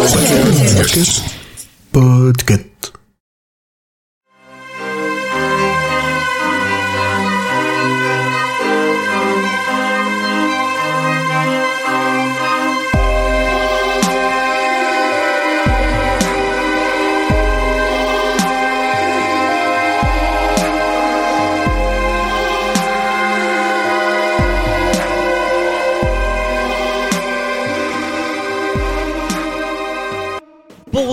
Podcast. 0.00 1.20
Podcast. 1.92 2.69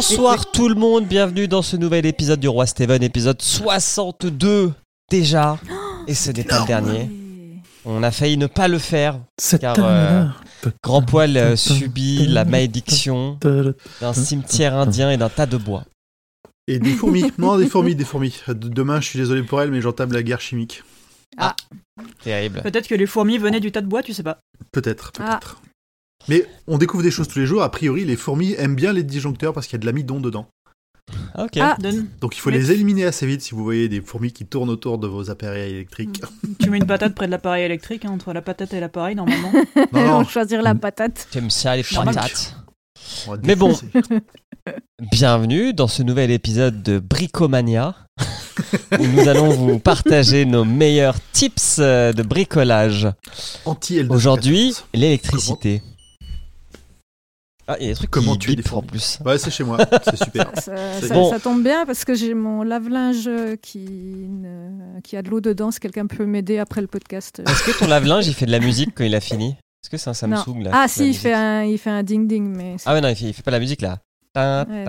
Bonsoir 0.09 0.51
tout 0.51 0.69
le 0.69 0.75
monde, 0.75 1.05
bienvenue 1.05 1.47
dans 1.49 1.61
ce 1.61 1.75
nouvel 1.75 2.05
épisode 2.05 2.39
du 2.39 2.47
Roi 2.47 2.65
Steven, 2.65 3.03
épisode 3.03 3.41
62 3.41 4.71
déjà. 5.09 5.59
Et 6.07 6.13
ce 6.13 6.31
n'est 6.31 6.43
pas 6.45 6.61
le 6.61 6.65
dernier. 6.67 7.09
On 7.83 8.01
a 8.03 8.11
failli 8.11 8.37
ne 8.37 8.47
pas 8.47 8.67
le 8.69 8.79
faire. 8.79 9.19
Car, 9.59 9.75
euh, 9.79 10.25
Grand 10.83 11.01
Poil 11.01 11.35
euh, 11.35 11.55
subit 11.57 12.25
la 12.27 12.45
malédiction 12.45 13.37
d'un 13.41 14.13
cimetière 14.13 14.75
indien 14.75 15.11
et 15.11 15.17
d'un 15.17 15.29
tas 15.29 15.45
de 15.45 15.57
bois. 15.57 15.83
Et 16.67 16.79
des 16.79 16.93
fourmis. 16.93 17.31
Non, 17.37 17.57
des 17.57 17.67
fourmis, 17.67 17.95
des 17.95 18.05
fourmis. 18.05 18.33
De- 18.47 18.53
Demain, 18.53 19.01
je 19.01 19.07
suis 19.09 19.19
désolé 19.19 19.43
pour 19.43 19.61
elle, 19.61 19.71
mais 19.71 19.81
j'entame 19.81 20.13
la 20.13 20.23
guerre 20.23 20.41
chimique. 20.41 20.83
Terrible. 22.23 22.61
Peut-être 22.61 22.87
que 22.87 22.95
les 22.95 23.07
fourmis 23.07 23.37
venaient 23.37 23.59
du 23.59 23.71
tas 23.71 23.81
de 23.81 23.87
bois, 23.87 24.03
tu 24.03 24.13
sais 24.13 24.23
pas. 24.23 24.39
Peut-être, 24.71 25.11
Ah. 25.19 25.39
peut-être. 25.41 25.61
Mais 26.29 26.45
on 26.67 26.77
découvre 26.77 27.03
des 27.03 27.11
choses 27.11 27.27
tous 27.27 27.39
les 27.39 27.45
jours. 27.45 27.63
A 27.63 27.71
priori, 27.71 28.05
les 28.05 28.15
fourmis 28.15 28.53
aiment 28.57 28.75
bien 28.75 28.93
les 28.93 29.03
disjoncteurs 29.03 29.53
parce 29.53 29.67
qu'il 29.67 29.75
y 29.75 29.79
a 29.79 29.81
de 29.81 29.85
l'amidon 29.85 30.19
dedans. 30.19 30.47
Ok. 31.37 31.57
Ah. 31.59 31.77
Donc 32.21 32.35
il 32.35 32.39
faut 32.39 32.49
Mais- 32.49 32.57
les 32.57 32.71
éliminer 32.71 33.05
assez 33.05 33.25
vite 33.25 33.41
si 33.41 33.55
vous 33.55 33.63
voyez 33.63 33.87
des 33.87 34.01
fourmis 34.01 34.33
qui 34.33 34.45
tournent 34.45 34.69
autour 34.69 34.97
de 34.97 35.07
vos 35.07 35.29
appareils 35.29 35.73
électriques. 35.73 36.21
Tu 36.59 36.69
mets 36.69 36.77
une 36.77 36.85
patate 36.87 37.15
près 37.15 37.27
de 37.27 37.31
l'appareil 37.31 37.63
électrique, 37.63 38.03
hein, 38.05 38.11
entre 38.11 38.33
la 38.33 38.41
patate 38.41 38.73
et 38.73 38.79
l'appareil, 38.79 39.15
normalement. 39.15 39.51
Non, 39.93 39.99
On 40.01 40.05
non, 40.19 40.23
choisir 40.25 40.61
la 40.61 40.75
patate. 40.75 41.27
T'aimes 41.31 41.49
ça 41.49 41.75
les 41.75 41.83
patates 41.83 42.55
Mais 43.43 43.55
bon. 43.55 43.73
Bienvenue 45.11 45.73
dans 45.73 45.87
ce 45.87 46.03
nouvel 46.03 46.31
épisode 46.31 46.83
de 46.83 46.99
Bricomania 46.99 47.95
où 48.99 49.05
nous 49.05 49.27
allons 49.29 49.49
vous 49.49 49.79
partager 49.79 50.45
nos 50.45 50.65
meilleurs 50.65 51.15
tips 51.31 51.77
euh, 51.79 52.11
de 52.11 52.23
bricolage. 52.23 53.07
Anti-L214. 53.65 54.11
Aujourd'hui, 54.11 54.73
l'électricité. 54.93 55.81
Ah, 57.69 57.75
il 57.79 57.83
y 57.83 57.89
a 57.89 57.89
des 57.91 57.95
trucs 57.95 58.09
Comment 58.09 58.35
qui 58.37 58.55
bipent 58.55 58.71
en 58.73 58.81
plus. 58.81 59.19
Ouais, 59.25 59.37
c'est 59.37 59.51
chez 59.51 59.63
moi. 59.65 59.77
C'est 60.05 60.23
super. 60.23 60.49
Ça, 60.55 60.71
C'est 61.01 61.07
ça- 61.07 61.13
bon. 61.13 61.29
ça 61.29 61.39
tombe 61.39 61.61
bien 61.63 61.85
parce 61.85 62.05
que 62.05 62.13
j'ai 62.13 62.33
mon 62.33 62.63
lave-linge 62.63 63.29
qui, 63.61 63.79
ne- 63.79 65.01
qui 65.01 65.17
a 65.17 65.21
de 65.21 65.29
l'eau 65.29 65.41
dedans. 65.41 65.69
Si 65.71 65.79
quelqu'un 65.81 66.07
peut 66.07 66.25
m'aider 66.25 66.59
après 66.59 66.79
le 66.81 66.87
podcast. 66.87 67.41
Est-ce 67.45 67.63
que 67.63 67.77
ton 67.77 67.87
lave-linge 67.87 68.25
il 68.27 68.33
fait 68.33 68.45
de 68.45 68.51
la 68.51 68.59
musique 68.59 68.91
quand 68.95 69.03
il 69.03 69.13
a 69.15 69.19
fini? 69.19 69.55
Est-ce 69.83 69.89
que 69.89 69.97
c'est 69.97 70.09
un 70.23 70.27
Non. 70.27 70.37
Samsung 70.37 70.63
là 70.63 70.71
Ah 70.73 70.87
si, 70.87 71.09
il 71.09 71.13
fait 71.13 71.33
un, 71.33 71.63
il 71.63 71.77
fait 71.77 71.89
un 71.89 72.03
ding-ding, 72.03 72.55
mais 72.55 72.75
c'est- 72.77 72.89
Ah 72.89 72.93
ouais, 72.93 73.01
non, 73.01 73.09
il 73.09 73.15
fait, 73.15 73.25
il 73.25 73.33
fait 73.33 73.43
pas 73.43 73.51
la 73.51 73.59
musique 73.59 73.81
là. 73.81 73.99
Ouais. 74.35 74.85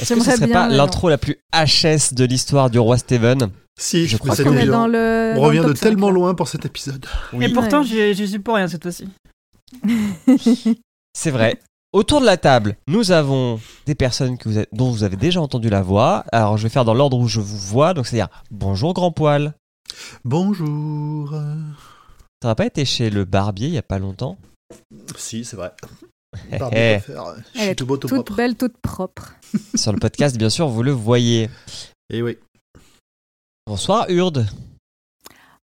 Est-ce 0.00 0.14
que 0.14 0.20
ce 0.20 0.30
serait 0.30 0.46
bien, 0.46 0.54
pas 0.54 0.68
l'intro 0.68 1.08
la 1.08 1.18
plus 1.18 1.36
HS 1.52 2.14
de 2.14 2.24
l'histoire 2.24 2.70
du 2.70 2.78
roi 2.78 2.98
Steven? 2.98 3.50
Si, 3.80 4.06
Je 4.06 4.16
crois 4.16 4.34
c'est 4.34 4.42
qu'on 4.44 4.50
on 4.50 4.56
est 4.58 4.66
dans 4.66 4.86
le. 4.86 5.34
On 5.36 5.40
revient 5.42 5.62
de 5.66 5.72
tellement 5.72 6.08
là. 6.08 6.14
loin 6.14 6.34
pour 6.34 6.48
cet 6.48 6.66
épisode. 6.66 7.06
Et 7.40 7.48
pourtant, 7.52 7.82
j'y 7.82 8.14
suis 8.28 8.38
pour 8.38 8.54
rien 8.56 8.68
cette 8.68 8.82
fois-ci. 8.82 9.08
C'est 11.14 11.30
vrai. 11.30 11.58
Autour 11.92 12.20
de 12.20 12.26
la 12.26 12.36
table, 12.36 12.76
nous 12.86 13.10
avons 13.12 13.58
des 13.86 13.94
personnes 13.94 14.36
que 14.36 14.48
vous 14.48 14.58
avez- 14.58 14.68
dont 14.72 14.90
vous 14.90 15.04
avez 15.04 15.16
déjà 15.16 15.40
entendu 15.40 15.70
la 15.70 15.80
voix. 15.82 16.24
Alors, 16.32 16.58
je 16.58 16.64
vais 16.64 16.68
faire 16.68 16.84
dans 16.84 16.92
l'ordre 16.94 17.18
où 17.18 17.28
je 17.28 17.40
vous 17.40 17.56
vois. 17.58 17.94
Donc, 17.94 18.06
c'est-à-dire, 18.06 18.28
bonjour 18.50 18.92
grand 18.92 19.10
poil. 19.10 19.54
Bonjour. 20.24 21.34
T'aurais 22.40 22.54
pas 22.54 22.66
été 22.66 22.84
chez 22.84 23.08
le 23.10 23.24
barbier 23.24 23.68
il 23.68 23.74
y 23.74 23.78
a 23.78 23.82
pas 23.82 23.98
longtemps? 23.98 24.36
Si, 25.16 25.44
c'est 25.44 25.56
vrai. 25.56 25.72
Eh, 26.52 26.56
eh. 26.72 27.00
faire, 27.00 27.24
euh, 27.24 27.36
Je 27.54 27.58
Elle 27.58 27.60
suis 27.62 27.70
est 27.70 27.74
tout 27.74 27.86
beau, 27.86 27.96
tout 27.96 28.06
toute 28.06 28.16
propre. 28.18 28.34
belle, 28.36 28.54
toute 28.54 28.76
propre. 28.82 29.32
Sur 29.74 29.92
le 29.94 29.98
podcast, 29.98 30.36
bien 30.36 30.50
sûr, 30.50 30.68
vous 30.68 30.82
le 30.82 30.92
voyez. 30.92 31.48
Et 32.10 32.20
oui. 32.22 32.36
Bonsoir 33.66 34.04
Urde. 34.10 34.46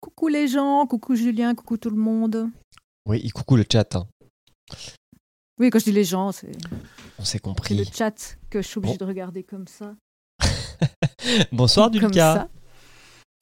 Coucou 0.01 0.27
les 0.27 0.49
gens, 0.49 0.85
coucou 0.85 1.15
Julien, 1.15 1.55
coucou 1.55 1.77
tout 1.77 1.89
le 1.89 1.95
monde. 1.95 2.49
Oui, 3.09 3.19
il 3.23 3.33
coucou 3.33 3.55
le 3.55 3.65
chat. 3.71 3.95
hein. 3.95 4.07
Oui, 5.59 5.69
quand 5.69 5.79
je 5.79 5.85
dis 5.85 5.91
les 5.91 6.03
gens, 6.03 6.31
c'est 6.31 6.51
On 7.17 7.23
s'est 7.25 7.31
c'est 7.31 7.37
le 7.37 7.41
compris. 7.41 7.89
chat 7.93 8.37
que 8.49 8.61
je 8.61 8.67
suis 8.67 8.77
obligée 8.77 8.97
Bon. 8.97 9.05
de 9.05 9.09
regarder 9.09 9.43
comme 9.43 9.67
ça. 9.67 9.95
Bonsoir 11.51 11.87
Comme 11.91 11.99
Dulka. 11.99 12.33
ça. 12.35 12.49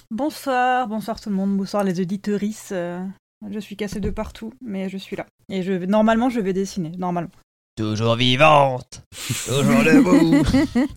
Bonsoir, 0.09 0.87
bonsoir 0.87 1.19
tout 1.19 1.29
le 1.29 1.35
monde, 1.35 1.57
bonsoir 1.57 1.83
les 1.83 1.99
auditorices. 1.99 2.69
euh, 2.71 3.03
je 3.51 3.59
suis 3.59 3.75
cassée 3.75 3.99
de 3.99 4.09
partout, 4.09 4.53
mais 4.61 4.87
je 4.89 4.97
suis 4.97 5.15
là. 5.17 5.25
Et 5.49 5.61
je 5.63 5.73
vais- 5.73 5.85
normalement, 5.85 6.29
je 6.29 6.39
vais 6.39 6.53
dessiner, 6.53 6.91
normalement. 6.97 7.29
Toujours 7.75 8.15
vivante. 8.15 9.03
Toujours 9.45 9.83
debout. 9.83 10.43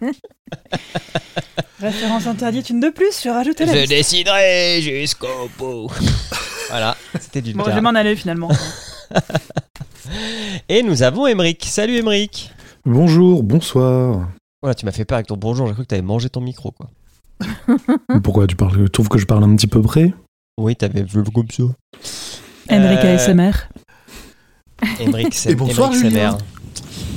Référence 1.80 2.26
interdite, 2.26 2.70
une 2.70 2.80
de 2.80 2.88
plus, 2.90 3.20
je 3.22 3.28
rajoute 3.30 3.58
la 3.60 3.66
Je 3.66 3.72
liste. 3.78 3.88
déciderai 3.88 4.80
jusqu'au 4.80 5.50
bout. 5.58 5.90
voilà, 6.70 6.96
c'était 7.20 7.42
Dulka. 7.42 7.62
Bon, 7.62 7.68
je 7.68 7.74
vais 7.74 7.80
m'en 7.80 7.90
aller 7.90 8.16
finalement. 8.16 8.50
Et 10.68 10.82
nous 10.82 11.02
avons 11.02 11.26
Emric. 11.26 11.64
Salut 11.64 11.98
Emric. 11.98 12.52
Bonjour, 12.84 13.42
bonsoir. 13.42 14.28
Voilà, 14.62 14.74
tu 14.74 14.84
m'as 14.86 14.92
fait 14.92 15.04
peur 15.04 15.16
avec 15.16 15.26
ton 15.26 15.36
bonjour. 15.36 15.66
J'ai 15.66 15.74
cru 15.74 15.82
que 15.82 15.88
t'avais 15.88 16.02
mangé 16.02 16.28
ton 16.28 16.40
micro, 16.40 16.72
quoi. 16.72 16.88
Pourquoi 18.22 18.46
tu 18.46 18.56
parles 18.56 18.84
Tu 18.84 18.90
trouves 18.90 19.08
que 19.08 19.18
je 19.18 19.26
parle 19.26 19.44
un 19.44 19.54
petit 19.56 19.66
peu 19.66 19.82
près? 19.82 20.12
Oui, 20.58 20.76
t'avais 20.76 21.02
vu 21.02 21.22
comme 21.24 21.50
ça. 21.50 21.62
Emmerich 22.68 22.98
Euh, 23.04 23.14
ASMR. 23.16 23.52
Emric, 25.00 25.34
c'est 25.34 25.52
Et 25.52 25.54
bonsoir, 25.54 25.88
Emric 25.90 26.02
Julien. 26.02 26.32
Semer. 26.32 26.42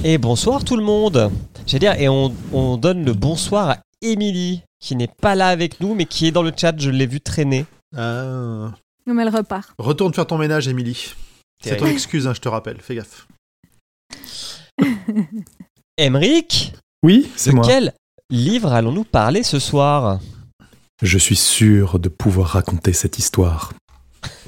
Et 0.06 0.18
bonsoir 0.18 0.64
tout 0.64 0.78
le 0.78 0.84
monde. 0.84 1.32
J'allais 1.66 1.80
dire, 1.80 1.94
et 2.00 2.10
on, 2.10 2.34
on 2.52 2.78
donne 2.78 3.06
le 3.06 3.14
bonsoir 3.14 3.70
à 3.70 3.78
Émilie, 4.02 4.64
qui 4.80 4.96
n'est 4.96 5.08
pas 5.08 5.36
là 5.36 5.48
avec 5.48 5.80
nous, 5.80 5.96
mais 5.96 6.06
qui 6.06 6.28
est 6.28 6.32
dans 6.32 6.44
le 6.44 6.52
chat. 6.56 6.74
Je 6.78 6.90
l'ai 6.90 7.08
vu 7.08 7.22
traîner. 7.22 7.66
Ah. 7.96 8.72
Non, 9.06 9.14
mais 9.14 9.24
elle 9.24 9.36
repart. 9.36 9.70
Retourne 9.78 10.14
faire 10.14 10.28
ton 10.28 10.38
ménage, 10.38 10.68
Émilie. 10.68 11.14
C'est 11.64 11.78
ton 11.78 11.88
excuse, 11.88 12.28
hein, 12.28 12.34
je 12.34 12.40
te 12.42 12.50
rappelle. 12.50 12.78
Fais 12.82 12.96
gaffe. 12.96 13.28
Emric, 15.98 16.74
Oui, 17.04 17.30
c'est 17.36 17.52
de 17.52 17.56
moi. 17.56 17.66
quel 17.68 17.94
livre 18.30 18.72
allons-nous 18.74 19.04
parler 19.04 19.44
ce 19.44 19.60
soir? 19.60 20.20
Je 21.02 21.18
suis 21.18 21.36
sûr 21.36 22.00
de 22.00 22.10
pouvoir 22.10 22.50
raconter 22.50 22.94
cette 22.94 23.20
histoire. 23.20 23.74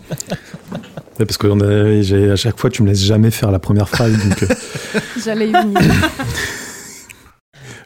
Parce 1.17 1.37
que 1.37 2.31
à 2.31 2.35
chaque 2.35 2.59
fois, 2.59 2.69
tu 2.69 2.83
me 2.83 2.87
laisses 2.89 3.03
jamais 3.03 3.31
faire 3.31 3.51
la 3.51 3.59
première 3.59 3.87
phrase, 3.89 4.17
donc 4.27 4.43
euh, 4.43 4.47
J'allais 5.23 5.49
y 5.49 5.51
venir. 5.53 5.81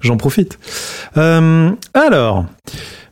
j'en 0.01 0.17
profite. 0.17 0.57
Euh, 1.17 1.71
alors, 1.93 2.45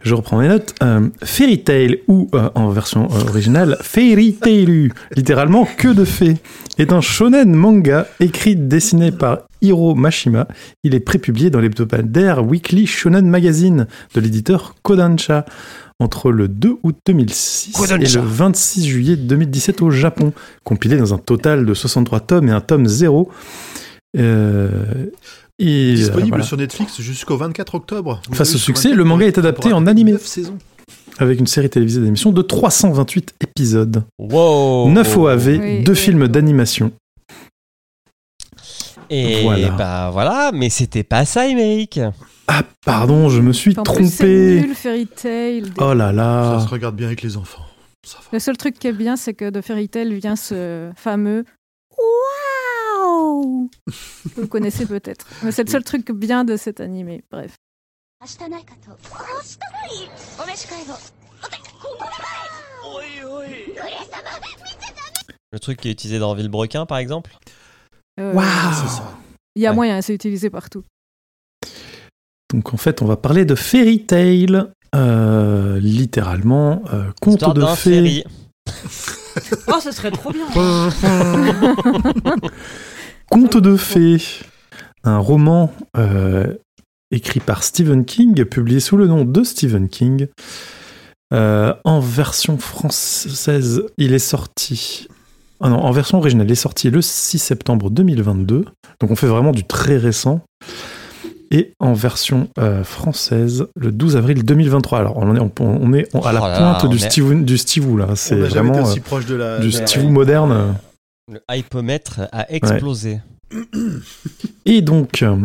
je 0.07 0.15
reprends 0.15 0.39
mes 0.39 0.47
notes. 0.47 0.73
Euh, 0.81 1.09
Fairy 1.23 1.63
Tail, 1.63 1.99
ou 2.07 2.27
euh, 2.33 2.49
en 2.55 2.69
version 2.69 3.07
euh, 3.11 3.29
originale, 3.29 3.77
Fairy 3.81 4.33
Tailu, 4.33 4.91
littéralement 5.15 5.67
que 5.77 5.89
de 5.89 6.05
fées, 6.05 6.37
est 6.77 6.93
un 6.93 7.01
shonen 7.01 7.53
manga 7.53 8.07
écrit 8.19 8.55
dessiné 8.55 9.11
par 9.11 9.39
Hiro 9.61 9.95
Mashima. 9.95 10.47
Il 10.83 10.95
est 10.95 10.99
prépublié 10.99 11.49
dans 11.49 11.59
l'hebdomadaire 11.59 12.45
Weekly 12.45 12.87
Shonen 12.87 13.27
Magazine 13.27 13.87
de 14.15 14.21
l'éditeur 14.21 14.75
Kodansha 14.81 15.45
entre 15.99 16.31
le 16.31 16.47
2 16.47 16.77
août 16.83 16.95
2006 17.05 17.73
Kodansha. 17.73 18.19
et 18.19 18.21
le 18.21 18.27
26 18.27 18.87
juillet 18.87 19.15
2017 19.15 19.81
au 19.81 19.89
Japon, 19.89 20.31
compilé 20.63 20.97
dans 20.97 21.13
un 21.13 21.17
total 21.17 21.65
de 21.65 21.73
63 21.73 22.19
tomes 22.21 22.49
et 22.49 22.51
un 22.51 22.61
tome 22.61 22.87
0. 22.87 23.29
Euh, 24.17 25.07
et, 25.59 25.91
euh, 25.91 25.95
Disponible 25.95 26.29
voilà. 26.29 26.43
sur 26.43 26.57
Netflix 26.57 27.01
jusqu'au 27.01 27.37
24 27.37 27.75
octobre. 27.75 28.21
Vous 28.29 28.35
Face 28.35 28.53
au 28.55 28.57
succès, 28.57 28.89
24 28.89 28.97
le 28.97 29.03
manga 29.03 29.25
est 29.25 29.37
adapté 29.37 29.73
en 29.73 29.87
animé. 29.87 30.11
neuf 30.13 30.25
saisons. 30.25 30.57
avec 31.19 31.39
une 31.39 31.47
série 31.47 31.69
télévisée 31.69 31.99
d'émission 32.01 32.31
de 32.31 32.41
328 32.43 33.33
épisodes, 33.41 34.03
Wow 34.19 34.87
9 34.91 35.17
OAV, 35.17 35.47
Oui, 35.59 35.83
2 35.83 35.91
oui, 35.91 35.97
films 35.97 36.21
oui. 36.21 36.29
d'animation. 36.29 36.91
Et 39.09 39.41
Voilà. 39.43 39.69
bah 39.71 40.09
voilà, 40.11 40.51
mais 40.53 40.69
c'était 40.69 41.03
pas 41.03 41.25
ça, 41.25 41.47
Emric. 41.47 41.99
Ah, 42.47 42.63
pardon, 42.85 43.29
je 43.29 43.41
me 43.41 43.51
suis 43.53 43.77
En 43.79 43.83
plus, 43.83 44.05
c'est 44.09 44.17
trompé. 44.17 44.61
nul, 44.67 44.75
Fairy 44.75 45.07
Tail. 45.07 45.61
des- 45.61 45.69
Oh 45.79 45.93
là 45.93 46.07
Ça 46.07 46.13
là. 46.13 46.59
se 46.63 46.67
regarde 46.69 46.95
bien 46.95 47.07
avec 47.07 47.21
les 47.21 47.35
enfants. 47.37 47.63
Ça 48.05 48.17
va. 48.19 48.23
Le 48.33 48.39
seul 48.39 48.55
truc 48.57 48.77
qui 48.79 48.87
est 48.87 48.93
bien, 48.93 49.15
c'est 49.15 49.33
que 49.33 49.49
de 49.49 49.59
Fairy 49.61 49.89
Tail 49.89 50.13
vient 50.19 50.35
ce 50.35 50.89
fameux 50.95 51.45
vous 53.41 54.41
le 54.41 54.47
connaissez 54.47 54.85
peut-être. 54.87 55.27
Mais 55.43 55.51
c'est 55.51 55.63
le 55.63 55.69
seul 55.69 55.83
truc 55.83 56.11
bien 56.11 56.43
de 56.43 56.57
cet 56.57 56.79
animé. 56.79 57.23
Bref. 57.31 57.55
Le 65.51 65.59
truc 65.59 65.79
qui 65.79 65.87
est 65.87 65.91
utilisé 65.91 66.19
dans 66.19 66.33
Villebrequin, 66.33 66.85
par 66.85 66.97
exemple 66.97 67.31
euh, 68.19 68.33
Waouh 68.33 68.45
Il 69.55 69.61
y 69.61 69.67
a 69.67 69.73
moyen, 69.73 70.01
c'est 70.01 70.13
utilisé 70.13 70.49
partout. 70.49 70.83
Donc 72.53 72.73
en 72.73 72.77
fait, 72.77 73.01
on 73.01 73.05
va 73.05 73.17
parler 73.17 73.45
de 73.45 73.55
fairy 73.55 74.05
tale, 74.05 74.71
euh, 74.95 75.79
littéralement 75.79 76.81
euh, 76.93 77.11
conte 77.21 77.55
de 77.55 77.65
fées. 77.65 78.23
oh, 79.67 79.79
ce 79.81 79.91
serait 79.91 80.11
trop 80.11 80.31
bien 80.31 80.45
Conte 83.29 83.57
de 83.57 83.75
fées, 83.75 84.21
un 85.03 85.17
roman 85.17 85.71
euh, 85.97 86.53
écrit 87.11 87.39
par 87.39 87.63
Stephen 87.63 88.05
King, 88.05 88.45
publié 88.45 88.79
sous 88.79 88.97
le 88.97 89.07
nom 89.07 89.25
de 89.25 89.43
Stephen 89.43 89.89
King. 89.89 90.27
Euh, 91.33 91.73
en 91.83 91.99
version 91.99 92.57
française, 92.57 93.83
il 93.97 94.13
est 94.13 94.19
sorti. 94.19 95.07
Ah 95.59 95.69
non, 95.69 95.77
en 95.79 95.91
version 95.91 96.19
originale, 96.19 96.47
il 96.47 96.51
est 96.51 96.55
sorti 96.55 96.89
le 96.89 97.01
6 97.01 97.39
septembre 97.39 97.89
2022. 97.89 98.65
Donc 99.01 99.11
on 99.11 99.15
fait 99.15 99.27
vraiment 99.27 99.51
du 99.51 99.63
très 99.65 99.97
récent. 99.97 100.41
Et 101.49 101.73
en 101.79 101.93
version 101.93 102.49
euh, 102.59 102.83
française, 102.83 103.67
le 103.75 103.91
12 103.91 104.17
avril 104.17 104.43
2023. 104.43 104.99
Alors 104.99 105.17
on 105.17 105.35
est, 105.35 105.39
on, 105.39 105.51
on 105.59 105.93
est 105.93 106.13
à 106.25 106.31
la 106.33 106.41
Oh 106.43 106.47
là 106.47 106.57
pointe 106.79 106.89
du, 106.91 106.97
est- 106.97 107.09
Steve, 107.09 107.43
du 107.43 107.57
Steve 107.57 107.97
là. 107.97 108.07
C'est 108.15 108.35
vraiment 108.35 108.81
aussi 108.83 108.99
proche 108.99 109.25
de 109.25 109.35
la. 109.35 109.59
du 109.59 109.71
Steve 109.71 110.05
moderne. 110.09 110.75
Le 111.31 111.41
hypomètre 111.51 112.21
a 112.31 112.49
explosé. 112.51 113.19
Et 114.65 114.81
donc, 114.81 115.23
euh, 115.23 115.35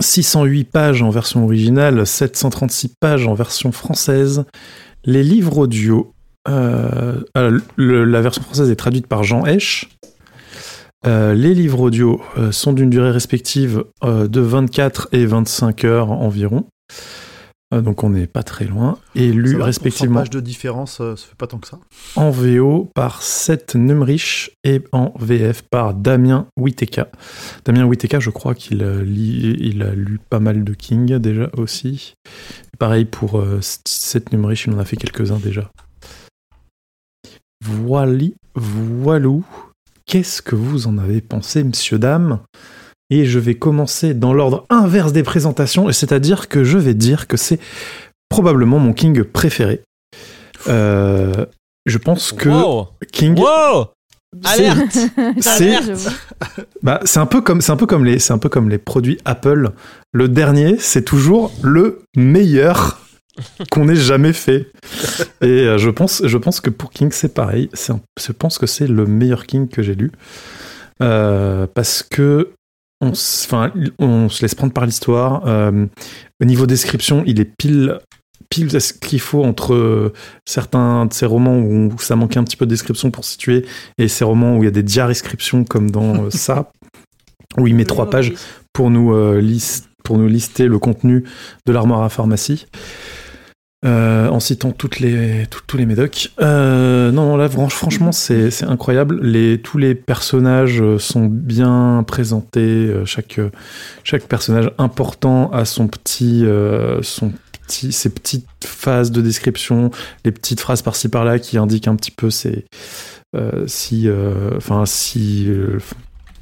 608 0.00 0.64
pages 0.64 1.02
en 1.02 1.10
version 1.10 1.44
originale, 1.44 2.06
736 2.06 2.94
pages 3.00 3.26
en 3.26 3.34
version 3.34 3.72
française. 3.72 4.44
Les 5.04 5.22
livres 5.22 5.58
audio, 5.58 6.12
euh, 6.48 7.22
euh, 7.36 7.60
la 7.76 8.20
version 8.20 8.42
française 8.42 8.70
est 8.70 8.76
traduite 8.76 9.06
par 9.06 9.22
Jean 9.22 9.46
Esch. 9.46 9.88
Euh, 11.06 11.34
les 11.34 11.54
livres 11.54 11.80
audio 11.80 12.20
sont 12.50 12.72
d'une 12.72 12.90
durée 12.90 13.10
respective 13.10 13.84
de 14.02 14.40
24 14.40 15.08
et 15.12 15.26
25 15.26 15.84
heures 15.84 16.10
environ. 16.10 16.66
Euh, 17.72 17.80
donc 17.80 18.04
on 18.04 18.10
n'est 18.10 18.26
pas 18.26 18.42
très 18.42 18.66
loin. 18.66 18.98
Et 19.14 19.32
va, 19.32 19.64
respectivement 19.64 20.22
de 20.24 20.40
différence, 20.40 21.00
euh, 21.00 21.16
ça 21.16 21.26
fait 21.26 21.36
pas 21.36 21.46
tant 21.46 21.58
que 21.58 21.66
ça. 21.68 21.78
en 22.16 22.30
VO 22.30 22.90
par 22.94 23.22
Seth 23.22 23.74
Numrich 23.74 24.50
et 24.64 24.82
en 24.92 25.14
VF 25.18 25.62
par 25.62 25.94
Damien 25.94 26.46
Witeka. 26.58 27.08
Damien 27.64 27.84
Witeka, 27.86 28.20
je 28.20 28.30
crois 28.30 28.54
qu'il 28.54 28.82
euh, 28.82 29.02
lit- 29.02 29.56
il 29.58 29.82
a 29.82 29.94
lu 29.94 30.20
pas 30.28 30.38
mal 30.40 30.64
de 30.64 30.74
King 30.74 31.16
déjà 31.18 31.48
aussi. 31.56 32.14
Pareil 32.78 33.04
pour 33.06 33.38
euh, 33.40 33.60
Seth 33.62 34.32
Numrich, 34.32 34.64
il 34.66 34.74
en 34.74 34.78
a 34.78 34.84
fait 34.84 34.96
quelques-uns 34.96 35.38
déjà. 35.38 35.70
Voili, 37.64 38.34
voilou. 38.54 39.44
Qu'est-ce 40.04 40.42
que 40.42 40.56
vous 40.56 40.88
en 40.88 40.98
avez 40.98 41.20
pensé, 41.20 41.62
monsieur, 41.64 41.98
dame 41.98 42.40
Et 43.14 43.26
je 43.26 43.38
vais 43.38 43.54
commencer 43.56 44.14
dans 44.14 44.32
l'ordre 44.32 44.64
inverse 44.70 45.12
des 45.12 45.22
présentations, 45.22 45.88
et 45.90 45.92
c'est-à-dire 45.92 46.48
que 46.48 46.64
je 46.64 46.78
vais 46.78 46.94
dire 46.94 47.26
que 47.26 47.36
c'est 47.36 47.58
probablement 48.30 48.78
mon 48.78 48.94
King 48.94 49.22
préféré. 49.24 49.82
Euh, 50.68 51.44
je 51.84 51.98
pense 51.98 52.32
que 52.32 52.48
Wow 52.48 52.88
King, 53.12 53.36
Wow 53.38 53.88
c'est- 54.46 54.66
Alerte 54.66 54.98
c'est 55.40 55.76
bah, 56.82 57.00
c'est 57.04 57.18
un 57.20 57.26
peu 57.26 57.40
comme 57.42 57.60
c'est 57.60 57.72
un 57.72 57.76
peu 57.76 57.86
comme 57.86 58.04
les 58.04 58.18
c'est 58.18 58.32
un 58.32 58.38
peu 58.38 58.48
comme 58.48 58.68
les 58.70 58.78
produits 58.78 59.18
Apple. 59.24 59.70
Le 60.12 60.28
dernier, 60.28 60.76
c'est 60.78 61.02
toujours 61.04 61.52
le 61.62 62.02
meilleur 62.16 62.98
qu'on 63.70 63.88
ait 63.88 63.96
jamais 63.96 64.32
fait. 64.32 64.68
Et 65.42 65.46
euh, 65.46 65.76
je 65.78 65.90
pense 65.90 66.22
je 66.24 66.38
pense 66.38 66.60
que 66.60 66.70
pour 66.70 66.90
King 66.90 67.10
c'est 67.12 67.34
pareil. 67.34 67.68
Un- 67.90 68.00
je 68.18 68.32
pense 68.32 68.56
que 68.58 68.66
c'est 68.66 68.86
le 68.86 69.04
meilleur 69.06 69.44
King 69.46 69.68
que 69.68 69.82
j'ai 69.82 69.94
lu 69.96 70.12
Euh, 71.02 71.66
parce 71.74 72.02
que 72.02 72.50
on, 73.02 73.10
s- 73.12 73.42
enfin, 73.46 73.70
on 73.98 74.28
se 74.30 74.40
laisse 74.42 74.54
prendre 74.54 74.72
par 74.72 74.86
l'histoire. 74.86 75.42
Euh, 75.46 75.86
au 76.40 76.44
niveau 76.46 76.64
description, 76.66 77.22
il 77.26 77.38
est 77.40 77.44
pile 77.56 77.98
pile 78.50 78.78
ce 78.82 78.92
qu'il 78.92 79.20
faut 79.20 79.42
entre 79.44 79.72
euh, 79.72 80.12
certains 80.46 81.06
de 81.06 81.12
ces 81.14 81.24
romans 81.24 81.58
où, 81.58 81.90
ça 81.98 82.16
manquait 82.16 82.38
un 82.38 82.44
petit 82.44 82.56
peu 82.58 82.66
de 82.66 82.70
description 82.70 83.10
pour 83.10 83.24
situer 83.24 83.64
et 83.96 84.08
ces 84.08 84.24
romans 84.24 84.56
où 84.58 84.62
il 84.62 84.66
y 84.66 84.68
a 84.68 84.72
des 84.72 84.82
diarescriptions 84.82 85.64
comme 85.64 85.90
dans 85.90 86.24
euh, 86.24 86.30
ça, 86.30 86.70
où 87.56 87.66
il 87.66 87.74
met 87.74 87.86
trois 87.86 88.10
pages 88.10 88.34
pour 88.74 88.90
nous, 88.90 89.14
euh, 89.14 89.40
lis- 89.40 89.84
pour 90.04 90.18
nous 90.18 90.28
lister 90.28 90.66
le 90.66 90.78
contenu 90.78 91.24
de 91.66 91.72
l'armoire 91.72 92.02
à 92.02 92.08
pharmacie. 92.10 92.66
Euh, 93.84 94.28
en 94.28 94.38
citant 94.40 94.70
toutes 94.70 95.00
les, 95.00 95.46
tous 95.66 95.76
les 95.76 95.86
médocs. 95.86 96.30
Euh, 96.40 97.10
non, 97.10 97.36
là, 97.36 97.48
fran- 97.48 97.68
franchement, 97.68 98.12
c'est 98.12 98.62
incroyable. 98.62 99.20
Les, 99.22 99.58
tous 99.60 99.78
les 99.78 99.94
personnages 99.94 100.80
euh, 100.80 100.98
sont 100.98 101.26
bien 101.26 102.04
présentés. 102.06 102.92
Chaque, 103.04 103.40
chaque 104.04 104.24
personnage 104.24 104.70
important 104.78 105.50
a 105.50 105.64
son 105.64 105.88
petit, 105.88 106.44
son 107.02 107.32
petit, 107.66 107.92
ses 107.92 108.10
petites 108.10 108.46
phases 108.64 109.10
de 109.10 109.20
description, 109.20 109.90
les 110.24 110.32
petites 110.32 110.60
phrases 110.60 110.82
par-ci 110.82 111.08
par-là 111.08 111.38
qui 111.38 111.58
indiquent 111.58 111.88
un 111.88 111.96
petit 111.96 112.10
peu 112.10 112.30
si, 112.30 114.08
enfin, 114.56 114.84
si, 114.86 115.48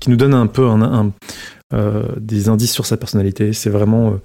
qui 0.01 0.11
nous 0.11 0.17
donnent 0.17 0.35
un 0.35 0.47
peu 0.47 0.69
des 2.19 2.49
indices 2.49 2.73
sur 2.73 2.85
sa 2.87 2.97
personnalité. 2.97 3.53
C'est 3.53 3.71
vraiment. 3.71 4.19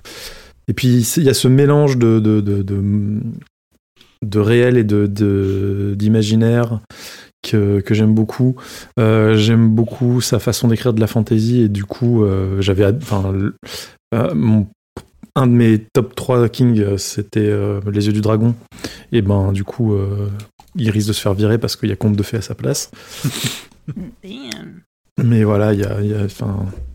Et 0.68 0.74
puis 0.74 0.88
il 1.18 1.24
y 1.24 1.30
a 1.30 1.34
ce 1.34 1.48
mélange 1.48 1.98
de 1.98 2.20
de, 2.20 2.42
de, 2.42 2.62
de, 2.62 3.22
de 4.24 4.40
réel 4.40 4.78
et 4.78 4.84
d'imaginaire 5.96 6.82
que, 7.44 7.80
que 7.82 7.94
j'aime 7.94 8.14
beaucoup. 8.16 8.56
Euh, 9.00 9.36
j'aime 9.36 9.70
beaucoup 9.70 10.22
sa 10.22 10.40
façon 10.40 10.68
d'écrire 10.68 10.94
de 10.94 11.00
la 11.02 11.08
fantasy 11.08 11.62
et 11.62 11.70
du 11.70 11.86
coup 11.86 12.24
euh, 12.24 12.62
j'avais 12.62 12.86
enfin 12.86 13.34
euh, 14.14 14.34
mon 14.34 14.68
un 15.36 15.48
de 15.48 15.52
mes 15.52 15.80
top 15.94 16.16
3 16.16 16.48
King, 16.50 16.80
euh, 16.80 16.98
c'était 16.98 17.42
euh, 17.42 17.82
Les 17.92 18.08
Yeux 18.08 18.14
du 18.14 18.22
Dragon. 18.22 18.56
Et 19.12 19.22
ben, 19.22 19.52
du 19.52 19.64
coup, 19.64 19.94
euh, 19.94 20.30
il 20.76 20.90
risque 20.90 21.10
de 21.10 21.14
se 21.14 21.22
faire 21.22 21.34
virer 21.34 21.58
parce 21.58 21.76
qu'il 21.76 21.90
y 21.90 21.92
a 21.92 21.98
Conte 21.98 22.16
de 22.16 22.24
Fées 22.24 22.38
à 22.38 22.42
sa 22.42 22.56
place. 22.56 22.90
Damn. 24.24 24.82
Mais 25.24 25.44
voilà, 25.44 25.74
il 25.74 25.80
y 25.80 25.86
a, 25.86 26.02
y 26.02 26.14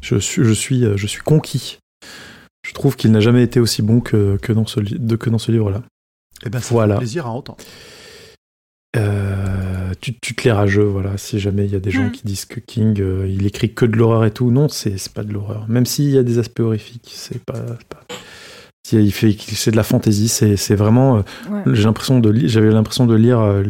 je 0.00 0.16
suis, 0.16 0.44
je 0.44 0.52
suis, 0.52 0.84
je 0.96 1.06
suis 1.06 1.22
conquis. 1.22 1.78
Je 2.70 2.74
trouve 2.74 2.94
qu'il 2.94 3.10
n'a 3.10 3.18
jamais 3.18 3.42
été 3.42 3.58
aussi 3.58 3.82
bon 3.82 4.00
que, 4.00 4.36
que 4.40 4.52
dans 4.52 4.64
ce, 4.64 4.78
li- 4.78 4.96
de- 4.98 5.16
que 5.16 5.28
dans 5.28 5.38
ce 5.38 5.50
livre-là. 5.50 5.82
Et 6.46 6.50
ben, 6.50 6.60
ça 6.60 6.68
Voilà. 6.72 6.94
fait 6.94 7.00
plaisir 7.00 7.26
à 7.26 7.30
entendre. 7.30 7.58
Euh, 8.96 9.92
tu, 10.00 10.14
tu 10.20 10.34
te 10.36 10.44
les 10.44 10.52
rageux, 10.52 10.84
voilà. 10.84 11.16
Si 11.16 11.38
jamais 11.38 11.64
il 11.64 11.72
y 11.72 11.76
a 11.76 11.80
des 11.80 11.90
gens 11.90 12.04
Mm. 12.04 12.12
qui 12.12 12.22
disent 12.24 12.44
que 12.44 12.58
King, 12.60 13.00
euh, 13.00 13.26
il 13.28 13.46
écrit 13.46 13.72
que 13.74 13.84
de 13.84 13.96
l'horreur 13.96 14.24
et 14.24 14.30
tout, 14.32 14.50
non, 14.50 14.68
c'est 14.68 14.98
c'est 14.98 15.12
pas 15.12 15.22
de 15.24 15.32
l'horreur. 15.32 15.66
Même 15.68 15.84
s'il 15.86 16.10
y 16.10 16.18
a 16.18 16.22
des 16.22 16.38
aspects 16.38 16.60
horrifiques, 16.60 17.10
c'est 17.12 17.42
pas. 17.44 17.54
c'est 17.78 17.88
pas- 17.88 18.04
Si 18.86 18.96
il 18.96 19.12
fait, 19.12 19.36
c'est 19.38 19.70
de 19.72 19.76
la 19.76 19.82
fantaisie, 19.84 20.28
c'est 20.28 20.56
c'est 20.56 20.74
vraiment. 20.74 21.18
euh, 21.18 21.22
Ouais. 21.50 21.62
J'ai 21.74 21.84
l'impression 21.84 22.18
de 22.20 22.30
li- 22.30 22.48
j'avais 22.48 22.70
l'impression 22.70 23.06
de 23.06 23.14
lire 23.14 23.40
euh, 23.40 23.64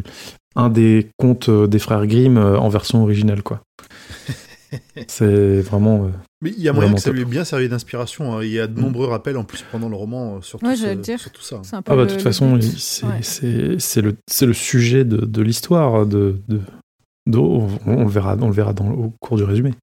un 0.57 0.69
des 0.71 1.09
contes 1.19 1.51
des 1.51 1.79
frères 1.79 2.07
Grimm 2.07 2.37
euh, 2.39 2.59
en 2.59 2.69
version 2.69 3.03
originale, 3.03 3.43
quoi. 3.43 3.61
c'est 5.09 5.61
vraiment. 5.61 6.11
Mais 6.43 6.51
il 6.57 6.63
y 6.63 6.69
a 6.69 6.73
moyen 6.73 6.87
Vraiment 6.87 6.97
que 6.97 7.03
ça 7.03 7.11
top. 7.11 7.15
lui 7.17 7.23
ait 7.23 7.27
bien 7.27 7.45
servi 7.45 7.69
d'inspiration. 7.69 8.33
hein. 8.39 8.43
Il 8.43 8.51
y 8.51 8.59
a 8.59 8.67
de 8.67 8.81
nombreux 8.81 9.07
rappels 9.07 9.37
en 9.37 9.45
plus 9.45 9.63
pendant 9.71 9.89
le 9.91 9.97
roman 9.97 10.37
euh, 10.37 10.41
sur, 10.41 10.59
tout 10.59 10.67
Ouais, 10.67 10.75
ce- 10.77 10.95
dire. 10.95 11.21
sur 11.21 11.31
tout 11.33 11.43
ça. 11.43 11.57
Peu 11.59 11.67
Ah 11.93 11.97
bah 11.97 11.97
de 11.97 12.07
toute 12.07 12.17
le 12.17 12.23
façon, 12.23 12.59
c'est 12.61 13.05
Ouais. 13.07 13.21
le, 14.03 14.17
c'est 14.27 14.47
le 14.47 14.53
sujet 14.55 15.05
de, 15.05 15.19
de 15.19 15.43
l'histoire. 15.43 16.07
De, 16.07 16.41
de, 16.49 16.61
de- 17.27 17.39
on, 17.39 17.69
on 17.87 18.05
le 18.05 18.09
verra, 18.11 18.37
on 18.41 18.47
le 18.47 18.55
verra 18.55 18.73
dans, 18.73 18.91
au 18.91 19.13
cours 19.21 19.37
du 19.37 19.43
résumé. 19.45 19.75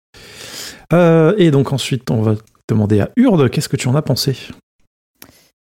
Euh, 0.94 1.36
et 1.38 1.52
donc 1.52 1.74
ensuite, 1.74 2.10
on 2.10 2.22
va 2.22 2.36
demander 2.70 3.02
à 3.02 3.12
Urde, 3.18 3.50
qu'est-ce 3.50 3.70
que 3.70 3.78
tu 3.78 3.88
en 3.88 3.96
as 3.96 4.02
pensé? 4.02 4.36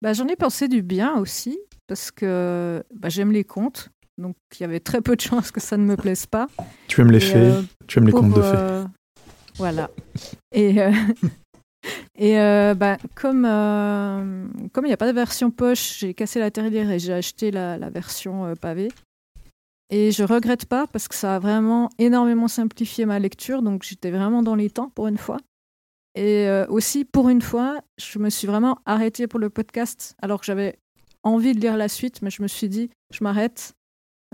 Bah, 0.02 0.12
J'en 0.12 0.26
ai 0.28 0.36
pensé 0.36 0.68
du 0.68 0.82
bien 0.82 1.16
aussi, 1.16 1.58
parce 1.86 2.10
que 2.10 2.82
bah, 2.94 3.08
j'aime 3.08 3.32
les 3.32 3.44
contes. 3.44 3.88
Donc 4.18 4.36
il 4.58 4.62
y 4.62 4.64
avait 4.64 4.80
très 4.80 5.00
peu 5.00 5.16
de 5.16 5.20
chances 5.22 5.50
que 5.50 5.60
ça 5.60 5.76
ne 5.78 5.84
me 5.84 5.96
plaise 5.96 6.26
pas. 6.26 6.48
Tu 6.88 7.00
aimes 7.00 7.10
les 7.12 7.18
Et, 7.18 7.20
fées, 7.32 7.38
euh, 7.38 7.62
tu 7.86 7.98
aimes 7.98 8.06
les 8.06 8.10
pour, 8.12 8.20
contes 8.20 8.34
de 8.36 8.42
fées. 8.42 8.84
Voilà. 9.56 9.90
Et, 10.52 10.80
euh, 10.80 10.92
euh, 12.20 12.74
bah, 12.74 12.98
comme 13.14 13.44
euh, 13.44 14.46
comme 14.72 14.84
il 14.84 14.88
n'y 14.88 14.94
a 14.94 14.98
pas 14.98 15.08
de 15.08 15.14
version 15.14 15.50
poche, 15.50 15.98
j'ai 15.98 16.14
cassé 16.14 16.40
la 16.40 16.50
terrière 16.50 16.90
et 16.90 16.98
j'ai 16.98 17.12
acheté 17.12 17.50
la, 17.50 17.78
version 17.90 18.46
euh, 18.46 18.54
pavé. 18.54 18.90
Et 19.90 20.10
je 20.10 20.24
regrette 20.24 20.66
pas 20.66 20.86
parce 20.86 21.06
que 21.06 21.14
ça 21.14 21.36
a 21.36 21.38
vraiment 21.38 21.90
énormément 21.98 22.48
simplifié 22.48 23.04
ma 23.04 23.18
lecture, 23.18 23.62
donc 23.62 23.82
j'étais 23.82 24.10
vraiment 24.10 24.42
dans 24.42 24.54
les 24.54 24.70
temps 24.70 24.90
pour 24.94 25.06
une 25.06 25.18
fois. 25.18 25.36
Et 26.14 26.46
aussi, 26.68 27.04
pour 27.04 27.28
une 27.28 27.42
fois, 27.42 27.80
je 27.98 28.18
me 28.18 28.30
suis 28.30 28.46
vraiment 28.46 28.78
arrêtée 28.86 29.26
pour 29.26 29.38
le 29.38 29.50
podcast, 29.50 30.14
alors 30.22 30.40
que 30.40 30.46
j'avais 30.46 30.78
envie 31.22 31.54
de 31.54 31.60
lire 31.60 31.76
la 31.76 31.88
suite, 31.88 32.22
mais 32.22 32.30
je 32.30 32.40
me 32.40 32.48
suis 32.48 32.70
dit, 32.70 32.88
je 33.12 33.22
m'arrête. 33.22 33.74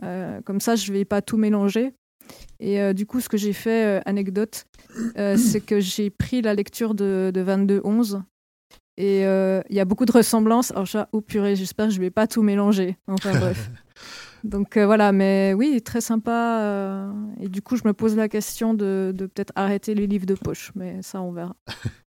Comme 0.00 0.60
ça, 0.60 0.76
je 0.76 0.92
vais 0.92 1.04
pas 1.04 1.22
tout 1.22 1.36
mélanger. 1.36 1.92
Et 2.60 2.80
euh, 2.80 2.92
du 2.92 3.06
coup, 3.06 3.20
ce 3.20 3.28
que 3.28 3.36
j'ai 3.36 3.52
fait, 3.52 3.84
euh, 3.84 4.00
anecdote, 4.04 4.66
euh, 5.16 5.36
c'est 5.36 5.60
que 5.60 5.80
j'ai 5.80 6.10
pris 6.10 6.42
la 6.42 6.54
lecture 6.54 6.94
de, 6.94 7.30
de 7.32 7.44
22-11. 7.44 8.22
Et 8.96 9.20
il 9.20 9.76
y 9.76 9.80
a 9.80 9.84
beaucoup 9.84 10.06
de 10.06 10.12
ressemblances. 10.12 10.72
Alors, 10.72 10.86
j'ai, 10.86 11.02
oh 11.12 11.20
purée, 11.20 11.54
j'espère 11.54 11.86
que 11.86 11.94
je 11.94 12.00
vais 12.00 12.10
pas 12.10 12.26
tout 12.26 12.42
mélanger. 12.42 12.96
Enfin 13.06 13.30
bref. 13.38 13.70
Donc 14.44 14.76
voilà, 14.76 15.12
mais 15.12 15.54
oui, 15.56 15.80
très 15.82 16.00
sympa. 16.00 17.12
et 17.40 17.48
du 17.48 17.62
coup, 17.62 17.76
je 17.76 17.82
me 17.84 17.92
pose 17.92 18.16
la 18.16 18.28
question 18.28 18.74
de, 18.74 19.12
de 19.14 19.26
peut-être 19.26 19.52
arrêter 19.54 19.94
les 19.94 20.08
livres 20.08 20.26
de 20.26 20.34
poche, 20.34 20.72
mais 20.74 21.00
ça, 21.02 21.22
on 21.22 21.30
verra. 21.30 21.54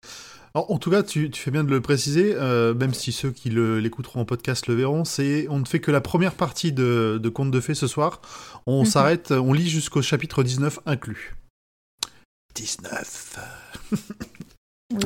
Alors, 0.55 0.71
en 0.71 0.79
tout 0.79 0.91
cas, 0.91 1.03
tu, 1.03 1.31
tu 1.31 1.41
fais 1.41 1.51
bien 1.51 1.65
de 1.65 1.71
le 1.71 1.81
préciser, 1.81 2.35
euh, 2.35 2.75
même 2.75 2.93
si 2.93 3.11
ceux 3.13 3.31
qui 3.31 3.49
l'écouteront 3.49 4.21
en 4.21 4.25
podcast 4.27 4.67
le 4.67 4.75
verront, 4.75 5.05
c'est 5.05 5.47
on 5.49 5.59
ne 5.59 5.65
fait 5.65 5.81
que 5.81 5.91
la 5.91 6.01
première 6.03 6.35
partie 6.35 6.73
de, 6.73 7.19
de 7.23 7.29
Contes 7.31 7.51
de 7.51 7.61
Fées 7.61 7.75
ce 7.75 7.87
soir. 7.87 8.21
On 8.67 8.81
Mhm. 8.81 8.85
s'arrête, 8.87 9.31
on 9.31 9.53
lit 9.55 9.69
jusqu'au 9.69 10.03
chapitre 10.03 10.43
19 10.43 10.79
inclus. 10.85 11.37
19 12.55 13.39
Oui, 13.93 13.99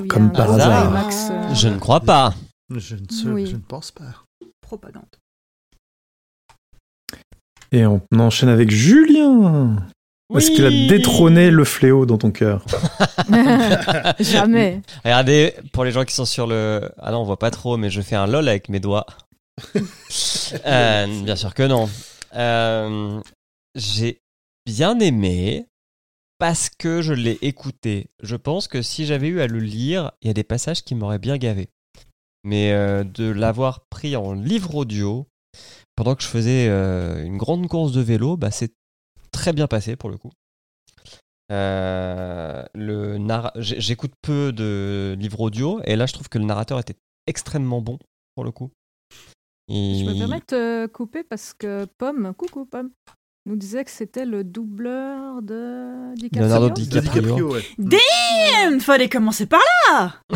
oui, 0.00 0.09
Comme 0.09 0.33
par 0.33 0.50
hasard. 0.53 0.97
euh, 0.97 1.55
Je 1.55 1.69
ne 1.69 1.79
crois 1.79 2.00
pas. 2.00 2.35
je 2.75 2.97
ne, 2.97 3.09
sais- 3.09 3.29
Oui. 3.29 3.47
je 3.47 3.55
ne 3.55 3.61
pense 3.61 3.93
pas. 3.93 4.25
Propagande. 4.61 5.05
Et 7.71 7.87
on 7.87 8.00
enchaîne 8.19 8.49
avec 8.49 8.71
Julien. 8.71 9.76
Est-ce 10.35 10.50
qu'il 10.50 10.64
a 10.64 10.68
Oui. 10.68 10.87
détrôné 10.88 11.50
le 11.50 11.64
fléau 11.64 12.04
dans 12.06 12.18
ton 12.18 12.30
cœur 12.33 12.64
Jamais. 14.21 14.83
Regardez, 15.04 15.54
pour 15.73 15.85
les 15.85 15.92
gens 15.92 16.04
qui 16.04 16.14
sont 16.14 16.25
sur 16.25 16.47
le... 16.47 16.90
Ah 16.99 17.12
non, 17.12 17.18
on 17.21 17.25
voit 17.25 17.38
pas 17.38 17.50
trop, 17.50 17.76
mais 17.76 17.90
je 17.90 18.00
fais 18.00 18.16
un 18.16 18.26
lol 18.26 18.49
avec 18.49 18.68
mes 18.68 18.80
doigts. 18.80 19.06
Euh, 20.64 21.23
bien 21.25 21.35
sûr 21.35 21.54
que 21.54 21.64
non. 21.64 21.88
Euh, 22.37 23.21
J'ai 23.75 24.21
bien 24.64 24.99
aimé 25.00 25.66
parce 26.38 26.68
que 26.71 27.02
je 27.02 27.12
l'ai 27.12 27.38
écouté. 27.42 28.11
Je 28.23 28.37
pense 28.37 28.68
que 28.68 28.80
si 28.83 29.06
j'avais 29.06 29.26
eu 29.28 29.40
à 29.40 29.49
le 29.49 29.59
lire, 29.59 30.12
il 30.23 30.28
y 30.28 30.30
a 30.30 30.35
des 30.35 30.45
passages 30.45 30.83
qui 30.85 30.95
m'auraient 30.95 31.18
bien 31.18 31.37
gavé. 31.37 31.68
Mais 32.45 32.73
euh, 32.73 33.02
de 33.02 33.28
l'avoir 33.28 33.87
pris 33.90 34.14
en 34.14 34.35
livre 34.35 34.76
audio, 34.76 35.26
pendant 35.97 36.14
que 36.14 36.23
je 36.23 36.28
faisais 36.28 36.68
euh, 36.68 37.25
une 37.25 37.37
grande 37.38 37.66
course 37.66 37.90
de 37.92 38.02
vélo, 38.02 38.37
bah, 38.37 38.52
c'est 38.52 38.73
très 39.47 39.53
bien 39.53 39.69
passé 39.69 39.95
pour 39.95 40.11
le 40.11 40.17
coup. 40.19 40.33
Euh, 41.53 42.65
le 42.75 43.17
J'écoute 43.61 44.11
peu 44.21 44.53
de 44.53 45.15
livres 45.17 45.41
audio 45.41 45.81
et 45.85 45.95
là 45.95 46.07
je 46.07 46.12
trouve 46.15 46.29
que 46.29 46.38
le 46.38 46.45
narrateur 46.45 46.81
était 46.81 46.97
extrêmement 47.29 47.81
bon 47.81 48.00
pour 48.35 48.43
le 48.45 48.50
coup. 48.50 48.71
Et- 49.69 50.00
Je 50.00 50.05
me 50.11 50.19
permets 50.19 50.43
de 50.49 50.87
couper 50.87 51.23
parce 51.23 51.55
que 51.55 51.87
Pomme, 51.97 52.33
coucou 52.37 52.65
Pomme, 52.67 52.91
nous 53.49 53.55
disait 53.55 53.85
que 53.85 53.93
c'était 53.93 54.25
le 54.25 54.43
doubleur 54.43 55.41
de 55.43 56.12
DiCaprio. 56.17 56.43
Leonardo 56.49 56.71
DiCaprio. 56.71 57.23
DiCaprio, 57.23 57.53
ouais. 57.53 57.65
Damn, 57.79 58.81
fallait 58.81 59.09
commencer 59.09 59.47
par 59.47 59.61
là. 59.88 60.15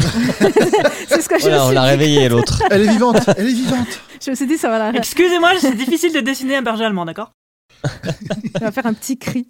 C'est 1.08 1.20
ce 1.20 1.28
que 1.28 1.36
je 1.36 1.42
Voilà, 1.48 1.58
me 1.58 1.62
on 1.64 1.70
l'a 1.70 1.82
dit. 1.82 1.88
réveillé 1.90 2.28
l'autre. 2.28 2.62
Elle 2.70 2.82
est 2.82 2.92
vivante, 2.92 3.28
elle 3.36 3.48
est 3.48 3.52
vivante. 3.52 4.00
Je 4.24 4.30
me 4.30 4.36
suis 4.36 4.46
dit, 4.46 4.56
ça 4.56 4.68
va, 4.68 4.78
la... 4.78 4.90
Excusez-moi, 4.98 5.54
c'est 5.58 5.74
difficile 5.74 6.12
de 6.12 6.20
dessiner 6.20 6.54
un 6.56 6.62
berger 6.62 6.84
allemand, 6.84 7.04
d'accord? 7.04 7.32
ça 8.54 8.60
va 8.60 8.72
faire 8.72 8.86
un 8.86 8.94
petit 8.94 9.18
cri. 9.18 9.48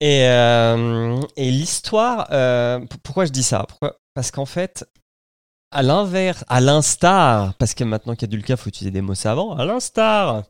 Et, 0.00 0.26
euh, 0.26 1.20
et 1.36 1.50
l'histoire, 1.50 2.28
euh, 2.32 2.80
pourquoi 3.02 3.24
je 3.26 3.30
dis 3.30 3.42
ça? 3.42 3.64
Pourquoi? 3.68 3.96
Parce 4.14 4.30
qu'en 4.30 4.46
fait, 4.46 4.84
à 5.72 5.82
l'inverse, 5.82 6.44
à 6.48 6.60
l'instar, 6.60 7.54
parce 7.54 7.74
que 7.74 7.82
maintenant 7.82 8.14
qu'il 8.14 8.30
y 8.30 8.34
a 8.34 8.36
du 8.36 8.42
cas, 8.42 8.56
faut 8.56 8.68
utiliser 8.68 8.90
des 8.90 9.00
mots 9.00 9.14
savants, 9.14 9.56
à 9.56 9.64
l'instar 9.64 10.44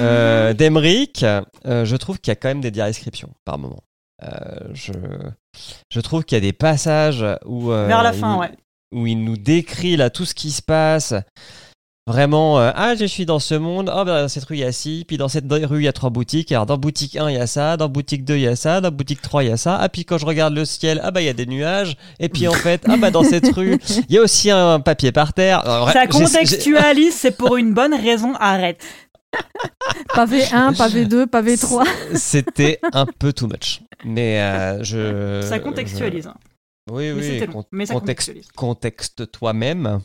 euh, 0.00 0.54
d'Emeric, 0.54 1.22
euh, 1.24 1.84
je 1.84 1.96
trouve 1.96 2.18
qu'il 2.18 2.30
y 2.30 2.32
a 2.32 2.36
quand 2.36 2.48
même 2.48 2.62
des 2.62 2.70
descriptions 2.70 3.30
par 3.44 3.58
moment. 3.58 3.82
Euh, 4.22 4.68
je, 4.72 4.92
je 5.90 6.00
trouve 6.00 6.24
qu'il 6.24 6.36
y 6.36 6.38
a 6.38 6.42
des 6.42 6.54
passages 6.54 7.24
où... 7.44 7.68
Vers 7.68 8.02
la 8.02 8.14
il 8.14 8.18
fin, 8.18 8.38
ouais. 8.38 8.50
où 8.94 9.06
il 9.06 9.22
nous 9.22 9.36
décrit 9.36 9.96
là 9.96 10.08
tout 10.08 10.24
ce 10.24 10.34
qui 10.34 10.50
se 10.50 10.62
passe. 10.62 11.14
Vraiment, 12.08 12.58
euh, 12.58 12.72
ah, 12.74 12.96
je 12.96 13.04
suis 13.04 13.26
dans 13.26 13.38
ce 13.38 13.54
monde, 13.54 13.88
oh, 13.94 14.04
ben, 14.04 14.22
dans 14.22 14.28
cette 14.28 14.42
rue, 14.44 14.56
il 14.56 14.60
y 14.60 14.64
a 14.64 14.72
ci, 14.72 15.04
puis 15.06 15.16
dans 15.18 15.28
cette 15.28 15.44
rue, 15.48 15.82
il 15.82 15.84
y 15.84 15.88
a 15.88 15.92
trois 15.92 16.10
boutiques. 16.10 16.50
Alors, 16.50 16.66
dans 16.66 16.76
boutique 16.76 17.14
1, 17.14 17.30
il 17.30 17.36
y 17.36 17.38
a 17.38 17.46
ça, 17.46 17.76
dans 17.76 17.88
boutique 17.88 18.24
2, 18.24 18.34
il 18.34 18.40
y 18.42 18.48
a 18.48 18.56
ça, 18.56 18.80
dans 18.80 18.90
boutique 18.90 19.22
3, 19.22 19.44
il 19.44 19.50
y 19.50 19.52
a 19.52 19.56
ça. 19.56 19.78
Ah, 19.80 19.88
puis 19.88 20.04
quand 20.04 20.18
je 20.18 20.26
regarde 20.26 20.52
le 20.52 20.64
ciel, 20.64 21.00
ah, 21.04 21.12
bah, 21.12 21.20
il 21.22 21.26
y 21.26 21.28
a 21.28 21.32
des 21.32 21.46
nuages. 21.46 21.96
Et 22.18 22.28
puis, 22.28 22.48
en 22.48 22.52
fait, 22.54 22.82
ah, 22.88 22.96
bah, 22.96 23.12
dans 23.12 23.22
cette 23.22 23.46
rue, 23.54 23.78
il 24.08 24.14
y 24.16 24.18
a 24.18 24.20
aussi 24.20 24.50
un 24.50 24.80
papier 24.80 25.12
par 25.12 25.32
terre. 25.32 25.60
Alors, 25.64 25.90
Ça 25.92 26.08
contextualise, 26.08 27.14
c'est 27.14 27.36
pour 27.36 27.56
une 27.56 27.72
bonne 27.72 27.94
raison, 27.94 28.34
arrête. 28.34 28.82
Pavé 30.14 30.42
1, 30.52 30.72
pavé 30.72 31.04
2, 31.04 31.28
pavé 31.28 31.56
3. 31.56 31.84
C'était 32.14 32.80
un 32.92 33.06
peu 33.06 33.32
too 33.32 33.46
much. 33.46 33.80
Mais, 34.04 34.40
euh, 34.42 34.82
je. 34.82 35.46
Ça 35.48 35.60
contextualise. 35.60 36.26
hein. 36.26 36.34
je- 36.44 36.51
Oui, 36.90 37.12
Mais 37.12 37.40
oui, 37.42 37.46
con- 37.46 37.64
mais 37.70 37.86
ça 37.86 37.94
contexte, 37.94 38.32
contexte 38.54 39.30
toi-même. 39.30 40.00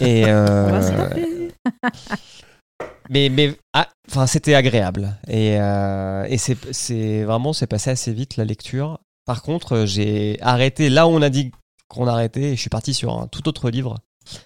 Et, 0.00 0.24
euh. 0.26 1.50
Mais, 3.10 3.28
mais 3.28 3.56
ah, 3.72 3.88
enfin, 4.08 4.26
c'était 4.28 4.54
agréable. 4.54 5.18
Et, 5.26 5.60
euh, 5.60 6.24
et 6.28 6.38
c'est, 6.38 6.56
c'est 6.72 7.24
vraiment, 7.24 7.52
c'est 7.52 7.66
passé 7.66 7.90
assez 7.90 8.12
vite 8.12 8.36
la 8.36 8.44
lecture. 8.44 9.00
Par 9.26 9.42
contre, 9.42 9.84
j'ai 9.84 10.38
arrêté 10.40 10.88
là 10.88 11.08
où 11.08 11.10
on 11.10 11.20
a 11.20 11.28
dit 11.28 11.50
qu'on 11.88 12.06
arrêtait 12.06 12.52
et 12.52 12.56
je 12.56 12.60
suis 12.60 12.70
parti 12.70 12.94
sur 12.94 13.18
un 13.18 13.26
tout 13.26 13.48
autre 13.48 13.68
livre. 13.68 13.96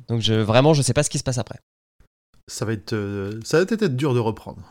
Donc 0.09 0.23
je, 0.23 0.33
vraiment, 0.33 0.73
je 0.73 0.81
sais 0.81 0.95
pas 0.95 1.03
ce 1.03 1.11
qui 1.11 1.19
se 1.19 1.25
passe 1.25 1.37
après. 1.37 1.59
Ça 2.51 2.65
va 2.65 2.73
être, 2.73 2.95
euh, 2.95 3.39
ça 3.45 3.59
va 3.59 3.67
peut-être 3.67 3.83
être 3.83 3.97
dur 3.97 4.15
de 4.15 4.19
reprendre. 4.19 4.63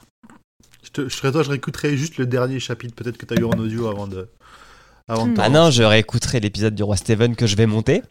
Je, 0.81 0.89
te, 0.89 1.07
je 1.07 1.15
serais 1.15 1.31
toi, 1.31 1.43
je 1.43 1.49
réécouterai 1.51 1.95
juste 1.95 2.17
le 2.17 2.25
dernier 2.25 2.59
chapitre, 2.59 2.95
peut-être 2.95 3.17
que 3.17 3.27
tu 3.27 3.35
as 3.35 3.37
eu 3.39 3.45
en 3.45 3.51
audio 3.59 3.87
avant 3.87 4.07
de. 4.07 4.27
Avant 5.07 5.27
de 5.27 5.31
Hmm. 5.31 5.39
Ah 5.39 5.50
non, 5.50 5.69
je 5.72 5.83
réécouterai 5.83 6.39
l'épisode 6.39 6.75
du 6.75 6.83
roi 6.83 6.95
Steven 6.98 7.36
que 7.36 7.45
je 7.48 7.55
vais 7.55 7.65
monter. 7.65 8.01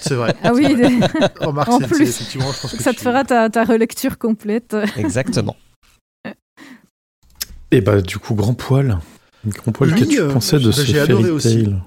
C'est 0.00 0.14
vrai. 0.14 0.34
Ah 0.42 0.52
oui, 0.52 0.66
Remarque, 1.40 1.68
En 1.70 1.78
plus, 1.78 2.02
effectivement, 2.02 2.50
je 2.52 2.60
pense 2.60 2.72
que 2.74 2.82
ça 2.82 2.92
te 2.92 2.98
tu- 2.98 3.04
fera 3.04 3.24
ta, 3.24 3.48
ta 3.48 3.64
relecture 3.64 4.18
complète. 4.18 4.76
Exactement. 4.96 5.56
Et 7.70 7.80
bah, 7.80 8.00
du 8.00 8.18
coup, 8.18 8.34
grand 8.34 8.54
poil. 8.54 8.98
Grand 9.46 9.72
poil, 9.72 9.92
Oui, 9.92 10.00
qu'as-tu 10.00 10.20
euh, 10.20 10.32
pensé 10.32 10.58
de 10.58 10.66
bah, 10.66 10.72
ce 10.72 10.82
fairy 10.84 11.30
aussi. 11.30 11.64
tale 11.64 11.82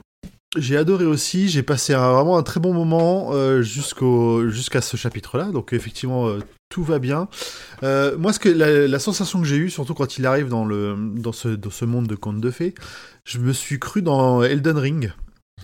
J'ai 0.57 0.77
adoré 0.77 1.05
aussi, 1.05 1.49
j'ai 1.49 1.63
passé 1.63 1.93
un- 1.93 2.11
vraiment 2.13 2.37
un 2.37 2.43
très 2.43 2.59
bon 2.59 2.73
moment 2.73 3.29
euh, 3.33 3.61
jusqu'au 3.61 4.47
jusqu'à 4.49 4.81
ce 4.81 4.95
chapitre-là, 4.97 5.45
donc 5.45 5.73
effectivement 5.73 6.27
euh, 6.27 6.39
tout 6.69 6.83
va 6.83 6.99
bien. 6.99 7.27
Euh, 7.83 8.17
moi, 8.17 8.33
ce 8.33 8.39
que 8.39 8.49
la, 8.49 8.87
la 8.87 8.99
sensation 8.99 9.39
que 9.41 9.47
j'ai 9.47 9.55
eue, 9.57 9.69
surtout 9.69 9.93
quand 9.93 10.17
il 10.17 10.25
arrive 10.25 10.49
dans 10.49 10.65
le 10.65 10.95
dans 11.15 11.31
ce 11.31 11.47
dans 11.49 11.69
ce 11.71 11.85
monde 11.85 12.07
de 12.07 12.15
contes 12.15 12.41
de 12.41 12.51
fées, 12.51 12.75
je 13.27 13.39
me 13.39 13.51
suis 13.53 13.77
cru 13.77 14.01
dans 14.01 14.41
Elden 14.41 14.77
Ring. 14.77 15.11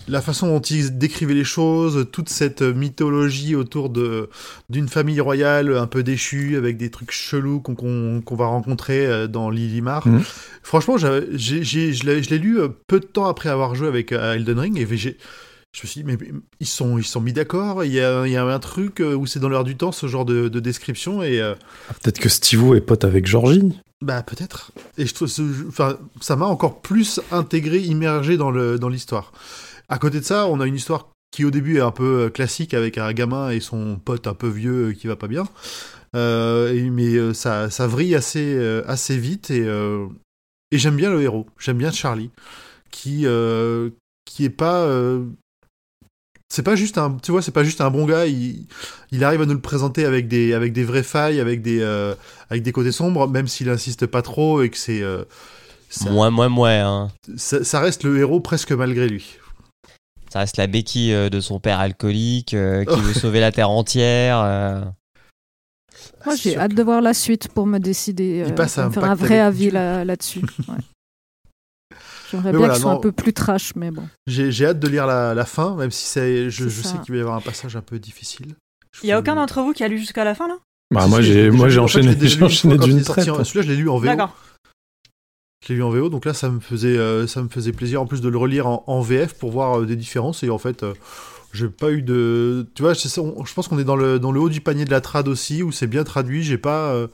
La 0.06 0.20
façon 0.20 0.48
dont 0.48 0.60
il 0.60 0.98
décrivait 0.98 1.32
les 1.34 1.44
choses, 1.44 2.08
toute 2.12 2.28
cette 2.28 2.60
mythologie 2.60 3.54
autour 3.54 3.88
de 3.88 4.28
d'une 4.68 4.88
famille 4.88 5.20
royale 5.20 5.74
un 5.78 5.86
peu 5.86 6.02
déchue 6.02 6.56
avec 6.56 6.76
des 6.76 6.90
trucs 6.90 7.10
chelous 7.12 7.60
qu'on 7.60 8.22
va 8.36 8.46
rencontrer 8.46 9.06
euh, 9.06 9.26
dans 9.28 9.48
Lilimar. 9.48 10.06
Mhm. 10.06 10.22
Franchement, 10.62 10.98
je 10.98 12.28
l'ai 12.30 12.38
lu 12.38 12.60
euh, 12.60 12.68
peu 12.86 13.00
de 13.00 13.06
temps 13.06 13.26
après 13.26 13.48
avoir 13.48 13.74
joué 13.76 13.88
avec 13.88 14.12
euh, 14.12 14.34
Elden 14.34 14.58
Ring 14.58 14.78
et 14.78 14.96
j'ai- 14.96 15.16
je 15.74 15.82
me 15.82 15.88
suis 15.88 16.02
dit, 16.02 16.06
mais 16.06 16.16
ils 16.60 16.66
sont, 16.68 16.98
ils 16.98 17.04
sont 17.04 17.20
mis 17.20 17.32
d'accord, 17.32 17.82
il 17.84 17.92
y 17.92 18.00
a, 18.00 18.26
y 18.28 18.36
a 18.36 18.44
un 18.44 18.58
truc 18.60 19.00
euh, 19.00 19.14
où 19.16 19.26
c'est 19.26 19.40
dans 19.40 19.48
l'air 19.48 19.64
du 19.64 19.76
temps 19.76 19.90
ce 19.90 20.06
genre 20.06 20.24
de, 20.24 20.48
de 20.48 20.60
description 20.60 21.20
et 21.20 21.40
euh, 21.40 21.54
Ah, 21.90 21.94
Peut-être 22.00 22.20
que 22.20 22.28
Steve 22.28 22.76
est 22.76 22.80
pote 22.80 23.04
avec 23.04 23.26
Georgie. 23.26 23.72
bah 24.00 24.22
peut-être. 24.22 24.70
Et 24.98 25.04
je 25.06 25.12
enfin, 25.68 25.98
ça 26.20 26.36
m'a 26.36 26.46
encore 26.46 26.80
plus 26.80 27.20
intégré, 27.32 27.78
immergé 27.80 28.36
dans 28.36 28.52
le 28.52 28.78
dans 28.78 28.88
l'histoire. 28.88 29.32
À 29.88 29.98
côté 29.98 30.20
de 30.20 30.24
ça, 30.24 30.46
on 30.46 30.60
a 30.60 30.66
une 30.66 30.76
histoire 30.76 31.08
qui 31.32 31.44
au 31.44 31.50
début 31.50 31.78
est 31.78 31.80
un 31.80 31.90
peu 31.90 32.26
euh, 32.26 32.30
classique 32.30 32.72
avec 32.72 32.96
un 32.96 33.12
gamin 33.12 33.50
et 33.50 33.58
son 33.58 33.96
pote 33.96 34.28
un 34.28 34.34
peu 34.34 34.48
vieux 34.48 34.92
qui 34.92 35.08
va 35.08 35.16
pas 35.16 35.26
bien. 35.26 35.44
Euh, 36.14 36.88
mais 36.92 37.34
ça, 37.34 37.68
ça 37.70 37.88
vrille 37.88 38.14
assez, 38.14 38.56
assez 38.86 39.18
vite 39.18 39.50
et, 39.50 39.64
euh, 39.66 40.06
et 40.70 40.78
j'aime 40.78 40.94
bien 40.94 41.10
le 41.10 41.20
héros. 41.20 41.46
J'aime 41.58 41.78
bien 41.78 41.90
Charlie 41.90 42.30
qui, 42.92 43.22
euh, 43.26 43.90
qui 44.24 44.44
est 44.44 44.50
pas. 44.50 44.86
C'est 46.48 46.62
pas 46.62 46.76
juste 46.76 46.98
un, 46.98 47.16
tu 47.22 47.32
vois, 47.32 47.42
c'est 47.42 47.50
pas 47.52 47.64
juste 47.64 47.80
un 47.80 47.90
bon 47.90 48.04
gars. 48.06 48.26
Il, 48.26 48.66
il 49.10 49.24
arrive 49.24 49.42
à 49.42 49.46
nous 49.46 49.54
le 49.54 49.60
présenter 49.60 50.04
avec 50.04 50.28
des, 50.28 50.52
avec 50.54 50.72
des 50.72 50.84
vraies 50.84 51.02
failles, 51.02 51.40
avec 51.40 51.62
des, 51.62 51.80
euh, 51.80 52.14
avec 52.50 52.62
des 52.62 52.72
côtés 52.72 52.92
sombres, 52.92 53.26
même 53.28 53.48
s'il 53.48 53.68
insiste 53.70 54.06
pas 54.06 54.22
trop 54.22 54.62
et 54.62 54.70
que 54.70 54.76
c'est, 54.78 55.02
euh, 55.02 55.24
ça, 55.90 56.10
Moi, 56.10 56.30
moi, 56.30 56.48
moi. 56.48 56.70
Hein. 56.70 57.08
ça, 57.36 57.64
ça 57.64 57.80
reste 57.80 58.04
le 58.04 58.18
héros 58.18 58.40
presque 58.40 58.72
malgré 58.72 59.08
lui. 59.08 59.36
Ça 60.32 60.40
reste 60.40 60.56
la 60.56 60.66
béquille 60.66 61.12
euh, 61.14 61.28
de 61.30 61.40
son 61.40 61.60
père 61.60 61.78
alcoolique 61.80 62.54
euh, 62.54 62.84
qui 62.84 63.00
veut 63.00 63.14
sauver 63.14 63.40
la 63.40 63.52
terre 63.52 63.70
entière. 63.70 64.40
euh. 64.40 64.80
Moi, 66.26 66.34
j'ai 66.36 66.56
hâte 66.56 66.72
que- 66.72 66.76
de 66.76 66.82
voir 66.82 67.00
la 67.00 67.14
suite 67.14 67.48
pour 67.48 67.66
me 67.66 67.78
décider, 67.78 68.44
Il 68.46 68.54
passe 68.54 68.78
à 68.78 68.88
me 68.88 68.92
faire 68.92 69.04
un 69.04 69.14
vrai 69.14 69.38
avis 69.40 69.70
là- 69.70 70.04
là-dessus. 70.04 70.40
ouais. 70.68 70.74
J'aimerais 72.34 72.50
bien 72.50 72.58
voilà, 72.58 72.74
qu'il 72.74 72.82
soit 72.82 72.92
non. 72.92 72.98
un 72.98 73.00
peu 73.00 73.12
plus 73.12 73.32
trash, 73.32 73.72
mais 73.76 73.90
bon. 73.90 74.08
J'ai, 74.26 74.50
j'ai 74.52 74.66
hâte 74.66 74.80
de 74.80 74.88
lire 74.88 75.06
la, 75.06 75.34
la 75.34 75.44
fin, 75.44 75.74
même 75.76 75.90
si 75.90 76.04
c'est, 76.06 76.50
je, 76.50 76.68
je 76.68 76.82
sais 76.82 76.98
qu'il 77.04 77.12
va 77.12 77.18
y 77.18 77.20
avoir 77.20 77.36
un 77.36 77.40
passage 77.40 77.76
un 77.76 77.80
peu 77.80 77.98
difficile. 77.98 78.54
Il 79.02 79.08
y 79.08 79.12
a 79.12 79.18
aucun 79.18 79.34
d'entre 79.36 79.62
vous 79.62 79.72
qui 79.72 79.82
a 79.84 79.88
lu 79.88 79.98
jusqu'à 79.98 80.24
la 80.24 80.34
fin 80.34 80.48
là? 80.48 80.58
Bah, 80.92 81.06
moi, 81.08 81.20
j'ai, 81.22 81.46
je- 81.46 81.50
moi, 81.50 81.68
je- 81.68 81.74
j'ai 81.74 81.80
en 81.80 81.88
fait, 81.88 82.02
je 82.02 82.08
enchaîné, 82.44 82.44
enchaîné 82.44 82.78
d'une 82.78 83.02
traite. 83.02 83.28
en- 83.28 83.42
Celui-là, 83.42 83.62
je 83.64 83.70
l'ai 83.70 83.76
lu 83.76 83.88
en 83.88 83.98
VO. 83.98 84.06
D'accord. 84.06 84.36
Je 85.66 85.68
l'ai 85.72 85.76
lu 85.76 85.82
en 85.82 85.90
VO, 85.90 86.08
donc 86.10 86.24
là, 86.26 86.34
ça 86.34 86.48
me 86.50 86.60
faisait, 86.60 86.96
euh, 86.98 87.26
ça 87.26 87.42
me 87.42 87.48
faisait 87.48 87.72
plaisir 87.72 88.02
en 88.02 88.06
plus 88.06 88.20
de 88.20 88.28
le 88.28 88.36
relire 88.36 88.66
en, 88.66 88.84
en 88.86 89.00
VF 89.00 89.34
pour 89.34 89.50
voir 89.50 89.80
euh, 89.80 89.86
des 89.86 89.96
différences. 89.96 90.42
Et 90.42 90.50
en 90.50 90.58
fait, 90.58 90.82
euh, 90.82 90.92
j'ai 91.52 91.68
pas 91.68 91.90
eu 91.90 92.02
de. 92.02 92.66
Tu 92.74 92.82
vois, 92.82 92.92
on- 93.18 93.44
je 93.44 93.54
pense 93.54 93.68
qu'on 93.68 93.78
est 93.78 93.84
dans 93.84 93.96
le, 93.96 94.18
dans 94.18 94.30
le 94.32 94.40
haut 94.40 94.48
du 94.50 94.60
panier 94.60 94.84
de 94.84 94.90
la 94.90 95.00
trad 95.00 95.26
aussi, 95.26 95.62
où 95.62 95.72
c'est 95.72 95.86
bien 95.86 96.04
traduit. 96.04 96.42
J'ai 96.42 96.58
pas. 96.58 97.08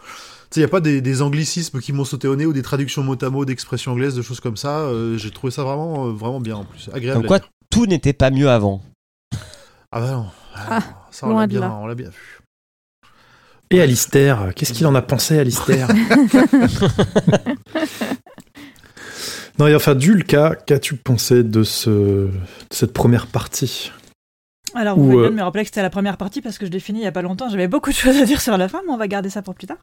Sais, 0.55 0.61
il 0.61 0.65
n'y 0.65 0.65
a 0.65 0.69
pas 0.69 0.81
des, 0.81 1.01
des 1.01 1.23
anglicismes 1.23 1.81
qui 1.81 1.93
m'ont 1.93 2.05
sauté 2.05 2.27
au 2.29 2.37
nez 2.37 2.47
ou 2.47 2.53
des 2.53 2.63
traductions 2.63 3.03
mot 3.03 3.17
à 3.21 3.31
mot 3.31 3.45
d'expressions 3.45 3.93
anglaises, 3.93 4.15
de 4.15 4.23
choses 4.23 4.41
comme 4.41 4.57
ça. 4.57 4.81
Euh, 4.81 5.17
J'ai 5.17 5.31
trouvé 5.31 5.51
ça 5.51 5.63
vraiment, 5.65 6.07
euh, 6.09 6.11
vraiment 6.13 6.41
bien 6.41 6.57
en 6.57 6.65
plus. 6.65 6.91
Agréable. 6.93 7.21
Comme 7.21 7.29
quoi, 7.29 7.41
tout 7.71 7.87
n'était 7.87 8.13
pas 8.13 8.31
mieux 8.31 8.49
avant. 8.51 8.83
Ah 9.93 10.01
bah 10.01 10.11
non. 10.13 10.27
Ah, 10.55 10.67
Ah, 10.71 10.83
ça, 11.11 11.27
on 11.29 11.39
l'a 11.39 11.47
bien, 11.47 11.61
là. 11.61 11.79
on 11.81 11.87
l'a 11.87 11.95
bien 11.95 12.09
vu. 12.09 12.39
Et 13.73 13.81
Alistair, 13.81 14.53
qu'est-ce 14.57 14.73
qu'il 14.73 14.87
en 14.89 14.95
a 14.97 15.03
pensé, 15.03 15.39
Alistair 15.39 15.87
Non, 19.59 19.67
et 19.67 19.75
enfin, 19.75 19.95
Dulka, 19.95 20.57
qu'as-tu 20.67 20.97
pensé 20.97 21.45
de, 21.45 21.63
ce, 21.63 21.91
de 21.91 22.31
cette 22.71 22.93
première 22.93 23.27
partie? 23.27 23.93
Alors, 24.75 24.99
vous 24.99 25.05
Ou, 25.05 25.11
pouvez 25.11 25.27
euh, 25.27 25.29
bien 25.29 25.39
me 25.39 25.43
rappeler 25.43 25.63
que 25.63 25.69
c'était 25.69 25.83
la 25.83 25.91
première 25.91 26.17
partie 26.17 26.41
parce 26.41 26.59
que 26.59 26.67
je 26.67 26.71
l'ai 26.71 26.81
fini 26.81 27.01
il 27.01 27.03
y 27.03 27.07
a 27.07 27.13
pas 27.13 27.23
longtemps. 27.23 27.49
J'avais 27.49 27.69
beaucoup 27.69 27.91
de 27.91 27.97
choses 27.97 28.17
à 28.17 28.25
dire 28.25 28.41
sur 28.41 28.57
la 28.57 28.69
fin, 28.69 28.83
mais 28.87 28.93
on 28.93 28.97
va 28.97 29.09
garder 29.09 29.31
ça 29.31 29.43
pour 29.43 29.55
plus 29.55 29.67
tard. 29.67 29.79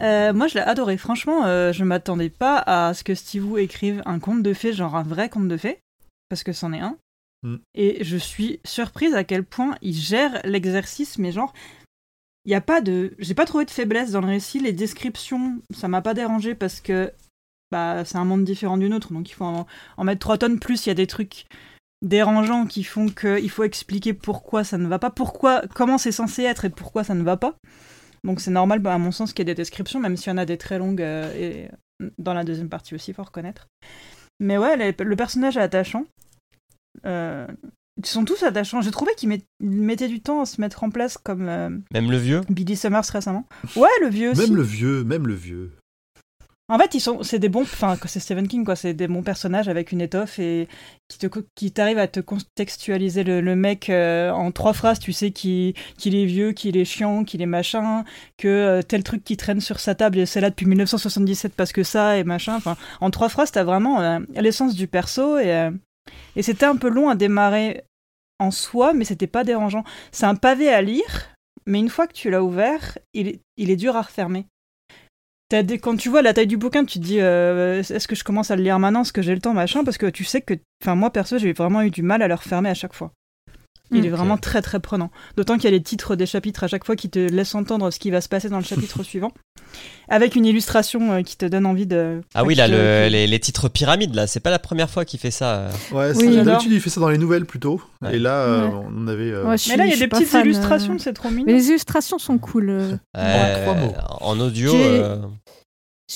Euh, 0.00 0.32
moi, 0.32 0.46
je 0.46 0.54
l'ai 0.54 0.60
adoré. 0.60 0.96
Franchement, 0.96 1.44
euh, 1.46 1.72
je 1.72 1.84
m'attendais 1.84 2.30
pas 2.30 2.58
à 2.58 2.94
ce 2.94 3.04
que 3.04 3.14
Steve 3.14 3.50
Wu 3.50 3.60
écrive 3.60 4.02
un 4.06 4.18
conte 4.18 4.42
de 4.42 4.52
fées, 4.52 4.72
genre 4.72 4.96
un 4.96 5.02
vrai 5.02 5.28
conte 5.28 5.48
de 5.48 5.56
fées, 5.56 5.78
parce 6.28 6.44
que 6.44 6.52
c'en 6.52 6.72
est 6.72 6.80
un. 6.80 6.96
Mm. 7.42 7.56
Et 7.74 8.04
je 8.04 8.16
suis 8.16 8.60
surprise 8.64 9.14
à 9.14 9.24
quel 9.24 9.44
point 9.44 9.76
il 9.82 9.94
gère 9.94 10.40
l'exercice, 10.44 11.18
mais 11.18 11.32
genre, 11.32 11.52
il 12.44 12.52
y 12.52 12.54
a 12.54 12.60
pas 12.60 12.80
de, 12.80 13.14
j'ai 13.18 13.34
pas 13.34 13.46
trouvé 13.46 13.64
de 13.64 13.70
faiblesse 13.70 14.12
dans 14.12 14.20
le 14.20 14.28
récit. 14.28 14.60
Les 14.60 14.72
descriptions, 14.72 15.60
ça 15.70 15.88
m'a 15.88 16.02
pas 16.02 16.14
dérangé 16.14 16.54
parce 16.54 16.80
que 16.80 17.12
bah, 17.70 18.04
c'est 18.04 18.18
un 18.18 18.24
monde 18.24 18.44
différent 18.44 18.76
du 18.76 18.88
nôtre, 18.88 19.12
donc 19.12 19.30
il 19.30 19.34
faut 19.34 19.44
en, 19.44 19.66
en 19.96 20.04
mettre 20.04 20.20
3 20.20 20.38
tonnes. 20.38 20.60
Plus, 20.60 20.86
il 20.86 20.90
y 20.90 20.92
a 20.92 20.94
des 20.94 21.06
trucs 21.06 21.46
dérangeants 22.04 22.66
qui 22.66 22.84
font 22.84 23.08
qu'il 23.08 23.50
faut 23.50 23.64
expliquer 23.64 24.12
pourquoi 24.14 24.62
ça 24.62 24.78
ne 24.78 24.86
va 24.86 24.98
pas, 25.00 25.10
pourquoi, 25.10 25.62
comment 25.74 25.98
c'est 25.98 26.12
censé 26.12 26.42
être 26.42 26.64
et 26.66 26.70
pourquoi 26.70 27.02
ça 27.02 27.14
ne 27.14 27.22
va 27.24 27.36
pas. 27.36 27.56
Donc 28.22 28.40
c'est 28.40 28.50
normal, 28.52 28.78
bah, 28.78 28.94
à 28.94 28.98
mon 28.98 29.10
sens, 29.10 29.32
qu'il 29.32 29.40
y 29.40 29.50
ait 29.50 29.54
des 29.54 29.60
descriptions, 29.60 30.00
même 30.00 30.16
s'il 30.16 30.28
y 30.30 30.32
en 30.34 30.38
a 30.38 30.46
des 30.46 30.56
très 30.58 30.78
longues 30.78 31.02
euh, 31.02 31.32
et 31.34 31.68
dans 32.18 32.34
la 32.34 32.44
deuxième 32.44 32.68
partie 32.68 32.94
aussi, 32.94 33.12
faut 33.12 33.22
reconnaître. 33.22 33.66
Mais 34.40 34.56
ouais, 34.58 34.76
les- 34.76 35.04
le 35.04 35.16
personnage 35.16 35.56
est 35.56 35.60
attachant. 35.60 36.04
Euh, 37.06 37.46
ils 37.96 38.06
sont 38.06 38.24
tous 38.24 38.42
attachants. 38.42 38.80
J'ai 38.80 38.90
trouvé 38.90 39.12
qu'ils 39.16 39.28
met- 39.28 39.42
ils 39.60 39.68
mettaient 39.68 40.08
du 40.08 40.20
temps 40.20 40.40
à 40.40 40.46
se 40.46 40.60
mettre 40.60 40.82
en 40.84 40.90
place, 40.90 41.16
comme 41.18 41.48
euh, 41.48 41.68
Même 41.92 42.10
le 42.10 42.16
vieux? 42.16 42.40
Billy 42.48 42.76
Summers 42.76 43.04
récemment. 43.12 43.46
Ouais, 43.76 43.88
le 44.00 44.08
vieux 44.08 44.30
aussi. 44.32 44.40
Même 44.40 44.56
le 44.56 44.62
vieux, 44.62 45.04
même 45.04 45.26
le 45.26 45.34
vieux. 45.34 45.72
En 46.70 46.78
fait, 46.78 46.94
ils 46.94 47.00
sont, 47.00 47.22
c'est 47.22 47.38
des 47.38 47.50
bons, 47.50 47.62
enfin, 47.62 47.98
c'est 48.06 48.20
Stephen 48.20 48.48
King, 48.48 48.64
quoi. 48.64 48.74
C'est 48.74 48.94
des 48.94 49.06
bons 49.06 49.22
personnages 49.22 49.68
avec 49.68 49.92
une 49.92 50.00
étoffe 50.00 50.38
et 50.38 50.66
qui 51.08 51.18
te, 51.18 51.26
qui 51.54 51.72
t'arrivent 51.72 51.98
à 51.98 52.08
te 52.08 52.20
contextualiser 52.20 53.22
le, 53.22 53.54
mec 53.54 53.90
euh, 53.90 54.30
en 54.30 54.50
trois 54.50 54.72
phrases. 54.72 54.98
Tu 54.98 55.12
sais 55.12 55.30
qu'il, 55.30 55.74
qu'il 55.98 56.14
est 56.14 56.24
vieux, 56.24 56.52
qu'il 56.52 56.78
est 56.78 56.86
chiant, 56.86 57.24
qu'il 57.24 57.42
est 57.42 57.46
machin, 57.46 58.04
que 58.38 58.48
euh, 58.48 58.82
tel 58.82 59.02
truc 59.02 59.22
qui 59.24 59.36
traîne 59.36 59.60
sur 59.60 59.78
sa 59.78 59.94
table 59.94 60.18
et 60.18 60.24
c'est 60.24 60.40
là 60.40 60.48
depuis 60.48 60.64
1977 60.64 61.52
parce 61.54 61.72
que 61.72 61.82
ça 61.82 62.16
et 62.16 62.24
machin. 62.24 62.58
En 63.02 63.10
trois 63.10 63.28
phrases, 63.28 63.52
t'as 63.52 63.64
vraiment 63.64 64.00
euh, 64.00 64.20
l'essence 64.34 64.74
du 64.74 64.86
perso 64.86 65.36
et 65.38 65.68
et 66.36 66.42
c'était 66.42 66.66
un 66.66 66.76
peu 66.76 66.88
long 66.88 67.08
à 67.08 67.14
démarrer 67.14 67.84
en 68.38 68.50
soi, 68.50 68.92
mais 68.92 69.04
c'était 69.04 69.26
pas 69.26 69.44
dérangeant. 69.44 69.84
C'est 70.12 70.26
un 70.26 70.34
pavé 70.34 70.68
à 70.68 70.82
lire, 70.82 71.34
mais 71.66 71.78
une 71.78 71.88
fois 71.88 72.06
que 72.06 72.12
tu 72.12 72.30
l'as 72.30 72.42
ouvert, 72.42 72.98
il 73.14 73.40
est 73.56 73.76
dur 73.76 73.96
à 73.96 74.02
refermer. 74.02 74.46
Quand 75.50 75.96
tu 75.96 76.08
vois 76.08 76.22
la 76.22 76.32
taille 76.34 76.46
du 76.46 76.56
bouquin, 76.56 76.84
tu 76.84 76.98
te 76.98 77.04
dis 77.04 77.20
euh, 77.20 77.80
est-ce 77.80 78.08
que 78.08 78.14
je 78.14 78.24
commence 78.24 78.50
à 78.50 78.56
le 78.56 78.62
lire 78.62 78.78
maintenant, 78.78 79.02
est-ce 79.02 79.12
que 79.12 79.22
j'ai 79.22 79.34
le 79.34 79.40
temps, 79.40 79.54
machin, 79.54 79.84
parce 79.84 79.98
que 79.98 80.06
tu 80.06 80.24
sais 80.24 80.40
que, 80.40 80.54
enfin 80.82 80.94
moi 80.94 81.10
perso, 81.10 81.38
j'ai 81.38 81.52
vraiment 81.52 81.82
eu 81.82 81.90
du 81.90 82.02
mal 82.02 82.22
à 82.22 82.28
le 82.28 82.34
refermer 82.34 82.70
à 82.70 82.74
chaque 82.74 82.94
fois. 82.94 83.12
Il 83.94 84.04
est 84.06 84.10
vraiment 84.10 84.36
très 84.36 84.60
très 84.62 84.80
prenant. 84.80 85.10
D'autant 85.36 85.54
qu'il 85.54 85.64
y 85.64 85.68
a 85.68 85.70
les 85.70 85.82
titres 85.82 86.16
des 86.16 86.26
chapitres 86.26 86.64
à 86.64 86.68
chaque 86.68 86.84
fois 86.84 86.96
qui 86.96 87.08
te 87.10 87.18
laissent 87.18 87.54
entendre 87.54 87.90
ce 87.90 87.98
qui 87.98 88.10
va 88.10 88.20
se 88.20 88.28
passer 88.28 88.48
dans 88.48 88.58
le 88.58 88.64
chapitre 88.64 89.02
suivant, 89.04 89.32
avec 90.08 90.36
une 90.36 90.44
illustration 90.46 91.12
euh, 91.12 91.22
qui 91.22 91.36
te 91.36 91.46
donne 91.46 91.66
envie 91.66 91.86
de. 91.86 92.20
Ah 92.34 92.44
oui, 92.44 92.54
là, 92.54 92.66
te- 92.68 92.72
le- 92.72 93.06
qui- 93.06 93.12
les, 93.12 93.26
les 93.26 93.40
titres 93.40 93.68
pyramides, 93.68 94.14
là, 94.14 94.26
c'est 94.26 94.40
pas 94.40 94.50
la 94.50 94.58
première 94.58 94.90
fois 94.90 95.04
qu'il 95.04 95.18
fait 95.20 95.30
ça. 95.30 95.54
euh. 95.56 95.70
Ouais, 95.92 96.12
Oui, 96.16 96.36
d'habitude 96.42 96.72
il 96.72 96.80
fait 96.80 96.90
ça 96.90 97.00
dans 97.00 97.08
les 97.08 97.18
nouvelles 97.18 97.46
plutôt. 97.46 97.80
Ouais. 98.02 98.16
Et 98.16 98.18
là, 98.18 98.34
euh, 98.42 98.68
Ouais. 98.68 98.74
on 98.96 99.06
avait. 99.08 99.30
euh, 99.30 99.44
Ouais, 99.44 99.56
Mais 99.68 99.76
là, 99.76 99.86
il 99.86 99.90
y 99.90 99.94
a 99.94 99.96
des 99.98 100.08
petites 100.08 100.28
fan, 100.28 100.40
euh, 100.42 100.44
illustrations, 100.44 100.98
c'est 100.98 101.12
trop 101.12 101.30
mignon. 101.30 101.44
Mais 101.46 101.52
les 101.54 101.68
illustrations 101.68 102.18
sont 102.18 102.38
cool. 102.38 102.70
euh. 102.70 102.96
Euh, 103.16 103.62
trois 103.64 103.74
mots. 103.74 103.94
en 104.20 104.40
audio. 104.40 104.72
J'ai- 104.72 105.00
euh, 105.02 105.16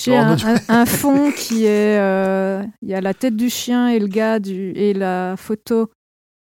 un, 0.08 0.36
non, 0.36 0.44
un- 0.44 0.80
un 0.80 0.86
fond 0.86 1.32
qui 1.32 1.64
est. 1.64 1.98
euh, 1.98 2.62
Il 2.82 2.88
y 2.88 2.94
a 2.94 3.00
la 3.00 3.14
tête 3.14 3.36
du 3.36 3.48
chien 3.50 3.88
et 3.88 3.98
le 3.98 4.06
gars 4.06 4.38
du, 4.38 4.70
et 4.72 4.92
la 4.94 5.34
photo 5.36 5.90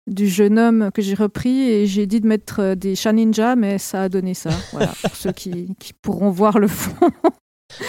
du 0.06 0.28
jeune 0.28 0.58
homme 0.58 0.90
que 0.92 1.00
j'ai 1.02 1.14
repris 1.14 1.60
et 1.62 1.86
j'ai 1.86 2.06
dit 2.06 2.20
de 2.20 2.26
mettre 2.26 2.60
euh, 2.60 2.74
des 2.74 2.94
chats 2.96 3.12
ninja, 3.12 3.54
mais 3.56 3.78
ça 3.78 4.02
a 4.02 4.08
donné 4.08 4.34
ça. 4.34 4.50
Voilà, 4.72 4.92
pour 5.02 5.14
ceux 5.16 5.32
qui, 5.32 5.74
qui 5.78 5.92
pourront 5.92 6.30
voir 6.30 6.58
le 6.58 6.68
fond. 6.68 6.94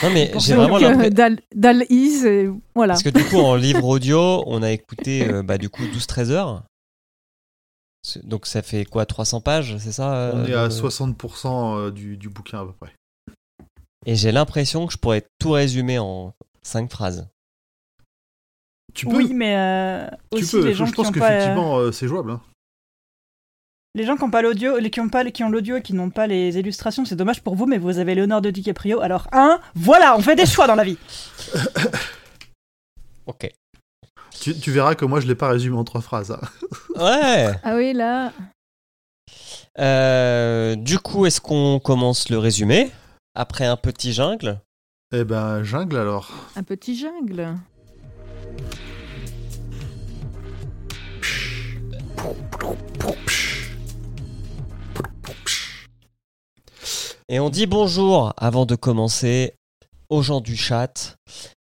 Non, 0.02 0.10
mais 0.14 0.30
Pour 0.32 0.40
j'ai 0.42 0.56
vraiment 0.56 0.78
euh, 0.78 0.80
l'impression. 0.80 1.38
Dal, 1.56 1.86
et 1.90 2.50
voilà. 2.74 2.94
Parce 2.94 3.04
que 3.04 3.10
du 3.10 3.24
coup, 3.26 3.38
en 3.38 3.56
livre 3.56 3.84
audio, 3.86 4.44
on 4.48 4.64
a 4.64 4.72
écouté 4.72 5.28
euh, 5.28 5.44
bah, 5.44 5.58
du 5.58 5.70
coup 5.70 5.84
12-13 5.84 6.30
heures. 6.30 6.64
Donc 8.24 8.48
ça 8.48 8.62
fait 8.62 8.84
quoi 8.86 9.06
300 9.06 9.40
pages, 9.42 9.78
c'est 9.78 9.94
ça 9.94 10.32
on 10.34 10.40
euh, 10.40 10.46
est 10.48 10.54
à 10.54 10.64
le- 10.66 10.70
60% 10.70 11.78
euh, 11.88 11.92
du, 11.92 12.18
du 12.18 12.30
bouquin 12.30 12.60
à 12.62 12.66
peu 12.66 12.74
près. 12.74 12.92
Et 14.06 14.16
j'ai 14.16 14.34
l'impression 14.34 14.86
que 14.88 14.92
je 14.94 14.98
pourrais 14.98 15.24
tout 15.40 15.52
résumer 15.52 16.00
en 16.00 16.34
5 16.64 16.92
phrases. 16.92 17.28
Tu 18.94 19.06
peux, 19.08 19.16
Oui, 19.16 19.34
mais 19.34 19.56
euh, 19.58 20.08
tu 20.32 20.44
aussi 20.44 20.52
peux. 20.58 20.66
les 20.66 20.74
Je, 20.74 20.78
gens 20.78 20.86
je 20.86 20.92
qui 20.92 20.96
pense 20.98 21.08
ont 21.08 21.12
pas. 21.12 21.26
euh, 21.26 21.30
qu'effectivement, 21.38 21.78
euh, 21.78 21.92
c'est 21.92 22.08
jouable. 22.08 22.32
hein. 22.32 22.42
Les 23.96 24.06
gens 24.06 24.16
qui 24.18 24.24
ont 24.24 24.32
pas 24.32 24.42
l'audio, 24.42 24.78
les 24.80 24.90
qui 24.90 25.00
ont 25.02 25.10
pas, 25.10 25.24
qui 25.26 25.44
ont 25.44 25.50
l'audio 25.50 25.78
et 25.78 25.82
qui 25.84 25.94
n'ont 25.94 26.10
pas 26.10 26.26
les 26.26 26.58
illustrations, 26.58 27.06
c'est 27.06 27.16
dommage 27.16 27.42
pour 27.44 27.56
vous, 27.56 27.68
mais 27.68 27.78
vous 27.78 28.00
avez 28.00 28.16
Léonard 28.16 28.42
de 28.42 28.50
DiCaprio. 28.50 29.02
Alors 29.02 29.28
un, 29.32 29.60
voilà, 29.76 30.16
on 30.18 30.22
fait 30.22 30.36
des 30.36 30.46
choix 30.48 30.66
dans 30.68 30.76
la 30.76 30.84
vie. 30.84 30.98
Ok. 33.26 33.50
Tu, 34.42 34.54
tu 34.60 34.72
verras 34.72 34.96
que 34.96 35.06
moi, 35.06 35.22
je 35.22 35.28
l'ai 35.28 35.36
pas 35.36 35.48
résumé 35.48 35.78
en 35.78 35.84
trois 35.86 36.02
phrases. 36.02 36.32
hein. 36.32 36.42
Ouais. 36.96 37.52
Ah 37.64 37.76
oui, 37.76 37.94
là. 37.94 38.34
Euh, 39.80 40.76
du 40.76 41.00
coup, 41.00 41.26
est-ce 41.26 41.40
qu'on 41.40 41.80
commence 41.80 42.30
le 42.30 42.38
résumé? 42.38 42.92
Après 43.36 43.66
un 43.66 43.78
petit 43.78 44.12
jungle? 44.14 44.60
Eh 45.16 45.24
ben, 45.24 45.64
jungle 45.64 45.96
alors. 45.98 46.32
Un 46.56 46.64
petit 46.64 46.98
jungle. 46.98 47.56
Et 57.30 57.40
on 57.40 57.50
dit 57.50 57.66
bonjour 57.66 58.34
avant 58.38 58.66
de 58.66 58.76
commencer 58.76 59.56
aux 60.10 60.22
gens 60.22 60.40
du 60.40 60.56
chat. 60.56 61.18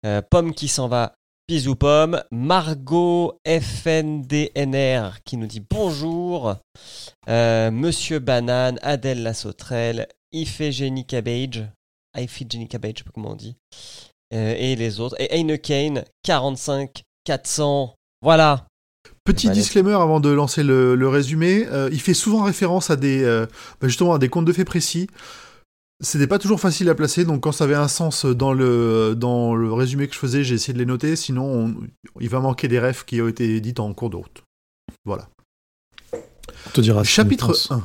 Euh, 0.06 0.21
Pomme 0.30 0.54
qui 0.54 0.67
s'en 0.67 0.88
va, 0.88 1.13
bisous 1.47 1.76
Pomme. 1.76 2.21
Margot 2.32 3.39
FNDNR 3.47 5.21
qui 5.24 5.38
nous 5.38 5.47
dit 5.47 5.63
bonjour. 5.67 6.56
Euh, 7.30 7.71
Monsieur 7.71 8.19
Banane, 8.19 8.80
Adèle 8.82 9.24
la 9.24 9.34
sauterelle, 9.34 10.08
Iphigénie 10.32 11.06
Cabbage. 11.06 11.65
Iphigénie 12.17 12.67
Cabbage, 12.67 12.93
je 12.95 12.97
sais 13.00 13.04
pas 13.06 13.12
comment 13.13 13.32
on 13.32 13.36
dit. 13.36 13.56
Euh, 14.34 14.56
et 14.58 14.76
les 14.76 15.00
autres. 15.00 15.15
Et 15.19 15.34
Heineken 15.34 16.04
45 16.24 17.04
400. 17.24 17.95
Voilà. 18.21 18.65
Petit 19.23 19.47
Bah, 19.47 19.53
disclaimer 19.53 19.93
avant 19.93 20.19
de 20.19 20.29
lancer 20.29 20.63
le, 20.63 20.95
le 20.95 21.07
résumé. 21.07 21.65
euh, 21.67 21.89
il 21.91 22.01
fait 22.01 22.13
souvent 22.15 22.43
référence 22.43 22.89
à 22.89 22.95
des, 22.95 23.23
euh, 23.23 23.45
bah, 23.79 23.88
justement, 23.88 24.13
à 24.13 24.19
des 24.19 24.29
contes 24.29 24.45
de 24.45 24.53
faits 24.53 24.65
précis. 24.65 25.07
C'était 26.03 26.25
pas 26.25 26.39
toujours 26.39 26.60
facile 26.60 26.89
à 26.89 26.95
placer, 26.95 27.25
donc 27.25 27.41
quand 27.43 27.51
ça 27.51 27.65
avait 27.65 27.75
un 27.75 27.88
sens 27.88 28.25
dans 28.25 28.53
le, 28.53 29.13
dans 29.15 29.53
le 29.53 29.71
résumé 29.71 30.07
que 30.07 30.15
je 30.15 30.19
faisais, 30.19 30.43
j'ai 30.43 30.55
essayé 30.55 30.73
de 30.73 30.79
les 30.79 30.88
noter, 30.88 31.15
sinon 31.15 31.43
on- 31.45 31.75
il 32.19 32.27
va 32.29 32.39
manquer 32.39 32.67
des 32.67 32.79
refs 32.79 33.05
qui 33.05 33.21
ont 33.21 33.27
été 33.27 33.62
dites 33.62 33.79
en 33.79 33.93
cours 33.93 34.10
de 34.10 34.15
route. 34.15 34.41
Voilà. 35.05 35.29
On 36.13 36.69
te 36.73 36.81
dira 36.81 37.03
Chapitre 37.03 37.45
on 37.45 37.47
pense. 37.49 37.69
1. 37.71 37.84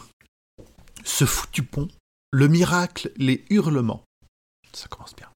Ce 1.04 1.26
foutu 1.26 1.62
pont, 1.62 1.88
le 2.32 2.48
miracle, 2.48 3.12
les 3.18 3.44
hurlements. 3.50 4.02
Ça 4.72 4.88
commence 4.88 5.14
bien. 5.14 5.28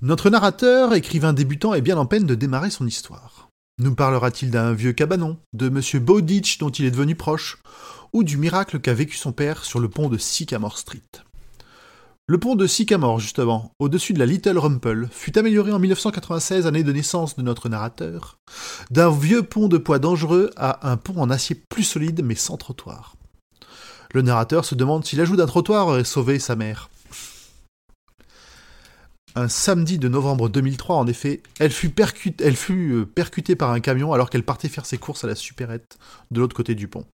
Notre 0.00 0.30
narrateur, 0.30 0.94
écrivain 0.94 1.32
débutant, 1.32 1.74
est 1.74 1.80
bien 1.82 1.96
en 1.98 2.06
peine 2.06 2.24
de 2.26 2.36
démarrer 2.36 2.70
son 2.70 2.86
histoire. 2.86 3.41
Nous 3.82 3.96
parlera-t-il 3.96 4.52
d'un 4.52 4.74
vieux 4.74 4.92
cabanon, 4.92 5.38
de 5.54 5.68
Monsieur 5.68 5.98
Bowditch 5.98 6.58
dont 6.58 6.70
il 6.70 6.84
est 6.84 6.92
devenu 6.92 7.16
proche, 7.16 7.58
ou 8.12 8.22
du 8.22 8.36
miracle 8.36 8.78
qu'a 8.78 8.94
vécu 8.94 9.16
son 9.16 9.32
père 9.32 9.64
sur 9.64 9.80
le 9.80 9.88
pont 9.88 10.08
de 10.08 10.18
Sycamore 10.18 10.78
Street? 10.78 11.02
Le 12.28 12.38
pont 12.38 12.54
de 12.54 12.68
Sycamore, 12.68 13.18
justement, 13.18 13.72
au-dessus 13.80 14.12
de 14.12 14.20
la 14.20 14.26
Little 14.26 14.56
Rumple, 14.56 15.08
fut 15.10 15.36
amélioré 15.36 15.72
en 15.72 15.80
1996, 15.80 16.68
année 16.68 16.84
de 16.84 16.92
naissance 16.92 17.34
de 17.34 17.42
notre 17.42 17.68
narrateur, 17.68 18.38
d'un 18.92 19.10
vieux 19.10 19.42
pont 19.42 19.66
de 19.66 19.78
poids 19.78 19.98
dangereux 19.98 20.50
à 20.56 20.88
un 20.88 20.96
pont 20.96 21.20
en 21.20 21.28
acier 21.28 21.60
plus 21.68 21.82
solide 21.82 22.22
mais 22.22 22.36
sans 22.36 22.56
trottoir. 22.56 23.16
Le 24.14 24.22
narrateur 24.22 24.64
se 24.64 24.76
demande 24.76 25.04
si 25.04 25.16
l'ajout 25.16 25.34
d'un 25.34 25.46
trottoir 25.46 25.88
aurait 25.88 26.04
sauvé 26.04 26.38
sa 26.38 26.54
mère. 26.54 26.88
Un 29.34 29.48
samedi 29.48 29.98
de 29.98 30.08
novembre 30.08 30.50
2003, 30.50 30.96
en 30.96 31.06
effet, 31.06 31.42
elle 31.58 31.72
fut, 31.72 31.94
euh, 32.42 33.06
percutée 33.06 33.56
par 33.56 33.70
un 33.70 33.80
camion 33.80 34.12
alors 34.12 34.28
qu'elle 34.28 34.44
partait 34.44 34.68
faire 34.68 34.84
ses 34.84 34.98
courses 34.98 35.24
à 35.24 35.26
la 35.26 35.34
supérette 35.34 35.96
de 36.30 36.40
l'autre 36.40 36.54
côté 36.54 36.74
du 36.74 36.86
pont. 36.86 37.06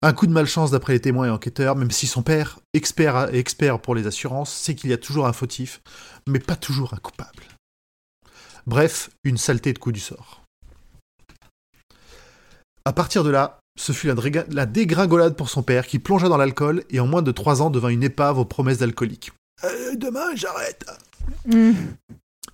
Un 0.00 0.14
coup 0.14 0.26
de 0.26 0.32
malchance 0.32 0.70
d'après 0.70 0.94
les 0.94 1.00
témoins 1.00 1.26
et 1.26 1.30
enquêteurs, 1.30 1.76
même 1.76 1.90
si 1.90 2.06
son 2.06 2.22
père, 2.22 2.60
expert, 2.72 3.34
expert 3.34 3.80
pour 3.80 3.94
les 3.94 4.06
assurances, 4.06 4.54
sait 4.54 4.74
qu'il 4.74 4.88
y 4.88 4.94
a 4.94 4.98
toujours 4.98 5.26
un 5.26 5.34
fautif, 5.34 5.82
mais 6.26 6.38
pas 6.38 6.56
toujours 6.56 6.94
un 6.94 6.98
coupable. 6.98 7.42
Bref, 8.66 9.10
une 9.24 9.36
saleté 9.36 9.74
de 9.74 9.78
coup 9.78 9.92
du 9.92 10.00
sort. 10.00 10.42
À 12.86 12.92
partir 12.94 13.22
de 13.22 13.30
là, 13.30 13.60
ce 13.78 13.92
fut 13.92 14.08
la 14.50 14.66
dégringolade 14.66 15.36
pour 15.36 15.50
son 15.50 15.62
père 15.62 15.86
qui 15.86 15.98
plongea 15.98 16.28
dans 16.28 16.38
l'alcool 16.38 16.84
et 16.88 17.00
en 17.00 17.06
moins 17.06 17.22
de 17.22 17.32
trois 17.32 17.60
ans 17.60 17.68
devint 17.68 17.88
une 17.88 18.02
épave 18.02 18.38
aux 18.38 18.44
promesses 18.46 18.78
d'alcoolique. 18.78 19.32
Euh, 19.64 19.94
demain, 19.96 20.34
j'arrête. 20.34 20.86
Mm. 21.46 21.72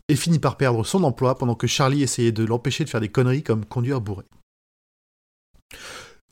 Et 0.08 0.16
finit 0.16 0.38
par 0.38 0.56
perdre 0.56 0.84
son 0.84 1.02
emploi 1.04 1.36
pendant 1.36 1.54
que 1.54 1.66
Charlie 1.66 2.02
essayait 2.02 2.32
de 2.32 2.44
l'empêcher 2.44 2.84
de 2.84 2.90
faire 2.90 3.00
des 3.00 3.08
conneries 3.08 3.42
comme 3.42 3.64
conduire 3.64 4.00
bourré. 4.00 4.24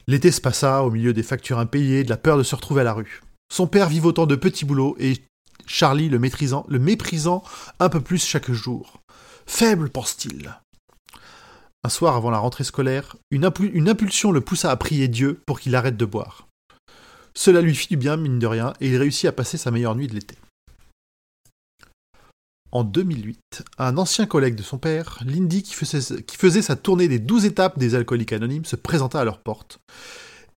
L'été 0.07 0.31
se 0.31 0.40
passa 0.40 0.83
au 0.83 0.90
milieu 0.90 1.12
des 1.12 1.22
factures 1.22 1.59
impayées, 1.59 2.05
de 2.05 2.11
la 2.11 2.16
peur 2.16 2.37
de 2.37 2.42
se 2.42 2.55
retrouver 2.55 2.83
à 2.83 2.85
la 2.85 2.92
rue. 2.92 3.22
Son 3.50 3.66
père 3.66 3.88
vivotant 3.88 4.26
de 4.26 4.37
petits 4.37 4.64
boulots 4.64 4.96
et 4.98 5.14
Charlie 5.66 6.09
le, 6.09 6.18
méprisant 6.18 7.44
un 7.78 7.88
peu 7.88 8.00
plus 8.00 8.24
chaque 8.24 8.50
jour. 8.50 9.00
Faible, 9.46 9.90
pense-t-il. 9.90 10.55
Un 11.85 11.88
soir 11.88 12.16
avant 12.16 12.31
la 12.31 12.38
rentrée 12.38 12.64
scolaire, 12.64 13.16
une 13.31 13.44
impulsion 13.44 14.33
le 14.33 14.40
poussa 14.40 14.70
à 14.70 14.76
prier 14.76 15.09
Dieu 15.09 15.40
pour 15.46 15.61
qu'il 15.61 15.74
arrête 15.74 15.96
de 15.96 16.05
boire. 16.05 16.46
Cela 17.35 17.61
lui 17.61 17.74
fit 17.74 17.88
du 17.88 17.96
bien, 17.96 18.16
mine 18.16 18.38
de 18.38 18.46
rien, 18.46 18.72
et 18.81 18.88
il 18.88 18.96
réussit 18.96 19.26
à 19.26 19.33
passer 19.33 19.57
sa 19.57 19.70
meilleure 19.70 19.96
nuit 19.96 20.07
de 20.07 20.14
l'été. 20.14 20.37
En 22.72 22.85
2008, 22.85 23.64
un 23.78 23.98
ancien 23.98 24.24
collègue 24.26 24.54
de 24.54 24.62
son 24.62 24.78
père, 24.78 25.18
Lindy, 25.26 25.62
qui 25.62 25.74
faisait, 25.74 26.22
qui 26.22 26.37
faisait 26.38 26.62
sa 26.62 26.74
tournée 26.74 27.06
des 27.06 27.18
12 27.18 27.44
étapes 27.44 27.78
des 27.78 27.94
alcooliques 27.94 28.32
anonymes, 28.32 28.64
se 28.64 28.76
présenta 28.76 29.20
à 29.20 29.24
leur 29.24 29.40
porte. 29.42 29.78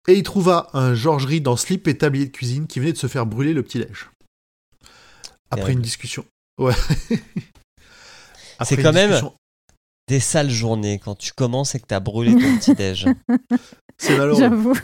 Et 0.07 0.14
il 0.14 0.22
trouva 0.22 0.68
un 0.74 0.94
George 0.94 1.27
Reed 1.27 1.48
en 1.48 1.57
slip 1.57 1.88
et 1.88 1.98
tablier 1.98 2.27
de 2.27 2.31
cuisine 2.31 2.66
qui 2.68 2.79
venait 2.79 2.92
de 2.92 2.98
se 2.98 3.09
faire 3.09 3.27
brûler 3.27 3.53
le 3.53 3.62
petit-déj. 3.64 4.11
Après 5.50 5.57
Terrible. 5.62 5.72
une 5.72 5.83
discussion. 5.83 6.24
Ouais. 6.59 6.74
Après 8.59 8.64
C'est 8.64 8.74
une 8.77 8.83
quand 8.83 8.92
même- 8.92 9.11
discussion- 9.11 9.35
Des 10.07 10.20
sales 10.20 10.50
journées 10.50 10.98
quand 11.03 11.14
tu 11.16 11.33
commences 11.33 11.74
et 11.74 11.81
que 11.81 11.87
t'as 11.87 11.98
brûlé 12.00 12.33
ton 12.33 12.59
petit-déj. 12.59 13.07
C'est 13.98 14.16
malheureux. 14.18 14.38
J'avoue. 14.38 14.74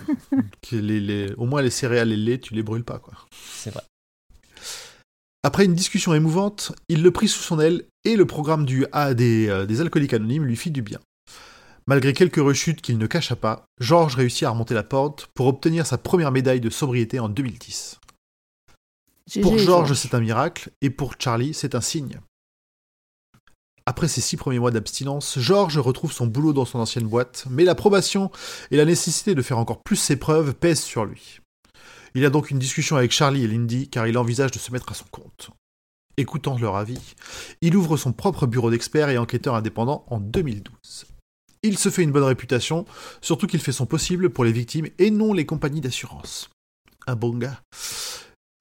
que 0.62 0.76
les, 0.76 0.98
les- 0.98 1.32
au 1.34 1.44
moins 1.44 1.62
les 1.62 1.70
céréales 1.70 2.10
et 2.12 2.16
le 2.16 2.22
lait, 2.24 2.40
tu 2.40 2.54
les 2.54 2.62
brûles 2.62 2.84
pas, 2.84 2.98
quoi. 2.98 3.14
C'est 3.52 3.70
vrai. 3.70 3.82
Après 5.42 5.64
une 5.64 5.74
discussion 5.74 6.12
émouvante, 6.12 6.72
il 6.88 7.03
le 7.03 7.11
prit 7.11 7.29
sous 7.29 7.42
son 7.42 7.61
aile 7.61 7.85
et 8.05 8.16
le 8.16 8.26
programme 8.26 8.66
du 8.66 8.87
A 8.92 9.14
des, 9.14 9.48
euh, 9.48 9.64
des 9.64 9.81
alcooliques 9.81 10.12
anonymes 10.12 10.44
lui 10.44 10.57
fit 10.57 10.70
du 10.70 10.83
bien. 10.83 11.00
Malgré 11.87 12.12
quelques 12.12 12.37
rechutes 12.37 12.83
qu'il 12.83 12.98
ne 12.98 13.07
cacha 13.07 13.37
pas, 13.37 13.64
Georges 13.81 14.16
réussit 14.16 14.42
à 14.42 14.50
remonter 14.50 14.74
la 14.74 14.83
porte 14.83 15.29
pour 15.35 15.46
obtenir 15.46 15.87
sa 15.87 15.98
première 15.98 16.31
médaille 16.31 16.61
de 16.61 16.70
sobriété 16.70 17.18
en 17.20 17.29
2010. 17.29 17.98
GG, 19.26 19.40
Pour 19.40 19.59
Georges, 19.59 19.94
c'est 19.94 20.14
un 20.14 20.20
miracle, 20.20 20.70
et 20.83 20.90
pour 20.90 21.14
Charlie, 21.18 21.55
c'est 21.55 21.74
un 21.74 21.81
signe. 21.81 22.20
Après 23.87 24.09
ses 24.09 24.20
six 24.20 24.37
premiers 24.37 24.59
mois 24.59 24.70
d'abstinence, 24.70 25.38
Georges 25.38 25.79
retrouve 25.79 26.12
son 26.12 26.26
boulot 26.26 26.53
dans 26.53 26.64
son 26.64 26.79
ancienne 26.79 27.09
boîte, 27.09 27.46
mais 27.50 27.64
la 27.64 27.74
probation 27.74 28.31
et 28.70 28.76
la 28.76 28.85
nécessité 28.85 29.35
de 29.35 29.42
faire 29.42 29.59
encore 29.59 29.83
plus 29.83 29.96
ses 29.96 30.16
preuves 30.16 30.55
pèsent 30.55 30.83
sur 30.83 31.05
lui. 31.05 31.39
Il 32.14 32.24
a 32.24 32.30
donc 32.30 32.50
une 32.50 32.58
discussion 32.58 32.96
avec 32.96 33.12
Charlie 33.12 33.44
et 33.44 33.48
Lindy 33.48 33.88
car 33.88 34.06
il 34.06 34.18
envisage 34.18 34.50
de 34.50 34.58
se 34.58 34.72
mettre 34.72 34.90
à 34.90 34.94
son 34.94 35.06
compte. 35.10 35.50
Écoutant 36.16 36.58
leur 36.58 36.76
avis, 36.76 37.14
il 37.60 37.76
ouvre 37.76 37.96
son 37.96 38.12
propre 38.12 38.46
bureau 38.46 38.70
d'expert 38.70 39.08
et 39.08 39.18
enquêteur 39.18 39.54
indépendant 39.54 40.04
en 40.08 40.20
2012. 40.20 41.06
Il 41.62 41.78
se 41.78 41.90
fait 41.90 42.02
une 42.02 42.12
bonne 42.12 42.24
réputation, 42.24 42.86
surtout 43.20 43.46
qu'il 43.46 43.60
fait 43.60 43.72
son 43.72 43.86
possible 43.86 44.30
pour 44.30 44.44
les 44.44 44.52
victimes 44.52 44.88
et 44.98 45.10
non 45.10 45.32
les 45.32 45.46
compagnies 45.46 45.80
d'assurance. 45.80 46.50
Un 47.06 47.16
bon 47.16 47.36
gars. 47.36 47.60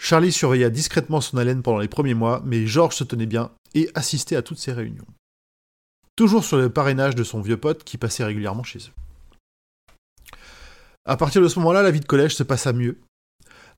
Charlie 0.01 0.31
surveilla 0.31 0.69
discrètement 0.69 1.21
son 1.21 1.37
haleine 1.37 1.61
pendant 1.61 1.79
les 1.79 1.87
premiers 1.87 2.13
mois, 2.13 2.41
mais 2.45 2.67
Georges 2.67 2.95
se 2.95 3.03
tenait 3.03 3.25
bien 3.25 3.51
et 3.73 3.89
assistait 3.95 4.35
à 4.35 4.41
toutes 4.41 4.59
ses 4.59 4.73
réunions. 4.73 5.05
Toujours 6.15 6.43
sur 6.43 6.57
le 6.57 6.69
parrainage 6.69 7.15
de 7.15 7.23
son 7.23 7.41
vieux 7.41 7.57
pote 7.57 7.83
qui 7.83 7.97
passait 7.97 8.23
régulièrement 8.23 8.63
chez 8.63 8.79
eux. 8.79 10.37
À 11.05 11.17
partir 11.17 11.41
de 11.41 11.47
ce 11.47 11.59
moment-là, 11.59 11.81
la 11.81 11.91
vie 11.91 12.01
de 12.01 12.05
collège 12.05 12.35
se 12.35 12.43
passa 12.43 12.73
mieux. 12.73 12.97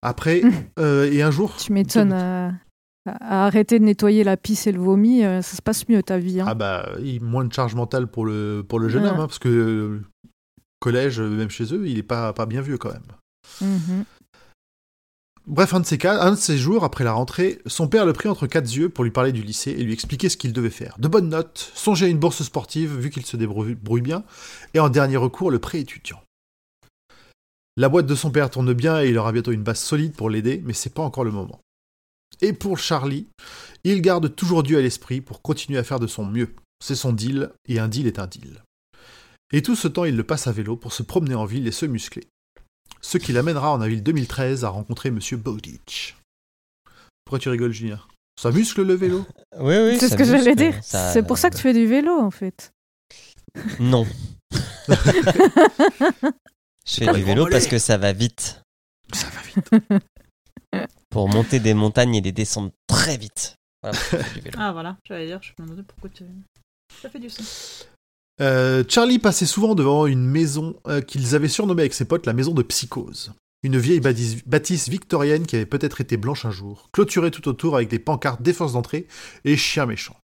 Après, 0.02 0.42
euh, 0.80 1.12
et 1.12 1.22
un 1.22 1.32
jour. 1.32 1.56
Tu 1.58 1.72
m'étonnes 1.74 2.14
à, 2.14 2.54
à 3.06 3.46
arrêter 3.46 3.80
de 3.80 3.86
nettoyer 3.86 4.24
la 4.24 4.38
pisse 4.38 4.68
et 4.68 4.72
le 4.72 4.80
vomi, 4.80 5.24
euh, 5.24 5.42
ça 5.42 5.56
se 5.58 5.62
passe 5.62 5.88
mieux 5.90 6.04
ta 6.04 6.18
vie. 6.18 6.42
hein. 6.42 6.46
Ah 6.48 6.56
bah, 6.56 6.90
moins 7.22 7.46
de 7.46 7.54
charge 7.54 7.76
mentale 7.76 8.08
pour 8.08 8.26
le, 8.26 8.64
pour 8.68 8.80
le 8.80 8.90
jeune 8.90 9.06
homme, 9.06 9.20
hein, 9.20 9.28
parce 9.28 9.40
que 9.40 9.50
euh, 9.50 10.02
collège, 10.80 11.20
euh, 11.20 11.30
même 11.30 11.50
chez 11.50 11.74
eux, 11.74 11.88
il 11.88 11.98
est 11.98 12.04
pas, 12.04 12.34
pas 12.34 12.46
bien 12.46 12.62
vieux 12.62 12.78
quand 12.78 12.92
même. 12.92 13.02
Mhm. 13.62 14.06
Bref, 15.48 15.74
un 15.74 15.80
de 15.80 15.86
ces 15.86 15.98
cas, 15.98 16.22
un 16.22 16.32
de 16.32 16.36
ces 16.36 16.56
jours, 16.58 16.84
après 16.84 17.04
la 17.04 17.14
rentrée, 17.14 17.60
son 17.66 17.88
père 17.88 18.06
le 18.06 18.14
prit 18.14 18.30
entre 18.30 18.46
quatre 18.46 18.72
yeux 18.76 18.90
pour 18.90 19.04
lui 19.04 19.10
parler 19.10 19.32
du 19.32 19.42
lycée 19.42 19.72
et 19.72 19.84
lui 19.84 19.92
expliquer 19.92 20.30
ce 20.30 20.38
qu'il 20.38 20.54
devait 20.54 20.70
faire. 20.70 20.96
De 21.00 21.08
bonnes 21.08 21.30
notes, 21.30 21.72
songer 21.74 22.06
à 22.06 22.10
une 22.10 22.20
bourse 22.20 22.44
sportive 22.44 22.96
vu 22.96 23.10
qu'il 23.10 23.26
se 23.26 23.38
débrouille 23.38 23.74
brouille 23.74 24.02
bien, 24.02 24.24
et 24.76 24.80
en 24.80 24.90
dernier 24.90 25.18
recours, 25.18 25.50
le 25.50 25.58
prêt 25.58 25.80
étudiant. 25.80 26.22
La 27.77 27.89
boîte 27.89 28.05
de 28.05 28.15
son 28.15 28.31
père 28.31 28.49
tourne 28.49 28.73
bien 28.73 29.01
et 29.01 29.10
il 29.10 29.17
aura 29.17 29.31
bientôt 29.31 29.51
une 29.51 29.63
base 29.63 29.79
solide 29.79 30.13
pour 30.13 30.29
l'aider, 30.29 30.62
mais 30.65 30.73
c'est 30.73 30.93
pas 30.93 31.01
encore 31.03 31.23
le 31.23 31.31
moment. 31.31 31.60
Et 32.41 32.53
pour 32.53 32.77
Charlie, 32.79 33.27
il 33.84 34.01
garde 34.01 34.36
toujours 34.36 34.63
Dieu 34.63 34.77
à 34.77 34.81
l'esprit 34.81 35.21
pour 35.21 35.41
continuer 35.41 35.79
à 35.79 35.84
faire 35.84 35.99
de 35.99 36.07
son 36.07 36.25
mieux. 36.25 36.53
C'est 36.84 36.95
son 36.95 37.13
deal, 37.13 37.51
et 37.67 37.79
un 37.79 37.88
deal 37.88 38.07
est 38.07 38.19
un 38.19 38.27
deal. 38.27 38.63
Et 39.53 39.62
tout 39.62 39.75
ce 39.75 39.88
temps, 39.88 40.05
il 40.05 40.15
le 40.15 40.23
passe 40.23 40.47
à 40.47 40.51
vélo 40.51 40.75
pour 40.75 40.93
se 40.93 41.03
promener 41.03 41.36
en 41.36 41.45
ville 41.45 41.67
et 41.67 41.71
se 41.71 41.86
muscler 41.86 42.23
ce 43.03 43.17
qui 43.17 43.31
l'amènera 43.34 43.71
en 43.71 43.81
avril 43.81 44.03
2013 44.03 44.63
à 44.63 44.69
rencontrer 44.69 45.10
Monsieur 45.12 45.36
Bowditch. 45.38 46.15
Pourquoi 47.25 47.39
tu 47.39 47.49
rigoles, 47.49 47.71
Julien? 47.71 47.99
Ça 48.39 48.51
muscle 48.51 48.84
le 48.84 48.93
vélo? 48.93 49.25
Oui, 49.60 49.75
oui. 49.75 49.97
c'est 49.99 50.07
ça 50.10 50.10
ce 50.10 50.15
que 50.17 50.23
j'allais 50.25 50.55
dire. 50.55 50.75
ça- 50.84 51.12
C'est 51.12 51.23
pour 51.23 51.38
ça 51.38 51.49
que 51.49 51.55
tu 51.55 51.62
fais 51.63 51.73
du 51.73 51.86
vélo 51.88 52.12
en 52.17 52.31
fait. 52.31 52.71
Non. 53.79 54.05
Je 56.88 56.96
fais 56.96 57.06
du 57.08 57.13
les 57.20 57.24
vélo 57.24 57.48
parce 57.50 57.67
que 57.67 57.78
ça 57.80 57.98
va 57.98 58.13
vite. 58.13 58.62
Ça 59.13 59.28
va 59.30 59.41
vite. 59.41 60.04
Pour 61.10 61.28
monter 61.30 61.60
des 61.60 61.74
montagnes 61.74 62.15
et 62.15 62.22
les 62.22 62.32
descendre 62.32 62.72
très 62.88 63.17
vite. 63.17 63.56
Voilà. 63.84 63.98
Ah 64.58 64.72
voilà, 64.72 64.98
j'allais 65.06 65.26
dire, 65.28 65.39
je 65.41 65.52
me 65.60 65.65
demandais 65.67 65.84
pourquoi 65.84 66.10
tu. 66.10 66.24
Ça 67.02 67.10
fait 67.10 67.20
du 67.20 67.30
sens. 67.30 67.88
Euh, 68.39 68.84
Charlie 68.88 69.20
passait 69.20 69.46
souvent 69.46 69.76
devant 69.76 70.06
une 70.08 70.26
maison 70.26 70.76
euh, 70.88 71.02
qu'ils 71.02 71.36
avaient 71.36 71.48
surnommée 71.50 71.82
avec 71.84 71.94
ses 71.94 72.06
potes 72.06 72.26
la 72.26 72.34
maison 72.34 72.54
de 72.54 72.63
psychose. 72.63 73.34
Une 73.63 73.78
vieille 73.78 74.00
bâtisse, 74.00 74.89
victorienne 74.89 75.46
qui 75.46 75.56
avait 75.56 75.65
peut-être 75.67 76.02
été 76.02 76.17
blanche 76.17 76.46
un 76.46 76.52
jour, 76.52 76.89
clôturée 76.91 77.30
tout 77.30 77.48
autour 77.48 77.76
avec 77.76 77.89
des 77.89 78.00
pancartes 78.00 78.41
défense 78.41 78.74
d'entrée 78.74 79.08
et 79.46 79.58
chiens 79.58 79.86
méchants. 79.86 80.17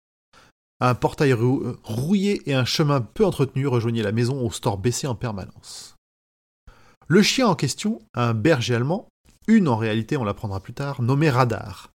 Un 0.81 0.95
portail 0.95 1.33
rou- 1.33 1.63
euh, 1.65 1.79
rouillé 1.83 2.43
et 2.49 2.55
un 2.55 2.65
chemin 2.65 3.01
peu 3.01 3.25
entretenu 3.25 3.67
rejoignaient 3.67 4.03
la 4.03 4.13
maison 4.13 4.45
au 4.45 4.51
store 4.53 4.79
baissé 4.79 5.07
en 5.07 5.15
permanence. 5.15 5.94
Le 7.07 7.23
chien 7.23 7.47
en 7.47 7.55
question, 7.55 8.01
un 8.15 8.35
berger 8.35 8.75
allemand, 8.75 9.09
une 9.47 9.69
en 9.69 9.77
réalité 9.77 10.17
on 10.17 10.25
l'apprendra 10.25 10.61
plus 10.61 10.73
tard, 10.73 11.03
nommé 11.03 11.29
Radar, 11.29 11.91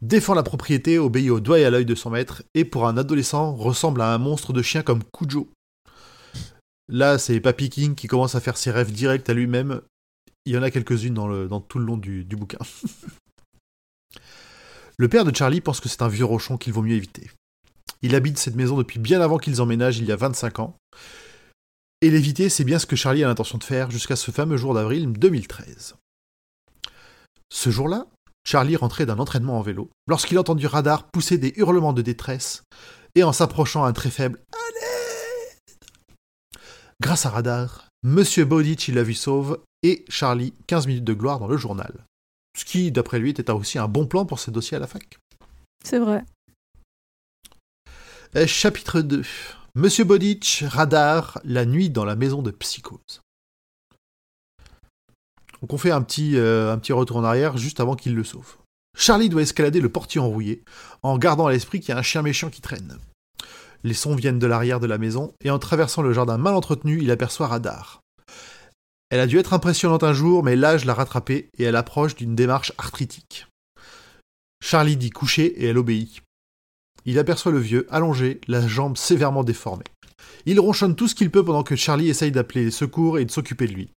défend 0.00 0.34
la 0.34 0.42
propriété, 0.42 0.98
obéit 0.98 1.30
au 1.30 1.40
doigt 1.40 1.60
et 1.60 1.64
à 1.64 1.70
l'œil 1.70 1.86
de 1.86 1.94
son 1.94 2.10
maître, 2.10 2.42
et 2.54 2.64
pour 2.64 2.86
un 2.86 2.96
adolescent 2.96 3.54
ressemble 3.54 4.00
à 4.02 4.12
un 4.12 4.18
monstre 4.18 4.52
de 4.52 4.60
chien 4.60 4.82
comme 4.82 5.02
Cujo. 5.12 5.48
Là, 6.88 7.18
c'est 7.18 7.40
Papy 7.40 7.70
King 7.70 7.94
qui 7.94 8.08
commence 8.08 8.34
à 8.34 8.40
faire 8.40 8.56
ses 8.56 8.72
rêves 8.72 8.92
directs 8.92 9.28
à 9.30 9.34
lui-même. 9.34 9.80
Il 10.44 10.52
y 10.52 10.58
en 10.58 10.62
a 10.62 10.70
quelques-unes 10.70 11.14
dans, 11.14 11.60
tout 11.60 11.78
le 11.78 11.84
long 11.84 11.96
du, 11.96 12.24
du 12.24 12.34
bouquin. 12.34 12.58
le 14.98 15.08
père 15.08 15.24
de 15.24 15.34
Charlie 15.34 15.60
pense 15.60 15.80
que 15.80 15.88
c'est 15.88 16.02
un 16.02 16.08
vieux 16.08 16.24
rochon 16.24 16.58
qu'il 16.58 16.72
vaut 16.72 16.82
mieux 16.82 16.96
éviter. 16.96 17.30
Il 18.02 18.16
habite 18.16 18.38
cette 18.38 18.56
maison 18.56 18.76
depuis 18.76 18.98
bien 18.98 19.20
avant 19.20 19.38
qu'ils 19.38 19.62
emménagent 19.62 19.98
il 19.98 20.06
y 20.06 20.12
a 20.12 20.16
25 20.16 20.58
ans. 20.58 20.76
Et 22.02 22.10
l'éviter, 22.10 22.48
c'est 22.48 22.64
bien 22.64 22.80
ce 22.80 22.86
que 22.86 22.96
Charlie 22.96 23.22
a 23.22 23.28
l'intention 23.28 23.58
de 23.58 23.64
faire 23.64 23.92
jusqu'à 23.92 24.16
ce 24.16 24.32
fameux 24.32 24.56
jour 24.56 24.74
d'avril 24.74 25.12
2013. 25.12 25.94
Ce 27.48 27.70
jour-là, 27.70 28.06
Charlie 28.44 28.74
rentrait 28.74 29.06
d'un 29.06 29.20
entraînement 29.20 29.56
en 29.56 29.62
vélo 29.62 29.88
lorsqu'il 30.08 30.36
entendit 30.40 30.66
Radar 30.66 31.08
pousser 31.12 31.38
des 31.38 31.52
hurlements 31.54 31.92
de 31.92 32.02
détresse 32.02 32.64
et 33.14 33.22
en 33.22 33.32
s'approchant 33.32 33.84
à 33.84 33.88
un 33.88 33.92
très 33.92 34.10
faible 34.10 34.40
l'aide 34.52 35.78
Grâce 37.00 37.24
à 37.24 37.30
Radar, 37.30 37.88
Monsieur 38.02 38.44
Bowditch 38.44 38.88
il 38.88 38.96
la 38.96 39.04
vu 39.04 39.14
sauve 39.14 39.60
et 39.84 40.04
Charlie 40.08 40.54
15 40.66 40.88
minutes 40.88 41.04
de 41.04 41.14
gloire 41.14 41.38
dans 41.38 41.46
le 41.46 41.56
journal. 41.56 42.04
Ce 42.58 42.64
qui, 42.64 42.90
d'après 42.90 43.20
lui, 43.20 43.30
était 43.30 43.48
aussi 43.52 43.78
un 43.78 43.86
bon 43.86 44.06
plan 44.06 44.26
pour 44.26 44.40
ses 44.40 44.50
dossiers 44.50 44.76
à 44.76 44.80
la 44.80 44.88
fac. 44.88 45.20
C'est 45.84 46.00
vrai. 46.00 46.24
Euh, 48.34 48.46
Chapitre 48.48 49.02
2 49.02 49.22
Monsieur 49.74 50.04
Bowditch, 50.04 50.64
Radar, 50.64 51.40
la 51.44 51.64
nuit 51.64 51.88
dans 51.88 52.04
la 52.04 52.14
maison 52.14 52.42
de 52.42 52.50
psychose. 52.50 53.22
Donc 55.62 55.72
on 55.72 55.78
fait 55.78 55.90
un 55.90 56.02
petit, 56.02 56.36
euh, 56.36 56.70
un 56.70 56.78
petit 56.78 56.92
retour 56.92 57.16
en 57.16 57.24
arrière 57.24 57.56
juste 57.56 57.80
avant 57.80 57.96
qu'il 57.96 58.14
le 58.14 58.22
sauve. 58.22 58.56
Charlie 58.98 59.30
doit 59.30 59.40
escalader 59.40 59.80
le 59.80 59.88
portier 59.88 60.20
enrouillé, 60.20 60.62
en 61.02 61.16
gardant 61.16 61.46
à 61.46 61.52
l'esprit 61.52 61.80
qu'il 61.80 61.88
y 61.88 61.92
a 61.92 61.98
un 61.98 62.02
chien 62.02 62.20
méchant 62.20 62.50
qui 62.50 62.60
traîne. 62.60 62.98
Les 63.82 63.94
sons 63.94 64.14
viennent 64.14 64.38
de 64.38 64.46
l'arrière 64.46 64.78
de 64.78 64.86
la 64.86 64.98
maison, 64.98 65.32
et 65.42 65.50
en 65.50 65.58
traversant 65.58 66.02
le 66.02 66.12
jardin 66.12 66.36
mal 66.36 66.54
entretenu, 66.54 67.00
il 67.00 67.10
aperçoit 67.10 67.46
Radar. 67.46 68.02
Elle 69.08 69.20
a 69.20 69.26
dû 69.26 69.38
être 69.38 69.54
impressionnante 69.54 70.04
un 70.04 70.12
jour, 70.12 70.42
mais 70.42 70.54
l'âge 70.54 70.84
l'a 70.84 70.92
rattrapée 70.92 71.48
et 71.56 71.64
elle 71.64 71.76
approche 71.76 72.14
d'une 72.14 72.34
démarche 72.34 72.74
arthritique. 72.76 73.46
Charlie 74.62 74.98
dit 74.98 75.10
coucher 75.10 75.46
et 75.62 75.68
elle 75.68 75.78
obéit. 75.78 76.22
Il 77.04 77.18
aperçoit 77.18 77.52
le 77.52 77.58
vieux, 77.58 77.86
allongé, 77.90 78.40
la 78.48 78.66
jambe 78.66 78.96
sévèrement 78.96 79.44
déformée. 79.44 79.84
Il 80.46 80.60
ronchonne 80.60 80.96
tout 80.96 81.08
ce 81.08 81.14
qu'il 81.14 81.30
peut 81.30 81.44
pendant 81.44 81.62
que 81.62 81.76
Charlie 81.76 82.08
essaye 82.08 82.32
d'appeler 82.32 82.64
les 82.64 82.70
secours 82.70 83.18
et 83.18 83.24
de 83.24 83.30
s'occuper 83.30 83.66
de 83.66 83.72
lui. 83.72 83.90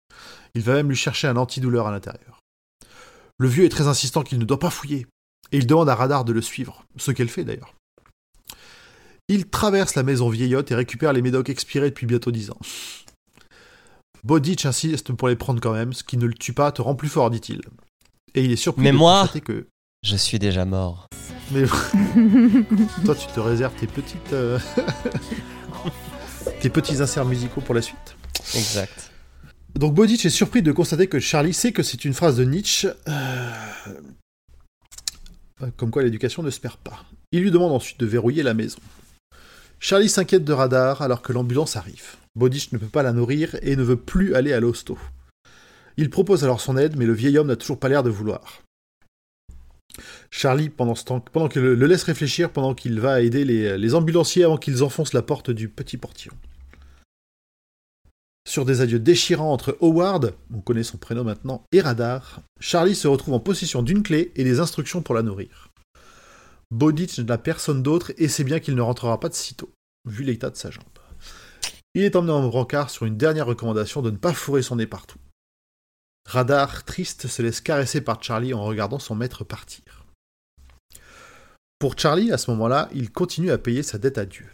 Il 0.54 0.62
va 0.62 0.74
même 0.74 0.90
lui 0.90 0.96
chercher 0.96 1.28
un 1.28 1.38
antidouleur 1.38 1.88
à 1.88 1.92
l'intérieur. 1.92 2.40
Le 3.38 3.48
vieux 3.48 3.66
est 3.66 3.70
très 3.70 3.88
insistant 3.88 4.24
qu'il 4.24 4.40
ne 4.40 4.46
doit 4.46 4.60
pas 4.60 4.70
fouiller, 4.70 5.08
et 5.52 5.58
il 5.58 5.68
demande 5.68 5.90
à 5.90 5.96
Radar 5.96 6.26
de 6.26 6.34
le 6.34 6.42
suivre, 6.42 6.86
ce 6.98 7.12
qu'elle 7.12 7.30
fait 7.30 7.44
d'ailleurs. 7.44 7.74
Il 9.28 9.50
traverse 9.50 9.96
la 9.96 10.04
maison 10.04 10.30
vieillotte 10.30 10.72
et 10.72 10.76
récupère 10.76 11.12
les 11.12 11.22
médocs 11.22 11.50
expirés 11.50 11.90
depuis 11.90 12.06
bientôt 12.06 12.32
dix 12.32 12.52
ans. 12.52 12.60
Bodich 14.24 14.66
insiste 14.66 15.14
pour 15.14 15.28
les 15.28 15.36
prendre 15.36 15.60
quand 15.60 15.74
même, 15.74 15.94
ce 15.94 16.04
qui 16.04 16.18
ne 16.18 16.26
le 16.26 16.34
tue 16.34 16.54
pas 16.54 16.72
te 16.72 16.82
rend 16.82 16.96
plus 16.96 17.10
fort, 17.10 17.30
dit-il. 17.30 17.62
Et 18.34 18.44
il 18.44 18.52
est 18.52 18.56
surpris 18.56 18.84
Mais 18.84 18.92
de 18.92 18.98
moi 18.98 19.22
constater 19.22 19.42
que... 19.42 19.68
Je 20.06 20.18
suis 20.18 20.38
déjà 20.38 20.66
mort. 20.66 21.08
Mais 21.52 21.64
toi, 23.06 23.16
tu 23.16 23.26
te 23.26 23.40
réserves 23.40 23.74
tes 23.74 23.88
petites... 23.88 24.34
euh, 24.34 24.60
tes 26.62 26.70
petits 26.70 27.02
inserts 27.02 27.26
musicaux 27.26 27.62
pour 27.62 27.74
la 27.74 27.82
suite. 27.82 28.16
Exact. 28.54 29.10
Donc 29.74 29.96
Bodich 29.96 30.24
est 30.24 30.30
surpris 30.30 30.62
de 30.62 30.72
constater 30.72 31.08
que 31.08 31.20
Charlie 31.20 31.56
sait 31.56 31.72
que 31.72 31.82
c'est 31.82 32.06
une 32.06 32.14
phrase 32.14 32.38
de 32.38 32.44
Nietzsche, 32.44 32.88
euh, 33.08 33.50
comme 35.76 35.90
quoi 35.90 36.04
l'éducation 36.04 36.44
ne 36.44 36.52
se 36.52 36.60
perd 36.60 36.78
pas. 36.78 37.04
Il 37.32 37.42
lui 37.42 37.50
demande 37.50 37.72
ensuite 37.72 38.00
de 38.00 38.06
verrouiller 38.06 38.44
la 38.44 38.54
maison. 38.54 38.78
Charlie 39.80 40.08
s'inquiète 40.08 40.46
de 40.46 40.54
Radar 40.54 41.02
alors 41.02 41.24
que 41.24 41.34
l'ambulance 41.34 41.78
arrive. 41.78 42.16
Bodich 42.36 42.72
ne 42.74 42.78
peut 42.78 42.86
pas 42.86 43.02
la 43.02 43.12
nourrir 43.12 43.56
et 43.64 43.76
ne 43.76 43.82
veut 43.82 43.98
plus 43.98 44.36
aller 44.36 44.54
à 44.54 44.60
l'hosto. 44.60 45.00
Il 45.98 46.12
propose 46.12 46.44
alors 46.44 46.62
son 46.62 46.78
aide, 46.78 46.96
mais 46.96 47.06
le 47.06 47.14
vieil 47.14 47.40
homme 47.40 47.48
n'a 47.48 47.56
toujours 47.56 47.80
pas 47.80 47.90
l'air 47.90 48.04
de 48.04 48.12
vouloir. 48.12 48.62
Charlie, 50.32 50.70
pendant, 50.70 50.96
ce 50.96 51.06
temps, 51.06 51.20
pendant 51.20 51.48
qu'il 51.48 51.62
le 51.62 51.86
laisse 51.88 52.04
réfléchir, 52.04 52.52
pendant 52.52 52.74
qu'il 52.74 53.00
va 53.00 53.22
aider 53.22 53.46
les, 53.46 53.96
ambulanciers 53.96 54.44
avant 54.44 54.58
qu'ils 54.58 54.84
enfoncent 54.84 55.14
la 55.14 55.22
porte 55.22 55.52
du 55.52 55.70
petit 55.70 55.98
portillon. 55.98 56.34
Sur 58.48 58.66
des 58.66 58.82
adieux 58.82 59.00
déchirants 59.00 59.52
entre 59.52 59.78
Howard, 59.82 60.34
on 60.54 60.62
connaît 60.62 60.84
son 60.84 60.98
prénom 60.98 61.24
maintenant, 61.24 61.64
et 61.72 61.82
Radar, 61.82 62.42
Charlie 62.60 62.96
se 62.96 63.08
retrouve 63.08 63.34
en 63.34 63.40
possession 63.40 63.82
d'une 63.82 64.04
clé 64.04 64.32
et 64.36 64.44
des 64.44 64.60
instructions 64.60 65.02
pour 65.02 65.16
la 65.16 65.24
nourrir. 65.24 65.70
Bodich 66.72 67.20
n'a 67.20 67.38
personne 67.38 67.82
d'autre 67.82 68.12
et 68.18 68.28
sait 68.28 68.44
bien 68.44 68.60
qu'il 68.60 68.76
ne 68.76 68.82
rentrera 68.82 69.20
pas 69.20 69.30
de 69.30 69.34
sitôt, 69.34 69.72
vu 70.08 70.24
l'état 70.24 70.50
de 70.50 70.56
sa 70.56 70.70
jambe. 70.72 70.84
Il 71.96 72.04
est 72.04 72.16
emmené 72.16 72.34
en 72.34 72.48
brancard 72.48 72.90
sur 72.90 73.06
une 73.06 73.18
dernière 73.18 73.46
recommandation 73.46 74.02
de 74.02 74.12
ne 74.12 74.18
pas 74.18 74.34
fourrer 74.34 74.62
son 74.62 74.76
nez 74.76 74.86
partout. 74.86 75.18
Radar, 76.26 76.84
triste, 76.84 77.28
se 77.28 77.42
laisse 77.42 77.62
caresser 77.62 78.02
par 78.02 78.22
Charlie 78.22 78.54
en 78.54 78.64
regardant 78.64 79.00
son 79.00 79.16
maître 79.16 79.44
partir. 79.44 80.06
Pour 81.80 81.98
Charlie, 81.98 82.32
à 82.32 82.38
ce 82.38 82.50
moment-là, 82.52 82.90
il 82.94 83.12
continue 83.12 83.52
à 83.52 83.58
payer 83.58 83.84
sa 83.84 83.98
dette 83.98 84.18
à 84.18 84.26
Dieu. 84.26 84.48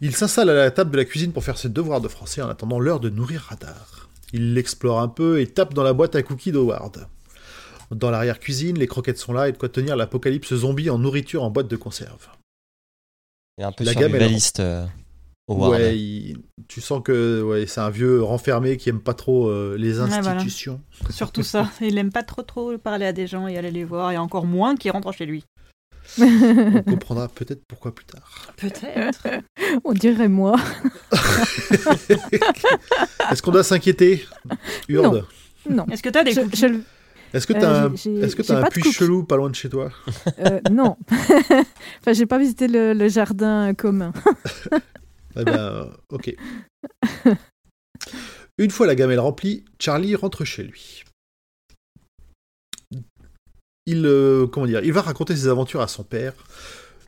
Il 0.00 0.14
s'installe 0.14 0.50
à 0.50 0.54
la 0.54 0.70
table 0.70 0.92
de 0.92 0.96
la 0.96 1.04
cuisine 1.04 1.32
pour 1.32 1.44
faire 1.44 1.58
ses 1.58 1.68
devoirs 1.68 2.00
de 2.00 2.08
français 2.08 2.40
en 2.40 2.48
attendant 2.48 2.78
l'heure 2.78 3.00
de 3.00 3.10
nourrir 3.10 3.42
Radar. 3.42 4.08
Il 4.32 4.54
l'explore 4.54 5.00
un 5.00 5.08
peu 5.08 5.40
et 5.40 5.46
tape 5.46 5.74
dans 5.74 5.82
la 5.82 5.92
boîte 5.92 6.14
à 6.14 6.22
cookies 6.22 6.52
d'Howard. 6.52 7.08
Dans 7.90 8.10
l'arrière-cuisine, 8.10 8.78
les 8.78 8.86
croquettes 8.86 9.18
sont 9.18 9.32
là 9.32 9.48
et 9.48 9.52
de 9.52 9.56
quoi 9.56 9.68
tenir 9.68 9.96
l'apocalypse 9.96 10.54
zombie 10.54 10.90
en 10.90 10.98
nourriture 10.98 11.42
en 11.42 11.50
boîte 11.50 11.68
de 11.68 11.76
conserve. 11.76 12.28
Il 13.56 13.62
est 13.62 13.64
un 13.64 13.72
peu 13.72 13.84
La 13.84 13.94
gamme, 13.94 14.14
elle 14.14 14.20
survivaliste, 14.20 14.60
euh, 14.60 14.84
Howard. 14.84 15.07
Ouais, 15.48 15.96
il- 15.98 16.36
tu 16.68 16.80
sens 16.82 17.02
que 17.02 17.42
ouais, 17.42 17.66
c'est 17.66 17.80
un 17.80 17.88
vieux 17.90 18.22
renfermé 18.22 18.76
qui 18.76 18.90
aime 18.90 19.00
pas 19.00 19.14
trop 19.14 19.48
euh, 19.48 19.76
les 19.78 19.98
Ouais, 19.98 20.06
voilà. 20.06 20.32
institutions. 20.32 20.80
Surtout 21.10 21.42
ça. 21.42 21.70
Il 21.80 21.96
aime 21.96 22.12
pas 22.12 22.22
trop 22.22 22.42
trop 22.42 22.76
parler 22.76 23.06
à 23.06 23.12
des 23.12 23.26
gens 23.26 23.48
et 23.48 23.56
aller 23.56 23.70
les 23.70 23.84
voir, 23.84 24.12
et 24.12 24.18
encore 24.18 24.44
moins 24.44 24.76
qu'il 24.76 24.90
rentre 24.90 25.10
chez 25.12 25.24
lui. 25.26 25.44
On 26.18 26.82
comprendra 26.86 27.28
peut-être 27.28 27.62
pourquoi 27.66 27.94
plus 27.94 28.04
tard. 28.06 28.52
Peut-être. 28.56 29.26
On 29.84 29.92
dirait 29.92 30.28
moi. 30.28 30.56
Est-ce 33.30 33.42
qu'on 33.42 33.50
doit 33.52 33.62
s'inquiéter 33.64 34.24
Urde 34.88 35.24
Non. 35.68 35.86
Est-ce 35.90 36.02
que 36.02 36.08
t'as 36.08 36.24
des 36.24 36.32
Je- 36.32 36.40
Est-ce 37.34 37.46
que 37.46 37.52
Euh, 37.54 37.88
un, 37.88 37.92
est-ce 37.94 38.34
que 38.36 38.42
j'ai 38.42 38.48
t'as 38.48 38.60
un 38.60 38.62
de 38.64 38.68
puits 38.70 38.90
chelou 38.92 39.22
pas 39.24 39.36
loin 39.36 39.50
de 39.50 39.54
chez 39.54 39.68
toi 39.68 39.90
euh, 40.40 40.60
non. 40.70 40.96
enfin, 41.10 42.12
j'ai 42.12 42.24
pas 42.26 42.38
visité 42.38 42.68
le, 42.68 42.94
le 42.94 43.08
jardin 43.08 43.74
commun. 43.74 44.12
Eh 45.36 45.44
ben, 45.44 45.58
euh, 45.58 45.90
ok. 46.10 46.34
Une 48.58 48.70
fois 48.70 48.86
la 48.86 48.94
gamelle 48.94 49.20
remplie, 49.20 49.64
Charlie 49.78 50.14
rentre 50.14 50.44
chez 50.44 50.64
lui. 50.64 51.04
Il, 53.86 54.04
euh, 54.04 54.46
comment 54.46 54.66
dire, 54.66 54.82
il 54.84 54.92
va 54.92 55.02
raconter 55.02 55.36
ses 55.36 55.48
aventures 55.48 55.80
à 55.80 55.88
son 55.88 56.04
père. 56.04 56.34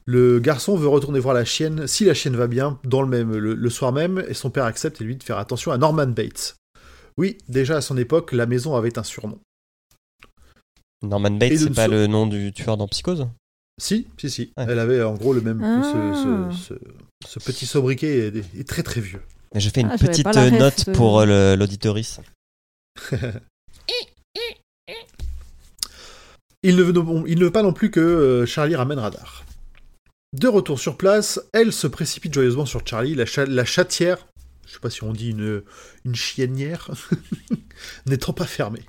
Le 0.06 0.40
garçon 0.40 0.76
veut 0.76 0.88
retourner 0.88 1.20
voir 1.20 1.34
la 1.34 1.44
chienne, 1.44 1.86
si 1.86 2.04
la 2.04 2.14
chienne 2.14 2.36
va 2.36 2.46
bien, 2.46 2.78
dans 2.84 3.02
le 3.02 3.08
même 3.08 3.36
le, 3.36 3.54
le 3.54 3.70
soir 3.70 3.92
même, 3.92 4.24
et 4.28 4.34
son 4.34 4.50
père 4.50 4.64
accepte 4.64 5.00
et 5.00 5.04
lui 5.04 5.16
de 5.16 5.22
faire 5.22 5.38
attention 5.38 5.72
à 5.72 5.78
Norman 5.78 6.06
Bates. 6.06 6.56
Oui, 7.18 7.36
déjà 7.48 7.76
à 7.76 7.80
son 7.80 7.96
époque, 7.98 8.32
la 8.32 8.46
maison 8.46 8.76
avait 8.76 8.98
un 8.98 9.02
surnom. 9.02 9.38
Norman 11.02 11.32
Bates, 11.32 11.58
c'est 11.58 11.74
pas 11.74 11.88
le 11.88 12.06
nom 12.06 12.26
du 12.26 12.52
tueur 12.52 12.76
dans 12.76 12.88
Psychose? 12.88 13.28
Si, 13.78 14.06
si, 14.18 14.30
si. 14.30 14.52
Ouais. 14.56 14.66
Elle 14.68 14.78
avait 14.78 15.02
en 15.02 15.14
gros 15.14 15.32
le 15.32 15.40
même. 15.40 15.62
Ah. 15.62 15.82
Ce, 16.52 16.52
ce- 16.58 16.74
ce- 16.74 17.28
ce 17.28 17.38
petit 17.38 17.66
sobriquet 17.66 18.28
est, 18.28 18.58
est 18.60 18.68
très 18.68 18.82
très 18.82 19.00
vieux. 19.00 19.22
Je 19.54 19.68
fais 19.68 19.80
une 19.80 19.90
Ah, 19.90 19.98
petite 19.98 20.26
euh, 20.36 20.50
note 20.50 20.86
de- 20.86 20.92
pour 20.92 21.20
euh, 21.20 21.56
l'auditoris. 21.56 22.20
Il 26.62 26.76
ne, 26.76 26.82
veut, 26.82 26.92
non- 26.92 27.24
il 27.26 27.38
ne 27.38 27.44
veut 27.44 27.50
pas 27.50 27.62
non 27.62 27.72
plus 27.72 27.90
que 27.90 28.00
euh, 28.00 28.44
Charlie 28.46 28.76
ramène 28.76 28.98
Radar. 28.98 29.44
De 30.34 30.46
retour 30.46 30.78
sur 30.78 30.96
place, 30.98 31.40
elle 31.54 31.72
se 31.72 31.86
précipite 31.86 32.34
joyeusement 32.34 32.66
sur 32.66 32.86
Charlie, 32.86 33.14
la, 33.14 33.24
cha- 33.24 33.46
la 33.46 33.64
chatière, 33.64 34.26
je 34.66 34.74
sais 34.74 34.78
pas 34.78 34.90
si 34.90 35.02
on 35.02 35.12
dit 35.14 35.30
une, 35.30 35.62
une 36.04 36.14
chiennière, 36.14 36.90
n'étant 38.06 38.34
pas 38.34 38.44
fermée. 38.46 38.82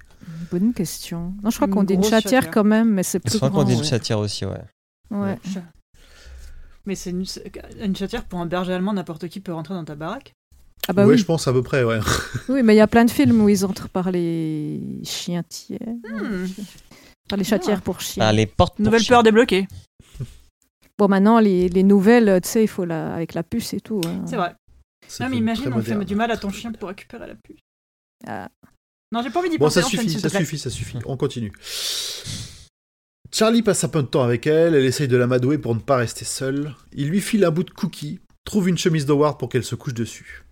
Bonne 0.52 0.74
question. 0.74 1.34
Non, 1.44 1.50
je 1.50 1.56
crois 1.56 1.68
qu'on 1.68 1.84
dit 1.84 1.94
une 1.96 2.04
chatière 2.04 2.22
chatière. 2.22 2.52
quand 2.52 2.64
même, 2.64 2.90
mais 2.92 3.04
c'est 3.04 3.20
Je 3.24 3.30
plus 3.30 3.38
crois 3.38 3.50
grand. 3.50 3.60
qu'on 3.62 3.66
dit 3.68 3.74
une 3.74 3.80
ouais. 3.80 3.86
chatière 3.86 4.20
aussi, 4.20 4.46
ouais. 4.46 4.62
Ouais. 5.10 5.38
Mais 6.86 6.96
c'est 6.96 7.12
une, 7.12 7.26
une 7.82 7.96
chatière 7.96 8.26
pour 8.26 8.40
un 8.40 8.46
berger 8.46 8.74
allemand, 8.74 8.94
n'importe 8.94 9.28
qui 9.28 9.40
peut 9.40 9.54
rentrer 9.54 9.74
dans 9.76 9.86
ta 9.86 9.96
baraque. 9.96 10.34
Ah 10.88 10.94
bah 10.94 11.06
ouais, 11.06 11.14
oui. 11.14 11.18
je 11.20 11.26
pense 11.26 11.48
à 11.48 11.54
peu 11.54 11.62
près, 11.62 11.84
ouais. 11.84 12.00
Oui, 12.50 12.64
mais 12.64 12.74
il 12.74 12.78
y 12.78 12.82
a 12.82 12.88
plein 12.88 13.06
de 13.06 13.12
films 13.12 13.40
où 13.42 13.50
ils 13.50 13.64
entrent 13.66 13.88
par 13.88 14.12
les 14.12 14.82
chientières. 15.04 15.78
Hmm. 16.10 16.48
Par 17.30 17.38
les 17.38 17.44
chatières 17.44 17.82
pour 17.82 18.02
chiens. 18.02 18.26
Ah, 18.26 18.34
les 18.34 18.48
portes 18.48 18.76
pour 18.78 18.86
Nouvelle 18.86 19.02
chiens. 19.02 19.18
peur 19.18 19.24
débloquée. 19.24 19.68
Bon, 20.98 21.08
maintenant, 21.08 21.40
les, 21.40 21.68
les 21.68 21.82
nouvelles, 21.82 22.42
tu 22.44 22.50
sais, 22.50 22.64
il 22.64 22.68
faut 22.68 22.86
la... 22.86 23.14
avec 23.16 23.34
la 23.34 23.42
puce 23.42 23.74
et 23.74 23.80
tout. 23.82 24.02
hein. 24.06 24.22
C'est 24.28 24.36
vrai. 24.36 24.54
Non, 25.20 25.30
mais 25.30 25.38
imagine, 25.38 25.74
on 25.74 25.82
fait 25.82 25.96
du 26.06 26.14
mal 26.16 26.30
à 26.30 26.38
ton 26.38 26.52
chien 26.52 26.72
pour 26.74 26.90
récupérer 26.90 27.26
la 27.28 27.34
puce. 27.36 27.58
Ah. 28.28 28.50
Non, 29.12 29.22
j'ai 29.24 29.30
pas 29.30 29.40
envie 29.40 29.50
d'y 29.50 29.58
Bon, 29.58 29.66
penser. 29.66 29.82
ça 29.82 29.88
enchaîne, 29.88 30.08
suffit, 30.08 30.20
ça 30.22 30.30
suffit, 30.30 30.58
ça 30.58 30.70
suffit. 30.70 30.98
On 31.06 31.18
continue. 31.18 31.52
Charlie 33.34 33.62
passe 33.62 33.84
un 33.84 33.90
peu 33.90 34.02
de 34.02 34.08
temps 34.08 34.24
avec 34.24 34.46
elle, 34.48 34.76
elle 34.76 34.86
essaye 34.86 35.08
de 35.08 35.18
l'amadouer 35.18 35.58
pour 35.58 35.74
ne 35.74 35.80
pas 35.80 35.98
rester 35.98 36.26
seule. 36.26 36.76
Il 36.94 37.10
lui 37.10 37.22
file 37.22 37.46
un 37.46 37.52
bout 37.52 37.64
de 37.64 37.72
cookie, 37.72 38.20
trouve 38.46 38.68
une 38.70 38.78
chemise 38.78 39.06
d'Howard 39.06 39.38
pour 39.38 39.50
qu'elle 39.50 39.64
se 39.64 39.76
couche 39.76 39.94
dessus. 39.94 40.44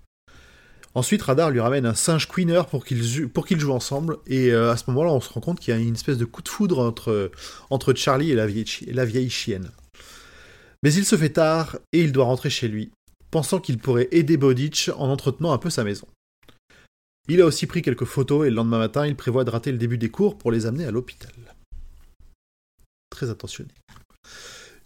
Ensuite, 0.95 1.21
Radar 1.21 1.51
lui 1.51 1.59
ramène 1.59 1.85
un 1.85 1.93
singe 1.93 2.27
queener 2.27 2.61
pour 2.69 2.83
qu'ils 2.83 3.59
jouent 3.59 3.71
ensemble, 3.73 4.17
et 4.27 4.51
euh, 4.51 4.71
à 4.71 4.77
ce 4.77 4.85
moment-là, 4.87 5.11
on 5.11 5.21
se 5.21 5.31
rend 5.31 5.39
compte 5.41 5.59
qu'il 5.59 5.73
y 5.73 5.77
a 5.77 5.79
une 5.79 5.93
espèce 5.93 6.17
de 6.17 6.25
coup 6.25 6.41
de 6.41 6.49
foudre 6.49 6.79
entre, 6.79 7.31
entre 7.69 7.93
Charlie 7.93 8.31
et 8.31 8.35
la 8.35 8.47
vieille, 8.47 8.65
chi- 8.65 8.85
la 8.91 9.05
vieille 9.05 9.29
chienne. 9.29 9.69
Mais 10.81 10.93
il 10.93 11.05
se 11.05 11.15
fait 11.17 11.29
tard, 11.29 11.77
et 11.93 12.01
il 12.01 12.11
doit 12.11 12.25
rentrer 12.25 12.49
chez 12.49 12.67
lui, 12.69 12.91
pensant 13.29 13.59
qu'il 13.59 13.77
pourrait 13.77 14.07
aider 14.11 14.35
Bodich 14.37 14.89
en 14.97 15.09
entretenant 15.09 15.51
un 15.51 15.57
peu 15.59 15.69
sa 15.69 15.83
maison. 15.83 16.07
Il 17.29 17.41
a 17.41 17.45
aussi 17.45 17.67
pris 17.67 17.81
quelques 17.83 18.05
photos 18.05 18.47
et 18.47 18.49
le 18.49 18.55
lendemain 18.55 18.79
matin, 18.79 19.05
il 19.05 19.15
prévoit 19.15 19.43
de 19.43 19.51
rater 19.51 19.71
le 19.71 19.77
début 19.77 19.97
des 19.99 20.09
cours 20.09 20.35
pour 20.37 20.51
les 20.51 20.65
amener 20.65 20.85
à 20.85 20.91
l'hôpital. 20.91 21.31
Très 23.11 23.29
attentionné. 23.29 23.69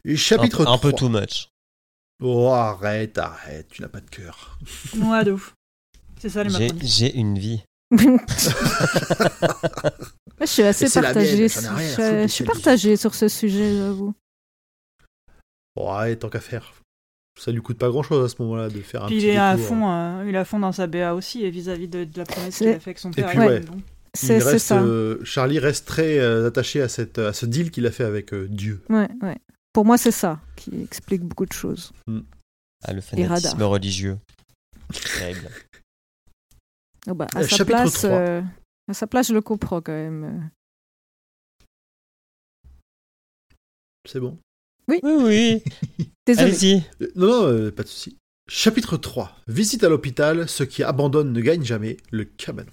Et 0.06 0.13
Un, 0.13 0.17
chapitre 0.17 0.65
peu- 0.65 0.69
un 0.69 0.77
peu 0.77 0.89
3. 0.91 0.99
too 0.99 1.10
much. 1.10 1.47
Oh, 2.21 2.49
arrête, 2.49 3.17
arrête, 3.17 3.69
tu 3.69 3.82
n'as 3.82 3.88
pas 3.88 4.01
de 4.01 4.10
cœur. 4.10 4.60
Ouais, 4.97 5.23
de 5.23 5.32
ouf. 5.32 5.53
C'est 6.19 6.29
ça 6.29 6.43
les 6.43 6.49
J'ai 6.49 6.60
macronistes. 6.60 6.97
j'ai 6.97 7.15
une 7.15 7.39
vie. 7.39 7.62
je 7.91 7.97
suis 10.45 10.63
assez 10.63 10.89
partagée. 10.89 11.47
je, 11.47 12.25
suis 12.27 12.43
partagée 12.43 12.97
sur 12.97 13.13
ce 13.15 13.27
sujet, 13.27 13.77
j'avoue. 13.77 14.13
Ouais, 15.75 16.15
tant 16.17 16.29
qu'à 16.29 16.39
faire. 16.39 16.73
Ça 17.39 17.52
lui 17.52 17.62
coûte 17.62 17.78
pas 17.80 17.89
grand 17.89 18.04
chose 18.04 18.24
à 18.24 18.30
ce 18.30 18.41
moment-là 18.43 18.69
de 18.69 18.80
faire 18.82 19.04
un 19.04 19.08
Puis 19.08 19.15
il 19.15 19.22
petit 19.22 19.28
est 19.30 19.38
à 19.38 19.58
fond, 19.58 19.89
euh, 19.91 20.24
il 20.28 20.36
est 20.36 20.38
à 20.38 20.46
fond 20.46 20.60
dans 20.60 20.72
sa 20.72 20.86
BA 20.88 21.15
aussi 21.15 21.43
et 21.43 21.50
vis-à-vis 21.50 21.88
de, 21.88 22.04
de 22.04 22.17
la 22.17 22.26
promesse 22.26 22.58
qu'il 22.60 22.67
a 22.67 22.80
fait 22.80 22.91
avec 22.91 23.00
son 23.00 23.12
père. 23.12 23.28
puis, 23.30 23.38
et 23.38 23.41
ouais. 23.41 23.60
donc. 23.62 23.80
C'est 24.15 24.38
Il 24.38 24.43
reste, 24.43 24.67
ça. 24.67 24.80
euh, 24.84 25.17
Charlie 25.26 25.58
reste 25.58 25.88
très 25.88 26.19
euh, 26.19 26.48
attaché 26.48 26.80
à, 26.82 26.88
cette, 26.88 27.17
à 27.17 27.34
ce 27.34 27.48
deal 27.48 27.72
qu'il 27.72 27.88
a 27.88 27.91
fait 27.91 28.04
avec 28.04 28.32
euh, 28.34 28.48
Dieu. 28.48 28.80
Ouais, 28.89 29.10
ouais. 29.24 29.38
Pour 29.74 29.86
moi, 29.86 29.98
c'est 29.98 30.12
ça 30.12 30.39
qui 30.56 30.84
explique 30.84 31.24
beaucoup 31.24 31.48
de 31.48 31.52
choses. 31.54 31.91
Ah, 32.84 32.93
le 32.93 33.02
fanatisme 33.02 33.63
religieux. 33.63 34.19
Terrible. 35.17 35.50
Oh, 37.08 37.15
bah, 37.15 37.26
à, 37.34 37.39
Euh, 37.39 37.48
sa 37.48 37.65
place, 37.65 37.93
3. 37.93 38.10
euh, 38.12 38.41
à 38.88 38.93
sa 38.93 39.08
place, 39.08 39.30
je 39.30 39.34
le 39.34 39.41
comprends 39.41 39.82
quand 39.82 39.91
même. 39.93 40.52
C'est 44.06 44.19
bon. 44.19 44.38
Oui, 44.88 45.00
oui. 45.04 45.63
Désolé. 46.26 46.48
Allez-y. 46.48 46.84
Non, 47.15 47.28
non, 47.28 47.48
euh, 47.48 47.72
pas 47.72 47.84
de 47.84 47.88
souci. 47.88 48.17
Chapitre 48.50 48.98
3. 48.98 49.36
Visite 49.48 49.84
à 49.84 49.89
l'hôpital. 49.89 50.50
Ceux 50.50 50.65
qui 50.65 50.84
abandonnent 50.84 51.34
ne 51.34 51.41
gagnent 51.41 51.63
jamais. 51.63 51.98
Le 52.12 52.26
cabanon. 52.26 52.72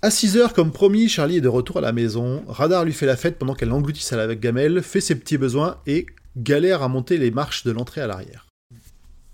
À 0.00 0.12
6 0.12 0.36
heures, 0.36 0.54
comme 0.54 0.70
promis, 0.70 1.08
Charlie 1.08 1.38
est 1.38 1.40
de 1.40 1.48
retour 1.48 1.78
à 1.78 1.80
la 1.80 1.92
maison. 1.92 2.44
Radar 2.46 2.84
lui 2.84 2.92
fait 2.92 3.06
la 3.06 3.16
fête 3.16 3.36
pendant 3.36 3.54
qu'elle 3.54 3.72
engloutit 3.72 4.02
sa 4.02 4.22
avec 4.22 4.38
gamelle, 4.38 4.82
fait 4.82 5.00
ses 5.00 5.16
petits 5.16 5.38
besoins 5.38 5.80
et 5.86 6.06
galère 6.36 6.82
à 6.82 6.88
monter 6.88 7.18
les 7.18 7.32
marches 7.32 7.64
de 7.64 7.72
l'entrée 7.72 8.00
à 8.00 8.06
l'arrière. 8.06 8.46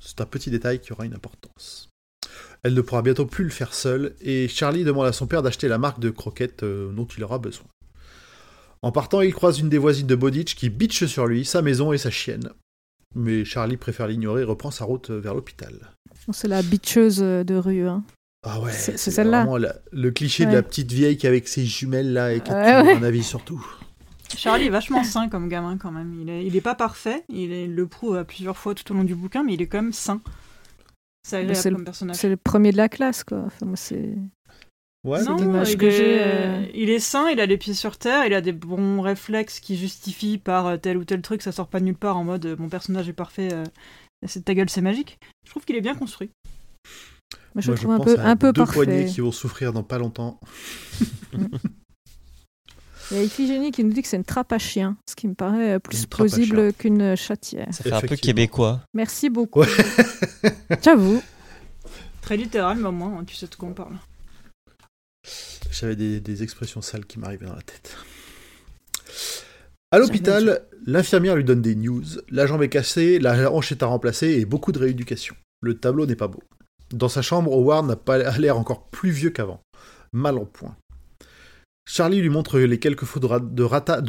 C'est 0.01 0.23
un 0.23 0.27
petit 0.27 0.51
détail 0.51 0.81
qui 0.81 0.93
aura 0.93 1.05
une 1.05 1.15
importance. 1.15 1.91
Elle 2.63 2.73
ne 2.73 2.81
pourra 2.81 3.03
bientôt 3.03 3.27
plus 3.27 3.45
le 3.45 3.51
faire 3.51 3.75
seule 3.75 4.15
et 4.23 4.49
Charlie 4.49 4.85
demande 4.85 5.07
à 5.07 5.13
son 5.13 5.27
père 5.27 5.43
d'acheter 5.43 5.69
la 5.69 5.77
marque 5.77 6.01
de 6.01 6.09
croquettes 6.09 6.63
euh, 6.63 6.91
dont 6.93 7.05
il 7.05 7.23
aura 7.23 7.39
besoin. 7.39 7.67
En 8.85 8.93
partant, 8.93 9.23
il 9.23 9.33
croise 9.33 9.61
une 9.61 9.71
des 9.71 9.79
voisines 9.79 10.07
de 10.07 10.15
Boditch 10.15 10.55
qui 10.57 10.69
bitche 10.69 11.07
sur 11.07 11.27
lui, 11.27 11.45
sa 11.47 11.63
maison 11.63 11.93
et 11.95 11.99
sa 11.99 12.11
chienne. 12.11 12.51
Mais 13.15 13.45
Charlie 13.45 13.79
préfère 13.79 14.07
l'ignorer 14.09 14.43
et 14.43 14.45
reprend 14.45 14.71
sa 14.71 14.85
route 14.85 15.09
vers 15.11 15.35
l'hôpital. 15.35 15.73
Bon, 16.27 16.33
C'est 16.35 16.49
la 16.49 16.61
bitcheuse 16.63 17.19
de 17.21 17.55
rue. 17.57 17.87
Hein. 17.89 18.05
Ah 18.47 18.61
ouais, 18.61 18.73
C'est- 18.73 18.99
celle-là. 18.99 19.47
le 19.91 20.11
cliché 20.11 20.45
de 20.45 20.53
la 20.53 20.63
petite 20.63 20.93
vieille 20.93 21.17
qui 21.17 21.25
est 21.25 21.29
avec 21.31 21.49
ses 21.49 21.65
jumelles 21.65 22.13
là 22.13 22.35
et 22.35 22.41
qui 22.43 22.51
a 22.51 22.55
Ouais, 22.57 22.73
toujours 22.81 22.87
ouais. 22.93 22.99
un 22.99 23.09
avis 23.09 23.23
sur 23.23 23.43
tout. 23.43 23.65
Charlie 24.37 24.67
est 24.67 24.71
vachement 24.71 25.03
sain 25.05 25.29
comme 25.31 25.49
gamin 25.49 25.79
quand 25.79 25.91
même. 25.93 26.13
Il 26.21 26.29
est, 26.29 26.45
il 26.45 26.55
est 26.55 26.61
pas 26.61 26.75
parfait, 26.75 27.25
il, 27.31 27.53
est- 27.53 27.65
il 27.65 27.75
le 27.75 27.87
prouve 27.87 28.17
à 28.17 28.25
plusieurs 28.25 28.59
fois 28.59 28.75
tout 28.75 28.91
au 28.93 28.95
long 28.95 29.05
du 29.05 29.15
bouquin, 29.15 29.43
mais 29.45 29.55
il 29.55 29.63
est 29.63 29.67
quand 29.67 29.81
même 29.81 29.93
sain. 29.95 30.21
C'est 31.27 31.55
c'est 31.55 31.71
le- 31.71 32.37
premier 32.37 32.71
de 32.73 32.77
la 32.77 32.91
classe, 32.91 33.25
quoi. 33.25 33.45
Enfin, 33.47 33.65
moi, 33.65 33.77
c'est... 33.77 34.15
Ouais, 35.05 35.19
C'est 35.21 35.29
Non, 35.29 35.63
il 35.65 35.77
que 35.77 35.85
est- 35.87 35.91
j'ai, 35.91 36.17
euh. 36.23 36.67
Il 36.75 36.89
est 36.89 36.99
sain, 36.99 37.29
il 37.31 37.39
a 37.39 37.45
les 37.47 37.59
pieds 37.59 37.75
sur 37.75 37.99
terre, 37.99 38.25
il 38.27 38.33
a 38.33 38.41
des 38.41 38.53
bons 38.53 39.03
réflexes 39.03 39.61
qui 39.61 39.77
justifient 39.77 40.39
par 40.39 40.67
euh, 40.67 40.77
tel 40.79 40.97
ou 40.97 41.05
tel 41.05 41.21
truc, 41.21 41.43
ça 41.43 41.53
sort 41.53 41.69
pas 41.69 41.79
de 41.81 41.85
nulle 41.85 41.95
part 41.95 42.17
en 42.17 42.25
mode 42.25 42.47
euh, 42.47 42.57
mon 42.59 42.69
personnage 42.71 43.07
est 43.09 43.13
parfait, 43.13 43.51
euh, 43.53 43.65
c'est 44.27 44.45
ta 44.47 44.55
gueule, 44.55 44.71
c'est 44.71 44.81
magique. 44.81 45.19
Je 45.45 45.51
trouve 45.51 45.65
qu'il 45.67 45.77
est 45.77 45.83
bien 45.83 45.95
construit. 45.95 46.31
Moi, 47.55 47.61
je 47.61 47.67
Moi, 47.71 47.75
le 47.75 47.81
trouve 47.81 47.93
un 47.93 47.97
pense 47.99 48.07
peu, 48.07 48.19
à 48.19 48.27
un 48.29 48.37
peu 48.37 48.53
deux 48.53 48.65
poignets 48.65 49.01
parfait. 49.01 49.13
qui 49.15 49.21
vont 49.21 49.31
souffrir 49.31 49.73
dans 49.75 49.83
pas 49.83 49.99
longtemps. 49.99 50.41
Il 53.11 53.19
y 53.19 53.21
a 53.21 53.23
Iphigénie 53.23 53.71
qui 53.71 53.85
nous 53.85 53.93
dit 53.93 54.01
que 54.01 54.09
c'est 54.09 54.17
une 54.17 54.25
trappe 54.25 54.53
à 54.53 54.59
chien, 54.59 54.97
ce 55.09 55.15
qui 55.15 55.29
me 55.29 55.35
paraît 55.35 55.79
plus 55.79 56.07
plausible 56.07 56.73
qu'une 56.73 57.15
chatière. 57.17 57.69
Ça 57.73 57.85
fait 57.85 57.93
un 57.93 58.01
peu 58.01 58.17
québécois. 58.17 58.81
Merci 58.95 59.29
beaucoup. 59.29 59.61
Ouais. 59.61 59.69
J'avoue. 60.83 61.23
Très 62.23 62.39
littéral, 62.39 62.79
mais 62.79 62.89
au 62.89 62.93
moins 62.93 63.23
tu 63.25 63.37
sais 63.37 63.47
de 63.47 63.55
quoi 63.55 63.69
on 63.69 63.75
parle. 63.75 63.97
J'avais 65.71 65.97
des, 65.97 66.43
expressions 66.43 66.83
sales 66.83 67.07
qui 67.07 67.19
m'arrivaient 67.19 67.47
dans 67.47 67.57
la 67.57 67.63
tête. 67.63 67.97
À 69.91 69.99
l'hôpital, 69.99 70.63
l'infirmière 70.87 71.37
lui 71.37 71.45
donne 71.45 71.63
des 71.63 71.75
news. 71.75 72.05
La 72.31 72.47
jambe 72.47 72.63
est 72.63 72.69
cassée, 72.69 73.19
la 73.19 73.51
hanche 73.53 73.73
est 73.73 73.83
à 73.83 73.87
remplacer 73.87 74.29
et 74.29 74.45
beaucoup 74.45 74.73
de 74.73 74.79
rééducation. 74.79 75.37
Le 75.61 75.75
tableau 75.75 76.07
n'est 76.07 76.17
pas 76.17 76.29
beau. 76.29 76.43
Dans 76.91 77.09
sa 77.09 77.23
chambre, 77.23 77.53
Howard 77.53 77.87
n'a 77.87 77.97
pas 77.97 78.19
l'air 78.39 78.59
encore 78.59 78.89
plus 78.89 79.11
vieux 79.11 79.31
qu'avant. 79.31 79.61
Mal 80.13 80.37
en 80.39 80.45
point. 80.45 80.77
Charlie 81.87 82.21
lui 82.21 82.31
montre 82.31 82.59
les 82.59 82.79
quelques 82.79 83.05
photos 83.05 83.29
de, 83.29 83.35
ra- 83.35 83.41
de 83.41 83.63
rata- 83.63 84.03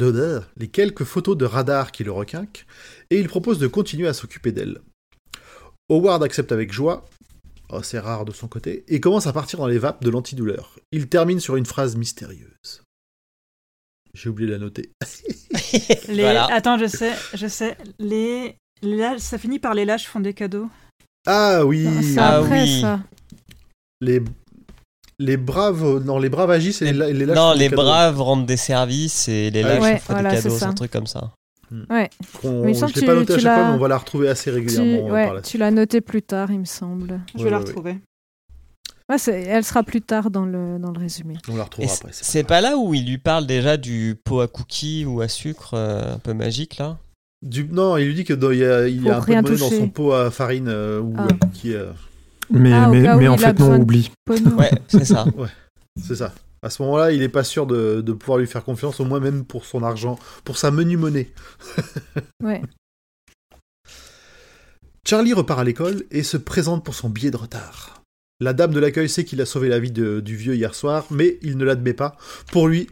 les 0.56 0.68
quelques 0.68 1.04
photos 1.04 1.36
de 1.36 1.44
radar 1.44 1.92
qui 1.92 2.04
le 2.04 2.12
requinquent 2.12 2.66
et 3.10 3.18
il 3.18 3.28
propose 3.28 3.58
de 3.58 3.66
continuer 3.66 4.08
à 4.08 4.14
s'occuper 4.14 4.50
d'elle. 4.52 4.80
Howard 5.90 6.22
accepte 6.22 6.52
avec 6.52 6.72
joie, 6.72 7.04
oh, 7.70 7.82
c'est 7.82 7.98
rare 7.98 8.24
de 8.24 8.32
son 8.32 8.48
côté, 8.48 8.84
et 8.88 9.00
commence 9.00 9.26
à 9.26 9.32
partir 9.32 9.58
dans 9.58 9.66
les 9.66 9.78
vapes 9.78 10.02
de 10.04 10.10
l'antidouleur. 10.10 10.78
Il 10.92 11.08
termine 11.08 11.40
sur 11.40 11.56
une 11.56 11.66
phrase 11.66 11.96
mystérieuse. 11.96 12.82
J'ai 14.14 14.28
oublié 14.30 14.48
de 14.48 14.52
la 14.54 14.58
noter. 14.58 14.90
Les... 16.08 16.22
Voilà. 16.22 16.46
Attends, 16.46 16.78
je 16.78 16.86
sais, 16.86 17.12
je 17.34 17.46
sais. 17.46 17.76
Les... 17.98 18.56
ça 19.18 19.36
finit 19.38 19.58
par 19.58 19.74
les 19.74 19.84
lâches 19.84 20.06
font 20.06 20.20
des 20.20 20.32
cadeaux. 20.32 20.68
Ah 21.26 21.64
oui, 21.66 21.86
C'est 22.02 22.18
Ah 22.18 22.38
après 22.38 22.62
oui. 22.62 22.80
ça. 22.80 23.00
les 24.00 24.22
les 25.18 25.36
braves, 25.38 26.04
non 26.04 26.18
les 26.18 26.28
braves 26.28 26.50
agissent 26.50 26.82
et 26.82 26.92
les, 26.92 27.12
les 27.12 27.26
lâches 27.26 27.36
non, 27.36 27.48
font 27.52 27.54
des 27.54 27.58
les 27.64 27.70
cadeaux. 27.70 27.82
braves 27.82 28.20
rendent 28.20 28.46
des 28.46 28.56
services 28.58 29.28
et 29.28 29.50
les 29.50 29.62
Ah 29.62 29.68
lâches 29.68 29.82
ouais, 29.82 29.98
font 29.98 30.12
voilà, 30.12 30.30
des 30.36 30.42
cadeaux, 30.42 30.64
un 30.64 30.74
truc 30.74 30.90
comme 30.90 31.06
ça. 31.06 31.32
Ouais. 31.90 32.10
Qu'on- 32.40 32.64
Mais 32.64 32.74
je 32.74 32.86
l'ai 32.86 32.92
pas 32.92 33.00
tu- 33.00 33.06
noté 33.06 33.32
à 33.32 33.36
tu 33.36 33.42
chaque 33.42 33.54
fois, 33.58 33.68
mais 33.68 33.74
on 33.74 33.78
va 33.78 33.88
la 33.88 33.98
retrouver 33.98 34.28
assez 34.28 34.50
Tu, 34.50 34.56
régulièrement 34.56 35.08
euh, 35.08 35.12
ouais, 35.12 35.24
par 35.26 35.34
la 35.34 35.42
tu 35.42 35.58
l'as 35.58 35.70
noté 35.70 36.00
plus 36.00 36.22
tard, 36.22 36.50
il 36.52 36.60
me 36.60 36.64
semble. 36.64 37.20
Je 37.34 37.38
Ouais, 37.38 37.44
vais 37.44 37.50
la 37.50 37.58
ouais, 37.58 37.62
ouais. 37.64 37.68
retrouver. 37.68 37.98
Ouais, 39.08 39.16
elle 39.46 39.62
sera 39.64 39.82
plus 39.84 40.00
tard 40.02 40.30
dans 40.30 40.44
le, 40.44 40.78
dans 40.80 40.90
le 40.90 40.98
résumé. 40.98 41.34
On 41.48 41.52
la 41.52 41.58
Et 41.58 41.62
retrouvera 41.62 41.92
après. 41.94 42.08
c'est 42.12 42.42
pas 42.42 42.48
pas 42.56 42.60
là 42.60 42.76
où 42.76 42.92
il 42.94 43.06
lui 43.08 43.18
parle 43.18 43.46
déjà 43.46 43.76
du 43.76 44.16
pot 44.24 44.40
à 44.40 44.48
cookies 44.48 45.04
ou 45.04 45.20
à 45.20 45.28
sucre 45.28 45.74
euh, 45.74 46.14
un 46.14 46.18
peu 46.18 46.34
magique 46.34 46.78
là? 46.78 46.98
Du... 47.42 47.64
Non, 47.70 47.96
il 47.98 48.06
lui 48.06 48.14
dit 48.14 48.24
que 48.24 48.32
dans- 48.32 48.50
il 48.50 48.58
y 48.58 48.64
a, 48.64 48.88
il 48.88 49.02
y 49.04 49.08
a 49.10 49.18
un 49.18 49.20
peu 49.20 49.32
de 49.32 49.40
monnaie 49.42 49.58
dans 49.58 49.70
son 49.70 49.88
pot 49.88 50.12
à 50.12 50.30
farine 50.32 50.66
euh, 50.68 51.00
ou 51.00 51.14
Ah. 51.16 51.26
euh, 51.30 51.46
qui 51.52 51.72
euh, 51.74 51.92
Mais, 52.50 52.72
Ah, 52.72 52.88
mais, 52.88 53.02
mais 53.16 53.28
en 53.28 53.36
fait, 53.36 53.58
non, 53.60 53.76
de- 53.76 53.82
oublie. 53.82 54.10
Ouais, 54.28 54.70
c'est 54.88 55.04
ça. 55.04 55.24
c'est 56.00 56.16
ça. 56.16 56.32
À 56.62 56.70
ce 56.70 56.82
moment-là, 56.82 57.12
il 57.12 57.22
est 57.22 57.28
pas 57.28 57.44
sûr 57.44 57.66
de, 57.66 58.00
de 58.00 58.12
pouvoir 58.12 58.38
lui 58.38 58.46
faire 58.46 58.64
confiance, 58.64 58.98
au 59.00 59.04
moins 59.04 59.20
même 59.20 59.44
pour 59.44 59.64
son 59.66 59.82
argent, 59.82 60.18
pour 60.44 60.56
sa 60.58 60.70
menu 60.70 60.96
monnaie. 60.96 61.30
Ouais. 62.42 62.62
Charlie 65.06 65.32
repart 65.32 65.60
à 65.60 65.64
l'école 65.64 66.04
et 66.10 66.22
se 66.22 66.36
présente 66.36 66.84
pour 66.84 66.94
son 66.94 67.08
billet 67.08 67.30
de 67.30 67.36
retard. 67.36 68.02
La 68.40 68.52
dame 68.52 68.72
de 68.72 68.80
l'accueil 68.80 69.08
sait 69.08 69.24
qu'il 69.24 69.40
a 69.40 69.46
sauvé 69.46 69.68
la 69.68 69.78
vie 69.78 69.92
de- 69.92 70.20
du 70.20 70.36
vieux 70.36 70.54
hier 70.56 70.74
soir, 70.74 71.06
mais 71.10 71.38
il 71.42 71.56
ne 71.56 71.64
l'admet 71.64 71.94
pas. 71.94 72.16
Pour 72.50 72.66
lui, 72.68 72.88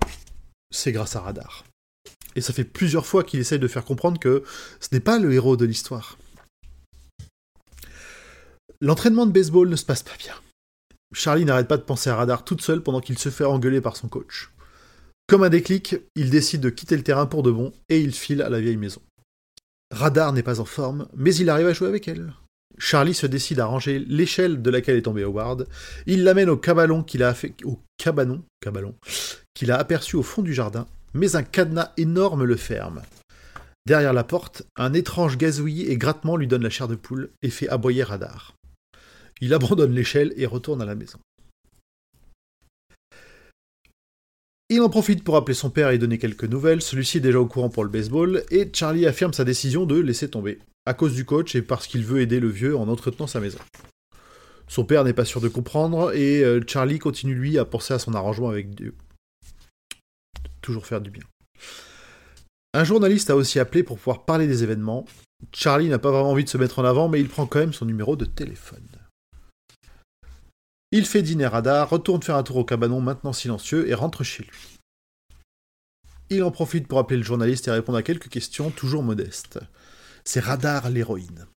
c'est 0.70 0.92
grâce 0.92 1.16
à 1.16 1.20
Radar. 1.20 1.64
Et 2.36 2.40
ça 2.40 2.52
fait 2.52 2.64
plusieurs 2.64 3.06
fois 3.06 3.24
qu'il 3.24 3.40
essaye 3.40 3.58
de 3.58 3.68
faire 3.68 3.84
comprendre 3.84 4.18
que 4.20 4.42
ce 4.80 4.88
n'est 4.92 5.00
pas 5.00 5.18
le 5.18 5.32
héros 5.32 5.56
de 5.56 5.64
l'histoire. 5.64 6.16
L'entraînement 8.80 9.26
de 9.26 9.32
baseball 9.32 9.68
ne 9.68 9.76
se 9.76 9.84
passe 9.84 10.02
pas 10.02 10.16
bien. 10.18 10.34
Charlie 11.14 11.44
n'arrête 11.44 11.68
pas 11.68 11.76
de 11.76 11.82
penser 11.82 12.10
à 12.10 12.16
Radar 12.16 12.44
toute 12.44 12.60
seule 12.60 12.82
pendant 12.82 13.00
qu'il 13.00 13.18
se 13.18 13.28
fait 13.28 13.44
engueuler 13.44 13.80
par 13.80 13.96
son 13.96 14.08
coach. 14.08 14.50
Comme 15.26 15.44
un 15.44 15.48
déclic, 15.48 15.96
il 16.16 16.28
décide 16.28 16.60
de 16.60 16.70
quitter 16.70 16.96
le 16.96 17.02
terrain 17.02 17.26
pour 17.26 17.42
de 17.42 17.50
bon 17.50 17.72
et 17.88 18.00
il 18.00 18.12
file 18.12 18.42
à 18.42 18.50
la 18.50 18.60
vieille 18.60 18.76
maison. 18.76 19.00
Radar 19.90 20.32
n'est 20.32 20.42
pas 20.42 20.60
en 20.60 20.64
forme, 20.64 21.06
mais 21.16 21.34
il 21.34 21.48
arrive 21.48 21.68
à 21.68 21.72
jouer 21.72 21.88
avec 21.88 22.08
elle. 22.08 22.34
Charlie 22.78 23.14
se 23.14 23.26
décide 23.26 23.60
à 23.60 23.66
ranger 23.66 24.00
l'échelle 24.00 24.60
de 24.60 24.70
laquelle 24.70 24.96
est 24.96 25.02
tombé 25.02 25.22
Howard. 25.22 25.68
Il 26.06 26.24
l'amène 26.24 26.50
au 26.50 26.56
cabanon 26.56 27.04
qu'il 27.04 27.22
a 27.22 27.32
au 27.64 27.78
cabanon 27.96 28.42
qu'il 29.54 29.70
a 29.70 29.78
aperçu 29.78 30.16
au 30.16 30.22
fond 30.24 30.42
du 30.42 30.52
jardin, 30.52 30.86
mais 31.12 31.36
un 31.36 31.44
cadenas 31.44 31.92
énorme 31.96 32.44
le 32.44 32.56
ferme. 32.56 33.02
Derrière 33.86 34.12
la 34.12 34.24
porte, 34.24 34.64
un 34.76 34.92
étrange 34.94 35.38
gazouillis 35.38 35.86
et 35.86 35.96
grattement 35.96 36.36
lui 36.36 36.48
donne 36.48 36.62
la 36.62 36.70
chair 36.70 36.88
de 36.88 36.96
poule 36.96 37.30
et 37.42 37.50
fait 37.50 37.68
aboyer 37.68 38.02
Radar. 38.02 38.53
Il 39.44 39.52
abandonne 39.52 39.92
l'échelle 39.92 40.32
et 40.38 40.46
retourne 40.46 40.80
à 40.80 40.86
la 40.86 40.94
maison. 40.94 41.18
Il 44.70 44.80
en 44.80 44.88
profite 44.88 45.22
pour 45.22 45.36
appeler 45.36 45.52
son 45.52 45.68
père 45.68 45.90
et 45.90 45.98
donner 45.98 46.16
quelques 46.16 46.44
nouvelles, 46.44 46.80
celui-ci 46.80 47.18
est 47.18 47.20
déjà 47.20 47.38
au 47.40 47.44
courant 47.44 47.68
pour 47.68 47.84
le 47.84 47.90
baseball, 47.90 48.42
et 48.50 48.70
Charlie 48.72 49.04
affirme 49.04 49.34
sa 49.34 49.44
décision 49.44 49.84
de 49.84 50.00
laisser 50.00 50.30
tomber, 50.30 50.60
à 50.86 50.94
cause 50.94 51.14
du 51.14 51.26
coach 51.26 51.54
et 51.56 51.60
parce 51.60 51.86
qu'il 51.86 52.06
veut 52.06 52.22
aider 52.22 52.40
le 52.40 52.48
vieux 52.48 52.74
en 52.74 52.88
entretenant 52.88 53.26
sa 53.26 53.38
maison. 53.38 53.58
Son 54.66 54.86
père 54.86 55.04
n'est 55.04 55.12
pas 55.12 55.26
sûr 55.26 55.42
de 55.42 55.48
comprendre, 55.48 56.14
et 56.14 56.42
euh, 56.42 56.62
Charlie 56.66 56.98
continue 56.98 57.34
lui 57.34 57.58
à 57.58 57.66
penser 57.66 57.92
à 57.92 57.98
son 57.98 58.14
arrangement 58.14 58.48
avec 58.48 58.74
Dieu. 58.74 58.94
Toujours 60.62 60.86
faire 60.86 61.02
du 61.02 61.10
bien. 61.10 61.24
Un 62.72 62.84
journaliste 62.84 63.28
a 63.28 63.36
aussi 63.36 63.60
appelé 63.60 63.82
pour 63.82 63.98
pouvoir 63.98 64.24
parler 64.24 64.46
des 64.46 64.62
événements. 64.62 65.04
Charlie 65.52 65.90
n'a 65.90 65.98
pas 65.98 66.12
vraiment 66.12 66.30
envie 66.30 66.44
de 66.44 66.48
se 66.48 66.56
mettre 66.56 66.78
en 66.78 66.84
avant, 66.84 67.10
mais 67.10 67.20
il 67.20 67.28
prend 67.28 67.44
quand 67.44 67.58
même 67.58 67.74
son 67.74 67.84
numéro 67.84 68.16
de 68.16 68.24
téléphone. 68.24 68.88
Il 70.96 71.06
fait 71.06 71.22
dîner 71.22 71.48
radar, 71.48 71.90
retourne 71.90 72.22
faire 72.22 72.36
un 72.36 72.44
tour 72.44 72.58
au 72.58 72.64
cabanon 72.64 73.00
maintenant 73.00 73.32
silencieux 73.32 73.88
et 73.88 73.94
rentre 73.94 74.22
chez 74.22 74.44
lui. 74.44 74.78
Il 76.30 76.44
en 76.44 76.52
profite 76.52 76.86
pour 76.86 77.00
appeler 77.00 77.16
le 77.16 77.24
journaliste 77.24 77.66
et 77.66 77.72
répondre 77.72 77.98
à 77.98 78.04
quelques 78.04 78.28
questions 78.28 78.70
toujours 78.70 79.02
modestes. 79.02 79.58
C'est 80.24 80.38
Radar 80.38 80.90
l'héroïne. 80.90 81.48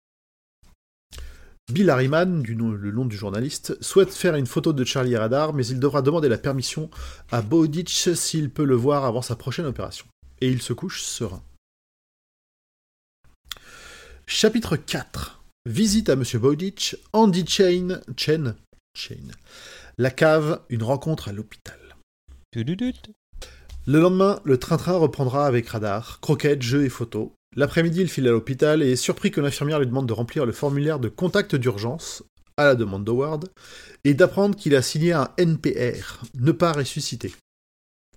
Bill 1.71 1.91
Harriman, 1.91 2.41
le 2.41 2.91
nom 2.91 3.05
du 3.05 3.15
journaliste, 3.15 3.77
souhaite 3.79 4.11
faire 4.11 4.33
une 4.33 4.47
photo 4.47 4.73
de 4.73 4.83
Charlie 4.83 5.15
Radar, 5.15 5.53
mais 5.53 5.67
il 5.67 5.79
devra 5.79 6.01
demander 6.01 6.29
la 6.29 6.39
permission 6.39 6.89
à 7.29 7.43
Bowditch 7.43 8.13
s'il 8.13 8.49
peut 8.49 8.65
le 8.65 8.73
voir 8.73 9.05
avant 9.05 9.21
sa 9.21 9.35
prochaine 9.35 9.67
opération. 9.67 10.07
Et 10.41 10.49
il 10.49 10.63
se 10.63 10.73
couche 10.73 11.03
serein. 11.03 11.43
Chapitre 14.25 14.77
4. 14.77 15.43
Visite 15.67 16.09
à 16.09 16.15
Monsieur 16.15 16.39
Bowditch, 16.39 16.97
Andy 17.13 17.45
Chain, 17.45 18.01
Chen, 18.15 18.55
Chain. 18.97 19.27
La 19.99 20.09
cave, 20.09 20.61
une 20.69 20.83
rencontre 20.83 21.27
à 21.29 21.31
l'hôpital. 21.31 21.77
Le 23.85 23.99
lendemain, 23.99 24.41
le 24.43 24.57
train-train 24.57 24.97
reprendra 24.97 25.45
avec 25.45 25.69
radar, 25.69 26.19
croquettes, 26.19 26.63
jeux 26.63 26.83
et 26.83 26.89
photos. 26.89 27.29
L'après-midi, 27.55 28.01
il 28.01 28.09
file 28.09 28.27
à 28.27 28.31
l'hôpital 28.31 28.81
et 28.81 28.91
est 28.93 28.95
surpris 28.95 29.31
que 29.31 29.39
l'infirmière 29.39 29.79
lui 29.79 29.87
demande 29.87 30.07
de 30.07 30.13
remplir 30.13 30.45
le 30.45 30.51
formulaire 30.51 30.99
de 30.99 31.09
contact 31.09 31.55
d'urgence 31.55 32.23
à 32.57 32.65
la 32.65 32.75
demande 32.75 33.05
d'Howard, 33.05 33.45
et 34.03 34.15
d'apprendre 34.15 34.55
qu'il 34.55 34.75
a 34.75 34.81
signé 34.81 35.13
un 35.13 35.29
NPR, 35.37 36.23
ne 36.33 36.51
pas 36.51 36.71
ressusciter. 36.71 37.35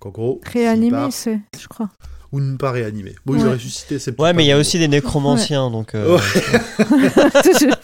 En 0.00 0.08
gros, 0.08 0.40
part- 0.90 1.12
c'est, 1.12 1.40
je 1.60 1.68
crois. 1.68 1.90
Ou 2.32 2.40
ne 2.40 2.56
pas 2.56 2.70
réanimer. 2.70 3.14
Bon, 3.26 3.34
il 3.34 3.42
Ouais. 3.42 3.48
a 3.48 3.52
ressuscité, 3.52 3.98
c'est 3.98 4.18
Ouais, 4.20 4.32
mais 4.32 4.44
il 4.44 4.48
y 4.48 4.52
a 4.52 4.58
aussi 4.58 4.78
des 4.78 4.88
nécromanciens, 4.88 5.70
donc. 5.70 5.94
euh, 5.94 6.16
Ouais. 6.16 6.22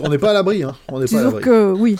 On 0.00 0.08
n'est 0.08 0.18
pas 0.18 0.30
à 0.30 0.34
l'abri, 0.34 0.62
hein. 0.62 0.76
On 0.88 1.00
n'est 1.00 1.06
pas 1.06 1.16
à 1.16 1.24
Disons 1.24 1.24
l'abri. 1.24 1.42
que 1.42 1.72
oui. 1.72 1.96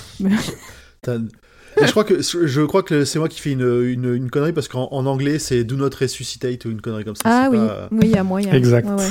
Et 1.06 1.86
je 1.86 1.90
crois 1.90 2.04
que 2.04 2.20
je 2.22 2.60
crois 2.62 2.82
que 2.82 3.04
c'est 3.04 3.18
moi 3.18 3.28
qui 3.28 3.40
fais 3.40 3.50
une, 3.52 3.62
une, 3.84 4.14
une 4.14 4.30
connerie 4.30 4.52
parce 4.52 4.68
qu'en 4.68 4.88
en 4.92 5.06
anglais 5.06 5.38
c'est 5.40 5.64
do 5.64 5.74
not 5.76 5.90
resuscitate 5.98 6.64
ou 6.66 6.70
une 6.70 6.80
connerie 6.80 7.04
comme 7.04 7.16
ça. 7.16 7.22
Ah 7.24 7.48
oui, 7.50 7.58
pas- 7.58 7.88
oui, 7.90 8.00
il 8.04 8.10
y 8.10 8.16
a 8.16 8.22
moyen. 8.24 8.52
Exact. 8.52 8.86
Ouais, 8.88 8.94
ouais. 8.94 9.08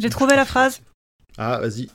J'ai 0.00 0.10
trouvé 0.10 0.34
la 0.34 0.44
phrase. 0.44 0.80
Ah 1.36 1.60
vas-y. 1.60 1.88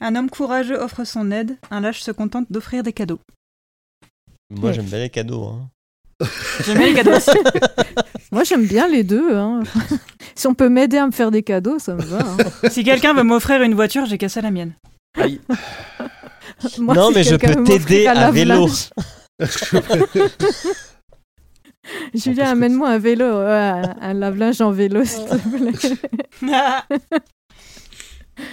Un 0.00 0.14
homme 0.14 0.28
courageux 0.28 0.76
offre 0.76 1.04
son 1.04 1.30
aide, 1.30 1.56
un 1.70 1.80
lâche 1.80 2.02
se 2.02 2.10
contente 2.10 2.46
d'offrir 2.50 2.82
des 2.82 2.92
cadeaux. 2.92 3.18
Moi, 4.50 4.72
j'aime 4.72 4.84
bien 4.84 4.98
les 4.98 5.08
cadeaux. 5.10 5.44
Hein. 5.44 5.68
J'aime 6.64 6.78
bien 6.78 6.86
les 6.88 6.94
cadeaux 6.94 7.16
aussi. 7.16 7.30
Moi, 8.32 8.44
j'aime 8.44 8.66
bien 8.66 8.88
les 8.88 9.04
deux. 9.04 9.36
hein. 9.36 9.62
si 10.34 10.46
on 10.46 10.54
peut 10.54 10.68
m'aider 10.68 10.96
à 10.98 11.06
me 11.06 11.12
faire 11.12 11.30
des 11.30 11.42
cadeaux, 11.42 11.78
ça 11.78 11.94
me 11.94 12.02
va. 12.02 12.18
hein. 12.20 12.36
si 12.70 12.82
quelqu'un 12.84 13.14
veut 13.14 13.22
m'offrir 13.22 13.62
une 13.62 13.74
voiture, 13.74 14.06
j'ai 14.06 14.18
cassé 14.18 14.40
la 14.40 14.50
mienne. 14.50 14.72
Aïe. 15.18 15.40
Moi, 16.78 16.94
non, 16.94 17.08
si 17.08 17.14
mais 17.14 17.22
je 17.24 17.36
peux 17.36 17.64
t'aider 17.64 18.06
à 18.06 18.30
vélo. 18.30 18.68
Julien, 22.14 22.50
amène-moi 22.52 22.88
un 22.88 22.98
vélo, 22.98 23.24
ouais, 23.26 23.52
un, 23.52 23.94
un 24.00 24.14
lave-linge 24.14 24.60
en 24.62 24.70
vélo, 24.70 25.04
s'il 25.04 25.24
te 25.26 25.36
plaît. 26.40 26.52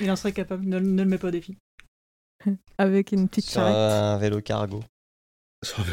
Il 0.01 0.11
en 0.11 0.15
serait 0.17 0.33
capable, 0.33 0.65
ne, 0.67 0.79
ne 0.79 1.03
le 1.03 1.09
mets 1.09 1.17
pas 1.17 1.29
au 1.29 1.31
défi. 1.31 1.57
Avec 2.77 3.11
une 3.13 3.29
petite 3.29 3.45
Sur 3.45 3.61
charrette. 3.61 3.75
un 3.75 4.17
vélo 4.17 4.41
cargo. 4.41 4.81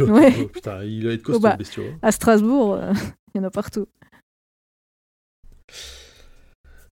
Ouais. 0.01 0.35
Oh, 0.41 0.47
putain, 0.53 0.83
il 0.83 1.07
va 1.07 1.13
être 1.13 1.23
costaud 1.23 1.39
Oh, 1.41 1.43
bah. 1.43 1.53
le 1.53 1.59
bestiau. 1.59 1.83
hein. 1.85 1.99
À 2.03 2.11
Strasbourg, 2.13 2.75
euh, 2.75 2.93
il 3.35 3.39
y 3.39 3.41
en 3.41 3.45
a 3.47 3.51
partout. 3.51 3.87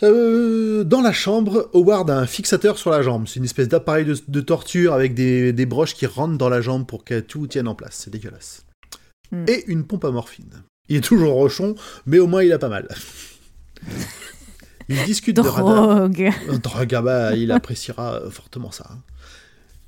Euh, 0.03 0.85
dans 0.85 1.01
la 1.01 1.13
chambre, 1.13 1.71
Howard 1.73 2.11
a 2.11 2.19
un 2.19 2.27
fixateur 2.27 2.77
sur 2.77 2.91
la 2.91 3.01
jambe. 3.03 3.27
C'est 3.27 3.39
une 3.39 3.45
espèce 3.47 3.69
d'appareil 3.69 4.05
de, 4.05 4.15
de 4.29 4.41
torture 4.43 4.93
avec 4.93 5.15
des, 5.15 5.53
des 5.55 5.65
broches 5.67 5.95
qui 5.95 6.05
rentrent 6.07 6.37
dans 6.37 6.51
la 6.51 6.61
jambe 6.61 6.87
pour 6.87 7.03
que 7.05 7.21
tout 7.21 7.47
tienne 7.47 7.67
en 7.69 7.75
place. 7.75 7.95
C'est 8.05 8.11
dégueulasse. 8.11 8.65
Hmm. 9.33 9.45
Et 9.49 9.65
une 9.69 9.85
pompe 9.87 10.05
à 10.05 10.11
morphine. 10.11 10.63
Il 10.89 10.97
est 10.97 11.01
toujours 11.01 11.33
rochon, 11.33 11.75
mais 12.05 12.19
au 12.19 12.27
moins 12.27 12.43
il 12.45 12.53
a 12.53 12.59
pas 12.59 12.69
mal. 12.69 12.89
Il 14.89 15.03
discute 15.03 15.35
de 15.35 15.41
radar. 15.41 15.97
Drogue. 16.09 16.31
Drogue, 16.63 16.95
ah 16.95 17.03
bah, 17.03 17.35
il 17.35 17.51
appréciera 17.51 18.21
euh, 18.21 18.31
fortement 18.31 18.71
ça. 18.71 18.87
hein. 18.93 19.01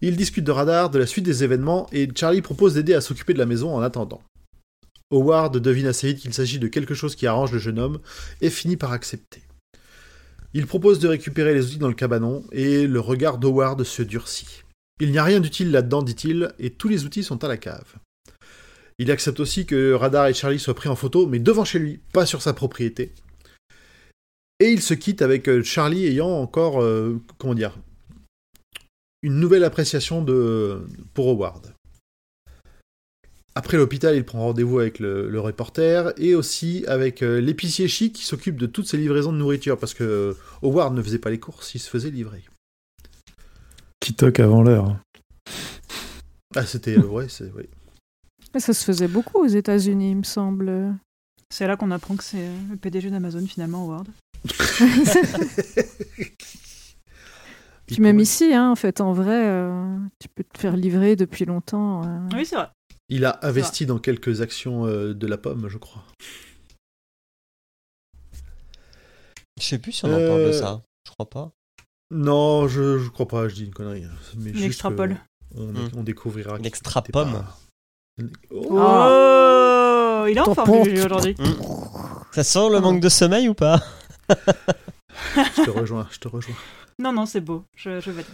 Il 0.01 0.17
discute 0.17 0.45
de 0.45 0.53
radar, 0.53 0.91
de 0.91 0.99
la 0.99 1.07
suite 1.07 1.25
des 1.25 1.43
événements, 1.43 1.89
et 1.93 2.09
Charlie 2.15 2.43
propose 2.43 2.75
d'aider 2.75 2.95
à 2.95 3.01
s'occuper 3.01 3.35
de 3.35 3.39
la 3.39 3.47
maison 3.47 3.75
en 3.75 3.81
attendant. 3.81 4.23
Howard 5.11 5.57
devine 5.57 5.87
assez 5.87 6.09
vite 6.09 6.21
qu'il 6.21 6.35
s'agit 6.35 6.59
de 6.59 6.69
quelque 6.69 6.95
chose 6.95 7.17
qui 7.17 7.27
arrange 7.27 7.53
le 7.53 7.59
jeune 7.59 7.79
homme, 7.79 7.99
et 8.41 8.51
finit 8.51 8.77
par 8.77 8.93
accepter. 8.93 9.43
Il 10.55 10.67
propose 10.67 10.99
de 10.99 11.09
récupérer 11.09 11.53
les 11.53 11.67
outils 11.67 11.79
dans 11.79 11.89
le 11.89 11.95
cabanon, 11.95 12.45
et 12.53 12.87
le 12.87 13.01
regard 13.01 13.39
d'Howard 13.39 13.83
se 13.83 14.03
durcit. 14.03 14.63
Il 15.01 15.11
n'y 15.11 15.19
a 15.19 15.25
rien 15.25 15.41
d'utile 15.41 15.71
là-dedans, 15.71 16.03
dit-il, 16.03 16.53
et 16.59 16.71
tous 16.71 16.89
les 16.89 17.05
outils 17.05 17.23
sont 17.23 17.43
à 17.45 17.49
la 17.49 17.57
cave. 17.57 17.95
Il 18.99 19.11
accepte 19.11 19.41
aussi 19.41 19.67
que 19.67 19.93
Radar 19.93 20.27
et 20.27 20.35
Charlie 20.35 20.59
soient 20.59 20.75
pris 20.75 20.89
en 20.89 20.97
photo, 20.97 21.27
mais 21.27 21.39
devant 21.39 21.65
chez 21.65 21.79
lui, 21.79 22.01
pas 22.13 22.27
sur 22.27 22.43
sa 22.43 22.53
propriété. 22.53 23.13
Et 24.61 24.71
il 24.71 24.83
se 24.83 24.95
quitte 24.95 25.23
avec 25.23 25.49
euh, 25.49 25.63
Charlie 25.63 26.07
ayant 26.07 26.31
encore, 26.31 26.83
euh, 26.83 27.21
comment 27.39 27.55
dire, 27.55 27.79
une 29.23 29.41
nouvelle 29.41 29.65
appréciation 29.65 30.23
de, 30.23 30.87
pour 31.15 31.29
Howard. 31.29 31.75
Après 33.55 33.77
l'hôpital, 33.77 34.15
il 34.15 34.25
prend 34.25 34.39
rendez-vous 34.41 34.79
avec 34.79 35.01
le, 35.01 35.29
le 35.29 35.41
reporter 35.41 36.13
et 36.17 36.37
aussi 36.37 36.85
avec 36.87 37.23
euh, 37.23 37.41
l'épicier 37.41 37.89
chic 37.89 38.15
qui 38.15 38.25
s'occupe 38.25 38.57
de 38.57 38.67
toutes 38.67 38.87
ses 38.87 38.97
livraisons 38.97 39.33
de 39.33 39.39
nourriture 39.39 39.77
parce 39.79 39.95
que 39.95 40.05
euh, 40.05 40.35
Howard 40.63 40.95
ne 40.95 41.03
faisait 41.03 41.19
pas 41.19 41.31
les 41.31 41.41
courses, 41.41 41.75
il 41.75 41.81
se 41.81 41.91
faisait 41.91 42.11
livrer. 42.11 42.45
Qui 43.99 44.15
toque 44.15 44.39
avant 44.39 44.63
l'heure. 44.63 44.97
Ah, 46.55 46.65
c'était. 46.65 46.97
euh, 46.97 47.03
ouais, 47.03 47.29
c'est. 47.29 47.51
ouais. 47.53 47.69
Mais 48.55 48.61
Ça 48.61 48.73
se 48.73 48.85
faisait 48.85 49.09
beaucoup 49.09 49.39
aux 49.43 49.49
États-Unis, 49.49 50.13
il 50.13 50.17
me 50.19 50.23
semble. 50.23 50.95
C'est 51.51 51.67
là 51.67 51.77
qu'on 51.77 51.91
apprend 51.91 52.15
que 52.15 52.23
c'est 52.25 52.47
euh, 52.47 52.57
le 52.71 52.77
PDG 52.77 53.11
d'Amazon 53.11 53.45
finalement, 53.47 53.85
Howard. 53.85 54.07
Puis 57.89 58.01
même 58.01 58.21
ici, 58.21 58.53
hein, 58.55 58.71
en 58.71 58.77
fait, 58.77 59.01
en 59.01 59.13
vrai, 59.13 59.47
euh, 59.49 59.97
tu 60.21 60.29
peux 60.29 60.45
te 60.45 60.59
faire 60.59 60.77
livrer 60.77 61.17
depuis 61.17 61.45
longtemps. 61.45 62.03
euh. 62.05 62.19
Oui, 62.35 62.45
c'est 62.47 62.57
vrai. 62.57 62.69
Il 63.09 63.25
a 63.25 63.39
investi 63.43 63.87
dans 63.87 63.99
quelques 63.99 64.41
actions 64.43 64.87
euh, 64.87 65.15
de 65.15 65.27
la 65.27 65.39
pomme, 65.39 65.69
je 65.69 65.79
crois. 65.79 66.05
Je 69.61 69.65
sais 69.65 69.79
plus 69.79 69.93
si 69.93 70.05
on 70.05 70.09
en 70.15 70.27
parle 70.27 70.45
de 70.45 70.53
ça. 70.53 70.83
Je 71.07 71.13
crois 71.13 71.29
pas. 71.29 71.51
Non, 72.11 72.69
je, 72.69 72.99
je 72.99 73.09
crois 73.11 73.27
pas, 73.29 73.49
je 73.49 73.55
dis 73.55 73.65
une 73.65 73.73
connerie. 73.75 74.05
hein. 74.05 74.11
Mais 74.37 74.53
juste 74.53 74.65
extrapole. 74.67 75.17
On, 75.57 75.67
Hmm. 75.73 75.89
on 75.97 76.03
découvrira. 76.03 76.53
Une 76.53 76.59
qu'il 76.59 76.67
extra 76.67 77.01
était 77.01 77.13
pomme. 77.13 77.33
pas- 77.33 77.59
Oh, 78.53 78.67
Oh, 78.71 80.27
il 80.29 80.37
est 80.37 80.41
en 80.41 80.55
forme 80.55 80.71
aujourd'hui. 80.71 81.37
Ça 82.33 82.45
sent 82.45 82.69
le 82.71 82.81
manque 82.81 83.01
de 83.01 83.09
sommeil 83.09 83.49
ou 83.49 83.55
pas? 83.55 83.81
Je 85.35 85.65
te 85.65 85.71
rejoins, 85.71 86.07
je 86.11 86.19
te 86.19 86.29
rejoins. 86.29 86.55
Non, 87.01 87.13
non, 87.13 87.27
c'est 87.27 87.41
beau. 87.41 87.65
Je, 87.77 88.01
je 88.01 88.11
valide. 88.11 88.27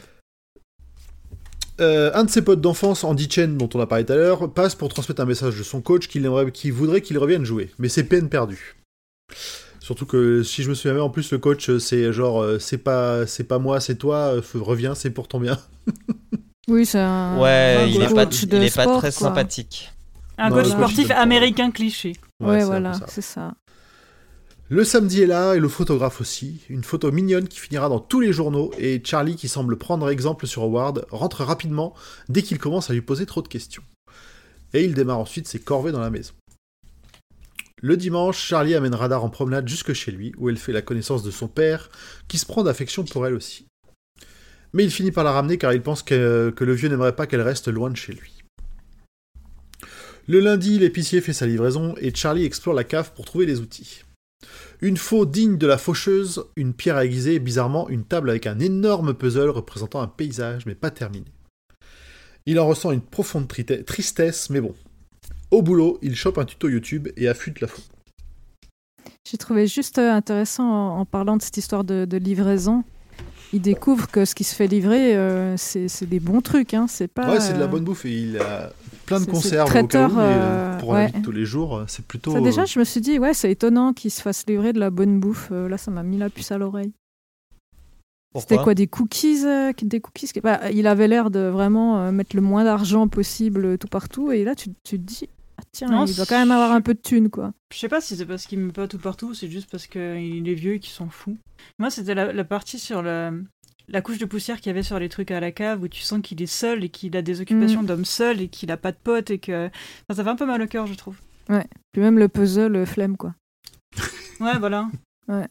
Euh, 1.81 2.11
un 2.15 2.25
de 2.25 2.31
ses 2.31 2.43
potes 2.43 2.61
d'enfance, 2.61 3.03
Andy 3.05 3.29
Chen, 3.29 3.59
dont 3.59 3.69
on 3.75 3.81
a 3.81 3.87
parlé 3.87 4.05
tout 4.07 4.13
à 4.13 4.17
l'heure, 4.17 4.53
passe 4.53 4.75
pour 4.75 4.89
transmettre 4.89 5.21
un 5.21 5.25
message 5.27 5.59
de 5.59 5.63
son 5.63 5.81
coach 5.81 6.07
qu'il 6.09 6.27
voudrait 6.73 7.01
qu'il 7.03 7.19
revienne 7.19 7.45
jouer. 7.45 7.73
Mais 7.79 7.89
c'est 7.89 8.05
peine 8.05 8.29
perdue. 8.29 8.77
Surtout 9.81 10.07
que 10.07 10.43
si 10.43 10.63
je 10.63 10.71
me 10.71 10.75
souviens 10.75 10.95
bien, 10.95 11.03
en 11.03 11.11
plus 11.11 11.31
le 11.33 11.39
coach, 11.39 11.69
euh, 11.69 11.79
c'est 11.79 12.11
genre, 12.13 12.41
euh, 12.43 12.59
c'est 12.59 12.79
pas, 12.79 13.27
c'est 13.27 13.45
pas 13.45 13.59
moi, 13.59 13.81
c'est 13.81 13.97
toi, 13.97 14.35
reviens, 14.55 14.95
c'est 14.95 15.11
pour 15.11 15.29
ton 15.29 15.41
bien. 15.41 15.59
Oui, 16.67 16.87
c'est 16.87 16.99
un, 16.99 17.39
Ouais, 17.39 17.77
un 17.81 17.85
il 17.85 18.01
est 18.03 18.15
pas, 18.15 18.25
il 18.25 18.71
très 18.71 18.81
quoi. 18.81 19.11
sympathique. 19.11 19.93
Un 20.39 20.49
Non, 20.49 20.57
coach 20.57 20.69
sportif 20.69 21.11
américain 21.11 21.71
cliché. 21.71 22.15
Ouais, 22.43 22.65
voilà, 22.65 22.93
c'est 23.07 23.21
ça. 23.21 23.53
Le 24.71 24.83
samedi 24.83 25.21
est 25.21 25.27
là 25.27 25.55
et 25.55 25.61
le 25.61 25.69
photographe 25.69 26.23
aussi. 26.23 26.63
Une 26.71 26.85
photo 26.85 27.13
mignonne 27.13 27.49
qui 27.49 27.61
finira 27.61 27.91
dans 27.91 28.01
tous 28.01 28.21
les 28.21 28.33
journaux 28.33 28.73
et 28.79 29.03
Charlie, 29.05 29.37
qui 29.37 29.47
semble 29.47 29.77
prendre 29.77 30.09
exemple 30.09 30.47
sur 30.47 30.63
Howard, 30.63 31.05
rentre 31.11 31.45
rapidement 31.45 31.95
dès 32.31 32.41
qu'il 32.41 32.57
commence 32.57 32.89
à 32.89 32.95
lui 32.95 33.03
poser 33.03 33.27
trop 33.27 33.43
de 33.43 33.49
questions. 33.49 33.83
Et 34.73 34.85
il 34.85 34.95
démarre 34.95 35.19
ensuite 35.19 35.47
ses 35.47 35.59
corvées 35.59 35.93
dans 35.93 36.01
la 36.01 36.09
maison. 36.09 36.33
Le 37.83 37.99
dimanche, 37.99 38.43
Charlie 38.43 38.75
amène 38.75 38.95
Radar 38.95 39.23
en 39.23 39.29
promenade 39.29 39.69
jusque 39.69 39.93
chez 39.93 40.11
lui, 40.11 40.33
où 40.39 40.49
elle 40.49 40.57
fait 40.57 40.73
la 40.73 40.81
connaissance 40.81 41.23
de 41.23 41.31
son 41.31 41.47
père, 41.47 41.91
qui 42.27 42.39
se 42.39 42.47
prend 42.47 42.63
d'affection 42.63 43.05
pour 43.05 43.27
elle 43.27 43.35
aussi. 43.35 43.67
Mais 44.73 44.85
il 44.85 44.91
finit 44.91 45.13
par 45.13 45.25
la 45.25 45.33
ramener 45.33 45.59
car 45.59 45.75
il 45.75 45.83
pense 45.83 46.03
que, 46.03 46.51
que 46.57 46.65
le 46.65 46.73
vieux 46.73 46.89
n'aimerait 46.89 47.15
pas 47.15 47.27
qu'elle 47.27 47.43
reste 47.43 47.69
loin 47.69 47.91
de 47.91 47.97
chez 47.97 48.15
lui. 48.15 48.33
Le 50.27 50.41
lundi, 50.41 50.79
l'épicier 50.79 51.21
fait 51.21 51.35
sa 51.35 51.47
livraison 51.47 51.95
et 52.01 52.15
Charlie 52.15 52.47
explore 52.47 52.75
la 52.75 52.85
cave 52.85 53.13
pour 53.15 53.27
trouver 53.27 53.45
les 53.45 53.61
outils. 53.61 54.04
Une 54.81 54.97
faux 54.97 55.27
digne 55.27 55.57
de 55.57 55.67
la 55.67 55.79
faucheuse, 55.79 56.45
une 56.57 56.75
pierre 56.75 56.97
à 56.97 57.05
aiguiser 57.05 57.35
et 57.35 57.39
bizarrement 57.39 57.89
une 57.89 58.05
table 58.05 58.31
avec 58.31 58.47
un 58.47 58.59
énorme 58.59 59.15
puzzle 59.15 59.51
représentant 59.51 60.01
un 60.01 60.09
paysage 60.09 60.67
mais 60.67 60.75
pas 60.75 60.91
terminé. 60.91 61.27
Il 62.47 62.61
en 62.61 62.67
ressent 62.67 62.93
une 62.93 63.01
profonde 63.01 63.49
tristesse, 63.87 64.51
mais 64.51 64.61
bon. 64.61 64.75
Au 65.51 65.63
boulot, 65.63 65.99
il 66.03 66.15
chope 66.15 66.39
un 66.39 66.45
tuto 66.45 66.69
YouTube 66.69 67.09
et 67.17 67.29
affûte 67.29 67.61
la 67.61 67.69
photo. 67.69 67.89
J'ai 69.27 69.39
trouvé 69.39 69.67
juste 69.67 69.99
intéressant 69.99 70.99
en, 70.99 71.07
parlant 71.07 71.39
de 71.39 71.43
cette 71.43 71.57
histoire 71.57 71.85
de 71.85 72.17
livraison. 72.19 72.85
Il 73.55 73.63
découvre 73.63 74.11
que 74.11 74.25
ce 74.25 74.35
qui 74.35 74.45
se 74.45 74.55
fait 74.55 74.67
livrer, 74.67 75.17
euh, 75.17 75.57
c'est 75.57 75.89
c'est 75.89 76.07
des 76.07 76.21
bons 76.21 76.41
trucs. 76.41 76.75
Hein. 76.75 76.87
C'est 76.89 77.09
pas. 77.09 77.31
Ouais, 77.31 77.41
c'est 77.41 77.55
de 77.55 77.59
la 77.59 77.65
euh, 77.65 77.69
bonne 77.69 77.85
bouffe 77.85 78.05
et 78.05 78.11
il 78.11 78.39
a 78.39 78.73
plein 79.05 79.21
de 79.21 79.27
conserves 79.27 79.71
c'est 79.73 79.83
au 79.83 79.87
cas 79.87 80.07
où, 80.07 80.09
traiteur, 80.09 80.11
mais, 80.11 80.23
euh, 80.23 80.27
euh, 80.27 80.79
pour 80.79 80.95
la 80.95 81.07
vie 81.07 81.13
ouais. 81.13 81.21
de 81.21 81.25
tous 81.25 81.33
les 81.33 81.45
jours, 81.45 81.77
euh, 81.77 81.85
c'est 81.87 82.05
plutôt... 82.05 82.33
Ça, 82.33 82.41
déjà, 82.41 82.63
euh, 82.63 82.67
je 82.67 82.79
me 82.79 82.85
suis 82.85 83.01
dit, 83.01 83.19
ouais, 83.19 83.35
c'est 83.35 83.51
étonnant 83.51 83.93
qu'il 83.93 84.11
se 84.11 84.23
fasse 84.23 84.45
livrer 84.47 84.73
de 84.73 84.81
la 84.81 84.91
bonne 84.91 85.21
bouffe. 85.21 85.49
Euh, 85.53 85.69
là, 85.69 85.79
ça 85.79 85.91
m'a 85.91 86.03
mis 86.03 86.19
la 86.19 86.31
puce 86.31 86.53
à 86.53 86.59
l'oreille. 86.59 86.93
C'était 88.37 88.57
quoi 88.57 88.75
des 88.75 88.89
cookies 88.89 89.45
euh, 89.47 89.73
Des 89.81 90.01
cookies 90.01 90.29
bah, 90.43 90.61
Il 90.73 90.89
avait 90.89 91.07
l'air 91.07 91.31
de 91.31 91.41
vraiment 91.41 92.01
euh, 92.01 92.11
mettre 92.11 92.35
le 92.35 92.43
moins 92.43 92.65
d'argent 92.65 93.07
possible 93.07 93.65
euh, 93.65 93.77
tout 93.77 93.87
partout. 93.87 94.33
Et 94.33 94.43
là, 94.43 94.57
tu, 94.57 94.71
tu 94.83 94.99
te 94.99 95.05
dis, 95.05 95.29
tiens, 95.75 95.89
Non, 95.89 96.07
il 96.07 96.17
doit 96.17 96.27
quand 96.27 96.39
même 96.39 96.51
avoir 96.51 96.73
un 96.73 96.81
peu 96.81 96.95
de 96.95 97.01
thunes, 97.01 97.29
quoi. 97.31 97.53
Je 97.73 97.79
sais 97.79 97.89
pas 97.89 98.01
si 98.01 98.17
c'est 98.17 98.25
parce 98.27 98.47
qu'il 98.47 98.59
me 98.59 98.67
met 98.67 98.73
pas 98.73 98.89
tout 98.89 98.99
partout, 98.99 99.35
c'est 99.35 99.51
juste 99.51 99.71
parce 99.71 99.87
qu'il 99.87 100.49
est 100.49 100.55
vieux 100.55 100.75
et 100.75 100.79
qu'il 100.81 100.93
s'en 100.93 101.09
fout. 101.11 101.37
Moi, 101.79 101.91
c'était 101.91 102.15
la, 102.15 102.33
la 102.33 102.45
partie 102.45 102.79
sur 102.79 103.03
la, 103.03 103.33
la 103.89 104.01
couche 104.01 104.19
de 104.19 104.25
poussière 104.25 104.59
qu'il 104.59 104.69
y 104.69 104.71
avait 104.71 104.83
sur 104.83 104.99
les 104.99 105.09
trucs 105.09 105.31
à 105.31 105.41
la 105.41 105.53
cave 105.53 105.83
où 105.83 105.89
tu 105.89 106.01
sens 106.03 106.21
qu'il 106.23 106.41
est 106.41 106.47
seul 106.47 106.85
et 106.85 106.89
qu'il 106.89 107.17
a 107.17 107.23
des 107.23 107.41
occupations 107.41 107.83
d'homme 107.83 108.05
seul 108.05 108.41
et 108.41 108.49
qu'il 108.49 108.71
a 108.71 108.77
pas 108.77 108.93
de 108.93 108.97
potes 109.03 109.31
et 109.31 109.39
que. 109.39 109.67
Enfin, 109.67 110.17
ça 110.17 110.25
fait 110.25 110.31
un 110.31 110.37
peu 110.37 110.47
mal 110.47 110.63
au 110.63 110.67
cœur, 110.67 110.87
je 110.87 110.95
trouve. 110.95 111.17
Puis 111.47 112.01
même 112.01 112.19
le 112.19 112.29
puzzle, 112.29 112.75
euh, 112.77 112.87
flemme, 112.87 113.17
quoi. 113.17 113.35
Ouais, 114.41 114.59
voilà. 114.59 114.89
Ouais. 115.29 115.47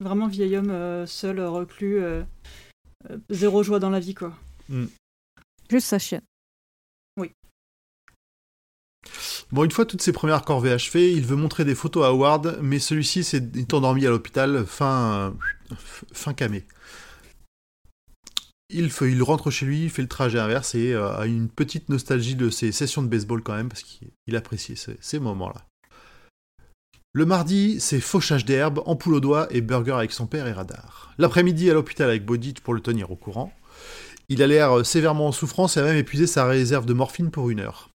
Vraiment 0.00 0.26
vieil 0.26 0.56
homme 0.56 0.70
euh, 0.70 1.06
seul, 1.06 1.40
reclus, 1.40 1.98
euh, 1.98 2.22
euh, 3.10 3.18
zéro 3.30 3.62
joie 3.62 3.78
dans 3.78 3.90
la 3.90 4.00
vie, 4.00 4.14
quoi. 4.14 4.34
Juste 5.70 5.86
sa 5.86 5.98
chienne. 5.98 6.22
Bon, 9.52 9.64
une 9.64 9.70
fois 9.70 9.84
toutes 9.84 10.00
ses 10.00 10.12
premières 10.12 10.42
corvées 10.42 10.72
achevées, 10.72 11.12
il 11.12 11.26
veut 11.26 11.36
montrer 11.36 11.66
des 11.66 11.74
photos 11.74 12.06
à 12.06 12.08
Howard, 12.08 12.58
mais 12.62 12.78
celui-ci 12.78 13.22
s'est 13.22 13.50
est 13.54 13.74
endormi 13.74 14.06
à 14.06 14.10
l'hôpital 14.10 14.64
fin, 14.64 15.34
fin 16.12 16.32
camé. 16.32 16.64
Il, 18.70 18.90
rentre 19.22 19.50
chez 19.50 19.66
lui, 19.66 19.90
fait 19.90 20.00
le 20.00 20.08
trajet 20.08 20.38
inverse 20.38 20.74
et 20.74 20.94
euh, 20.94 21.14
a 21.14 21.26
une 21.26 21.50
petite 21.50 21.90
nostalgie 21.90 22.34
de 22.34 22.48
ses 22.48 22.72
sessions 22.72 23.02
de 23.02 23.08
baseball 23.08 23.42
quand 23.42 23.54
même, 23.54 23.68
parce 23.68 23.82
qu'il 23.82 24.08
il 24.26 24.34
apprécie 24.34 24.74
ces, 24.98 25.18
moments-là. 25.18 25.66
Le 27.12 27.26
mardi, 27.26 27.78
c'est 27.78 28.00
fauchage 28.00 28.46
d'herbe, 28.46 28.82
ampoule 28.86 29.16
au 29.16 29.20
doigt 29.20 29.46
et 29.50 29.60
burger 29.60 29.92
avec 29.92 30.12
son 30.12 30.26
père 30.26 30.46
et 30.46 30.52
radar. 30.52 31.12
L'après-midi, 31.18 31.70
à 31.70 31.74
l'hôpital 31.74 32.08
avec 32.08 32.24
Bodich 32.24 32.62
pour 32.62 32.72
le 32.72 32.80
tenir 32.80 33.10
au 33.10 33.16
courant. 33.16 33.52
Il 34.30 34.42
a 34.42 34.46
l'air 34.46 34.78
euh, 34.78 34.84
sévèrement 34.84 35.26
en 35.26 35.32
souffrance 35.32 35.76
et 35.76 35.80
a 35.80 35.84
même 35.84 35.96
épuisé 35.96 36.26
sa 36.26 36.46
réserve 36.46 36.86
de 36.86 36.94
morphine 36.94 37.30
pour 37.30 37.50
une 37.50 37.60
heure. 37.60 37.90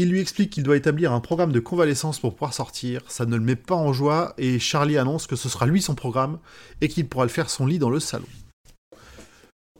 Il 0.00 0.10
lui 0.10 0.20
explique 0.20 0.50
qu'il 0.50 0.62
doit 0.62 0.76
établir 0.76 1.12
un 1.12 1.18
programme 1.18 1.50
de 1.50 1.58
convalescence 1.58 2.20
pour 2.20 2.32
pouvoir 2.32 2.54
sortir. 2.54 3.02
Ça 3.08 3.26
ne 3.26 3.34
le 3.34 3.42
met 3.42 3.56
pas 3.56 3.74
en 3.74 3.92
joie 3.92 4.32
et 4.38 4.60
Charlie 4.60 4.96
annonce 4.96 5.26
que 5.26 5.34
ce 5.34 5.48
sera 5.48 5.66
lui 5.66 5.82
son 5.82 5.96
programme 5.96 6.38
et 6.80 6.86
qu'il 6.86 7.08
pourra 7.08 7.24
le 7.24 7.32
faire 7.32 7.50
son 7.50 7.66
lit 7.66 7.80
dans 7.80 7.90
le 7.90 7.98
salon. 7.98 8.28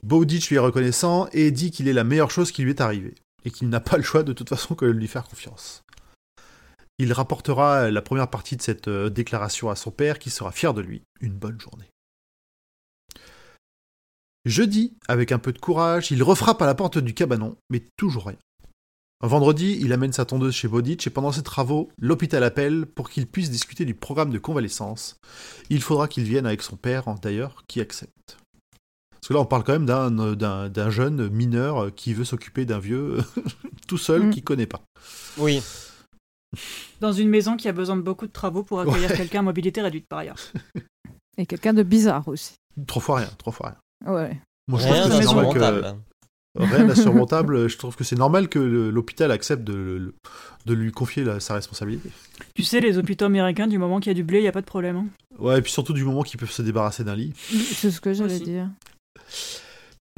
Bowditch 0.03 0.49
lui 0.49 0.57
est 0.57 0.59
reconnaissant 0.59 1.29
et 1.31 1.53
dit 1.53 1.71
qu'il 1.71 1.87
est 1.87 1.93
la 1.93 2.03
meilleure 2.03 2.33
chose 2.33 2.51
qui 2.51 2.63
lui 2.63 2.71
est 2.71 2.81
arrivée 2.81 3.15
et 3.45 3.53
qu'il 3.53 3.69
n'a 3.69 3.79
pas 3.79 3.97
le 3.97 4.03
choix 4.03 4.25
de 4.25 4.33
toute 4.33 4.49
façon 4.49 4.75
que 4.75 4.87
de 4.87 4.91
lui 4.91 5.07
faire 5.07 5.23
confiance. 5.23 5.85
Il 6.99 7.13
rapportera 7.13 7.89
la 7.89 8.03
première 8.03 8.29
partie 8.29 8.57
de 8.57 8.63
cette 8.63 8.89
euh, 8.89 9.11
déclaration 9.11 9.71
à 9.71 9.77
son 9.77 9.93
père 9.93 10.19
qui 10.19 10.31
sera 10.31 10.51
fier 10.51 10.75
de 10.75 10.81
lui. 10.81 11.03
Une 11.21 11.35
bonne 11.35 11.61
journée. 11.61 11.93
Jeudi, 14.47 14.97
avec 15.07 15.31
un 15.31 15.39
peu 15.39 15.53
de 15.53 15.61
courage, 15.61 16.11
il 16.11 16.25
refrappe 16.25 16.61
à 16.61 16.67
la 16.67 16.75
porte 16.75 16.99
du 16.99 17.15
cabanon, 17.15 17.57
mais 17.71 17.85
toujours 17.97 18.27
rien. 18.27 18.39
Un 19.21 19.27
vendredi, 19.27 19.77
il 19.81 19.93
amène 19.93 20.13
sa 20.13 20.25
tondeuse 20.25 20.55
chez 20.55 20.69
Boditch 20.69 21.07
et 21.07 21.11
pendant 21.11 21.33
ses 21.33 21.43
travaux, 21.43 21.91
l'hôpital 21.99 22.45
appelle 22.45 22.87
pour 22.87 23.11
qu'il 23.11 23.27
puisse 23.27 23.51
discuter 23.51 23.85
du 23.85 23.95
programme 23.95 24.31
de 24.31 24.39
convalescence. 24.39 25.17
Il 25.71 25.83
faudra 25.83 26.07
qu'il 26.07 26.23
vienne 26.25 26.47
avec 26.47 26.63
son 26.63 26.77
père, 26.77 27.05
d'ailleurs, 27.21 27.65
qui 27.67 27.81
accepte. 27.81 28.39
Parce 29.11 29.27
que 29.29 29.35
là, 29.35 29.41
on 29.41 29.45
parle 29.47 29.65
quand 29.65 29.73
même 29.73 29.87
d'un, 29.87 30.11
d'un, 30.37 30.69
d'un 30.69 30.91
jeune 30.91 31.29
mineur 31.31 31.93
qui 31.97 32.15
veut 32.15 32.25
s'occuper 32.25 32.65
d'un 32.65 32.79
vieux 32.79 33.19
tout 33.89 33.99
seul 33.99 34.27
Mm. 34.27 34.31
qu'il 34.31 34.45
connaît 34.45 34.67
pas. 34.69 34.83
Oui. 35.37 35.61
Dans 37.01 37.13
une 37.13 37.29
maison 37.29 37.57
qui 37.57 37.69
a 37.69 37.73
besoin 37.73 37.97
de 37.97 38.03
beaucoup 38.03 38.27
de 38.29 38.33
travaux 38.33 38.63
pour 38.63 38.81
accueillir 38.81 39.11
Ouais. 39.11 39.17
quelqu'un 39.17 39.41
à 39.41 39.43
mobilité 39.43 39.83
réduite 39.83 40.07
par 40.09 40.21
ailleurs. 40.21 40.39
Et 41.37 41.45
quelqu'un 41.47 41.75
de 41.75 41.83
bizarre 41.83 42.27
aussi. 42.29 42.55
Trois 42.87 43.03
fois 43.03 43.17
rien, 43.19 43.31
trois 43.39 43.53
fois 43.53 43.77
rien. 44.05 44.13
Ouais. 44.15 44.41
Moi, 44.69 44.79
je 44.81 44.85
Rien 44.87 45.09
trouve 45.09 45.21
que 45.21 45.27
c'est 45.27 45.35
normal 45.35 45.83
que-. 45.83 45.97
Rien 46.59 46.85
d'insurmontable. 46.87 47.69
Je 47.71 47.79
trouve 47.79 47.97
que 47.97 48.05
c'est 48.05 48.19
normal 48.19 48.49
que 48.49 48.59
l'hôpital 48.59 49.31
accepte 49.31 49.65
de, 49.65 50.13
de 50.67 50.75
lui 50.75 50.91
confier 50.93 51.25
la- 51.25 51.41
sa 51.41 51.55
responsabilité. 51.55 52.11
Tu 52.55 52.63
sais, 52.65 52.81
les 52.81 52.99
hôpitaux 52.99 53.25
américains, 53.27 53.67
du 53.69 53.79
moment 53.79 54.01
qu'il 54.01 54.11
y 54.11 54.15
a 54.15 54.15
du 54.15 54.25
blé, 54.25 54.39
il 54.39 54.43
n'y 54.43 54.49
a 54.49 54.53
pas 54.53 54.61
de 54.61 54.67
problème. 54.67 54.97
hein. 54.97 55.07
Ouais, 55.39 55.59
et 55.59 55.63
puis 55.63 55.71
surtout 55.73 55.93
du 55.93 56.05
moment 56.05 56.23
qu'ils 56.23 56.39
peuvent 56.41 56.51
se 56.51 56.63
débarrasser 56.63 57.05
d'un 57.05 57.15
lit. 57.15 57.33
C'est 57.37 57.91
ce 57.93 58.01
que 58.01 58.13
j'allais 58.13 58.41
dire. 58.41 58.69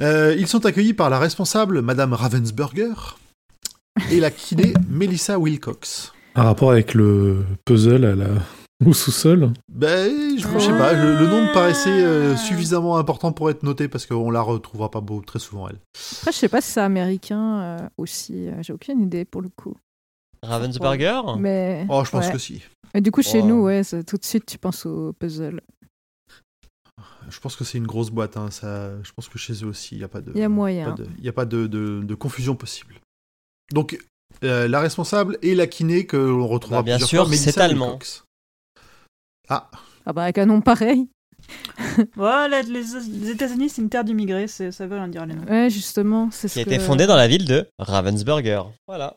Euh, 0.01 0.35
ils 0.39 0.47
sont 0.47 0.65
accueillis 0.65 0.95
par 0.95 1.11
la 1.11 1.19
responsable, 1.19 1.83
Madame 1.83 2.15
Ravensburger, 2.15 3.19
et 4.11 4.19
la 4.21 4.31
kiné 4.31 4.73
Melissa 4.89 5.39
Wilcox. 5.39 6.13
Un 6.37 6.45
rapport 6.45 6.71
avec 6.71 6.95
le 6.95 7.45
puzzle 7.67 8.05
à 8.05 8.15
la... 8.15 8.29
au 8.87 8.93
sous-sol. 8.93 9.53
Ben, 9.69 10.39
je, 10.39 10.43
je 10.49 10.59
sais 10.59 10.71
pas, 10.71 10.93
le, 10.95 11.19
le 11.19 11.27
nom 11.27 11.43
me 11.49 11.53
paraissait 11.53 12.03
euh, 12.03 12.37
suffisamment 12.37 12.97
important 12.97 13.33
pour 13.33 13.51
être 13.51 13.63
noté 13.63 13.89
parce 13.89 14.07
qu'on 14.07 14.31
la 14.31 14.41
retrouvera 14.43 14.91
pas 14.91 15.01
beau, 15.01 15.21
très 15.21 15.39
souvent, 15.39 15.69
elle. 15.69 15.79
Après, 16.19 16.33
je 16.33 16.37
sais 16.39 16.49
pas 16.49 16.61
si 16.61 16.73
c'est 16.73 16.81
américain 16.81 17.61
euh, 17.61 17.89
aussi. 17.99 18.49
euh, 18.49 18.63
J'ai 18.63 18.73
aucune 18.73 19.01
idée 19.03 19.25
pour 19.25 19.43
le 19.43 19.49
coup. 19.51 19.77
Ravensburger? 20.43 21.21
Mais. 21.39 21.87
Oh, 21.91 22.03
je 22.05 22.11
pense 22.11 22.27
ouais. 22.27 22.33
que 22.33 22.39
si. 22.39 22.63
Et 22.95 23.01
du 23.01 23.11
coup, 23.13 23.23
chez 23.23 23.41
Oh. 23.43 23.47
nous, 23.47 23.63
ouais, 23.65 23.83
c'est- 23.85 24.03
tout 24.05 24.17
de 24.17 24.25
suite, 24.25 24.47
tu 24.47 24.57
penses 24.59 24.87
au 24.87 25.13
puzzle. 25.13 25.61
Je 27.29 27.39
pense 27.39 27.55
que 27.57 27.65
c'est 27.65 27.79
une 27.79 27.87
grosse 27.87 28.11
boîte. 28.11 28.37
Hein, 28.37 28.51
ça, 28.51 28.91
je 29.03 29.13
pense 29.13 29.29
que 29.29 29.39
chez 29.39 29.53
eux 29.63 29.67
aussi, 29.69 29.95
il 29.95 29.99
n'y 29.99 30.05
a 30.05 30.09
pas 30.09 30.21
de. 30.21 30.33
Il 30.35 30.41
y 30.41 30.43
a 30.43 30.49
moyen. 30.49 30.91
pas 30.91 30.97
de- 31.03 31.07
Il 31.19 31.23
n'y 31.23 31.29
a 31.29 31.33
pas 31.33 31.45
de, 31.45 31.67
de- 31.67 32.01
de 32.03 32.15
confusion 32.15 32.57
possible. 32.57 32.95
Donc, 33.73 33.99
euh, 34.43 34.67
la 34.67 34.81
responsable 34.81 35.39
et 35.43 35.55
la 35.55 35.67
kiné 35.67 36.07
que 36.07 36.17
l'on 36.17 36.47
retrouvera 36.49 36.81
Bah, 36.81 36.87
bien 36.87 36.97
plusieurs 36.97 37.27
sûr, 37.27 37.27
fois, 37.29 37.37
c'est 37.37 37.59
allemand. 37.61 37.87
Wilcox. 37.91 38.25
Ah, 39.51 39.69
Ah 40.07 40.13
bah, 40.13 40.23
avec 40.25 40.39
un 40.39 40.47
nom 40.47 40.61
pareil. 40.61 41.09
Voilà, 42.17 42.63
les, 42.63 42.83
les 42.83 43.31
États-Unis, 43.31 43.69
c'est 43.71 43.83
une 43.83 43.89
terre 43.89 44.05
d'immigrés, 44.05 44.47
c'est- 44.47 44.71
ça 44.73 44.87
veut 44.87 44.97
rien 44.97 45.09
dire 45.09 45.27
les 45.27 45.35
noms. 45.35 45.45
Ouais, 45.45 45.69
justement, 45.71 46.29
c'est 46.31 46.49
ce 46.49 46.55
qui 46.55 46.61
a 46.61 46.65
que... 46.65 46.71
été 46.71 46.79
fondé 46.79 47.07
dans 47.07 47.17
la 47.17 47.27
ville 47.29 47.47
de 47.47 47.67
Ravensburger. 47.79 48.63
Voilà. 48.87 49.17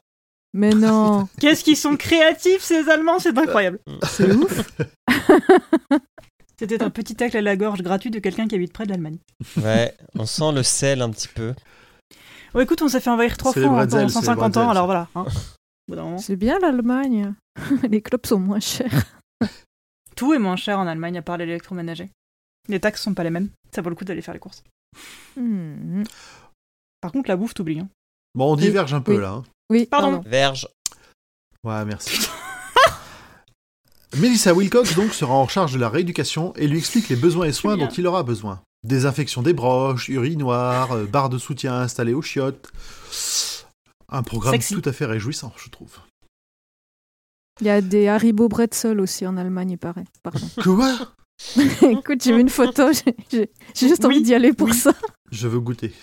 Mais 0.54 0.70
non, 0.72 1.28
Qu'est-ce 1.40 1.64
qu'ils 1.64 1.78
sont 1.78 1.96
créatifs, 1.98 2.62
ces 2.62 2.90
Allemands, 2.90 3.20
c'est 3.20 3.38
incroyable. 3.38 3.80
c'est 4.04 4.32
ouf. 4.34 4.70
C'était 6.60 6.82
un 6.84 6.90
petit 6.90 7.16
tacle 7.16 7.36
à 7.38 7.42
la 7.42 7.56
gorge 7.58 7.82
gratuit 7.82 8.12
de 8.12 8.20
quelqu'un 8.20 8.48
qui 8.48 8.56
habite 8.56 8.72
près 8.74 8.86
de 8.86 8.92
l'Allemagne. 8.92 9.18
Ouais, 9.62 9.94
on 10.16 10.26
sent 10.26 10.52
le 10.54 10.64
sel 10.64 11.02
un 11.02 11.10
petit 11.10 11.28
peu. 11.28 11.54
Oh, 12.54 12.60
écoute, 12.62 12.82
on 12.82 12.88
s'est 12.88 13.00
fait 13.02 13.10
envahir 13.10 13.36
trois 13.38 13.52
C'est 13.52 13.62
fois 13.62 13.70
les 13.70 13.74
en 13.74 13.78
bretzels, 13.78 14.00
pendant 14.02 14.10
c'est 14.10 14.20
les 14.20 14.26
150 14.26 14.58
ans, 14.58 14.70
alors 14.70 14.86
voilà. 14.86 15.08
hein. 15.16 15.26
Au 15.26 15.92
bout 15.92 15.96
d'un 15.96 16.04
moment. 16.04 16.18
C'est 16.20 16.36
bien 16.36 16.60
l'Allemagne. 16.60 17.34
Les 17.90 18.02
clubs 18.02 18.26
sont 18.26 18.40
moins 18.40 18.60
chers. 18.60 19.04
Tout 20.16 20.34
est 20.34 20.40
moins 20.40 20.56
cher 20.56 20.80
en 20.80 20.88
Allemagne 20.88 21.18
à 21.18 21.22
part 21.22 21.38
l'électroménager. 21.38 22.10
Les 22.70 22.80
taxes 22.80 23.02
sont 23.02 23.14
pas 23.14 23.24
les 23.24 23.30
mêmes, 23.30 23.50
ça 23.74 23.82
vaut 23.82 23.90
le 23.90 23.96
coup 23.96 24.06
d'aller 24.06 24.22
faire 24.22 24.34
les 24.34 24.40
courses. 24.40 24.64
Hmm. 25.36 26.04
Par 27.02 27.12
contre, 27.12 27.30
la 27.30 27.36
bouffe, 27.36 27.54
t'oublies. 27.54 27.80
Hein. 27.80 27.90
bon, 28.36 28.54
on 28.54 28.56
diverge 28.56 28.94
un 28.94 29.02
peu 29.02 29.16
Oui. 29.16 29.22
là. 29.22 29.30
hein. 29.32 29.44
Oui, 29.70 29.86
Pardon. 29.86 30.12
pardon. 30.14 30.30
Verge. 30.30 30.68
Ouais, 31.64 31.84
merci. 31.86 32.28
Melissa 34.18 34.54
Wilcox 34.54 34.96
donc 34.96 35.14
sera 35.14 35.34
en 35.34 35.48
charge 35.48 35.74
de 35.74 35.80
la 35.80 35.90
rééducation 35.90 36.54
et 36.56 36.68
lui 36.68 36.78
explique 36.78 37.10
les 37.10 37.16
besoins 37.16 37.48
et 37.48 37.52
soins 37.52 37.78
dont 37.78 37.88
il 37.88 38.06
aura 38.06 38.22
besoin. 38.24 38.62
Désinfection 38.84 39.42
des 39.42 39.54
broches, 39.54 40.10
urinoir, 40.10 40.92
euh, 40.92 41.06
barre 41.06 41.30
de 41.30 41.38
soutien 41.40 41.74
installée 41.80 42.14
aux 42.14 42.22
chiottes. 42.22 42.72
Un 44.10 44.22
programme 44.22 44.54
Sexy. 44.54 44.76
tout 44.76 44.88
à 44.88 44.94
fait 44.94 45.06
réjouissant, 45.06 45.52
je 45.58 45.70
trouve. 45.70 45.98
Il 47.62 47.68
y 47.68 47.70
a 47.70 47.82
des 47.82 48.08
Haribo 48.08 48.48
Bretzel 48.50 49.00
aussi 49.00 49.26
en 49.28 49.38
Allemagne, 49.38 49.72
il 49.72 49.78
paraît. 49.78 50.06
Pardon. 50.24 50.46
Quoi? 50.64 50.96
Écoute, 51.90 52.24
j'ai 52.24 52.34
vu 52.34 52.42
une 52.42 52.50
photo, 52.50 52.92
j'ai- 52.94 53.50
juste 53.76 54.00
Oui, 54.04 54.06
envie 54.06 54.22
d'y 54.22 54.34
aller 54.34 54.54
pour 54.54 54.68
oui. 54.70 54.74
ça. 54.74 54.94
Je 55.32 55.48
veux 55.48 55.60
goûter. 55.60 55.94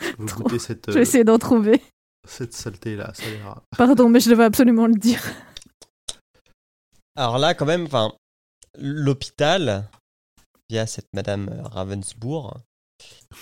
Je 0.00 0.06
veux 0.18 0.26
Trop. 0.26 0.42
goûter 0.42 0.58
cette, 0.58 0.84
Je 0.88 0.92
vais 0.92 0.98
euh, 1.00 1.02
essayer 1.02 1.24
d'en 1.24 1.38
trouver. 1.38 1.82
cette 2.28 2.54
saleté-là. 2.54 3.12
Ça 3.14 3.24
a 3.26 3.30
l'air- 3.30 3.60
Pardon, 3.76 4.08
mais 4.08 4.20
je 4.20 4.30
devais 4.30 4.44
absolument 4.44 4.86
le 4.86 4.94
dire. 4.94 5.22
Alors 7.16 7.38
là, 7.38 7.54
quand 7.54 7.66
même, 7.66 7.84
enfin, 7.84 8.12
l'hôpital, 8.78 9.88
via 10.68 10.86
cette 10.86 11.08
Madame 11.14 11.48
Ravensbourg, 11.64 12.58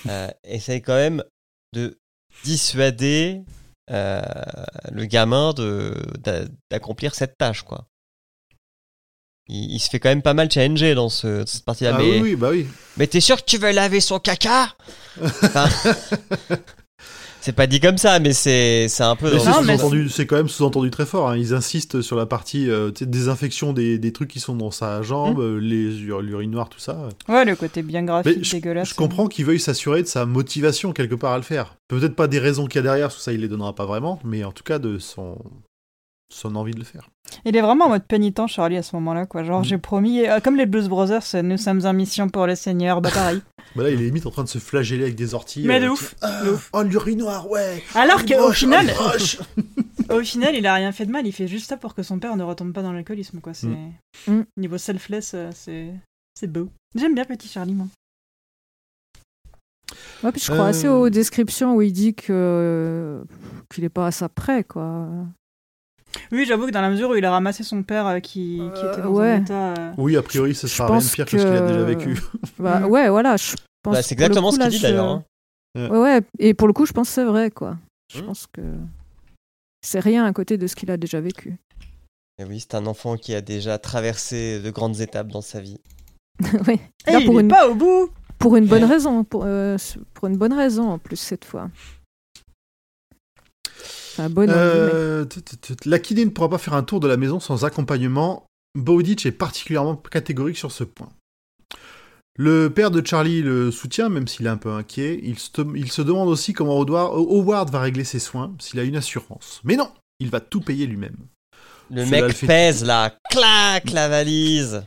euh, 0.06 0.28
essaye 0.44 0.82
quand 0.82 0.94
même 0.96 1.24
de 1.72 1.96
dissuader 2.44 3.42
euh, 3.90 4.22
le 4.90 5.04
gamin 5.06 5.52
d'accomplir 6.70 7.14
cette 7.14 7.36
tâche, 7.36 7.62
quoi. 7.62 7.86
Il, 9.48 9.72
il 9.72 9.80
se 9.80 9.90
fait 9.90 9.98
quand 9.98 10.08
même 10.08 10.22
pas 10.22 10.34
mal 10.34 10.50
challenger 10.50 10.94
dans 10.94 11.08
ce, 11.08 11.44
cette 11.46 11.64
partie-là. 11.64 11.92
Ah 11.94 11.98
mais 11.98 12.20
oui, 12.20 12.20
oui, 12.22 12.36
bah 12.36 12.50
oui. 12.50 12.66
mais 12.96 13.06
t'es 13.06 13.20
sûr 13.20 13.36
que 13.36 13.44
tu 13.44 13.58
veux 13.58 13.72
laver 13.72 14.00
son 14.00 14.18
caca? 14.20 14.74
Enfin, 15.20 15.68
C'est 17.44 17.52
pas 17.52 17.66
dit 17.66 17.80
comme 17.80 17.98
ça, 17.98 18.20
mais 18.20 18.32
c'est 18.32 18.86
c'est 18.88 19.02
un 19.02 19.16
peu 19.16 19.30
c'est 20.08 20.26
quand 20.26 20.36
même 20.36 20.48
sous-entendu 20.48 20.90
très 20.90 21.06
fort. 21.06 21.28
hein. 21.30 21.36
Ils 21.36 21.54
insistent 21.54 22.00
sur 22.00 22.16
la 22.16 22.24
partie 22.24 22.70
euh, 22.70 22.90
désinfection 23.00 23.72
des, 23.72 23.98
des 23.98 24.12
trucs 24.12 24.30
qui 24.30 24.38
sont 24.40 24.54
dans 24.54 24.70
sa 24.70 25.02
jambe, 25.02 25.38
Mmh. 25.38 25.42
euh, 25.42 25.58
les 25.58 25.90
l'urinoir, 26.22 26.68
tout 26.68 26.78
ça. 26.78 27.08
Ouais, 27.28 27.44
le 27.44 27.56
côté 27.56 27.82
bien 27.82 28.04
graphique, 28.04 28.36
Mais 28.38 28.44
je, 28.44 28.52
dégueulasse. 28.52 28.90
je 28.90 28.94
comprends 28.94 29.26
qu'il 29.26 29.44
veuille 29.44 29.60
s'assurer 29.60 30.02
de 30.02 30.06
sa 30.08 30.24
motivation 30.24 30.92
quelque 30.92 31.14
part 31.16 31.32
à 31.32 31.36
le 31.36 31.42
faire. 31.42 31.74
Peut-être 31.88 32.14
pas 32.14 32.28
des 32.28 32.38
raisons 32.38 32.66
qu'il 32.66 32.76
y 32.76 32.78
a 32.78 32.82
derrière, 32.82 33.08
parce 33.08 33.16
que 33.16 33.22
ça 33.22 33.32
il 33.32 33.40
les 33.40 33.48
donnera 33.48 33.74
pas 33.74 33.86
vraiment, 33.86 34.20
mais 34.24 34.44
en 34.44 34.52
tout 34.52 34.62
cas 34.64 34.78
de 34.78 34.98
son, 34.98 35.36
son 36.32 36.56
envie 36.56 36.72
de 36.72 36.78
le 36.78 36.84
faire. 36.84 37.08
Il 37.44 37.56
est 37.56 37.60
vraiment 37.60 37.86
en 37.86 37.88
mode 37.90 38.04
pénitent, 38.04 38.46
Charlie, 38.46 38.76
à 38.76 38.82
ce 38.82 38.96
moment-là, 38.96 39.26
quoi. 39.26 39.42
Genre, 39.44 39.60
Mm. 39.60 39.64
j'ai 39.64 39.78
promis, 39.78 40.26
euh, 40.26 40.40
comme 40.40 40.56
les 40.56 40.66
Blues 40.66 40.88
Brothers, 40.88 41.22
nous 41.42 41.56
sommes 41.56 41.84
en 41.86 41.92
mission 41.92 42.28
pour 42.28 42.46
le 42.46 42.54
Seigneur, 42.54 43.00
bah 43.00 43.10
pareil. 43.12 43.40
Bah 43.74 43.84
là 43.84 43.88
il 43.90 44.02
est 44.02 44.04
limite 44.04 44.26
en 44.26 44.30
train 44.30 44.44
de 44.44 44.48
se 44.50 44.58
flageller 44.58 45.04
avec 45.04 45.14
des 45.14 45.32
orties. 45.32 45.62
Mais 45.64 45.80
de 45.80 45.86
euh, 45.86 45.92
ouf, 45.92 46.14
Ah, 46.20 46.44
de 46.44 46.50
ouf. 46.50 46.68
Oh 46.74 46.82
l'urinoir, 46.82 47.48
ouais 47.50 47.82
Alors 47.94 48.22
qu'au 48.26 48.52
final, 48.52 48.90
au 50.10 50.20
final, 50.20 50.54
il 50.54 50.66
a 50.66 50.74
rien 50.74 50.92
fait 50.92 51.06
de 51.06 51.10
mal, 51.10 51.26
il 51.26 51.32
fait 51.32 51.48
juste 51.48 51.68
ça 51.70 51.78
pour 51.78 51.94
que 51.94 52.02
son 52.02 52.18
père 52.18 52.36
ne 52.36 52.42
retombe 52.42 52.72
pas 52.74 52.82
dans 52.82 52.92
l'alcoolisme, 52.92 53.40
quoi. 53.40 53.54
C'est... 53.54 53.68
Mm. 53.68 53.92
Mm. 54.28 54.44
Niveau 54.58 54.76
selfless, 54.78 55.32
euh, 55.34 55.50
c'est... 55.54 55.86
c'est 56.38 56.48
beau. 56.52 56.68
J'aime 56.94 57.14
bien 57.14 57.24
Petit 57.24 57.48
Charlie, 57.48 57.72
moi. 57.74 57.86
Ouais, 60.22 60.32
puis 60.32 60.40
je 60.40 60.50
crois 60.52 60.66
Euh. 60.66 60.68
assez 60.68 60.88
aux 60.88 61.08
descriptions 61.10 61.74
où 61.74 61.82
il 61.82 61.92
dit 61.92 62.14
que 62.14 63.24
qu'il 63.72 63.84
est 63.84 63.88
pas 63.88 64.06
à 64.06 64.10
ça 64.12 64.28
près, 64.28 64.64
quoi. 64.64 65.08
Oui, 66.30 66.44
j'avoue 66.46 66.66
que 66.66 66.70
dans 66.70 66.80
la 66.80 66.90
mesure 66.90 67.10
où 67.10 67.14
il 67.14 67.24
a 67.24 67.30
ramassé 67.30 67.62
son 67.62 67.82
père 67.82 68.06
euh, 68.06 68.20
qui, 68.20 68.60
qui 68.74 68.80
Euh, 68.84 68.92
était 68.92 69.02
dans 69.02 69.10
ouais. 69.10 69.30
un 69.32 69.42
état... 69.42 69.74
euh, 69.78 69.92
Oui, 69.98 70.16
a 70.16 70.22
priori 70.22 70.54
ce 70.54 70.66
Je 70.66 70.72
sera 70.72 70.88
rien 70.88 70.98
de 70.98 71.02
pense 71.02 71.12
pire 71.12 71.24
que... 71.26 71.30
ce 71.38 71.44
qu'il 71.44 71.46
a 71.54 71.60
que- 71.60 71.66
déjà 71.68 71.84
vécu. 71.84 72.18
Bah 72.58 72.80
Mm. 72.80 72.84
ouais, 72.86 73.08
voilà. 73.10 73.36
Je 73.36 73.54
pense 73.82 73.94
Bah, 73.94 74.02
c'est 74.02 74.14
pour 74.14 74.20
le 74.20 74.24
exactement 74.26 74.48
coup, 74.50 74.56
ce 74.56 74.60
qu'il 74.60 74.68
dit 74.70 74.76
je- 74.78 74.82
d'ailleurs. 74.82 75.06
hein. 75.08 75.24
Ouais, 75.74 75.88
ouais. 75.98 76.20
Et 76.38 76.54
pour 76.54 76.66
le 76.68 76.74
coup, 76.74 76.84
je 76.86 76.92
pense 76.92 77.08
que 77.08 77.14
c'est 77.14 77.24
vrai, 77.24 77.50
quoi. 77.50 77.76
Je 78.14 78.20
Hmm. 78.20 78.26
pense 78.26 78.46
que 78.46 78.60
c'est 79.82 80.00
rien 80.00 80.24
à 80.24 80.32
côté 80.32 80.58
de 80.58 80.66
ce 80.66 80.76
qu'il 80.76 80.90
a 80.90 80.96
déjà 80.96 81.20
vécu. 81.20 81.56
Et 82.38 82.44
oui, 82.44 82.60
c'est 82.60 82.74
un 82.74 82.86
enfant 82.86 83.16
qui 83.16 83.34
a 83.34 83.40
déjà 83.40 83.78
traversé 83.78 84.60
de 84.60 84.70
grandes 84.70 85.00
étapes 85.00 85.28
dans 85.28 85.40
sa 85.40 85.60
vie. 85.60 85.78
oui. 86.68 86.78
Et 87.06 87.12
Là, 87.12 87.20
il 87.20 87.26
pour, 87.26 87.38
est 87.38 87.42
une, 87.42 87.48
pas 87.48 87.68
au 87.68 87.74
bout 87.74 88.10
pour 88.38 88.56
une 88.56 88.66
bonne 88.66 88.84
Ouais. 88.84 88.88
raison. 88.88 89.24
Pour, 89.24 89.44
euh, 89.46 89.76
pour 90.14 90.28
une 90.28 90.36
bonne 90.36 90.52
raison, 90.52 90.90
en 90.90 90.98
plus, 90.98 91.16
cette 91.16 91.44
fois. 91.44 91.70
Euh. 94.18 95.24
La 95.84 95.98
kiné 95.98 96.24
ne 96.24 96.30
pourra 96.30 96.48
pas 96.48 96.58
faire 96.58 96.74
un 96.74 96.82
tour 96.82 97.00
de 97.00 97.08
la 97.08 97.16
maison 97.16 97.40
sans 97.40 97.64
accompagnement. 97.64 98.46
Bowditch 98.74 99.26
est 99.26 99.32
particulièrement 99.32 99.96
catégorique 99.96 100.56
sur 100.58 100.72
ce 100.72 100.84
point. 100.84 101.10
Le 102.38 102.68
père 102.70 102.90
de 102.90 103.06
Charlie 103.06 103.42
le 103.42 103.70
soutient, 103.70 104.08
même 104.08 104.26
s'il 104.26 104.46
est 104.46 104.50
un 104.50 104.56
peu 104.56 104.70
inquiet. 104.72 105.20
Il 105.22 105.38
se, 105.38 105.50
il 105.76 105.92
se 105.92 106.00
demande 106.00 106.28
aussi 106.28 106.54
comment 106.54 106.80
Howard, 106.80 107.12
Howard 107.14 107.70
va 107.70 107.80
régler 107.80 108.04
ses 108.04 108.18
soins, 108.18 108.54
s'il 108.58 108.80
a 108.80 108.84
une 108.84 108.96
assurance. 108.96 109.60
Mais 109.64 109.76
non, 109.76 109.90
il 110.18 110.30
va 110.30 110.40
tout 110.40 110.60
payer 110.62 110.86
lui-même. 110.86 111.16
Le 111.90 112.06
Cela 112.06 112.10
mec 112.22 112.22
le 112.28 112.32
fait- 112.32 112.46
pèse 112.46 112.84
là, 112.84 113.14
clac 113.30 113.90
la 113.90 114.08
valise. 114.08 114.82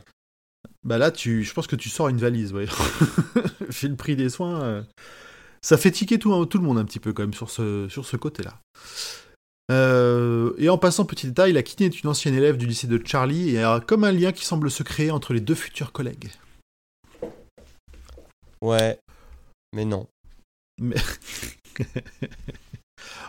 Bah 0.82 0.98
là, 0.98 1.12
tu, 1.12 1.44
je 1.44 1.52
pense 1.54 1.68
que 1.68 1.76
tu 1.76 1.88
sors 1.88 2.08
une 2.08 2.18
valise, 2.18 2.52
ouais. 2.52 2.66
Fait 3.70 3.88
le 3.88 3.96
prix 3.96 4.16
des 4.16 4.28
soins. 4.28 4.60
euh, 4.62 4.82
Ça 5.62 5.76
fait 5.76 5.90
tiquer 5.90 6.18
tout, 6.18 6.46
tout 6.46 6.58
le 6.58 6.64
monde 6.64 6.78
un 6.78 6.84
petit 6.84 7.00
peu 7.00 7.12
quand 7.12 7.22
même 7.22 7.34
sur 7.34 7.50
ce, 7.50 7.88
sur 7.88 8.06
ce 8.06 8.16
côté-là. 8.16 8.60
Euh, 9.72 10.52
et 10.58 10.68
en 10.68 10.78
passant, 10.78 11.04
petit 11.04 11.26
détail, 11.26 11.52
la 11.52 11.62
kiné 11.62 11.86
est 11.86 12.02
une 12.02 12.08
ancienne 12.08 12.34
élève 12.34 12.56
du 12.56 12.66
lycée 12.66 12.86
de 12.86 13.00
Charlie 13.04 13.56
et 13.56 13.62
a 13.62 13.80
comme 13.80 14.04
un 14.04 14.12
lien 14.12 14.32
qui 14.32 14.44
semble 14.44 14.70
se 14.70 14.82
créer 14.82 15.10
entre 15.10 15.32
les 15.32 15.40
deux 15.40 15.54
futurs 15.56 15.92
collègues. 15.92 16.30
Ouais, 18.62 18.98
mais 19.72 19.84
non. 19.84 20.06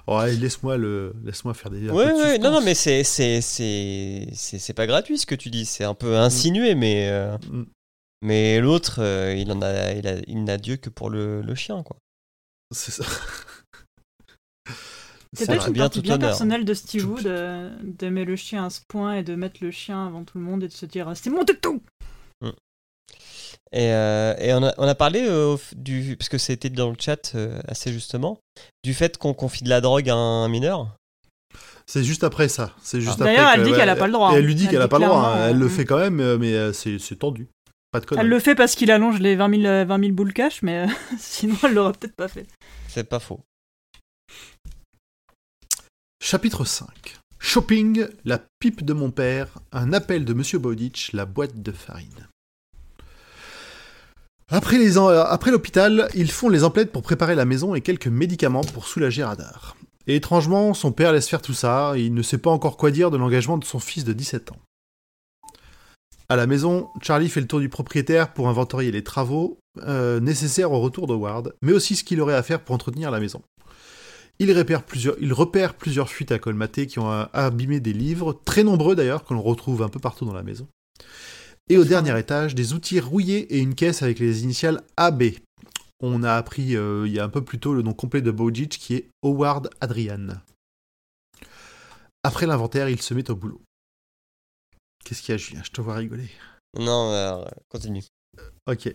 Ouais, 0.08 0.34
laisse-moi 0.34 0.78
le, 0.78 1.14
laisse-moi 1.26 1.54
faire 1.54 1.70
des. 1.70 1.90
Ouais, 1.90 2.08
de 2.08 2.14
ouais, 2.14 2.38
non, 2.40 2.52
non, 2.52 2.62
mais 2.62 2.74
c'est, 2.74 3.04
c'est, 3.04 3.42
c'est, 3.42 4.30
c'est, 4.34 4.58
c'est 4.58 4.74
pas 4.74 4.88
gratuit 4.88 5.18
ce 5.18 5.26
que 5.26 5.36
tu 5.36 5.50
dis. 5.50 5.66
C'est 5.66 5.84
un 5.84 5.94
peu 5.94 6.16
insinué, 6.16 6.76
mais, 6.76 7.10
euh, 7.10 7.38
Mm. 7.52 7.66
mais 8.22 8.60
l'autre, 8.62 9.00
euh, 9.02 9.36
il 9.36 9.52
en 9.52 9.62
a, 9.62 9.92
il 9.92 10.08
a, 10.08 10.16
il 10.28 10.46
n'a 10.46 10.58
Dieu 10.58 10.78
que 10.78 10.90
pour 10.90 11.10
le, 11.10 11.42
le 11.42 11.56
chien, 11.56 11.84
quoi. 11.84 11.98
C'est 12.72 12.92
ça. 12.92 13.04
C'est 15.34 15.46
peut-être 15.46 15.68
une 15.68 15.74
bien 15.74 15.84
partie 15.84 16.00
tout 16.00 16.04
bien 16.04 16.16
honneur. 16.16 16.30
personnelle 16.30 16.66
de 16.66 16.74
Steve 16.74 17.04
Tout- 17.04 17.10
Wood 17.10 17.28
euh, 17.28 17.70
d'aimer 17.84 18.26
le 18.26 18.36
chien 18.36 18.66
à 18.66 18.70
ce 18.70 18.80
point 18.88 19.16
et 19.16 19.24
de 19.24 19.36
mettre 19.36 19.58
le 19.62 19.72
chien 19.72 20.08
avant 20.08 20.24
tout 20.24 20.38
le 20.38 20.44
monde 20.44 20.64
et 20.64 20.68
de 20.68 20.74
se 20.74 20.86
dire 20.86 21.12
c'est 21.16 21.30
mon 21.30 21.44
toutou 21.46 21.82
Et, 23.74 23.92
euh, 23.92 24.34
et 24.40 24.54
on, 24.54 24.64
a, 24.64 24.74
on 24.78 24.88
a 24.88 24.96
parlé 24.96 25.26
euh, 25.28 25.58
du, 25.76 26.16
parce 26.18 26.30
que 26.30 26.38
c'était 26.38 26.70
dans 26.70 26.90
le 26.90 26.96
chat 26.98 27.36
euh, 27.36 27.60
assez 27.68 27.92
justement, 27.92 28.40
du 28.84 28.94
fait 28.94 29.18
qu'on 29.18 29.34
confie 29.34 29.64
de 29.66 29.70
la 29.70 29.82
drogue 29.82 30.10
à 30.10 30.16
un 30.16 30.48
mineur. 30.48 30.96
C'est 31.86 32.04
juste 32.06 32.24
après 32.24 32.48
ça. 32.48 32.74
C'est 32.82 33.02
juste 33.02 33.18
Ah. 33.20 33.26
D'ailleurs, 33.26 33.50
elle 33.54 33.64
dit 33.64 33.74
qu'elle 33.74 33.90
a 33.90 33.96
pas 33.98 34.08
le 34.08 34.14
droit, 34.14 34.32
Et 34.32 34.36
hein. 34.36 34.38
elle 34.38 34.46
lui 34.46 34.56
dit 34.56 34.64
Elle 34.66 34.72
qu'elle 34.72 34.82
a 34.82 34.86
dit 34.86 34.90
pas 34.90 35.00
le 35.00 35.06
droit. 35.06 35.28
hein. 35.28 35.50
Elle 35.50 35.58
le 35.60 35.66
euh, 35.66 35.70
fait 35.70 35.84
quand 35.86 35.98
même, 36.00 36.38
mais 36.38 36.72
c'est 36.74 37.20
tendu. 37.20 37.48
Pas 37.92 38.00
de 38.02 38.06
conneries. 38.06 38.26
Elle 38.26 38.30
le 38.30 38.40
fait 38.40 38.56
parce 38.56 38.76
qu'il 38.76 38.92
allonge 38.92 39.20
les 39.20 39.36
20 39.36 39.50
000, 39.62 39.66
euh, 39.66 39.86
20 39.86 40.00
000 40.00 40.12
boules 40.14 40.34
cash, 40.34 40.62
mais 40.62 40.86
euh, 40.88 40.92
sinon 41.20 41.56
elle 41.64 41.74
l'aurait 41.74 41.94
peut-être 41.94 42.16
pas 42.16 42.28
fait. 42.28 42.46
C'est 42.88 43.08
pas 43.08 43.20
faux. 43.20 43.40
Chapitre 46.22 46.66
5. 46.66 46.88
Shopping, 47.40 48.08
la 48.26 48.42
pipe 48.60 48.84
de 48.84 48.94
mon 48.94 49.12
père, 49.12 49.60
un 49.72 49.94
appel 49.94 50.26
de 50.26 50.34
Monsieur 50.34 50.60
Bowditch, 50.60 51.14
la 51.14 51.26
boîte 51.26 51.62
de 51.62 51.72
farine. 51.72 52.28
Après 54.50 54.78
les 54.78 54.98
en- 54.98 55.08
après 55.10 55.52
l'hôpital, 55.52 56.10
ils 56.16 56.32
font 56.32 56.50
les 56.50 56.64
emplettes 56.64 56.92
pour 56.92 57.04
préparer 57.04 57.36
la 57.36 57.46
maison 57.46 57.76
et 57.76 57.82
quelques 57.82 58.08
médicaments 58.08 58.62
pour 58.64 58.88
soulager 58.88 59.24
Radar. 59.24 59.78
Et 60.08 60.16
étrangement, 60.16 60.74
son 60.74 60.92
père 60.94 61.12
laisse 61.12 61.28
faire 61.30 61.42
tout 61.42 61.54
ça, 61.54 61.94
et 61.96 62.02
il 62.02 62.14
ne 62.14 62.22
sait 62.22 62.38
pas 62.38 62.50
encore 62.50 62.78
quoi 62.78 62.92
dire 62.92 63.12
de 63.12 63.18
l'engagement 63.18 63.58
de 63.58 63.66
son 63.66 63.80
fils 63.80 64.04
de 64.06 64.14
17 64.14 64.52
ans. 64.54 64.58
À 66.30 66.36
la 66.36 66.46
maison, 66.46 66.90
Charlie 67.02 67.30
fait 67.30 67.40
le 67.40 67.48
tour 67.48 67.62
du 67.62 67.70
propriétaire 67.70 68.34
pour 68.34 68.50
inventorier 68.50 68.92
les 68.92 69.04
travaux 69.04 69.60
euh, 69.84 70.20
nécessaires 70.20 70.72
au 70.72 70.82
retour 70.82 71.08
d'Howard, 71.08 71.54
mais 71.62 71.72
aussi 71.72 71.96
ce 71.96 72.04
qu'il 72.04 72.20
aurait 72.20 72.36
à 72.36 72.44
faire 72.44 72.62
pour 72.62 72.76
entretenir 72.76 73.12
la 73.12 73.20
maison. 73.20 73.42
Il 74.40 74.52
repère 74.52 74.84
plusieurs, 74.84 76.10
fuites 76.10 76.32
à 76.32 76.38
colmater 76.38 76.86
qui 76.86 77.00
ont 77.00 77.10
abîmé 77.10 77.80
des 77.80 77.94
livres, 77.94 78.40
très 78.46 78.64
nombreux 78.64 78.96
d'ailleurs, 78.96 79.24
que 79.24 79.34
l'on 79.34 79.42
retrouve 79.42 79.82
un 79.82 79.90
peu 79.90 80.00
partout 80.00 80.26
dans 80.26 80.34
la 80.34 80.44
maison. 80.44 80.68
Et 81.70 81.78
au 81.78 81.84
dernier 81.84 82.18
étage, 82.20 82.56
des 82.56 82.74
outils 82.74 83.00
rouillés 83.00 83.56
et 83.56 83.60
une 83.60 83.74
caisse 83.74 84.04
avec 84.04 84.20
les 84.20 84.44
initiales 84.44 84.84
AB. 84.96 85.24
On 86.02 86.24
a 86.24 86.34
appris 86.34 86.76
euh, 86.76 87.08
il 87.08 87.14
y 87.14 87.20
a 87.20 87.24
un 87.24 87.30
peu 87.30 87.44
plus 87.44 87.60
tôt 87.60 87.74
le 87.74 87.82
nom 87.82 87.94
complet 87.94 88.22
de 88.22 88.32
Bowditch 88.32 88.78
qui 88.78 88.94
est 88.94 89.10
Howard 89.24 89.70
Adrian. 89.82 90.28
Après 92.24 92.46
l'inventaire, 92.46 92.90
il 92.90 93.02
se 93.02 93.14
met 93.14 93.30
au 93.32 93.36
boulot. 93.36 93.62
Qu'est-ce 95.04 95.22
qu'il 95.22 95.32
y 95.32 95.36
a, 95.36 95.38
Julien? 95.38 95.62
Je 95.64 95.72
te 95.72 95.82
vois 95.82 95.96
rigoler. 95.96 96.30
Non, 96.78 97.12
euh, 97.12 97.44
continue. 97.70 98.04
Ok. 98.68 98.94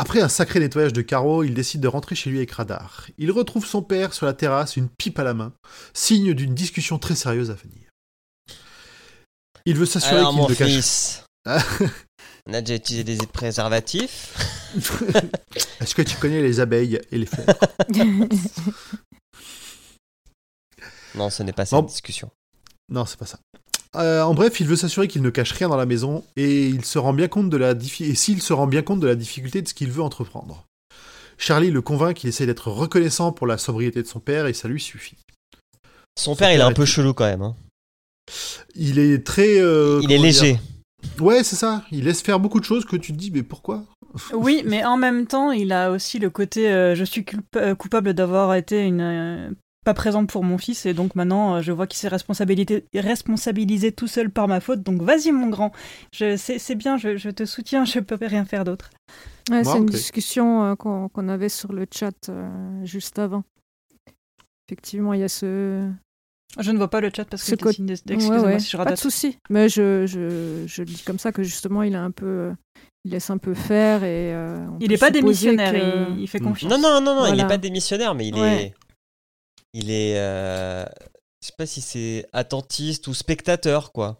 Après 0.00 0.20
un 0.20 0.28
sacré 0.28 0.60
nettoyage 0.60 0.92
de 0.92 1.02
carreaux, 1.02 1.42
il 1.42 1.54
décide 1.54 1.80
de 1.80 1.88
rentrer 1.88 2.14
chez 2.14 2.30
lui 2.30 2.38
avec 2.38 2.52
Radar. 2.52 3.06
Il 3.18 3.32
retrouve 3.32 3.66
son 3.66 3.82
père 3.82 4.12
sur 4.14 4.26
la 4.26 4.32
terrasse, 4.34 4.76
une 4.76 4.88
pipe 4.88 5.18
à 5.18 5.24
la 5.24 5.34
main, 5.34 5.52
signe 5.92 6.34
d'une 6.34 6.54
discussion 6.54 6.98
très 6.98 7.16
sérieuse 7.16 7.50
à 7.50 7.54
venir. 7.54 7.88
Il 9.64 9.76
veut 9.76 9.86
s'assurer 9.86 10.18
Alors 10.20 10.32
qu'il 10.34 10.42
ne 10.42 10.54
cache. 10.54 10.68
fils, 10.68 11.24
on 12.46 12.52
a 12.54 12.60
déjà 12.60 12.76
utilisé 12.76 13.02
des 13.04 13.26
préservatifs. 13.26 14.36
Est-ce 15.80 15.94
que 15.94 16.02
tu 16.02 16.16
connais 16.16 16.42
les 16.42 16.60
abeilles 16.60 17.00
et 17.10 17.18
les 17.18 17.26
fleurs? 17.26 17.46
Non, 21.14 21.30
ce 21.30 21.42
n'est 21.42 21.52
pas 21.52 21.64
cette 21.64 21.72
Bon. 21.78 21.82
discussion. 21.82 22.30
Non, 22.90 23.04
c'est 23.04 23.18
pas 23.18 23.26
ça. 23.26 23.38
Euh, 23.96 24.22
en 24.22 24.34
bref, 24.34 24.60
il 24.60 24.66
veut 24.66 24.76
s'assurer 24.76 25.08
qu'il 25.08 25.22
ne 25.22 25.30
cache 25.30 25.52
rien 25.52 25.68
dans 25.68 25.76
la 25.76 25.86
maison 25.86 26.22
et 26.36 26.68
il 26.68 26.84
se 26.84 26.98
rend 26.98 27.12
bien 27.14 27.28
compte 27.28 27.48
de 27.50 27.56
la 27.56 27.70
et 27.72 28.14
s'il 28.14 28.42
se 28.42 28.52
rend 28.52 28.66
bien 28.66 28.82
compte 28.82 29.00
de 29.00 29.06
la 29.06 29.14
difficulté 29.14 29.62
de 29.62 29.68
ce 29.68 29.74
qu'il 29.74 29.90
veut 29.90 30.02
entreprendre. 30.02 30.66
Charlie 31.38 31.70
le 31.70 31.80
convainc 31.80 32.16
qu'il 32.16 32.28
essaie 32.28 32.46
d'être 32.46 32.68
reconnaissant 32.70 33.32
pour 33.32 33.46
la 33.46 33.56
sobriété 33.58 34.02
de 34.02 34.08
son 34.08 34.20
père 34.20 34.46
et 34.46 34.52
ça 34.52 34.68
lui 34.68 34.80
suffit. 34.80 35.16
Son 36.18 36.34
père, 36.36 36.52
il 36.52 36.58
est 36.60 36.62
un 36.62 36.72
peu 36.72 36.82
est- 36.82 36.86
chelou 36.86 37.14
quand 37.14 37.24
même. 37.26 37.42
hein. 37.42 37.56
Il 38.74 38.98
est 38.98 39.24
très. 39.24 39.58
euh, 39.60 40.00
il 40.02 40.12
est 40.12 40.18
léger. 40.18 40.58
Ouais, 41.20 41.44
c'est 41.44 41.56
ça. 41.56 41.84
Il 41.92 42.04
laisse 42.04 42.20
faire 42.22 42.40
beaucoup 42.40 42.58
de 42.60 42.64
choses 42.64 42.84
que 42.84 42.96
tu 42.96 43.12
te 43.12 43.16
dis, 43.16 43.30
mais 43.30 43.42
pourquoi 43.44 43.84
Oui, 44.34 44.62
mais 44.66 44.84
en 44.84 44.96
même 44.96 45.26
temps, 45.26 45.50
il 45.52 45.72
a 45.72 45.90
aussi 45.92 46.18
le 46.18 46.28
côté 46.28 46.68
euh, 46.70 46.94
je 46.94 47.04
suis 47.04 47.22
culp- 47.22 47.74
coupable 47.76 48.12
d'avoir 48.14 48.54
été 48.54 48.82
une 48.84 49.00
euh, 49.00 49.50
pas 49.88 49.94
présente 49.94 50.28
pour 50.28 50.44
mon 50.44 50.58
fils 50.58 50.84
et 50.84 50.92
donc 50.92 51.14
maintenant 51.14 51.54
euh, 51.56 51.62
je 51.62 51.72
vois 51.72 51.86
qu'il 51.86 51.98
s'est 51.98 52.08
responsabilité- 52.08 52.84
responsabilisé 52.94 53.90
tout 53.92 54.06
seul 54.06 54.28
par 54.30 54.46
ma 54.48 54.60
faute. 54.60 54.82
Donc 54.82 55.00
vas-y 55.02 55.32
mon 55.32 55.48
grand, 55.48 55.72
je, 56.12 56.36
c'est, 56.36 56.58
c'est 56.58 56.74
bien, 56.74 56.98
je, 56.98 57.16
je 57.16 57.30
te 57.30 57.44
soutiens, 57.46 57.84
je 57.86 58.00
peux 58.00 58.18
rien 58.20 58.44
faire 58.44 58.64
d'autre. 58.64 58.90
Ouais, 59.50 59.64
c'est 59.64 59.78
une 59.78 59.86
discussion 59.86 60.62
euh, 60.64 60.74
qu'on 60.74 61.28
avait 61.28 61.48
sur 61.48 61.72
le 61.72 61.86
chat 61.90 62.28
euh, 62.28 62.50
juste 62.84 63.18
avant. 63.18 63.44
Effectivement, 64.68 65.14
il 65.14 65.20
y 65.20 65.24
a 65.24 65.28
ce. 65.28 65.88
Je 66.58 66.70
ne 66.70 66.76
vois 66.76 66.88
pas 66.90 67.00
le 67.00 67.10
chat 67.14 67.24
parce 67.24 67.42
que 67.42 67.48
Ce 67.48 67.52
je 67.52 67.56
côté- 67.56 67.82
dessine 67.82 68.04
des- 68.06 68.14
Ouais, 68.14 68.20
Excusez-moi 68.20 68.46
ouais, 68.46 68.58
si 68.58 68.70
je 68.70 68.76
pas 68.76 68.84
de 68.84 68.94
souci. 68.96 69.38
Mais 69.48 69.68
je, 69.70 70.04
je, 70.06 70.64
je 70.66 70.82
le 70.82 70.86
dis 70.86 71.02
comme 71.06 71.18
ça 71.18 71.32
que 71.32 71.42
justement, 71.42 71.82
il 71.82 71.94
a 71.94 72.02
un 72.02 72.10
peu. 72.10 72.52
Il 73.04 73.12
laisse 73.12 73.30
un 73.30 73.38
peu 73.38 73.54
faire 73.54 74.04
et. 74.04 74.34
euh, 74.34 74.66
on 74.70 74.76
Il 74.80 74.90
n'est 74.90 74.98
pas 74.98 75.10
démissionnaire, 75.10 75.72
que- 75.72 76.10
il, 76.12 76.20
il 76.20 76.28
fait 76.28 76.40
Mm. 76.40 76.44
confiance. 76.44 76.70
Non, 76.72 76.78
non, 76.78 77.00
non, 77.00 77.14
non, 77.14 77.24
il 77.24 77.28
Voilà. 77.28 77.36
n'est 77.42 77.48
pas 77.48 77.56
démissionnaire, 77.58 78.14
mais 78.14 78.26
il 78.28 78.34
Ouais. 78.34 78.62
est. 78.64 78.74
Il 79.80 79.90
est. 79.92 80.18
euh, 80.18 80.84
Je 81.40 81.46
sais 81.46 81.52
pas 81.56 81.66
si 81.66 81.80
c'est 81.80 82.26
attentiste 82.32 83.06
ou 83.06 83.14
spectateur, 83.14 83.92
quoi. 83.92 84.18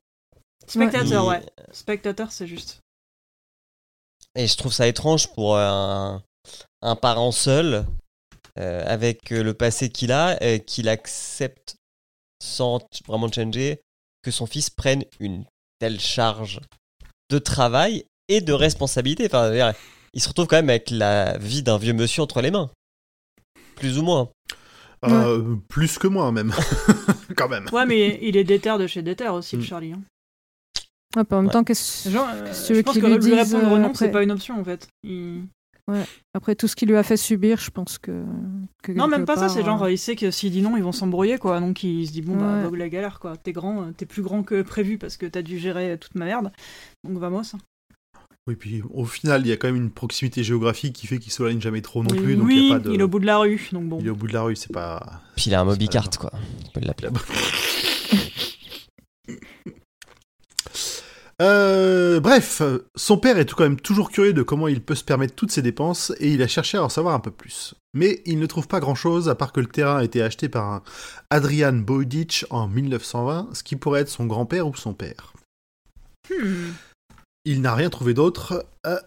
Spectateur, 0.68 1.24
Il- 1.24 1.28
ouais. 1.28 1.42
Spectateur, 1.72 2.30
c'est 2.30 2.46
juste. 2.46 2.78
Et 4.36 4.46
je 4.46 4.56
trouve 4.56 4.72
ça 4.72 4.86
étrange 4.86 5.26
pour 5.34 5.56
un, 5.58 6.22
un 6.82 6.94
parent 6.96 7.32
seul, 7.32 7.86
euh, 8.58 8.84
avec 8.86 9.32
euh, 9.32 9.42
le 9.42 9.52
passé 9.54 9.88
qu'il 9.90 10.12
a, 10.12 10.40
euh, 10.42 10.58
qu'il 10.58 10.88
accepte 10.88 11.74
sans 12.40 12.78
vraiment 13.06 13.30
changer 13.32 13.80
que 14.22 14.30
son 14.30 14.46
fils 14.46 14.70
prenne 14.70 15.04
une 15.18 15.44
telle 15.80 15.98
charge 15.98 16.60
de 17.30 17.38
travail 17.40 18.04
et 18.28 18.40
de 18.40 18.52
responsabilité. 18.52 19.26
Enfin, 19.26 19.72
il 20.14 20.22
se 20.22 20.28
retrouve 20.28 20.46
quand 20.46 20.56
même 20.56 20.70
avec 20.70 20.90
la 20.90 21.36
vie 21.38 21.62
d'un 21.64 21.78
vieux 21.78 21.94
monsieur 21.94 22.22
entre 22.22 22.40
les 22.42 22.52
mains. 22.52 22.70
Plus 23.74 23.98
ou 23.98 24.02
moins. 24.02 24.30
Euh, 25.04 25.56
Plus 25.68 25.98
que 25.98 26.08
moi, 26.08 26.30
même. 26.32 26.52
Quand 27.36 27.48
même. 27.48 27.66
Ouais, 27.72 27.86
mais 27.86 28.18
il 28.22 28.36
est 28.36 28.44
déter 28.44 28.76
de 28.78 28.86
chez 28.86 29.02
déter 29.02 29.28
aussi, 29.28 29.56
le 29.56 29.62
Mm. 29.62 29.64
Charlie. 29.64 29.92
hein. 29.92 30.00
Ouais, 31.16 31.24
puis 31.24 31.34
en 31.34 31.38
même 31.38 31.46
Ouais. 31.46 31.52
temps, 31.52 31.64
qu'est-ce- 31.64 32.08
euh, 32.08 32.12
que 32.12 32.48
tu 32.66 32.68
je 32.68 32.74
veux 32.74 32.82
pense 32.82 32.92
qu'il 32.94 33.02
que 33.02 33.06
lui 33.08 33.18
dise, 33.18 33.32
répondre 33.32 33.72
euh, 33.74 33.78
non, 33.78 33.94
c'est 33.94 34.04
après 34.06 34.10
pas 34.12 34.22
une 34.22 34.30
option 34.30 34.60
en 34.60 34.64
fait. 34.64 34.88
Il- 35.02 35.42
après 36.34 36.54
tout 36.54 36.68
ce 36.68 36.76
qu'il 36.76 36.88
lui 36.90 36.96
a 36.98 37.02
fait 37.02 37.16
subir, 37.16 37.58
je 37.58 37.70
pense 37.70 37.96
que. 37.96 38.22
que 38.82 38.92
Non, 38.92 39.08
même 39.08 39.24
pas 39.24 39.36
ça, 39.36 39.48
c'est 39.48 39.64
genre, 39.64 39.82
euh, 39.84 39.90
il 39.90 39.96
sait 39.96 40.16
que 40.16 40.30
s'il 40.30 40.50
dit 40.52 40.60
non, 40.60 40.76
ils 40.76 40.82
vont 40.82 40.92
s'embrouiller 40.92 41.38
quoi. 41.38 41.60
Donc 41.60 41.82
il 41.82 42.06
se 42.06 42.12
dit, 42.12 42.20
bon, 42.20 42.36
bah, 42.36 42.56
Ouais. 42.56 42.62
vogue 42.64 42.76
la 42.76 42.88
galère 42.90 43.20
quoi. 43.20 43.38
T'es 43.38 43.52
grand, 43.52 43.84
euh, 43.84 43.92
t'es 43.96 44.04
plus 44.04 44.20
grand 44.20 44.42
que 44.42 44.60
prévu 44.60 44.98
parce 44.98 45.16
que 45.16 45.24
t'as 45.24 45.40
dû 45.40 45.58
gérer 45.58 45.96
toute 45.98 46.14
ma 46.14 46.26
merde. 46.26 46.52
Donc 47.04 47.16
vamos. 47.16 47.42
Oui, 48.48 48.56
puis 48.56 48.82
au 48.94 49.04
final, 49.04 49.42
il 49.44 49.48
y 49.48 49.52
a 49.52 49.58
quand 49.58 49.68
même 49.68 49.76
une 49.76 49.90
proximité 49.90 50.42
géographique 50.42 50.94
qui 50.94 51.06
fait 51.06 51.18
qu'il 51.18 51.30
s'éloigne 51.30 51.60
jamais 51.60 51.82
trop 51.82 52.02
non 52.02 52.08
oui, 52.12 52.18
plus. 52.18 52.34
Donc 52.34 52.46
oui, 52.46 52.56
il, 52.56 52.68
y 52.68 52.72
a 52.72 52.74
pas 52.76 52.80
de... 52.80 52.94
il 52.94 53.00
est 53.00 53.02
au 53.02 53.08
bout 53.08 53.18
de 53.18 53.26
la 53.26 53.36
rue, 53.36 53.68
donc 53.72 53.84
bon. 53.84 53.98
il 54.00 54.06
est 54.06 54.10
au 54.10 54.16
bout 54.16 54.26
de 54.26 54.32
la 54.32 54.40
rue, 54.40 54.56
c'est 54.56 54.72
pas. 54.72 55.20
Puis 55.36 55.48
il 55.48 55.54
a 55.54 55.60
un 55.60 55.64
C'est 55.64 55.70
Moby 55.72 55.84
pas 55.84 55.92
Cart, 55.92 56.04
là-bas. 56.04 56.16
quoi. 56.16 56.32
On 56.66 56.70
peut 56.70 56.80
l'appeler. 56.80 57.10
Euh, 61.40 62.18
bref, 62.18 62.62
son 62.96 63.16
père 63.16 63.38
est 63.38 63.44
tout 63.44 63.54
quand 63.54 63.62
même 63.62 63.78
toujours 63.78 64.10
curieux 64.10 64.32
de 64.32 64.42
comment 64.42 64.66
il 64.66 64.82
peut 64.82 64.96
se 64.96 65.04
permettre 65.04 65.36
toutes 65.36 65.52
ces 65.52 65.62
dépenses 65.62 66.12
et 66.18 66.32
il 66.32 66.42
a 66.42 66.48
cherché 66.48 66.78
à 66.78 66.82
en 66.82 66.88
savoir 66.88 67.14
un 67.14 67.20
peu 67.20 67.30
plus. 67.30 67.76
Mais 67.94 68.22
il 68.26 68.40
ne 68.40 68.46
trouve 68.46 68.66
pas 68.66 68.80
grand 68.80 68.96
chose 68.96 69.28
à 69.28 69.36
part 69.36 69.52
que 69.52 69.60
le 69.60 69.68
terrain 69.68 69.98
a 69.98 70.02
été 70.02 70.20
acheté 70.20 70.48
par 70.48 70.64
un 70.64 70.82
Adrian 71.30 71.74
Bowditch 71.74 72.44
en 72.50 72.66
1920, 72.66 73.50
ce 73.52 73.62
qui 73.62 73.76
pourrait 73.76 74.00
être 74.00 74.08
son 74.08 74.26
grand-père 74.26 74.66
ou 74.66 74.74
son 74.74 74.94
père. 74.94 75.32
Hmm. 76.28 76.72
Il 77.44 77.60
n'a 77.62 77.74
rien 77.74 77.88
trouvé 77.90 78.14
d'autre, 78.14 78.66
euh, 78.86 78.98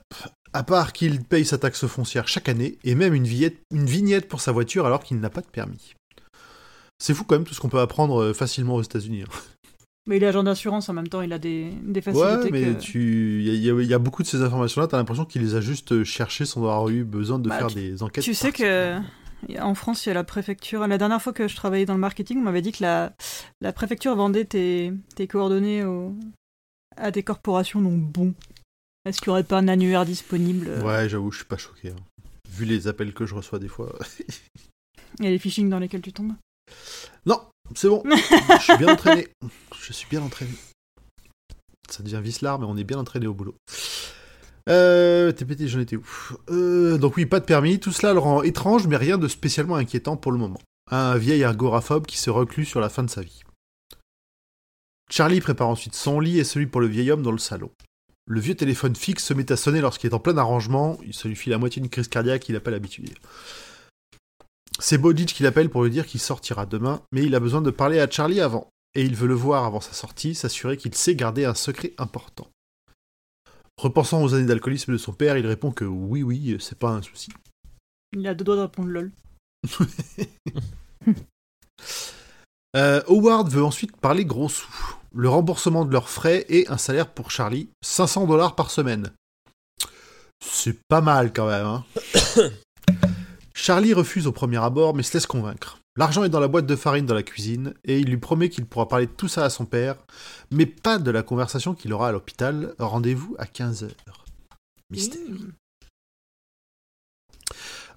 à 0.53 0.63
part 0.63 0.93
qu'il 0.93 1.23
paye 1.23 1.45
sa 1.45 1.57
taxe 1.57 1.85
foncière 1.85 2.27
chaque 2.27 2.49
année 2.49 2.77
et 2.83 2.95
même 2.95 3.13
une 3.13 3.25
vignette, 3.25 3.57
une 3.71 3.85
vignette 3.85 4.27
pour 4.27 4.41
sa 4.41 4.51
voiture 4.51 4.85
alors 4.85 5.03
qu'il 5.03 5.19
n'a 5.19 5.29
pas 5.29 5.41
de 5.41 5.47
permis. 5.47 5.93
C'est 6.99 7.13
fou 7.13 7.23
quand 7.23 7.35
même 7.35 7.45
tout 7.45 7.53
ce 7.53 7.59
qu'on 7.59 7.69
peut 7.69 7.79
apprendre 7.79 8.21
euh, 8.21 8.33
facilement 8.33 8.75
aux 8.75 8.81
États-Unis. 8.81 9.23
hein. 9.23 9.39
Mais 10.07 10.17
il 10.17 10.23
est 10.23 10.27
agent 10.27 10.41
d'assurance 10.43 10.89
en 10.89 10.93
même 10.93 11.07
temps, 11.07 11.21
il 11.21 11.31
a 11.31 11.37
des, 11.37 11.69
des 11.83 12.01
facilités. 12.01 12.27
Ouais, 12.45 12.49
mais 12.51 12.73
que- 12.73 12.79
tu, 12.79 13.43
il 13.45 13.55
y, 13.55 13.69
a- 13.69 13.73
y 13.73 13.85
y 13.85 13.97
beaucoup 13.99 14.23
de 14.23 14.27
ces 14.27 14.41
informations-là. 14.41 14.87
T'as 14.87 14.97
l'impression 14.97 15.25
qu'il 15.25 15.43
les 15.43 15.53
a 15.53 15.61
juste 15.61 16.03
cherchées 16.03 16.45
sans 16.45 16.61
avoir 16.61 16.89
eu 16.89 17.03
besoin 17.03 17.37
de 17.37 17.47
Bah, 17.49 17.57
faire 17.59 17.67
tu- 17.67 17.75
des 17.75 18.01
enquêtes. 18.01 18.23
Tu 18.23 18.33
sais 18.33 18.51
que 18.51 18.97
en 19.59 19.73
France, 19.75 20.05
il 20.05 20.09
y 20.09 20.11
a 20.11 20.15
la 20.15 20.23
préfecture. 20.23 20.87
La 20.87 20.97
dernière 20.97 21.21
fois 21.21 21.33
que 21.33 21.47
je 21.47 21.55
travaillais 21.55 21.85
dans 21.85 21.93
le 21.93 21.99
marketing, 21.99 22.39
on 22.39 22.41
m'avait 22.41 22.61
dit 22.63 22.71
que 22.71 22.81
la, 22.83 23.13
la 23.61 23.73
préfecture 23.73 24.15
vendait 24.15 24.45
tes, 24.45 24.91
tes 25.15 25.27
coordonnées 25.27 25.83
au- 25.83 26.15
à 26.97 27.11
des 27.11 27.23
corporations. 27.23 27.81
Donc 27.81 27.99
bon, 27.99 28.33
est-ce 29.05 29.19
qu'il 29.21 29.29
n'y 29.29 29.31
aurait 29.33 29.43
pas 29.43 29.57
un 29.59 29.67
annuaire 29.67 30.05
disponible 30.05 30.67
euh, 30.69 30.81
Ouais, 30.83 31.09
j'avoue, 31.09 31.31
je 31.31 31.37
suis 31.37 31.45
pas 31.45 31.57
choqué. 31.57 31.89
hein. 31.89 31.95
Vu 32.49 32.65
les 32.65 32.87
appels 32.87 33.13
que 33.13 33.25
je 33.25 33.33
reçois 33.35 33.59
des 33.59 33.67
fois. 33.69 33.97
Il 35.19 35.25
y 35.25 35.27
a 35.27 35.31
les 35.31 35.39
phishing 35.39 35.69
dans 35.69 35.79
lesquels 35.79 36.01
tu 36.01 36.13
tombes? 36.13 36.33
non, 37.25 37.41
c'est 37.75 37.89
bon. 37.89 38.01
je 38.05 38.61
suis 38.63 38.77
bien 38.77 38.93
entraîné. 38.93 39.27
Je 39.81 39.93
suis 39.93 40.07
bien 40.09 40.21
entraîné. 40.21 40.51
Ça 41.89 42.01
devient 42.03 42.21
vicelard, 42.23 42.59
mais 42.59 42.65
on 42.67 42.77
est 42.77 42.83
bien 42.85 42.97
entraîné 42.97 43.27
au 43.27 43.33
boulot. 43.33 43.55
Euh, 44.69 45.31
TPT, 45.31 45.67
j'en 45.67 45.79
étais 45.79 45.95
où? 45.97 46.03
Euh, 46.49 46.97
Donc 46.97 47.17
oui, 47.17 47.25
pas 47.25 47.39
de 47.39 47.45
permis. 47.45 47.79
Tout 47.79 47.91
cela 47.91 48.13
le 48.13 48.19
rend 48.19 48.43
étrange, 48.43 48.87
mais 48.87 48.95
rien 48.95 49.17
de 49.17 49.27
spécialement 49.27 49.75
inquiétant 49.75 50.15
pour 50.17 50.31
le 50.31 50.37
moment. 50.37 50.59
Un 50.89 51.17
vieil 51.17 51.43
agoraphobe 51.43 52.05
qui 52.05 52.17
se 52.17 52.29
reclut 52.29 52.65
sur 52.65 52.79
la 52.79 52.89
fin 52.89 53.03
de 53.03 53.09
sa 53.09 53.21
vie. 53.21 53.41
Charlie 55.11 55.41
prépare 55.41 55.67
ensuite 55.67 55.93
son 55.93 56.21
lit 56.21 56.39
et 56.39 56.45
celui 56.45 56.67
pour 56.67 56.79
le 56.79 56.87
vieil 56.87 57.11
homme 57.11 57.21
dans 57.21 57.33
le 57.33 57.37
salon. 57.37 57.69
Le 58.27 58.39
vieux 58.39 58.55
téléphone 58.55 58.95
fixe 58.95 59.25
se 59.25 59.33
met 59.33 59.51
à 59.51 59.57
sonner 59.57 59.81
lorsqu'il 59.81 60.09
est 60.09 60.13
en 60.13 60.19
plein 60.19 60.37
arrangement. 60.37 60.97
Il 61.03 61.13
se 61.13 61.27
lui 61.27 61.35
fait 61.35 61.49
la 61.49 61.57
moitié 61.57 61.81
d'une 61.81 61.89
crise 61.89 62.07
cardiaque, 62.07 62.47
il 62.47 62.53
n'a 62.53 62.61
pas 62.61 62.71
l'habitude. 62.71 63.13
C'est 64.79 64.97
Bowditch 64.97 65.33
qui 65.33 65.43
l'appelle 65.43 65.69
pour 65.69 65.83
lui 65.83 65.91
dire 65.91 66.05
qu'il 66.05 66.21
sortira 66.21 66.65
demain, 66.65 67.01
mais 67.11 67.23
il 67.23 67.35
a 67.35 67.41
besoin 67.41 67.61
de 67.61 67.71
parler 67.71 67.99
à 67.99 68.09
Charlie 68.09 68.39
avant. 68.39 68.69
Et 68.95 69.03
il 69.03 69.15
veut 69.15 69.27
le 69.27 69.33
voir 69.33 69.65
avant 69.65 69.81
sa 69.81 69.91
sortie, 69.91 70.33
s'assurer 70.33 70.77
qu'il 70.77 70.95
sait 70.95 71.15
garder 71.15 71.43
un 71.43 71.55
secret 71.55 71.93
important. 71.97 72.47
Repensant 73.77 74.23
aux 74.23 74.33
années 74.33 74.45
d'alcoolisme 74.45 74.93
de 74.93 74.97
son 74.97 75.11
père, 75.11 75.37
il 75.37 75.45
répond 75.45 75.71
que 75.71 75.85
oui, 75.85 76.23
oui, 76.23 76.55
c'est 76.61 76.79
pas 76.79 76.91
un 76.91 77.01
souci. 77.01 77.31
Il 78.13 78.25
a 78.27 78.33
deux 78.33 78.45
doigts 78.45 78.55
de 78.55 78.61
répondre 78.61 78.89
lol. 78.89 79.11
Euh, 82.73 83.01
Howard 83.09 83.49
veut 83.49 83.65
ensuite 83.65 83.97
parler 83.97 84.23
gros 84.23 84.47
sous. 84.47 84.95
Le 85.13 85.27
remboursement 85.27 85.83
de 85.83 85.91
leurs 85.91 86.09
frais 86.09 86.45
et 86.47 86.67
un 86.69 86.77
salaire 86.77 87.11
pour 87.11 87.31
Charlie, 87.31 87.69
500 87.83 88.27
dollars 88.27 88.55
par 88.55 88.71
semaine. 88.71 89.11
C'est 90.43 90.79
pas 90.87 91.01
mal 91.01 91.33
quand 91.33 91.47
même, 91.47 91.65
hein. 91.65 91.85
Charlie 93.53 93.93
refuse 93.93 94.25
au 94.25 94.31
premier 94.31 94.63
abord, 94.63 94.95
mais 94.95 95.03
se 95.03 95.13
laisse 95.13 95.25
convaincre. 95.25 95.79
L'argent 95.97 96.23
est 96.23 96.29
dans 96.29 96.39
la 96.39 96.47
boîte 96.47 96.65
de 96.65 96.75
farine 96.77 97.05
dans 97.05 97.13
la 97.13 97.23
cuisine, 97.23 97.73
et 97.83 97.99
il 97.99 98.07
lui 98.07 98.17
promet 98.17 98.49
qu'il 98.49 98.65
pourra 98.65 98.87
parler 98.87 99.07
de 99.07 99.11
tout 99.11 99.27
ça 99.27 99.43
à 99.43 99.49
son 99.49 99.65
père, 99.65 99.97
mais 100.49 100.65
pas 100.65 100.97
de 100.97 101.11
la 101.11 101.23
conversation 101.23 101.75
qu'il 101.75 101.91
aura 101.91 102.07
à 102.07 102.11
l'hôpital. 102.13 102.73
Rendez-vous 102.79 103.35
à 103.37 103.45
15h. 103.45 103.89
Mystère. 104.89 105.21
Mmh. 105.29 105.51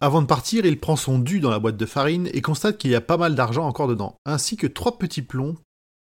Avant 0.01 0.21
de 0.21 0.27
partir, 0.27 0.67
il 0.67 0.81
prend 0.81 0.97
son 0.97 1.21
dû 1.21 1.39
dans 1.39 1.51
la 1.51 1.61
boîte 1.61 1.77
de 1.77 1.87
farine 1.87 2.29
et 2.33 2.43
constate 2.43 2.77
qu'il 2.77 2.91
y 2.91 2.97
a 2.97 3.01
pas 3.01 3.17
mal 3.17 3.37
d'argent 3.37 3.67
encore 3.67 3.87
dedans, 3.87 4.17
ainsi 4.27 4.57
que 4.57 4.67
trois 4.67 4.99
petits 4.99 5.23
plombs, 5.23 5.57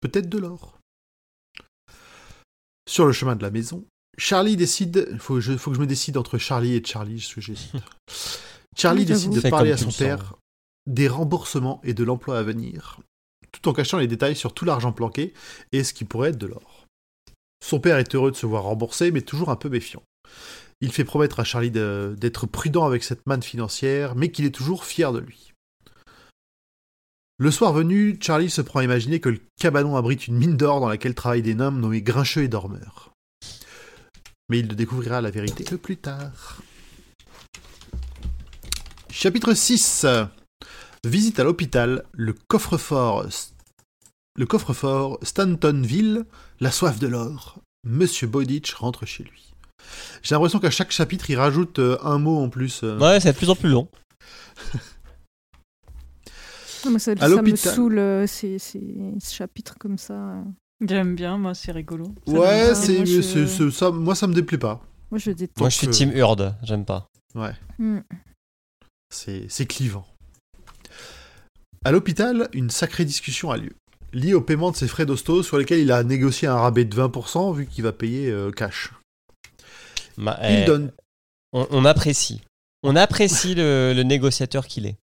peut-être 0.02 0.30
de 0.30 0.38
l'or. 0.38 0.79
Sur 2.90 3.06
le 3.06 3.12
chemin 3.12 3.36
de 3.36 3.44
la 3.44 3.52
maison, 3.52 3.86
Charlie 4.18 4.58
décide. 4.58 5.16
Faut 5.20 5.40
je, 5.40 5.56
faut 5.56 5.70
que 5.70 5.76
je 5.76 5.82
me 5.82 5.86
décide 5.86 6.18
entre 6.18 6.40
Charlie 6.40 6.74
et 6.74 6.84
Charlie, 6.84 7.22
ce 7.22 7.36
que 7.36 7.42
j'hésite. 7.42 7.72
Charlie 8.76 9.02
Oui, 9.02 9.06
décide 9.06 9.32
de 9.32 9.48
parler 9.48 9.72
à 9.72 9.78
son 9.78 9.92
père 9.92 10.34
des 10.88 11.08
remboursements 11.08 11.82
et 11.84 11.94
de 11.94 12.04
l'emploi 12.04 12.40
à 12.40 12.42
venir, 12.42 13.00
tout 13.52 13.70
en 13.70 13.74
cachant 13.74 14.00
les 14.00 14.08
détails 14.08 14.36
sur 14.36 14.56
tout 14.56 14.66
l'argent 14.66 14.92
planqué 14.92 15.36
et 15.72 15.84
ce 15.84 15.94
qui 15.94 16.04
pourrait 16.04 16.30
être 16.30 16.40
de 16.40 16.48
l'or. 16.48 16.88
Son 17.64 17.80
père 17.80 17.98
est 17.98 18.16
heureux 18.16 18.32
de 18.32 18.36
se 18.36 18.48
voir 18.48 18.64
remboursé, 18.64 19.12
mais 19.12 19.22
toujours 19.22 19.50
un 19.50 19.56
peu 19.56 19.70
méfiant. 19.70 20.02
Il 20.82 20.92
fait 20.92 21.04
promettre 21.04 21.40
à 21.40 21.44
Charlie 21.44 21.70
d'être 21.70 22.48
prudent 22.48 22.88
avec 22.88 23.04
cette 23.04 23.28
manne 23.28 23.44
financière, 23.44 24.16
mais 24.16 24.32
qu'il 24.32 24.46
est 24.46 24.56
toujours 24.56 24.84
fier 24.84 25.14
de 25.14 25.20
lui. 25.20 25.49
Le 27.42 27.52
soir 27.52 27.72
venu, 27.72 28.18
Charlie 28.22 28.50
se 28.50 28.60
prend 28.62 28.82
à 28.82 28.84
imaginer 28.84 29.22
que 29.22 29.30
le 29.30 29.40
cabanon 29.58 29.96
abrite 29.96 30.28
une 30.28 30.36
mine 30.36 30.58
d'or 30.58 30.82
dans 30.82 30.90
laquelle 30.90 31.16
travaillent 31.16 31.42
des 31.42 31.56
noms 31.56 31.72
nommés 31.72 32.02
Grincheux 32.02 32.44
et 32.44 32.48
Dormeur. 32.50 33.12
Mais 34.50 34.60
il 34.60 34.68
ne 34.68 34.74
découvrira 34.74 35.22
la 35.22 35.32
vérité 35.32 35.64
que 35.64 35.76
plus 35.76 35.96
tard. 35.96 36.62
Chapitre 39.10 39.54
6 39.54 40.06
Visite 41.06 41.40
à 41.40 41.46
l'hôpital, 41.46 42.04
le 42.12 42.34
coffre-fort 42.34 43.26
le 44.36 44.46
coffre-fort 44.46 45.18
Stantonville, 45.22 46.26
la 46.60 46.72
soif 46.72 47.00
de 47.00 47.08
l'or. 47.08 47.60
Monsieur 47.86 48.28
Bowditch 48.28 48.74
rentre 48.74 49.06
chez 49.06 49.24
lui. 49.24 49.54
J'ai 50.24 50.36
l'impression 50.36 50.60
qu'à 50.60 50.72
chaque 50.72 50.92
chapitre, 50.92 51.30
il 51.30 51.38
rajoute 51.38 51.80
euh, 51.80 51.98
un 52.04 52.20
mot 52.20 52.38
en 52.44 52.50
plus. 52.50 52.82
euh. 52.84 52.98
Ouais, 53.00 53.20
c'est 53.22 53.32
de 53.32 53.38
plus 53.38 53.50
en 53.50 53.56
plus 53.56 53.70
long. 53.70 53.88
Non, 56.86 56.92
mais 56.92 57.00
ça, 57.00 57.12
À 57.12 57.16
ça 57.18 57.28
me 57.30 57.36
l'hôpital. 57.36 57.74
saoule 57.74 58.00
euh, 58.00 58.28
ces, 58.28 58.60
ces 58.60 58.82
chapitres 59.22 59.76
comme 59.80 59.98
ça. 59.98 60.36
J'aime 60.88 61.16
bien, 61.16 61.38
moi, 61.38 61.54
c'est 61.54 61.72
rigolo. 61.72 62.14
Ça 62.28 62.34
Ouais, 62.34 62.76
c'est, 62.76 62.96
moi, 62.98 63.06
je- 63.06 63.22
c'est- 63.22 63.48
c'est- 63.48 63.72
ça, 63.72 63.92
moi 63.92 64.16
ça 64.16 64.28
me 64.28 64.34
déplaît 64.34 64.58
pas. 64.58 64.82
Moi, 65.12 65.20
je 65.20 65.32
déteste. 65.32 65.60
Moi, 65.60 65.70
je 65.70 65.76
suis 65.76 65.88
team 65.90 66.12
Hurd, 66.16 66.56
j'aime 66.64 66.86
pas. 66.86 67.08
Hmm. 67.78 68.00
C'est, 69.10 69.46
c'est 69.50 69.66
clivant. 69.66 70.06
À 71.84 71.92
l'hôpital, 71.92 72.50
une 72.54 72.70
sacrée 72.70 73.06
discussion 73.06 73.52
a 73.52 73.58
lieu, 73.58 73.72
liée 74.14 74.34
au 74.34 74.42
paiement 74.42 74.72
de 74.72 74.76
ses 74.76 74.88
frais 74.88 75.06
d'hosto 75.06 75.44
sur 75.44 75.58
lesquels 75.58 75.80
il 75.80 75.92
a 75.92 76.04
négocié 76.04 76.48
un 76.48 76.56
rabais 76.58 76.86
de 76.86 76.96
20% 76.96 77.54
vu 77.56 77.66
qu'il 77.66 77.84
va 77.84 77.92
payer 77.94 78.30
euh, 78.30 78.52
cash. 78.52 78.92
Il 80.18 80.28
eh, 80.44 80.66
donne. 80.66 80.92
on, 81.54 81.66
on 81.72 81.86
apprécie. 81.86 82.42
On 82.84 82.96
apprécie 82.96 83.56
le, 83.56 83.94
le 83.96 84.04
négociateur 84.04 84.68
qu'il 84.68 84.86
est. 84.86 84.98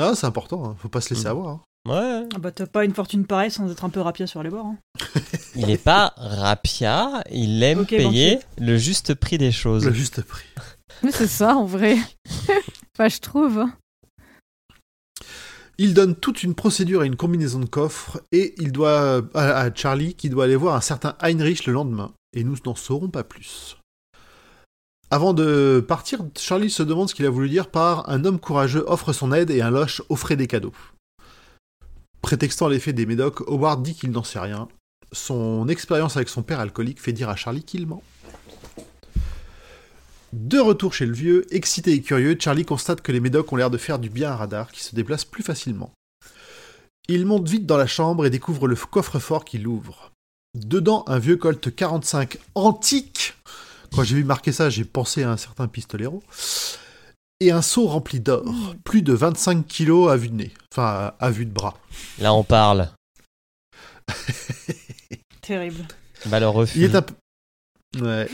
Ah, 0.00 0.14
c'est 0.14 0.26
important, 0.26 0.64
hein, 0.64 0.76
faut 0.78 0.88
pas 0.88 1.00
se 1.00 1.12
laisser 1.14 1.26
Mm. 1.26 1.30
avoir. 1.30 1.48
hein. 1.48 1.60
Ouais. 1.88 2.28
Ah 2.34 2.38
bah 2.38 2.50
t'as 2.52 2.66
pas 2.66 2.84
une 2.84 2.92
fortune 2.92 3.24
pareille 3.26 3.50
sans 3.50 3.70
être 3.70 3.84
un 3.84 3.88
peu 3.88 4.00
rapia 4.00 4.26
sur 4.26 4.42
les 4.42 4.50
bords. 4.50 4.66
hein. 4.66 4.76
Il 5.56 5.70
est 5.70 5.82
pas 5.82 6.12
rapia, 6.16 7.22
il 7.30 7.62
aime 7.62 7.86
payer 7.86 8.38
le 8.58 8.76
juste 8.76 9.14
prix 9.14 9.38
des 9.38 9.50
choses. 9.52 9.84
Le 9.86 9.92
juste 9.92 10.22
prix. 10.22 10.44
Mais 11.02 11.10
c'est 11.10 11.26
ça, 11.26 11.56
en 11.56 11.64
vrai. 11.64 11.96
enfin, 12.94 13.08
je 13.08 13.18
trouve. 13.20 13.64
Il 15.78 15.94
donne 15.94 16.14
toute 16.14 16.42
une 16.42 16.54
procédure 16.54 17.02
et 17.02 17.06
une 17.06 17.16
combinaison 17.16 17.58
de 17.58 17.64
coffres, 17.64 18.20
et 18.32 18.54
il 18.58 18.70
doit 18.72 19.22
à, 19.34 19.60
à 19.62 19.74
Charlie 19.74 20.14
qui 20.14 20.28
doit 20.28 20.44
aller 20.44 20.56
voir 20.56 20.74
un 20.76 20.80
certain 20.82 21.16
Heinrich 21.22 21.64
le 21.66 21.72
lendemain, 21.72 22.12
et 22.34 22.44
nous 22.44 22.56
n'en 22.66 22.74
saurons 22.74 23.08
pas 23.08 23.24
plus. 23.24 23.78
Avant 25.12 25.34
de 25.34 25.84
partir, 25.86 26.20
Charlie 26.38 26.70
se 26.70 26.84
demande 26.84 27.08
ce 27.08 27.16
qu'il 27.16 27.26
a 27.26 27.30
voulu 27.30 27.48
dire 27.48 27.68
par 27.68 28.08
un 28.08 28.24
homme 28.24 28.38
courageux 28.38 28.84
offre 28.86 29.12
son 29.12 29.32
aide 29.32 29.50
et 29.50 29.60
un 29.60 29.70
loche 29.70 30.02
offrait 30.08 30.36
des 30.36 30.46
cadeaux. 30.46 30.72
Prétextant 32.22 32.68
l'effet 32.68 32.92
des 32.92 33.06
médocs, 33.06 33.40
Howard 33.48 33.82
dit 33.82 33.96
qu'il 33.96 34.12
n'en 34.12 34.22
sait 34.22 34.38
rien. 34.38 34.68
Son 35.10 35.66
expérience 35.68 36.16
avec 36.16 36.28
son 36.28 36.42
père 36.42 36.60
alcoolique 36.60 37.00
fait 37.00 37.12
dire 37.12 37.28
à 37.28 37.34
Charlie 37.34 37.64
qu'il 37.64 37.88
ment. 37.88 38.04
De 40.32 40.60
retour 40.60 40.94
chez 40.94 41.06
le 41.06 41.12
vieux, 41.12 41.44
excité 41.52 41.92
et 41.92 42.02
curieux, 42.02 42.36
Charlie 42.38 42.64
constate 42.64 43.00
que 43.00 43.10
les 43.10 43.18
médocs 43.18 43.52
ont 43.52 43.56
l'air 43.56 43.70
de 43.70 43.78
faire 43.78 43.98
du 43.98 44.10
bien 44.10 44.30
à 44.30 44.36
Radar, 44.36 44.70
qui 44.70 44.84
se 44.84 44.94
déplace 44.94 45.24
plus 45.24 45.42
facilement. 45.42 45.90
Il 47.08 47.26
monte 47.26 47.48
vite 47.48 47.66
dans 47.66 47.76
la 47.76 47.88
chambre 47.88 48.26
et 48.26 48.30
découvre 48.30 48.68
le 48.68 48.76
coffre-fort 48.76 49.44
qu'il 49.44 49.66
ouvre. 49.66 50.12
Dedans, 50.54 51.02
un 51.08 51.18
vieux 51.18 51.36
Colt 51.36 51.74
45 51.74 52.38
antique. 52.54 53.34
Quand 53.94 54.04
j'ai 54.04 54.16
vu 54.16 54.24
marquer 54.24 54.52
ça, 54.52 54.70
j'ai 54.70 54.84
pensé 54.84 55.22
à 55.22 55.30
un 55.30 55.36
certain 55.36 55.68
pistolero. 55.68 56.22
Et 57.40 57.50
un 57.50 57.62
seau 57.62 57.86
rempli 57.86 58.20
d'or. 58.20 58.44
Plus 58.84 59.02
de 59.02 59.12
25 59.12 59.66
kilos 59.66 60.10
à 60.10 60.16
vue 60.16 60.28
de 60.28 60.34
nez. 60.34 60.54
Enfin, 60.72 61.14
à, 61.18 61.30
vue 61.30 61.46
de 61.46 61.52
bras. 61.52 61.78
Là, 62.18 62.34
on 62.34 62.44
parle. 62.44 62.90
Terrible. 65.40 65.86
Bah, 66.26 66.38
le 66.38 66.48
refus. 66.48 66.78
Il 66.78 66.84
est 66.84 66.94
un 66.94 67.02
peu... 67.02 67.14
Ouais. 68.00 68.28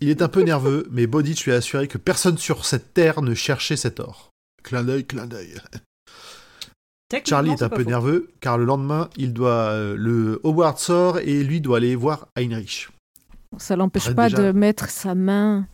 Il 0.00 0.08
est 0.08 0.22
un 0.22 0.28
peu 0.28 0.42
nerveux, 0.42 0.88
mais 0.90 1.06
Bowditch 1.06 1.44
lui 1.44 1.52
a 1.52 1.56
assuré 1.56 1.86
que 1.86 1.98
personne 1.98 2.38
sur 2.38 2.64
cette 2.64 2.94
terre 2.94 3.22
ne 3.22 3.34
cherchait 3.34 3.76
cet 3.76 4.00
or. 4.00 4.30
Clin 4.64 4.82
d'œil, 4.82 5.04
clin 5.04 5.26
d'œil. 5.26 5.54
Charlie 7.26 7.50
est 7.50 7.62
un 7.62 7.68
peu 7.68 7.82
faux. 7.82 7.88
nerveux, 7.88 8.30
car 8.40 8.56
le 8.56 8.64
lendemain, 8.64 9.10
il 9.16 9.34
doit 9.34 9.70
euh, 9.70 9.94
le 9.96 10.40
Howard 10.44 10.78
sort 10.78 11.18
et 11.18 11.44
lui 11.44 11.60
doit 11.60 11.76
aller 11.76 11.94
voir 11.94 12.28
Heinrich. 12.36 12.88
Ça 13.58 13.76
l'empêche 13.76 14.10
pas 14.14 14.28
déjà. 14.28 14.42
de 14.42 14.52
mettre 14.52 14.88
sa 14.90 15.14
main 15.14 15.66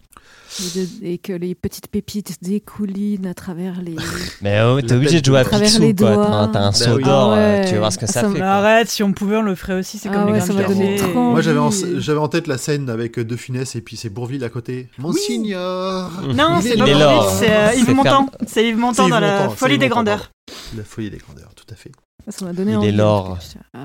et, 0.60 0.78
de- 0.78 1.06
et 1.06 1.18
que 1.18 1.32
les 1.32 1.54
petites 1.54 1.88
pépites 1.88 2.36
découlinent 2.42 3.26
à 3.26 3.34
travers 3.34 3.80
les. 3.80 3.96
Mais 4.42 4.60
oh, 4.62 4.80
t'es 4.80 4.94
obligé 4.94 5.20
de 5.20 5.24
jouer 5.26 5.40
à 5.40 5.44
Picsou, 5.44 5.80
les 5.80 5.94
quoi. 5.94 6.14
doigts. 6.14 6.50
T'as 6.52 6.58
un, 6.60 6.70
Bah 6.70 6.72
seau 6.72 6.96
oui. 6.96 7.04
d'or, 7.04 7.32
Ah 7.32 7.36
ouais. 7.36 7.42
euh, 7.42 7.64
tu 7.66 7.72
vas 7.74 7.78
voir 7.80 7.92
ce 7.92 7.98
que 7.98 8.06
ça 8.06 8.22
Ça 8.22 8.30
fait. 8.30 8.40
Arrête, 8.40 8.88
si 8.88 9.02
on 9.02 9.12
pouvait, 9.12 9.36
on 9.36 9.42
le 9.42 9.54
ferait 9.54 9.74
aussi. 9.78 9.98
C'est 9.98 10.08
Ah 10.08 10.14
comme 10.14 10.26
les 10.26 10.32
ouais, 10.32 10.40
ça 10.40 10.52
de 10.54 11.12
Moi, 11.14 11.40
j'avais 11.40 11.58
en, 11.58 11.70
j'avais 11.70 12.18
en 12.18 12.28
tête 12.28 12.46
la 12.46 12.58
scène 12.58 12.88
avec 12.90 13.18
De 13.20 13.36
Funès 13.36 13.76
et 13.76 13.80
puis 13.80 13.96
c'est 13.96 14.08
Bourville 14.10 14.42
à 14.44 14.48
côté. 14.48 14.88
Monseigneur 14.98 16.10
Non, 16.34 16.60
c'est 16.62 16.70
est 16.70 16.76
pas 16.78 16.86
Il 16.86 16.90
est 16.90 16.98
l'or. 16.98 17.22
Bourvil, 17.24 17.38
c'est 17.38 17.50
euh, 17.52 17.70
C'est 17.72 17.78
Yves 17.80 17.94
Montand. 17.94 18.30
C'est 18.46 18.66
Yves 18.68 18.76
Montand 18.78 19.08
dans 19.08 19.16
Yves 19.16 19.22
la 19.22 19.48
Folie 19.50 19.78
des 19.78 19.88
grandeurs. 19.88 20.30
La 20.76 20.82
folie 20.84 21.10
des 21.10 21.18
grandeurs, 21.18 21.50
tout 21.54 21.66
à 21.70 21.74
fait. 21.76 21.92
Ça 22.28 22.44
m'a 22.44 22.52
donné 22.52 22.72
Il 22.82 22.84
est 22.88 22.92
l'or. 22.92 23.38
Ah. 23.74 23.78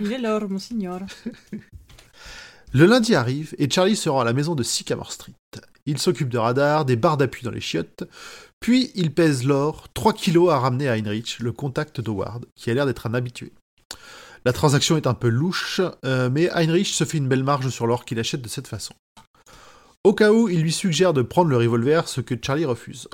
Il 0.00 0.12
est 0.12 0.18
l'or, 0.18 0.42
mon 0.48 0.58
signor. 0.58 1.00
Le 2.76 2.84
lundi 2.84 3.14
arrive 3.14 3.54
et 3.56 3.70
Charlie 3.70 3.96
se 3.96 4.10
rend 4.10 4.20
à 4.20 4.24
la 4.24 4.34
maison 4.34 4.54
de 4.54 4.62
Sycamore 4.62 5.10
Street. 5.10 5.32
Il 5.86 5.96
s'occupe 5.96 6.28
de 6.28 6.36
radar, 6.36 6.84
des 6.84 6.96
barres 6.96 7.16
d'appui 7.16 7.42
dans 7.42 7.50
les 7.50 7.62
chiottes, 7.62 8.04
puis 8.60 8.90
il 8.94 9.14
pèse 9.14 9.44
l'or, 9.44 9.88
3 9.94 10.12
kilos 10.12 10.50
à 10.52 10.58
ramener 10.58 10.86
à 10.86 10.92
Heinrich, 10.92 11.38
le 11.38 11.52
contact 11.52 12.02
d'Howard, 12.02 12.44
qui 12.54 12.70
a 12.70 12.74
l'air 12.74 12.84
d'être 12.84 13.06
un 13.06 13.14
habitué. 13.14 13.50
La 14.44 14.52
transaction 14.52 14.98
est 14.98 15.06
un 15.06 15.14
peu 15.14 15.28
louche, 15.28 15.80
euh, 16.04 16.28
mais 16.30 16.50
Heinrich 16.50 16.88
se 16.88 17.04
fait 17.04 17.16
une 17.16 17.28
belle 17.28 17.44
marge 17.44 17.70
sur 17.70 17.86
l'or 17.86 18.04
qu'il 18.04 18.18
achète 18.18 18.42
de 18.42 18.48
cette 18.48 18.68
façon. 18.68 18.92
Au 20.04 20.12
cas 20.12 20.30
où, 20.30 20.50
il 20.50 20.60
lui 20.60 20.72
suggère 20.72 21.14
de 21.14 21.22
prendre 21.22 21.48
le 21.48 21.56
revolver, 21.56 22.06
ce 22.06 22.20
que 22.20 22.34
Charlie 22.38 22.66
refuse. 22.66 23.08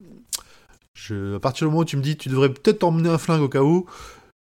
Je, 0.94 1.36
à 1.36 1.40
partir 1.40 1.66
du 1.66 1.70
moment 1.70 1.82
où 1.82 1.84
tu 1.84 1.98
me 1.98 2.02
dis 2.02 2.16
tu 2.16 2.30
devrais 2.30 2.48
peut-être 2.48 2.82
emmener 2.82 3.10
un 3.10 3.18
flingue 3.18 3.42
au 3.42 3.48
cas 3.50 3.60
où, 3.60 3.86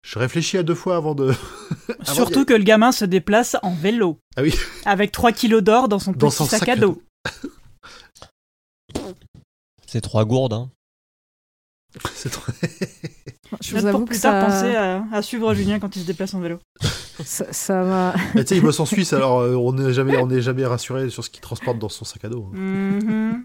je 0.02 0.18
réfléchis 0.18 0.56
à 0.58 0.62
deux 0.62 0.74
fois 0.74 0.96
avant 0.96 1.14
de. 1.14 1.32
Avant 2.00 2.14
Surtout 2.14 2.44
que 2.44 2.52
le 2.54 2.62
gamin 2.64 2.92
se 2.92 3.04
déplace 3.04 3.56
en 3.62 3.74
vélo. 3.74 4.18
Ah 4.36 4.42
oui. 4.42 4.54
Avec 4.84 5.10
3 5.12 5.32
kilos 5.32 5.62
d'or 5.62 5.88
dans 5.88 5.98
son 5.98 6.12
Dans 6.12 6.28
petit 6.28 6.36
son 6.36 6.44
sac, 6.46 6.60
sac 6.60 6.68
à 6.70 6.76
dos. 6.76 7.02
C'est 9.86 10.00
trois 10.00 10.24
gourdes. 10.24 10.52
Hein. 10.52 10.70
C'est 12.14 12.30
trop- 12.30 12.52
Je 13.62 13.76
vous 13.76 13.86
avoue 13.86 13.98
pour 13.98 14.06
que 14.08 14.12
plus 14.12 14.20
tard 14.20 14.50
ça, 14.50 14.62
penser 14.62 14.76
à, 14.76 15.04
à 15.12 15.22
suivre 15.22 15.54
Julien 15.54 15.78
quand 15.78 15.94
il 15.96 16.02
se 16.02 16.06
déplace 16.06 16.34
en 16.34 16.40
vélo. 16.40 16.58
ça, 17.24 17.82
m'a. 17.84 18.14
Mais 18.34 18.44
tu 18.44 18.48
sais, 18.50 18.56
il 18.56 18.62
bosse 18.62 18.80
en 18.80 18.86
Suisse, 18.86 19.12
alors 19.12 19.40
euh, 19.40 19.54
on 19.54 19.72
n'est 19.72 19.92
jamais, 19.92 20.16
on 20.18 20.26
n'est 20.26 20.42
jamais 20.42 20.66
rassuré 20.66 21.08
sur 21.08 21.24
ce 21.24 21.30
qu'il 21.30 21.40
transporte 21.40 21.78
dans 21.78 21.88
son 21.88 22.04
sac 22.04 22.24
à 22.24 22.28
dos. 22.28 22.50
hein. 22.52 22.58
Mhm. 22.58 23.44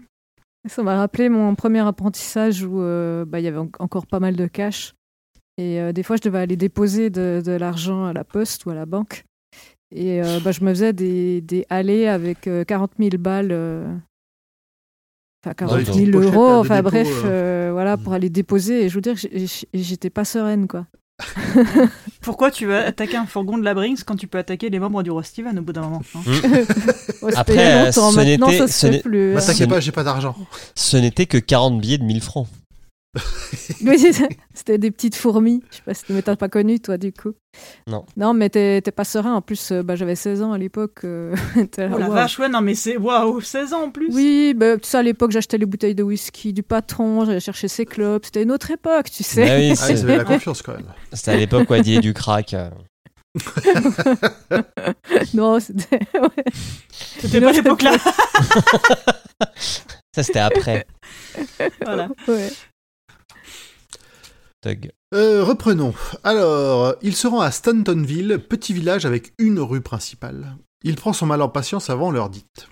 Ça 0.68 0.82
m'a 0.82 0.96
rappelé 0.96 1.28
mon 1.28 1.54
premier 1.56 1.80
apprentissage 1.80 2.62
où 2.62 2.82
euh, 2.82 3.24
bah, 3.24 3.40
il 3.40 3.44
y 3.44 3.48
avait 3.48 3.58
en- 3.58 3.70
encore 3.78 4.06
pas 4.06 4.20
mal 4.20 4.36
de 4.36 4.46
cash. 4.46 4.94
Et 5.58 5.80
euh, 5.80 5.92
des 5.92 6.02
fois, 6.02 6.16
je 6.16 6.22
devais 6.22 6.38
aller 6.38 6.56
déposer 6.56 7.10
de, 7.10 7.42
de 7.44 7.52
l'argent 7.52 8.06
à 8.06 8.12
la 8.12 8.24
poste 8.24 8.64
ou 8.66 8.70
à 8.70 8.74
la 8.74 8.86
banque. 8.86 9.24
Et 9.94 10.22
euh, 10.22 10.40
bah, 10.40 10.52
je 10.52 10.64
me 10.64 10.70
faisais 10.70 10.92
des, 10.94 11.40
des 11.42 11.66
allées 11.68 12.06
avec 12.06 12.46
euh, 12.46 12.64
40 12.64 12.92
000 12.98 13.10
balles. 13.18 13.48
euh, 13.52 13.94
Enfin, 15.44 15.54
40 15.54 15.78
les 15.78 15.84
000 15.84 15.96
petites 15.96 16.12
pochettes, 16.12 16.34
euros, 16.34 16.48
de 16.50 16.54
enfin 16.58 16.76
dépôt, 16.76 16.90
bref, 16.90 17.08
euh. 17.24 17.26
euh, 17.26 17.70
voilà, 17.72 17.96
pour 17.96 18.12
aller 18.12 18.30
déposer. 18.30 18.84
Et 18.84 18.88
je 18.88 18.94
veux 18.94 19.00
dire, 19.00 19.16
j'étais 19.74 20.08
pas 20.10 20.24
sereine, 20.24 20.68
quoi. 20.68 20.86
Pourquoi 22.22 22.50
tu 22.50 22.66
vas 22.66 22.86
attaquer 22.86 23.16
un 23.16 23.26
fourgon 23.26 23.58
de 23.58 23.64
la 23.64 23.74
Brinks 23.74 24.04
quand 24.04 24.16
tu 24.16 24.26
peux 24.26 24.38
attaquer 24.38 24.70
les 24.70 24.78
membres 24.78 25.02
du 25.02 25.10
roi 25.10 25.22
Steven 25.22 25.58
au 25.58 25.62
bout 25.62 25.72
d'un 25.72 25.82
moment 25.82 26.02
hein 26.14 26.20
c'était 27.20 27.36
Après, 27.36 27.84
longtemps. 27.86 28.10
ce 28.12 28.86
n'était- 28.86 29.02
plus. 29.02 29.34
Bah, 29.34 29.40
hein. 29.40 29.46
t'inquiète 29.46 29.68
pas, 29.68 29.80
j'ai 29.80 29.92
pas 29.92 30.04
d'argent. 30.04 30.34
Ce 30.74 30.96
n'était 30.96 31.26
que 31.26 31.38
40 31.38 31.80
billets 31.80 31.98
de 31.98 32.04
1000 32.04 32.20
francs. 32.22 32.48
Oui, 33.84 33.98
c'est 33.98 34.12
ça. 34.12 34.26
C'était 34.54 34.78
des 34.78 34.90
petites 34.90 35.16
fourmis. 35.16 35.62
Je 35.70 35.76
sais 35.76 35.82
pas 35.84 35.92
si 35.94 36.04
tu 36.04 36.12
m'as 36.12 36.22
pas 36.22 36.48
connu, 36.48 36.80
toi, 36.80 36.96
du 36.96 37.12
coup. 37.12 37.32
Non. 37.86 38.06
Non, 38.16 38.32
mais 38.32 38.48
t'es 38.48 38.80
t'es 38.80 38.92
pas 38.92 39.04
serein. 39.04 39.34
En 39.34 39.42
plus, 39.42 39.72
euh, 39.72 39.82
bah, 39.82 39.96
j'avais 39.96 40.14
16 40.14 40.40
ans 40.42 40.52
à 40.52 40.58
l'époque. 40.58 41.00
euh, 41.04 41.34
Oh 41.56 41.98
la 41.98 42.08
vache, 42.08 42.38
ouais, 42.38 42.48
non 42.48 42.60
mais 42.62 42.74
c'est 42.74 42.96
waouh, 42.96 43.40
16 43.40 43.72
ans 43.74 43.82
en 43.84 43.90
plus. 43.90 44.08
Oui, 44.14 44.54
bah, 44.56 44.78
tu 44.78 44.88
sais, 44.88 44.98
à 44.98 45.02
l'époque, 45.02 45.32
j'achetais 45.32 45.58
les 45.58 45.66
bouteilles 45.66 45.94
de 45.94 46.02
whisky 46.02 46.52
du 46.52 46.62
patron, 46.62 47.24
j'allais 47.26 47.40
chercher 47.40 47.68
ses 47.68 47.84
clubs. 47.84 48.22
C'était 48.24 48.44
une 48.44 48.52
autre 48.52 48.70
époque, 48.70 49.10
tu 49.10 49.22
sais. 49.22 49.42
Ah 49.50 49.56
oui, 49.56 49.68
Ah, 49.70 49.90
ils 49.90 49.98
c'est- 49.98 50.04
avaient 50.04 50.16
la 50.16 50.24
confiance 50.24 50.62
quand 50.62 50.72
même. 50.72 50.86
C'était 51.12 51.32
à 51.32 51.36
l'époque 51.36 51.68
où 51.68 51.74
il 51.74 51.86
y 51.88 51.92
avait 51.92 52.00
du 52.00 52.14
crack. 52.14 52.54
euh. 52.54 52.70
non, 55.34 55.58
c'était. 55.60 56.00
ouais. 56.14 56.44
C'était 57.18 57.40
pas 57.40 57.52
l'époque 57.52 57.82
là. 57.82 57.96
Ça, 60.14 60.22
c'était 60.22 60.38
après. 60.40 60.86
voilà. 61.84 62.08
ouais. 62.28 62.50
Euh, 65.14 65.44
reprenons. 65.44 65.92
Alors, 66.24 66.94
il 67.02 67.16
se 67.16 67.26
rend 67.26 67.40
à 67.40 67.50
Stantonville, 67.50 68.38
petit 68.48 68.72
village 68.72 69.04
avec 69.04 69.32
une 69.38 69.60
rue 69.60 69.80
principale. 69.80 70.56
Il 70.84 70.96
prend 70.96 71.12
son 71.12 71.26
mal 71.26 71.42
en 71.42 71.48
patience 71.48 71.90
avant 71.90 72.10
l'heure 72.10 72.30
dite. 72.30 72.68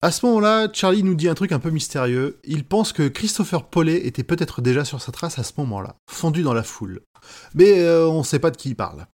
À 0.00 0.12
ce 0.12 0.24
moment-là, 0.26 0.68
Charlie 0.72 1.02
nous 1.02 1.16
dit 1.16 1.28
un 1.28 1.34
truc 1.34 1.50
un 1.50 1.58
peu 1.58 1.70
mystérieux. 1.70 2.38
Il 2.44 2.64
pense 2.64 2.92
que 2.92 3.08
Christopher 3.08 3.64
Paulet 3.64 4.06
était 4.06 4.22
peut-être 4.22 4.62
déjà 4.62 4.84
sur 4.84 5.02
sa 5.02 5.10
trace 5.10 5.40
à 5.40 5.42
ce 5.42 5.54
moment-là, 5.58 5.96
fondu 6.08 6.42
dans 6.42 6.54
la 6.54 6.62
foule. 6.62 7.00
Mais 7.54 7.80
euh, 7.80 8.06
on 8.06 8.18
ne 8.18 8.24
sait 8.24 8.38
pas 8.38 8.52
de 8.52 8.56
qui 8.56 8.70
il 8.70 8.76
parle. 8.76 9.06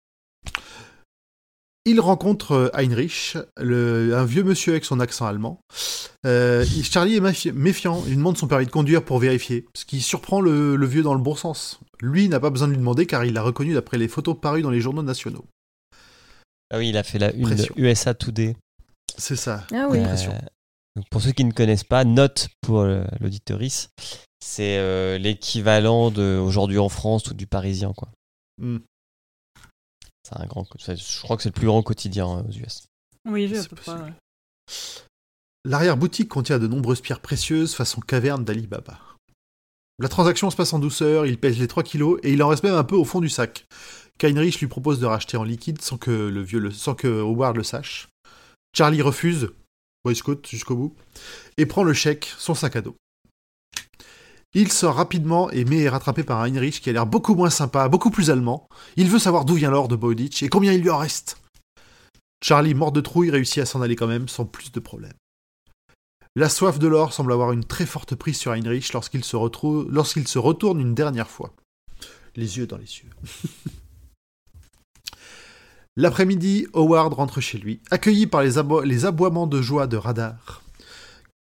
Il 1.87 2.01
rencontre 2.01 2.53
euh, 2.53 2.71
Heinrich, 2.73 3.37
le- 3.59 4.17
un 4.17 4.25
vieux 4.25 4.43
monsieur 4.43 4.73
avec 4.73 4.85
son 4.87 5.01
accent 5.01 5.27
allemand. 5.27 5.61
Euh, 6.25 6.65
Charlie 6.83 7.17
est 7.17 7.21
méfi- 7.21 7.53
méfiant, 7.53 8.03
il 8.07 8.17
demande 8.17 8.39
son 8.39 8.49
permis 8.49 8.65
de 8.65 8.71
conduire 8.71 9.05
pour 9.05 9.19
vérifier, 9.19 9.67
ce 9.75 9.85
qui 9.85 10.01
surprend 10.01 10.41
le, 10.41 10.77
le 10.77 10.87
vieux 10.87 11.03
dans 11.03 11.15
le 11.15 11.21
bon 11.21 11.35
sens. 11.35 11.81
Lui 12.01 12.29
n'a 12.31 12.41
pas 12.41 12.49
besoin 12.51 12.69
de 12.69 12.73
lui 12.73 12.79
demander 12.79 13.07
car 13.07 13.25
il 13.27 13.35
l'a 13.35 13.43
reconnu 13.43 13.75
d'après 13.75 13.99
les 13.99 14.09
photos 14.09 14.35
parues 14.41 14.63
dans 14.63 14.71
les 14.71 14.81
journaux 14.81 15.03
nationaux. 15.03 15.45
Ah 16.71 16.79
oui, 16.79 16.89
il 16.89 16.97
a 16.97 17.03
fait 17.03 17.19
la 17.19 17.33
une 17.35 17.51
de. 17.55 17.67
USA 17.77 18.15
Today. 18.15 18.57
C'est 19.19 19.37
ça. 19.37 19.67
Ah 19.73 19.87
oui. 19.91 19.99
Euh, 19.99 21.01
pour 21.11 21.21
ceux 21.21 21.33
qui 21.33 21.45
ne 21.45 21.53
connaissent 21.53 21.85
pas, 21.85 22.05
note 22.05 22.49
pour 22.63 22.83
l'auditorice, 23.21 23.91
c'est 24.41 24.79
euh, 24.79 25.19
l'équivalent 25.19 26.11
de 26.11 26.39
aujourd'hui 26.43 26.79
en 26.79 26.89
France 26.89 27.27
ou 27.31 27.35
du 27.35 27.47
Parisien, 27.47 27.93
quoi. 27.95 28.09
Hmm. 28.59 28.79
C'est 30.27 30.41
un 30.41 30.47
grand, 30.47 30.67
je 30.79 31.23
crois 31.23 31.37
que 31.37 31.43
c'est 31.43 31.51
le 31.51 31.55
plus 31.55 31.67
grand 31.67 31.83
quotidien 31.83 32.27
euh, 32.27 32.43
aux 32.43 32.53
US. 32.53 32.87
Oui, 33.27 33.47
ouais. 33.53 34.13
L'arrière-boutique 35.67 36.29
contient 36.29 36.59
de 36.59 36.67
nombreuses 36.67 37.01
pierres 37.01 37.21
précieuses 37.21 37.75
façon 37.75 38.01
caverne 38.01 38.45
d'Ali 38.45 38.67
Baba. 38.67 38.99
La 39.99 40.09
transaction 40.09 40.51
se 40.51 40.57
passe 40.57 40.73
en 40.73 40.79
douceur, 40.79 41.25
il 41.27 41.39
pèse 41.39 41.59
les 41.59 41.69
3 41.69 41.83
kilos 41.83 42.19
et 42.23 42.33
il 42.33 42.43
en 42.43 42.49
reste 42.49 42.65
même 42.65 42.75
un 42.75 42.85
peu 42.85 42.97
au 42.97 43.05
fond 43.05 43.21
du 43.21 43.29
sac. 43.29 43.67
Heinrich 44.23 44.61
lui 44.61 44.67
propose 44.67 45.01
de 45.01 45.07
racheter 45.07 45.37
en 45.37 45.45
liquide 45.45 45.81
sans 45.83 45.99
que, 45.99 46.11
le 46.11 46.43
vieux 46.43 46.59
le, 46.59 46.71
sans 46.71 46.95
que 46.95 47.07
Howard 47.07 47.57
le 47.57 47.63
sache. 47.63 48.09
Charlie 48.75 49.03
refuse, 49.03 49.51
Boy 50.05 50.17
Scout 50.17 50.47
jusqu'au 50.49 50.77
bout, 50.77 50.97
et 51.59 51.67
prend 51.67 51.85
le 51.85 51.93
chèque, 51.93 52.33
son 52.39 52.55
sac 52.55 52.77
à 52.77 52.81
dos. 52.81 52.97
Il 54.55 54.71
sort 54.71 54.95
rapidement 54.95 55.51
et 55.51 55.65
mais 55.65 55.81
est 55.83 55.89
rattrapé 55.89 56.23
par 56.23 56.41
Heinrich 56.43 56.81
qui 56.81 56.89
a 56.89 56.93
l'air 56.93 57.07
beaucoup 57.07 57.35
moins 57.35 57.51
sympa, 57.51 57.89
beaucoup 57.89 58.11
plus 58.11 58.31
allemand. 58.31 58.69
Il 58.97 59.11
veut 59.11 59.19
savoir 59.19 59.45
d'où 59.45 59.55
vient 59.55 59.71
l'or 59.71 59.89
de 59.89 59.97
Bowditch 59.97 60.43
et 60.45 60.49
combien 60.49 60.73
il 60.73 60.81
lui 60.81 60.91
en 60.91 60.99
reste. 60.99 61.39
Charlie, 62.43 62.75
mort 62.75 62.93
de 62.93 63.01
trouille, 63.01 63.31
réussit 63.31 63.63
à 63.63 63.67
s'en 63.67 63.83
aller 63.83 63.97
quand 63.97 64.07
même 64.07 64.29
sans 64.29 64.45
plus 64.45 64.71
de 64.71 64.79
problème. 64.81 65.15
La 66.37 66.49
soif 66.49 66.79
de 66.79 66.89
l'or 66.89 67.13
semble 67.13 67.33
avoir 67.33 67.53
une 67.53 67.65
très 67.65 67.87
forte 67.87 68.15
prise 68.15 68.37
sur 68.37 68.53
Heinrich 68.53 68.93
lorsqu'il 68.93 69.25
se, 69.25 69.37
retrouve- 69.37 69.89
lorsqu'il 69.91 70.27
se 70.29 70.39
retourne 70.39 70.81
une 70.81 70.95
dernière 70.95 71.31
fois. 71.31 71.53
Les 72.37 72.59
yeux 72.59 72.67
dans 72.67 72.77
les 72.77 72.85
yeux. 72.85 73.11
L'après-midi, 75.97 76.67
Howard 76.75 77.13
rentre 77.15 77.41
chez 77.41 77.59
lui, 77.59 77.81
accueilli 77.93 78.27
par 78.27 78.43
les 78.43 79.05
aboiements 79.07 79.47
de 79.47 79.63
joie 79.63 79.87
de 79.87 79.97
Radar. 79.97 80.64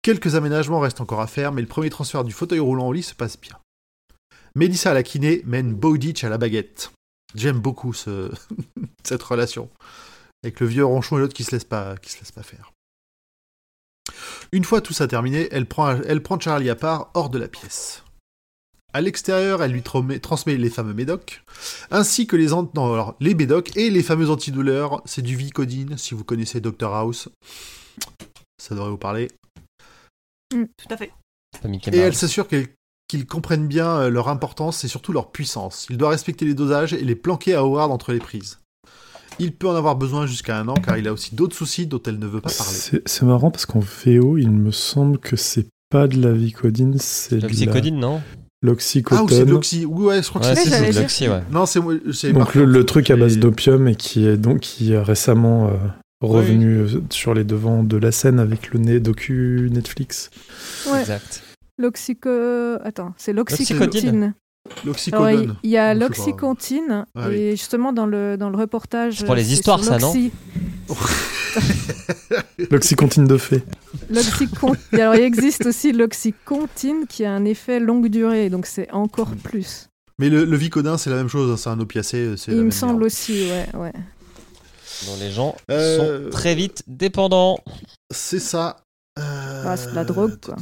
Quelques 0.05 0.34
aménagements 0.34 0.80
restent 0.80 1.00
encore 1.00 1.22
à 1.22 1.26
faire, 1.26 1.50
mais 1.50 1.62
le 1.62 1.66
premier 1.66 1.88
transfert 1.88 2.24
du 2.24 2.32
fauteuil 2.34 2.59
roulant 2.59 2.88
au 2.88 2.92
lit 2.92 3.02
se 3.02 3.14
passe 3.14 3.40
bien. 3.40 3.59
Mélissa 4.55 4.90
à 4.90 4.94
la 4.94 5.02
kiné 5.02 5.40
mène 5.46 5.72
Bowditch 5.72 6.24
à 6.24 6.28
la 6.28 6.36
baguette. 6.36 6.92
J'aime 7.34 7.59
beaucoup 7.59 7.94
ce- 7.94 8.30
cette 9.02 9.22
relation. 9.22 9.70
Avec 10.42 10.61
le 10.61 10.66
vieux 10.66 10.84
ronchon 10.84 11.16
et 11.16 11.20
l'autre 11.20 11.32
qui 11.32 11.42
se 11.42 11.52
laisse 11.52 11.64
pas, 11.64 11.94
se 12.05 12.18
laisse 12.18 12.32
pas 12.32 12.42
faire. 12.42 12.70
Une 14.52 14.64
fois 14.64 14.82
tout 14.82 14.92
ça 14.92 15.09
terminé, 15.09 15.48
elle 15.50 15.64
prend, 15.64 15.98
Charlie 16.38 16.68
à 16.68 16.76
part 16.76 17.11
hors 17.14 17.30
de 17.30 17.38
la 17.38 17.48
pièce. 17.48 18.05
À 18.92 19.00
l'extérieur, 19.00 19.62
elle 19.62 19.72
lui 19.72 19.82
transmet 19.82 20.59
les 20.59 20.68
fameux 20.68 20.92
médocs, 20.92 21.42
ainsi 21.90 22.26
que 22.26 22.36
les, 22.36 22.48
non, 22.48 22.68
alors, 22.92 23.16
les 23.20 23.34
médocs 23.34 23.74
et 23.74 23.88
les 23.88 24.02
fameux 24.02 24.28
antidouleurs. 24.28 25.00
C'est 25.07 25.22
du 25.22 25.34
Vicodine, 25.34 25.96
si 25.96 26.12
vous 26.12 26.24
connaissez 26.24 26.61
Dr 26.61 26.92
House. 26.94 27.30
Ça 28.59 28.74
devrait 28.74 28.90
vous 28.90 28.98
parler. 28.98 29.30
Tout 30.76 30.88
à 30.94 30.96
fait. 30.96 31.11
Et 31.92 31.98
elle 31.98 32.14
s'assure 32.14 32.48
qu'elle- 32.48 32.68
qu'ils 33.09 33.26
comprennent 33.26 33.68
bien 33.68 33.88
euh, 33.98 34.11
leur 34.11 34.28
importance 34.28 34.82
et 34.84 34.88
surtout 34.88 35.12
leur 35.12 35.30
puissance. 35.30 35.86
Il 35.90 35.96
doit 35.98 36.09
respecter 36.11 36.44
les 36.44 36.55
dosages 36.55 36.92
et 36.94 37.05
les 37.05 37.14
planquer 37.14 37.55
à 37.55 37.61
Howard 37.61 37.90
entre 37.92 38.12
les 38.12 38.18
prises. 38.18 38.59
Il 39.38 39.52
peut 39.52 39.68
en 39.68 39.74
avoir 39.74 39.96
besoin 39.96 40.26
jusqu'à 40.26 40.59
un 40.59 40.68
an 40.68 40.74
car 40.74 40.96
il 40.96 41.09
a 41.09 41.12
aussi 41.12 41.34
d'autres 41.34 41.57
soucis 41.57 41.86
dont 41.86 42.00
elle 42.07 42.18
ne 42.18 42.26
veut 42.26 42.40
pas 42.40 42.50
parler. 42.57 42.72
C'est 43.07 43.22
marrant 43.22 43.50
parce 43.50 43.66
qu'en 43.66 43.80
VO, 43.80 44.38
il 44.38 44.50
me 44.50 44.70
semble 44.70 45.18
que 45.18 45.36
c'est 45.36 45.66
pas 45.90 46.07
de 46.09 46.20
la 46.20 46.32
vicodine, 46.32 46.96
c'est 46.98 47.36
de 47.36 47.40
la- 47.42 47.48
L'oxycodine, 47.48 47.98
non 47.98 48.20
Ah, 48.22 48.26
ou 48.26 48.38
c'est 48.61 48.66
l'oxycotone. 48.68 49.44
de 49.44 49.50
l'oxy. 49.50 49.84
Oui, 49.86 50.05
ouais, 50.07 50.22
je 50.22 50.28
crois 50.28 50.40
que 50.40 50.46
Ouais, 50.46 50.55
c'est 50.57 50.92
l'oxy, 50.92 51.28
ouais. 51.28 51.42
Non, 51.50 51.66
c'est 51.66 51.80
Donc 52.32 52.55
le, 52.55 52.86
truc 52.86 53.11
à 53.11 53.16
base 53.16 53.38
d'opium 53.38 53.86
et 53.88 53.94
qui 53.96 54.26
est 54.26 54.36
donc 54.36 54.61
qui 54.61 54.92
est 54.92 54.98
récemment 54.98 55.68
euh, 55.68 55.72
revenu 56.28 56.76
euh, 56.78 56.88
sur 57.10 57.34
les 57.34 57.44
devants 57.44 57.82
de 57.84 57.96
la 57.96 58.12
scène 58.12 58.38
avec 58.38 58.72
le 58.72 58.78
nez 58.80 59.00
docu 59.00 59.68
Netflix. 59.72 60.30
Ouais. 60.90 61.00
Exact. 61.00 61.42
L'oxyco... 61.78 62.28
Attends, 62.84 63.14
c'est 63.16 63.32
il 63.32 63.36
L'oxycodone. 63.36 64.34
il 65.62 65.70
y 65.70 65.76
a 65.76 65.92
l'oxycontine, 65.94 67.04
Ah 67.14 67.28
oui. 67.28 67.34
et 67.36 67.50
justement 67.52 67.92
dans 67.92 68.06
le, 68.06 68.36
dans 68.36 68.48
le 68.50 68.56
reportage... 68.56 69.18
C'est 69.18 69.26
pour 69.26 69.34
les 69.34 69.52
histoires, 69.52 69.82
ça, 69.84 69.98
non 69.98 70.12
l'oxy- 70.14 70.30
L'oxycontine 72.70 73.26
de 73.26 73.36
fée. 73.36 73.62
Alors 74.92 75.14
il 75.14 75.22
existe 75.22 75.66
aussi 75.66 75.92
l'oxycontine 75.92 77.06
qui 77.08 77.24
a 77.24 77.32
un 77.32 77.44
effet 77.44 77.80
longue 77.80 78.08
durée, 78.08 78.50
donc 78.50 78.66
c'est 78.66 78.90
encore 78.92 79.30
Mm. 79.30 79.36
plus. 79.36 79.88
Mais 80.18 80.30
le, 80.30 80.44
le 80.44 80.56
Vicodin, 80.56 80.96
c'est 80.96 81.10
la 81.10 81.16
même 81.16 81.28
chose, 81.28 81.50
hein, 81.50 81.56
c'est 81.56 81.70
un 81.70 81.80
opiacé. 81.80 82.26
la 82.26 82.34
Il 82.48 82.54
me 82.56 82.62
même 82.62 82.70
semble 82.70 82.92
merde. 82.94 83.04
aussi, 83.06 83.48
ouais, 83.50 83.66
ouais. 83.80 83.92
Dont 85.07 85.16
les 85.18 85.30
gens 85.30 85.57
Euh, 85.70 86.24
sont 86.24 86.30
très 86.30 86.55
vite 86.55 86.82
dépendants. 86.86 87.59
C'est 88.12 88.40
ça. 88.40 88.78
Euh, 89.18 89.62
Ah, 89.66 89.76
c'est 89.76 89.90
de 89.90 89.95
la 89.95 90.05
drogue, 90.05 90.38
quoi. 90.40 90.57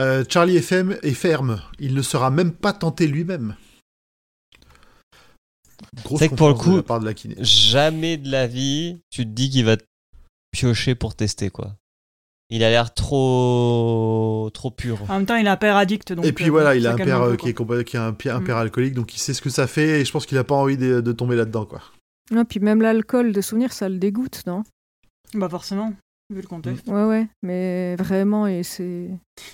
Euh, 0.00 0.24
Charlie 0.28 0.56
est 0.56 0.62
ferme, 0.62 0.96
est 1.02 1.12
ferme. 1.14 1.60
Il 1.78 1.94
ne 1.94 2.02
sera 2.02 2.30
même 2.30 2.52
pas 2.52 2.72
tenté 2.72 3.06
lui-même. 3.06 3.56
Grosse 6.04 6.20
C'est 6.20 6.28
que 6.30 6.34
pour 6.34 6.48
le 6.48 6.54
confiance 6.54 6.68
de 6.68 6.70
coup- 6.72 6.76
la 6.78 6.82
part 6.84 7.00
de 7.00 7.04
la 7.04 7.14
kiné. 7.14 7.36
Jamais 7.40 8.16
de 8.16 8.30
la 8.30 8.46
vie, 8.46 8.98
tu 9.10 9.24
te 9.24 9.30
dis 9.30 9.50
qu'il 9.50 9.64
va 9.64 9.76
te 9.76 9.84
piocher 10.52 10.94
pour 10.94 11.14
tester, 11.14 11.50
quoi. 11.50 11.76
Il 12.50 12.62
a 12.64 12.70
l'air 12.70 12.92
trop 12.94 14.50
trop 14.52 14.70
pur. 14.70 14.98
En 15.08 15.14
même 15.18 15.26
temps, 15.26 15.36
il 15.36 15.46
a 15.48 15.52
un 15.52 15.56
père 15.56 15.76
addict. 15.76 16.12
Donc, 16.12 16.24
Et 16.24 16.32
puis 16.32 16.46
euh, 16.48 16.50
voilà, 16.50 16.74
il 16.74 16.86
a 16.86 16.92
un 16.92 16.96
père 16.96 17.36
qui 17.38 17.48
est, 17.48 17.84
qui 17.84 17.96
a 17.96 18.02
un, 18.04 18.08
un 18.08 18.40
Mm. 18.40 18.44
père 18.44 18.56
alcoolique, 18.58 18.94
donc 18.94 19.14
il 19.14 19.18
sait 19.18 19.32
ce 19.34 19.40
que 19.42 19.48
ça 19.50 19.66
fait 19.66 20.00
et 20.00 20.04
je 20.04 20.12
pense 20.12 20.26
qu'il 20.26 20.36
a 20.38 20.44
pas 20.44 20.54
envie 20.54 20.76
de, 20.76 21.00
de 21.00 21.12
tomber 21.12 21.36
là-dedans, 21.36 21.64
quoi. 21.64 21.82
Non, 22.30 22.44
puis 22.44 22.60
même 22.60 22.80
l'alcool 22.80 23.32
de 23.32 23.40
souvenir, 23.40 23.72
ça 23.72 23.88
le 23.88 23.98
dégoûte, 23.98 24.42
non? 24.46 24.64
Bah 25.34 25.48
forcément, 25.48 25.92
vu 26.30 26.40
le 26.40 26.46
contexte. 26.46 26.86
Ouais, 26.86 27.04
ouais, 27.04 27.28
mais 27.42 27.96
vraiment, 27.96 28.46
et 28.46 28.62
c'est... 28.62 29.08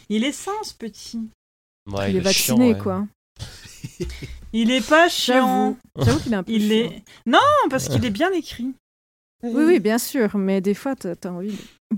Il 0.09 0.25
est 0.25 0.33
sain, 0.33 0.53
ce 0.63 0.75
petit. 0.75 1.29
Ouais, 1.91 2.11
il, 2.13 2.17
est 2.17 2.33
chiant, 2.33 2.57
vacciné, 2.57 2.75
ouais. 2.75 2.79
quoi. 2.79 3.07
Il 4.53 4.71
est 4.71 4.87
pas 4.87 5.09
chiant. 5.09 5.77
J'avoue. 5.97 6.21
Qu'il 6.21 6.33
est 6.33 6.37
un 6.37 6.43
peu 6.43 6.53
Il 6.53 6.63
chiant. 6.63 6.91
est. 6.91 7.03
Non, 7.27 7.39
parce 7.71 7.89
qu'il 7.89 8.05
est 8.05 8.11
bien 8.11 8.33
écrit. 8.33 8.75
Oui, 9.43 9.63
oui, 9.65 9.79
bien 9.81 9.99
sûr, 9.99 10.37
mais 10.37 10.61
des 10.61 10.75
fois, 10.75 10.97
t'as 10.97 11.15
envie 11.31 11.53
de... 11.53 11.97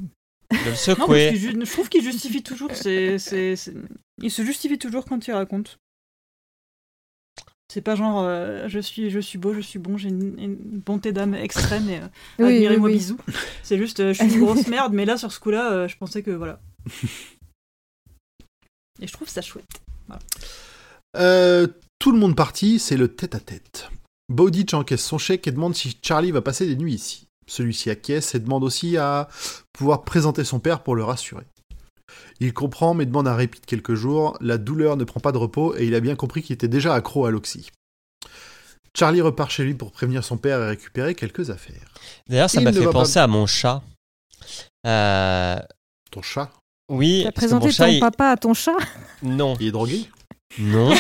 De 0.65 0.71
le 0.71 0.75
secouer. 0.75 1.37
je 1.37 1.71
trouve 1.73 1.89
qu'il 1.89 2.03
justifie 2.03 2.43
toujours. 2.43 2.71
C'est, 2.75 3.19
c'est, 3.19 3.55
c'est- 3.57 3.75
Il 4.21 4.31
se 4.33 4.43
justifie 4.45 4.79
toujours 4.79 5.05
quand 5.05 5.25
il 5.27 5.33
raconte. 5.33 5.79
C'est 7.71 7.83
pas 7.83 7.95
genre 7.95 8.23
euh, 8.25 8.67
je 8.67 8.81
suis 8.81 9.11
je 9.11 9.21
suis 9.21 9.39
beau, 9.39 9.55
je 9.55 9.61
suis 9.61 9.79
bon, 9.79 9.97
j'ai 9.97 10.09
une, 10.09 10.35
une 10.41 10.57
bonté 10.57 11.13
d'âme 11.13 11.35
extrême 11.35 11.89
et 11.89 12.01
euh, 12.01 12.07
Oui, 12.41 12.55
admirez-moi 12.57 12.89
oui. 12.89 12.95
bisous. 12.97 13.19
C'est 13.63 13.79
juste 13.79 14.01
euh, 14.01 14.13
je 14.13 14.25
suis 14.25 14.35
une 14.35 14.41
grosse 14.45 14.67
merde, 14.67 14.93
mais 14.93 15.05
là 15.05 15.17
sur 15.17 15.31
ce 15.31 15.39
coup-là, 15.39 15.71
euh, 15.73 15.87
je 15.89 15.97
pensais 15.97 16.23
que 16.25 16.33
voilà. 16.33 16.59
Et 19.01 19.07
je 19.07 19.13
trouve 19.13 19.29
ça 19.29 19.41
chouette. 19.41 19.71
Euh, 21.17 21.69
tout 22.01 22.11
le 22.11 22.19
monde 22.19 22.35
parti, 22.35 22.81
c'est 22.81 22.97
le 22.97 23.07
tête-à-tête. 23.07 23.89
Bowditch 24.29 24.75
encaisse 24.75 25.05
son 25.05 25.19
chèque 25.19 25.47
et 25.47 25.53
demande 25.53 25.77
si 25.77 25.97
Charlie 26.03 26.33
va 26.33 26.43
passer 26.43 26.67
des 26.67 26.75
nuits 26.77 26.95
ici. 26.95 27.29
Celui-ci 27.47 27.89
acquiesce 27.91 28.35
et 28.35 28.41
demande 28.41 28.65
aussi 28.65 28.97
à 28.97 29.29
pouvoir 29.73 30.03
présenter 30.03 30.43
son 30.45 30.59
père 30.59 30.83
pour 30.83 30.97
le 30.97 31.05
rassurer. 31.05 31.45
Il 32.41 32.53
comprend 32.55 32.95
mais 32.95 33.07
demande 33.07 33.29
un 33.29 33.35
répit 33.35 33.61
de 33.61 33.67
quelques 33.67 33.95
jours, 33.95 34.37
la 34.41 34.57
douleur 34.59 34.97
ne 34.97 35.05
prend 35.05 35.21
pas 35.21 35.33
de 35.33 35.39
repos 35.39 35.75
et 35.77 35.85
il 35.87 35.95
a 35.95 36.01
bien 36.01 36.17
compris 36.17 36.43
qu'il 36.43 36.55
était 36.55 36.69
déjà 36.69 36.95
accro 36.95 37.27
à 37.27 37.31
l'oxy. 37.31 37.71
Charlie 38.99 39.21
repart 39.21 39.51
chez 39.51 39.63
lui 39.65 39.75
pour 39.75 39.93
prévenir 39.93 40.25
son 40.25 40.37
père 40.37 40.61
et 40.63 40.67
récupérer 40.69 41.15
quelques 41.15 41.51
affaires. 41.51 41.93
D'ailleurs, 42.29 42.51
ça 42.51 42.61
m'a 42.61 42.73
fait 42.73 42.85
penser 42.87 43.15
pas- 43.15 43.23
à 43.25 43.27
mon 43.29 43.47
chat. 43.47 43.83
Euh, 44.87 45.59
Ton 46.11 46.23
chat, 46.23 46.51
oui, 46.91 47.21
T'as 47.25 47.31
que 47.31 47.35
mon 47.35 47.59
présenté 47.61 47.71
chat, 47.73 47.87
ton 47.87 47.93
il- 47.93 48.01
papa 48.01 48.31
à 48.31 48.37
ton 48.37 48.55
chat? 48.55 48.77
Non, 49.23 49.57
il 49.61 49.69
est 49.69 49.71
drogué? 49.71 50.09
Non. 50.59 50.93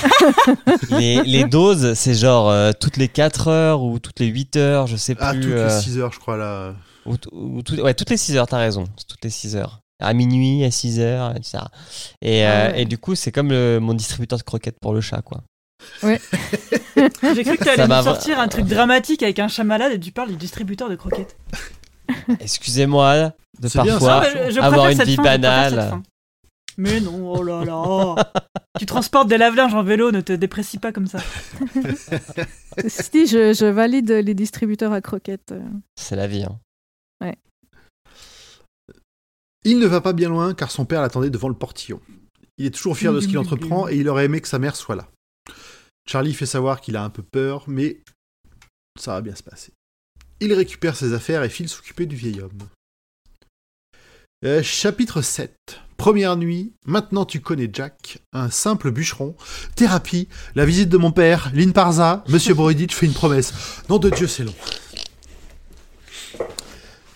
les, 0.90 1.24
les 1.24 1.44
doses, 1.44 1.94
c'est 1.94 2.14
genre 2.14 2.48
euh, 2.50 2.70
toutes 2.78 2.96
les 2.96 3.08
4 3.08 3.48
heures 3.48 3.82
ou 3.82 3.98
toutes 3.98 4.20
les 4.20 4.26
8 4.28 4.56
heures, 4.56 4.86
je 4.86 4.94
sais 4.96 5.16
plus. 5.16 5.24
Ah, 5.24 5.32
toutes 5.34 5.44
euh, 5.46 5.66
les 5.76 5.82
6 5.82 5.98
heures, 5.98 6.12
je 6.12 6.20
crois, 6.20 6.36
là. 6.36 6.74
ou, 7.06 7.16
ou 7.32 7.62
tout- 7.62 7.74
ouais, 7.80 7.94
toutes 7.94 8.10
les 8.10 8.16
6 8.16 8.36
heures, 8.36 8.46
t'as 8.46 8.58
raison. 8.58 8.84
C'est 8.96 9.06
toutes 9.08 9.24
les 9.24 9.30
6 9.30 9.56
heures. 9.56 9.80
À 10.00 10.12
minuit, 10.14 10.64
à 10.64 10.70
6 10.70 11.00
heures, 11.00 11.36
etc. 11.36 11.58
Et, 12.22 12.44
Ah 12.44 12.50
euh, 12.50 12.72
ouais. 12.72 12.82
et 12.82 12.84
du 12.86 12.98
coup, 12.98 13.14
c'est 13.14 13.32
comme 13.32 13.50
le- 13.50 13.78
mon 13.80 13.94
distributeur 13.94 14.38
de 14.38 14.42
croquettes 14.44 14.78
pour 14.80 14.92
le 14.94 15.00
chat, 15.00 15.22
quoi. 15.22 15.42
J'ai 16.02 16.18
cru 17.44 17.56
que 17.56 17.58
tu 17.58 17.64
Ça 17.64 17.72
allais 17.72 17.86
nous 17.86 18.02
sortir 18.02 18.38
un 18.38 18.48
truc 18.48 18.66
dramatique 18.66 19.22
avec 19.22 19.38
un 19.38 19.48
chat 19.48 19.64
malade 19.64 19.92
et 19.92 20.00
tu 20.00 20.12
parles 20.12 20.28
du 20.30 20.36
distributeur 20.36 20.88
de 20.90 20.96
croquettes. 20.96 21.36
Excusez-moi 22.40 23.32
de 23.60 23.68
parfois 23.68 24.24
je- 24.24 24.52
je 24.54 24.60
avoir 24.60 24.88
une 24.90 25.02
vie 25.02 25.16
fin, 25.16 25.22
banale. 25.22 26.00
Mais 26.76 27.00
non, 27.00 27.32
oh 27.34 27.42
là 27.42 27.64
là. 27.64 28.14
tu 28.78 28.86
transportes 28.86 29.28
des 29.28 29.36
lave-linges 29.38 29.74
en 29.74 29.82
vélo, 29.82 30.12
ne 30.12 30.20
te 30.20 30.32
déprécie 30.32 30.78
pas 30.78 30.92
comme 30.92 31.06
ça. 31.06 31.18
Si, 32.86 33.26
je, 33.26 33.52
je 33.52 33.66
valide 33.66 34.10
les 34.10 34.32
distributeurs 34.34 34.92
à 34.92 35.00
croquettes. 35.00 35.52
C'est 35.96 36.14
la 36.16 36.26
vie. 36.26 36.44
Hein. 36.44 37.32
Il 39.64 39.78
ne 39.78 39.86
va 39.86 40.00
pas 40.00 40.12
bien 40.12 40.28
loin 40.28 40.54
car 40.54 40.70
son 40.70 40.84
père 40.84 41.02
l'attendait 41.02 41.30
devant 41.30 41.48
le 41.48 41.54
portillon. 41.54 42.00
Il 42.58 42.66
est 42.66 42.70
toujours 42.70 42.96
fier 42.96 43.12
de 43.12 43.20
ce 43.20 43.26
qu'il 43.26 43.38
entreprend 43.38 43.88
et 43.88 43.96
il 43.96 44.08
aurait 44.08 44.26
aimé 44.26 44.40
que 44.40 44.48
sa 44.48 44.58
mère 44.58 44.76
soit 44.76 44.96
là. 44.96 45.08
Charlie 46.06 46.34
fait 46.34 46.46
savoir 46.46 46.80
qu'il 46.80 46.96
a 46.96 47.04
un 47.04 47.10
peu 47.10 47.22
peur, 47.22 47.64
mais 47.68 48.00
ça 48.98 49.12
va 49.12 49.20
bien 49.20 49.34
se 49.34 49.42
passer. 49.42 49.72
Il 50.40 50.52
récupère 50.52 50.96
ses 50.96 51.12
affaires 51.12 51.42
et 51.44 51.48
file 51.48 51.68
s'occuper 51.68 52.06
du 52.06 52.16
vieil 52.16 52.40
homme. 52.40 52.58
Euh, 54.44 54.62
chapitre 54.62 55.20
7. 55.20 55.54
Première 55.98 56.36
nuit, 56.36 56.72
maintenant 56.86 57.26
tu 57.26 57.40
connais 57.40 57.68
Jack, 57.70 58.20
un 58.32 58.48
simple 58.48 58.90
bûcheron. 58.90 59.36
Thérapie, 59.76 60.28
la 60.54 60.64
visite 60.64 60.88
de 60.88 60.96
mon 60.96 61.12
père, 61.12 61.50
Lynn 61.54 61.74
Parza, 61.74 62.24
Monsieur 62.26 62.54
Boriditch 62.54 62.94
fait 62.94 63.04
une 63.04 63.12
promesse. 63.12 63.52
Nom 63.90 63.98
de 63.98 64.08
Dieu, 64.08 64.26
c'est 64.26 64.44
long. 64.44 64.54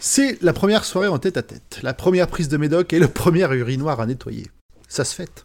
C'est 0.06 0.42
la 0.42 0.52
première 0.52 0.84
soirée 0.84 1.08
en 1.08 1.18
tête 1.18 1.38
à 1.38 1.42
tête, 1.42 1.78
la 1.82 1.94
première 1.94 2.26
prise 2.28 2.50
de 2.50 2.58
médoc 2.58 2.92
et 2.92 2.98
le 2.98 3.08
premier 3.08 3.50
urinoir 3.54 4.00
à 4.00 4.06
nettoyer. 4.06 4.50
Ça 4.86 5.02
se 5.02 5.14
fête. 5.14 5.44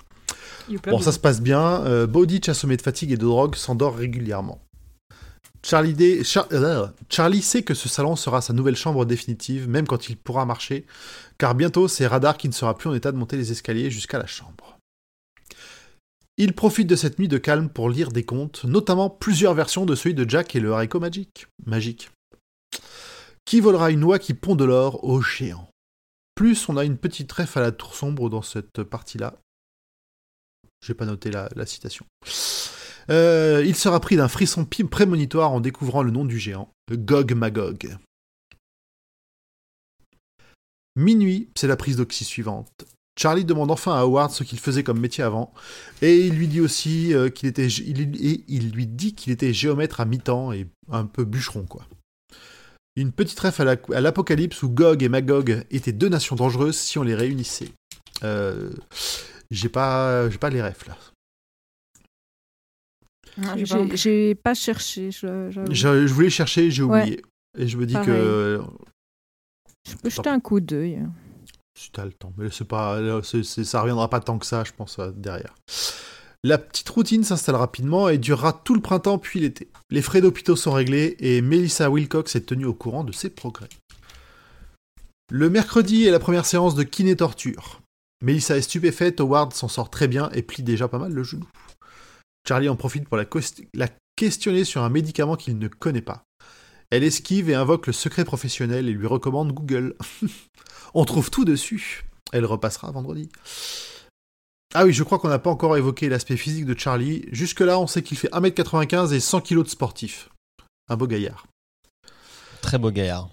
Bon, 0.91 0.99
ça 0.99 1.13
se 1.13 1.17
passe 1.19 1.39
bien. 1.39 1.81
Euh, 1.85 2.05
Bowditch, 2.07 2.49
assommé 2.49 2.75
de 2.75 2.81
fatigue 2.81 3.13
et 3.13 3.15
de 3.17 3.21
drogue, 3.25 3.55
s'endort 3.55 3.95
régulièrement. 3.95 4.59
Charlie, 5.65 6.25
Char- 6.25 6.49
euh, 6.51 6.87
Charlie 7.09 7.41
sait 7.41 7.63
que 7.63 7.73
ce 7.73 7.87
salon 7.87 8.17
sera 8.17 8.41
sa 8.41 8.51
nouvelle 8.51 8.75
chambre 8.75 9.05
définitive, 9.05 9.69
même 9.69 9.87
quand 9.87 10.09
il 10.09 10.17
pourra 10.17 10.45
marcher, 10.45 10.85
car 11.37 11.55
bientôt 11.55 11.87
c'est 11.87 12.05
Radar 12.05 12.37
qui 12.37 12.49
ne 12.49 12.53
sera 12.53 12.77
plus 12.77 12.89
en 12.89 12.93
état 12.93 13.13
de 13.13 13.17
monter 13.17 13.37
les 13.37 13.53
escaliers 13.53 13.89
jusqu'à 13.89 14.19
la 14.19 14.27
chambre. 14.27 14.77
Il 16.37 16.51
profite 16.51 16.87
de 16.87 16.97
cette 16.97 17.17
nuit 17.17 17.29
de 17.29 17.37
calme 17.37 17.69
pour 17.69 17.89
lire 17.89 18.09
des 18.09 18.23
contes, 18.23 18.65
notamment 18.65 19.09
plusieurs 19.09 19.53
versions 19.53 19.85
de 19.85 19.95
celui 19.95 20.15
de 20.15 20.29
Jack 20.29 20.53
et 20.57 20.59
le 20.59 20.73
haricot 20.73 20.99
magique. 20.99 21.47
Magique. 21.65 22.09
Qui 23.45 23.59
volera 23.59 23.91
une 23.91 24.03
oie 24.03 24.19
qui 24.19 24.33
pond 24.33 24.55
de 24.55 24.63
l'or 24.63 25.03
aux 25.03 25.21
géants 25.21 25.69
Plus, 26.35 26.69
on 26.69 26.77
a 26.77 26.85
une 26.85 26.97
petite 26.97 27.29
trèfle 27.29 27.59
à 27.59 27.63
la 27.63 27.71
tour 27.71 27.95
sombre 27.95 28.29
dans 28.29 28.41
cette 28.41 28.83
partie-là. 28.83 29.35
J'ai 30.85 30.93
pas 30.93 31.05
noté 31.05 31.31
la, 31.31 31.65
citation. 31.65 32.05
Euh, 33.09 33.63
il 33.65 33.75
sera 33.75 33.99
pris 33.99 34.15
d'un 34.15 34.27
frisson 34.27 34.65
prémonitoire 34.65 35.51
en 35.51 35.59
découvrant 35.59 36.03
le 36.03 36.11
nom 36.11 36.25
du 36.25 36.39
géant, 36.39 36.71
Gog 36.91 37.33
Magog. 37.33 37.97
Minuit, 40.95 41.49
c'est 41.55 41.67
la 41.67 41.75
prise 41.75 41.97
d'oxy 41.97 42.23
suivante. 42.23 42.69
Charlie 43.19 43.43
demande 43.43 43.71
enfin 43.71 43.95
à 43.95 44.01
Howard 44.01 44.31
ce 44.31 44.43
qu'il 44.43 44.59
faisait 44.59 44.83
comme 44.83 44.99
métier 44.99 45.23
avant, 45.23 45.53
et 46.01 46.17
il 46.17 46.35
lui 46.35 46.47
dit 46.47 46.61
aussi 46.61 47.13
euh, 47.13 47.29
qu'il 47.29 47.49
était, 47.49 47.67
et 47.67 48.43
il 48.47 48.71
lui 48.71 48.87
dit 48.87 49.13
qu'il 49.13 49.33
était 49.33 49.53
géomètre 49.53 49.99
à 49.99 50.05
mi-temps 50.05 50.53
et 50.53 50.67
un 50.89 51.05
peu 51.05 51.25
bûcheron 51.25 51.65
quoi. 51.65 51.85
Une 53.01 53.11
petite 53.11 53.39
ref 53.39 53.59
à 53.59 53.63
la- 53.63 53.77
à 53.93 54.01
l'apocalypse 54.01 54.61
où 54.63 54.69
Gog 54.69 55.03
et 55.03 55.09
Magog 55.09 55.63
étaient 55.71 55.91
deux 55.93 56.09
nations 56.09 56.35
dangereuses 56.35 56.77
si 56.77 56.97
on 56.97 57.03
les 57.03 57.15
réunissait. 57.15 57.69
Euh, 58.23 58.71
j'ai 59.51 59.69
pas, 59.69 60.29
j'ai 60.29 60.37
pas 60.37 60.49
les 60.49 60.61
refs 60.61 60.85
là. 60.87 60.97
Ah, 63.41 63.55
j'ai 63.57 63.65
pas 63.65 63.75
non 63.75 63.83
J'ai 63.83 63.87
plus. 63.89 63.97
j'ai 63.97 64.35
pas 64.35 64.53
cherché. 64.53 65.11
Je, 65.11 65.49
j'avoue. 65.49 65.73
Je, 65.73 66.07
je 66.07 66.13
voulais 66.13 66.29
chercher, 66.29 66.69
j'ai 66.71 66.83
Ouais. 66.83 67.01
oublié. 67.01 67.21
Et 67.57 67.67
je 67.67 67.77
me 67.77 67.85
dis 67.85 67.93
Pareil. 67.93 68.07
que 68.07 68.61
Je 69.87 69.95
peux 69.95 70.09
jeter 70.09 70.29
un 70.29 70.39
coup 70.39 70.59
d'œil. 70.59 70.99
si 71.77 71.91
t'as 71.91 72.03
le 72.05 72.11
temps, 72.11 72.33
mais 72.37 72.49
c'est 72.51 72.67
pas, 72.67 72.99
c'est- 73.23 73.43
c'est- 73.43 73.63
ça 73.63 73.79
reviendra 73.81 74.09
pas 74.09 74.19
tant 74.19 74.37
que 74.37 74.45
ça, 74.45 74.63
je 74.65 74.73
pense 74.73 74.99
euh, 74.99 75.11
derrière. 75.15 75.55
La 76.45 76.57
petite 76.57 76.87
routine 76.87 77.25
s'installe 77.25 77.55
rapidement 77.55 78.07
et 78.07 78.17
durera 78.17 78.53
tout 78.53 78.73
le 78.73 78.81
printemps 78.81 79.17
puis 79.17 79.41
l'été. 79.41 79.67
Les 79.89 80.01
frais 80.01 80.21
d'hôpitaux 80.21 80.55
sont 80.55 80.71
réglés 80.71 81.17
et 81.19 81.41
Melissa 81.41 81.89
Wilcox 81.89 82.33
est 82.35 82.45
tenue 82.45 82.65
au 82.65 82.73
courant 82.73 83.03
de 83.03 83.11
ses 83.11 83.29
progrès. 83.29 83.67
Le 85.29 85.49
mercredi 85.49 86.05
est 86.05 86.11
la 86.11 86.19
première 86.19 86.45
séance 86.45 86.75
de 86.75 86.83
kiné-torture. 86.83 87.81
Melissa 88.23 88.55
est 88.55 88.61
stupéfaite, 88.61 89.19
Howard 89.19 89.53
s'en 89.53 89.67
sort 89.67 89.89
très 89.89 90.07
bien 90.07 90.29
et 90.33 90.41
plie 90.41 90.63
déjà 90.63 90.87
pas 90.87 90.97
mal 90.97 91.11
le 91.11 91.23
genou. 91.23 91.47
Charlie 92.47 92.69
en 92.69 92.77
profite 92.77 93.07
pour 93.07 93.17
la, 93.17 93.25
questionner 94.15 94.63
sur 94.63 94.81
un 94.81 94.89
médicament 94.89 95.35
qu'il 95.35 95.57
ne 95.57 95.67
connaît 95.67 96.01
pas. 96.01 96.23
Elle 96.89 97.03
esquive 97.03 97.49
et 97.49 97.55
invoque 97.55 97.85
le 97.85 97.93
secret 97.93 98.23
professionnel 98.23 98.87
et 98.87 98.93
lui 98.93 99.07
recommande 99.07 99.51
Google. 99.51 99.95
On 100.93 101.03
trouve 101.03 101.29
tout 101.29 101.45
dessus. 101.45 102.05
Elle 102.31 102.45
repassera 102.45 102.91
vendredi. 102.91 103.29
Ah 104.75 104.85
oui, 104.85 104.93
je 104.93 105.03
crois 105.03 105.17
qu'on 105.17 105.29
n'a 105.29 105.39
pas 105.39 105.49
encore 105.49 105.77
évoqué 105.77 106.09
l'aspect 106.09 106.37
physique 106.37 106.65
de 106.65 106.77
Charlie. 106.77 107.25
Jusque-là, 107.31 107.79
on 107.79 107.87
sait 107.87 108.03
qu'il 108.03 108.17
fait 108.17 108.31
1m95 108.31 109.13
et 109.13 109.19
100 109.19 109.41
kg 109.41 109.63
de 109.63 109.67
sportif. 109.67 110.29
Un 110.89 110.95
beau 110.95 111.07
gaillard. 111.07 111.47
Très 112.61 112.77
beau 112.77 112.91
gaillard. 112.91 113.29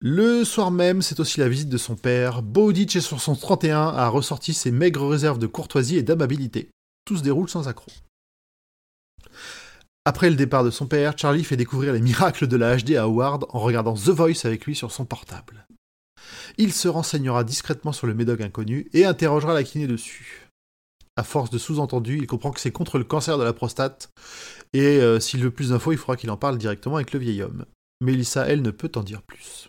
Le 0.00 0.44
soir 0.44 0.70
même, 0.70 1.02
c'est 1.02 1.18
aussi 1.18 1.40
la 1.40 1.48
visite 1.48 1.68
de 1.68 1.76
son 1.76 1.96
père. 1.96 2.42
Bowditch 2.42 2.94
est 2.94 3.00
sur 3.00 3.20
son 3.20 3.34
31, 3.34 3.88
a 3.88 4.08
ressorti 4.08 4.54
ses 4.54 4.70
maigres 4.70 5.08
réserves 5.08 5.40
de 5.40 5.48
courtoisie 5.48 5.96
et 5.96 6.04
d'amabilité. 6.04 6.70
Tout 7.04 7.16
se 7.16 7.22
déroule 7.22 7.48
sans 7.48 7.66
accroc. 7.66 7.92
Après 10.04 10.30
le 10.30 10.36
départ 10.36 10.62
de 10.62 10.70
son 10.70 10.86
père, 10.86 11.18
Charlie 11.18 11.42
fait 11.42 11.56
découvrir 11.56 11.92
les 11.92 12.00
miracles 12.00 12.46
de 12.46 12.56
la 12.56 12.76
HD 12.76 12.92
à 12.92 13.02
Howard 13.02 13.46
en 13.48 13.58
regardant 13.58 13.94
The 13.94 14.10
Voice 14.10 14.44
avec 14.44 14.66
lui 14.66 14.76
sur 14.76 14.92
son 14.92 15.04
portable. 15.04 15.66
Il 16.56 16.72
se 16.72 16.88
renseignera 16.88 17.44
discrètement 17.44 17.92
sur 17.92 18.06
le 18.06 18.14
médoc 18.14 18.40
inconnu 18.40 18.88
et 18.92 19.04
interrogera 19.04 19.54
la 19.54 19.62
kiné 19.62 19.86
dessus. 19.86 20.48
À 21.16 21.24
force 21.24 21.50
de 21.50 21.58
sous-entendus, 21.58 22.18
il 22.18 22.26
comprend 22.28 22.52
que 22.52 22.60
c'est 22.60 22.70
contre 22.70 22.96
le 22.96 23.04
cancer 23.04 23.38
de 23.38 23.42
la 23.42 23.52
prostate, 23.52 24.12
et 24.72 25.00
euh, 25.00 25.18
s'il 25.18 25.42
veut 25.42 25.50
plus 25.50 25.70
d'infos, 25.70 25.90
il 25.90 25.98
faudra 25.98 26.16
qu'il 26.16 26.30
en 26.30 26.36
parle 26.36 26.58
directement 26.58 26.94
avec 26.94 27.12
le 27.12 27.18
vieil 27.18 27.42
homme. 27.42 27.64
Mélissa, 28.00 28.46
elle, 28.46 28.62
ne 28.62 28.70
peut 28.70 28.92
en 28.94 29.02
dire 29.02 29.22
plus. 29.22 29.68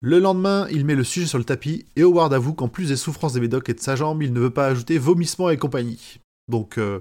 Le 0.00 0.20
lendemain, 0.20 0.66
il 0.70 0.86
met 0.86 0.94
le 0.94 1.04
sujet 1.04 1.26
sur 1.26 1.36
le 1.36 1.44
tapis, 1.44 1.84
et 1.96 2.02
Howard 2.02 2.32
avoue 2.32 2.54
qu'en 2.54 2.68
plus 2.68 2.88
des 2.88 2.96
souffrances 2.96 3.34
des 3.34 3.40
médocs 3.40 3.68
et 3.68 3.74
de 3.74 3.80
sa 3.80 3.94
jambe, 3.94 4.22
il 4.22 4.32
ne 4.32 4.40
veut 4.40 4.50
pas 4.50 4.68
ajouter 4.68 4.96
vomissements 4.96 5.50
et 5.50 5.58
compagnie. 5.58 6.20
Donc, 6.48 6.78
euh, 6.78 7.00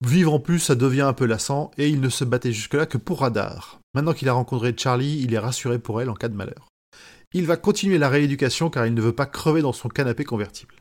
vivre 0.00 0.32
en 0.32 0.40
plus, 0.40 0.60
ça 0.60 0.76
devient 0.76 1.02
un 1.02 1.12
peu 1.12 1.26
lassant, 1.26 1.70
et 1.76 1.90
il 1.90 2.00
ne 2.00 2.08
se 2.08 2.24
battait 2.24 2.52
jusque-là 2.52 2.86
que 2.86 2.96
pour 2.96 3.20
Radar. 3.20 3.80
Maintenant 3.94 4.14
qu'il 4.14 4.28
a 4.30 4.32
rencontré 4.32 4.72
Charlie, 4.74 5.20
il 5.22 5.34
est 5.34 5.38
rassuré 5.38 5.78
pour 5.78 6.00
elle 6.00 6.08
en 6.08 6.14
cas 6.14 6.28
de 6.28 6.36
malheur. 6.36 6.69
Il 7.32 7.46
va 7.46 7.56
continuer 7.56 7.98
la 7.98 8.08
rééducation 8.08 8.70
car 8.70 8.86
il 8.86 8.94
ne 8.94 9.00
veut 9.00 9.14
pas 9.14 9.26
crever 9.26 9.62
dans 9.62 9.72
son 9.72 9.88
canapé 9.88 10.24
convertible. 10.24 10.74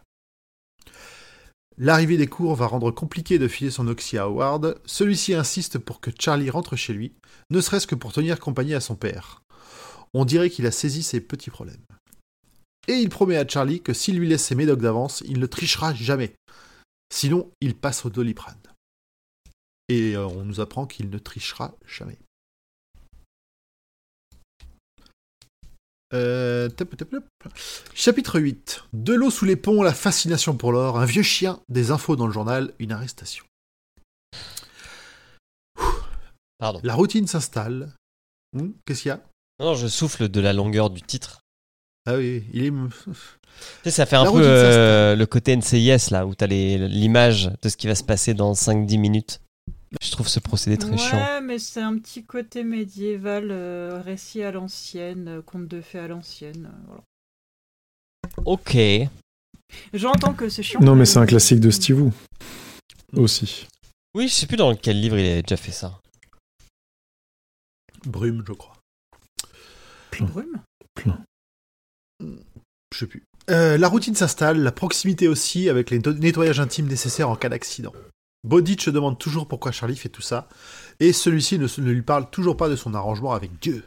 L'arrivée 1.78 2.18
des 2.18 2.28
cours 2.28 2.56
va 2.56 2.68
rendre 2.68 2.92
compliqué 2.92 3.40
de 3.40 3.48
filer 3.48 3.72
son 3.72 3.88
oxy 3.88 4.18
à 4.18 4.24
Howard. 4.24 4.82
Celui-ci 4.86 5.34
insiste 5.34 5.78
pour 5.78 6.02
que 6.02 6.12
Charlie 6.20 6.50
rentre 6.50 6.76
chez 6.76 6.92
lui, 6.92 7.14
ne 7.50 7.62
serait-ce 7.62 7.88
que 7.88 7.96
pour 7.96 8.12
tenir 8.12 8.40
compagnie 8.40 8.74
à 8.74 8.82
son 8.82 8.96
père. 8.96 9.44
On 10.14 10.26
dirait 10.26 10.50
qu'il 10.50 10.66
a 10.66 10.72
saisi 10.72 11.04
ses 11.04 11.22
petits 11.22 11.52
problèmes. 11.52 11.86
Et 12.88 12.96
il 12.96 13.10
promet 13.10 13.38
à 13.38 13.48
Charlie 13.48 13.82
que 13.82 13.94
s'il 13.94 14.18
lui 14.18 14.28
laisse 14.28 14.44
ses 14.44 14.56
médocs 14.56 14.82
d'avance, 14.82 15.24
il 15.26 15.40
ne 15.40 15.46
trichera 15.46 15.94
jamais. 15.94 16.34
Sinon, 17.14 17.52
il 17.62 17.76
passe 17.76 18.06
au 18.06 18.10
doliprane. 18.10 18.58
Et 19.88 20.16
euh, 20.16 20.28
on 20.28 20.44
nous 20.44 20.60
apprend 20.60 20.86
qu'il 20.86 21.10
ne 21.10 21.18
trichera 21.18 21.76
jamais. 21.86 22.18
Euh. 26.14 26.70
Chapitre 27.94 28.40
8. 28.40 28.84
De 28.94 29.14
l'eau 29.14 29.30
sous 29.30 29.46
les 29.46 29.56
ponts, 29.56 29.84
la 29.84 29.94
fascination 29.94 30.56
pour 30.56 30.72
l'or, 30.72 30.98
un 31.00 31.06
vieux 31.06 31.22
chien, 31.24 31.60
des 31.70 31.92
infos 31.92 32.16
dans 32.16 32.26
le 32.28 32.34
journal, 32.34 32.74
une 32.80 32.92
arrestation. 32.92 33.46
Pardon. 36.58 36.80
La 36.84 36.94
routine 36.96 37.28
s'installe. 37.28 37.94
Hmm, 38.54 38.72
Qu'est-ce 38.86 39.04
qu'il 39.04 39.10
y 39.10 39.12
a? 39.12 39.22
Non, 39.60 39.76
je 39.76 39.88
souffle 39.88 40.30
de 40.30 40.42
la 40.42 40.54
longueur 40.54 40.90
du 40.90 41.02
titre. 41.02 41.42
Ah 42.06 42.16
oui, 42.16 42.44
il 42.54 42.66
est... 42.66 42.72
Tu 42.72 43.14
sais, 43.84 43.92
ça 43.92 44.06
fait 44.06 44.16
un 44.16 44.24
La 44.24 44.32
peu 44.32 44.42
euh, 44.44 45.16
le 45.16 45.26
côté 45.26 45.56
NCIS, 45.56 46.12
là, 46.12 46.26
où 46.26 46.34
t'as 46.34 46.48
les- 46.48 46.88
l'image 46.88 47.52
de 47.62 47.70
ce 47.70 47.76
qui 47.78 47.88
va 47.88 47.96
se 47.96 48.04
passer 48.04 48.34
dans 48.34 48.54
5-10 48.54 48.98
minutes. 49.00 49.42
Je 50.02 50.12
trouve 50.12 50.28
ce 50.28 50.40
procédé 50.40 50.78
très 50.78 50.92
ouais, 50.92 50.98
chiant. 50.98 51.42
mais 51.42 51.58
c'est 51.60 51.82
un 51.82 51.98
petit 51.98 52.24
côté 52.24 52.64
médiéval, 52.64 53.50
euh, 53.52 54.02
récit 54.04 54.44
à 54.44 54.52
l'ancienne, 54.52 55.28
euh, 55.28 55.42
conte 55.42 55.68
de 55.68 55.82
fées 55.82 56.00
à 56.00 56.08
l'ancienne. 56.08 56.72
euh, 56.72 56.86
voilà. 56.88 57.04
Ok. 58.46 58.78
J'entends 59.94 60.34
que 60.34 60.48
c'est 60.50 60.64
chiant. 60.64 60.80
Non, 60.82 60.96
mais 60.96 61.06
c'est 61.06 61.18
un 61.20 61.26
classique 61.26 61.60
de 61.60 61.72
Steve 61.72 62.02
Wu. 62.02 62.12
Aussi. 63.14 63.68
Oui, 64.16 64.28
je 64.28 64.34
sais 64.34 64.48
plus 64.48 64.58
dans 64.58 64.76
quel 64.76 65.00
livre 65.02 65.18
il 65.18 65.26
avait 65.26 65.42
déjà 65.42 65.58
fait 65.58 65.72
ça. 65.72 66.00
Brume, 68.06 68.44
je 68.48 68.54
crois. 68.54 68.78
Brume. 70.12 70.62
Je 72.22 72.98
sais 72.98 73.08
plus. 73.08 73.24
Euh, 73.50 73.78
la 73.78 73.88
routine 73.88 74.16
s'installe, 74.16 74.60
la 74.62 74.72
proximité 74.72 75.28
aussi, 75.28 75.70
avec 75.70 75.90
les 75.90 76.02
to- 76.02 76.14
nettoyages 76.14 76.60
intimes 76.60 76.88
nécessaires 76.88 77.30
en 77.30 77.36
cas 77.36 77.50
d'accident. 77.50 77.94
Boditch 78.44 78.86
se 78.86 78.90
demande 78.90 79.20
toujours 79.20 79.48
pourquoi 79.48 79.72
Charlie 79.72 79.98
fait 79.98 80.10
tout 80.10 80.22
ça, 80.22 80.48
et 81.00 81.14
celui-ci 81.14 81.60
ne, 81.60 81.68
ne 81.82 81.92
lui 81.92 82.02
parle 82.02 82.30
toujours 82.30 82.58
pas 82.58 82.70
de 82.70 82.76
son 82.76 82.94
arrangement 82.94 83.34
avec 83.34 83.60
Dieu. 83.60 83.84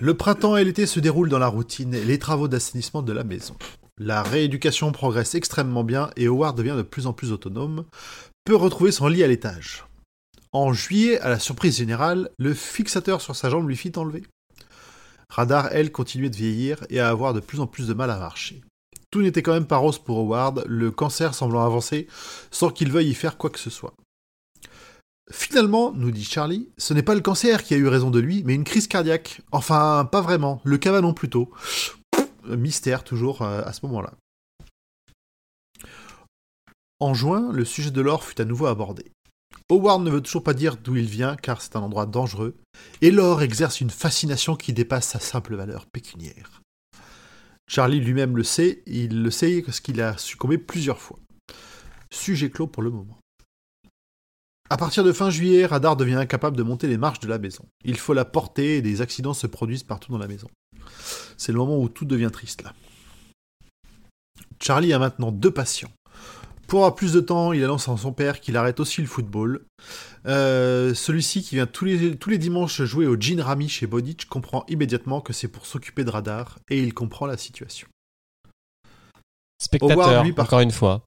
Le 0.00 0.16
printemps 0.16 0.56
et 0.56 0.64
l'été 0.64 0.86
se 0.86 0.98
déroulent 0.98 1.28
dans 1.28 1.38
la 1.38 1.46
routine 1.46 1.94
et 1.94 2.04
les 2.04 2.18
travaux 2.18 2.48
d'assainissement 2.48 3.02
de 3.02 3.12
la 3.12 3.22
maison. 3.24 3.54
La 3.98 4.22
rééducation 4.22 4.92
progresse 4.92 5.34
extrêmement 5.34 5.84
bien 5.84 6.10
et 6.16 6.26
Howard 6.26 6.56
devient 6.56 6.74
de 6.76 6.82
plus 6.82 7.06
en 7.06 7.12
plus 7.12 7.32
autonome, 7.32 7.84
peut 8.44 8.56
retrouver 8.56 8.92
son 8.92 9.08
lit 9.08 9.22
à 9.22 9.28
l'étage. 9.28 9.84
En 10.52 10.72
juillet, 10.72 11.20
à 11.20 11.28
la 11.28 11.38
surprise 11.38 11.76
générale, 11.76 12.30
le 12.38 12.54
fixateur 12.54 13.20
sur 13.20 13.36
sa 13.36 13.50
jambe 13.50 13.68
lui 13.68 13.76
fit 13.76 13.92
enlever. 13.96 14.24
Radar, 15.28 15.68
elle, 15.70 15.92
continuait 15.92 16.30
de 16.30 16.36
vieillir 16.36 16.78
et 16.88 16.98
à 16.98 17.08
avoir 17.08 17.34
de 17.34 17.40
plus 17.40 17.60
en 17.60 17.66
plus 17.66 17.86
de 17.86 17.94
mal 17.94 18.10
à 18.10 18.18
marcher. 18.18 18.62
Tout 19.10 19.22
n'était 19.22 19.42
quand 19.42 19.52
même 19.52 19.66
pas 19.66 19.76
rose 19.76 19.98
pour 19.98 20.18
Howard, 20.18 20.64
le 20.66 20.90
cancer 20.90 21.34
semblant 21.34 21.64
avancer 21.64 22.06
sans 22.50 22.70
qu'il 22.70 22.92
veuille 22.92 23.10
y 23.10 23.14
faire 23.14 23.36
quoi 23.36 23.50
que 23.50 23.58
ce 23.58 23.70
soit. 23.70 23.94
Finalement, 25.30 25.92
nous 25.92 26.10
dit 26.10 26.24
Charlie, 26.24 26.68
ce 26.76 26.92
n'est 26.92 27.04
pas 27.04 27.14
le 27.14 27.20
cancer 27.20 27.62
qui 27.62 27.74
a 27.74 27.76
eu 27.76 27.86
raison 27.86 28.10
de 28.10 28.18
lui, 28.18 28.42
mais 28.44 28.54
une 28.54 28.64
crise 28.64 28.88
cardiaque. 28.88 29.42
Enfin, 29.52 30.08
pas 30.10 30.20
vraiment, 30.20 30.60
le 30.64 30.76
cabanon 30.76 31.14
plutôt. 31.14 31.50
Mystère 32.44 33.04
toujours 33.04 33.42
euh, 33.42 33.62
à 33.64 33.72
ce 33.72 33.86
moment-là. 33.86 34.12
En 36.98 37.14
juin, 37.14 37.52
le 37.52 37.64
sujet 37.64 37.90
de 37.90 38.00
l'or 38.00 38.24
fut 38.24 38.40
à 38.40 38.44
nouveau 38.44 38.66
abordé. 38.66 39.12
Howard 39.70 40.02
ne 40.02 40.10
veut 40.10 40.20
toujours 40.20 40.42
pas 40.42 40.52
dire 40.52 40.76
d'où 40.76 40.96
il 40.96 41.06
vient 41.06 41.36
car 41.36 41.62
c'est 41.62 41.76
un 41.76 41.80
endroit 41.80 42.06
dangereux, 42.06 42.56
et 43.00 43.12
l'or 43.12 43.42
exerce 43.42 43.80
une 43.80 43.90
fascination 43.90 44.56
qui 44.56 44.72
dépasse 44.72 45.08
sa 45.08 45.20
simple 45.20 45.54
valeur 45.54 45.86
pécuniaire. 45.86 46.59
Charlie 47.70 48.00
lui-même 48.00 48.36
le 48.36 48.42
sait, 48.42 48.82
il 48.86 49.22
le 49.22 49.30
sait 49.30 49.62
parce 49.62 49.78
qu'il 49.78 50.00
a 50.00 50.18
succombé 50.18 50.58
plusieurs 50.58 50.98
fois. 50.98 51.20
Sujet 52.10 52.50
clos 52.50 52.66
pour 52.66 52.82
le 52.82 52.90
moment. 52.90 53.16
À 54.68 54.76
partir 54.76 55.04
de 55.04 55.12
fin 55.12 55.30
juillet, 55.30 55.66
Radar 55.66 55.96
devient 55.96 56.16
incapable 56.16 56.56
de 56.56 56.64
monter 56.64 56.88
les 56.88 56.96
marches 56.96 57.20
de 57.20 57.28
la 57.28 57.38
maison. 57.38 57.64
Il 57.84 57.96
faut 57.96 58.12
la 58.12 58.24
porter 58.24 58.78
et 58.78 58.82
des 58.82 59.02
accidents 59.02 59.34
se 59.34 59.46
produisent 59.46 59.84
partout 59.84 60.10
dans 60.10 60.18
la 60.18 60.26
maison. 60.26 60.48
C'est 61.36 61.52
le 61.52 61.58
moment 61.58 61.78
où 61.78 61.88
tout 61.88 62.04
devient 62.04 62.30
triste 62.32 62.62
là. 62.62 62.74
Charlie 64.60 64.92
a 64.92 64.98
maintenant 64.98 65.30
deux 65.30 65.52
patients. 65.52 65.92
Pour 66.70 66.78
avoir 66.80 66.94
plus 66.94 67.12
de 67.12 67.20
temps, 67.20 67.52
il 67.52 67.64
annonce 67.64 67.88
à 67.88 67.96
son 67.96 68.12
père 68.12 68.40
qu'il 68.40 68.56
arrête 68.56 68.78
aussi 68.78 69.00
le 69.00 69.08
football. 69.08 69.64
Euh, 70.26 70.94
Celui-ci, 70.94 71.42
qui 71.42 71.56
vient 71.56 71.66
tous 71.66 71.84
les, 71.84 72.16
tous 72.16 72.30
les 72.30 72.38
dimanches 72.38 72.80
jouer 72.82 73.08
au 73.08 73.16
Gin 73.20 73.40
Rami 73.40 73.68
chez 73.68 73.88
Boditch, 73.88 74.26
comprend 74.26 74.64
immédiatement 74.68 75.20
que 75.20 75.32
c'est 75.32 75.48
pour 75.48 75.66
s'occuper 75.66 76.04
de 76.04 76.10
Radar, 76.10 76.60
et 76.70 76.80
il 76.80 76.94
comprend 76.94 77.26
la 77.26 77.36
situation. 77.36 77.88
Spectateur, 79.60 79.98
Howard, 79.98 80.24
lui, 80.24 80.32
par- 80.32 80.46
encore 80.46 80.60
une 80.60 80.70
fois. 80.70 81.02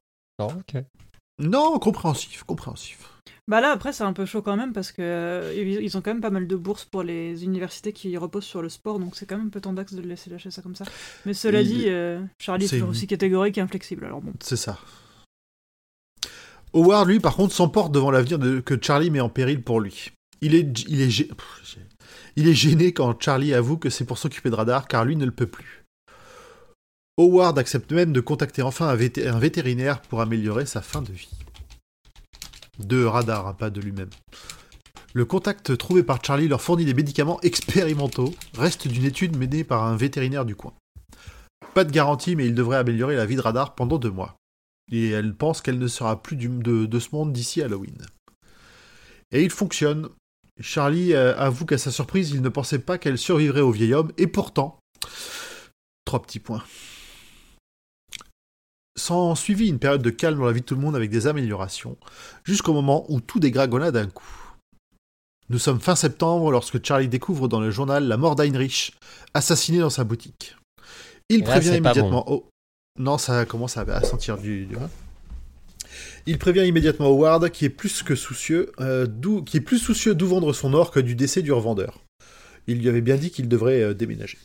Non, 1.38 1.78
compréhensif, 1.78 2.42
compréhensif. 2.44 3.10
Bah 3.48 3.62
là, 3.62 3.72
après, 3.72 3.94
c'est 3.94 4.04
un 4.04 4.12
peu 4.12 4.26
chaud 4.26 4.42
quand 4.42 4.56
même 4.56 4.72
parce 4.74 4.92
que 4.92 5.00
euh, 5.02 5.52
ils 5.82 5.96
ont 5.96 6.02
quand 6.02 6.12
même 6.12 6.20
pas 6.22 6.30
mal 6.30 6.46
de 6.46 6.56
bourses 6.56 6.84
pour 6.84 7.02
les 7.02 7.42
universités 7.44 7.92
qui 7.94 8.16
reposent 8.18 8.44
sur 8.44 8.60
le 8.62 8.68
sport, 8.68 8.98
donc 8.98 9.16
c'est 9.16 9.24
quand 9.26 9.36
même 9.38 9.46
un 9.46 9.50
peu 9.50 9.60
tendax 9.62 9.94
de 9.94 10.02
le 10.02 10.08
laisser 10.08 10.28
lâcher 10.30 10.50
ça 10.50 10.60
comme 10.62 10.74
ça. 10.76 10.84
Mais 11.24 11.32
cela 11.34 11.62
Il- 11.62 11.68
dit, 11.68 11.84
euh, 11.88 12.20
Charlie 12.38 12.66
est 12.66 12.68
toujours 12.68 12.84
une- 12.86 12.90
aussi 12.90 13.06
catégorique 13.06 13.56
et 13.56 13.62
inflexible, 13.62 14.04
alors 14.04 14.20
bon. 14.20 14.32
C'est 14.40 14.56
ça. 14.56 14.78
Howard, 16.74 17.08
lui, 17.08 17.20
par 17.20 17.36
contre, 17.36 17.54
s'emporte 17.54 17.92
devant 17.92 18.10
l'avenir 18.10 18.38
que 18.64 18.78
Charlie 18.80 19.10
met 19.10 19.20
en 19.20 19.28
péril 19.28 19.62
pour 19.62 19.80
lui. 19.80 20.10
Il 20.40 20.54
est, 20.54 22.54
gêné 22.54 22.92
quand 22.92 23.22
Charlie 23.22 23.54
avoue 23.54 23.76
que 23.76 23.90
c'est 23.90 24.04
pour 24.04 24.18
s'occuper 24.18 24.50
de 24.50 24.56
Radar, 24.56 24.88
car 24.88 25.04
lui 25.04 25.16
ne 25.16 25.24
le 25.24 25.30
peut 25.30 25.46
plus. 25.46 25.84
Howard 27.16 27.58
accepte 27.58 27.92
même 27.92 28.12
de 28.12 28.20
contacter 28.20 28.62
enfin 28.62 28.88
un 28.88 29.38
vétérinaire 29.38 30.02
pour 30.02 30.20
améliorer 30.20 30.66
sa 30.66 30.82
fin 30.82 31.00
de 31.00 31.12
vie. 31.12 31.30
De 32.80 33.04
Radar, 33.04 33.46
hein, 33.46 33.54
pas 33.54 33.70
de 33.70 33.80
lui-même. 33.80 34.10
Le 35.12 35.24
contact 35.24 35.78
trouvé 35.78 36.02
par 36.02 36.24
Charlie 36.24 36.48
leur 36.48 36.60
fournit 36.60 36.84
des 36.84 36.92
médicaments 36.92 37.40
expérimentaux, 37.42 38.34
reste 38.58 38.88
d'une 38.88 39.04
étude 39.04 39.36
menée 39.36 39.62
par 39.62 39.84
un 39.84 39.96
vétérinaire 39.96 40.44
du 40.44 40.56
coin. 40.56 40.72
Pas 41.72 41.84
de 41.84 41.92
garantie, 41.92 42.34
mais 42.34 42.46
il 42.46 42.54
devrait 42.54 42.78
améliorer 42.78 43.14
la 43.14 43.26
vie 43.26 43.36
de 43.36 43.40
Radar 43.40 43.76
pendant 43.76 43.98
deux 43.98 44.10
mois. 44.10 44.36
Et 44.92 45.10
elle 45.10 45.34
pense 45.34 45.62
qu'elle 45.62 45.78
ne 45.78 45.88
sera 45.88 46.22
plus 46.22 46.36
du- 46.36 46.48
de, 46.48 46.86
de 46.86 46.98
ce 46.98 47.08
monde 47.12 47.32
d'ici 47.32 47.62
Halloween. 47.62 47.98
Et 49.32 49.42
il 49.42 49.50
fonctionne. 49.50 50.08
Charlie 50.60 51.14
euh, 51.14 51.36
avoue 51.36 51.66
qu'à 51.66 51.78
sa 51.78 51.90
surprise, 51.90 52.30
il 52.30 52.40
ne 52.40 52.48
pensait 52.48 52.78
pas 52.78 52.96
qu'elle 52.96 53.18
survivrait 53.18 53.60
au 53.60 53.72
vieil 53.72 53.94
homme, 53.94 54.12
et 54.18 54.26
pourtant... 54.26 54.78
Trois 56.04 56.22
petits 56.22 56.38
points. 56.38 56.62
S'en 58.96 59.34
suivit 59.34 59.68
une 59.68 59.80
période 59.80 60.02
de 60.02 60.10
calme 60.10 60.38
dans 60.38 60.44
la 60.44 60.52
vie 60.52 60.60
de 60.60 60.66
tout 60.66 60.76
le 60.76 60.80
monde 60.80 60.94
avec 60.94 61.10
des 61.10 61.26
améliorations, 61.26 61.96
jusqu'au 62.44 62.72
moment 62.72 63.04
où 63.10 63.20
tout 63.20 63.40
dégragonna 63.40 63.90
d'un 63.90 64.06
coup. 64.06 64.54
Nous 65.48 65.58
sommes 65.58 65.80
fin 65.80 65.96
septembre 65.96 66.52
lorsque 66.52 66.84
Charlie 66.86 67.08
découvre 67.08 67.48
dans 67.48 67.60
le 67.60 67.70
journal 67.70 68.06
la 68.06 68.16
mort 68.16 68.36
d'Heinrich, 68.36 68.94
assassiné 69.34 69.80
dans 69.80 69.90
sa 69.90 70.04
boutique. 70.04 70.56
Il 71.28 71.40
là, 71.40 71.46
prévient 71.46 71.76
immédiatement. 71.78 72.24
Oh, 72.28 72.48
non, 72.98 73.18
ça 73.18 73.44
commence 73.44 73.76
à, 73.76 73.82
à 73.82 74.02
sentir 74.02 74.38
du. 74.38 74.66
du- 74.66 74.76
Il 76.26 76.38
prévient 76.38 76.66
immédiatement 76.66 77.06
Howard, 77.08 77.50
qui 77.50 77.64
est 77.64 77.68
plus 77.70 78.02
que 78.02 78.14
soucieux, 78.14 78.70
euh, 78.80 79.06
d'où- 79.08 79.42
qui 79.42 79.56
est 79.58 79.60
plus 79.60 79.78
soucieux 79.78 80.14
d'où 80.14 80.26
vendre 80.28 80.52
son 80.52 80.72
or 80.74 80.90
que 80.90 81.00
du 81.00 81.14
décès 81.14 81.42
du 81.42 81.52
revendeur. 81.52 82.00
Il 82.66 82.78
lui 82.78 82.88
avait 82.88 83.00
bien 83.02 83.16
dit 83.16 83.30
qu'il 83.30 83.48
devrait 83.48 83.82
euh, 83.82 83.94
déménager. 83.94 84.38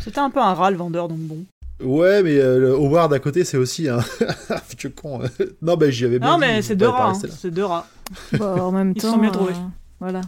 C'était 0.00 0.20
un 0.20 0.30
peu 0.30 0.40
un 0.40 0.54
rat 0.54 0.70
le 0.70 0.76
vendeur, 0.76 1.08
donc 1.08 1.18
bon. 1.18 1.44
Ouais, 1.82 2.22
mais 2.22 2.36
euh, 2.38 2.58
le 2.60 2.70
Howard 2.74 3.12
à 3.12 3.18
côté, 3.18 3.44
c'est 3.44 3.56
aussi 3.56 3.88
un 3.88 3.98
vieux 4.78 4.90
con. 4.90 5.20
non, 5.62 5.76
bah 5.76 5.90
j'y 5.90 6.04
avais 6.04 6.18
bien 6.20 6.28
Non, 6.28 6.34
dit, 6.34 6.40
mais 6.40 6.58
il 6.58 6.62
c'est 6.62 6.76
deux 6.76 6.86
rats. 6.88 7.10
hein. 7.10 7.28
C'est 7.30 7.50
deux 7.50 7.64
rats. 7.64 7.88
Bon, 8.38 8.60
en 8.60 8.72
même 8.72 8.92
Ils 8.94 9.00
temps. 9.02 9.12
sont 9.12 9.18
bien 9.18 9.30
trouvés. 9.30 9.54
euh, 9.54 9.68
voilà. 10.00 10.20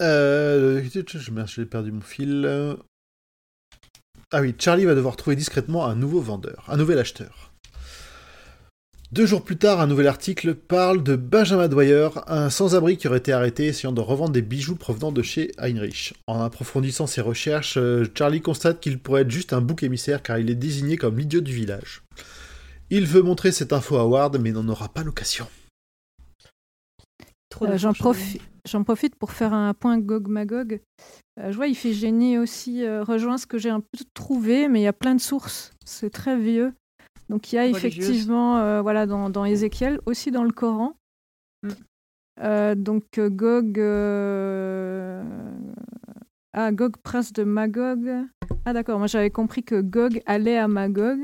Euh, 0.00 0.82
j'ai 1.46 1.64
perdu 1.66 1.92
mon 1.92 2.00
fil. 2.00 2.76
Ah 4.32 4.40
oui, 4.40 4.54
Charlie 4.58 4.84
va 4.84 4.94
devoir 4.94 5.16
trouver 5.16 5.36
discrètement 5.36 5.86
un 5.86 5.94
nouveau 5.94 6.20
vendeur, 6.20 6.64
un 6.68 6.76
nouvel 6.76 6.98
acheteur. 6.98 7.52
Deux 9.12 9.26
jours 9.26 9.44
plus 9.44 9.56
tard, 9.56 9.80
un 9.80 9.86
nouvel 9.86 10.08
article 10.08 10.56
parle 10.56 11.04
de 11.04 11.14
Benjamin 11.14 11.68
Dwyer, 11.68 12.08
un 12.26 12.50
sans-abri 12.50 12.96
qui 12.96 13.06
aurait 13.06 13.18
été 13.18 13.32
arrêté 13.32 13.66
essayant 13.66 13.92
de 13.92 14.00
revendre 14.00 14.32
des 14.32 14.42
bijoux 14.42 14.74
provenant 14.74 15.12
de 15.12 15.22
chez 15.22 15.52
Heinrich. 15.58 16.14
En 16.26 16.40
approfondissant 16.42 17.06
ses 17.06 17.20
recherches, 17.20 17.76
euh, 17.76 18.06
Charlie 18.18 18.40
constate 18.40 18.80
qu'il 18.80 18.98
pourrait 18.98 19.22
être 19.22 19.30
juste 19.30 19.52
un 19.52 19.60
bouc 19.60 19.84
émissaire 19.84 20.20
car 20.20 20.38
il 20.38 20.50
est 20.50 20.56
désigné 20.56 20.96
comme 20.96 21.16
l'idiot 21.16 21.42
du 21.42 21.52
village. 21.52 22.02
Il 22.90 23.06
veut 23.06 23.22
montrer 23.22 23.52
cette 23.52 23.72
info 23.72 23.96
à 23.98 24.00
Howard, 24.00 24.36
mais 24.40 24.50
n'en 24.50 24.66
aura 24.68 24.88
pas 24.88 25.04
l'occasion. 25.04 25.46
Trop 27.50 27.66
Euh, 27.66 27.78
J'en 27.78 27.92
profi- 27.92 28.40
j'en 28.68 28.84
profite 28.84 29.16
pour 29.16 29.32
faire 29.32 29.52
un 29.52 29.74
point 29.74 29.98
Gog 29.98 30.28
Magog. 30.28 30.80
Euh, 31.40 31.50
je 31.50 31.56
vois, 31.56 31.66
il 31.66 31.74
fait 31.74 31.92
génie 31.92 32.38
aussi, 32.38 32.84
euh, 32.84 33.02
rejoint 33.02 33.38
ce 33.38 33.46
que 33.46 33.58
j'ai 33.58 33.70
un 33.70 33.80
peu 33.80 34.04
trouvé, 34.14 34.68
mais 34.68 34.80
il 34.80 34.84
y 34.84 34.88
a 34.88 34.92
plein 34.92 35.14
de 35.14 35.20
sources. 35.20 35.72
C'est 35.84 36.10
très 36.10 36.38
vieux. 36.38 36.72
Donc 37.28 37.52
il 37.52 37.56
y 37.56 37.58
a 37.58 37.62
Religieuse. 37.62 37.84
effectivement, 37.84 38.58
euh, 38.58 38.82
voilà, 38.82 39.06
dans, 39.06 39.30
dans 39.30 39.44
Ézéchiel, 39.44 40.00
aussi 40.06 40.30
dans 40.30 40.44
le 40.44 40.52
Coran. 40.52 40.94
Mm. 41.62 41.68
Euh, 42.40 42.74
donc 42.74 43.04
Gog. 43.18 43.78
Ah, 46.56 46.70
Gog, 46.70 46.96
prince 47.02 47.32
de 47.32 47.42
Magog. 47.42 48.08
Ah, 48.64 48.72
d'accord, 48.72 48.98
moi 48.98 49.08
j'avais 49.08 49.30
compris 49.30 49.64
que 49.64 49.80
Gog 49.80 50.22
allait 50.26 50.58
à 50.58 50.68
Magog. 50.68 51.18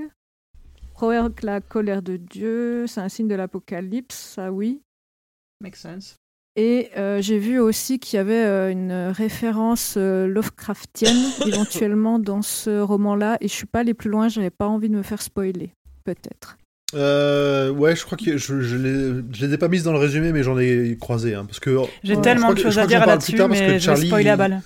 Provoque 0.94 1.42
la 1.42 1.60
colère 1.60 2.02
de 2.02 2.16
Dieu, 2.16 2.86
c'est 2.86 3.00
un 3.00 3.08
signe 3.08 3.28
de 3.28 3.34
l'Apocalypse, 3.34 4.34
ça 4.34 4.52
oui. 4.52 4.82
Makes 5.62 5.76
sense. 5.76 6.19
Et 6.62 6.90
euh, 6.98 7.22
j'ai 7.22 7.38
vu 7.38 7.58
aussi 7.58 7.98
qu'il 7.98 8.18
y 8.18 8.20
avait 8.20 8.34
euh, 8.44 8.70
une 8.70 8.92
référence 9.16 9.94
euh, 9.96 10.26
Lovecraftienne 10.26 11.16
éventuellement 11.46 12.18
dans 12.18 12.42
ce 12.42 12.80
roman-là. 12.80 13.38
Et 13.40 13.48
je 13.48 13.52
suis 13.54 13.64
pas 13.64 13.78
allée 13.80 13.94
plus 13.94 14.10
loin, 14.10 14.28
j'avais 14.28 14.50
pas 14.50 14.66
envie 14.66 14.90
de 14.90 14.94
me 14.94 15.02
faire 15.02 15.22
spoiler. 15.22 15.70
Peut-être. 16.04 16.58
Euh, 16.94 17.70
ouais, 17.70 17.96
je 17.96 18.04
crois 18.04 18.18
que 18.18 18.36
je, 18.36 18.60
je, 18.60 18.76
les, 18.76 19.22
je 19.32 19.46
les 19.46 19.54
ai 19.54 19.56
pas 19.56 19.68
mises 19.68 19.84
dans 19.84 19.92
le 19.92 19.98
résumé, 19.98 20.32
mais 20.32 20.42
j'en 20.42 20.58
ai 20.58 20.98
croisé. 21.00 21.34
hein, 21.34 21.46
parce 21.46 21.60
que 21.60 21.78
J'ai 22.04 22.16
Ouais. 22.16 22.20
tellement 22.20 22.52
de 22.52 22.58
choses 22.58 22.78
à 22.78 22.86
dire 22.86 23.06
là-dessus, 23.06 23.36
tard 23.36 23.48
parce 23.48 23.60
que 23.60 23.64
mais 23.64 23.68
je 23.70 23.74
vais 23.74 23.80
Charlie- 23.80 24.06
spoiler 24.08 24.28
à 24.28 24.36
balle. 24.36 24.60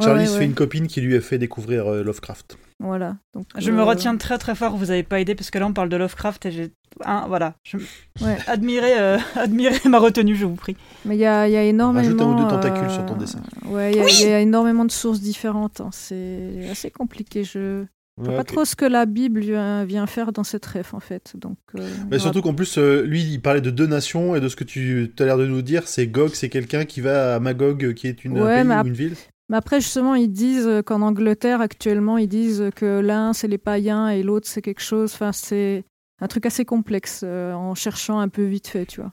Charlie 0.00 0.22
Ouais, 0.22 0.26
se 0.26 0.32
ouais, 0.32 0.38
fait 0.40 0.44
une 0.46 0.54
copine 0.54 0.88
qui 0.88 1.00
lui 1.00 1.14
a 1.16 1.20
fait 1.20 1.38
découvrir 1.38 1.86
euh, 1.86 2.02
Lovecraft. 2.02 2.58
Voilà. 2.78 3.16
Donc, 3.34 3.46
Je 3.56 3.70
me 3.70 3.80
euh, 3.80 3.84
retiens 3.84 4.16
très 4.16 4.36
très 4.38 4.54
fort, 4.54 4.76
vous 4.76 4.90
avez 4.90 5.02
pas 5.02 5.18
aidé, 5.20 5.34
parce 5.34 5.50
que 5.50 5.58
là 5.58 5.66
on 5.66 5.72
parle 5.72 5.88
de 5.88 5.96
Lovecraft 5.96 6.44
et 6.46 6.50
j'ai. 6.52 6.72
Hein, 7.04 7.24
voilà. 7.28 7.54
Je... 7.64 7.78
Ouais. 8.20 8.36
Admirez, 8.46 8.98
euh, 8.98 9.18
admirez 9.36 9.88
ma 9.88 9.98
retenue, 9.98 10.36
je 10.36 10.44
vous 10.44 10.56
prie. 10.56 10.76
Mais 11.06 11.16
il 11.16 11.20
y 11.20 11.24
a, 11.26 11.48
il 11.48 11.52
y 11.52 11.56
a 11.56 11.62
énormément. 11.64 12.04
Rajoute 12.04 12.20
un 12.20 12.26
ou 12.26 12.34
deux 12.44 12.48
tentacules 12.48 12.90
sur 12.90 13.06
ton 13.06 13.14
euh, 13.14 13.18
dessin. 13.18 13.40
Ouais, 13.66 13.92
il 13.92 13.96
y, 13.96 14.00
a- 14.00 14.08
il 14.08 14.20
y 14.20 14.32
a 14.32 14.40
énormément 14.40 14.84
de 14.84 14.92
sources 14.92 15.20
différentes. 15.20 15.80
hein. 15.80 15.88
C'est 15.92 16.68
assez 16.70 16.90
compliqué. 16.90 17.44
Je 17.44 17.58
ne 17.58 17.84
sais 18.24 18.30
Ouais, 18.30 18.36
pas 18.36 18.42
ok. 18.42 18.46
trop 18.48 18.64
ce 18.66 18.76
que 18.76 18.84
la 18.86 19.04
Bible 19.06 19.40
vient, 19.40 20.06
faire 20.06 20.32
dans 20.32 20.44
cette 20.44 20.64
ref 20.66 20.92
en 20.94 21.00
fait. 21.00 21.32
Donc. 21.36 21.56
euh, 21.78 21.86
Mais 22.10 22.18
surtout 22.18 22.40
qu'en 22.42 22.54
plus, 22.54 22.76
euh, 22.78 23.02
lui, 23.02 23.22
il 23.22 23.40
parlait 23.40 23.60
de 23.62 23.70
deux 23.70 23.86
nations, 23.86 24.34
et 24.36 24.40
de 24.40 24.48
ce 24.48 24.56
que 24.56 24.64
tu 24.64 25.10
as 25.18 25.24
l'air 25.24 25.36
de 25.38 25.46
nous 25.46 25.60
dire, 25.62 25.86
c'est 25.88 26.06
Gog, 26.06 26.30
c'est 26.34 26.48
quelqu'un 26.50 26.84
qui 26.84 27.00
va 27.02 27.34
à 27.36 27.40
Magog, 27.40 27.94
qui 27.94 28.06
est 28.06 28.24
une, 28.24 28.38
un 28.38 28.44
Ouais, 28.44 28.54
pays 28.60 28.64
mais 28.68 28.74
ou 28.74 28.78
ap- 28.78 28.86
une 28.86 28.92
ville. 28.94 29.14
Mais 29.48 29.56
après, 29.56 29.80
justement, 29.80 30.14
ils 30.14 30.32
disent 30.32 30.82
qu'en 30.84 31.02
Angleterre, 31.02 31.60
actuellement, 31.60 32.18
ils 32.18 32.28
disent 32.28 32.70
que 32.74 33.00
l'un, 33.00 33.32
c'est 33.32 33.46
les 33.48 33.58
païens 33.58 34.08
et 34.08 34.22
l'autre, 34.22 34.48
c'est 34.48 34.62
quelque 34.62 34.82
chose. 34.82 35.12
Enfin, 35.14 35.32
c'est 35.32 35.84
un 36.20 36.26
truc 36.26 36.46
assez 36.46 36.64
complexe 36.64 37.20
euh, 37.24 37.52
en 37.52 37.74
cherchant 37.74 38.18
un 38.18 38.28
peu 38.28 38.44
vite 38.44 38.66
fait, 38.66 38.86
tu 38.86 39.00
vois. 39.00 39.12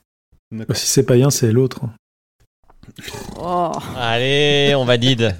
Bah, 0.51 0.73
si 0.73 0.87
c'est 0.87 1.05
païen, 1.05 1.29
c'est 1.29 1.51
l'autre. 1.51 1.81
Oh, 3.39 3.71
Allez, 3.95 4.73
on 4.75 4.85
valide. 4.85 5.35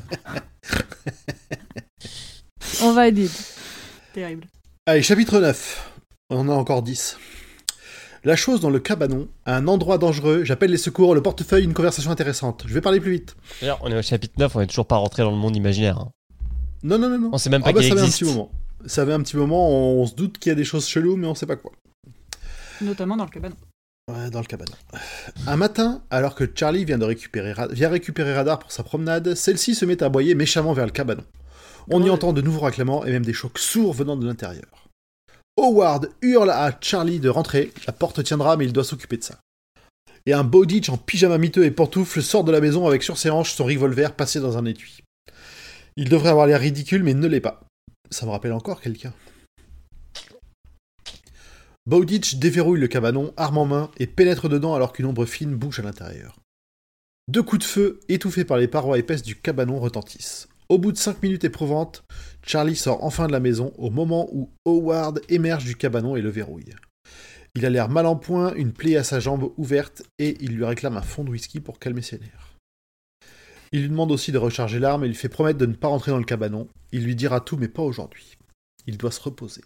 on 2.82 2.94
valide. 2.94 3.32
Terrible. 4.14 4.48
Allez, 4.86 5.02
chapitre 5.02 5.40
9. 5.40 5.92
On 6.30 6.40
en 6.40 6.50
a 6.50 6.54
encore 6.54 6.84
10. 6.84 7.18
La 8.26 8.36
chose 8.38 8.62
dans 8.62 8.70
le 8.70 8.80
cabanon, 8.80 9.28
un 9.46 9.68
endroit 9.68 9.98
dangereux, 9.98 10.44
j'appelle 10.46 10.72
les 10.72 10.78
secours, 10.78 11.14
le 11.14 11.22
portefeuille, 11.22 11.66
une 11.66 11.74
conversation 11.74 12.10
intéressante. 12.10 12.64
Je 12.66 12.74
vais 12.74 12.80
parler 12.80 13.02
plus 13.02 13.12
vite. 13.12 13.36
D'ailleurs, 13.60 13.80
on 13.84 13.92
est 13.92 13.98
au 13.98 14.02
chapitre 14.02 14.36
9, 14.38 14.56
on 14.56 14.62
est 14.62 14.68
toujours 14.68 14.88
pas 14.88 14.96
rentré 14.96 15.24
dans 15.24 15.32
le 15.32 15.36
monde 15.38 15.56
imaginaire. 15.58 15.98
hein. 15.98 16.12
Non, 16.84 16.98
non, 16.98 17.10
non, 17.10 17.20
non. 17.20 17.30
On 17.34 17.38
sait 17.38 17.50
même 17.50 17.62
pas 17.64 17.70
Ah 17.70 17.74
bah, 17.74 17.82
qu'il 17.82 17.90
ça 17.90 17.96
fait 17.96 18.02
un 18.02 18.06
existe. 18.06 18.20
petit 18.24 18.32
moment. 18.34 18.52
Ça 18.86 19.06
fait 19.06 19.12
un 19.14 19.22
petit 19.22 19.36
moment, 19.36 19.70
on, 19.70 20.02
on 20.02 20.06
se 20.08 20.16
doute 20.16 20.38
qu'il 20.38 20.50
y 20.50 20.54
a 20.54 20.56
des 20.56 20.64
choses 20.64 20.88
cheloues, 20.88 21.18
mais 21.18 21.28
on 21.28 21.36
sait 21.36 21.46
pas 21.46 21.56
quoi. 21.58 21.72
Notamment 22.82 23.18
dans 23.18 23.26
le 23.26 23.30
cabanon. 23.30 23.56
Ouais, 24.10 24.30
dans 24.30 24.40
le 24.40 24.46
cabanon. 24.46 24.74
Un 25.48 25.56
matin, 25.58 26.02
alors 26.10 26.36
que 26.36 26.50
Charlie 26.54 26.84
vient, 26.86 26.98
de 26.98 27.06
récupérer, 27.06 27.54
Ra- 27.54 27.68
vient 27.68 27.90
récupérer 27.90 28.34
Radar 28.34 28.60
pour 28.60 28.72
sa 28.72 28.84
promenade, 28.84 29.36
celle-ci 29.36 29.76
se 29.76 29.86
met 29.86 30.02
à 30.04 30.08
aboyer 30.08 30.36
méchamment 30.36 30.74
vers 30.74 30.86
le 30.86 30.92
cabanon. 30.92 31.24
On 31.90 32.00
y 32.02 32.06
Ouais. 32.06 32.10
entend 32.10 32.32
de 32.34 32.42
nouveaux 32.42 32.62
raclements 32.62 33.06
et 33.06 33.12
même 33.12 33.26
des 33.26 33.34
chocs 33.34 33.60
sourds 33.60 33.94
venant 33.94 34.16
de 34.18 34.26
l'intérieur. 34.26 34.83
Howard 35.58 36.10
hurle 36.22 36.50
à 36.50 36.78
Charlie 36.82 37.20
de 37.20 37.30
rentrer, 37.30 37.72
la 37.86 37.94
porte 37.94 38.24
tiendra 38.24 38.58
mais 38.58 38.66
il 38.66 38.74
doit 38.74 38.84
s'occuper 38.84 39.18
de 39.18 39.24
ça. 39.24 39.40
Et 40.26 40.34
un 40.34 40.44
Bowditch 40.44 40.90
en 40.90 40.98
pyjama 40.98 41.38
miteux 41.38 41.66
et 41.66 41.72
pantoufles 41.72 42.22
sort 42.22 42.44
de 42.44 42.52
la 42.52 42.62
maison 42.62 42.88
avec 42.88 43.04
sur 43.04 43.18
ses 43.18 43.30
hanches 43.30 43.54
son 43.54 43.66
revolver 43.66 44.16
passé 44.16 44.40
dans 44.40 44.58
un 44.58 44.66
étui. 44.66 45.00
Il 45.96 46.10
devrait 46.10 46.30
avoir 46.30 46.48
l'air 46.48 46.60
ridicule 46.60 47.04
mais 47.04 47.14
ne 47.14 47.28
l'est 47.28 47.42
pas. 47.42 47.62
Ça 48.10 48.26
me 48.26 48.32
rappelle 48.32 48.54
encore 48.54 48.82
quelqu'un. 48.82 49.14
Bowditch 51.86 52.36
déverrouille 52.36 52.80
le 52.80 52.88
cabanon, 52.88 53.34
arme 53.36 53.58
en 53.58 53.66
main, 53.66 53.92
et 53.98 54.08
pénètre 54.08 54.48
dedans 54.48 54.74
alors 54.74 54.94
qu'une 54.94 55.06
ombre 55.06 55.26
fine 55.26 55.54
bouge 55.54 55.80
à 55.80 55.84
l'intérieur. 55.84 56.40
Deux 57.28 57.44
coups 57.44 57.66
de 57.66 57.70
feu, 57.70 58.00
étouffés 58.08 58.46
par 58.46 58.58
les 58.58 58.70
parois 58.70 58.98
épaisses 58.98 59.22
du 59.22 59.36
cabanon, 59.36 59.80
retentissent. 59.80 60.48
Au 60.70 60.78
bout 60.78 60.92
de 60.92 60.98
cinq 60.98 61.22
minutes 61.22 61.44
éprouvantes, 61.44 62.04
Charlie 62.46 62.76
sort 62.76 63.04
enfin 63.04 63.28
de 63.28 63.32
la 63.32 63.40
maison 63.40 63.74
au 63.78 63.90
moment 63.90 64.30
où 64.32 64.50
Howard 64.66 65.22
émerge 65.30 65.66
du 65.66 65.76
cabanon 65.76 66.16
et 66.16 66.22
le 66.22 66.30
verrouille. 66.30 66.74
Il 67.56 67.66
a 67.66 67.70
l'air 67.70 67.90
mal 67.90 68.06
en 68.06 68.16
point, 68.16 68.54
une 68.56 68.74
plaie 68.74 68.96
à 68.96 69.04
sa 69.04 69.20
jambe 69.20 69.52
ouverte, 69.58 70.04
et 70.18 70.38
il 70.42 70.56
lui 70.56 70.66
réclame 70.66 70.98
un 70.98 71.02
fond 71.02 71.24
de 71.24 71.30
whisky 71.30 71.60
pour 71.60 71.78
calmer 71.78 72.02
ses 72.02 72.18
nerfs. 72.18 72.56
Il 73.72 73.82
lui 73.82 73.90
demande 73.90 74.12
aussi 74.12 74.32
de 74.32 74.38
recharger 74.38 74.80
l'arme 74.80 75.04
et 75.04 75.08
lui 75.08 75.16
fait 75.16 75.30
promettre 75.30 75.60
de 75.60 75.66
ne 75.66 75.74
pas 75.74 75.88
rentrer 75.88 76.12
dans 76.12 76.18
le 76.20 76.24
cabanon. 76.24 76.68
Il 76.92 77.04
lui 77.04 77.16
dira 77.16 77.42
tout, 77.42 77.58
mais 77.58 77.68
pas 77.68 77.82
aujourd'hui. 77.82 78.38
Il 78.88 78.98
doit 78.98 79.12
se 79.12 79.22
reposer. 79.22 79.62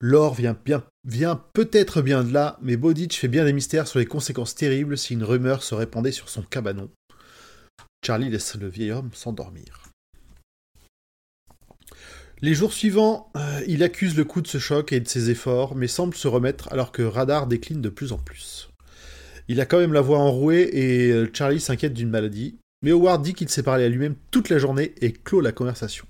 L'or 0.00 0.34
vient, 0.34 0.56
vient 1.04 1.42
peut-être 1.54 2.02
bien 2.02 2.22
de 2.22 2.32
là, 2.32 2.58
mais 2.62 2.76
Bowditch 2.76 3.18
fait 3.18 3.28
bien 3.28 3.44
des 3.44 3.52
mystères 3.52 3.88
sur 3.88 3.98
les 3.98 4.06
conséquences 4.06 4.54
terribles 4.54 4.96
si 4.96 5.14
une 5.14 5.24
rumeur 5.24 5.62
se 5.62 5.74
répandait 5.74 6.12
sur 6.12 6.28
son 6.28 6.42
cabanon. 6.42 6.88
Charlie 8.04 8.30
laisse 8.30 8.56
le 8.56 8.68
vieil 8.68 8.92
homme 8.92 9.10
s'endormir. 9.12 9.88
Les 12.40 12.54
jours 12.54 12.72
suivants, 12.72 13.32
euh, 13.36 13.60
il 13.66 13.82
accuse 13.82 14.16
le 14.16 14.24
coup 14.24 14.40
de 14.40 14.46
ce 14.46 14.58
choc 14.58 14.92
et 14.92 15.00
de 15.00 15.08
ses 15.08 15.28
efforts, 15.28 15.74
mais 15.74 15.88
semble 15.88 16.14
se 16.14 16.28
remettre 16.28 16.72
alors 16.72 16.92
que 16.92 17.02
Radar 17.02 17.48
décline 17.48 17.80
de 17.80 17.88
plus 17.88 18.12
en 18.12 18.18
plus. 18.18 18.70
Il 19.48 19.60
a 19.60 19.66
quand 19.66 19.78
même 19.78 19.92
la 19.92 20.00
voix 20.00 20.18
enrouée 20.18 20.68
et 20.72 21.10
euh, 21.10 21.28
Charlie 21.32 21.60
s'inquiète 21.60 21.94
d'une 21.94 22.10
maladie, 22.10 22.58
mais 22.82 22.92
Howard 22.92 23.22
dit 23.22 23.34
qu'il 23.34 23.48
s'est 23.48 23.64
parlé 23.64 23.84
à 23.84 23.88
lui-même 23.88 24.14
toute 24.30 24.50
la 24.50 24.58
journée 24.58 24.94
et 25.00 25.12
clôt 25.12 25.40
la 25.40 25.50
conversation. 25.50 26.06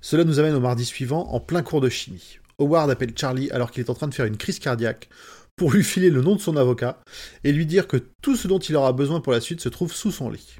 Cela 0.00 0.24
nous 0.24 0.40
amène 0.40 0.54
au 0.54 0.60
mardi 0.60 0.84
suivant, 0.84 1.28
en 1.28 1.38
plein 1.38 1.62
cours 1.62 1.80
de 1.80 1.88
chimie. 1.88 2.38
Howard 2.58 2.90
appelle 2.90 3.16
Charlie 3.16 3.50
alors 3.52 3.70
qu'il 3.70 3.84
est 3.84 3.90
en 3.90 3.94
train 3.94 4.08
de 4.08 4.14
faire 4.14 4.26
une 4.26 4.36
crise 4.36 4.58
cardiaque 4.58 5.08
pour 5.54 5.70
lui 5.70 5.84
filer 5.84 6.10
le 6.10 6.22
nom 6.22 6.34
de 6.34 6.40
son 6.40 6.56
avocat 6.56 7.00
et 7.44 7.52
lui 7.52 7.66
dire 7.66 7.86
que 7.86 7.98
tout 8.20 8.34
ce 8.34 8.48
dont 8.48 8.58
il 8.58 8.74
aura 8.74 8.92
besoin 8.92 9.20
pour 9.20 9.32
la 9.32 9.40
suite 9.40 9.60
se 9.60 9.68
trouve 9.68 9.92
sous 9.92 10.10
son 10.10 10.30
lit. 10.30 10.56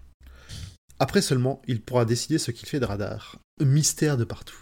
Après 1.00 1.22
seulement, 1.22 1.62
il 1.66 1.80
pourra 1.80 2.04
décider 2.04 2.38
ce 2.38 2.50
qu'il 2.52 2.68
fait 2.68 2.78
de 2.78 2.84
radar. 2.84 3.38
Mystère 3.60 4.16
de 4.16 4.24
partout. 4.24 4.58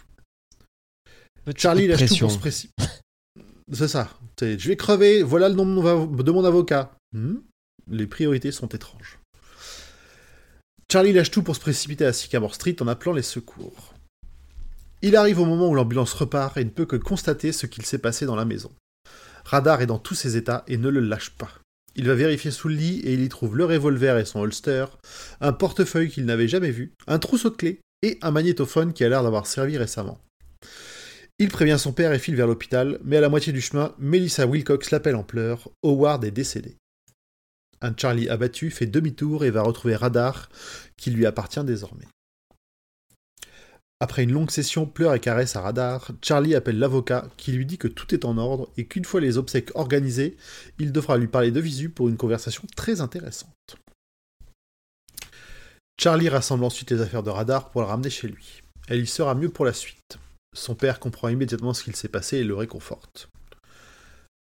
Charlie 1.55 1.87
lâche 1.87 2.07
tout 2.07 2.17
pour 2.17 2.31
se 2.31 2.37
précipiter. 2.39 2.83
C'est 3.73 3.87
ça. 3.89 4.09
Je 4.41 4.67
vais 4.67 4.77
crever, 4.77 5.21
voilà 5.21 5.49
le 5.49 5.55
nom 5.55 5.65
de 5.65 5.71
mon, 5.71 5.83
avo- 5.83 6.23
de 6.23 6.31
mon 6.31 6.45
avocat. 6.45 6.95
Hmm? 7.11 7.35
Les 7.87 8.07
priorités 8.07 8.51
sont 8.51 8.69
étranges. 8.69 9.19
Charlie 10.91 11.13
lâche 11.13 11.29
tout 11.29 11.43
pour 11.43 11.55
se 11.55 11.61
précipiter 11.61 12.05
à 12.05 12.13
Sycamore 12.13 12.55
Street 12.55 12.75
en 12.81 12.87
appelant 12.87 13.13
les 13.13 13.21
secours. 13.21 13.93
Il 15.01 15.15
arrive 15.15 15.39
au 15.39 15.45
moment 15.45 15.69
où 15.69 15.75
l'ambulance 15.75 16.13
repart 16.13 16.57
et 16.57 16.63
ne 16.65 16.69
peut 16.69 16.85
que 16.85 16.95
constater 16.95 17.51
ce 17.51 17.65
qu'il 17.67 17.85
s'est 17.85 17.99
passé 17.99 18.25
dans 18.25 18.35
la 18.35 18.45
maison. 18.45 18.71
Radar 19.45 19.81
est 19.81 19.87
dans 19.87 19.99
tous 19.99 20.15
ses 20.15 20.35
états 20.37 20.63
et 20.67 20.77
ne 20.77 20.89
le 20.89 20.99
lâche 20.99 21.31
pas. 21.31 21.51
Il 21.95 22.07
va 22.07 22.15
vérifier 22.15 22.51
sous 22.51 22.69
le 22.69 22.75
lit 22.75 22.99
et 22.99 23.13
il 23.13 23.21
y 23.21 23.29
trouve 23.29 23.57
le 23.57 23.65
revolver 23.65 24.17
et 24.17 24.25
son 24.25 24.39
holster, 24.39 24.85
un 25.41 25.53
portefeuille 25.53 26.09
qu'il 26.09 26.25
n'avait 26.25 26.47
jamais 26.47 26.71
vu, 26.71 26.93
un 27.07 27.19
trousseau 27.19 27.49
de 27.49 27.55
clés 27.55 27.79
et 28.01 28.17
un 28.21 28.31
magnétophone 28.31 28.93
qui 28.93 29.03
a 29.03 29.09
l'air 29.09 29.23
d'avoir 29.23 29.47
servi 29.47 29.77
récemment. 29.77 30.19
Il 31.39 31.49
prévient 31.49 31.77
son 31.79 31.93
père 31.93 32.11
et 32.11 32.19
file 32.19 32.35
vers 32.35 32.47
l'hôpital, 32.47 32.99
mais 33.03 33.17
à 33.17 33.21
la 33.21 33.29
moitié 33.29 33.53
du 33.53 33.61
chemin, 33.61 33.93
Melissa 33.97 34.45
Wilcox 34.45 34.91
l'appelle 34.91 35.15
en 35.15 35.23
pleurs. 35.23 35.69
Howard 35.83 36.23
est 36.25 36.31
décédé. 36.31 36.75
Un 37.81 37.93
Charlie 37.95 38.27
abattu 38.27 38.71
fait 38.71 38.85
demi-tour 38.85 39.45
et 39.45 39.51
va 39.51 39.61
retrouver 39.61 39.95
Radar, 39.95 40.49
qui 40.97 41.11
lui 41.11 41.25
appartient 41.25 41.63
désormais. 41.63 42.07
Après 44.01 44.23
une 44.23 44.31
longue 44.31 44.49
session 44.49 44.85
pleurs 44.85 45.13
et 45.13 45.19
caresses 45.19 45.57
à 45.57 45.61
Radar, 45.61 46.11
Charlie 46.21 46.55
appelle 46.55 46.79
l'avocat 46.79 47.27
qui 47.35 47.51
lui 47.51 47.65
dit 47.65 47.77
que 47.77 47.89
tout 47.89 48.13
est 48.13 48.23
en 48.23 48.37
ordre 48.37 48.69
et 48.77 48.85
qu'une 48.85 49.03
fois 49.03 49.19
les 49.19 49.37
obsèques 49.37 49.75
organisées, 49.75 50.37
il 50.79 50.93
devra 50.93 51.17
lui 51.17 51.27
parler 51.27 51.51
de 51.51 51.59
visu 51.59 51.89
pour 51.89 52.07
une 52.07 52.15
conversation 52.15 52.63
très 52.77 53.01
intéressante. 53.01 53.51
Charlie 55.99 56.29
rassemble 56.29 56.63
ensuite 56.63 56.91
les 56.91 57.01
affaires 57.01 57.23
de 57.23 57.29
Radar 57.29 57.71
pour 57.71 57.81
la 57.81 57.87
ramener 57.87 58.09
chez 58.09 58.29
lui. 58.29 58.63
Elle 58.87 59.01
y 59.01 59.07
sera 59.07 59.35
mieux 59.35 59.49
pour 59.49 59.65
la 59.65 59.73
suite. 59.73 60.17
Son 60.55 60.75
père 60.75 61.01
comprend 61.01 61.27
immédiatement 61.27 61.73
ce 61.73 61.83
qu'il 61.83 61.95
s'est 61.97 62.07
passé 62.07 62.37
et 62.37 62.45
le 62.45 62.55
réconforte. 62.55 63.27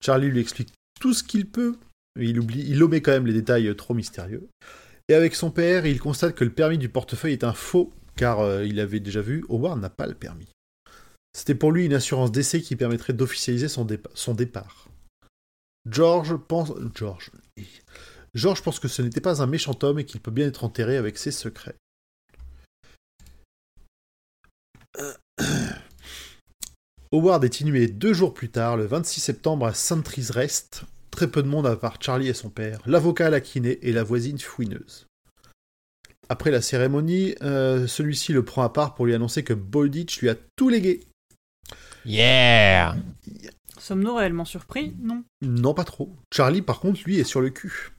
Charlie 0.02 0.28
lui 0.28 0.40
explique 0.40 0.72
tout 0.98 1.12
ce 1.12 1.22
qu'il 1.22 1.46
peut, 1.46 1.76
mais 2.16 2.26
il, 2.26 2.40
oublie, 2.40 2.64
il 2.66 2.82
omet 2.82 3.02
quand 3.02 3.12
même 3.12 3.26
les 3.26 3.34
détails 3.34 3.76
trop 3.76 3.92
mystérieux. 3.92 4.48
Et 5.08 5.14
avec 5.14 5.34
son 5.34 5.50
père, 5.50 5.84
il 5.84 6.00
constate 6.00 6.34
que 6.34 6.44
le 6.44 6.50
permis 6.50 6.78
du 6.78 6.88
portefeuille 6.88 7.34
est 7.34 7.44
un 7.44 7.52
faux, 7.52 7.92
car 8.16 8.40
euh, 8.40 8.64
il 8.64 8.80
avait 8.80 9.00
déjà 9.00 9.20
vu, 9.20 9.44
Howard 9.48 9.80
n'a 9.80 9.90
pas 9.90 10.06
le 10.06 10.14
permis. 10.14 10.48
C'était 11.34 11.54
pour 11.54 11.72
lui 11.72 11.86
une 11.86 11.94
assurance 11.94 12.30
d'essai 12.30 12.60
qui 12.60 12.76
permettrait 12.76 13.14
d'officialiser 13.14 13.68
son, 13.68 13.84
dépa- 13.84 14.10
son 14.14 14.34
départ. 14.34 14.88
George 15.88 16.36
pense... 16.36 16.72
George... 16.94 17.30
Pense 18.62 18.78
que 18.78 18.88
ce 18.88 19.02
n'était 19.02 19.20
pas 19.20 19.42
un 19.42 19.46
méchant 19.46 19.78
homme 19.82 19.98
et 19.98 20.04
qu'il 20.04 20.20
peut 20.20 20.30
bien 20.30 20.46
être 20.46 20.64
enterré 20.64 20.96
avec 20.96 21.18
ses 21.18 21.32
secrets. 21.32 21.76
Howard 27.12 27.44
est 27.44 27.60
inhumé 27.60 27.88
deux 27.88 28.14
jours 28.14 28.32
plus 28.32 28.50
tard, 28.50 28.76
le 28.76 28.86
26 28.86 29.20
septembre, 29.20 29.66
à 29.66 29.74
Sentries 29.74 30.28
Rest. 30.30 30.84
Très 31.10 31.30
peu 31.30 31.42
de 31.42 31.48
monde 31.48 31.66
à 31.66 31.76
part 31.76 32.00
Charlie 32.00 32.28
et 32.28 32.34
son 32.34 32.48
père, 32.48 32.80
l'avocat 32.86 33.26
à 33.26 33.30
la 33.30 33.42
kiné 33.42 33.78
et 33.82 33.92
la 33.92 34.02
voisine 34.02 34.38
fouineuse. 34.38 35.06
Après 36.32 36.50
la 36.50 36.62
cérémonie, 36.62 37.34
euh, 37.42 37.86
celui-ci 37.86 38.32
le 38.32 38.42
prend 38.42 38.62
à 38.62 38.70
part 38.70 38.94
pour 38.94 39.04
lui 39.04 39.12
annoncer 39.12 39.42
que 39.42 39.52
Bolditch 39.52 40.22
lui 40.22 40.30
a 40.30 40.34
tout 40.56 40.70
légué. 40.70 41.00
Yeah 42.06 42.96
Sommes-nous 43.78 44.14
réellement 44.14 44.46
surpris? 44.46 44.94
Non. 45.02 45.24
Non, 45.42 45.74
pas 45.74 45.84
trop. 45.84 46.16
Charlie, 46.34 46.62
par 46.62 46.80
contre, 46.80 47.00
lui, 47.04 47.18
est 47.18 47.24
sur 47.24 47.42
le 47.42 47.50
cul. 47.50 47.90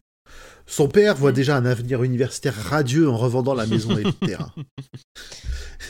Son 0.65 0.87
père 0.87 1.13
voit 1.15 1.31
déjà 1.31 1.55
un 1.55 1.65
avenir 1.67 2.01
universitaire 2.01 2.55
radieux 2.55 3.07
en 3.07 3.17
revendant 3.17 3.53
la 3.53 3.67
maison 3.67 3.95
terrain. 4.25 4.51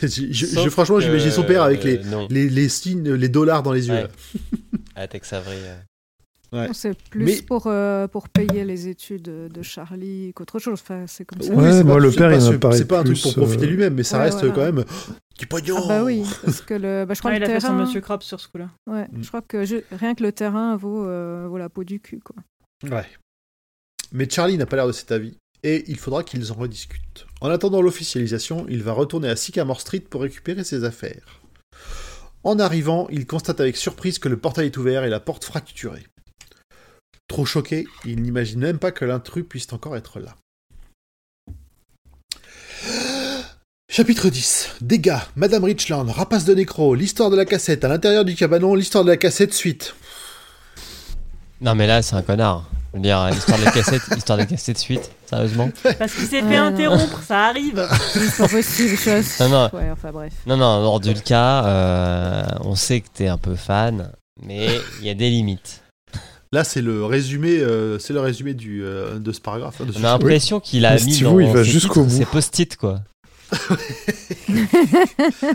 je, 0.01 0.69
franchement, 0.69 0.99
j'imagine 0.99 1.31
son 1.31 1.43
père 1.43 1.63
avec 1.63 1.85
les, 1.85 1.99
euh, 2.05 2.27
les, 2.29 2.49
les 2.49 2.67
signes, 2.67 3.13
les 3.13 3.29
dollars 3.29 3.63
dans 3.63 3.71
les 3.71 3.87
yeux. 3.87 3.93
Ouais. 3.93 4.07
Ah, 4.95 5.07
Tex 5.07 5.31
Avery. 5.31 5.57
Euh. 6.53 6.67
Ouais. 6.67 6.69
C'est 6.73 6.97
plus 7.09 7.25
Mais- 7.25 7.41
pour, 7.41 7.63
euh, 7.67 8.07
pour 8.07 8.29
payer 8.29 8.63
les 8.65 8.87
études 8.87 9.23
de 9.23 9.61
Charlie 9.61 10.31
qu'autre 10.35 10.59
chose. 10.59 10.79
Enfin, 10.81 11.05
c'est 11.07 11.25
comme 11.25 11.41
ça. 11.41 11.53
Ouais, 11.53 11.71
c'est 11.71 11.83
moi, 11.83 11.99
le 11.99 12.11
père, 12.11 12.29
pas- 12.29 12.35
il 12.35 12.41
c'est- 12.77 12.85
pas 12.85 12.99
un 12.99 13.03
truc 13.03 13.21
pour 13.21 13.33
profiter 13.33 13.65
euh, 13.65 13.69
lui-même, 13.69 13.93
mais 13.95 14.03
ça 14.03 14.17
Ouais, 14.17 14.25
reste 14.25 14.39
voilà. 14.39 14.53
quand 14.53 14.61
même 14.73 14.85
du 15.37 15.47
pognon. 15.47 15.77
Ah 15.83 15.87
bah 15.87 16.03
oui, 16.03 16.23
parce 16.45 16.61
que 16.61 16.73
le, 16.75 17.05
bah, 17.05 17.13
je 17.13 17.19
crois 17.19 17.31
que 17.31 17.37
il 17.37 17.39
le 17.39 17.45
a 17.45 17.49
fait 17.49 17.59
son 17.59 17.67
terrain, 17.69 17.85
Monsieur 17.85 18.01
Krabs 18.01 18.21
sur 18.21 18.39
ce 18.39 18.47
coup-là. 18.47 18.69
ouais, 18.87 19.07
Mm. 19.11 19.23
je 19.23 19.27
crois 19.27 19.41
que 19.41 19.65
rien 19.95 20.13
que 20.15 20.23
le 20.23 20.31
terrain 20.31 20.75
vaut, 20.77 21.05
euh, 21.05 21.47
vaut 21.49 21.57
la 21.57 21.69
peau 21.69 21.83
du 21.83 21.99
cul, 21.99 22.19
quoi. 22.19 22.35
Ouais. 22.89 23.05
Mais 24.11 24.29
Charlie 24.29 24.57
n'a 24.57 24.65
pas 24.67 24.75
l'air 24.75 24.87
de 24.87 24.91
cet 24.91 25.11
avis, 25.11 25.35
et 25.63 25.85
il 25.87 25.97
faudra 25.97 26.23
qu'ils 26.23 26.51
en 26.51 26.55
rediscutent. 26.55 27.25
En 27.41 27.49
attendant 27.49 27.81
l'officialisation, 27.81 28.65
il 28.69 28.83
va 28.83 28.91
retourner 28.93 29.27
à 29.29 29.35
Sycamore 29.35 29.81
Street 29.81 30.01
pour 30.01 30.21
récupérer 30.21 30.63
ses 30.63 30.83
affaires. 30.83 31.39
En 32.43 32.59
arrivant, 32.59 33.07
il 33.09 33.25
constate 33.25 33.61
avec 33.61 33.77
surprise 33.77 34.19
que 34.19 34.27
le 34.29 34.37
portail 34.37 34.65
est 34.67 34.77
ouvert 34.77 35.03
et 35.05 35.09
la 35.09 35.19
porte 35.21 35.45
fracturée. 35.45 36.03
Trop 37.27 37.45
choqué, 37.45 37.85
il 38.05 38.21
n'imagine 38.21 38.59
même 38.59 38.79
pas 38.79 38.91
que 38.91 39.05
l'intrus 39.05 39.45
puisse 39.47 39.71
encore 39.71 39.95
être 39.95 40.19
là. 40.19 40.35
Chapitre 43.89 44.29
10. 44.29 44.77
Dégâts, 44.81 45.19
Madame 45.35 45.63
Richland, 45.65 46.09
rapace 46.09 46.45
de 46.45 46.55
nécro, 46.55 46.95
l'histoire 46.95 47.29
de 47.29 47.35
la 47.35 47.45
cassette, 47.45 47.85
à 47.85 47.87
l'intérieur 47.87 48.25
du 48.25 48.33
cabanon, 48.33 48.73
l'histoire 48.73 49.03
de 49.03 49.11
la 49.11 49.17
cassette, 49.17 49.53
suite. 49.53 49.95
Non, 51.61 51.75
mais 51.75 51.85
là, 51.85 52.01
c'est 52.01 52.15
un 52.15 52.23
connard. 52.23 52.67
Je 52.91 52.97
veux 52.97 53.03
dire, 53.03 53.29
l'histoire 53.29 53.59
de 53.59 53.65
la 53.65 53.71
cassette, 53.71 54.01
l'histoire 54.15 54.37
de 54.37 54.43
la 54.43 54.47
cassette 54.47 54.79
suite, 54.79 55.11
sérieusement. 55.27 55.69
Parce 55.99 56.11
qu'il 56.13 56.25
s'est 56.25 56.41
fait 56.41 56.57
non. 56.57 56.63
interrompre, 56.63 57.21
ça 57.21 57.45
arrive. 57.45 57.87
C'est 58.13 58.35
pas 58.35 58.47
possible. 58.47 58.97
Non, 59.39 59.49
non. 59.49 59.69
Ouais, 59.73 59.91
enfin 59.91 60.11
bref. 60.11 60.33
Non, 60.47 60.57
non, 60.57 60.65
hors 60.65 60.99
du 60.99 61.13
cas, 61.13 61.63
euh, 61.65 62.43
on 62.61 62.73
sait 62.73 63.01
que 63.01 63.09
t'es 63.13 63.27
un 63.27 63.37
peu 63.37 63.55
fan, 63.55 64.11
mais 64.41 64.79
il 65.01 65.05
y 65.05 65.09
a 65.11 65.13
des 65.13 65.29
limites. 65.29 65.82
Là, 66.53 66.63
c'est 66.63 66.83
le 66.83 67.03
résumé, 67.03 67.57
euh, 67.57 67.97
c'est 67.97 68.13
le 68.13 68.19
résumé 68.19 68.53
du, 68.53 68.83
euh, 68.83 69.17
de 69.17 69.31
ce 69.31 69.41
paragraphe. 69.41 69.81
hein, 69.81 69.85
de 69.85 69.91
ce 69.91 69.97
On 69.97 70.03
a 70.03 70.11
l'impression 70.11 70.59
qu'il 70.59 70.85
a 70.85 70.95
mis 70.97 71.19
dans 71.21 71.39
il 71.39 71.47
va 71.51 71.63
ses 71.63 71.71
jusqu'au 71.71 72.03
bout. 72.03 72.09
ses 72.15 72.25
post-it, 72.25 72.77
quoi. 72.77 72.99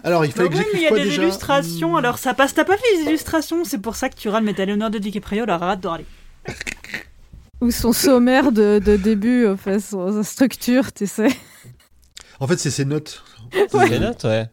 Alors, 0.05 0.25
il 0.25 0.33
fallait 0.33 0.49
Ouais, 0.49 0.55
que 0.55 0.57
j'écrive 0.57 0.75
il 0.75 0.83
y 0.83 0.87
a 0.87 0.89
quoi 0.89 0.99
des 0.99 1.05
déjà 1.05 1.23
illustrations, 1.23 1.93
Hmm. 1.93 1.97
alors 1.99 2.19
ça 2.19 2.35
passe. 2.35 2.53
T'as 2.53 2.65
pas 2.65 2.77
fait 2.77 2.97
les 2.97 3.03
illustrations, 3.11 3.65
c'est 3.65 3.79
pour 3.79 3.95
ça 3.97 4.09
que 4.09 4.16
tu 4.16 4.29
râles, 4.29 4.43
mais 4.43 4.55
t'as 4.55 4.65
Léonard 4.65 4.91
de 4.91 4.99
DiCaprio, 4.99 5.45
alors 5.45 5.62
arrête 5.62 5.81
de 5.81 5.87
râler. 5.89 6.05
Ou 7.61 7.70
son 7.70 7.93
sommaire 7.93 8.51
de, 8.53 8.81
de 8.85 8.97
début, 8.97 9.47
enfin, 9.47 9.79
son, 9.79 10.12
sa 10.12 10.29
structure, 10.29 10.93
tu 10.93 11.07
sais. 11.07 11.29
En 12.41 12.47
fait, 12.49 12.57
c'est 12.59 12.70
ses 12.70 12.85
notes. 12.85 13.23
C'est 13.70 13.89
des 13.89 13.99
notes, 14.01 14.25
ouais. 14.25 14.47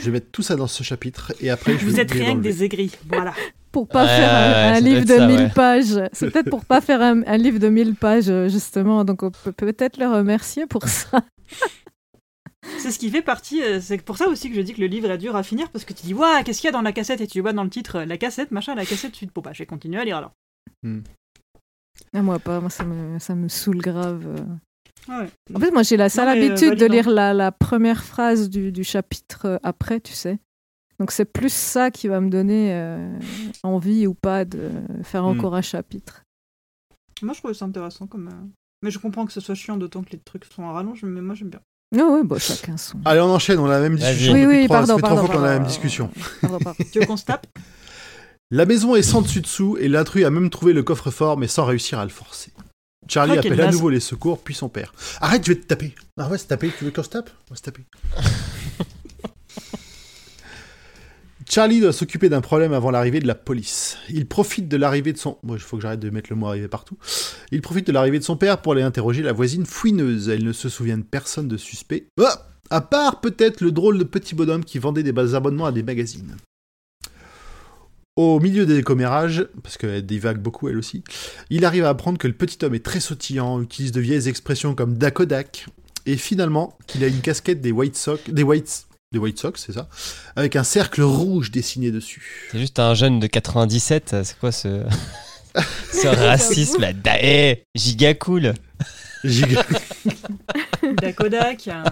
Je 0.00 0.04
vais 0.06 0.10
mettre 0.10 0.30
tout 0.30 0.42
ça 0.42 0.56
dans 0.56 0.66
ce 0.66 0.82
chapitre 0.82 1.32
et 1.40 1.48
après 1.50 1.78
je 1.78 1.84
Vous 1.86 1.92
vais 1.92 2.02
êtes 2.02 2.10
rien 2.10 2.34
que 2.36 2.40
des 2.40 2.62
aigris. 2.64 2.90
Voilà. 3.08 3.32
Pour 3.74 3.88
pas 3.88 4.04
Ouais, 4.04 4.08
faire 4.08 4.34
un, 4.34 4.72
ouais, 4.74 4.80
livre 4.80 5.02
de 5.02 5.16
ça, 5.16 5.26
1000 5.26 5.36
ouais. 5.40 5.48
pages. 5.50 6.00
C'est 6.12 6.30
peut-être 6.30 6.48
pour 6.48 6.64
pas 6.64 6.80
faire 6.80 7.02
un, 7.02 7.22
un 7.26 7.36
livre 7.36 7.58
de 7.58 7.68
1000 7.68 7.94
pages, 7.96 8.30
euh, 8.30 8.48
justement. 8.48 9.04
Donc 9.04 9.22
on 9.22 9.30
peut 9.30 9.52
peut-être 9.52 9.98
le 9.98 10.06
remercier 10.06 10.64
pour 10.66 10.88
ça. 10.88 11.20
C'est 12.78 12.90
ce 12.90 12.98
qui 12.98 13.10
fait 13.10 13.20
partie. 13.20 13.62
euh, 13.62 13.78
c'est 13.80 14.00
pour 14.02 14.16
ça 14.16 14.26
aussi 14.26 14.48
que 14.48 14.56
je 14.56 14.62
dis 14.62 14.72
que 14.72 14.80
le 14.80 14.86
livre 14.86 15.10
est 15.10 15.18
dur 15.18 15.36
à 15.36 15.42
finir, 15.42 15.68
parce 15.70 15.84
que 15.84 15.92
tu 15.92 16.02
dis, 16.06 16.14
waouh, 16.14 16.42
qu'est-ce 16.44 16.62
qu'il 16.62 16.68
y 16.68 16.70
a 16.70 16.72
dans 16.72 16.80
la 16.80 16.92
cassette? 16.92 17.20
Et 17.20 17.26
tu 17.26 17.40
vois 17.40 17.52
dans 17.52 17.62
le 17.64 17.68
titre, 17.68 17.96
euh, 17.96 18.04
la 18.06 18.16
cassette, 18.16 18.52
machin, 18.52 18.74
la 18.74 18.86
cassette 18.86 19.14
suite. 19.14 19.30
Bon, 19.34 19.42
bah, 19.42 19.50
je 19.52 19.58
vais 19.58 19.66
continuer 19.66 20.00
à 20.00 20.04
lire 20.06 20.16
alors. 20.16 20.32
Ah, 22.14 22.22
moi 22.22 22.38
pas, 22.38 22.60
moi 22.60 22.70
ça 22.70 22.84
me, 22.84 23.18
ça 23.18 23.34
me 23.34 23.48
saoule 23.48 23.78
grave. 23.78 24.26
Ah 25.08 25.20
ouais. 25.20 25.28
En 25.54 25.60
fait, 25.60 25.70
moi 25.72 25.82
j'ai 25.82 25.96
la 25.98 26.08
sale 26.08 26.26
Non, 26.26 26.42
euh, 26.42 26.46
habitude 26.46 26.70
de 26.70 26.86
validant. 26.86 26.94
lire 26.94 27.10
la, 27.10 27.34
la 27.34 27.52
première 27.52 28.02
phrase 28.02 28.48
du, 28.48 28.72
du 28.72 28.82
chapitre 28.84 29.60
après, 29.62 30.00
tu 30.00 30.12
sais. 30.14 30.38
Donc 31.00 31.10
c'est 31.10 31.24
plus 31.24 31.52
ça 31.52 31.90
qui 31.90 32.08
va 32.08 32.20
me 32.20 32.30
donner 32.30 32.72
euh, 32.72 33.18
envie 33.62 34.06
ou 34.06 34.14
pas 34.14 34.44
de 34.44 34.70
faire 35.02 35.24
Hmm. 35.24 35.38
encore 35.38 35.54
un 35.56 35.62
chapitre. 35.62 36.22
Moi, 37.22 37.34
je 37.34 37.40
trouve 37.40 37.52
ça 37.52 37.64
intéressant 37.64 38.06
comme. 38.06 38.28
euh, 38.28 38.46
Mais 38.82 38.90
je 38.90 38.98
comprends 38.98 39.24
que 39.26 39.32
ce 39.32 39.40
soit 39.40 39.54
chiant, 39.54 39.76
d'autant 39.76 40.02
que 40.02 40.10
les 40.10 40.18
trucs 40.18 40.44
sont 40.44 40.68
à 40.68 40.72
rallonge, 40.72 41.02
mais 41.04 41.20
moi, 41.20 41.34
j'aime 41.34 41.50
bien. 41.50 41.60
Non, 41.94 42.16
oui, 42.16 42.26
bon, 42.26 42.38
chacun 42.38 42.76
son. 42.76 42.98
Allez, 43.04 43.20
on 43.20 43.30
enchaîne, 43.32 43.58
on 43.60 43.66
a 43.66 43.70
la 43.70 43.80
même 43.80 43.96
discussion. 43.96 44.32
oui, 44.32 44.40
depuis 44.42 44.56
oui, 44.56 44.64
trois- 44.66 44.78
pardon, 44.78 44.98
pardon. 44.98 45.26
fois 45.26 45.34
qu'on 45.36 45.42
a 45.42 45.46
la 45.46 45.58
même 45.58 45.66
discussion. 45.68 46.10
Pardon, 46.40 46.58
pardon. 46.58 46.84
Tu 46.92 46.98
veux 47.00 47.06
qu'on 47.06 47.16
se 47.16 47.24
tape? 47.24 47.46
La 48.50 48.66
maison 48.66 48.94
est 48.94 49.02
sans 49.02 49.22
dessus-dessous 49.22 49.76
et 49.78 49.88
l'intrus 49.88 50.24
a 50.24 50.30
même 50.30 50.50
trouvé 50.50 50.72
le 50.74 50.82
coffre-fort 50.82 51.38
mais 51.38 51.46
sans 51.48 51.64
réussir 51.64 51.98
à 51.98 52.04
le 52.04 52.10
forcer. 52.10 52.52
Charlie 53.08 53.34
Ah, 53.36 53.40
appelle 53.40 53.60
à 53.60 53.70
nouveau 53.70 53.90
les 53.90 54.00
secours 54.00 54.42
puis 54.42 54.54
son 54.54 54.68
père. 54.68 54.92
Arrête, 55.20 55.44
je 55.46 55.52
vais 55.52 55.60
te 55.60 55.66
taper. 55.66 55.94
Ah 56.18 56.28
ouais, 56.28 56.38
se 56.38 56.46
taper, 56.46 56.70
tu 56.76 56.84
veux 56.84 56.90
qu'on 56.90 57.02
se 57.02 57.08
tape? 57.10 57.30
On 57.48 57.54
va 57.54 57.56
se 57.56 57.62
taper. 57.62 57.84
Charlie 61.48 61.80
doit 61.80 61.92
s'occuper 61.92 62.28
d'un 62.28 62.40
problème 62.40 62.72
avant 62.72 62.90
l'arrivée 62.90 63.20
de 63.20 63.26
la 63.26 63.34
police. 63.34 63.98
Il 64.08 64.26
profite 64.26 64.68
de 64.68 64.76
l'arrivée 64.76 65.12
de 65.12 65.18
son... 65.18 65.38
Bon, 65.42 65.54
il 65.54 65.60
faut 65.60 65.76
que 65.76 65.82
j'arrête 65.82 66.00
de 66.00 66.10
mettre 66.10 66.30
le 66.30 66.36
mot 66.36 66.52
partout. 66.68 66.96
Il 67.52 67.60
profite 67.60 67.86
de 67.86 67.92
l'arrivée 67.92 68.18
de 68.18 68.24
son 68.24 68.36
père 68.36 68.62
pour 68.62 68.72
aller 68.72 68.82
interroger 68.82 69.22
la 69.22 69.32
voisine 69.32 69.66
fouineuse. 69.66 70.28
Elle 70.28 70.44
ne 70.44 70.52
se 70.52 70.68
souvient 70.68 70.98
de 70.98 71.02
personne 71.02 71.48
de 71.48 71.56
suspect. 71.56 72.06
Ah 72.20 72.46
à 72.70 72.80
part 72.80 73.20
peut-être 73.20 73.60
le 73.60 73.72
drôle 73.72 73.98
de 73.98 74.04
petit 74.04 74.34
bonhomme 74.34 74.64
qui 74.64 74.78
vendait 74.78 75.02
des 75.02 75.34
abonnements 75.34 75.66
à 75.66 75.72
des 75.72 75.82
magazines. 75.82 76.36
Au 78.16 78.38
milieu 78.38 78.64
des 78.64 78.82
commérages, 78.82 79.46
parce 79.62 79.76
qu'elle 79.76 80.06
divague 80.06 80.40
beaucoup 80.40 80.68
elle 80.68 80.78
aussi, 80.78 81.02
il 81.50 81.64
arrive 81.64 81.84
à 81.84 81.88
apprendre 81.88 82.18
que 82.18 82.28
le 82.28 82.34
petit 82.34 82.64
homme 82.64 82.74
est 82.74 82.84
très 82.84 83.00
sautillant, 83.00 83.60
utilise 83.60 83.92
de 83.92 84.00
vieilles 84.00 84.28
expressions 84.28 84.74
comme 84.74 84.96
dakodak 84.96 85.66
et 86.06 86.16
finalement 86.16 86.78
qu'il 86.86 87.02
a 87.02 87.08
une 87.08 87.20
casquette 87.20 87.60
des 87.60 87.72
White 87.72 87.96
Sox, 87.96 88.18
des 88.28 88.42
White, 88.42 88.86
des 89.14 89.18
White 89.18 89.38
Sox, 89.38 89.54
c'est 89.64 89.72
ça, 89.72 89.88
avec 90.36 90.56
un 90.56 90.64
cercle 90.64 91.00
rouge 91.02 91.50
dessiné 91.50 91.90
dessus. 91.90 92.48
C'est 92.52 92.58
juste 92.58 92.78
un 92.78 92.92
jeune 92.94 93.18
de 93.20 93.26
97, 93.26 94.16
c'est 94.24 94.38
quoi 94.38 94.52
ce, 94.52 94.82
ce 95.92 96.06
racisme 96.08 96.82
là 96.82 97.16
Eh, 97.22 97.64
giga 97.74 98.12
cool 98.14 98.52
Giga- 99.24 99.64
Dakodak. 101.00 101.68
euh, 101.68 101.82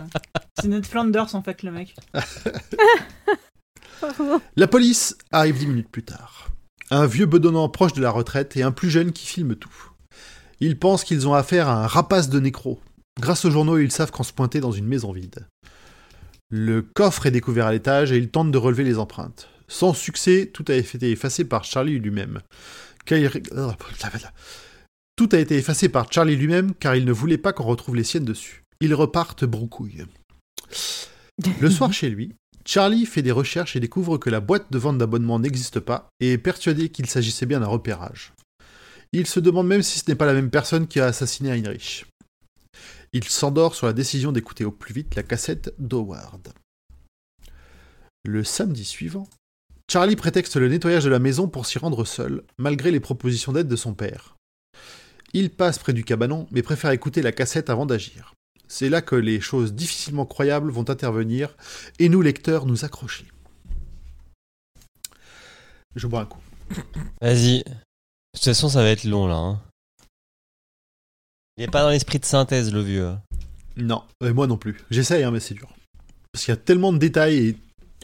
C'est 0.61 0.69
Ned 0.69 0.85
Flanders 0.85 1.35
en 1.35 1.43
fait 1.43 1.63
le 1.63 1.71
mec. 1.71 1.95
La 4.57 4.67
police 4.67 5.17
arrive 5.31 5.59
dix 5.59 5.67
minutes 5.67 5.89
plus 5.91 6.03
tard. 6.05 6.49
Un 6.91 7.07
vieux 7.07 7.27
bedonnant 7.27 7.69
proche 7.69 7.93
de 7.95 8.03
la 8.03 8.11
retraite 8.11 8.57
et 8.57 8.63
un 8.63 8.73
plus 8.73 8.91
jeune 8.91 9.13
qui 9.13 9.27
filme 9.27 9.55
tout. 9.57 9.73
Ils 10.61 10.79
pensent 10.79 11.05
qu'ils 11.05 11.27
ont 11.27 11.35
affaire 11.35 11.69
à 11.69 11.85
un 11.85 11.87
rapace 11.87 12.29
de 12.29 12.39
nécro. 12.39 12.81
Grâce 13.21 13.45
aux 13.45 13.51
journaux, 13.51 13.79
ils 13.79 13.93
savent 13.93 14.11
qu'en 14.11 14.23
se 14.23 14.33
pointer 14.33 14.61
dans 14.61 14.73
une 14.73 14.87
maison 14.87 15.13
vide. 15.13 15.47
Le 16.55 16.83
coffre 16.83 17.25
est 17.27 17.31
découvert 17.31 17.67
à 17.67 17.73
l'étage 17.73 18.13
et 18.13 18.19
ils 18.19 18.29
tentent 18.29 18.53
de 18.53 18.59
relever 18.59 18.85
les 18.85 18.99
empreintes. 18.99 19.49
Sans 19.69 19.95
succès, 19.95 20.51
tout 20.53 20.65
a 20.69 20.75
été 20.75 21.11
effacé 21.11 21.45
par 21.45 21.65
Charlie 21.65 21.99
lui-même. 21.99 22.41
Il- 23.11 23.31
Tout 25.17 25.29
a 25.33 25.39
été 25.39 25.57
effacé 25.57 25.89
par 25.89 26.13
Charlie 26.13 26.37
lui-même 26.37 26.75
car 26.75 26.95
il 26.95 27.07
ne 27.07 27.13
voulait 27.13 27.39
pas 27.39 27.55
qu'on 27.55 27.65
retrouve 27.65 27.97
les 27.97 28.05
siennes 28.05 28.27
dessus. 28.27 28.65
Ils 28.81 28.95
repartent 28.95 29.45
broucouille. 29.47 30.05
Le 31.61 31.71
soir 31.71 31.93
chez 31.95 32.11
lui, 32.11 32.35
Charlie 32.67 33.07
fait 33.07 33.23
des 33.23 33.33
recherches 33.33 33.75
et 33.75 33.81
découvre 33.81 34.19
que 34.19 34.29
la 34.31 34.41
boîte 34.41 34.71
de 34.71 34.79
vente 34.79 34.99
d'abonnement 34.99 35.39
n'existe 35.39 35.81
pas 35.81 36.09
et 36.21 36.33
est 36.33 36.39
persuadé 36.39 36.91
qu'il 36.91 37.07
s'agissait 37.07 37.47
bien 37.47 37.61
d'un 37.61 37.67
repérage. 37.67 38.35
Il 39.15 39.27
se 39.27 39.41
demande 39.41 39.69
même 39.69 39.83
si 39.83 39.99
ce 39.99 40.05
n'est 40.09 40.15
pas 40.17 40.27
la 40.27 40.35
même 40.35 40.51
personne 40.51 40.87
qui 40.87 41.01
a 41.01 41.07
assassiné 41.07 41.51
Heinrich. 41.51 42.07
Il 43.13 43.25
s'endort 43.25 43.75
sur 43.75 43.87
la 43.87 43.93
décision 43.93 44.33
d'écouter 44.33 44.65
au 44.65 44.73
plus 44.73 44.95
vite 44.95 45.15
la 45.15 45.23
cassette 45.23 45.75
d'Howard. 45.79 46.53
Le 48.25 48.45
samedi 48.45 48.85
suivant, 48.85 49.29
Charlie 49.91 50.17
prétexte 50.17 50.57
le 50.57 50.69
nettoyage 50.69 51.05
de 51.05 51.11
la 51.11 51.19
maison 51.19 51.49
pour 51.49 51.67
s'y 51.67 51.79
rendre 51.79 52.05
seul, 52.07 52.43
malgré 52.57 52.91
les 52.91 53.01
propositions 53.01 53.53
d'aide 53.53 53.69
de 53.69 53.77
son 53.77 53.95
père. 53.95 54.37
Il 55.35 55.51
passe 55.51 55.79
près 55.79 55.93
du 55.93 56.05
cabanon, 56.05 56.47
mais 56.51 56.63
préfère 56.63 56.91
écouter 56.93 57.21
la 57.21 57.33
cassette 57.33 57.69
avant 57.69 57.85
d'agir. 57.87 58.35
C'est 58.69 58.89
là 58.89 59.03
que 59.03 59.17
les 59.17 59.41
choses 59.41 59.75
difficilement 59.75 60.25
croyables 60.25 60.71
vont 60.71 60.89
intervenir 60.89 61.55
et 61.99 62.09
nous, 62.09 62.23
lecteurs, 62.23 62.65
nous 62.65 62.85
accrocher. 62.87 63.27
Je 65.95 66.07
bois 66.07 66.21
un 66.23 66.27
coup. 66.27 66.41
Vas-y. 67.21 67.59
De 67.65 67.65
toute 68.35 68.45
façon, 68.45 68.71
ça 68.71 68.83
va 68.83 68.89
être 68.89 69.05
long 69.05 69.27
là. 69.27 69.35
hein. 69.35 69.63
Il 71.59 71.65
est 71.65 71.71
pas 71.71 71.83
dans 71.83 71.91
l'esprit 71.91 72.19
de 72.19 72.25
synthèse, 72.25 72.73
le 72.73 72.81
vieux. 72.81 73.07
hein. 73.07 73.23
Non, 73.77 74.03
et 74.25 74.33
moi 74.33 74.47
non 74.47 74.57
plus. 74.57 74.77
J'essaye, 74.91 75.23
hein, 75.23 75.31
mais 75.31 75.41
c'est 75.41 75.55
dur. 75.55 75.69
Parce 76.33 76.45
qu'il 76.45 76.53
y 76.53 76.57
a 76.57 76.61
tellement 76.61 76.93
de 76.93 76.99
détails 76.99 77.37
et 77.49 77.57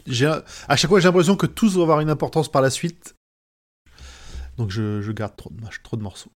j'ai, 0.07 0.27
à 0.27 0.75
chaque 0.75 0.89
fois 0.89 0.99
j'ai 0.99 1.07
l'impression 1.07 1.35
que 1.35 1.45
tous 1.45 1.75
vont 1.75 1.83
avoir 1.83 1.99
une 1.99 2.09
importance 2.09 2.49
par 2.51 2.61
la 2.61 2.69
suite. 2.69 3.15
Donc 4.57 4.71
je, 4.71 5.01
je 5.01 5.11
garde 5.11 5.35
trop 5.35 5.49
de, 5.51 5.61
trop 5.83 5.97
de 5.97 6.01
morceaux. 6.03 6.31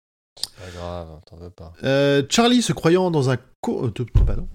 Pas 0.57 0.71
grave, 0.77 1.09
t'en 1.27 1.37
veux 1.37 1.51
pas. 1.51 1.73
Euh, 1.85 2.23
Charlie 2.29 2.63
se 2.63 2.73
croyant 2.73 3.11
dans 3.11 3.31
un 3.31 3.39
co... 3.61 3.87
euh, 3.87 4.05
pardon, 4.27 4.49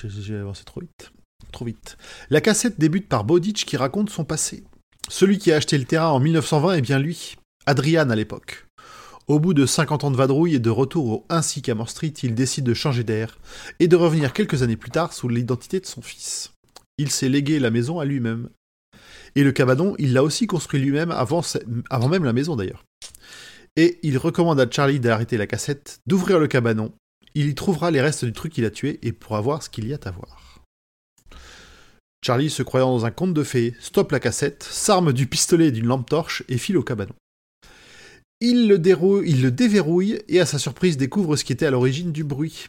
j'ai 0.00 0.08
j'ai 0.10 0.36
avancé 0.36 0.64
trop 0.64 0.80
vite. 0.80 1.12
Trop 1.50 1.64
vite. 1.64 1.96
La 2.30 2.40
cassette 2.40 2.78
débute 2.78 3.08
par 3.08 3.24
Bowditch 3.24 3.64
qui 3.64 3.76
raconte 3.76 4.10
son 4.10 4.24
passé. 4.24 4.64
Celui 5.08 5.38
qui 5.38 5.52
a 5.52 5.56
acheté 5.56 5.76
le 5.78 5.84
terrain 5.84 6.08
en 6.08 6.20
1920 6.20 6.74
est 6.74 6.80
bien 6.82 6.98
lui, 6.98 7.36
Adrian 7.66 8.08
à 8.10 8.16
l'époque. 8.16 8.66
Au 9.28 9.38
bout 9.38 9.54
de 9.54 9.66
50 9.66 10.04
ans 10.04 10.10
de 10.10 10.16
vadrouille 10.16 10.56
et 10.56 10.58
de 10.58 10.70
retour 10.70 11.08
au 11.08 11.26
ainsi 11.28 11.62
qu'à 11.62 11.74
Mort 11.74 11.90
Street, 11.90 12.12
il 12.22 12.34
décide 12.34 12.64
de 12.64 12.74
changer 12.74 13.04
d'air 13.04 13.38
et 13.78 13.86
de 13.86 13.96
revenir 13.96 14.32
quelques 14.32 14.62
années 14.62 14.76
plus 14.76 14.90
tard 14.90 15.12
sous 15.12 15.28
l'identité 15.28 15.78
de 15.78 15.86
son 15.86 16.02
fils. 16.02 16.52
Il 16.98 17.10
s'est 17.10 17.28
légué 17.28 17.58
la 17.58 17.70
maison 17.70 18.00
à 18.00 18.04
lui-même. 18.04 18.48
Et 19.34 19.44
le 19.44 19.52
cabanon, 19.52 19.94
il 19.98 20.12
l'a 20.12 20.22
aussi 20.22 20.46
construit 20.46 20.80
lui-même 20.80 21.10
avant, 21.10 21.42
avant 21.88 22.08
même 22.08 22.24
la 22.24 22.32
maison 22.32 22.56
d'ailleurs. 22.56 22.84
Et 23.76 23.98
il 24.02 24.18
recommande 24.18 24.60
à 24.60 24.70
Charlie 24.70 25.00
d'arrêter 25.00 25.38
la 25.38 25.46
cassette, 25.46 26.00
d'ouvrir 26.06 26.38
le 26.38 26.48
cabanon. 26.48 26.92
Il 27.34 27.46
y 27.46 27.54
trouvera 27.54 27.90
les 27.90 28.02
restes 28.02 28.24
du 28.24 28.32
truc 28.32 28.52
qu'il 28.52 28.66
a 28.66 28.70
tué 28.70 28.98
et 29.02 29.12
pourra 29.12 29.40
voir 29.40 29.62
ce 29.62 29.70
qu'il 29.70 29.88
y 29.88 29.94
a 29.94 29.98
à 30.04 30.10
voir. 30.10 30.60
Charlie, 32.24 32.50
se 32.50 32.62
croyant 32.62 32.90
dans 32.90 33.06
un 33.06 33.10
conte 33.10 33.34
de 33.34 33.42
fées, 33.42 33.74
stoppe 33.80 34.12
la 34.12 34.20
cassette, 34.20 34.62
s'arme 34.62 35.12
du 35.12 35.26
pistolet 35.26 35.68
et 35.68 35.72
d'une 35.72 35.86
lampe 35.86 36.08
torche 36.08 36.44
et 36.48 36.58
file 36.58 36.76
au 36.76 36.82
cabanon. 36.82 37.14
Il 38.44 38.66
le, 38.66 38.76
déverrouille 38.76 40.20
et 40.26 40.40
à 40.40 40.46
sa 40.46 40.58
surprise 40.58 40.96
découvre 40.96 41.36
ce 41.36 41.44
qui 41.44 41.52
était 41.52 41.66
à 41.66 41.70
l'origine 41.70 42.10
du 42.10 42.24
bruit. 42.24 42.66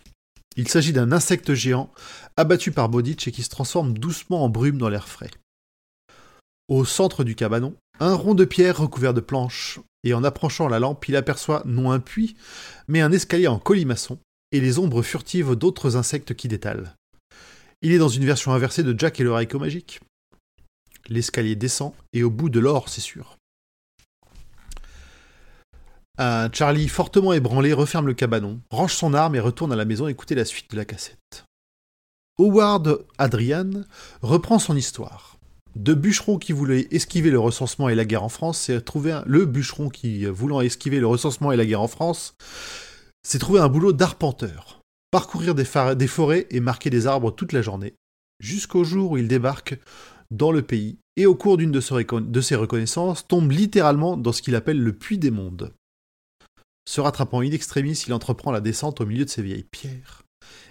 Il 0.55 0.67
s'agit 0.67 0.93
d'un 0.93 1.11
insecte 1.11 1.55
géant 1.55 1.91
abattu 2.37 2.71
par 2.71 2.89
Bowditch 2.89 3.27
et 3.27 3.31
qui 3.31 3.41
se 3.41 3.49
transforme 3.49 3.97
doucement 3.97 4.43
en 4.43 4.49
brume 4.49 4.77
dans 4.77 4.89
l'air 4.89 5.07
frais. 5.07 5.31
Au 6.67 6.85
centre 6.85 7.23
du 7.23 7.33
cabanon, 7.33 7.73
un 7.99 8.13
rond 8.13 8.35
de 8.35 8.45
pierre 8.45 8.77
recouvert 8.77 9.15
de 9.15 9.19
planches, 9.19 9.79
et 10.03 10.13
en 10.13 10.23
approchant 10.23 10.67
la 10.67 10.77
lampe, 10.77 11.09
il 11.09 11.15
aperçoit 11.15 11.63
non 11.65 11.89
un 11.89 11.99
puits, 11.99 12.35
mais 12.87 13.01
un 13.01 13.11
escalier 13.11 13.47
en 13.47 13.57
colimaçon, 13.57 14.19
et 14.51 14.61
les 14.61 14.77
ombres 14.77 15.01
furtives 15.01 15.55
d'autres 15.55 15.97
insectes 15.97 16.35
qui 16.35 16.47
détalent. 16.47 16.93
Il 17.81 17.91
est 17.93 17.97
dans 17.97 18.09
une 18.09 18.25
version 18.25 18.53
inversée 18.53 18.83
de 18.83 18.93
Jack 18.95 19.19
et 19.19 19.23
le 19.23 19.33
Raiko 19.33 19.57
magique. 19.57 20.01
L'escalier 21.09 21.55
descend, 21.55 21.93
et 22.13 22.21
au 22.21 22.29
bout 22.29 22.49
de 22.49 22.59
l'or, 22.59 22.89
c'est 22.89 23.01
sûr. 23.01 23.37
Un 26.19 26.51
Charlie 26.51 26.89
fortement 26.89 27.33
ébranlé 27.33 27.73
referme 27.73 28.05
le 28.05 28.13
cabanon, 28.13 28.59
range 28.69 28.93
son 28.93 29.15
arme 29.15 29.35
et 29.35 29.39
retourne 29.39 29.73
à 29.73 29.75
la 29.75 29.85
maison 29.85 30.07
écouter 30.07 30.35
la 30.35 30.45
suite 30.45 30.69
de 30.69 30.75
la 30.75 30.85
cassette. 30.85 31.45
Howard 32.37 33.05
Adrian 33.17 33.83
reprend 34.21 34.59
son 34.59 34.75
histoire. 34.75 35.39
De 35.75 35.95
bûcheron 35.95 36.37
qui 36.37 36.53
voulait 36.53 36.87
esquiver 36.91 37.31
le 37.31 37.39
recensement 37.39 37.89
et 37.89 37.95
la 37.95 38.05
guerre 38.05 38.23
en 38.23 38.29
France, 38.29 38.59
s'est 38.59 38.81
trouvé 38.81 39.11
un... 39.11 39.23
le 39.25 39.45
bûcheron 39.45 39.89
qui, 39.89 40.27
euh, 40.27 40.31
voulant 40.31 40.61
esquiver 40.61 40.99
le 40.99 41.07
recensement 41.07 41.51
et 41.51 41.57
la 41.57 41.65
guerre 41.65 41.81
en 41.81 41.87
France, 41.87 42.35
s'est 43.23 43.39
trouvé 43.39 43.59
un 43.59 43.69
boulot 43.69 43.91
d'arpenteur. 43.91 44.81
Parcourir 45.09 45.55
des, 45.55 45.65
forêts 45.65 46.47
et 46.51 46.59
marquer 46.59 46.91
des 46.91 47.07
arbres 47.07 47.31
toute 47.31 47.53
la 47.53 47.63
journée, 47.63 47.95
jusqu'au 48.39 48.83
jour 48.83 49.11
où 49.11 49.17
il 49.17 49.27
débarque 49.27 49.79
dans 50.29 50.51
le 50.51 50.61
pays 50.61 50.97
et 51.17 51.25
au 51.25 51.33
cours 51.33 51.57
d'une 51.57 51.71
de 51.71 52.41
ses 52.41 52.55
reconnaissances 52.55 53.27
tombe 53.27 53.51
littéralement 53.51 54.15
dans 54.15 54.31
ce 54.31 54.43
qu'il 54.43 54.55
appelle 54.55 54.79
le 54.79 54.93
puits 54.93 55.19
des 55.19 55.31
mondes. 55.31 55.71
Se 56.85 57.01
rattrapant 57.01 57.41
in 57.41 57.51
extremis, 57.51 58.03
il 58.07 58.13
entreprend 58.13 58.51
la 58.51 58.61
descente 58.61 59.01
au 59.01 59.05
milieu 59.05 59.25
de 59.25 59.29
ces 59.29 59.41
vieilles 59.41 59.63
pierres. 59.63 60.23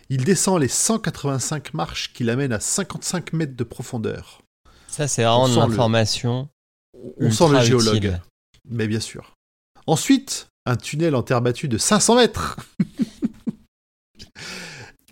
Il 0.08 0.24
descend 0.24 0.60
les 0.60 0.68
185 0.68 1.74
marches 1.74 2.12
qui 2.12 2.24
l'amènent 2.24 2.52
à 2.52 2.60
55 2.60 3.32
mètres 3.32 3.56
de 3.56 3.64
profondeur. 3.64 4.42
Ça, 4.88 5.08
c'est 5.08 5.24
vraiment 5.24 5.48
de 5.48 5.56
l'information. 5.56 6.48
On 7.18 7.30
sent 7.30 7.48
le 7.48 7.60
géologue. 7.62 7.96
utile. 7.96 8.22
Mais 8.68 8.86
bien 8.86 9.00
sûr. 9.00 9.34
Ensuite, 9.86 10.48
un 10.66 10.76
tunnel 10.76 11.14
en 11.14 11.22
terre 11.22 11.40
battue 11.40 11.68
de 11.68 11.78
500 11.78 12.16
mètres. 12.16 12.56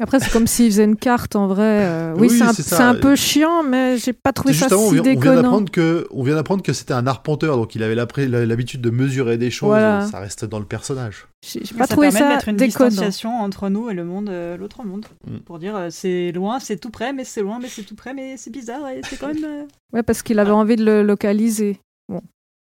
Après, 0.02 0.18
c'est 0.18 0.30
comme 0.32 0.46
s'ils 0.46 0.70
faisaient 0.70 0.84
une 0.84 0.96
carte 0.96 1.36
en 1.36 1.46
vrai. 1.46 1.62
euh, 1.84 2.14
Oui, 2.16 2.28
Oui, 2.28 2.30
c'est 2.30 2.42
un, 2.44 2.52
c'est 2.54 2.62
ça. 2.62 2.76
c'est 2.78 2.82
un 2.82 2.94
peu 2.94 3.14
chiant, 3.16 3.62
mais 3.62 3.98
j'ai 3.98 4.12
pas 4.14 4.32
trouvé 4.32 4.54
ça 4.54 4.68
si 4.68 4.74
vient, 4.74 4.82
on 4.82 4.90
vient 4.90 5.02
déconnant. 5.02 5.42
d'apprendre 5.42 5.70
que, 5.70 6.06
on 6.10 6.22
vient 6.22 6.34
d'apprendre 6.36 6.62
que 6.62 6.72
c'était 6.72 6.94
un 6.94 7.06
arpenteur, 7.06 7.56
donc 7.58 7.74
il 7.74 7.82
avait 7.82 7.94
l'habitude 7.94 8.80
de 8.80 8.88
mesurer 8.90 9.36
des 9.36 9.50
choses. 9.50 9.68
Voilà. 9.68 10.06
Ça 10.10 10.18
reste 10.18 10.44
dans 10.46 10.58
le 10.58 10.64
personnage. 10.64 11.26
J'ai 11.46 11.60
pas 11.76 11.86
ça 11.86 11.92
trouvé 11.92 12.08
permet 12.08 12.20
de 12.20 12.24
ça 12.24 12.28
mettre 12.34 12.48
une 12.48 12.56
déconnant. 12.56 12.88
distanciation 12.88 13.30
entre 13.40 13.68
nous 13.68 13.90
et 13.90 13.94
le 13.94 14.04
monde, 14.04 14.30
euh, 14.30 14.56
l'autre 14.56 14.84
monde. 14.84 15.04
Mm. 15.26 15.36
Pour 15.40 15.58
dire 15.58 15.76
euh, 15.76 15.88
c'est 15.90 16.32
loin, 16.32 16.60
c'est 16.60 16.78
tout 16.78 16.90
près, 16.90 17.12
mais 17.12 17.24
c'est 17.24 17.42
loin, 17.42 17.58
mais 17.60 17.68
c'est 17.68 17.82
tout 17.82 17.94
près, 17.94 18.14
mais 18.14 18.36
c'est 18.38 18.50
bizarre 18.50 18.88
et 18.88 19.02
c'est 19.08 19.16
quand 19.18 19.28
même. 19.28 19.44
euh, 19.44 19.64
Ouais, 19.92 20.02
parce 20.02 20.22
qu'il 20.22 20.38
avait 20.38 20.50
envie 20.50 20.76
de 20.76 20.84
le 20.84 21.02
localiser. 21.02 21.78
Bon. 22.08 22.22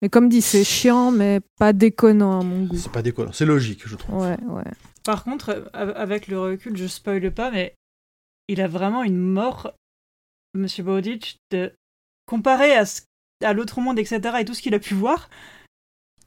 Mais 0.02 0.08
comme 0.08 0.28
dit, 0.28 0.40
c'est 0.40 0.64
chiant, 0.64 1.10
mais 1.10 1.40
pas 1.58 1.72
déconnant 1.72 2.40
à 2.40 2.42
mon 2.42 2.64
goût. 2.64 2.76
C'est 2.76 2.90
pas 2.90 3.02
déconnant, 3.02 3.30
c'est 3.32 3.44
logique, 3.44 3.82
je 3.86 3.96
trouve. 3.96 4.22
Ouais, 4.22 4.36
ouais. 4.48 4.64
Par 5.04 5.24
contre, 5.24 5.70
av- 5.72 5.92
avec 5.96 6.28
le 6.28 6.38
recul, 6.40 6.76
je 6.76 6.86
spoile 6.86 7.30
pas, 7.32 7.50
mais 7.50 7.74
il 8.48 8.60
a 8.60 8.68
vraiment 8.68 9.02
une 9.02 9.18
mort, 9.18 9.72
Monsieur 10.54 10.82
Bowditch, 10.82 11.36
de 11.50 11.72
comparé 12.26 12.74
à, 12.74 12.84
ce- 12.86 13.02
à 13.42 13.52
l'autre 13.52 13.80
monde, 13.80 13.98
etc. 13.98 14.20
et 14.40 14.44
tout 14.44 14.54
ce 14.54 14.62
qu'il 14.62 14.74
a 14.74 14.78
pu 14.78 14.94
voir. 14.94 15.30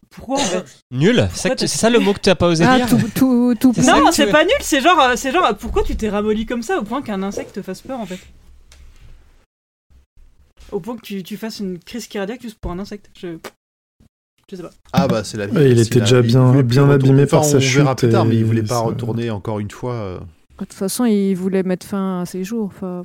Pourquoi 0.10 0.36
en 0.36 0.46
fait 0.46 0.80
Nul 0.92 1.28
C'est 1.34 1.68
ça, 1.68 1.90
le 1.90 2.00
mot 2.00 2.14
que 2.14 2.20
tu 2.20 2.30
as 2.30 2.36
pas 2.36 2.48
osé 2.48 2.64
Ah, 2.68 2.78
dire 2.78 2.88
tout, 2.90 2.98
tout, 3.16 3.56
tout 3.60 3.74
C'est 3.76 3.82
ça 3.84 4.00
Non, 4.00 4.12
c'est 4.12 4.26
veux- 4.26 4.32
pas 4.32 4.44
nul. 4.46 4.54
C'est 4.62 4.82
genre, 4.82 5.00
euh, 5.00 5.16
c'est 5.16 5.32
genre, 5.32 5.56
pourquoi 5.58 5.84
tu 5.84 5.96
t'es 5.96 6.10
ramolli 6.10 6.46
comme 6.46 6.62
ça 6.64 6.78
au 6.80 6.84
point 6.84 7.02
qu'un 7.02 7.22
insecte 7.24 7.56
te 7.56 7.62
fasse 7.62 7.82
peur 7.82 8.00
en 8.00 8.06
fait? 8.06 8.20
Au 10.72 10.80
point 10.80 10.96
que 10.96 11.02
tu, 11.02 11.22
tu 11.24 11.38
fasses 11.38 11.60
une 11.60 11.78
crise 11.80 12.08
cardiaque 12.08 12.42
juste 12.42 12.58
pour 12.60 12.72
un 12.72 12.80
insecte. 12.80 13.10
Je, 13.16 13.38
je 14.54 14.58
sais 14.58 14.64
pas. 14.64 14.72
Ah 14.94 15.08
bah 15.08 15.24
c'est 15.24 15.38
la 15.38 15.48
vie. 15.48 15.56
Ouais, 15.58 15.72
il 15.72 15.80
était 15.80 16.00
déjà 16.00 16.22
bien- 16.22 16.62
bien 16.62 16.90
abîmé 16.90 17.26
par 17.26 17.42
Enfin, 17.42 17.50
sa 17.50 17.58
on 17.58 17.60
verra 17.60 17.92
chute 17.92 18.00
plus 18.00 18.10
tard, 18.10 18.26
mais 18.26 18.36
et 18.36 18.40
il 18.40 18.46
voulait 18.46 18.64
pas 18.64 18.80
retourner 18.80 19.30
encore 19.32 19.60
une 19.60 19.72
fois. 19.72 19.94
euh. 19.94 20.20
De 20.20 20.66
toute 20.66 20.74
façon, 20.74 21.06
il 21.06 21.34
voulait 21.36 21.64
mettre 21.64 21.86
fin 21.86 22.22
à 22.22 22.26
ses 22.26 22.44
jours. 22.44 22.66
Enfin, 22.76 23.04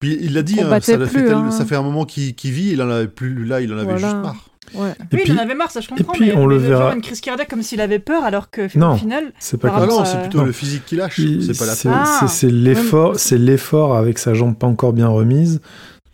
Puis 0.00 0.18
il 0.20 0.34
l'a 0.34 0.42
dit, 0.42 0.60
hein, 0.60 0.68
ça, 0.80 0.98
fait 1.06 1.30
hein. 1.30 1.50
ça 1.50 1.64
fait 1.64 1.76
un 1.76 1.82
moment 1.82 2.04
qu'il 2.04 2.34
qu'il 2.34 2.50
vit, 2.52 2.70
il 2.72 2.82
en 2.82 2.88
avait 2.90 3.06
plus, 3.08 3.44
là 3.44 3.60
il 3.60 3.72
en 3.72 3.76
avait 3.76 3.84
Voilà. 3.84 3.98
juste 3.98 4.22
marre. 4.22 4.44
Ouais. 4.74 4.90
Et 4.90 4.94
Oui, 5.16 5.20
puis, 5.24 5.32
il 5.32 5.38
en 5.38 5.42
avait 5.42 5.54
marre, 5.54 5.70
ça 5.70 5.80
je 5.80 5.88
comprends. 5.88 6.12
puis, 6.14 6.26
mais, 6.28 6.34
on 6.36 6.46
le 6.46 6.56
verra- 6.56 6.94
une 6.94 7.02
crise 7.02 7.20
cardiaque 7.20 7.48
comme 7.50 7.62
s'il 7.62 7.80
avait 7.82 7.98
peur, 7.98 8.24
alors 8.24 8.50
que 8.50 8.66
Non. 8.78 8.94
au 8.94 8.96
final, 8.96 9.32
c'est 9.38 9.58
pas 9.60 9.68
par 9.68 9.76
Ah 9.82 9.86
comme 9.86 9.98
non, 9.98 10.04
c'est 10.06 10.20
plutôt 10.22 10.38
Non. 10.38 10.44
le 10.44 10.52
physique 10.52 10.84
qui 10.86 10.96
lâche. 10.96 11.20
C'est 11.40 11.58
pas 11.58 11.66
la 11.66 11.76
peur. 11.76 11.92
Ah. 11.94 12.16
c'est- 12.20 12.28
c'est 12.46 12.50
l'effort, 12.50 13.18
c'est 13.20 13.38
l'effort 13.38 13.94
avec 13.96 14.18
sa 14.18 14.32
jambe 14.34 14.56
pas 14.56 14.66
encore 14.66 14.94
bien 14.94 15.06
remise 15.08 15.60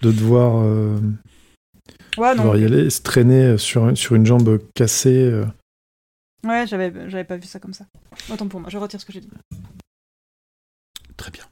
de 0.02 0.10
devoir, 0.10 0.62
euh, 0.64 0.96
ouais, 2.18 2.34
non. 2.34 2.54
y 2.54 2.64
aller, 2.64 2.90
se 2.90 3.00
traîner 3.02 3.56
sur, 3.58 3.96
sur 3.96 4.14
une 4.16 4.26
jambe 4.26 4.58
cassée. 4.74 5.22
euh. 5.24 5.44
Ouais, 6.46 6.66
j'avais, 6.66 6.92
j'avais 7.10 7.24
pas 7.24 7.36
vu 7.36 7.46
ça 7.46 7.58
comme 7.60 7.74
ça. 7.74 7.84
Autant 8.32 8.48
pour 8.48 8.60
moi, 8.60 8.70
je 8.70 8.78
retire 8.78 9.00
ce 9.00 9.04
que 9.06 9.12
j'ai 9.12 9.20
dit. 9.20 9.28
Très 11.16 11.30
bien. 11.30 11.44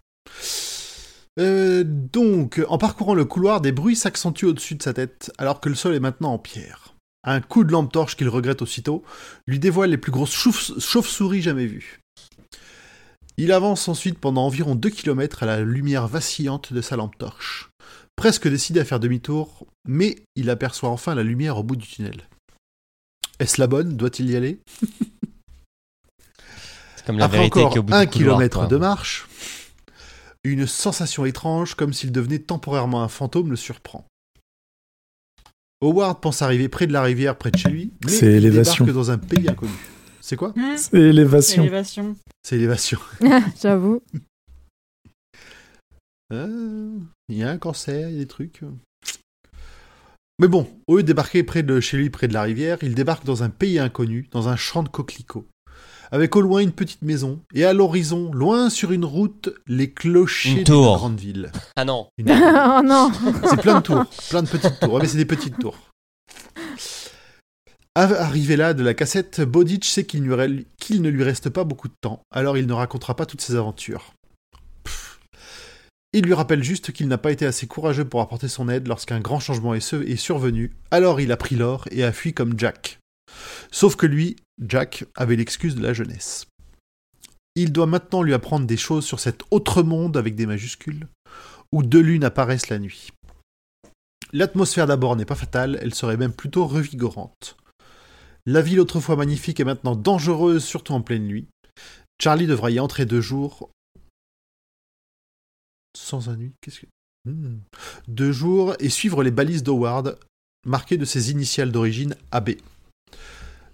Euh, 1.39 1.85
donc, 1.87 2.61
en 2.69 2.79
parcourant 2.79 3.15
le 3.15 3.25
couloir, 3.25 3.61
des 3.61 3.71
bruits 3.73 3.97
s'accentuent 3.97 4.47
au-dessus 4.47 4.75
de 4.75 4.83
sa 4.83 4.93
tête, 4.93 5.31
alors 5.39 5.61
que 5.61 5.69
le 5.69 5.75
sol 5.75 5.95
est 5.95 6.01
maintenant 6.01 6.33
en 6.33 6.39
pierre. 6.39 6.95
Un 7.25 7.41
coup 7.41 7.65
de 7.65 7.73
lampe 7.73 7.93
torche 7.93 8.17
qu'il 8.17 8.29
regrette 8.29 8.63
aussitôt 8.63 9.05
lui 9.47 9.59
dévoile 9.59 9.91
les 9.91 9.99
plus 9.99 10.13
grosses 10.13 10.33
chauves- 10.33 10.81
chauves-souris 10.81 11.43
jamais 11.43 11.67
vues. 11.67 12.01
Il 13.37 13.53
avance 13.53 13.87
ensuite 13.89 14.19
pendant 14.19 14.47
environ 14.47 14.75
2 14.75 14.91
km 14.91 15.43
à 15.43 15.47
la 15.47 15.61
lumière 15.61 16.09
vacillante 16.09 16.73
de 16.73 16.81
sa 16.81 16.97
lampe 16.97 17.17
torche. 17.19 17.68
Presque 18.19 18.49
décidé 18.49 18.81
à 18.81 18.85
faire 18.85 18.99
demi-tour, 18.99 19.65
mais 19.87 20.17
il 20.35 20.51
aperçoit 20.51 20.89
enfin 20.91 21.15
la 21.15 21.23
lumière 21.23 21.57
au 21.57 21.63
bout 21.63 21.77
du 21.77 21.87
tunnel. 21.87 22.29
Est-ce 23.39 23.61
la 23.61 23.69
bonne? 23.69 23.97
Doit-il 23.97 24.29
y 24.29 24.35
aller? 24.35 24.59
C'est 26.97 27.07
comme 27.07 27.19
la 27.19 27.27
Après 27.27 27.39
vérité 27.39 27.61
encore 27.63 27.79
au 27.79 27.83
bout 27.85 27.93
un 27.95 28.05
du 28.05 28.11
couloir, 28.11 28.35
kilomètre 28.35 28.59
quoi. 28.59 28.67
de 28.67 28.77
marche, 28.77 29.29
une 30.43 30.67
sensation 30.67 31.27
étrange, 31.27 31.77
comme 31.77 31.93
s'il 31.93 32.11
devenait 32.11 32.41
temporairement 32.41 33.05
un 33.05 33.09
fantôme, 33.09 33.51
le 33.51 33.57
surprend. 33.57 34.05
Howard 35.81 36.21
pense 36.21 36.43
arriver 36.43 36.69
près 36.69 36.89
de 36.89 36.93
la 36.93 37.03
rivière, 37.03 37.39
près 37.39 37.53
de 37.53 37.57
chez 37.59 37.69
lui, 37.71 37.93
mais 38.05 38.11
C'est 38.11 38.27
il 38.27 38.33
élévation. 38.45 38.85
débarque 38.85 38.97
dans 38.97 39.11
un 39.13 39.19
pays 39.19 39.49
inconnu. 39.49 39.71
C'est 40.21 40.35
quoi? 40.35 40.53
Hmm, 40.57 40.77
C'est 40.77 40.99
élévation. 40.99 41.63
élévation. 41.63 42.17
C'est 42.43 42.57
élévation. 42.57 42.99
J'avoue. 43.63 44.03
Euh, 46.33 46.99
Il 47.29 47.37
y 47.39 47.43
a 47.43 47.51
un 47.51 47.59
cancer, 47.59 48.09
il 48.09 48.15
y 48.15 48.17
a 48.19 48.21
des 48.21 48.27
trucs. 48.27 48.63
Mais 50.41 50.49
bon, 50.49 50.69
au 50.87 50.97
lieu 50.97 51.03
de 51.03 51.09
débarquer 51.09 51.43
près 51.43 51.63
de 51.63 51.81
chez 51.81 51.97
lui, 51.97 52.11
près 52.11 52.29
de 52.29 52.33
la 52.35 52.43
rivière, 52.43 52.79
il 52.83 52.95
débarque 52.95 53.25
dans 53.25 53.43
un 53.43 53.51
pays 53.51 53.79
inconnu, 53.79 54.29
dans 54.31 54.49
un 54.49 54.57
champ 54.57 54.83
de 54.83 54.89
coquelicots. 54.89 55.47
Avec 56.11 56.37
au 56.37 56.41
loin 56.41 56.61
une 56.61 56.73
petite 56.73 57.03
maison, 57.03 57.41
et 57.55 57.65
à 57.65 57.73
l'horizon, 57.75 58.33
loin 58.33 58.71
sur 58.71 58.93
une 58.93 59.05
route, 59.05 59.51
les 59.67 59.91
clochers 59.91 60.65
tour. 60.65 60.97
grande 60.97 61.19
ville. 61.19 61.51
Ah 61.77 61.85
non. 61.85 62.09
Une- 62.19 62.31
oh 62.31 62.81
non 62.85 63.11
C'est 63.45 63.61
plein 63.61 63.79
de 63.81 63.83
tours, 63.83 64.05
plein 64.31 64.43
de 64.43 64.49
petites 64.49 64.81
tours. 64.81 64.93
Ouais, 64.95 65.01
mais 65.03 65.09
c'est 65.09 65.19
des 65.19 65.25
petites 65.27 65.59
tours. 65.59 65.77
Arrivé 67.95 68.55
là 68.57 68.75
de 68.75 68.85
la 68.85 68.95
cassette, 68.95 69.41
Bodic 69.41 69.85
sait 69.85 70.05
qu'il 70.07 70.23
ne 70.23 71.09
lui 71.09 71.23
reste 71.25 71.51
pas 71.51 71.65
beaucoup 71.65 71.89
de 71.89 71.95
temps, 72.01 72.21
alors 72.31 72.57
il 72.57 72.67
ne 72.69 72.73
racontera 72.73 73.17
pas 73.17 73.27
toutes 73.27 73.41
ses 73.41 73.57
aventures. 73.57 74.13
Il 76.13 76.25
lui 76.25 76.35
rappelle 76.35 76.63
juste 76.63 76.93
qu'il 76.93 77.09
n'a 77.09 77.19
pas 77.19 77.33
été 77.33 77.45
assez 77.45 77.67
courageux 77.67 78.07
pour 78.07 78.21
apporter 78.21 78.49
son 78.49 78.69
aide 78.69 78.89
lorsqu'un 78.89 79.21
grand 79.21 79.41
changement 79.41 79.75
est 79.75 80.17
survenu, 80.17 80.73
alors 80.91 81.21
il 81.21 81.33
a 81.33 81.37
pris 81.37 81.57
l'or 81.57 81.85
et 81.91 82.03
a 82.03 82.13
fui 82.13 82.33
comme 82.33 82.59
Jack. 82.59 82.99
Sauf 83.71 83.97
que 83.97 84.07
lui, 84.07 84.37
Jack, 84.61 85.05
avait 85.15 85.37
l'excuse 85.37 85.75
de 85.75 85.83
la 85.83 85.93
jeunesse. 85.93 86.47
Il 87.55 87.73
doit 87.73 87.87
maintenant 87.87 88.23
lui 88.23 88.35
apprendre 88.35 88.67
des 88.67 88.77
choses 88.77 89.05
sur 89.05 89.21
cet 89.21 89.43
autre 89.51 89.83
monde 89.83 90.17
avec 90.17 90.35
des 90.35 90.47
majuscules, 90.47 91.09
où 91.73 91.83
deux 91.83 92.01
lunes 92.01 92.25
apparaissent 92.25 92.69
la 92.69 92.79
nuit. 92.79 93.11
L'atmosphère 94.33 94.87
d'abord 94.87 95.17
n'est 95.17 95.25
pas 95.25 95.35
fatale, 95.35 95.79
elle 95.83 95.95
serait 95.95 96.17
même 96.17 96.33
plutôt 96.33 96.67
revigorante. 96.67 97.57
La 98.47 98.63
ville 98.63 98.81
autrefois 98.81 99.17
magnifique 99.17 99.61
est 99.61 99.65
maintenant 99.65 99.97
dangereuse, 99.97 100.65
surtout 100.65 100.93
en 100.93 101.03
pleine 101.03 101.27
nuit. 101.27 101.49
Charlie 102.21 102.47
devra 102.47 102.71
y 102.71 102.81
entrer 102.81 103.07
deux 103.07 103.21
jours. 103.21 103.71
Sans 105.99 106.29
un 106.31 106.37
nuit 106.37 106.53
Qu'est-ce 106.61 106.81
que. 106.81 106.87
Hmm. 107.29 107.59
Deux 108.07 108.33
jours 108.33 108.75
et 108.79 108.89
suivre 108.89 109.23
les 109.23 109.31
balises 109.31 109.63
d'Howard, 109.63 110.19
marquées 110.67 110.97
de 110.97 111.05
ses 111.05 111.31
initiales 111.31 111.73
d'origine 111.73 112.15
AB. 112.31 112.51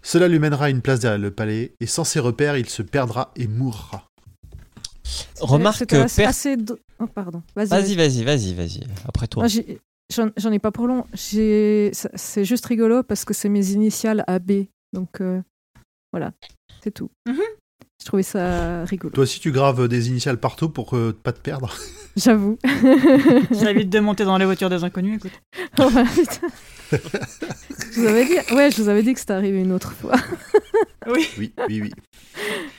Cela 0.03 0.29
lui 0.29 0.39
mènera 0.39 0.67
à 0.67 0.71
une 0.71 0.83
place 0.83 1.01
derrière 1.01 1.19
le 1.21 1.31
palais, 1.31 1.73
et 1.81 1.87
sans 1.87 2.05
ses 2.05 2.21
repères, 2.21 2.57
il 2.57 2.69
se 2.69 2.83
perdra 2.83 3.33
et 3.37 3.47
mourra. 3.47 4.07
Remarque 5.41 5.87
per- 5.87 6.07
assez 6.25 6.57
do- 6.57 6.79
Oh, 6.99 7.07
pardon. 7.07 7.43
Vas-y. 7.55 7.69
Vas-y, 7.95 8.25
vas-y. 8.25 8.55
vas-y. 8.55 8.81
Après 9.07 9.27
toi. 9.27 9.47
J'en 10.11 10.53
ai 10.53 10.59
pas 10.59 10.73
pour 10.73 10.87
long. 10.87 11.07
C'est 11.15 11.93
juste 12.45 12.67
rigolo 12.67 13.03
parce 13.03 13.25
que 13.25 13.35
c'est 13.35 13.49
mes 13.49 13.71
initiales 13.73 14.25
AB. 14.27 14.67
Donc 14.93 15.21
euh, 15.21 15.43
voilà, 16.13 16.33
c'est 16.83 16.93
tout. 16.93 17.11
Mhm. 17.27 17.41
Je 18.05 18.09
trouvais 18.11 18.23
ça 18.23 18.85
rigolo. 18.85 19.15
Toi 19.15 19.23
aussi, 19.23 19.41
tu 19.41 19.51
graves 19.51 19.89
des 19.89 20.11
initiales 20.11 20.37
partout 20.37 20.69
pour 20.69 20.95
euh, 20.95 21.19
pas 21.23 21.33
te 21.33 21.41
perdre. 21.41 21.75
J'avoue. 22.17 22.59
Ça 23.55 23.71
évite 23.71 23.89
de 23.89 23.99
monter 23.99 24.27
dans 24.27 24.37
les 24.37 24.45
voitures 24.45 24.69
des 24.69 24.85
inconnus, 24.85 25.17
écoute. 25.17 25.33
Oh, 25.81 25.89
bah, 25.91 26.05
putain. 26.15 26.47
je 26.93 28.01
vous 28.01 28.07
avais 28.07 28.27
dit, 28.27 28.55
ouais, 28.55 28.71
je 28.71 28.83
vous 28.83 28.91
avais 28.91 29.03
dit 29.03 29.15
que 29.15 29.21
c'était 29.21 29.33
arrivé 29.33 29.59
une 29.59 29.73
autre 29.73 29.93
fois. 29.93 30.17
Oui. 31.07 31.27
Oui, 31.39 31.53
oui, 31.67 31.81
oui. 31.81 31.91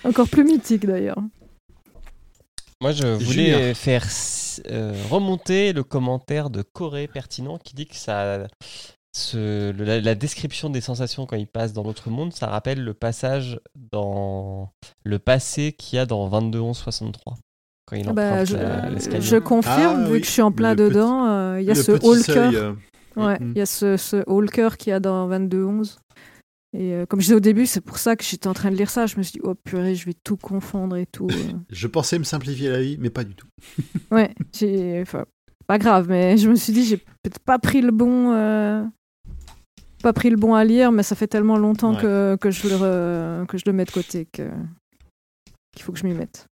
Encore 0.03 0.29
plus 0.29 0.43
mythique 0.43 0.85
d'ailleurs. 0.85 1.17
Moi, 2.79 2.91
je 2.91 3.07
voulais 3.07 3.73
faire 3.73 4.05
euh, 4.69 4.93
remonter 5.09 5.73
le 5.73 5.83
commentaire 5.83 6.51
de 6.51 6.61
Corée 6.61 7.07
pertinent 7.07 7.57
qui 7.57 7.73
dit 7.73 7.87
que 7.87 7.95
ça, 7.95 8.47
ce- 9.15 9.71
la, 9.71 10.01
la 10.01 10.15
description 10.15 10.69
des 10.69 10.81
sensations 10.81 11.25
quand 11.25 11.37
il 11.37 11.47
passe 11.47 11.71
dans 11.73 11.83
l'autre 11.83 12.09
monde, 12.09 12.33
ça 12.33 12.47
rappelle 12.47 12.83
le 12.83 12.93
passage 12.93 13.59
dans 13.91 14.69
le 15.03 15.19
passé 15.19 15.71
qu'il 15.71 15.95
y 15.97 15.99
a 15.99 16.05
dans 16.05 16.27
22 16.27 16.59
11 16.59 16.77
63 16.77 17.37
quand 17.87 17.95
il 17.95 18.09
Ah 18.09 18.13
bah, 18.13 18.43
je, 18.45 18.55
la- 18.57 18.89
l'escalier. 18.89 19.21
je 19.21 19.37
confirme, 19.37 20.01
Ah, 20.03 20.07
vu 20.07 20.13
oui. 20.13 20.21
que 20.21 20.25
je 20.27 20.31
suis 20.31 20.41
en 20.41 20.51
plein 20.51 20.71
Le 20.75 20.89
dedans, 20.89 21.27
euh, 21.27 21.61
il 21.61 21.67
y 21.67 21.71
a 21.71 21.75
ce 21.75 21.91
cœur. 22.31 22.51
euh, 22.53 22.73
Ouais, 23.15 23.39
Mhm. 23.39 23.53
il 23.55 23.57
y 23.59 23.61
a 23.61 23.65
ce, 23.65 23.95
ce 23.95 24.47
cœur 24.51 24.75
qu'il 24.77 24.89
y 24.89 24.93
a 24.93 24.99
dans 24.99 25.27
22-11. 25.29 25.97
Et 26.77 26.93
euh, 26.93 27.05
comme 27.05 27.21
je 27.21 27.27
disais 27.27 27.35
au 27.35 27.39
début, 27.39 27.65
c'est 27.65 27.79
pour 27.79 27.97
ça 27.99 28.17
que 28.17 28.25
j'étais 28.25 28.47
en 28.47 28.53
train 28.53 28.69
de 28.69 28.75
lire 28.75 28.89
ça. 28.89 29.05
Je 29.05 29.15
me 29.17 29.23
suis 29.23 29.33
dit, 29.33 29.41
oh 29.45 29.55
purée, 29.55 29.95
je 29.95 30.05
vais 30.05 30.15
tout 30.25 30.35
confondre 30.35 30.97
et 30.97 31.05
tout. 31.05 31.27
euh. 31.31 31.53
Je 31.69 31.87
pensais 31.87 32.19
me 32.19 32.25
simplifier 32.25 32.67
la 32.69 32.81
vie, 32.81 32.97
mais 32.99 33.09
pas 33.09 33.23
du 33.23 33.33
tout. 33.33 33.47
ouais, 34.11 34.35
j'ai. 34.53 35.01
Enfin, 35.01 35.23
pas 35.67 35.77
grave, 35.77 36.07
mais 36.09 36.35
je 36.37 36.49
me 36.49 36.55
suis 36.55 36.73
dit, 36.73 36.83
j'ai 36.83 36.97
peut-être 36.97 37.39
pas 37.39 37.59
pris 37.59 37.79
le 37.81 37.91
bon. 37.91 38.33
euh, 38.33 38.83
Pas 40.01 40.13
pris 40.13 40.29
le 40.29 40.37
bon 40.37 40.53
à 40.53 40.63
lire, 40.63 40.91
mais 40.91 41.03
ça 41.03 41.15
fait 41.15 41.27
tellement 41.27 41.57
longtemps 41.57 41.95
Ouais. 41.95 42.01
que, 42.01 42.37
que, 42.39 42.51
je 42.51 42.67
le 42.67 42.75
re- 42.75 43.45
que 43.47 43.57
je 43.57 43.63
le 43.65 43.73
mets 43.73 43.85
de 43.85 43.91
côté 43.91 44.25
que- 44.31 44.51
qu'il 45.75 45.83
faut 45.83 45.91
que 45.91 45.99
je 45.99 46.05
m'y 46.05 46.13
mette. 46.13 46.45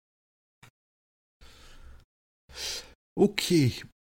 Ok. 3.16 3.52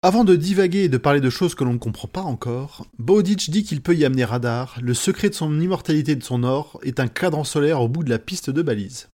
Avant 0.02 0.24
de 0.24 0.36
divaguer 0.36 0.84
et 0.84 0.88
de 0.88 0.98
parler 0.98 1.20
de 1.20 1.30
choses 1.30 1.54
que 1.54 1.64
l'on 1.64 1.72
ne 1.74 1.78
comprend 1.78 2.08
pas 2.08 2.20
encore, 2.22 2.86
Bowditch 2.98 3.48
dit 3.50 3.64
qu'il 3.64 3.80
peut 3.82 3.94
y 3.96 4.04
amener 4.04 4.24
Radar. 4.24 4.78
Le 4.82 4.92
secret 4.92 5.30
de 5.30 5.34
son 5.34 5.60
immortalité 5.60 6.12
et 6.12 6.16
de 6.16 6.22
son 6.22 6.42
or 6.44 6.78
est 6.82 7.00
un 7.00 7.08
cadran 7.08 7.44
solaire 7.44 7.80
au 7.80 7.88
bout 7.88 8.04
de 8.04 8.10
la 8.10 8.18
piste 8.18 8.50
de 8.50 8.60
balise. 8.62 9.08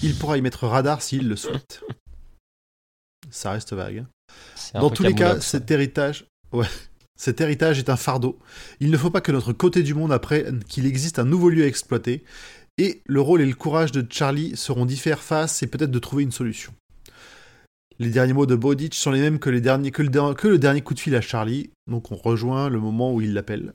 Il 0.00 0.16
pourra 0.16 0.36
y 0.38 0.42
mettre 0.42 0.66
Radar 0.66 1.02
s'il 1.02 1.28
le 1.28 1.36
souhaite. 1.36 1.82
Ça 3.30 3.52
reste 3.52 3.72
vague. 3.74 4.04
hein. 4.74 4.80
Dans 4.80 4.90
tous 4.90 5.04
les 5.04 5.14
cas, 5.14 5.40
cet 5.40 5.70
héritage, 5.70 6.26
ouais, 6.52 6.66
cet 7.16 7.40
héritage 7.40 7.78
est 7.78 7.90
un 7.90 7.96
fardeau. 7.96 8.38
Il 8.80 8.90
ne 8.90 8.96
faut 8.96 9.10
pas 9.10 9.20
que 9.20 9.32
notre 9.32 9.52
côté 9.52 9.82
du 9.82 9.94
monde 9.94 10.12
apprenne 10.12 10.62
qu'il 10.64 10.86
existe 10.86 11.18
un 11.18 11.24
nouveau 11.24 11.48
lieu 11.48 11.64
à 11.64 11.66
exploiter, 11.66 12.24
et 12.78 13.02
le 13.06 13.20
rôle 13.20 13.40
et 13.40 13.46
le 13.46 13.54
courage 13.54 13.92
de 13.92 14.04
Charlie 14.10 14.56
seront 14.56 14.84
d'y 14.86 14.96
faire 14.96 15.22
face 15.22 15.62
et 15.62 15.66
peut-être 15.66 15.92
de 15.92 15.98
trouver 15.98 16.24
une 16.24 16.32
solution. 16.32 16.74
Les 18.00 18.10
derniers 18.10 18.32
mots 18.32 18.46
de 18.46 18.56
Bowditch 18.56 18.98
sont 18.98 19.12
les 19.12 19.20
mêmes 19.20 19.38
que, 19.38 19.50
les 19.50 19.60
derniers, 19.60 19.92
que, 19.92 20.02
le, 20.02 20.08
der- 20.08 20.34
que 20.34 20.48
le 20.48 20.58
dernier 20.58 20.80
coup 20.80 20.94
de 20.94 20.98
fil 20.98 21.14
à 21.14 21.20
Charlie, 21.20 21.70
donc 21.88 22.10
on 22.10 22.16
rejoint 22.16 22.68
le 22.68 22.80
moment 22.80 23.14
où 23.14 23.20
il 23.20 23.32
l'appelle. 23.32 23.72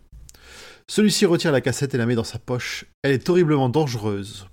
Celui-ci 0.89 1.25
retire 1.25 1.53
la 1.53 1.61
cassette 1.61 1.93
et 1.93 1.97
la 1.97 2.05
met 2.05 2.15
dans 2.15 2.23
sa 2.25 2.39
poche. 2.39 2.85
Elle 3.03 3.13
est 3.13 3.29
horriblement 3.29 3.69
dangereuse. 3.69 4.47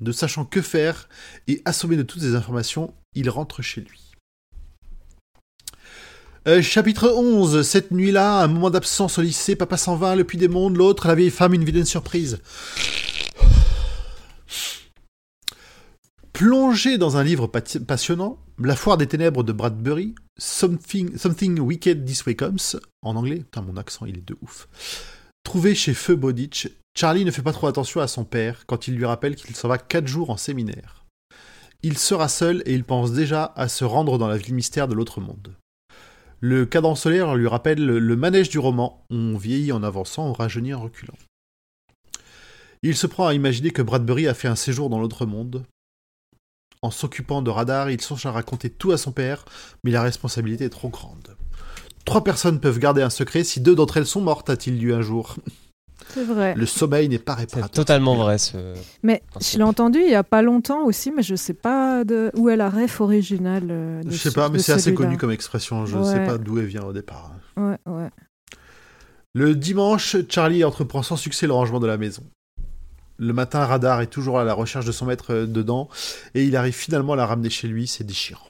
Ne 0.00 0.10
sachant 0.10 0.44
que 0.44 0.62
faire 0.62 1.08
et 1.46 1.62
assommé 1.64 1.96
de 1.96 2.02
toutes 2.02 2.22
ces 2.22 2.34
informations, 2.34 2.94
il 3.14 3.30
rentre 3.30 3.62
chez 3.62 3.82
lui. 3.82 4.11
Euh, 6.48 6.60
chapitre 6.60 7.08
11. 7.08 7.62
Cette 7.62 7.92
nuit-là, 7.92 8.42
un 8.42 8.48
moment 8.48 8.70
d'absence 8.70 9.18
au 9.18 9.22
lycée, 9.22 9.54
papa 9.54 9.76
s'en 9.76 9.94
va, 9.94 10.16
le 10.16 10.24
puits 10.24 10.38
des 10.38 10.48
mondes, 10.48 10.76
l'autre, 10.76 11.06
la 11.06 11.14
vieille 11.14 11.30
femme, 11.30 11.54
une 11.54 11.64
vilaine 11.64 11.84
surprise. 11.84 12.40
Plongé 16.32 16.98
dans 16.98 17.16
un 17.16 17.22
livre 17.22 17.46
passionnant, 17.46 18.38
La 18.58 18.74
foire 18.74 18.96
des 18.96 19.06
ténèbres 19.06 19.44
de 19.44 19.52
Bradbury, 19.52 20.16
Something, 20.36 21.60
Wicked 21.60 22.04
This 22.04 22.26
Way 22.26 22.34
Comes, 22.34 22.80
en 23.02 23.14
anglais, 23.14 23.36
putain 23.36 23.62
mon 23.62 23.76
accent 23.76 24.06
il 24.06 24.18
est 24.18 24.26
de 24.26 24.36
ouf, 24.42 24.68
trouvé 25.44 25.76
chez 25.76 25.94
Feu 25.94 26.16
Bowditch, 26.16 26.68
Charlie 26.98 27.24
ne 27.24 27.30
fait 27.30 27.42
pas 27.42 27.52
trop 27.52 27.68
attention 27.68 28.00
à 28.00 28.08
son 28.08 28.24
père 28.24 28.64
quand 28.66 28.88
il 28.88 28.96
lui 28.96 29.04
rappelle 29.04 29.36
qu'il 29.36 29.54
s'en 29.54 29.68
va 29.68 29.78
4 29.78 30.08
jours 30.08 30.30
en 30.30 30.36
séminaire. 30.36 31.04
Il 31.84 31.98
sera 31.98 32.28
seul 32.28 32.62
et 32.66 32.74
il 32.74 32.84
pense 32.84 33.12
déjà 33.12 33.52
à 33.56 33.68
se 33.68 33.84
rendre 33.84 34.18
dans 34.18 34.28
la 34.28 34.36
ville 34.36 34.54
mystère 34.54 34.88
de 34.88 34.94
l'autre 34.94 35.20
monde. 35.20 35.54
Le 36.44 36.66
cadran 36.66 36.96
solaire 36.96 37.36
lui 37.36 37.46
rappelle 37.46 37.86
le 37.86 38.16
manège 38.16 38.48
du 38.48 38.58
roman, 38.58 39.06
on 39.10 39.36
vieillit 39.36 39.70
en 39.70 39.84
avançant, 39.84 40.26
on 40.26 40.32
rajeunit 40.32 40.74
en 40.74 40.82
reculant. 40.82 41.14
Il 42.82 42.96
se 42.96 43.06
prend 43.06 43.28
à 43.28 43.34
imaginer 43.34 43.70
que 43.70 43.80
Bradbury 43.80 44.26
a 44.26 44.34
fait 44.34 44.48
un 44.48 44.56
séjour 44.56 44.90
dans 44.90 44.98
l'autre 44.98 45.24
monde. 45.24 45.64
En 46.82 46.90
s'occupant 46.90 47.42
de 47.42 47.50
radar, 47.50 47.92
il 47.92 48.00
songe 48.00 48.26
à 48.26 48.32
raconter 48.32 48.70
tout 48.70 48.90
à 48.90 48.98
son 48.98 49.12
père, 49.12 49.44
mais 49.84 49.92
la 49.92 50.02
responsabilité 50.02 50.64
est 50.64 50.70
trop 50.70 50.88
grande. 50.88 51.36
Trois 52.04 52.24
personnes 52.24 52.58
peuvent 52.58 52.80
garder 52.80 53.02
un 53.02 53.10
secret 53.10 53.44
si 53.44 53.60
deux 53.60 53.76
d'entre 53.76 53.98
elles 53.98 54.06
sont 54.06 54.20
mortes, 54.20 54.50
a-t-il 54.50 54.80
lu 54.80 54.92
un 54.92 55.02
jour. 55.02 55.36
C'est 56.08 56.24
vrai. 56.24 56.54
Le 56.54 56.66
sommeil 56.66 57.08
n'est 57.08 57.18
pas 57.18 57.34
C'est 57.34 57.40
réparateur. 57.40 57.70
totalement 57.70 58.16
vrai 58.16 58.38
ce. 58.38 58.56
Mais 59.02 59.22
je 59.40 59.44
c'est 59.44 59.58
l'ai 59.58 59.64
entendu 59.64 60.00
il 60.00 60.10
y 60.10 60.14
a 60.14 60.22
pas 60.24 60.42
longtemps 60.42 60.84
aussi, 60.84 61.10
mais 61.10 61.22
je 61.22 61.34
sais 61.34 61.54
pas 61.54 62.04
de... 62.04 62.30
où 62.36 62.48
est 62.50 62.56
la 62.56 62.68
ref 62.70 63.00
originale. 63.00 63.68
euh, 63.70 64.02
de 64.02 64.10
Je 64.10 64.16
sais 64.16 64.30
ce- 64.30 64.34
pas, 64.34 64.48
mais 64.48 64.58
c'est 64.58 64.72
assez 64.72 64.94
connu 64.94 65.16
comme 65.16 65.30
expression. 65.30 65.86
Je 65.86 65.96
Ouais. 65.98 66.04
sais 66.04 66.24
pas 66.24 66.38
d'où 66.38 66.58
elle 66.58 66.66
vient 66.66 66.84
au 66.84 66.92
départ. 66.92 67.32
Ouais, 67.56 67.76
ouais. 67.86 68.10
Le 69.34 69.54
dimanche, 69.54 70.16
Charlie 70.28 70.62
entreprend 70.64 71.02
sans 71.02 71.16
succès 71.16 71.46
le 71.46 71.52
rangement 71.54 71.80
de 71.80 71.86
la 71.86 71.96
maison. 71.96 72.22
Le 73.18 73.32
matin, 73.32 73.64
Radar 73.64 74.00
est 74.00 74.08
toujours 74.08 74.38
à 74.38 74.44
la 74.44 74.52
recherche 74.52 74.84
de 74.84 74.92
son 74.92 75.06
maître 75.06 75.32
euh, 75.32 75.46
dedans, 75.46 75.88
et 76.34 76.44
il 76.44 76.56
arrive 76.56 76.74
finalement 76.74 77.12
à 77.12 77.16
la 77.16 77.26
ramener 77.26 77.50
chez 77.50 77.68
lui, 77.68 77.86
c'est 77.86 78.04
déchirant. 78.04 78.46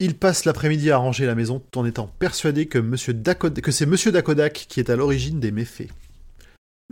Il 0.00 0.16
passe 0.16 0.44
l'après-midi 0.44 0.90
à 0.90 0.96
ranger 0.96 1.26
la 1.26 1.34
maison 1.34 1.58
tout 1.58 1.78
en 1.78 1.84
étant 1.84 2.06
persuadé 2.06 2.66
que, 2.66 2.78
Monsieur 2.78 3.12
Dakod- 3.14 3.60
que 3.60 3.72
c'est 3.72 3.86
Monsieur 3.86 4.12
Dakodak 4.12 4.66
qui 4.68 4.78
est 4.78 4.90
à 4.90 4.96
l'origine 4.96 5.40
des 5.40 5.50
méfaits. 5.50 5.90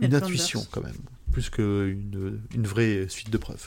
Une 0.01 0.13
intuition 0.13 0.65
quand 0.71 0.83
même, 0.83 0.97
plus 1.31 1.49
qu'une 1.49 2.41
une 2.53 2.67
vraie 2.67 3.05
suite 3.07 3.29
de 3.29 3.37
preuves. 3.37 3.63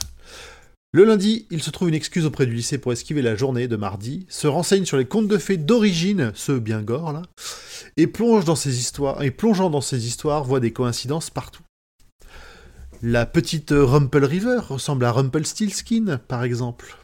Le 0.93 1.05
lundi, 1.05 1.47
il 1.49 1.63
se 1.63 1.71
trouve 1.71 1.89
une 1.89 1.95
excuse 1.95 2.25
auprès 2.25 2.45
du 2.45 2.53
lycée 2.53 2.77
pour 2.77 2.91
esquiver 2.93 3.21
la 3.21 3.35
journée 3.35 3.67
de 3.67 3.75
mardi, 3.77 4.25
se 4.29 4.45
renseigne 4.45 4.85
sur 4.85 4.97
les 4.97 5.05
contes 5.05 5.27
de 5.27 5.37
fées 5.37 5.57
d'origine, 5.57 6.31
ceux 6.35 6.59
bien 6.59 6.81
gore 6.81 7.13
là, 7.13 7.23
et 7.97 8.07
plonge 8.07 8.45
dans 8.45 8.55
ces 8.55 8.77
histoires 8.77 9.23
et 9.23 9.31
plongeant 9.31 9.69
dans 9.69 9.81
ces 9.81 10.05
histoires 10.05 10.43
voit 10.43 10.59
des 10.59 10.73
coïncidences 10.73 11.29
partout. 11.29 11.63
La 13.01 13.25
petite 13.25 13.73
Rumpel 13.75 14.25
River 14.25 14.59
ressemble 14.69 15.05
à 15.05 15.11
Rumpelstiltskin 15.11 16.19
par 16.27 16.43
exemple. 16.43 16.97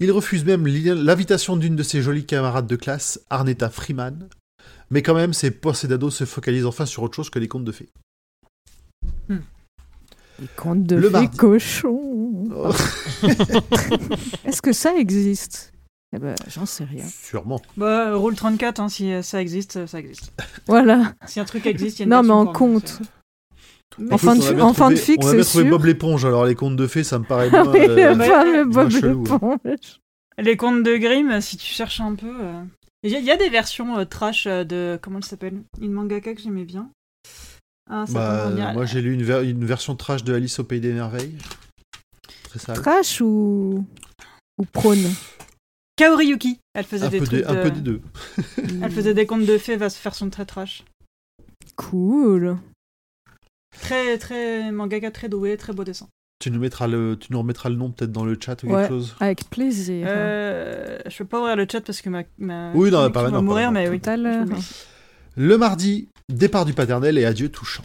Il 0.00 0.10
refuse 0.12 0.44
même 0.44 0.66
l'i- 0.66 0.82
l'invitation 1.04 1.56
d'une 1.56 1.76
de 1.76 1.82
ses 1.82 2.02
jolies 2.02 2.26
camarades 2.26 2.66
de 2.66 2.76
classe, 2.76 3.20
Arnetta 3.30 3.70
Freeman, 3.70 4.28
mais 4.90 5.02
quand 5.02 5.14
même 5.14 5.32
ses 5.32 5.50
pensées 5.50 5.88
d'ado 5.88 6.10
se 6.10 6.24
focalisent 6.24 6.66
enfin 6.66 6.86
sur 6.86 7.02
autre 7.02 7.14
chose 7.16 7.30
que 7.30 7.38
les 7.38 7.48
contes 7.48 7.64
de 7.64 7.72
fées. 7.72 7.88
Les 9.28 10.48
contes 10.56 10.82
de 10.84 10.96
Le 10.96 11.06
fées 11.06 11.12
mardi. 11.12 11.36
cochons. 11.36 12.48
Oh, 12.54 12.72
Est-ce 14.44 14.60
que 14.60 14.72
ça 14.72 14.94
existe? 14.96 15.72
Eh 16.16 16.18
ben, 16.18 16.34
j'en 16.48 16.66
sais 16.66 16.84
rien. 16.84 17.04
sûrement. 17.06 17.60
Bah, 17.76 18.16
Rule 18.16 18.34
34, 18.36 18.80
hein, 18.80 18.88
si 18.88 19.10
ça 19.22 19.40
existe, 19.40 19.86
ça 19.86 19.98
existe. 19.98 20.32
Voilà. 20.66 21.12
Si 21.26 21.40
un 21.40 21.44
truc 21.44 21.66
existe, 21.66 21.98
il 21.98 22.00
y 22.00 22.02
a 22.02 22.04
une 22.06 22.10
Non, 22.10 22.22
mais 22.22 22.30
en 22.30 22.46
c'est- 22.46 22.52
En 24.10 24.18
fin 24.18 24.34
de, 24.36 24.60
en 24.60 24.74
fin 24.74 24.90
de 24.90 24.96
trouvé- 24.96 25.12
fixe, 25.12 25.26
On 25.26 25.30
a 25.30 25.34
bien 25.34 25.44
trouvé 25.44 25.64
sûr. 25.64 25.70
Bob 25.70 25.84
l'éponge, 25.84 26.24
alors 26.24 26.46
les 26.46 26.54
contes 26.54 26.76
de 26.76 26.86
fées, 26.86 27.04
ça 27.04 27.18
me 27.18 27.24
paraît 27.24 27.48
moins... 27.50 27.72
oui, 27.72 27.78
euh, 27.88 28.14
moins 28.16 28.64
Bob 28.64 28.90
chelou, 28.90 29.24
hein. 29.30 29.58
l'éponge. 29.64 30.00
Les 30.38 30.56
contes 30.56 30.82
de 30.82 30.96
Grimm, 30.96 31.40
si 31.40 31.56
tu 31.56 31.66
cherches 31.66 32.00
un 32.00 32.14
peu. 32.16 32.26
euh, 32.40 32.62
Il 33.04 33.10
y, 33.12 33.16
a- 33.16 33.20
il 33.20 33.24
y 33.24 33.30
a 33.30 33.36
des 33.36 33.48
versions 33.50 33.96
euh, 33.98 34.04
trash 34.04 34.46
de. 34.46 34.98
Comment 35.00 35.18
elle 35.18 35.24
s'appelle? 35.24 35.62
Une 35.80 35.92
mangaka 35.92 36.34
que 36.34 36.40
j'aimais 36.40 36.64
bien. 36.64 36.90
Ah, 37.90 38.04
ça 38.06 38.12
Bah, 38.54 38.72
moi 38.72 38.86
j'ai 38.86 39.00
lu 39.02 39.12
une, 39.12 39.22
ver- 39.22 39.42
une 39.42 39.64
version 39.64 39.94
trash 39.94 40.24
de 40.24 40.34
Alice 40.34 40.58
au 40.58 40.64
Pays 40.64 40.80
des 40.80 40.92
Merveilles. 40.92 41.36
Très 42.48 42.58
sale. 42.58 42.80
Trash 42.80 43.20
ou, 43.20 43.84
ou 44.58 44.64
prône? 44.72 45.04
Kaori 45.96 46.26
Yuki. 46.28 46.58
Elle 46.74 46.84
faisait 46.86 47.06
Un 47.06 47.10
des 47.10 47.18
peu, 47.18 47.26
trucs 47.26 47.44
un 47.46 47.54
de- 47.54 47.62
peu 47.62 47.70
des 47.70 47.80
deux. 47.80 48.00
Elle 48.82 48.90
faisait 48.90 49.14
des 49.14 49.26
contes 49.26 49.44
de 49.46 49.58
fées, 49.58 49.76
va 49.76 49.88
se 49.90 49.98
faire 49.98 50.14
son 50.14 50.30
très 50.30 50.44
trash. 50.46 50.82
Cool. 51.76 52.56
Très, 53.80 54.18
très 54.18 54.70
mangaka, 54.72 55.10
très 55.10 55.28
doué, 55.28 55.56
très 55.56 55.72
beau 55.72 55.84
dessin. 55.84 56.08
Tu 56.40 56.50
nous, 56.50 56.60
mettras 56.60 56.86
le, 56.86 57.16
tu 57.18 57.32
nous 57.32 57.38
remettras 57.38 57.68
le 57.68 57.76
nom 57.76 57.90
peut-être 57.90 58.12
dans 58.12 58.24
le 58.24 58.36
chat 58.38 58.62
ou 58.64 58.66
Ouais. 58.68 58.82
quelque 58.82 58.88
chose. 58.88 59.16
Avec 59.20 59.48
plaisir. 59.50 60.06
Euh, 60.08 60.98
je 61.06 61.18
peux 61.18 61.24
pas 61.24 61.40
ouvrir 61.40 61.56
le 61.56 61.66
chat 61.70 61.80
parce 61.80 62.02
que 62.02 62.08
ma. 62.10 62.22
ma 62.38 62.72
Oui, 62.74 62.90
non, 62.90 63.10
pas 63.10 63.22
va 63.28 63.40
mourir, 63.40 63.70
mais 63.72 63.88
oui. 63.88 64.00
Le 65.36 65.56
mardi, 65.58 66.08
départ 66.28 66.64
du 66.64 66.74
paternel 66.74 67.18
et 67.18 67.24
adieu 67.24 67.48
touchant. 67.48 67.84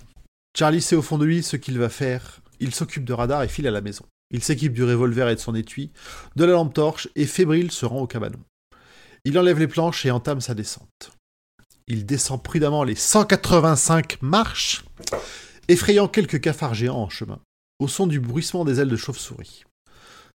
Charlie 0.57 0.81
sait 0.81 0.95
au 0.95 1.01
fond 1.01 1.17
de 1.17 1.25
lui 1.25 1.43
ce 1.43 1.55
qu'il 1.57 1.77
va 1.79 1.89
faire. 1.89 2.41
Il 2.59 2.73
s'occupe 2.75 3.05
de 3.05 3.13
radar 3.13 3.43
et 3.43 3.47
file 3.47 3.67
à 3.67 3.71
la 3.71 3.81
maison. 3.81 4.05
Il 4.31 4.43
s'équipe 4.43 4.73
du 4.73 4.83
revolver 4.83 5.29
et 5.29 5.35
de 5.35 5.39
son 5.39 5.55
étui, 5.55 5.91
de 6.35 6.43
la 6.45 6.51
lampe 6.53 6.73
torche 6.73 7.07
et 7.15 7.25
fébrile 7.25 7.71
se 7.71 7.85
rend 7.85 8.01
au 8.01 8.07
cabanon. 8.07 8.39
Il 9.25 9.37
enlève 9.39 9.59
les 9.59 9.67
planches 9.67 10.05
et 10.05 10.11
entame 10.11 10.41
sa 10.41 10.53
descente. 10.53 11.11
Il 11.87 12.05
descend 12.05 12.43
prudemment 12.43 12.83
les 12.83 12.93
185 12.95 14.21
marches, 14.21 14.83
effrayant 15.69 16.09
quelques 16.09 16.41
cafards 16.41 16.73
géants 16.73 17.03
en 17.03 17.09
chemin, 17.09 17.39
au 17.79 17.87
son 17.87 18.07
du 18.07 18.19
bruissement 18.19 18.65
des 18.65 18.81
ailes 18.81 18.89
de 18.89 18.95
chauve-souris. 18.97 19.63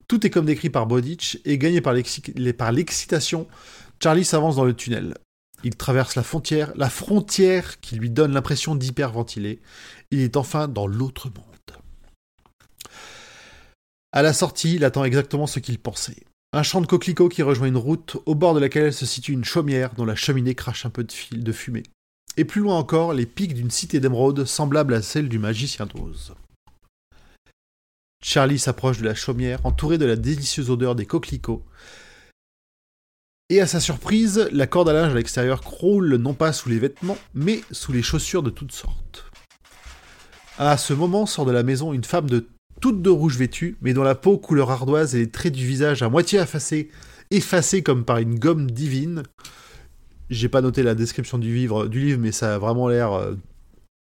Tout 0.08 0.26
est 0.26 0.30
comme 0.30 0.46
décrit 0.46 0.70
par 0.70 0.86
Bodich 0.86 1.42
et 1.44 1.58
gagné 1.58 1.82
par 1.82 1.94
l'excitation, 1.94 3.48
Charlie 4.02 4.26
s'avance 4.26 4.56
dans 4.56 4.66
le 4.66 4.76
tunnel. 4.76 5.16
Il 5.64 5.76
traverse 5.76 6.16
la 6.16 6.24
frontière, 6.24 6.74
la 6.76 6.90
frontière 6.90 7.80
qui 7.80 7.96
lui 7.96 8.10
donne 8.10 8.34
l'impression 8.34 8.76
d'hyperventiler. 8.76 9.62
Il 10.12 10.20
est 10.20 10.36
enfin 10.36 10.68
dans 10.68 10.88
l'autre 10.88 11.30
monde. 11.30 11.80
À 14.12 14.22
la 14.22 14.34
sortie, 14.34 14.76
il 14.76 14.84
attend 14.84 15.06
exactement 15.06 15.48
ce 15.48 15.60
qu'il 15.60 15.80
pensait. 15.80 16.26
Un 16.52 16.64
champ 16.64 16.82
de 16.82 16.86
coquelicots 16.86 17.30
qui 17.30 17.42
rejoint 17.42 17.68
une 17.68 17.78
route 17.78 18.18
au 18.26 18.36
bord 18.36 18.54
de 18.54 18.60
laquelle 18.60 18.94
se 18.94 19.06
situe 19.06 19.32
une 19.32 19.46
chaumière 19.46 19.96
dont 19.96 20.06
la 20.06 20.16
cheminée 20.16 20.54
crache 20.54 20.86
un 20.86 20.92
peu 20.92 21.04
de 21.04 21.12
fil 21.12 21.44
de 21.44 21.52
fumée. 21.52 21.84
Et 22.36 22.46
plus 22.46 22.62
loin 22.62 22.78
encore, 22.78 23.14
les 23.14 23.26
pics 23.26 23.54
d'une 23.54 23.70
cité 23.70 24.00
d'émeraude 24.00 24.46
semblable 24.46 24.94
à 24.96 25.02
celle 25.02 25.30
du 25.30 25.38
magicien 25.38 25.86
d'Oz. 25.86 26.34
Charlie 28.24 28.58
s'approche 28.58 29.00
de 29.00 29.06
la 29.06 29.14
chaumière, 29.14 29.64
entouré 29.66 29.98
de 29.98 30.06
la 30.06 30.16
délicieuse 30.16 30.70
odeur 30.70 30.96
des 30.96 31.06
coquelicots. 31.06 31.64
Et 33.50 33.62
à 33.62 33.68
sa 33.68 33.80
surprise, 33.80 34.50
la 34.52 34.66
corde 34.66 34.90
à 34.90 34.94
linge 34.94 35.12
à 35.12 35.16
l'extérieur 35.16 35.62
croule 35.62 36.16
non 36.16 36.34
pas 36.34 36.54
sous 36.54 36.70
les 36.70 36.80
vêtements, 36.80 37.18
mais 37.36 37.62
sous 37.70 37.92
les 37.92 38.02
chaussures 38.02 38.42
de 38.42 38.50
toutes 38.50 38.72
sortes. 38.72 39.26
À 40.58 40.78
ce 40.78 40.94
moment 40.94 41.26
sort 41.26 41.46
de 41.46 41.52
la 41.52 41.64
maison 41.64 41.94
une 41.94 42.04
femme 42.04 42.30
de 42.30 42.48
toute 42.80 43.02
de 43.02 43.10
rouge 43.10 43.38
vêtue, 43.38 43.78
mais 43.82 43.94
dont 43.94 44.04
la 44.04 44.16
peau 44.16 44.38
couleur 44.38 44.72
ardoise 44.72 45.14
et 45.14 45.20
les 45.20 45.30
traits 45.30 45.54
du 45.54 45.68
visage 45.68 46.02
à 46.02 46.10
moitié 46.10 46.40
effacés, 46.40 46.90
effacés 47.30 47.84
comme 47.84 48.06
par 48.06 48.18
une 48.18 48.40
gomme 48.40 48.72
divine. 48.72 49.24
J'ai 50.34 50.50
pas 50.50 50.62
noté 50.62 50.84
la 50.84 50.96
description 50.96 51.38
du 51.38 51.54
livre, 51.54 51.88
du 51.88 52.00
livre 52.00 52.20
mais 52.20 52.32
ça 52.32 52.56
a 52.56 52.58
vraiment 52.58 52.88
l'air. 52.88 53.14
euh, 53.14 53.36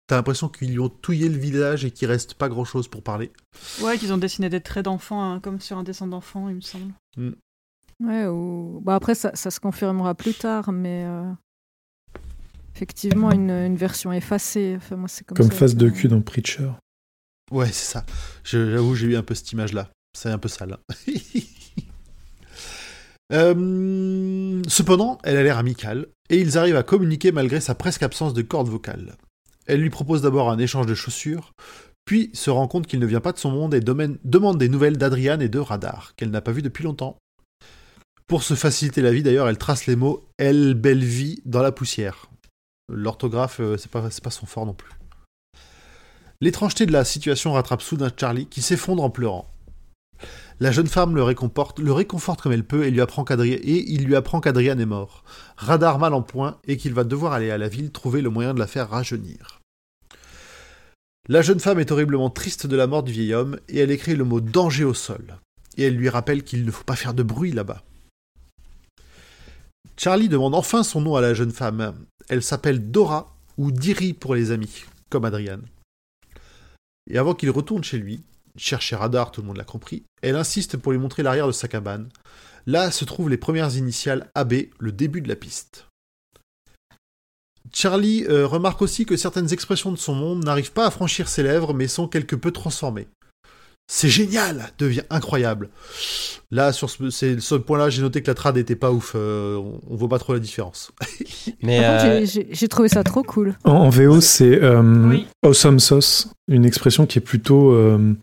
T'as 0.08 0.14
l'impression 0.16 0.48
qu'ils 0.48 0.70
lui 0.70 0.78
ont 0.78 0.88
touillé 0.88 1.28
le 1.28 1.36
visage 1.36 1.84
et 1.84 1.90
qu'il 1.90 2.06
reste 2.08 2.34
pas 2.34 2.48
grand 2.48 2.64
chose 2.64 2.86
pour 2.86 3.02
parler. 3.02 3.32
Ouais, 3.82 3.98
qu'ils 3.98 4.12
ont 4.12 4.18
dessiné 4.18 4.48
des 4.48 4.60
traits 4.60 4.84
d'enfant, 4.84 5.20
hein, 5.22 5.40
comme 5.40 5.60
sur 5.60 5.78
un 5.78 5.82
dessin 5.82 6.06
d'enfant, 6.06 6.48
il 6.48 6.54
me 6.54 6.60
semble. 6.60 6.92
Ouais, 8.00 8.26
ou... 8.26 8.80
bah 8.84 8.94
après, 8.94 9.16
ça, 9.16 9.34
ça 9.34 9.50
se 9.50 9.58
confirmera 9.58 10.14
plus 10.14 10.34
tard, 10.34 10.70
mais 10.70 11.04
euh, 11.06 11.28
effectivement, 12.76 13.32
une, 13.32 13.50
une 13.50 13.76
version 13.76 14.12
effacée. 14.12 14.74
Enfin, 14.76 14.94
moi, 14.94 15.08
c'est 15.08 15.24
comme, 15.24 15.36
Comme 15.36 15.50
ça 15.50 15.56
face 15.56 15.74
de 15.74 15.88
cul 15.88 16.06
dans 16.06 16.20
Preacher. 16.20 16.70
Ouais, 17.50 17.66
c'est 17.66 17.92
ça. 17.92 18.06
J'avoue, 18.44 18.94
j'ai 18.94 19.08
eu 19.08 19.16
un 19.16 19.22
peu 19.24 19.34
cette 19.34 19.50
image-là. 19.50 19.90
C'est 20.16 20.30
un 20.30 20.38
peu 20.38 20.48
sale. 20.48 20.78
Euh, 23.32 24.62
cependant, 24.68 25.18
elle 25.24 25.36
a 25.36 25.42
l'air 25.42 25.58
amicale, 25.58 26.06
et 26.30 26.38
ils 26.38 26.58
arrivent 26.58 26.76
à 26.76 26.82
communiquer 26.82 27.32
malgré 27.32 27.60
sa 27.60 27.74
presque 27.74 28.02
absence 28.02 28.34
de 28.34 28.42
corde 28.42 28.68
vocale. 28.68 29.16
Elle 29.66 29.80
lui 29.80 29.90
propose 29.90 30.22
d'abord 30.22 30.50
un 30.50 30.58
échange 30.58 30.86
de 30.86 30.94
chaussures, 30.94 31.52
puis 32.04 32.30
se 32.34 32.50
rend 32.50 32.68
compte 32.68 32.86
qu'il 32.86 33.00
ne 33.00 33.06
vient 33.06 33.20
pas 33.20 33.32
de 33.32 33.38
son 33.38 33.50
monde 33.50 33.74
et 33.74 33.80
demande 33.80 34.58
des 34.58 34.68
nouvelles 34.68 34.96
d'Adriane 34.96 35.42
et 35.42 35.48
de 35.48 35.58
Radar, 35.58 36.14
qu'elle 36.16 36.30
n'a 36.30 36.40
pas 36.40 36.52
vu 36.52 36.62
depuis 36.62 36.84
longtemps. 36.84 37.16
Pour 38.28 38.42
se 38.42 38.54
faciliter 38.54 39.02
la 39.02 39.12
vie, 39.12 39.22
d'ailleurs, 39.22 39.48
elle 39.48 39.58
trace 39.58 39.86
les 39.86 39.96
mots 39.96 40.24
«Elle, 40.38 40.74
belle 40.74 41.04
vie» 41.04 41.40
dans 41.44 41.62
la 41.62 41.72
poussière. 41.72 42.28
L'orthographe, 42.88 43.58
euh, 43.60 43.76
c'est 43.76 43.90
pas 43.90 44.30
son 44.30 44.46
fort 44.46 44.66
non 44.66 44.74
plus. 44.74 44.90
L'étrangeté 46.40 46.86
de 46.86 46.92
la 46.92 47.04
situation 47.04 47.52
rattrape 47.52 47.82
soudain 47.82 48.10
Charlie, 48.16 48.46
qui 48.46 48.62
s'effondre 48.62 49.02
en 49.02 49.10
pleurant. 49.10 49.46
La 50.58 50.72
jeune 50.72 50.86
femme 50.86 51.14
le 51.14 51.22
réconforte, 51.22 51.78
le 51.80 51.92
réconforte 51.92 52.40
comme 52.40 52.52
elle 52.52 52.64
peut 52.64 52.86
et, 52.86 52.88
et 52.88 53.92
il 53.92 54.04
lui 54.04 54.16
apprend 54.16 54.40
qu'Adrian 54.40 54.78
est 54.78 54.86
mort. 54.86 55.22
Radar 55.58 55.98
mal 55.98 56.14
en 56.14 56.22
point 56.22 56.58
et 56.66 56.78
qu'il 56.78 56.94
va 56.94 57.04
devoir 57.04 57.34
aller 57.34 57.50
à 57.50 57.58
la 57.58 57.68
ville 57.68 57.90
trouver 57.92 58.22
le 58.22 58.30
moyen 58.30 58.54
de 58.54 58.58
la 58.58 58.66
faire 58.66 58.88
rajeunir. 58.88 59.60
La 61.28 61.42
jeune 61.42 61.60
femme 61.60 61.80
est 61.80 61.90
horriblement 61.90 62.30
triste 62.30 62.66
de 62.66 62.76
la 62.76 62.86
mort 62.86 63.02
du 63.02 63.12
vieil 63.12 63.34
homme 63.34 63.58
et 63.68 63.80
elle 63.80 63.90
écrit 63.90 64.16
le 64.16 64.24
mot 64.24 64.40
danger 64.40 64.84
au 64.84 64.94
sol. 64.94 65.38
Et 65.76 65.82
elle 65.84 65.96
lui 65.96 66.08
rappelle 66.08 66.42
qu'il 66.42 66.64
ne 66.64 66.70
faut 66.70 66.84
pas 66.84 66.96
faire 66.96 67.12
de 67.12 67.22
bruit 67.22 67.52
là-bas. 67.52 67.82
Charlie 69.98 70.28
demande 70.28 70.54
enfin 70.54 70.82
son 70.82 71.00
nom 71.00 71.16
à 71.16 71.20
la 71.20 71.34
jeune 71.34 71.50
femme. 71.50 71.94
Elle 72.28 72.42
s'appelle 72.42 72.90
Dora 72.90 73.36
ou 73.58 73.72
Diri 73.72 74.14
pour 74.14 74.34
les 74.34 74.52
amis, 74.52 74.84
comme 75.10 75.24
Adrian. 75.24 75.60
Et 77.10 77.18
avant 77.18 77.34
qu'il 77.34 77.50
retourne 77.50 77.84
chez 77.84 77.98
lui, 77.98 78.22
chercher 78.56 78.96
Radar, 78.96 79.30
tout 79.30 79.40
le 79.40 79.46
monde 79.46 79.56
l'a 79.56 79.64
compris, 79.64 80.04
elle 80.22 80.36
insiste 80.36 80.76
pour 80.76 80.92
lui 80.92 80.98
montrer 80.98 81.22
l'arrière 81.22 81.46
de 81.46 81.52
sa 81.52 81.68
cabane. 81.68 82.08
Là 82.66 82.90
se 82.90 83.04
trouvent 83.04 83.30
les 83.30 83.36
premières 83.36 83.76
initiales 83.76 84.30
AB, 84.34 84.54
le 84.78 84.92
début 84.92 85.20
de 85.20 85.28
la 85.28 85.36
piste. 85.36 85.86
Charlie 87.72 88.24
euh, 88.28 88.46
remarque 88.46 88.82
aussi 88.82 89.06
que 89.06 89.16
certaines 89.16 89.52
expressions 89.52 89.92
de 89.92 89.96
son 89.96 90.14
monde 90.14 90.44
n'arrivent 90.44 90.72
pas 90.72 90.86
à 90.86 90.90
franchir 90.90 91.28
ses 91.28 91.42
lèvres, 91.42 91.74
mais 91.74 91.88
sont 91.88 92.08
quelque 92.08 92.36
peu 92.36 92.50
transformées. 92.50 93.08
C'est 93.88 94.08
génial, 94.08 94.70
devient 94.78 95.02
incroyable. 95.10 95.68
Là, 96.50 96.72
sur 96.72 96.90
ce, 96.90 97.08
c'est- 97.10 97.40
ce 97.40 97.54
point-là, 97.54 97.88
j'ai 97.88 98.02
noté 98.02 98.20
que 98.20 98.26
la 98.28 98.34
trad 98.34 98.56
n'était 98.56 98.74
pas 98.76 98.90
ouf. 98.90 99.12
euh, 99.14 99.56
on, 99.56 99.80
on 99.88 99.94
voit 99.96 100.08
pas 100.08 100.18
trop 100.18 100.32
la 100.32 100.40
différence. 100.40 100.90
Mais 101.62 101.84
euh, 101.84 102.24
j'ai- 102.26 102.68
trouvé 102.68 102.88
ça 102.88 103.04
trop 103.04 103.22
cool. 103.22 103.54
En, 103.64 103.72
en 103.72 103.88
VO, 103.88 104.20
c'est 104.20 104.60
euh, 104.62 104.82
Oui. 105.08 105.26
awesome 105.44 105.78
sauce, 105.78 106.28
une 106.48 106.64
expression 106.64 107.06
qui 107.06 107.18
est 107.18 107.22
plutôt 107.22 107.72
euh, 107.72 108.14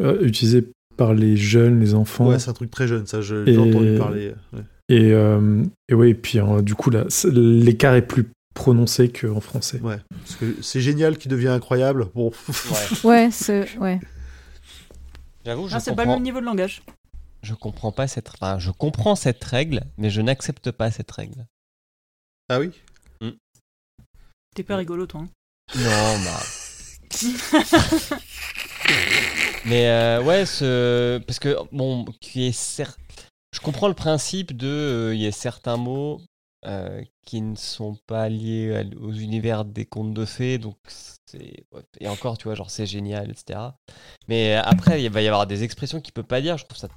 euh, 0.00 0.18
utilisée 0.22 0.66
par 0.98 1.14
les 1.14 1.36
jeunes, 1.36 1.80
les 1.80 1.94
enfants. 1.94 2.28
Ouais, 2.28 2.38
c'est 2.38 2.50
un 2.50 2.54
truc 2.54 2.70
très 2.70 2.86
jeune, 2.86 3.06
ça, 3.06 3.20
je- 3.22 3.46
Et- 3.48 3.54
j'ai 3.54 3.58
entendu 3.58 3.96
parler. 3.98 4.34
ouais. 4.52 4.60
et, 4.90 5.12
euh, 5.12 5.62
et 5.88 5.94
ouais, 5.94 6.10
et 6.10 6.14
puis 6.14 6.38
euh, 6.38 6.60
du 6.60 6.74
coup, 6.74 6.90
là, 6.90 7.04
l'écart 7.32 7.94
est 7.94 8.02
plus 8.06 8.26
prononcé 8.54 9.08
qu'en 9.08 9.40
français. 9.40 9.80
Ouais, 9.82 9.96
parce 10.10 10.34
que 10.36 10.56
c'est 10.60 10.80
génial 10.80 11.16
qui 11.16 11.28
devient 11.28 11.48
incroyable. 11.48 12.08
Bon, 12.14 12.30
ouais. 12.48 12.98
Ouais, 13.04 13.28
c'est 13.32 13.68
ouais. 13.78 14.00
J'avoue, 15.48 15.66
je 15.68 15.74
Ah, 15.76 15.80
c'est 15.80 15.94
pas 15.94 16.02
le 16.02 16.08
comprends, 16.08 16.14
même 16.16 16.22
niveau 16.24 16.40
de 16.40 16.44
langage. 16.44 16.82
je 17.42 17.54
comprends 17.54 17.90
pas 17.90 18.06
cette, 18.06 18.28
enfin, 18.28 18.58
je 18.58 18.70
comprends 18.70 19.16
cette 19.16 19.42
règle, 19.42 19.82
mais 19.96 20.10
je 20.10 20.20
n'accepte 20.20 20.70
pas 20.70 20.90
cette 20.90 21.10
règle. 21.10 21.46
ah 22.50 22.58
oui? 22.60 22.70
T'es 24.54 24.62
pas 24.62 24.76
rigolo, 24.76 25.06
toi. 25.06 25.22
hein. 25.22 25.28
Non, 25.76 26.24
bah. 26.24 26.42
Mais 29.64 29.88
euh, 29.88 30.22
ouais, 30.22 30.44
ce... 30.46 31.18
parce 31.26 31.38
que 31.38 31.56
bon, 31.72 32.04
qui 32.20 32.46
est 32.46 32.56
cer- 32.58 32.96
je 33.54 33.60
comprends 33.60 33.88
le 33.88 33.94
principe 33.94 34.56
de, 34.56 34.66
euh, 34.66 35.14
il 35.14 35.20
y 35.20 35.26
a 35.26 35.32
certains 35.32 35.76
mots 35.76 36.20
euh, 36.66 37.02
qui 37.24 37.40
ne 37.40 37.54
sont 37.56 37.96
pas 38.06 38.28
liés 38.28 38.74
à- 38.76 39.00
aux 39.00 39.12
univers 39.12 39.64
des 39.64 39.84
contes 39.86 40.14
de 40.14 40.24
fées, 40.24 40.58
donc 40.58 40.76
c'est 40.88 41.64
et 42.00 42.08
encore, 42.08 42.38
tu 42.38 42.44
vois, 42.44 42.54
genre 42.54 42.70
c'est 42.70 42.86
génial, 42.86 43.30
etc. 43.30 43.60
Mais 44.28 44.56
euh, 44.56 44.62
après, 44.64 45.02
il 45.02 45.10
va 45.10 45.22
y 45.22 45.26
avoir 45.28 45.46
des 45.46 45.62
expressions 45.62 46.00
qu'il 46.00 46.12
peut 46.12 46.22
pas 46.22 46.40
dire. 46.40 46.56
Je 46.58 46.64
trouve 46.64 46.78
ça. 46.78 46.88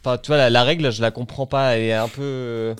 Enfin, 0.00 0.16
tu 0.18 0.28
vois, 0.28 0.36
la, 0.38 0.50
la 0.50 0.64
règle, 0.64 0.90
je 0.90 1.02
la 1.02 1.10
comprends 1.10 1.46
pas. 1.46 1.76
Elle 1.76 1.82
est 1.82 1.92
un 1.92 2.08
peu 2.08 2.22
euh, 2.22 2.74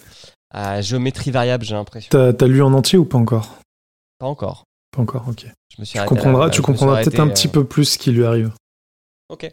à 0.51 0.81
géométrie 0.81 1.31
variable, 1.31 1.65
j'ai 1.65 1.75
l'impression. 1.75 2.09
T'as 2.11 2.33
t'as 2.33 2.47
lu 2.47 2.63
en 2.63 2.73
entier 2.73 2.99
ou 2.99 3.05
pas 3.05 3.19
encore? 3.19 3.59
Pas 4.19 4.27
encore. 4.27 4.65
Pas 4.91 5.03
encore, 5.03 5.29
ok. 5.29 5.47
Je 5.71 5.81
me 5.81 5.85
suis 5.85 5.99
Tu 5.99 6.05
comprendras, 6.07 6.47
là, 6.47 6.51
tu 6.51 6.57
je 6.57 6.61
me 6.61 6.63
suis 6.63 6.63
comprendras 6.63 6.95
arrêté, 6.97 7.11
peut-être 7.11 7.21
un 7.21 7.29
euh, 7.29 7.35
petit 7.35 7.49
peu 7.49 7.65
plus 7.67 7.85
ce 7.85 7.99
qui 7.99 8.11
lui 8.11 8.25
arrive. 8.25 8.53
Ok, 9.29 9.51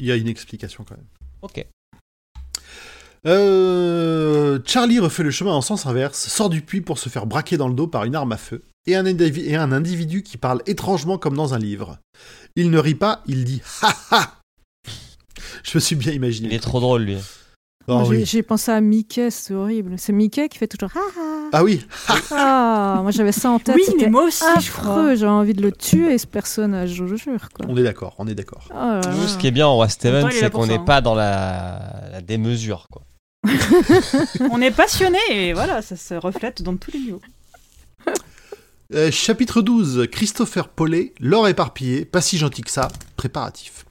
Il 0.00 0.06
y 0.06 0.10
a 0.12 0.16
une 0.16 0.26
explication 0.28 0.84
quand 0.84 0.96
même. 0.96 1.06
ok. 1.42 1.64
Euh, 3.26 4.58
Charlie 4.64 4.98
refait 4.98 5.22
le 5.22 5.30
chemin 5.30 5.52
en 5.52 5.60
sens 5.60 5.86
inverse, 5.86 6.18
sort 6.28 6.50
du 6.50 6.60
puits 6.60 6.80
pour 6.80 6.98
se 6.98 7.08
faire 7.08 7.26
braquer 7.26 7.56
dans 7.56 7.68
le 7.68 7.74
dos 7.74 7.86
par 7.86 8.04
une 8.04 8.16
arme 8.16 8.32
à 8.32 8.36
feu, 8.36 8.62
et 8.86 8.96
un, 8.96 9.04
indivi- 9.04 9.46
et 9.46 9.54
un 9.56 9.70
individu 9.72 10.22
qui 10.22 10.36
parle 10.38 10.60
étrangement 10.66 11.18
comme 11.18 11.36
dans 11.36 11.54
un 11.54 11.58
livre. 11.58 11.98
Il 12.56 12.70
ne 12.70 12.78
rit 12.78 12.96
pas, 12.96 13.22
il 13.26 13.44
dit 13.44 13.62
ha 13.82 13.94
ha 14.10 14.32
Je 15.62 15.70
me 15.76 15.80
suis 15.80 15.96
bien 15.96 16.12
imaginé. 16.12 16.48
Il 16.48 16.54
est 16.54 16.58
trop 16.60 16.80
drôle, 16.80 17.02
lui. 17.02 17.16
Oh, 17.88 18.02
j'ai- 18.04 18.10
oui. 18.10 18.24
J'ai 18.26 18.42
pensé 18.42 18.70
à 18.70 18.80
Mickey, 18.80 19.30
c'est 19.30 19.54
horrible. 19.54 19.94
C'est 19.98 20.12
Mickey 20.12 20.48
qui 20.48 20.58
fait 20.58 20.68
toujours 20.68 20.90
ah 20.96 21.00
ah. 21.18 21.48
Ah 21.54 21.62
oui, 21.64 21.84
Ah, 22.30 23.00
moi 23.02 23.10
j'avais 23.10 23.32
ça 23.32 23.50
en 23.50 23.58
tête. 23.58 23.76
Oui, 23.76 23.82
mais 24.00 24.08
moi 24.08 24.24
aussi, 24.24 24.42
je 24.60 24.70
crois. 24.70 24.92
affreux. 24.92 25.16
J'ai 25.16 25.26
envie 25.26 25.52
de 25.52 25.60
le 25.62 25.70
tuer 25.70 26.16
ce 26.18 26.26
personnage, 26.26 26.94
je 26.94 27.04
vous 27.04 27.16
jure 27.16 27.48
quoi. 27.52 27.66
on 27.68 27.76
est 27.76 27.82
d'accord, 27.82 28.14
on 28.18 28.26
est 28.26 28.34
d'accord. 28.34 28.68
Oh 28.74 29.00
ce 29.26 29.36
qui 29.38 29.46
est 29.48 29.50
bien 29.50 29.66
en 29.66 29.74
Roi 29.74 29.88
Steven, 29.88 30.26
c'est 30.30 30.50
qu'on 30.50 30.66
n'est 30.66 30.74
hein. 30.74 30.84
pas 30.84 31.00
dans 31.00 31.14
la, 31.14 32.08
la 32.10 32.20
démesure, 32.20 32.86
quoi. 32.90 33.02
On 34.50 34.60
est 34.60 34.70
passionné 34.70 35.18
et 35.30 35.52
voilà, 35.52 35.82
ça 35.82 35.96
se 35.96 36.14
reflète 36.14 36.62
dans 36.62 36.76
tous 36.76 36.90
les 36.92 36.98
niveaux. 37.00 37.22
Euh, 38.94 39.10
chapitre 39.10 39.62
12, 39.62 40.06
Christopher 40.12 40.68
Paulet, 40.68 41.14
l'or 41.18 41.48
éparpillé, 41.48 42.04
pas 42.04 42.20
si 42.20 42.36
gentil 42.36 42.60
que 42.60 42.70
ça, 42.70 42.88
préparatif. 43.16 43.86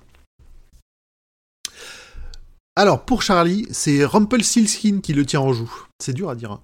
Alors, 2.75 3.03
pour 3.03 3.23
Charlie, 3.23 3.67
c'est 3.71 4.05
Rumpelstiltskin 4.05 4.99
qui 5.01 5.13
le 5.13 5.25
tient 5.25 5.41
en 5.41 5.53
joue. 5.53 5.73
C'est 5.97 6.13
dur 6.13 6.29
à 6.29 6.35
dire. 6.35 6.51
hein. 6.51 6.61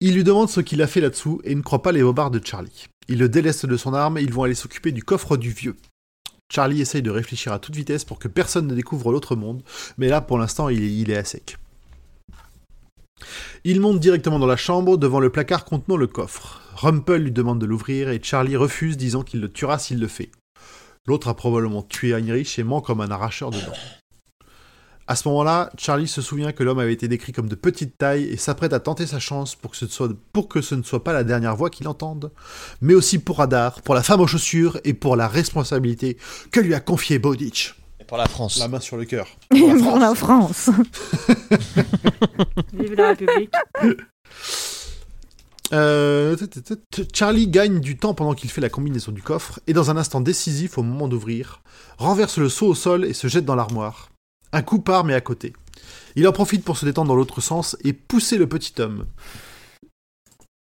Il 0.00 0.14
lui 0.14 0.22
demande 0.22 0.50
ce 0.50 0.60
qu'il 0.60 0.82
a 0.82 0.86
fait 0.86 1.00
là-dessous 1.00 1.40
et 1.44 1.54
ne 1.54 1.62
croit 1.62 1.80
pas 1.80 1.92
les 1.92 2.02
bobards 2.02 2.30
de 2.30 2.44
Charlie. 2.44 2.88
Il 3.08 3.20
le 3.20 3.30
déleste 3.30 3.64
de 3.64 3.76
son 3.78 3.94
arme 3.94 4.18
et 4.18 4.22
ils 4.22 4.34
vont 4.34 4.42
aller 4.42 4.54
s'occuper 4.54 4.92
du 4.92 5.02
coffre 5.02 5.38
du 5.38 5.50
vieux. 5.50 5.76
Charlie 6.52 6.82
essaye 6.82 7.00
de 7.00 7.10
réfléchir 7.10 7.54
à 7.54 7.58
toute 7.58 7.74
vitesse 7.74 8.04
pour 8.04 8.18
que 8.18 8.28
personne 8.28 8.66
ne 8.66 8.74
découvre 8.74 9.12
l'autre 9.12 9.34
monde, 9.34 9.62
mais 9.96 10.08
là, 10.08 10.20
pour 10.20 10.36
l'instant, 10.36 10.68
il 10.68 10.82
il 10.84 11.10
est 11.10 11.16
à 11.16 11.24
sec. 11.24 11.56
Il 13.64 13.80
monte 13.80 13.98
directement 13.98 14.38
dans 14.38 14.46
la 14.46 14.56
chambre 14.56 14.96
devant 14.96 15.20
le 15.20 15.30
placard 15.30 15.64
contenant 15.64 15.96
le 15.96 16.06
coffre. 16.06 16.60
Rumpel 16.76 17.22
lui 17.22 17.32
demande 17.32 17.60
de 17.60 17.66
l'ouvrir 17.66 18.10
et 18.10 18.20
Charlie 18.22 18.56
refuse, 18.56 18.96
disant 18.96 19.22
qu'il 19.22 19.40
le 19.40 19.50
tuera 19.50 19.78
s'il 19.78 19.98
le 19.98 20.08
fait. 20.08 20.30
L'autre 21.06 21.28
a 21.28 21.34
probablement 21.34 21.82
tué 21.82 22.14
Heinrich 22.14 22.58
et 22.58 22.64
ment 22.64 22.80
comme 22.80 23.00
un 23.00 23.10
arracheur 23.10 23.50
de 23.50 23.58
dents. 23.58 23.72
À 25.08 25.14
ce 25.14 25.28
moment-là, 25.28 25.70
Charlie 25.78 26.08
se 26.08 26.20
souvient 26.20 26.50
que 26.50 26.64
l'homme 26.64 26.80
avait 26.80 26.92
été 26.92 27.06
décrit 27.06 27.32
comme 27.32 27.48
de 27.48 27.54
petite 27.54 27.96
taille 27.96 28.24
et 28.24 28.36
s'apprête 28.36 28.72
à 28.72 28.80
tenter 28.80 29.06
sa 29.06 29.20
chance 29.20 29.54
pour 29.54 29.70
que, 29.70 30.60
ce 30.60 30.74
ne 30.74 30.82
soit 30.82 31.04
pas 31.04 31.12
la 31.12 31.22
dernière 31.22 31.54
voix 31.54 31.70
qu'il 31.70 31.86
entende, 31.86 32.32
mais 32.80 32.94
aussi 32.94 33.20
pour 33.20 33.38
Radar, 33.38 33.82
pour 33.82 33.94
la 33.94 34.02
femme 34.02 34.20
aux 34.20 34.26
chaussures 34.26 34.80
et 34.82 34.94
pour 34.94 35.14
la 35.14 35.28
responsabilité 35.28 36.16
que 36.50 36.58
lui 36.58 36.74
a 36.74 36.80
confiée 36.80 37.20
Bowditch. 37.20 37.76
Pour 38.06 38.18
la 38.18 38.26
France. 38.26 38.58
La 38.58 38.68
main 38.68 38.80
sur 38.80 38.96
le 38.96 39.04
cœur. 39.04 39.26
Pour 39.50 39.98
la 39.98 40.14
France. 40.14 40.70
Vive 42.72 42.94
la 42.94 43.08
République. 43.08 43.52
Euh, 45.72 46.36
Charlie 47.12 47.48
gagne 47.48 47.80
du 47.80 47.96
temps 47.96 48.14
pendant 48.14 48.34
qu'il 48.34 48.50
fait 48.50 48.60
la 48.60 48.68
combinaison 48.68 49.10
du 49.10 49.22
coffre 49.22 49.58
et 49.66 49.72
dans 49.72 49.90
un 49.90 49.96
instant 49.96 50.20
décisif 50.20 50.78
au 50.78 50.84
moment 50.84 51.08
d'ouvrir, 51.08 51.62
renverse 51.98 52.38
le 52.38 52.48
seau 52.48 52.68
au 52.68 52.74
sol 52.76 53.04
et 53.04 53.12
se 53.12 53.26
jette 53.26 53.44
dans 53.44 53.56
l'armoire. 53.56 54.10
Un 54.52 54.62
coup 54.62 54.78
part 54.78 55.02
mais 55.02 55.14
à 55.14 55.20
côté. 55.20 55.52
Il 56.14 56.28
en 56.28 56.32
profite 56.32 56.64
pour 56.64 56.78
se 56.78 56.84
détendre 56.84 57.08
dans 57.08 57.16
l'autre 57.16 57.40
sens 57.40 57.76
et 57.82 57.92
pousser 57.92 58.38
le 58.38 58.48
petit 58.48 58.80
homme. 58.80 59.06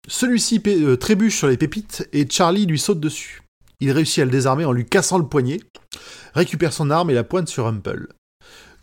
Celui-ci 0.08 0.62
euh, 0.68 0.98
trébuche 0.98 1.38
sur 1.38 1.48
les 1.48 1.58
pépites 1.58 2.08
et 2.12 2.28
Charlie 2.30 2.66
lui 2.66 2.80
saute 2.80 3.00
dessus. 3.00 3.41
Il 3.82 3.92
réussit 3.92 4.20
à 4.20 4.26
le 4.26 4.32
désarmer 4.32 4.64
en 4.66 4.72
lui 4.72 4.86
cassant 4.86 5.18
le 5.18 5.28
poignet, 5.28 5.60
récupère 6.34 6.72
son 6.72 6.90
arme 6.90 7.10
et 7.10 7.16
la 7.16 7.24
pointe 7.24 7.50
sur 7.50 7.68
Humple. 7.68 8.08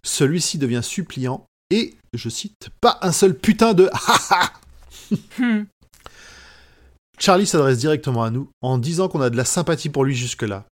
Celui-ci 0.03 0.59
devient 0.59 0.83
suppliant 0.83 1.47
et, 1.70 1.95
je 2.12 2.29
cite, 2.29 2.69
pas 2.81 2.99
un 3.03 3.12
seul 3.12 3.35
putain 3.35 3.75
de 3.75 3.89
ha 3.93 4.19
ha 4.31 4.53
Hmm. 5.39 5.65
Charlie 7.19 7.47
s'adresse 7.47 7.79
directement 7.79 8.23
à 8.23 8.31
nous 8.31 8.51
en 8.61 8.79
disant 8.79 9.09
qu'on 9.09 9.23
a 9.23 9.31
de 9.31 9.37
la 9.37 9.45
sympathie 9.45 9.89
pour 9.89 10.05
lui 10.05 10.15
jusque-là. 10.15 10.66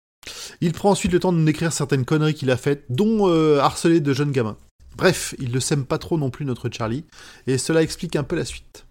Il 0.60 0.72
prend 0.72 0.90
ensuite 0.90 1.12
le 1.12 1.20
temps 1.20 1.32
de 1.32 1.38
nous 1.38 1.44
décrire 1.44 1.72
certaines 1.72 2.04
conneries 2.04 2.34
qu'il 2.34 2.50
a 2.50 2.56
faites, 2.56 2.84
dont 2.88 3.28
euh, 3.28 3.60
harceler 3.60 4.00
de 4.00 4.12
jeunes 4.12 4.32
gamins. 4.32 4.56
Bref, 4.96 5.34
il 5.38 5.52
ne 5.52 5.60
s'aime 5.60 5.84
pas 5.84 5.98
trop 5.98 6.18
non 6.18 6.30
plus 6.30 6.44
notre 6.44 6.68
Charlie, 6.70 7.04
et 7.46 7.58
cela 7.58 7.82
explique 7.82 8.16
un 8.16 8.22
peu 8.22 8.36
la 8.36 8.44
suite. 8.44 8.86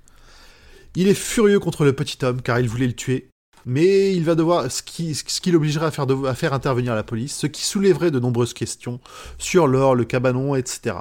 Il 0.95 1.07
est 1.07 1.13
furieux 1.13 1.59
contre 1.59 1.85
le 1.85 1.93
petit 1.93 2.23
homme 2.23 2.41
car 2.41 2.59
il 2.59 2.69
voulait 2.69 2.87
le 2.87 2.93
tuer, 2.93 3.29
mais 3.65 4.13
il 4.15 4.23
va 4.23 4.35
devoir, 4.35 4.71
ce 4.71 4.81
qui, 4.83 5.15
ce 5.15 5.23
qui 5.23 5.51
l'obligerait 5.51 5.85
à 5.87 5.91
faire, 5.91 6.07
de- 6.07 6.25
à 6.25 6.35
faire 6.35 6.53
intervenir 6.53 6.95
la 6.95 7.03
police, 7.03 7.35
ce 7.35 7.47
qui 7.47 7.63
soulèverait 7.63 8.11
de 8.11 8.19
nombreuses 8.19 8.53
questions 8.53 8.99
sur 9.37 9.67
l'or, 9.67 9.95
le 9.95 10.05
cabanon, 10.05 10.55
etc. 10.55 10.97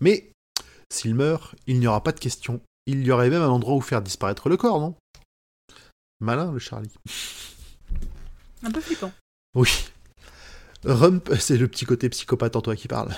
Mais 0.00 0.30
s'il 0.92 1.14
meurt, 1.14 1.54
il 1.66 1.78
n'y 1.80 1.86
aura 1.86 2.02
pas 2.02 2.12
de 2.12 2.20
questions. 2.20 2.60
Il 2.86 3.04
y 3.04 3.10
aurait 3.10 3.30
même 3.30 3.42
un 3.42 3.48
endroit 3.48 3.74
où 3.74 3.80
faire 3.80 4.02
disparaître 4.02 4.48
le 4.48 4.56
corps, 4.56 4.78
non? 4.78 4.94
Malin, 6.20 6.52
le 6.52 6.58
Charlie. 6.58 6.92
Un 8.62 8.70
peu 8.70 8.80
flippant. 8.80 9.12
Oui. 9.56 9.68
Rump, 10.84 11.30
c'est 11.38 11.56
le 11.56 11.68
petit 11.68 11.84
côté 11.86 12.08
psychopathe 12.08 12.56
en 12.56 12.60
toi 12.60 12.76
qui 12.76 12.88
parle. 12.88 13.14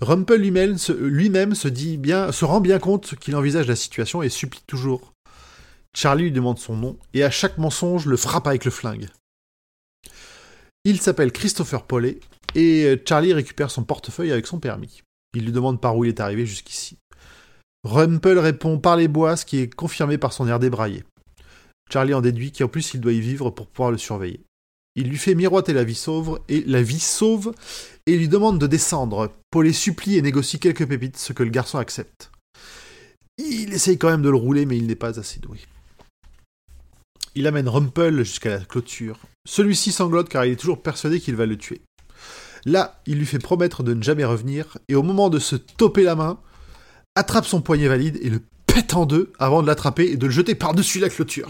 Rumpel 0.00 0.40
lui-même 0.40 0.76
se, 0.76 0.92
lui-même 0.92 1.54
se 1.54 1.68
dit 1.68 1.96
bien, 1.96 2.30
se 2.30 2.44
rend 2.44 2.60
bien 2.60 2.78
compte 2.78 3.16
qu'il 3.16 3.34
envisage 3.34 3.66
la 3.66 3.76
situation 3.76 4.22
et 4.22 4.28
supplie 4.28 4.62
toujours. 4.66 5.12
Charlie 5.96 6.24
lui 6.24 6.32
demande 6.32 6.58
son 6.58 6.76
nom 6.76 6.98
et 7.14 7.24
à 7.24 7.30
chaque 7.30 7.56
mensonge 7.56 8.04
le 8.04 8.18
frappe 8.18 8.46
avec 8.46 8.66
le 8.66 8.70
flingue. 8.70 9.08
Il 10.84 11.00
s'appelle 11.00 11.32
Christopher 11.32 11.84
Paulet 11.84 12.20
et 12.54 12.84
euh, 12.84 13.02
Charlie 13.02 13.32
récupère 13.32 13.70
son 13.70 13.82
portefeuille 13.82 14.30
avec 14.30 14.46
son 14.46 14.60
permis. 14.60 15.00
Il 15.34 15.46
lui 15.46 15.52
demande 15.52 15.80
par 15.80 15.96
où 15.96 16.04
il 16.04 16.08
est 16.08 16.20
arrivé 16.20 16.44
jusqu'ici. 16.44 16.98
Rumpel 17.82 18.38
répond 18.38 18.78
par 18.78 18.98
les 18.98 19.08
bois, 19.08 19.38
ce 19.38 19.46
qui 19.46 19.58
est 19.58 19.74
confirmé 19.74 20.18
par 20.18 20.34
son 20.34 20.46
air 20.46 20.58
débraillé. 20.58 21.02
Charlie 21.90 22.12
en 22.12 22.20
déduit 22.20 22.52
qu'en 22.52 22.68
plus 22.68 22.92
il 22.92 23.00
doit 23.00 23.12
y 23.14 23.20
vivre 23.20 23.48
pour 23.48 23.66
pouvoir 23.66 23.90
le 23.90 23.98
surveiller. 23.98 24.40
Il 24.96 25.08
lui 25.08 25.16
fait 25.16 25.34
miroiter 25.34 25.72
la 25.72 25.84
vie 25.84 25.94
sauve 25.94 26.40
et 26.50 26.62
la 26.66 26.82
vie 26.82 27.00
sauve 27.00 27.54
et 28.04 28.18
lui 28.18 28.28
demande 28.28 28.58
de 28.58 28.66
descendre. 28.66 29.32
Paul 29.50 29.64
les 29.64 29.72
supplie 29.72 30.18
et 30.18 30.22
négocie 30.22 30.58
quelques 30.58 30.86
pépites, 30.86 31.16
ce 31.16 31.32
que 31.32 31.42
le 31.42 31.50
garçon 31.50 31.78
accepte. 31.78 32.30
Il 33.38 33.72
essaye 33.72 33.96
quand 33.96 34.10
même 34.10 34.22
de 34.22 34.30
le 34.30 34.36
rouler, 34.36 34.66
mais 34.66 34.76
il 34.76 34.86
n'est 34.86 34.94
pas 34.94 35.18
assez 35.18 35.40
doué. 35.40 35.58
Il 37.36 37.46
amène 37.46 37.68
Rumpel 37.68 38.24
jusqu'à 38.24 38.50
la 38.58 38.64
clôture. 38.64 39.18
Celui-ci 39.46 39.92
sanglote 39.92 40.28
car 40.28 40.44
il 40.46 40.52
est 40.52 40.56
toujours 40.56 40.82
persuadé 40.82 41.20
qu'il 41.20 41.36
va 41.36 41.44
le 41.46 41.56
tuer. 41.56 41.82
Là, 42.64 43.00
il 43.06 43.18
lui 43.18 43.26
fait 43.26 43.38
promettre 43.38 43.82
de 43.82 43.94
ne 43.94 44.02
jamais 44.02 44.24
revenir, 44.24 44.78
et 44.88 44.96
au 44.96 45.02
moment 45.04 45.28
de 45.30 45.38
se 45.38 45.54
toper 45.54 46.02
la 46.02 46.16
main, 46.16 46.40
attrape 47.14 47.44
son 47.46 47.60
poignet 47.60 47.86
valide 47.88 48.18
et 48.22 48.30
le 48.30 48.40
pète 48.66 48.94
en 48.94 49.06
deux 49.06 49.32
avant 49.38 49.62
de 49.62 49.66
l'attraper 49.68 50.06
et 50.10 50.16
de 50.16 50.26
le 50.26 50.32
jeter 50.32 50.54
par-dessus 50.56 50.98
la 50.98 51.08
clôture. 51.08 51.48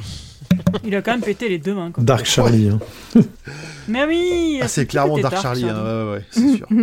Il 0.84 0.94
a 0.94 1.00
quand 1.02 1.12
même 1.12 1.22
pété 1.22 1.48
les 1.48 1.58
deux 1.58 1.74
mains. 1.74 1.90
Quoi. 1.92 2.04
Dark 2.04 2.26
Charlie. 2.26 2.68
hein. 2.68 2.80
Mais 3.88 4.04
oui 4.04 4.58
Ah, 4.60 4.68
c'est 4.68 4.86
clairement 4.86 5.18
Dark 5.18 5.40
Charlie, 5.40 5.64
hein, 5.64 5.82
ouais, 5.82 6.02
ouais, 6.04 6.10
ouais, 6.18 6.24
c'est 6.30 6.56
sûr. 6.56 6.68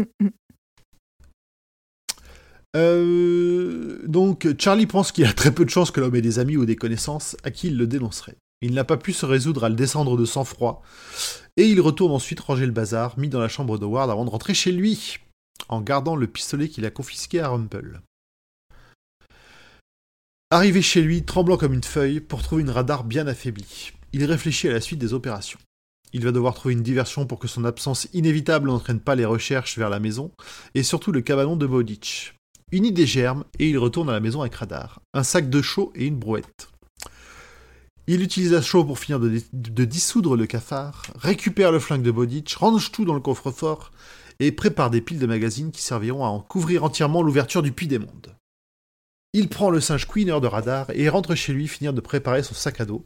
Euh, 2.76 4.00
donc 4.08 4.48
Charlie 4.60 4.88
pense 4.88 5.12
qu'il 5.12 5.26
a 5.26 5.34
très 5.34 5.52
peu 5.52 5.64
de 5.64 5.70
chances 5.70 5.92
que 5.92 6.00
l'homme 6.02 6.16
ait 6.16 6.24
des 6.24 6.40
amis 6.40 6.58
ou 6.58 6.66
des 6.66 6.76
connaissances 6.76 7.38
à 7.44 7.52
qui 7.52 7.68
il 7.68 7.78
le 7.78 7.86
dénoncerait. 7.86 8.36
Il 8.64 8.74
n'a 8.74 8.86
pas 8.86 8.96
pu 8.96 9.12
se 9.12 9.26
résoudre 9.26 9.66
à 9.66 9.70
le 9.70 9.76
descendre 9.76 10.16
de 10.16 10.24
sang-froid, 10.24 10.82
et 11.58 11.68
il 11.68 11.82
retourne 11.82 12.14
ensuite 12.14 12.40
ranger 12.40 12.66
le 12.66 12.72
bazar 12.72 13.20
mis 13.20 13.28
dans 13.28 13.42
la 13.42 13.50
chambre 13.50 13.78
d'Howard 13.78 14.10
avant 14.10 14.24
de 14.24 14.30
rentrer 14.30 14.54
chez 14.54 14.72
lui, 14.72 15.18
en 15.68 15.82
gardant 15.82 16.16
le 16.16 16.28
pistolet 16.28 16.70
qu'il 16.70 16.86
a 16.86 16.90
confisqué 16.90 17.42
à 17.42 17.50
Rumple. 17.50 18.00
Arrivé 20.50 20.82
chez 20.82 21.02
lui, 21.02 21.26
tremblant 21.26 21.58
comme 21.58 21.74
une 21.74 21.84
feuille, 21.84 22.22
pour 22.22 22.42
trouver 22.42 22.62
une 22.62 22.70
radar 22.70 23.04
bien 23.04 23.28
affaiblie, 23.28 23.92
il 24.14 24.24
réfléchit 24.24 24.70
à 24.70 24.72
la 24.72 24.80
suite 24.80 25.00
des 25.00 25.14
opérations. 25.14 25.60
Il 26.14 26.24
va 26.24 26.32
devoir 26.32 26.54
trouver 26.54 26.74
une 26.74 26.84
diversion 26.84 27.26
pour 27.26 27.40
que 27.40 27.50
son 27.50 27.66
absence 27.66 28.08
inévitable 28.14 28.70
n'entraîne 28.70 29.02
pas 29.02 29.16
les 29.16 29.26
recherches 29.26 29.78
vers 29.78 29.90
la 29.90 30.00
maison, 30.00 30.32
et 30.74 30.84
surtout 30.84 31.12
le 31.12 31.20
cabanon 31.20 31.58
de 31.58 31.68
Bowditch. 31.68 32.36
Une 32.72 32.86
idée 32.86 33.08
germe, 33.08 33.44
et 33.60 33.68
il 33.68 33.78
retourne 33.78 34.10
à 34.10 34.14
la 34.14 34.22
maison 34.22 34.40
avec 34.40 34.56
radar, 34.56 35.02
un 35.14 35.24
sac 35.24 35.50
de 35.50 35.62
chaux 35.62 35.92
et 35.96 36.06
une 36.06 36.18
brouette. 36.18 36.70
Il 38.06 38.22
utilise 38.22 38.52
la 38.52 38.62
chaux 38.62 38.84
pour 38.84 39.00
finir 39.00 39.20
de, 39.20 39.86
dissoudre 39.86 40.36
le 40.36 40.46
cafard, 40.46 41.04
récupère 41.16 41.72
le 41.72 41.80
flingue 41.80 42.02
de 42.02 42.12
Bowditch, 42.12 42.56
range 42.58 42.92
tout 42.92 43.06
dans 43.06 43.14
le 43.14 43.22
coffre-fort, 43.22 43.92
et 44.40 44.52
prépare 44.52 44.90
des 44.90 45.00
piles 45.00 45.20
de 45.20 45.26
magazines 45.26 45.72
qui 45.72 45.82
serviront 45.82 46.26
à 46.26 46.28
en 46.28 46.42
couvrir 46.42 46.84
entièrement 46.84 47.22
l'ouverture 47.22 47.62
du 47.62 47.72
puits 47.72 47.88
des 47.88 48.00
mondes. 48.00 48.36
Il 49.32 49.48
prend 49.48 49.70
le 49.70 49.80
singe 49.80 50.06
Queener 50.06 50.40
de 50.42 50.48
radar 50.48 50.88
et 50.94 51.08
rentre 51.08 51.34
chez 51.34 51.54
lui 51.54 51.68
finir 51.68 51.94
de 51.94 52.02
préparer 52.02 52.44
son 52.44 52.54
sac 52.54 52.82
à 52.82 52.86
dos, 52.86 53.06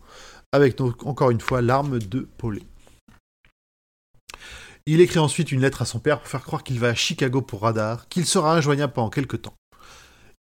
avec 0.52 0.82
encore 0.82 1.30
une 1.30 1.41
fois 1.41 1.61
l'arme 1.61 1.99
de 1.99 2.22
Paulet. 2.38 2.64
Il 4.88 4.99
écrit 4.99 5.19
ensuite 5.19 5.52
une 5.52 5.61
lettre 5.61 5.84
à 5.84 5.86
son 5.86 5.99
père 5.99 6.19
pour 6.19 6.30
faire 6.30 6.44
croire 6.44 6.64
qu'il 6.64 6.80
va 6.80 6.88
à 6.88 6.95
Chicago 6.95 7.41
pour 7.41 7.61
radar, 7.61 8.07
qu'il 8.07 8.26
sera 8.26 8.56
injoignable 8.56 8.94
pendant 8.94 9.10
quelque 9.10 9.38
temps. 9.38 9.56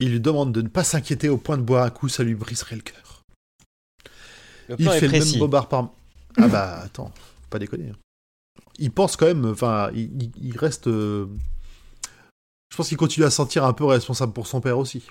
Il 0.00 0.12
lui 0.12 0.20
demande 0.20 0.52
de 0.52 0.62
ne 0.62 0.68
pas 0.68 0.84
s'inquiéter 0.84 1.28
au 1.28 1.36
point 1.36 1.58
de 1.58 1.62
boire 1.62 1.84
un 1.84 1.90
coup, 1.90 2.08
ça 2.08 2.22
lui 2.22 2.34
briserait 2.34 2.76
le 2.76 2.82
cœur. 2.82 3.07
Le 4.68 4.76
Il 4.78 4.84
plan 4.84 4.92
est 4.92 5.00
fait 5.00 5.06
le 5.06 5.12
précis. 5.12 5.32
même 5.32 5.40
bobard 5.40 5.68
par... 5.68 5.90
Ah 6.36 6.48
bah 6.48 6.80
attends, 6.84 7.08
faut 7.14 7.48
pas 7.50 7.58
déconner. 7.58 7.90
hein. 7.90 7.96
Il 8.78 8.90
pense 8.92 9.16
quand 9.16 9.26
même, 9.26 9.44
enfin, 9.46 9.90
il, 9.94 10.22
il- 10.22 10.32
il 10.40 10.56
reste... 10.58 10.86
euh, 10.86 11.26
Je 12.70 12.76
pense 12.76 12.88
qu'il 12.88 12.96
continue 12.96 13.26
à 13.26 13.30
se 13.30 13.36
sentir 13.36 13.64
un 13.64 13.72
peu 13.72 13.84
responsable 13.84 14.32
pour 14.32 14.46
son 14.46 14.60
père 14.60 14.78
aussi. 14.78 15.02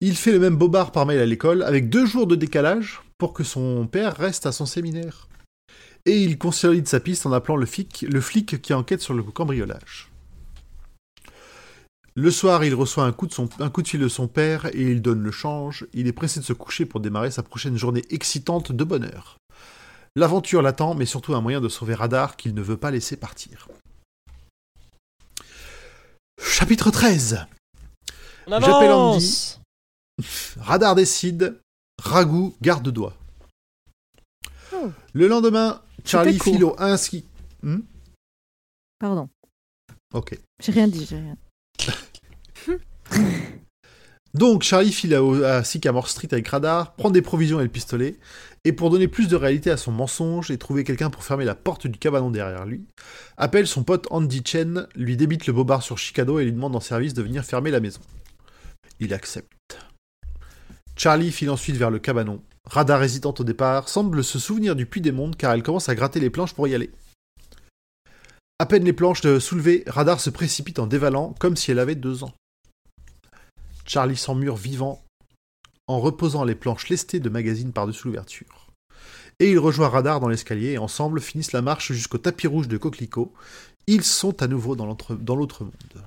Il 0.00 0.16
fait 0.16 0.32
le 0.32 0.40
même 0.40 0.56
bobard 0.56 0.90
par 0.92 1.06
mail 1.06 1.20
à 1.20 1.26
l'école, 1.26 1.62
avec 1.62 1.88
deux 1.88 2.06
jours 2.06 2.26
de 2.26 2.34
décalage, 2.34 3.00
pour 3.18 3.32
que 3.32 3.44
son 3.44 3.86
père 3.86 4.16
reste 4.16 4.46
à 4.46 4.52
son 4.52 4.66
séminaire. 4.66 5.28
Et 6.04 6.20
il 6.20 6.36
consolide 6.36 6.88
sa 6.88 6.98
piste 6.98 7.24
en 7.26 7.32
appelant 7.32 7.54
le 7.56 7.66
flic, 7.66 8.02
le 8.08 8.20
flic 8.20 8.60
qui 8.60 8.74
enquête 8.74 9.00
sur 9.00 9.14
le 9.14 9.22
cambriolage. 9.22 10.10
Le 12.14 12.30
soir, 12.30 12.62
il 12.62 12.74
reçoit 12.74 13.04
un 13.04 13.12
coup, 13.12 13.26
de 13.26 13.32
son, 13.32 13.48
un 13.58 13.70
coup 13.70 13.80
de 13.80 13.88
fil 13.88 14.00
de 14.00 14.08
son 14.08 14.28
père 14.28 14.66
et 14.66 14.82
il 14.82 15.00
donne 15.00 15.22
le 15.22 15.30
change. 15.30 15.86
Il 15.94 16.06
est 16.06 16.12
pressé 16.12 16.40
de 16.40 16.44
se 16.44 16.52
coucher 16.52 16.84
pour 16.84 17.00
démarrer 17.00 17.30
sa 17.30 17.42
prochaine 17.42 17.76
journée 17.76 18.02
excitante 18.10 18.70
de 18.70 18.84
bonheur. 18.84 19.38
L'aventure 20.14 20.60
l'attend, 20.60 20.94
mais 20.94 21.06
surtout 21.06 21.34
un 21.34 21.40
moyen 21.40 21.62
de 21.62 21.70
sauver 21.70 21.94
Radar 21.94 22.36
qu'il 22.36 22.54
ne 22.54 22.60
veut 22.60 22.76
pas 22.76 22.90
laisser 22.90 23.16
partir. 23.16 23.68
Chapitre 26.38 26.90
13 26.90 27.46
On 28.46 28.60
J'appelle 28.60 28.90
avance 28.90 29.60
Radar 30.60 30.94
décide, 30.94 31.58
Ragout 31.98 32.54
garde 32.60 32.90
doigt. 32.90 33.16
Oh. 34.74 34.90
Le 35.14 35.28
lendemain, 35.28 35.80
Charlie 36.04 36.38
file 36.38 36.64
au 36.64 36.74
1 36.78 36.98
ski. 36.98 37.24
Hmm? 37.62 37.80
Pardon. 38.98 39.30
ok. 40.12 40.38
J'ai 40.62 40.72
rien 40.72 40.88
dit, 40.88 41.06
j'ai 41.06 41.16
rien. 41.16 41.36
Donc 44.34 44.62
Charlie 44.62 44.92
file 44.92 45.14
à, 45.14 45.56
à 45.56 45.64
Sycamore 45.64 46.08
Street 46.08 46.28
avec 46.32 46.48
Radar, 46.48 46.94
prend 46.94 47.10
des 47.10 47.20
provisions 47.20 47.60
et 47.60 47.64
le 47.64 47.68
pistolet, 47.68 48.16
et 48.64 48.72
pour 48.72 48.90
donner 48.90 49.08
plus 49.08 49.28
de 49.28 49.36
réalité 49.36 49.70
à 49.70 49.76
son 49.76 49.92
mensonge 49.92 50.50
et 50.50 50.56
trouver 50.56 50.84
quelqu'un 50.84 51.10
pour 51.10 51.24
fermer 51.24 51.44
la 51.44 51.54
porte 51.54 51.86
du 51.86 51.98
cabanon 51.98 52.30
derrière 52.30 52.64
lui, 52.64 52.86
appelle 53.36 53.66
son 53.66 53.82
pote 53.82 54.06
Andy 54.10 54.42
Chen, 54.44 54.86
lui 54.94 55.16
débite 55.16 55.46
le 55.46 55.52
bobard 55.52 55.82
sur 55.82 55.98
Chicago 55.98 56.38
et 56.38 56.44
lui 56.44 56.52
demande 56.52 56.74
en 56.74 56.80
service 56.80 57.12
de 57.12 57.22
venir 57.22 57.44
fermer 57.44 57.70
la 57.70 57.80
maison. 57.80 58.00
Il 59.00 59.12
accepte. 59.12 59.78
Charlie 60.96 61.32
file 61.32 61.50
ensuite 61.50 61.76
vers 61.76 61.90
le 61.90 61.98
cabanon. 61.98 62.42
Radar 62.64 63.02
hésitante 63.02 63.40
au 63.40 63.44
départ, 63.44 63.88
semble 63.88 64.22
se 64.22 64.38
souvenir 64.38 64.76
du 64.76 64.86
puits 64.86 65.00
des 65.00 65.12
mondes 65.12 65.36
car 65.36 65.52
elle 65.52 65.62
commence 65.62 65.88
à 65.88 65.94
gratter 65.94 66.20
les 66.20 66.30
planches 66.30 66.54
pour 66.54 66.68
y 66.68 66.74
aller. 66.74 66.90
À 68.58 68.66
peine 68.66 68.84
les 68.84 68.92
planches 68.92 69.22
soulevées, 69.38 69.82
Radar 69.88 70.20
se 70.20 70.30
précipite 70.30 70.78
en 70.78 70.86
dévalant 70.86 71.34
comme 71.40 71.56
si 71.56 71.72
elle 71.72 71.80
avait 71.80 71.96
deux 71.96 72.22
ans. 72.22 72.32
Charlie 73.84 74.16
s'emmure 74.16 74.56
vivant 74.56 75.04
en 75.86 76.00
reposant 76.00 76.44
les 76.44 76.54
planches 76.54 76.88
lestées 76.88 77.20
de 77.20 77.28
magazines 77.28 77.72
par-dessus 77.72 78.06
l'ouverture. 78.06 78.68
Et 79.40 79.50
il 79.50 79.58
rejoint 79.58 79.88
Radar 79.88 80.20
dans 80.20 80.28
l'escalier 80.28 80.72
et 80.72 80.78
ensemble 80.78 81.20
finissent 81.20 81.52
la 81.52 81.62
marche 81.62 81.92
jusqu'au 81.92 82.18
tapis 82.18 82.46
rouge 82.46 82.68
de 82.68 82.76
Coquelicot. 82.76 83.32
Ils 83.86 84.04
sont 84.04 84.42
à 84.42 84.46
nouveau 84.46 84.76
dans 84.76 84.86
l'autre 84.86 85.64
monde. 85.64 86.04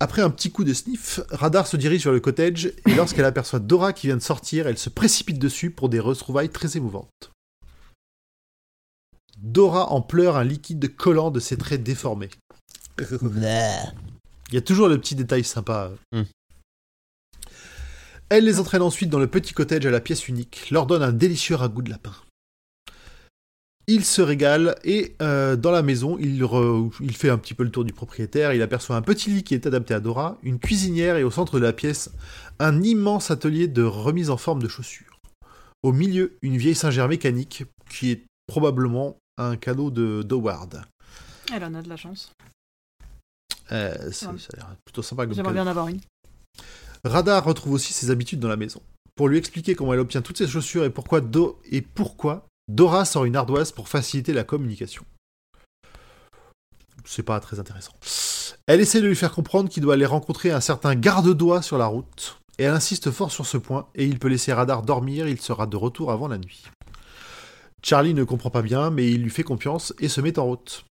Après 0.00 0.22
un 0.22 0.30
petit 0.30 0.50
coup 0.50 0.64
de 0.64 0.72
sniff, 0.72 1.20
Radar 1.30 1.66
se 1.66 1.76
dirige 1.76 2.04
vers 2.04 2.12
le 2.12 2.18
cottage 2.18 2.72
et 2.86 2.94
lorsqu'elle 2.96 3.24
aperçoit 3.24 3.60
Dora 3.60 3.92
qui 3.92 4.08
vient 4.08 4.16
de 4.16 4.22
sortir, 4.22 4.66
elle 4.66 4.78
se 4.78 4.88
précipite 4.88 5.38
dessus 5.38 5.70
pour 5.70 5.88
des 5.88 6.00
retrouvailles 6.00 6.48
très 6.48 6.76
émouvantes. 6.76 7.30
Dora 9.38 9.92
en 9.92 10.02
pleure 10.02 10.36
un 10.36 10.44
liquide 10.44 10.96
collant 10.96 11.30
de 11.30 11.38
ses 11.38 11.56
traits 11.56 11.82
déformés. 11.82 12.30
Il 14.52 14.56
y 14.56 14.58
a 14.58 14.62
toujours 14.62 14.88
le 14.88 14.98
petit 14.98 15.14
détail 15.14 15.44
sympa. 15.44 15.90
Hmm. 16.12 16.22
Elle 18.28 18.44
les 18.44 18.60
entraîne 18.60 18.82
ensuite 18.82 19.10
dans 19.10 19.18
le 19.18 19.26
petit 19.26 19.54
cottage 19.54 19.84
à 19.86 19.90
la 19.90 20.00
pièce 20.00 20.28
unique, 20.28 20.70
leur 20.70 20.86
donne 20.86 21.02
un 21.02 21.12
délicieux 21.12 21.54
ragoût 21.54 21.82
de 21.82 21.90
lapin. 21.90 22.14
Il 23.88 24.04
se 24.04 24.22
régale 24.22 24.76
et 24.84 25.16
euh, 25.20 25.56
dans 25.56 25.70
la 25.70 25.82
maison, 25.82 26.16
il, 26.18 26.42
re- 26.44 26.92
il 27.00 27.16
fait 27.16 27.30
un 27.30 27.36
petit 27.38 27.52
peu 27.52 27.64
le 27.64 27.70
tour 27.70 27.84
du 27.84 27.92
propriétaire. 27.92 28.52
Il 28.52 28.62
aperçoit 28.62 28.94
un 28.94 29.02
petit 29.02 29.30
lit 29.30 29.42
qui 29.42 29.54
est 29.54 29.66
adapté 29.66 29.92
à 29.92 30.00
Dora, 30.00 30.38
une 30.42 30.60
cuisinière 30.60 31.16
et 31.16 31.24
au 31.24 31.30
centre 31.30 31.58
de 31.58 31.64
la 31.64 31.72
pièce, 31.72 32.10
un 32.58 32.82
immense 32.82 33.30
atelier 33.30 33.68
de 33.68 33.82
remise 33.82 34.30
en 34.30 34.36
forme 34.36 34.62
de 34.62 34.68
chaussures. 34.68 35.18
Au 35.82 35.92
milieu, 35.92 36.36
une 36.42 36.56
vieille 36.56 36.76
singère 36.76 37.08
mécanique 37.08 37.64
qui 37.90 38.12
est 38.12 38.24
probablement 38.46 39.16
un 39.36 39.56
cadeau 39.56 39.90
de 39.90 40.22
d'Howard. 40.22 40.84
Elle 41.52 41.64
en 41.64 41.74
a 41.74 41.82
de 41.82 41.88
la 41.88 41.96
chance. 41.96 42.32
Euh, 43.72 43.94
c'est- 44.12 44.26
Ouais. 44.26 44.38
ça 44.38 44.48
a 44.52 44.56
l'air 44.56 44.76
plutôt 44.84 45.02
sympa 45.02 45.24
comme 45.24 45.34
J'aimerais 45.34 45.52
bien 45.54 45.64
en 45.64 45.66
avoir 45.66 45.88
une. 45.88 46.00
Radar 47.04 47.44
retrouve 47.44 47.72
aussi 47.72 47.92
ses 47.92 48.10
habitudes 48.10 48.38
dans 48.40 48.48
la 48.48 48.56
maison. 48.56 48.80
Pour 49.16 49.28
lui 49.28 49.38
expliquer 49.38 49.74
comment 49.74 49.92
elle 49.92 50.00
obtient 50.00 50.22
toutes 50.22 50.38
ses 50.38 50.46
chaussures 50.46 50.84
et 50.84 50.90
pourquoi, 50.90 51.20
Do- 51.20 51.58
et 51.70 51.82
pourquoi 51.82 52.46
Dora 52.68 53.04
sort 53.04 53.24
une 53.24 53.36
ardoise 53.36 53.72
pour 53.72 53.88
faciliter 53.88 54.32
la 54.32 54.44
communication. 54.44 55.04
C'est 57.04 57.22
pas 57.24 57.40
très 57.40 57.58
intéressant. 57.58 57.92
Elle 58.66 58.80
essaie 58.80 59.00
de 59.00 59.08
lui 59.08 59.16
faire 59.16 59.32
comprendre 59.32 59.68
qu'il 59.68 59.82
doit 59.82 59.94
aller 59.94 60.06
rencontrer 60.06 60.52
un 60.52 60.60
certain 60.60 60.94
garde-doigt 60.94 61.62
sur 61.62 61.76
la 61.78 61.86
route, 61.86 62.38
et 62.58 62.62
elle 62.64 62.74
insiste 62.74 63.10
fort 63.10 63.32
sur 63.32 63.44
ce 63.46 63.56
point, 63.56 63.88
et 63.96 64.06
il 64.06 64.18
peut 64.18 64.28
laisser 64.28 64.52
Radar 64.52 64.82
dormir, 64.82 65.26
il 65.26 65.40
sera 65.40 65.66
de 65.66 65.76
retour 65.76 66.12
avant 66.12 66.28
la 66.28 66.38
nuit. 66.38 66.62
Charlie 67.84 68.14
ne 68.14 68.22
comprend 68.22 68.50
pas 68.50 68.62
bien, 68.62 68.90
mais 68.90 69.10
il 69.10 69.22
lui 69.22 69.30
fait 69.30 69.42
confiance 69.42 69.92
et 69.98 70.08
se 70.08 70.20
met 70.20 70.38
en 70.38 70.44
route. 70.44 70.84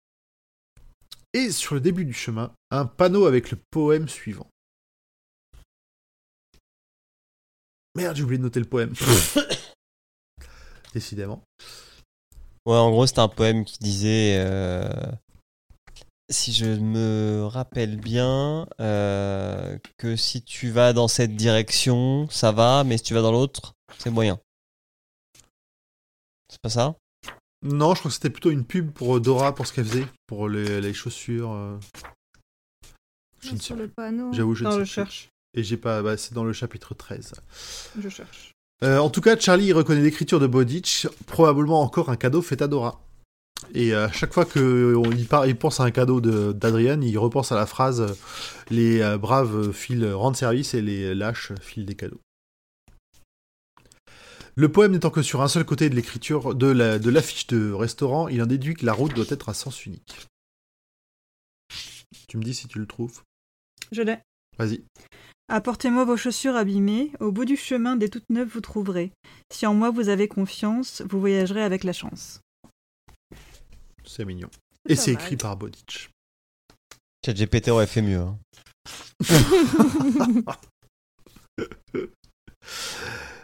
Et 1.33 1.51
sur 1.51 1.75
le 1.75 1.81
début 1.81 2.05
du 2.05 2.13
chemin, 2.13 2.53
un 2.71 2.85
panneau 2.85 3.25
avec 3.25 3.51
le 3.51 3.57
poème 3.69 4.09
suivant. 4.09 4.47
Merde, 7.95 8.15
j'ai 8.15 8.23
oublié 8.23 8.37
de 8.37 8.43
noter 8.43 8.59
le 8.59 8.65
poème. 8.65 8.93
Décidément. 10.93 11.41
Ouais, 12.65 12.77
en 12.77 12.91
gros, 12.91 13.07
c'était 13.07 13.19
un 13.19 13.27
poème 13.27 13.65
qui 13.65 13.77
disait. 13.79 14.37
euh, 14.39 14.89
Si 16.29 16.53
je 16.53 16.65
me 16.65 17.45
rappelle 17.45 17.97
bien, 17.97 18.67
euh, 18.79 19.77
que 19.97 20.15
si 20.15 20.43
tu 20.43 20.69
vas 20.69 20.93
dans 20.93 21.07
cette 21.07 21.35
direction, 21.35 22.29
ça 22.29 22.51
va, 22.51 22.83
mais 22.83 22.97
si 22.97 23.03
tu 23.03 23.13
vas 23.13 23.21
dans 23.21 23.31
l'autre, 23.31 23.73
c'est 23.99 24.09
moyen. 24.09 24.39
C'est 26.49 26.61
pas 26.61 26.69
ça? 26.69 26.95
Non, 27.63 27.93
je 27.93 27.99
crois 27.99 28.09
que 28.09 28.15
c'était 28.15 28.29
plutôt 28.29 28.49
une 28.51 28.65
pub 28.65 28.91
pour 28.91 29.19
Dora, 29.21 29.53
pour 29.53 29.67
ce 29.67 29.73
qu'elle 29.73 29.85
faisait, 29.85 30.07
pour 30.27 30.49
les, 30.49 30.81
les 30.81 30.93
chaussures. 30.93 31.51
euh. 31.51 31.77
Je 33.41 33.51
ne 33.51 33.57
sais 33.57 33.63
Sur 33.63 33.75
plus. 33.75 33.83
le 33.83 33.89
panneau. 33.89 34.33
J'avoue, 34.33 34.55
je 34.55 34.63
ne 34.63 34.69
Non, 34.69 34.75
sais 34.75 34.79
je 34.79 34.83
plus. 34.85 34.91
cherche. 34.93 35.29
Et 35.53 35.63
j'ai 35.63 35.77
pas. 35.77 36.01
bah, 36.01 36.17
c'est 36.17 36.33
dans 36.33 36.43
le 36.43 36.53
chapitre 36.53 36.93
13. 36.93 37.33
Je 37.99 38.09
cherche. 38.09 38.51
Euh, 38.83 38.97
en 38.97 39.09
tout 39.11 39.21
cas, 39.21 39.37
Charlie 39.37 39.73
reconnaît 39.73 40.01
l'écriture 40.01 40.39
de 40.39 40.47
Bowditch, 40.47 41.07
probablement 41.27 41.81
encore 41.81 42.09
un 42.09 42.15
cadeau 42.15 42.41
fait 42.41 42.61
à 42.63 42.67
Dora. 42.67 42.99
Et 43.75 43.93
à 43.93 44.11
chaque 44.11 44.33
fois 44.33 44.45
qu'il 44.45 44.95
il 45.45 45.55
pense 45.55 45.79
à 45.79 45.83
un 45.83 45.91
cadeau 45.91 46.19
de- 46.19 46.51
d'Adrian, 46.51 46.99
il 47.01 47.15
repense 47.19 47.51
à 47.51 47.55
la 47.55 47.67
phrase 47.67 48.01
euh, 48.01 48.07
Les 48.71 49.01
euh, 49.01 49.19
braves 49.19 49.71
filent 49.71 50.11
rendent 50.13 50.35
service 50.35 50.73
et 50.73 50.81
les 50.81 51.13
lâches 51.13 51.51
filent 51.61 51.85
des 51.85 51.93
cadeaux. 51.95 52.19
Le 54.61 54.71
poème 54.71 54.91
n'étant 54.91 55.09
que 55.09 55.23
sur 55.23 55.41
un 55.41 55.47
seul 55.47 55.65
côté 55.65 55.89
de 55.89 55.95
l'écriture 55.95 56.53
de 56.53 56.67
la- 56.67 56.99
de 56.99 57.09
l'affiche 57.09 57.47
de 57.47 57.71
restaurant, 57.71 58.27
il 58.27 58.43
en 58.43 58.45
déduit 58.45 58.75
que 58.75 58.85
la 58.85 58.93
route 58.93 59.11
doit 59.15 59.25
être 59.29 59.49
à 59.49 59.55
sens 59.55 59.87
unique. 59.87 60.27
Tu 62.27 62.37
me 62.37 62.43
dis 62.43 62.53
si 62.53 62.67
tu 62.67 62.77
le 62.77 62.85
trouves. 62.85 63.23
Je 63.91 64.03
l'ai. 64.03 64.19
Vas-y. 64.59 64.83
Apportez-moi 65.47 66.05
vos 66.05 66.15
chaussures 66.15 66.55
abîmées, 66.55 67.11
au 67.19 67.31
bout 67.31 67.45
du 67.45 67.57
chemin 67.57 67.95
des 67.95 68.07
toutes 68.07 68.29
neuves 68.29 68.49
vous 68.49 68.61
trouverez. 68.61 69.11
Si 69.51 69.65
en 69.65 69.73
moi 69.73 69.89
vous 69.89 70.09
avez 70.09 70.27
confiance, 70.27 71.01
vous 71.09 71.19
voyagerez 71.19 71.63
avec 71.63 71.83
la 71.83 71.93
chance. 71.93 72.41
C'est 74.05 74.25
mignon. 74.25 74.51
Et 74.87 74.95
c'est 74.95 75.13
écrit 75.13 75.37
par 75.37 75.57
Bodic. 75.57 76.11
ChatGPT 77.25 77.69
aurait 77.69 77.87
fait 77.87 78.03
mieux. 78.03 78.19
hein. 78.19 78.37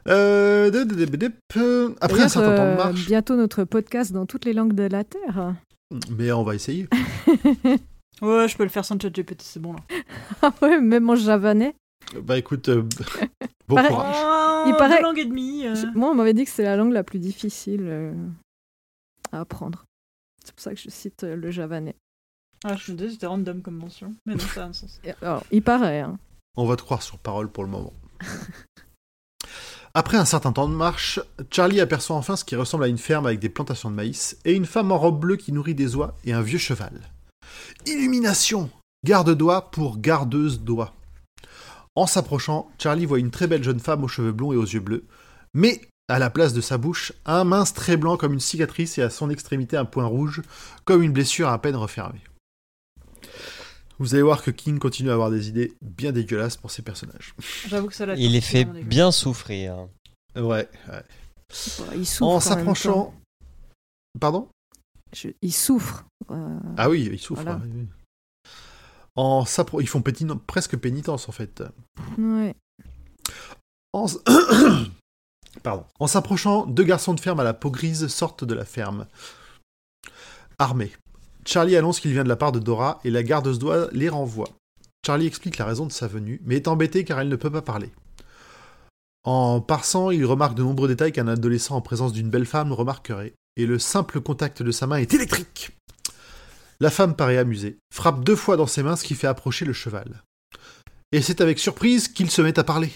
Euh, 0.07 0.69
de- 0.71 0.83
de- 0.83 0.95
de- 0.95 1.05
de- 1.17 1.31
de- 1.55 1.95
Après 2.01 2.21
un 2.23 2.29
certain 2.29 2.55
temps 2.55 2.63
de 2.63 2.69
euh, 2.69 2.75
marche. 2.77 3.05
bientôt 3.07 3.35
notre 3.35 3.63
podcast 3.65 4.11
dans 4.11 4.25
toutes 4.25 4.45
les 4.45 4.53
langues 4.53 4.73
de 4.73 4.83
la 4.83 5.03
Terre. 5.03 5.55
Mais 6.11 6.31
on 6.31 6.43
va 6.43 6.55
essayer. 6.55 6.87
Ouais, 8.19 8.47
je 8.47 8.57
peux 8.57 8.63
le 8.63 8.69
faire 8.69 8.83
sans 8.83 8.99
ChatGPT, 8.99 9.43
c'est 9.43 9.59
bon 9.59 9.73
là. 9.73 9.79
Ah 10.41 10.51
ouais, 10.63 10.81
même 10.81 11.07
en 11.07 11.15
javanais. 11.15 11.75
Bah 12.23 12.35
écoute, 12.39 12.67
euh, 12.69 12.81
bon 13.67 13.75
courage. 13.75 14.15
Oh, 14.17 14.63
Il 14.69 14.75
paraît- 14.75 14.97
deux 14.97 15.03
langues 15.03 15.19
et 15.19 15.25
demie. 15.25 15.67
euh. 15.67 15.75
Moi, 15.93 16.09
on 16.09 16.15
m'avait 16.15 16.33
dit 16.33 16.43
que 16.45 16.49
c'est 16.49 16.63
la 16.63 16.75
langue 16.77 16.93
la 16.93 17.03
plus 17.03 17.19
difficile 17.19 17.83
euh, 17.85 18.13
à 19.31 19.41
apprendre. 19.41 19.85
C'est 20.43 20.51
pour 20.51 20.61
ça 20.63 20.73
que 20.73 20.79
je 20.79 20.89
cite 20.89 21.25
euh, 21.25 21.35
le 21.35 21.51
javanais. 21.51 21.95
Ah, 22.65 22.75
je 22.75 22.91
me 22.91 22.97
disais 22.97 23.11
c'était 23.11 23.27
random 23.27 23.61
comme 23.61 23.75
mention. 23.77 24.15
Mais 24.25 24.33
non, 24.33 24.39
ça 24.39 24.63
a 24.63 24.67
un 24.67 24.73
sens. 24.73 24.99
Alors, 25.21 25.43
il 25.51 25.61
paraît. 25.61 25.99
Hein. 25.99 26.17
On 26.55 26.65
va 26.65 26.75
te 26.75 26.81
croire 26.81 27.03
sur 27.03 27.19
parole 27.19 27.51
pour 27.51 27.65
le 27.65 27.69
moment. 27.69 27.93
Après 29.99 30.17
un 30.17 30.25
certain 30.25 30.51
temps 30.51 30.69
de 30.69 30.75
marche, 30.75 31.19
Charlie 31.49 31.81
aperçoit 31.81 32.15
enfin 32.15 32.35
ce 32.35 32.45
qui 32.45 32.55
ressemble 32.55 32.83
à 32.83 32.87
une 32.87 32.99
ferme 32.99 33.25
avec 33.25 33.39
des 33.39 33.49
plantations 33.49 33.89
de 33.89 33.95
maïs 33.95 34.37
et 34.45 34.53
une 34.53 34.67
femme 34.67 34.91
en 34.91 34.99
robe 34.99 35.19
bleue 35.19 35.37
qui 35.37 35.51
nourrit 35.51 35.73
des 35.73 35.95
oies 35.95 36.13
et 36.23 36.33
un 36.33 36.43
vieux 36.43 36.59
cheval. 36.59 37.01
Illumination 37.87 38.69
Garde-doigt 39.03 39.71
pour 39.71 39.97
gardeuse 39.97 40.59
doigt. 40.59 40.93
En 41.95 42.05
s'approchant, 42.05 42.69
Charlie 42.77 43.07
voit 43.07 43.17
une 43.17 43.31
très 43.31 43.47
belle 43.47 43.63
jeune 43.63 43.79
femme 43.79 44.03
aux 44.03 44.07
cheveux 44.07 44.33
blonds 44.33 44.53
et 44.53 44.57
aux 44.57 44.65
yeux 44.65 44.81
bleus, 44.81 45.03
mais 45.55 45.81
à 46.09 46.19
la 46.19 46.29
place 46.29 46.53
de 46.53 46.61
sa 46.61 46.77
bouche, 46.77 47.11
un 47.25 47.43
mince 47.43 47.73
trait 47.73 47.97
blanc 47.97 48.17
comme 48.17 48.33
une 48.33 48.39
cicatrice 48.39 48.99
et 48.99 49.01
à 49.01 49.09
son 49.09 49.31
extrémité 49.31 49.77
un 49.77 49.85
point 49.85 50.05
rouge, 50.05 50.43
comme 50.85 51.01
une 51.01 51.11
blessure 51.11 51.49
à 51.49 51.59
peine 51.59 51.75
refermée. 51.75 52.21
Vous 53.99 54.13
allez 54.13 54.23
voir 54.23 54.43
que 54.43 54.51
King 54.51 54.77
continue 54.79 55.09
à 55.09 55.13
avoir 55.13 55.31
des 55.31 55.49
idées 55.49 55.73
bien 55.81 56.11
dégueulasses 56.11 56.55
pour 56.57 56.69
ses 56.71 56.81
personnages. 56.83 57.33
J'avoue 57.67 57.87
que 57.87 57.95
ça 57.95 58.05
l'a 58.05 58.15
Il 58.15 58.31
les 58.33 58.41
fait 58.41 58.65
bien 58.65 59.11
souffrir. 59.11 59.87
Ouais. 60.35 60.69
ouais. 60.89 61.03
Il 61.95 62.05
souffre. 62.05 62.29
En 62.31 62.39
s'approchant. 62.39 63.13
Pardon 64.19 64.49
Je- 65.15 65.29
Il 65.41 65.53
souffre. 65.53 66.05
euh, 66.29 66.59
Ah 66.77 66.89
oui, 66.89 67.09
ils 67.11 67.19
souffrent. 67.19 67.41
Voilà. 67.43 67.59
oui, 67.63 67.71
oui. 67.73 67.87
En 69.15 69.45
s'appro- 69.45 69.81
ils 69.81 69.87
font 69.87 70.01
pétin- 70.01 70.37
presque 70.45 70.77
pénitence 70.77 71.27
en 71.27 71.31
fait. 71.31 71.63
ouais. 72.19 72.53
En, 73.93 74.05
Pardon. 75.63 75.85
En 75.99 76.05
s'approchant, 76.05 76.67
deux 76.67 76.83
garçons 76.83 77.15
de 77.15 77.19
ferme 77.19 77.39
à 77.39 77.43
la 77.43 77.55
peau 77.55 77.71
grise 77.71 78.07
sortent 78.09 78.43
de 78.43 78.53
la 78.53 78.65
ferme. 78.65 79.07
Armés. 80.59 80.91
Charlie 81.47 81.77
annonce 81.77 82.01
qu'il 82.01 82.11
vient 82.11 82.25
de 82.25 82.29
la 82.29 82.35
part 82.35 82.51
de 82.51 82.59
Dora 82.59 82.99
et 83.05 83.09
la 83.09 83.23
garde 83.23 83.57
doigt 83.57 83.87
les 83.93 84.09
renvoie. 84.09 84.49
Charlie 85.05 85.27
explique 85.27 85.57
la 85.57 85.63
raison 85.63 85.85
de 85.85 85.93
sa 85.93 86.05
venue, 86.05 86.41
mais 86.43 86.57
est 86.57 86.67
embêté 86.67 87.05
car 87.05 87.21
elle 87.21 87.29
ne 87.29 87.37
peut 87.37 87.49
pas 87.49 87.61
parler. 87.61 87.89
En 89.23 89.61
passant, 89.61 90.11
il 90.11 90.25
remarque 90.25 90.55
de 90.55 90.63
nombreux 90.63 90.89
détails 90.89 91.13
qu'un 91.13 91.29
adolescent 91.29 91.77
en 91.77 91.81
présence 91.81 92.11
d'une 92.11 92.29
belle 92.29 92.45
femme 92.45 92.73
remarquerait, 92.73 93.33
et 93.55 93.65
le 93.65 93.79
simple 93.79 94.19
contact 94.19 94.61
de 94.61 94.71
sa 94.71 94.87
main 94.87 94.97
est 94.97 95.13
électrique. 95.13 95.71
La 96.81 96.89
femme 96.89 97.15
paraît 97.15 97.37
amusée, 97.37 97.77
frappe 97.93 98.25
deux 98.25 98.35
fois 98.35 98.57
dans 98.57 98.67
ses 98.67 98.83
mains 98.83 98.97
ce 98.97 99.05
qui 99.05 99.15
fait 99.15 99.27
approcher 99.27 99.63
le 99.63 99.73
cheval. 99.73 100.23
Et 101.13 101.21
c'est 101.21 101.39
avec 101.39 101.59
surprise 101.59 102.09
qu'il 102.09 102.29
se 102.29 102.41
met 102.41 102.59
à 102.59 102.65
parler. 102.65 102.91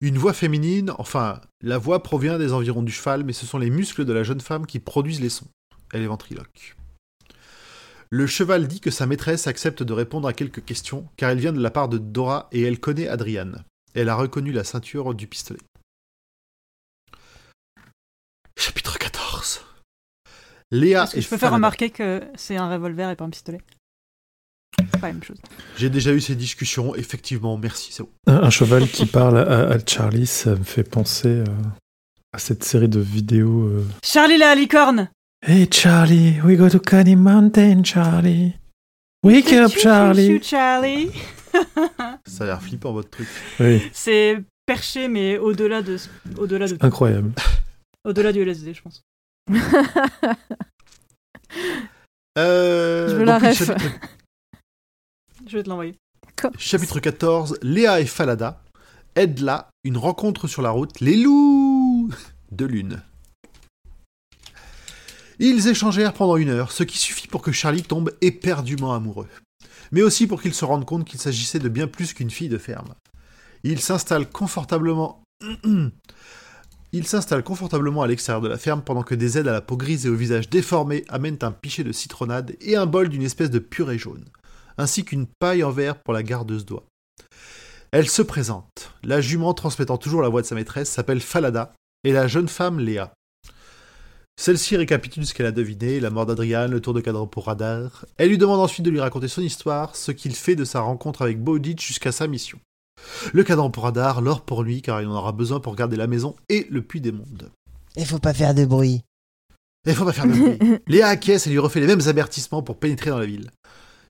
Une 0.00 0.16
voix 0.16 0.32
féminine, 0.32 0.92
enfin, 0.96 1.42
la 1.60 1.76
voix 1.76 2.02
provient 2.02 2.38
des 2.38 2.54
environs 2.54 2.82
du 2.82 2.90
cheval, 2.90 3.22
mais 3.22 3.34
ce 3.34 3.44
sont 3.44 3.58
les 3.58 3.70
muscles 3.70 4.06
de 4.06 4.12
la 4.14 4.24
jeune 4.24 4.40
femme 4.40 4.64
qui 4.64 4.78
produisent 4.78 5.20
les 5.20 5.28
sons. 5.28 5.48
Elle 5.92 6.02
est 6.02 6.06
ventriloque. 6.06 6.74
Le 8.14 8.26
cheval 8.26 8.68
dit 8.68 8.80
que 8.80 8.90
sa 8.90 9.06
maîtresse 9.06 9.46
accepte 9.46 9.82
de 9.82 9.94
répondre 9.94 10.28
à 10.28 10.34
quelques 10.34 10.62
questions, 10.62 11.08
car 11.16 11.30
elle 11.30 11.38
vient 11.38 11.54
de 11.54 11.62
la 11.62 11.70
part 11.70 11.88
de 11.88 11.96
Dora 11.96 12.46
et 12.52 12.60
elle 12.60 12.78
connaît 12.78 13.08
Adrian. 13.08 13.52
Elle 13.94 14.10
a 14.10 14.14
reconnu 14.14 14.52
la 14.52 14.64
ceinture 14.64 15.14
du 15.14 15.26
pistolet. 15.26 15.62
Chapitre 18.54 18.98
14 18.98 19.62
Léa 20.72 21.04
Est-ce 21.04 21.14
que 21.14 21.20
je 21.22 21.28
peux 21.30 21.38
faire 21.38 21.54
remarquer 21.54 21.88
que 21.88 22.22
c'est 22.34 22.58
un 22.58 22.68
revolver 22.70 23.08
et 23.08 23.16
pas 23.16 23.24
un 23.24 23.30
pistolet? 23.30 23.62
C'est 24.78 25.00
pas 25.00 25.06
la 25.06 25.14
même 25.14 25.22
chose. 25.22 25.38
J'ai 25.78 25.88
déjà 25.88 26.12
eu 26.12 26.20
ces 26.20 26.34
discussions, 26.34 26.94
effectivement, 26.94 27.56
merci, 27.56 27.94
c'est 27.94 28.02
bon. 28.02 28.10
Un, 28.26 28.50
cheval 28.50 28.88
qui 28.88 29.06
parle 29.06 29.38
à, 29.38 29.70
à 29.70 29.78
Charlie, 29.86 30.26
ça 30.26 30.50
me 30.50 30.64
fait 30.64 30.84
penser 30.84 31.28
euh, 31.28 31.44
à 32.34 32.38
cette 32.38 32.62
série 32.62 32.90
de 32.90 33.00
vidéos. 33.00 33.68
euh, 33.68 33.86
Charlie 34.04 34.36
la 34.36 34.54
licorne 34.54 35.08
Hey 35.44 35.66
Charlie, 35.68 36.40
we 36.44 36.56
go 36.56 36.68
to 36.68 36.78
Candy 36.78 37.16
Mountain, 37.16 37.82
Charlie. 37.82 38.54
Wake 39.24 39.52
up, 39.52 39.72
Charlie. 39.72 40.40
Charlie 40.40 41.10
Ça 42.26 42.44
a 42.44 42.46
l'air 42.46 42.62
flippant 42.62 42.92
votre 42.92 43.10
truc. 43.10 43.28
Oui, 43.60 43.82
C'est 43.92 44.42
perché, 44.66 45.08
mais 45.08 45.38
au-delà 45.38 45.82
de, 45.82 45.96
au-delà 46.38 46.68
de, 46.68 46.76
incroyable. 46.80 47.32
au-delà 48.04 48.32
du 48.32 48.42
LSD, 48.42 48.74
je 48.74 48.82
pense. 48.82 49.02
Euh, 52.38 53.08
Je 53.10 53.16
veux 53.16 53.24
la 53.24 53.38
ref. 53.38 53.58
chapitre 53.58 53.84
Je 55.46 55.58
vais 55.58 55.62
te 55.62 55.68
l'envoyer. 55.68 55.94
Chapitre 56.56 56.98
14, 56.98 57.58
Léa 57.60 58.00
et 58.00 58.06
Falada 58.06 58.62
aident 59.16 59.40
là 59.40 59.68
une 59.84 59.98
rencontre 59.98 60.48
sur 60.48 60.62
la 60.62 60.70
route, 60.70 60.98
les 61.00 61.16
loups 61.16 62.08
de 62.50 62.64
lune. 62.64 63.02
Ils 65.38 65.68
échangèrent 65.68 66.12
pendant 66.12 66.36
une 66.36 66.50
heure, 66.50 66.72
ce 66.72 66.84
qui 66.84 66.98
suffit 66.98 67.28
pour 67.28 67.42
que 67.42 67.52
Charlie 67.52 67.82
tombe 67.82 68.12
éperdument 68.20 68.94
amoureux. 68.94 69.28
Mais 69.90 70.02
aussi 70.02 70.26
pour 70.26 70.40
qu'il 70.42 70.54
se 70.54 70.64
rende 70.64 70.84
compte 70.84 71.04
qu'il 71.04 71.20
s'agissait 71.20 71.58
de 71.58 71.68
bien 71.68 71.86
plus 71.86 72.14
qu'une 72.14 72.30
fille 72.30 72.48
de 72.48 72.58
ferme. 72.58 72.94
Il 73.62 73.80
s'installe 73.80 74.28
confortablement. 74.28 75.22
Il 76.94 77.06
s'installe 77.06 77.42
confortablement 77.42 78.02
à 78.02 78.06
l'extérieur 78.06 78.42
de 78.42 78.48
la 78.48 78.58
ferme 78.58 78.82
pendant 78.82 79.02
que 79.02 79.14
des 79.14 79.38
aides 79.38 79.48
à 79.48 79.52
la 79.52 79.62
peau 79.62 79.78
grise 79.78 80.04
et 80.04 80.10
au 80.10 80.14
visage 80.14 80.50
déformé 80.50 81.04
amènent 81.08 81.38
un 81.40 81.50
pichet 81.50 81.84
de 81.84 81.92
citronnade 81.92 82.54
et 82.60 82.76
un 82.76 82.84
bol 82.84 83.08
d'une 83.08 83.22
espèce 83.22 83.50
de 83.50 83.58
purée 83.58 83.96
jaune 83.96 84.26
ainsi 84.78 85.04
qu'une 85.04 85.26
paille 85.26 85.64
en 85.64 85.70
verre 85.70 86.00
pour 86.02 86.14
la 86.14 86.22
gardeuse 86.22 86.64
doigt. 86.64 86.86
Elle 87.90 88.08
se 88.08 88.22
présente. 88.22 88.94
La 89.02 89.20
jument, 89.20 89.54
transmettant 89.54 89.98
toujours 89.98 90.22
la 90.22 90.28
voix 90.28 90.42
de 90.42 90.46
sa 90.46 90.54
maîtresse, 90.54 90.90
s'appelle 90.90 91.20
Falada, 91.20 91.72
et 92.04 92.12
la 92.12 92.26
jeune 92.26 92.48
femme 92.48 92.80
Léa. 92.80 93.12
Celle-ci 94.40 94.76
récapitule 94.76 95.26
ce 95.26 95.34
qu'elle 95.34 95.46
a 95.46 95.52
deviné, 95.52 96.00
la 96.00 96.10
mort 96.10 96.26
d'Adrian, 96.26 96.68
le 96.68 96.80
tour 96.80 96.94
de 96.94 97.00
cadran 97.00 97.26
pour 97.26 97.46
Radar. 97.46 98.06
Elle 98.16 98.30
lui 98.30 98.38
demande 98.38 98.60
ensuite 98.60 98.84
de 98.84 98.90
lui 98.90 99.00
raconter 99.00 99.28
son 99.28 99.42
histoire, 99.42 99.94
ce 99.94 100.10
qu'il 100.10 100.34
fait 100.34 100.56
de 100.56 100.64
sa 100.64 100.80
rencontre 100.80 101.22
avec 101.22 101.42
Bowditch 101.42 101.86
jusqu'à 101.86 102.12
sa 102.12 102.26
mission. 102.26 102.58
Le 103.32 103.44
cadran 103.44 103.70
pour 103.70 103.84
Radar, 103.84 104.20
l'or 104.20 104.42
pour 104.42 104.62
lui, 104.62 104.82
car 104.82 105.00
il 105.00 105.08
en 105.08 105.14
aura 105.14 105.32
besoin 105.32 105.60
pour 105.60 105.76
garder 105.76 105.96
la 105.96 106.06
maison 106.06 106.34
et 106.48 106.66
le 106.70 106.82
puits 106.82 107.00
des 107.00 107.12
mondes. 107.12 107.50
Il 107.96 108.06
faut 108.06 108.18
pas 108.18 108.34
faire 108.34 108.54
de 108.54 108.64
bruit. 108.64 109.02
Il 109.86 109.94
faut 109.94 110.04
pas 110.04 110.12
faire 110.12 110.26
de 110.26 110.32
bruit. 110.32 110.58
Léa 110.86 111.08
acquiesce 111.08 111.46
et 111.46 111.50
lui 111.50 111.58
refait 111.58 111.80
les 111.80 111.86
mêmes 111.86 112.06
avertissements 112.06 112.62
pour 112.62 112.78
pénétrer 112.78 113.10
dans 113.10 113.18
la 113.18 113.26
ville. 113.26 113.50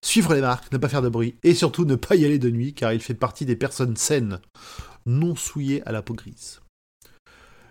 Suivre 0.05 0.35
les 0.35 0.41
marques, 0.41 0.73
ne 0.73 0.79
pas 0.79 0.89
faire 0.89 1.03
de 1.03 1.09
bruit, 1.09 1.37
et 1.43 1.55
surtout 1.55 1.85
ne 1.85 1.95
pas 1.95 2.17
y 2.17 2.25
aller 2.25 2.39
de 2.39 2.51
nuit, 2.51 2.75
car 2.75 2.93
il 2.93 3.01
fait 3.01 3.15
partie 3.15 3.47
des 3.47 3.57
personnes 3.57 3.97
saines, 3.97 4.41
non 5.07 5.37
souillées 5.37 5.87
à 5.87 5.93
la 5.93 6.03
peau 6.03 6.15
grise. 6.15 6.62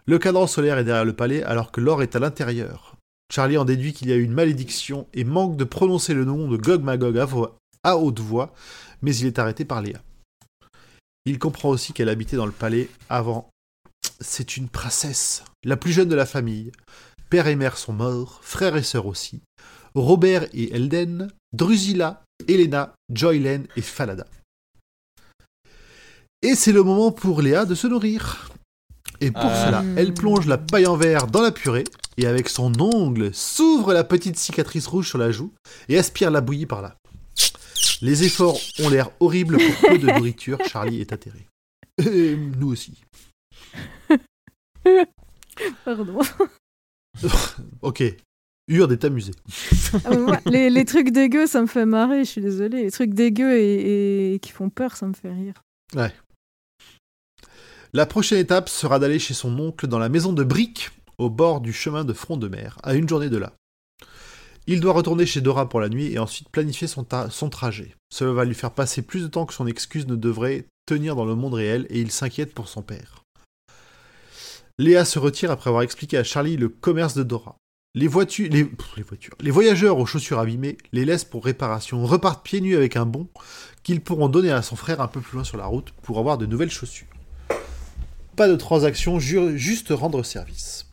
Le 0.05 0.17
cadran 0.17 0.47
solaire 0.47 0.77
est 0.77 0.83
derrière 0.83 1.05
le 1.05 1.13
palais, 1.13 1.43
alors 1.43 1.71
que 1.71 1.81
l'or 1.81 2.01
est 2.01 2.15
à 2.15 2.19
l'intérieur. 2.19 2.95
Charlie 3.31 3.57
en 3.57 3.65
déduit 3.65 3.93
qu'il 3.93 4.09
y 4.09 4.11
a 4.11 4.15
eu 4.15 4.23
une 4.23 4.33
malédiction 4.33 5.07
et 5.13 5.23
manque 5.23 5.55
de 5.55 5.63
prononcer 5.63 6.13
le 6.13 6.25
nom 6.25 6.49
de 6.49 6.57
Gog 6.57 6.83
Magog 6.83 7.17
à, 7.83 7.97
haute 7.97 8.19
voix, 8.19 8.53
mais 9.01 9.15
il 9.15 9.27
est 9.27 9.39
arrêté 9.39 9.63
par 9.63 9.81
Léa. 9.81 10.01
Il 11.25 11.39
comprend 11.39 11.69
aussi 11.69 11.93
qu'elle 11.93 12.09
habitait 12.09 12.35
dans 12.35 12.45
le 12.45 12.51
palais 12.51 12.89
avant. 13.09 13.49
C'est 14.19 14.57
une 14.57 14.67
princesse, 14.67 15.43
la 15.63 15.77
plus 15.77 15.91
jeune 15.91 16.09
de 16.09 16.15
la 16.15 16.25
famille. 16.25 16.71
Père 17.29 17.47
et 17.47 17.55
mère 17.55 17.77
sont 17.77 17.93
morts, 17.93 18.39
frères 18.43 18.75
et 18.75 18.83
sœurs 18.83 19.05
aussi. 19.05 19.41
Robert 19.95 20.47
et 20.53 20.73
Elden, 20.73 21.31
Drusilla, 21.53 22.23
Elena, 22.47 22.93
Joylen 23.13 23.67
et 23.75 23.81
Falada. 23.81 24.25
Et 26.41 26.55
c'est 26.55 26.71
le 26.71 26.83
moment 26.83 27.11
pour 27.11 27.41
Léa 27.41 27.65
de 27.65 27.75
se 27.75 27.87
nourrir. 27.87 28.51
Et 29.21 29.31
pour 29.31 29.41
Ah. 29.45 29.65
cela, 29.65 29.83
elle 29.97 30.13
plonge 30.13 30.47
la 30.47 30.57
paille 30.57 30.87
en 30.87 30.97
verre 30.97 31.27
dans 31.27 31.41
la 31.41 31.51
purée 31.51 31.83
et 32.17 32.25
avec 32.27 32.49
son 32.49 32.73
ongle 32.81 33.33
s'ouvre 33.33 33.93
la 33.93 34.03
petite 34.03 34.37
cicatrice 34.37 34.87
rouge 34.87 35.07
sur 35.07 35.17
la 35.17 35.31
joue 35.31 35.53
et 35.89 35.97
aspire 35.97 36.31
la 36.31 36.41
bouillie 36.41 36.65
par 36.65 36.81
là. 36.81 36.95
Les 38.01 38.23
efforts 38.23 38.57
ont 38.79 38.89
l'air 38.89 39.11
horribles 39.19 39.57
pour 39.57 39.89
peu 39.89 39.97
de 39.99 40.07
nourriture, 40.07 40.57
Charlie 40.67 41.01
est 41.01 41.13
atterré. 41.13 41.45
Et 41.99 42.35
nous 42.35 42.71
aussi. 42.71 42.99
Pardon. 45.85 46.19
Ok. 47.81 48.03
Urde 48.69 48.93
est 48.93 49.03
amusé. 49.03 49.33
Ah, 50.05 50.15
moi, 50.17 50.39
les, 50.45 50.69
les 50.69 50.85
trucs 50.85 51.11
dégueux, 51.11 51.45
ça 51.45 51.61
me 51.61 51.67
fait 51.67 51.85
marrer, 51.85 52.23
je 52.23 52.29
suis 52.29 52.41
désolée. 52.41 52.83
Les 52.83 52.91
trucs 52.91 53.13
dégueux 53.13 53.57
et, 53.57 54.33
et 54.35 54.39
qui 54.39 54.51
font 54.51 54.69
peur, 54.69 54.95
ça 54.95 55.05
me 55.07 55.13
fait 55.13 55.31
rire. 55.33 55.55
La 57.93 58.05
prochaine 58.05 58.37
étape 58.37 58.69
sera 58.69 58.99
d'aller 58.99 59.19
chez 59.19 59.33
son 59.33 59.59
oncle 59.59 59.85
dans 59.85 59.99
la 59.99 60.07
maison 60.07 60.31
de 60.31 60.45
briques, 60.45 60.91
au 61.17 61.29
bord 61.29 61.59
du 61.59 61.73
chemin 61.73 62.05
de 62.05 62.13
front 62.13 62.37
de 62.37 62.47
mer, 62.47 62.77
à 62.83 62.95
une 62.95 63.09
journée 63.09 63.29
de 63.29 63.35
là. 63.35 63.51
Il 64.65 64.79
doit 64.79 64.93
retourner 64.93 65.25
chez 65.25 65.41
Dora 65.41 65.67
pour 65.67 65.81
la 65.81 65.89
nuit 65.89 66.13
et 66.13 66.17
ensuite 66.17 66.47
planifier 66.47 66.87
son, 66.87 67.03
trajet. 67.49 67.93
Cela 68.09 68.31
va 68.31 68.45
lui 68.45 68.53
faire 68.53 68.71
passer 68.71 69.01
plus 69.01 69.23
de 69.23 69.27
temps 69.27 69.45
que 69.45 69.53
son 69.53 69.67
excuse 69.67 70.07
ne 70.07 70.15
devrait 70.15 70.67
tenir 70.85 71.17
dans 71.17 71.25
le 71.25 71.35
monde 71.35 71.55
réel 71.55 71.85
et 71.89 71.99
il 71.99 72.11
s'inquiète 72.11 72.53
pour 72.53 72.69
son 72.69 72.81
père. 72.81 73.25
Léa 74.79 75.03
se 75.03 75.19
retire 75.19 75.51
après 75.51 75.69
avoir 75.69 75.83
expliqué 75.83 76.17
à 76.17 76.23
Charlie 76.23 76.55
le 76.55 76.69
commerce 76.69 77.15
de 77.15 77.23
Dora. 77.23 77.57
Les, 77.93 78.03
les 78.03 78.07
voitures, 78.07 79.35
les 79.41 79.51
voyageurs 79.51 79.97
aux 79.97 80.05
chaussures 80.05 80.39
abîmées 80.39 80.77
les 80.93 81.03
laissent 81.03 81.25
pour 81.25 81.43
réparation, 81.43 82.05
repartent 82.05 82.45
pieds 82.45 82.61
nus 82.61 82.77
avec 82.77 82.95
un 82.95 83.05
bon 83.05 83.27
qu'ils 83.83 83.99
pourront 83.99 84.29
donner 84.29 84.51
à 84.51 84.61
son 84.61 84.77
frère 84.77 85.01
un 85.01 85.09
peu 85.09 85.19
plus 85.19 85.35
loin 85.35 85.43
sur 85.43 85.57
la 85.57 85.65
route 85.65 85.91
pour 86.03 86.19
avoir 86.19 86.37
de 86.37 86.45
nouvelles 86.45 86.71
chaussures. 86.71 87.07
Pas 88.35 88.47
de 88.47 88.55
transaction, 88.55 89.19
ju- 89.19 89.57
juste 89.57 89.89
rendre 89.89 90.23
service. 90.23 90.85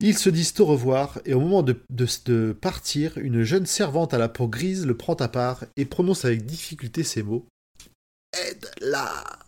Ils 0.00 0.18
se 0.18 0.28
disent 0.28 0.54
au 0.58 0.66
revoir 0.66 1.20
et 1.24 1.34
au 1.34 1.40
moment 1.40 1.62
de, 1.62 2.52
partir, 2.52 3.16
une 3.18 3.42
jeune 3.42 3.66
servante 3.66 4.12
à 4.12 4.18
la 4.18 4.28
peau 4.28 4.48
grise 4.48 4.84
le 4.86 4.96
prend 4.96 5.14
à 5.14 5.28
part 5.28 5.64
et 5.76 5.84
prononce 5.84 6.24
avec 6.24 6.44
difficulté 6.44 7.04
ces 7.04 7.22
mots. 7.22 7.46
Aide-la 8.32 9.38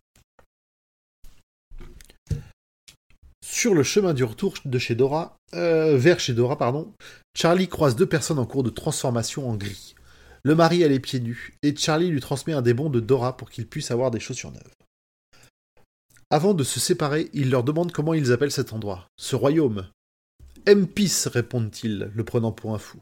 Sur 3.45 3.75
le 3.75 3.83
chemin 3.83 4.15
du 4.15 4.23
retour 4.23 4.55
de 4.65 4.79
chez 4.79 4.95
Dora, 4.95 5.37
euh, 5.55 5.97
vers 5.97 6.21
chez 6.21 6.35
Dora, 6.35 6.57
pardon, 6.57 6.93
Charlie 7.35 7.69
croise 7.69 7.97
deux 7.97 8.07
personnes 8.07 8.39
en 8.39 8.47
cours 8.47 8.63
de 8.63 8.71
transformation 8.71 9.49
en 9.51 9.57
gris. 9.57 9.95
Le 10.43 10.55
mari 10.55 10.85
a 10.85 10.89
les 10.89 11.01
pieds 11.01 11.21
nus, 11.21 11.55
et 11.63 11.75
Charlie 11.75 12.09
lui 12.09 12.21
transmet 12.21 12.53
un 12.53 12.63
des 12.63 12.75
de 12.75 13.01
Dora 13.01 13.37
pour 13.37 13.51
qu'il 13.51 13.67
puisse 13.67 13.91
avoir 13.91 14.11
des 14.11 14.21
chaussures 14.21 14.53
neuves. 14.53 14.76
Avant 16.31 16.55
de 16.55 16.65
se 16.65 16.81
séparer, 16.81 17.31
il 17.35 17.51
leur 17.51 17.63
demande 17.63 17.93
comment 17.93 18.15
ils 18.15 18.33
appellent 18.33 18.51
cet 18.51 18.73
endroit, 18.73 19.09
ce 19.17 19.37
royaume. 19.37 19.87
Empis, 20.69 21.13
répondent-ils, 21.27 22.11
le 22.13 22.25
prenant 22.25 22.51
pour 22.53 22.75
un 22.75 22.79
fou. 22.79 22.99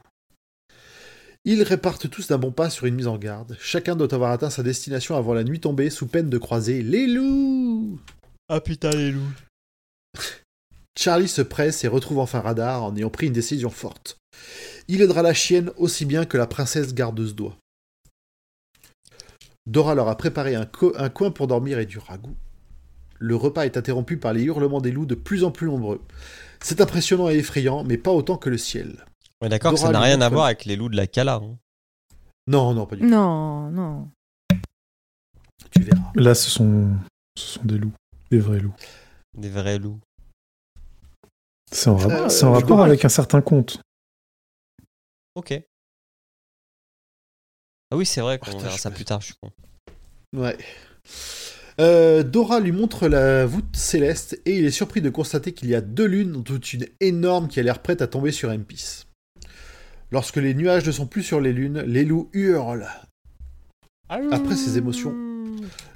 Ils 1.47 1.63
répartent 1.63 2.09
tous 2.11 2.29
d'un 2.29 2.39
bon 2.39 2.53
pas 2.53 2.71
sur 2.71 2.87
une 2.87 2.95
mise 2.95 3.07
en 3.07 3.19
garde. 3.19 3.57
Chacun 3.61 3.97
doit 3.97 4.13
avoir 4.15 4.31
atteint 4.31 4.51
sa 4.51 4.63
destination 4.63 5.17
avant 5.17 5.35
la 5.35 5.45
nuit 5.45 5.61
tombée, 5.61 5.91
sous 5.91 6.07
peine 6.07 6.31
de 6.31 6.39
croiser 6.39 6.83
les 6.83 7.07
loups. 7.07 7.99
Ah 8.49 8.61
putain, 8.61 8.91
les 8.91 9.11
loups. 9.11 9.33
Charlie 10.99 11.29
se 11.29 11.43
presse 11.43 11.85
et 11.85 11.89
retrouve 11.89 12.19
enfin 12.19 12.41
Radar 12.41 12.85
en 12.85 12.97
ayant 12.97 13.11
pris 13.11 13.27
une 13.27 13.33
décision 13.33 13.71
forte. 13.71 14.19
Il 14.89 15.01
aidera 15.03 15.23
la 15.23 15.35
chienne 15.35 15.71
aussi 15.77 16.05
bien 16.05 16.25
que 16.27 16.37
la 16.37 16.47
princesse 16.47 16.95
gardeuse 16.95 17.35
d'oie. 17.35 17.57
Dora 19.67 19.95
leur 19.95 20.09
a 20.09 20.17
préparé 20.17 20.55
un, 20.55 20.67
co- 20.67 20.93
un 20.97 21.09
coin 21.09 21.31
pour 21.31 21.47
dormir 21.47 21.79
et 21.79 21.87
du 21.87 21.99
ragoût. 21.99 22.37
Le 23.19 23.37
repas 23.37 23.65
est 23.65 23.77
interrompu 23.77 24.17
par 24.19 24.33
les 24.33 24.43
hurlements 24.43 24.81
des 24.81 24.91
loups 24.91 25.07
de 25.07 25.15
plus 25.15 25.45
en 25.45 25.51
plus 25.51 25.67
nombreux. 25.69 26.01
C'est 26.61 26.81
impressionnant 26.81 27.29
et 27.31 27.37
effrayant, 27.37 27.85
mais 27.85 27.97
pas 27.99 28.11
autant 28.11 28.37
que 28.37 28.51
le 28.51 28.59
ciel. 28.59 29.05
On 29.41 29.47
est 29.47 29.51
d'accord 29.51 29.73
que 29.73 29.79
ça 29.79 29.91
n'a 29.91 30.01
rien 30.01 30.21
à 30.21 30.29
voir 30.29 30.47
avec 30.47 30.65
les 30.65 30.77
loups 30.77 30.89
de 30.89 30.97
la 30.97 31.07
Cala. 31.07 31.35
hein. 31.37 31.57
Non, 32.47 32.75
non, 32.75 32.87
pas 32.87 32.97
du 32.97 33.03
tout. 33.03 33.09
Non, 33.09 33.71
non. 33.71 34.11
Tu 35.71 35.83
verras. 35.83 36.13
Là, 36.15 36.35
ce 36.35 36.51
sont, 36.51 36.91
ce 37.37 37.55
sont 37.55 37.65
des 37.65 37.79
loups, 37.79 37.93
des 38.31 38.39
vrais 38.39 38.61
loups. 38.61 38.75
Des 39.37 39.49
vrais 39.49 39.79
loups. 39.79 39.99
C'est 41.73 41.89
en, 41.89 41.99
Euh, 42.11 42.29
c'est 42.29 42.45
en 42.45 42.55
je 42.55 42.61
rapport 42.61 42.83
avec 42.83 43.05
un 43.05 43.09
certain 43.09 43.41
conte. 43.41 43.81
Ok. 45.35 45.53
Ah 47.91 47.97
oui, 47.97 48.07
c'est 48.07 48.21
vrai 48.21 48.39
qu'on 48.39 48.57
verra 48.59 48.77
ça 48.79 48.91
plus 48.91 49.05
tard, 49.05 49.21
je 49.21 49.27
suis 49.27 49.35
con. 49.41 49.51
Ouais. 50.37 50.57
Euh, 51.81 52.23
Dora 52.23 52.61
lui 52.61 52.71
montre 52.71 53.09
la 53.09 53.47
voûte 53.47 53.75
céleste 53.75 54.41
et 54.47 54.59
il 54.59 54.65
est 54.65 54.71
surpris 54.71 55.01
de 55.01 55.11
constater 55.11 55.53
qu'il 55.53 55.69
y 55.69 55.75
a 55.75 55.81
deux 55.81 56.07
lunes, 56.07 56.31
dont 56.31 56.59
une 56.59 56.87
énorme 57.01 57.49
qui 57.49 57.59
a 57.59 57.65
l'air 57.65 57.81
prête 57.81 58.01
à 58.01 58.07
tomber 58.07 58.31
sur 58.31 58.51
Empis. 58.51 59.07
Lorsque 60.13 60.37
les 60.37 60.55
nuages 60.55 60.87
ne 60.87 60.93
sont 60.93 61.07
plus 61.07 61.25
sur 61.25 61.41
les 61.41 61.53
lunes, 61.53 61.81
les 61.81 62.05
loups 62.05 62.31
hurlent. 62.33 62.89
Après 64.09 64.55
ces 64.55 64.79
émotions, 64.79 65.15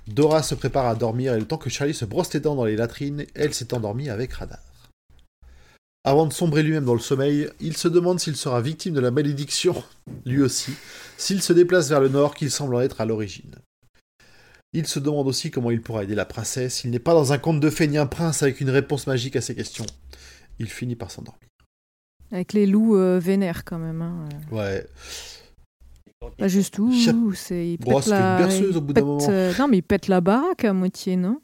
Dora 0.09 0.43
se 0.43 0.57
prépare 0.57 0.87
à 0.87 0.97
dormir 0.97 1.35
et 1.35 1.39
le 1.39 1.47
temps 1.47 1.59
que 1.59 1.71
Charlie 1.71 1.95
se 1.95 2.05
brosse 2.05 2.33
les 2.35 2.41
dents 2.41 2.57
dans 2.57 2.65
les 2.65 2.75
latrines, 2.75 3.27
elle 3.35 3.55
s'est 3.55 3.73
endormie 3.75 4.09
avec 4.09 4.33
Radar. 4.33 4.59
Avant 6.05 6.27
de 6.27 6.33
sombrer 6.33 6.63
lui-même 6.63 6.87
dans 6.87 6.95
le 6.95 7.01
sommeil, 7.01 7.49
il 7.61 7.77
se 7.77 7.87
demande 7.87 8.19
s'il 8.19 8.37
sera 8.37 8.61
victime 8.61 8.95
de 8.95 9.01
la 9.01 9.11
malédiction, 9.11 9.75
lui 10.25 10.41
aussi, 10.41 10.73
s'il 11.19 11.43
se 11.43 11.53
déplace 11.53 11.89
vers 11.89 12.01
le 12.01 12.09
nord 12.09 12.35
qu'il 12.35 12.51
semble 12.51 12.75
en 12.75 12.81
être 12.81 13.01
à 13.01 13.05
l'origine. 13.05 13.57
Il 14.75 14.87
se 14.87 14.99
demande 14.99 15.27
aussi 15.29 15.51
comment 15.51 15.71
il 15.71 15.81
pourra 15.81 16.05
aider 16.05 16.15
la 16.15 16.27
princesse, 16.27 16.85
il 16.85 16.91
n'est 16.91 16.99
pas 16.99 17.15
dans 17.15 17.33
un 17.33 17.39
conte 17.39 17.59
de 17.61 17.71
fée 17.71 17.87
ni 17.89 17.97
un 17.99 18.07
prince 18.07 18.43
avec 18.43 18.61
une 18.61 18.69
réponse 18.71 19.07
magique 19.07 19.35
à 19.37 19.41
ses 19.41 19.55
questions. 19.55 19.87
Il 20.59 20.69
finit 20.69 20.97
par 20.97 21.11
s'endormir. 21.11 21.41
Avec 22.31 22.53
les 22.53 22.67
loups 22.67 22.97
euh, 22.97 23.19
vénères 23.19 23.65
quand 23.65 23.79
même. 23.79 24.03
Hein. 24.03 24.29
euh. 24.53 24.55
Ouais. 24.57 24.87
Pas 26.37 26.49
juste 26.49 26.79
où, 26.79 26.93
c'est. 27.33 27.69
ils 27.73 27.79
Bon, 27.79 27.95
pètent 27.95 28.05
c'est 28.05 28.11
une 28.11 28.17
la- 28.19 28.37
berceuse 28.39 28.71
ils 28.73 28.77
au 28.77 28.81
bout 28.81 28.93
d'un 28.93 29.03
moment. 29.05 29.27
euh, 29.31 29.53
Non, 29.59 29.69
mais 29.69 29.79
ils 29.79 29.83
pètent 29.83 30.09
la 30.09 30.21
baraque 30.21 30.65
à 30.65 30.73
moitié, 30.73 31.17
non? 31.17 31.41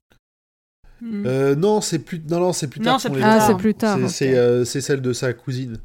Mm. 1.01 1.23
Euh, 1.27 1.55
non, 1.55 1.81
c'est 1.81 2.01
plus, 2.01 2.21
non, 2.29 2.41
non, 2.41 2.53
c'est 2.53 2.69
plus 2.69 2.81
Non, 2.81 2.85
tard. 2.93 3.01
c'est 3.01 3.09
qu'on 3.09 3.15
plus 3.15 3.21
les 3.23 3.27
Ah, 3.29 3.47
c'est 3.47 3.57
plus 3.57 3.75
tard. 3.75 3.99
C'est 4.11 4.37
euh, 4.37 4.65
celle 4.65 5.01
de 5.01 5.13
sa 5.13 5.33
cousine. 5.33 5.79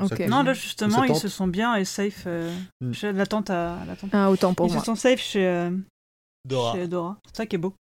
Ok. 0.00 0.16
ça- 0.18 0.26
Non, 0.28 0.42
là 0.42 0.52
justement, 0.54 1.04
ils 1.04 1.16
se 1.16 1.28
sont 1.28 1.46
bien 1.48 1.74
et 1.74 1.84
safe. 1.84 2.24
euh, 2.26 2.50
Mm. 2.80 2.92
chez 2.92 3.12
la 3.12 3.26
tante 3.26 3.50
à 3.50 3.78
la 3.86 3.96
tante. 3.96 4.10
Ah, 4.12 4.30
autant 4.30 4.54
pour 4.54 4.66
ils 4.66 4.72
moi. 4.72 4.80
se 4.80 4.86
sont 4.86 4.94
safe 4.94 5.20
chez, 5.20 5.46
euh, 5.46 5.70
Dora. 6.48 6.72
chez 6.74 6.88
Dora. 6.88 7.18
C'est 7.26 7.36
ça 7.36 7.46
qui 7.46 7.56
est 7.56 7.58
beau. 7.58 7.74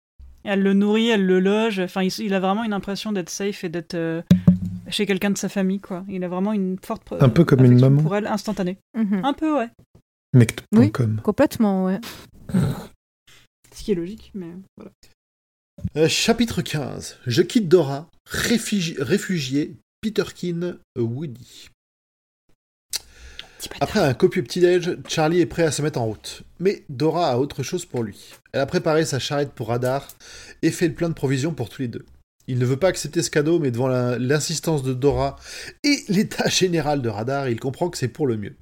Et 0.45 0.49
elle 0.49 0.61
le 0.63 0.73
nourrit, 0.73 1.09
elle 1.09 1.25
le 1.25 1.39
loge. 1.39 1.79
Enfin, 1.79 2.03
il, 2.03 2.11
il 2.19 2.33
a 2.33 2.39
vraiment 2.39 2.63
une 2.63 2.73
impression 2.73 3.11
d'être 3.11 3.29
safe 3.29 3.63
et 3.63 3.69
d'être 3.69 3.95
euh, 3.95 4.21
chez 4.89 5.05
quelqu'un 5.05 5.31
de 5.31 5.37
sa 5.37 5.49
famille, 5.49 5.79
quoi. 5.79 6.05
Il 6.07 6.23
a 6.23 6.27
vraiment 6.27 6.53
une 6.53 6.77
forte. 6.83 7.13
Un 7.19 7.29
peu 7.29 7.43
comme 7.43 7.65
une 7.65 7.79
maman. 7.79 8.01
Pour 8.03 8.15
elle, 8.15 8.27
instantanée. 8.27 8.77
Mhm. 8.97 9.21
Un 9.25 9.33
peu, 9.33 9.57
ouais. 9.57 9.69
Mect.com. 10.33 11.21
Complètement, 11.23 11.85
ouais. 11.85 11.99
Ce 13.73 13.83
qui 13.83 13.91
est 13.91 13.95
logique, 13.95 14.31
mais 14.33 14.51
voilà. 14.77 14.91
Euh, 15.97 16.07
chapitre 16.07 16.61
15. 16.61 17.17
Je 17.27 17.41
quitte 17.41 17.67
Dora, 17.69 18.07
réfugi- 18.29 19.01
réfugié, 19.01 19.75
Peterkin, 20.01 20.77
Woody. 20.97 21.69
Après 23.79 23.99
un 23.99 24.13
copieux 24.13 24.43
petit-déj, 24.43 24.97
Charlie 25.07 25.41
est 25.41 25.45
prêt 25.45 25.63
à 25.63 25.71
se 25.71 25.81
mettre 25.81 25.99
en 25.99 26.05
route. 26.05 26.43
Mais 26.59 26.83
Dora 26.89 27.31
a 27.31 27.37
autre 27.37 27.63
chose 27.63 27.85
pour 27.85 28.03
lui. 28.03 28.31
Elle 28.51 28.61
a 28.61 28.65
préparé 28.65 29.05
sa 29.05 29.19
charrette 29.19 29.51
pour 29.51 29.69
Radar 29.69 30.07
et 30.61 30.71
fait 30.71 30.87
le 30.87 30.93
plein 30.93 31.09
de 31.09 31.13
provisions 31.13 31.53
pour 31.53 31.69
tous 31.69 31.81
les 31.81 31.87
deux. 31.87 32.05
Il 32.47 32.59
ne 32.59 32.65
veut 32.65 32.77
pas 32.77 32.87
accepter 32.87 33.21
ce 33.21 33.29
cadeau, 33.29 33.59
mais 33.59 33.71
devant 33.71 33.89
l'insistance 33.89 34.83
de 34.83 34.93
Dora 34.93 35.35
et 35.83 36.03
l'état 36.09 36.47
général 36.49 37.01
de 37.01 37.09
Radar, 37.09 37.49
il 37.49 37.59
comprend 37.59 37.89
que 37.89 37.97
c'est 37.97 38.07
pour 38.07 38.27
le 38.27 38.37
mieux. 38.37 38.55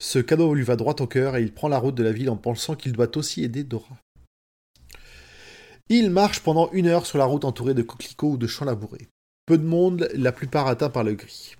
Ce 0.00 0.18
cadeau 0.18 0.54
lui 0.54 0.64
va 0.64 0.76
droit 0.76 0.96
au 1.00 1.06
cœur 1.06 1.36
et 1.36 1.42
il 1.42 1.52
prend 1.52 1.68
la 1.68 1.78
route 1.78 1.94
de 1.94 2.02
la 2.02 2.12
ville 2.12 2.30
en 2.30 2.36
pensant 2.36 2.74
qu'il 2.74 2.92
doit 2.92 3.16
aussi 3.16 3.44
aider 3.44 3.64
Dora. 3.64 3.96
Il 5.88 6.10
marche 6.10 6.40
pendant 6.40 6.70
une 6.72 6.88
heure 6.88 7.06
sur 7.06 7.18
la 7.18 7.24
route 7.24 7.44
entourée 7.44 7.74
de 7.74 7.82
coquelicots 7.82 8.32
ou 8.32 8.36
de 8.36 8.48
champs 8.48 8.64
labourés. 8.64 9.08
Peu 9.46 9.56
de 9.56 9.64
monde, 9.64 10.08
la 10.14 10.32
plupart 10.32 10.66
atteints 10.66 10.90
par 10.90 11.04
le 11.04 11.14
gris. 11.14 11.54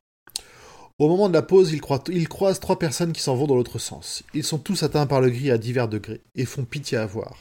Au 0.99 1.09
moment 1.09 1.29
de 1.29 1.35
la 1.35 1.43
pause, 1.43 1.73
il, 1.73 1.81
croit- 1.81 2.03
il 2.09 2.27
croise 2.29 2.59
trois 2.59 2.79
personnes 2.79 3.13
qui 3.13 3.21
s'en 3.21 3.37
vont 3.37 3.47
dans 3.47 3.55
l'autre 3.57 3.79
sens. 3.79 4.23
Ils 4.33 4.45
sont 4.45 4.59
tous 4.59 4.83
atteints 4.83 5.07
par 5.07 5.21
le 5.21 5.29
gris 5.31 5.51
à 5.51 5.59
divers 5.59 5.89
degrés 5.89 6.23
et 6.35 6.47
font 6.47 6.65
pitié 6.65 6.97
à 6.97 7.05
voir. 7.07 7.37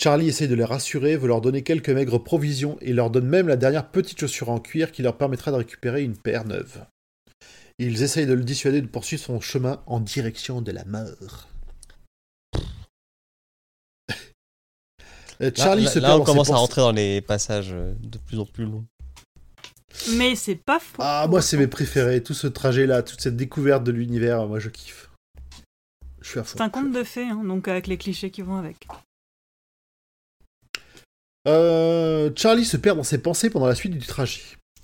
Charlie 0.00 0.28
essaie 0.28 0.48
de 0.48 0.54
les 0.54 0.64
rassurer, 0.64 1.16
veut 1.16 1.28
leur 1.28 1.40
donner 1.40 1.62
quelques 1.62 1.88
maigres 1.88 2.22
provisions 2.22 2.76
et 2.82 2.92
leur 2.92 3.10
donne 3.10 3.26
même 3.28 3.48
la 3.48 3.56
dernière 3.56 3.88
petite 3.90 4.18
chaussure 4.20 4.50
en 4.50 4.58
cuir 4.58 4.92
qui 4.92 5.02
leur 5.02 5.16
permettra 5.16 5.52
de 5.52 5.56
récupérer 5.56 6.02
une 6.02 6.16
paire 6.16 6.44
neuve. 6.44 6.84
Ils 7.78 8.02
essayent 8.02 8.26
de 8.26 8.34
le 8.34 8.44
dissuader 8.44 8.82
de 8.82 8.86
poursuivre 8.88 9.22
son 9.22 9.40
chemin 9.40 9.82
en 9.86 10.00
direction 10.00 10.60
de 10.60 10.70
la 10.72 10.84
mort. 10.84 11.48
Là, 15.40 15.50
Charlie 15.54 15.84
là- 15.84 15.90
se 15.90 15.98
là, 15.98 16.08
perd 16.08 16.16
on 16.16 16.18
dans 16.20 16.24
ses 16.26 16.32
commence 16.32 16.50
à 16.50 16.56
rentrer 16.56 16.80
dans 16.82 16.92
les 16.92 17.20
passages 17.20 17.72
euh, 17.72 17.94
de 18.02 18.18
plus 18.18 18.38
en 18.38 18.46
plus 18.46 18.64
longs. 18.66 18.84
Mais 20.16 20.34
c'est 20.34 20.56
pas 20.56 20.78
faux. 20.78 20.98
Ah, 20.98 21.26
moi, 21.28 21.40
c'est 21.40 21.56
mes 21.56 21.66
préférés. 21.66 22.22
Tout 22.22 22.34
ce 22.34 22.46
trajet-là, 22.46 23.02
toute 23.02 23.20
cette 23.20 23.36
découverte 23.36 23.84
de 23.84 23.92
l'univers, 23.92 24.46
moi, 24.46 24.58
je 24.58 24.68
kiffe. 24.68 25.10
Je 26.20 26.30
suis 26.30 26.40
à 26.40 26.44
fond. 26.44 26.56
C'est 26.58 26.64
un 26.64 26.70
conte 26.70 26.92
de 26.92 27.04
fées, 27.04 27.28
hein, 27.28 27.42
donc 27.44 27.68
avec 27.68 27.86
les 27.86 27.98
clichés 27.98 28.30
qui 28.30 28.42
vont 28.42 28.56
avec. 28.56 28.86
Euh, 31.46 32.30
Charlie 32.34 32.64
se 32.64 32.76
perd 32.76 32.96
dans 32.96 33.04
ses 33.04 33.18
pensées 33.18 33.50
pendant 33.50 33.66
la 33.66 33.74
suite 33.74 33.92
du 33.92 34.06
trajet. 34.06 34.40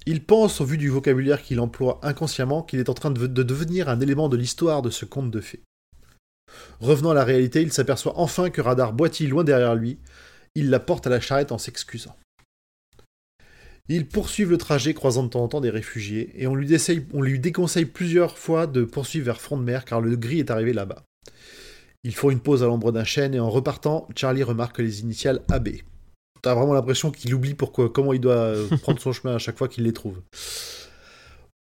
Il 0.07 0.25
pense, 0.25 0.61
au 0.61 0.65
vu 0.65 0.79
du 0.79 0.89
vocabulaire 0.89 1.43
qu'il 1.43 1.61
emploie 1.61 1.99
inconsciemment, 2.03 2.63
qu'il 2.63 2.79
est 2.79 2.89
en 2.89 2.95
train 2.95 3.11
de, 3.11 3.27
de 3.27 3.43
devenir 3.43 3.89
un 3.89 4.01
élément 4.01 4.29
de 4.29 4.37
l'histoire 4.37 4.83
de 4.83 4.91
ce 4.91 5.05
conte 5.05 5.31
de 5.31 5.41
fées. 5.41 5.63
Revenant 6.81 7.11
à 7.11 7.15
la 7.15 7.25
réalité, 7.25 7.63
il 7.63 7.73
s'aperçoit 7.73 8.19
enfin 8.19 8.51
que 8.51 8.61
Radar 8.61 8.93
boitille 8.93 9.29
loin 9.29 9.45
derrière 9.45 9.75
lui. 9.75 9.99
Il 10.55 10.71
la 10.71 10.81
porte 10.81 11.07
à 11.07 11.11
la 11.11 11.21
charrette 11.21 11.53
en 11.53 11.59
s'excusant. 11.59 12.17
Ils 13.89 14.07
poursuivent 14.07 14.51
le 14.51 14.59
trajet, 14.59 14.95
croisant 14.95 15.25
de 15.25 15.29
temps 15.29 15.43
en 15.43 15.49
temps 15.49 15.61
des 15.61 15.71
réfugiés, 15.71 16.31
et 16.37 16.47
on 16.47 16.55
lui, 16.55 16.67
déceille- 16.67 17.07
on 17.13 17.23
lui 17.23 17.39
déconseille 17.41 17.87
plusieurs 17.87 18.39
fois 18.39 18.67
de 18.67 18.85
poursuivre 18.85 19.27
vers 19.27 19.41
front 19.41 19.57
de 19.57 19.65
mer 19.65 19.85
car 19.85 20.01
le 20.01 20.17
gris 20.17 20.39
est 20.39 20.51
arrivé 20.51 20.73
là-bas. 20.73 21.03
Ils 22.05 22.15
font 22.15 22.31
une 22.31 22.41
pause 22.41 22.63
à 22.63 22.67
l'ombre 22.67 22.93
d'un 22.93 23.05
chêne 23.05 23.35
et 23.35 23.41
en 23.41 23.51
repartant, 23.51 24.09
Charlie 24.17 24.43
remarque 24.43 24.79
les 24.79 25.01
initiales 25.01 25.43
AB. 25.51 25.69
T'as 26.43 26.55
vraiment 26.55 26.73
l'impression 26.73 27.11
qu'il 27.11 27.35
oublie 27.35 27.55
pourquoi, 27.55 27.91
comment 27.91 28.13
il 28.13 28.21
doit 28.21 28.35
euh, 28.35 28.67
prendre 28.83 29.01
son 29.01 29.13
chemin 29.13 29.35
à 29.35 29.39
chaque 29.39 29.59
fois 29.59 29.69
qu'il 29.69 29.85
les 29.85 29.93
trouve. 29.93 30.23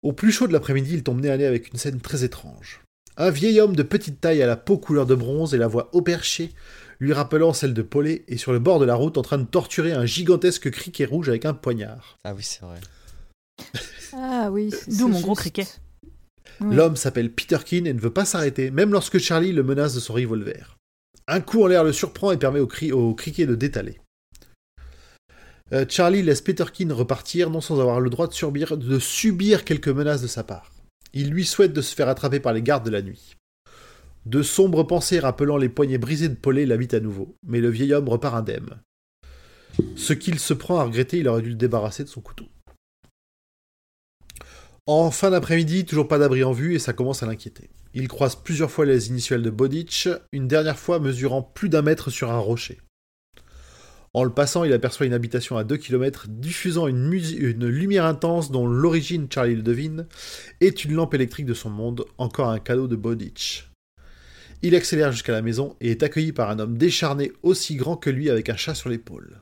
Au 0.02 0.12
plus 0.12 0.32
chaud 0.32 0.46
de 0.46 0.52
l'après-midi, 0.52 0.94
il 0.94 1.02
tombe 1.02 1.20
nez 1.20 1.30
à 1.30 1.36
nez 1.36 1.46
avec 1.46 1.72
une 1.72 1.78
scène 1.78 2.00
très 2.00 2.24
étrange. 2.24 2.80
Un 3.16 3.30
vieil 3.30 3.60
homme 3.60 3.76
de 3.76 3.82
petite 3.82 4.20
taille 4.20 4.42
à 4.42 4.46
la 4.46 4.56
peau 4.56 4.78
couleur 4.78 5.06
de 5.06 5.14
bronze 5.14 5.54
et 5.54 5.58
la 5.58 5.66
voix 5.68 5.90
au 5.92 6.02
perché, 6.02 6.50
lui 7.02 7.12
rappelant 7.12 7.52
celle 7.52 7.74
de 7.74 7.82
Paulet, 7.82 8.24
est 8.28 8.36
sur 8.36 8.52
le 8.52 8.60
bord 8.60 8.78
de 8.78 8.84
la 8.84 8.94
route 8.94 9.18
en 9.18 9.22
train 9.22 9.38
de 9.38 9.44
torturer 9.44 9.90
un 9.90 10.06
gigantesque 10.06 10.70
criquet 10.70 11.04
rouge 11.04 11.28
avec 11.28 11.44
un 11.44 11.52
poignard. 11.52 12.16
Ah 12.22 12.32
oui, 12.32 12.42
c'est 12.42 12.62
vrai. 12.62 12.80
Ah 14.14 14.50
oui. 14.52 14.70
D'où 14.88 15.08
mon 15.08 15.20
gros 15.20 15.34
criquet. 15.34 15.66
Oui. 16.60 16.76
L'homme 16.76 16.96
s'appelle 16.96 17.32
Peterkin 17.32 17.86
et 17.86 17.94
ne 17.94 17.98
veut 17.98 18.12
pas 18.12 18.26
s'arrêter, 18.26 18.70
même 18.70 18.92
lorsque 18.92 19.18
Charlie 19.18 19.52
le 19.52 19.62
menace 19.62 19.94
de 19.94 20.00
son 20.00 20.12
revolver. 20.12 20.76
Un 21.26 21.40
coup 21.40 21.64
en 21.64 21.66
l'air 21.66 21.82
le 21.82 21.94
surprend 21.94 22.30
et 22.30 22.36
permet 22.36 22.60
au, 22.60 22.66
cri 22.66 22.92
au 22.92 23.14
criquet 23.14 23.46
de 23.46 23.54
détaler. 23.54 23.98
Euh, 25.72 25.86
Charlie 25.88 26.22
laisse 26.22 26.42
Peterkin 26.42 26.92
repartir, 26.92 27.48
non 27.48 27.62
sans 27.62 27.80
avoir 27.80 28.00
le 28.00 28.10
droit 28.10 28.26
de 28.26 28.34
subir, 28.34 28.76
de 28.76 28.98
subir 28.98 29.64
quelques 29.64 29.88
menaces 29.88 30.20
de 30.20 30.26
sa 30.26 30.44
part. 30.44 30.70
Il 31.14 31.30
lui 31.30 31.46
souhaite 31.46 31.72
de 31.72 31.80
se 31.80 31.94
faire 31.94 32.10
attraper 32.10 32.38
par 32.38 32.52
les 32.52 32.62
gardes 32.62 32.84
de 32.84 32.90
la 32.90 33.00
nuit. 33.00 33.34
De 34.24 34.42
sombres 34.42 34.84
pensées 34.84 35.18
rappelant 35.18 35.56
les 35.56 35.68
poignets 35.68 35.98
brisés 35.98 36.28
de 36.28 36.34
Paulet 36.34 36.66
l'habitent 36.66 36.94
à 36.94 37.00
nouveau, 37.00 37.36
mais 37.42 37.60
le 37.60 37.70
vieil 37.70 37.92
homme 37.92 38.08
repart 38.08 38.36
indemne. 38.36 38.80
Ce 39.96 40.12
qu'il 40.12 40.38
se 40.38 40.54
prend 40.54 40.78
à 40.78 40.84
regretter, 40.84 41.18
il 41.18 41.28
aurait 41.28 41.42
dû 41.42 41.50
le 41.50 41.54
débarrasser 41.56 42.04
de 42.04 42.08
son 42.08 42.20
couteau. 42.20 42.46
En 44.86 45.10
fin 45.10 45.30
d'après-midi, 45.30 45.84
toujours 45.84 46.08
pas 46.08 46.18
d'abri 46.18 46.42
en 46.42 46.52
vue 46.52 46.74
et 46.74 46.78
ça 46.80 46.92
commence 46.92 47.22
à 47.22 47.26
l'inquiéter. 47.26 47.70
Il 47.94 48.08
croise 48.08 48.36
plusieurs 48.36 48.70
fois 48.70 48.84
les 48.84 49.08
initiales 49.08 49.42
de 49.42 49.50
Bodich, 49.50 50.08
une 50.32 50.48
dernière 50.48 50.78
fois 50.78 50.98
mesurant 50.98 51.42
plus 51.42 51.68
d'un 51.68 51.82
mètre 51.82 52.10
sur 52.10 52.30
un 52.30 52.38
rocher. 52.38 52.80
En 54.14 54.24
le 54.24 54.30
passant, 54.30 54.64
il 54.64 54.72
aperçoit 54.72 55.06
une 55.06 55.14
habitation 55.14 55.56
à 55.56 55.64
2 55.64 55.76
km 55.76 56.26
diffusant 56.28 56.86
une, 56.86 57.08
lumière 57.08 58.04
intense 58.04 58.50
dont 58.50 58.66
l'origine, 58.66 59.26
Charlie 59.32 59.56
le 59.56 59.62
devine, 59.62 60.06
est 60.60 60.84
une 60.84 60.94
lampe 60.94 61.14
électrique 61.14 61.46
de 61.46 61.54
son 61.54 61.70
monde, 61.70 62.04
encore 62.18 62.50
un 62.50 62.58
cadeau 62.58 62.88
de 62.88 62.96
Bodich. 62.96 63.71
Il 64.62 64.74
accélère 64.74 65.10
jusqu'à 65.12 65.32
la 65.32 65.42
maison 65.42 65.76
et 65.80 65.90
est 65.90 66.02
accueilli 66.02 66.32
par 66.32 66.50
un 66.50 66.58
homme 66.58 66.78
décharné 66.78 67.32
aussi 67.42 67.74
grand 67.76 67.96
que 67.96 68.10
lui 68.10 68.30
avec 68.30 68.48
un 68.48 68.56
chat 68.56 68.74
sur 68.74 68.88
l'épaule. 68.88 69.40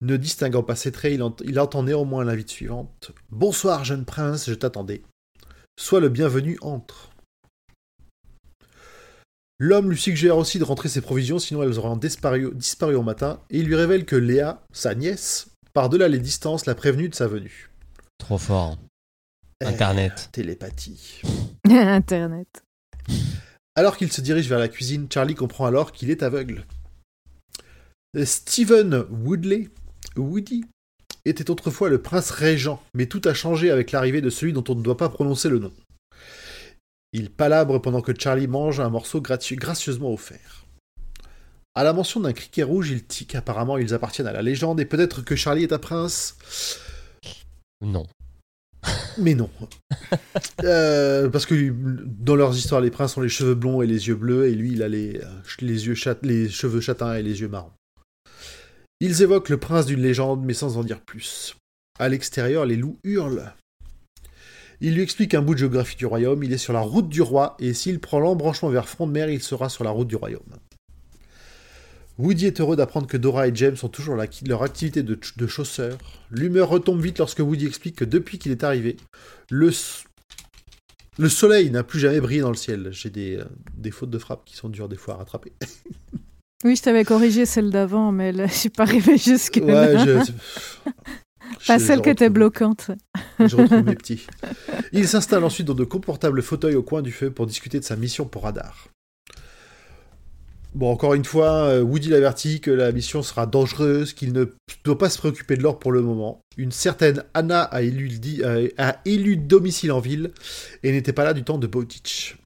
Ne 0.00 0.16
distinguant 0.16 0.62
pas 0.62 0.76
ses 0.76 0.92
traits, 0.92 1.14
il, 1.14 1.22
ent- 1.22 1.34
il 1.44 1.58
entend 1.58 1.82
néanmoins 1.82 2.24
l'invite 2.24 2.50
suivante. 2.50 3.10
Bonsoir, 3.30 3.84
jeune 3.84 4.04
prince, 4.04 4.48
je 4.48 4.54
t'attendais. 4.54 5.02
Sois 5.78 6.00
le 6.00 6.08
bienvenu, 6.08 6.58
entre. 6.60 7.10
L'homme 9.58 9.90
lui 9.90 9.98
suggère 9.98 10.36
aussi 10.36 10.58
de 10.60 10.64
rentrer 10.64 10.88
ses 10.88 11.00
provisions, 11.00 11.40
sinon 11.40 11.64
elles 11.64 11.78
auront 11.78 11.96
disparu, 11.96 12.50
disparu 12.54 12.94
au 12.94 13.02
matin, 13.02 13.40
et 13.50 13.58
il 13.58 13.66
lui 13.66 13.74
révèle 13.74 14.04
que 14.04 14.14
Léa, 14.14 14.62
sa 14.72 14.94
nièce, 14.94 15.48
par-delà 15.72 16.06
les 16.06 16.20
distances, 16.20 16.66
l'a 16.66 16.76
prévenu 16.76 17.08
de 17.08 17.14
sa 17.14 17.26
venue. 17.26 17.70
Trop 18.18 18.38
fort. 18.38 18.78
Eh, 19.60 19.66
Internet. 19.66 20.28
télépathie. 20.30 21.22
Internet. 21.68 22.62
Alors 23.78 23.96
qu'il 23.96 24.10
se 24.10 24.20
dirige 24.20 24.48
vers 24.48 24.58
la 24.58 24.66
cuisine, 24.66 25.06
Charlie 25.08 25.36
comprend 25.36 25.64
alors 25.64 25.92
qu'il 25.92 26.10
est 26.10 26.24
aveugle. 26.24 26.66
Euh, 28.16 28.24
Stephen 28.24 29.04
Woodley, 29.08 29.68
Woody, 30.16 30.64
était 31.24 31.48
autrefois 31.48 31.88
le 31.88 32.02
prince 32.02 32.32
régent, 32.32 32.82
mais 32.92 33.06
tout 33.06 33.22
a 33.24 33.34
changé 33.34 33.70
avec 33.70 33.92
l'arrivée 33.92 34.20
de 34.20 34.30
celui 34.30 34.52
dont 34.52 34.64
on 34.68 34.74
ne 34.74 34.82
doit 34.82 34.96
pas 34.96 35.08
prononcer 35.08 35.48
le 35.48 35.60
nom. 35.60 35.72
Il 37.12 37.30
palabre 37.30 37.78
pendant 37.78 38.00
que 38.00 38.10
Charlie 38.18 38.48
mange 38.48 38.80
un 38.80 38.88
morceau 38.88 39.20
gracieusement 39.20 40.12
offert. 40.12 40.66
À 41.76 41.84
la 41.84 41.92
mention 41.92 42.18
d'un 42.18 42.32
criquet 42.32 42.64
rouge, 42.64 42.90
il 42.90 43.04
tique. 43.04 43.36
Apparemment, 43.36 43.78
ils 43.78 43.94
appartiennent 43.94 44.26
à 44.26 44.32
la 44.32 44.42
légende, 44.42 44.80
et 44.80 44.86
peut-être 44.86 45.22
que 45.22 45.36
Charlie 45.36 45.62
est 45.62 45.72
un 45.72 45.78
prince. 45.78 46.36
Non. 47.80 48.08
Mais 49.18 49.34
non. 49.34 49.50
Euh, 50.64 51.28
parce 51.28 51.46
que 51.46 51.72
dans 51.72 52.34
leurs 52.34 52.56
histoires, 52.56 52.80
les 52.80 52.90
princes 52.90 53.16
ont 53.16 53.20
les 53.20 53.28
cheveux 53.28 53.54
blonds 53.54 53.82
et 53.82 53.86
les 53.86 54.08
yeux 54.08 54.14
bleus, 54.14 54.48
et 54.48 54.54
lui, 54.54 54.72
il 54.72 54.82
a 54.82 54.88
les, 54.88 55.20
euh, 55.20 55.26
les, 55.60 55.86
yeux 55.86 55.94
chat- 55.94 56.18
les 56.22 56.48
cheveux 56.48 56.80
châtains 56.80 57.14
et 57.14 57.22
les 57.22 57.40
yeux 57.40 57.48
marrons. 57.48 57.72
Ils 59.00 59.22
évoquent 59.22 59.48
le 59.48 59.58
prince 59.58 59.86
d'une 59.86 60.00
légende, 60.00 60.44
mais 60.44 60.54
sans 60.54 60.76
en 60.76 60.82
dire 60.84 61.00
plus. 61.00 61.56
À 61.98 62.08
l'extérieur, 62.08 62.66
les 62.66 62.76
loups 62.76 62.98
hurlent. 63.04 63.52
Il 64.80 64.94
lui 64.94 65.02
explique 65.02 65.34
un 65.34 65.42
bout 65.42 65.54
de 65.54 65.60
géographie 65.60 65.96
du 65.96 66.06
royaume, 66.06 66.42
il 66.42 66.52
est 66.52 66.58
sur 66.58 66.72
la 66.72 66.80
route 66.80 67.08
du 67.08 67.22
roi, 67.22 67.56
et 67.58 67.74
s'il 67.74 68.00
prend 68.00 68.18
l'embranchement 68.18 68.68
vers 68.68 68.88
front 68.88 69.06
de 69.06 69.12
mer, 69.12 69.28
il 69.28 69.42
sera 69.42 69.68
sur 69.68 69.84
la 69.84 69.90
route 69.90 70.08
du 70.08 70.16
royaume. 70.16 70.58
Woody 72.18 72.46
est 72.46 72.60
heureux 72.60 72.76
d'apprendre 72.76 73.06
que 73.06 73.16
Dora 73.16 73.46
et 73.48 73.52
James 73.54 73.76
ont 73.82 73.88
toujours 73.88 74.16
leur 74.16 74.62
activité 74.62 75.02
de, 75.02 75.14
ch- 75.14 75.36
de 75.36 75.46
chausseurs. 75.46 75.96
L'humeur 76.30 76.68
retombe 76.68 77.00
vite 77.00 77.18
lorsque 77.18 77.38
Woody 77.38 77.66
explique 77.66 77.96
que 77.96 78.04
depuis 78.04 78.38
qu'il 78.38 78.50
est 78.52 78.64
arrivé, 78.64 78.96
le, 79.50 79.70
le 81.18 81.28
soleil 81.28 81.70
n'a 81.70 81.82
plus 81.84 82.00
jamais 82.00 82.20
brillé 82.20 82.40
dans 82.40 82.50
le 82.50 82.56
ciel. 82.56 82.88
J'ai 82.92 83.10
des, 83.10 83.36
euh, 83.36 83.44
des 83.76 83.90
fautes 83.90 84.10
de 84.10 84.18
frappe 84.18 84.44
qui 84.44 84.56
sont 84.56 84.68
dures 84.68 84.88
des 84.88 84.96
fois 84.96 85.14
à 85.14 85.16
rattraper. 85.18 85.52
Oui, 86.64 86.74
je 86.74 86.82
t'avais 86.82 87.04
corrigé 87.04 87.46
celle 87.46 87.70
d'avant, 87.70 88.10
mais 88.10 88.32
là, 88.32 88.46
je 88.48 88.52
suis 88.52 88.68
pas 88.68 88.82
arrivée 88.82 89.16
jusque 89.16 89.58
là. 89.58 89.92
Ouais, 89.92 89.98
je... 90.04 90.32
Pas 91.68 91.78
je- 91.78 91.84
celle 91.84 92.02
qui 92.02 92.08
était 92.10 92.30
bloquante. 92.30 92.90
Je 93.38 93.54
retrouve 93.54 93.84
mes 93.84 93.94
petits. 93.94 94.26
Il 94.90 95.06
s'installe 95.06 95.44
ensuite 95.44 95.68
dans 95.68 95.74
de 95.74 95.84
confortables 95.84 96.42
fauteuils 96.42 96.74
au 96.74 96.82
coin 96.82 97.00
du 97.00 97.12
feu 97.12 97.30
pour 97.30 97.46
discuter 97.46 97.78
de 97.78 97.84
sa 97.84 97.94
mission 97.94 98.24
pour 98.26 98.42
Radar. 98.42 98.88
Bon, 100.78 100.92
encore 100.92 101.14
une 101.14 101.24
fois, 101.24 101.64
euh, 101.64 101.82
Woody 101.82 102.08
l'avertit 102.08 102.60
que 102.60 102.70
la 102.70 102.92
mission 102.92 103.24
sera 103.24 103.46
dangereuse, 103.46 104.12
qu'il 104.12 104.32
ne 104.32 104.44
doit 104.84 104.96
pas 104.96 105.10
se 105.10 105.18
préoccuper 105.18 105.56
de 105.56 105.62
l'or 105.64 105.80
pour 105.80 105.90
le 105.90 106.02
moment. 106.02 106.40
Une 106.56 106.70
certaine 106.70 107.24
Anna 107.34 107.62
a 107.62 107.82
élu, 107.82 109.36
domicile 109.36 109.90
en 109.90 109.98
ville 109.98 110.30
et 110.84 110.92
n'était 110.92 111.12
pas 111.12 111.24
là 111.24 111.34
du 111.34 111.42
temps 111.42 111.58
de 111.58 111.66
Bowtich. 111.66 112.38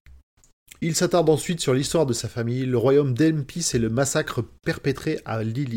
Il 0.80 0.94
s'attarde 0.94 1.28
ensuite 1.28 1.60
sur 1.60 1.74
l'histoire 1.74 2.06
de 2.06 2.14
sa 2.14 2.26
famille, 2.26 2.64
le 2.64 2.78
royaume 2.78 3.12
d'Elmpis 3.12 3.72
et 3.74 3.78
le 3.78 3.90
massacre 3.90 4.42
perpétré 4.64 5.20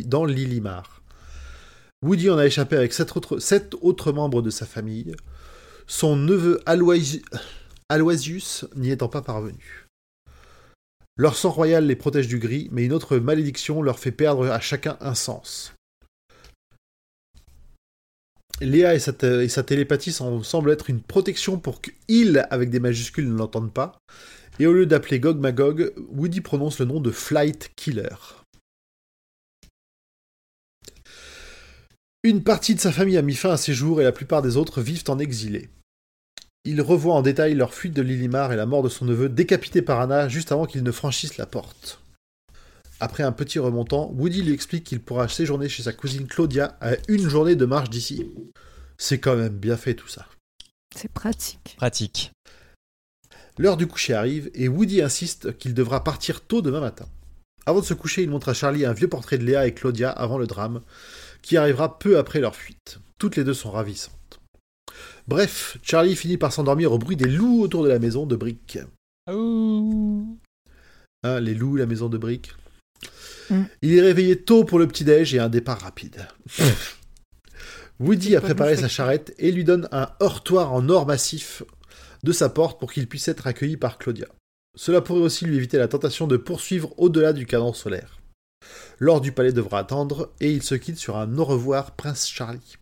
dans 0.05 0.23
Lilimar. 0.23 1.01
Woody 2.03 2.29
en 2.29 2.37
a 2.37 2.45
échappé 2.45 2.77
avec 2.77 2.93
sept 2.93 3.11
autres, 3.81 4.13
membres 4.13 4.41
de 4.41 4.49
sa 4.49 4.65
famille, 4.65 5.13
son 5.87 6.15
neveu 6.15 6.61
Aloisius 7.89 8.65
n'y 8.77 8.91
étant 8.91 9.09
pas 9.09 9.21
parvenu. 9.21 9.84
Leur 11.17 11.35
sang 11.37 11.49
royal 11.51 11.85
les 11.85 11.95
protège 11.95 12.27
du 12.27 12.39
gris, 12.39 12.67
mais 12.71 12.83
une 12.83 12.91
autre 12.91 13.17
malédiction 13.17 13.81
leur 13.81 13.99
fait 13.99 14.11
perdre 14.11 14.47
à 14.47 14.59
chacun 14.59 14.97
un 14.99 15.15
sens. 15.15 15.73
Léa 18.61 18.95
et 18.95 18.99
sa, 18.99 19.13
télépathie 19.63 20.11
sem- 20.11 20.43
semblent 20.43 20.71
être 20.71 20.89
une 20.89 21.01
protection 21.01 21.57
pour 21.57 21.81
que 21.81 21.91
il, 22.07 22.45
avec 22.49 22.69
des 22.69 22.79
majuscules, 22.79 23.27
ne 23.27 23.37
l'entendent 23.37 23.73
pas. 23.73 23.97
Et 24.59 24.67
au 24.67 24.73
lieu 24.73 24.85
d'appeler 24.85 25.19
Gog 25.19 25.39
Magog, 25.39 25.93
Woody 26.09 26.41
prononce 26.41 26.79
le 26.79 26.85
nom 26.85 27.01
de 27.01 27.11
Flight 27.11 27.71
Killer. 27.75 28.15
Une 32.23 32.43
partie 32.43 32.75
de 32.75 32.79
sa 32.79 32.91
famille 32.91 33.17
a 33.17 33.21
mis 33.21 33.35
fin 33.35 33.51
à 33.51 33.57
ses 33.57 33.73
jours 33.73 34.01
et 34.01 34.05
la 34.05 34.11
plupart 34.11 34.41
des 34.41 34.57
autres 34.57 34.81
vivent 34.81 35.03
en 35.09 35.19
exilé. 35.19 35.69
Il 36.65 36.81
revoit 36.81 37.13
en 37.13 37.21
détail 37.21 37.53
leur 37.53 37.75
fuite 37.75 37.93
de 37.93 38.01
Lilimar 38.01 38.51
et 38.51 38.55
la 38.55 38.65
mort 38.65 38.81
de 38.81 38.89
son 38.89 39.05
neveu 39.05 39.29
décapité 39.29 39.83
par 39.83 40.01
Anna 40.01 40.27
juste 40.27 40.51
avant 40.51 40.65
qu'il 40.65 40.81
ne 40.81 40.91
franchisse 40.91 41.37
la 41.37 41.45
porte. 41.45 42.01
Après 42.99 43.23
un 43.23 43.31
petit 43.31 43.59
remontant, 43.59 44.11
Woody 44.15 44.41
lui 44.41 44.53
explique 44.53 44.83
qu'il 44.83 44.99
pourra 44.99 45.27
séjourner 45.27 45.69
chez 45.69 45.83
sa 45.83 45.93
cousine 45.93 46.27
Claudia 46.27 46.75
à 46.81 46.93
une 47.07 47.29
journée 47.29 47.55
de 47.55 47.65
marche 47.65 47.91
d'ici. 47.91 48.31
C'est 48.97 49.19
quand 49.19 49.35
même 49.35 49.55
bien 49.55 49.77
fait 49.77 49.93
tout 49.93 50.07
ça. 50.07 50.25
C'est 50.95 51.11
pratique. 51.11 51.75
Pratique. 51.77 52.31
L'heure 53.59 53.77
du 53.77 53.85
coucher 53.85 54.13
arrive 54.13 54.49
et 54.55 54.67
Woody 54.67 55.01
insiste 55.01 55.57
qu'il 55.57 55.73
devra 55.73 56.03
partir 56.03 56.41
tôt 56.41 56.61
demain 56.61 56.79
matin. 56.79 57.05
Avant 57.67 57.79
de 57.79 57.85
se 57.85 57.93
coucher, 57.93 58.23
il 58.23 58.29
montre 58.29 58.49
à 58.49 58.53
Charlie 58.53 58.85
un 58.85 58.93
vieux 58.93 59.07
portrait 59.07 59.37
de 59.37 59.43
Léa 59.43 59.67
et 59.67 59.73
Claudia 59.73 60.09
avant 60.09 60.37
le 60.37 60.47
drame, 60.47 60.81
qui 61.41 61.57
arrivera 61.57 61.99
peu 61.99 62.17
après 62.17 62.39
leur 62.39 62.55
fuite. 62.55 62.99
Toutes 63.17 63.35
les 63.35 63.43
deux 63.43 63.53
sont 63.53 63.71
ravissantes. 63.71 64.24
Bref, 65.27 65.77
Charlie 65.81 66.15
finit 66.15 66.37
par 66.37 66.53
s'endormir 66.53 66.91
au 66.91 66.99
bruit 66.99 67.15
des 67.15 67.29
loups 67.29 67.61
autour 67.61 67.83
de 67.83 67.89
la 67.89 67.99
maison 67.99 68.25
de 68.25 68.35
briques. 68.35 68.77
Hein, 71.23 71.39
les 71.39 71.55
loups, 71.55 71.75
la 71.75 71.87
maison 71.87 72.09
de 72.09 72.17
briques. 72.17 72.53
Mm. 73.49 73.63
Il 73.81 73.95
est 73.95 74.01
réveillé 74.01 74.41
tôt 74.41 74.63
pour 74.63 74.77
le 74.77 74.87
petit-déj 74.87 75.33
et 75.33 75.39
un 75.39 75.49
départ 75.49 75.79
rapide. 75.79 76.27
Woody 77.99 78.35
a 78.35 78.41
préparé 78.41 78.75
sa 78.75 78.87
charrette 78.87 79.33
et 79.39 79.51
lui 79.51 79.63
donne 79.63 79.87
un 79.91 80.09
heurtoir 80.21 80.73
en 80.73 80.89
or 80.89 81.05
massif 81.05 81.63
de 82.23 82.31
sa 82.31 82.49
porte 82.49 82.79
pour 82.79 82.91
qu'il 82.91 83.07
puisse 83.07 83.27
être 83.27 83.47
accueilli 83.47 83.77
par 83.77 83.97
Claudia. 83.97 84.27
Cela 84.75 85.01
pourrait 85.01 85.21
aussi 85.21 85.45
lui 85.45 85.55
éviter 85.55 85.77
la 85.77 85.87
tentation 85.87 86.27
de 86.27 86.37
poursuivre 86.37 86.93
au-delà 86.97 87.31
du 87.31 87.45
cadran 87.45 87.73
solaire. 87.73 88.19
L'or 88.99 89.21
du 89.21 89.31
palais 89.31 89.53
devra 89.53 89.79
attendre 89.79 90.33
et 90.41 90.51
il 90.51 90.61
se 90.61 90.75
quitte 90.75 90.97
sur 90.97 91.17
un 91.17 91.37
au 91.37 91.45
revoir, 91.45 91.95
Prince 91.95 92.27
Charlie. 92.27 92.77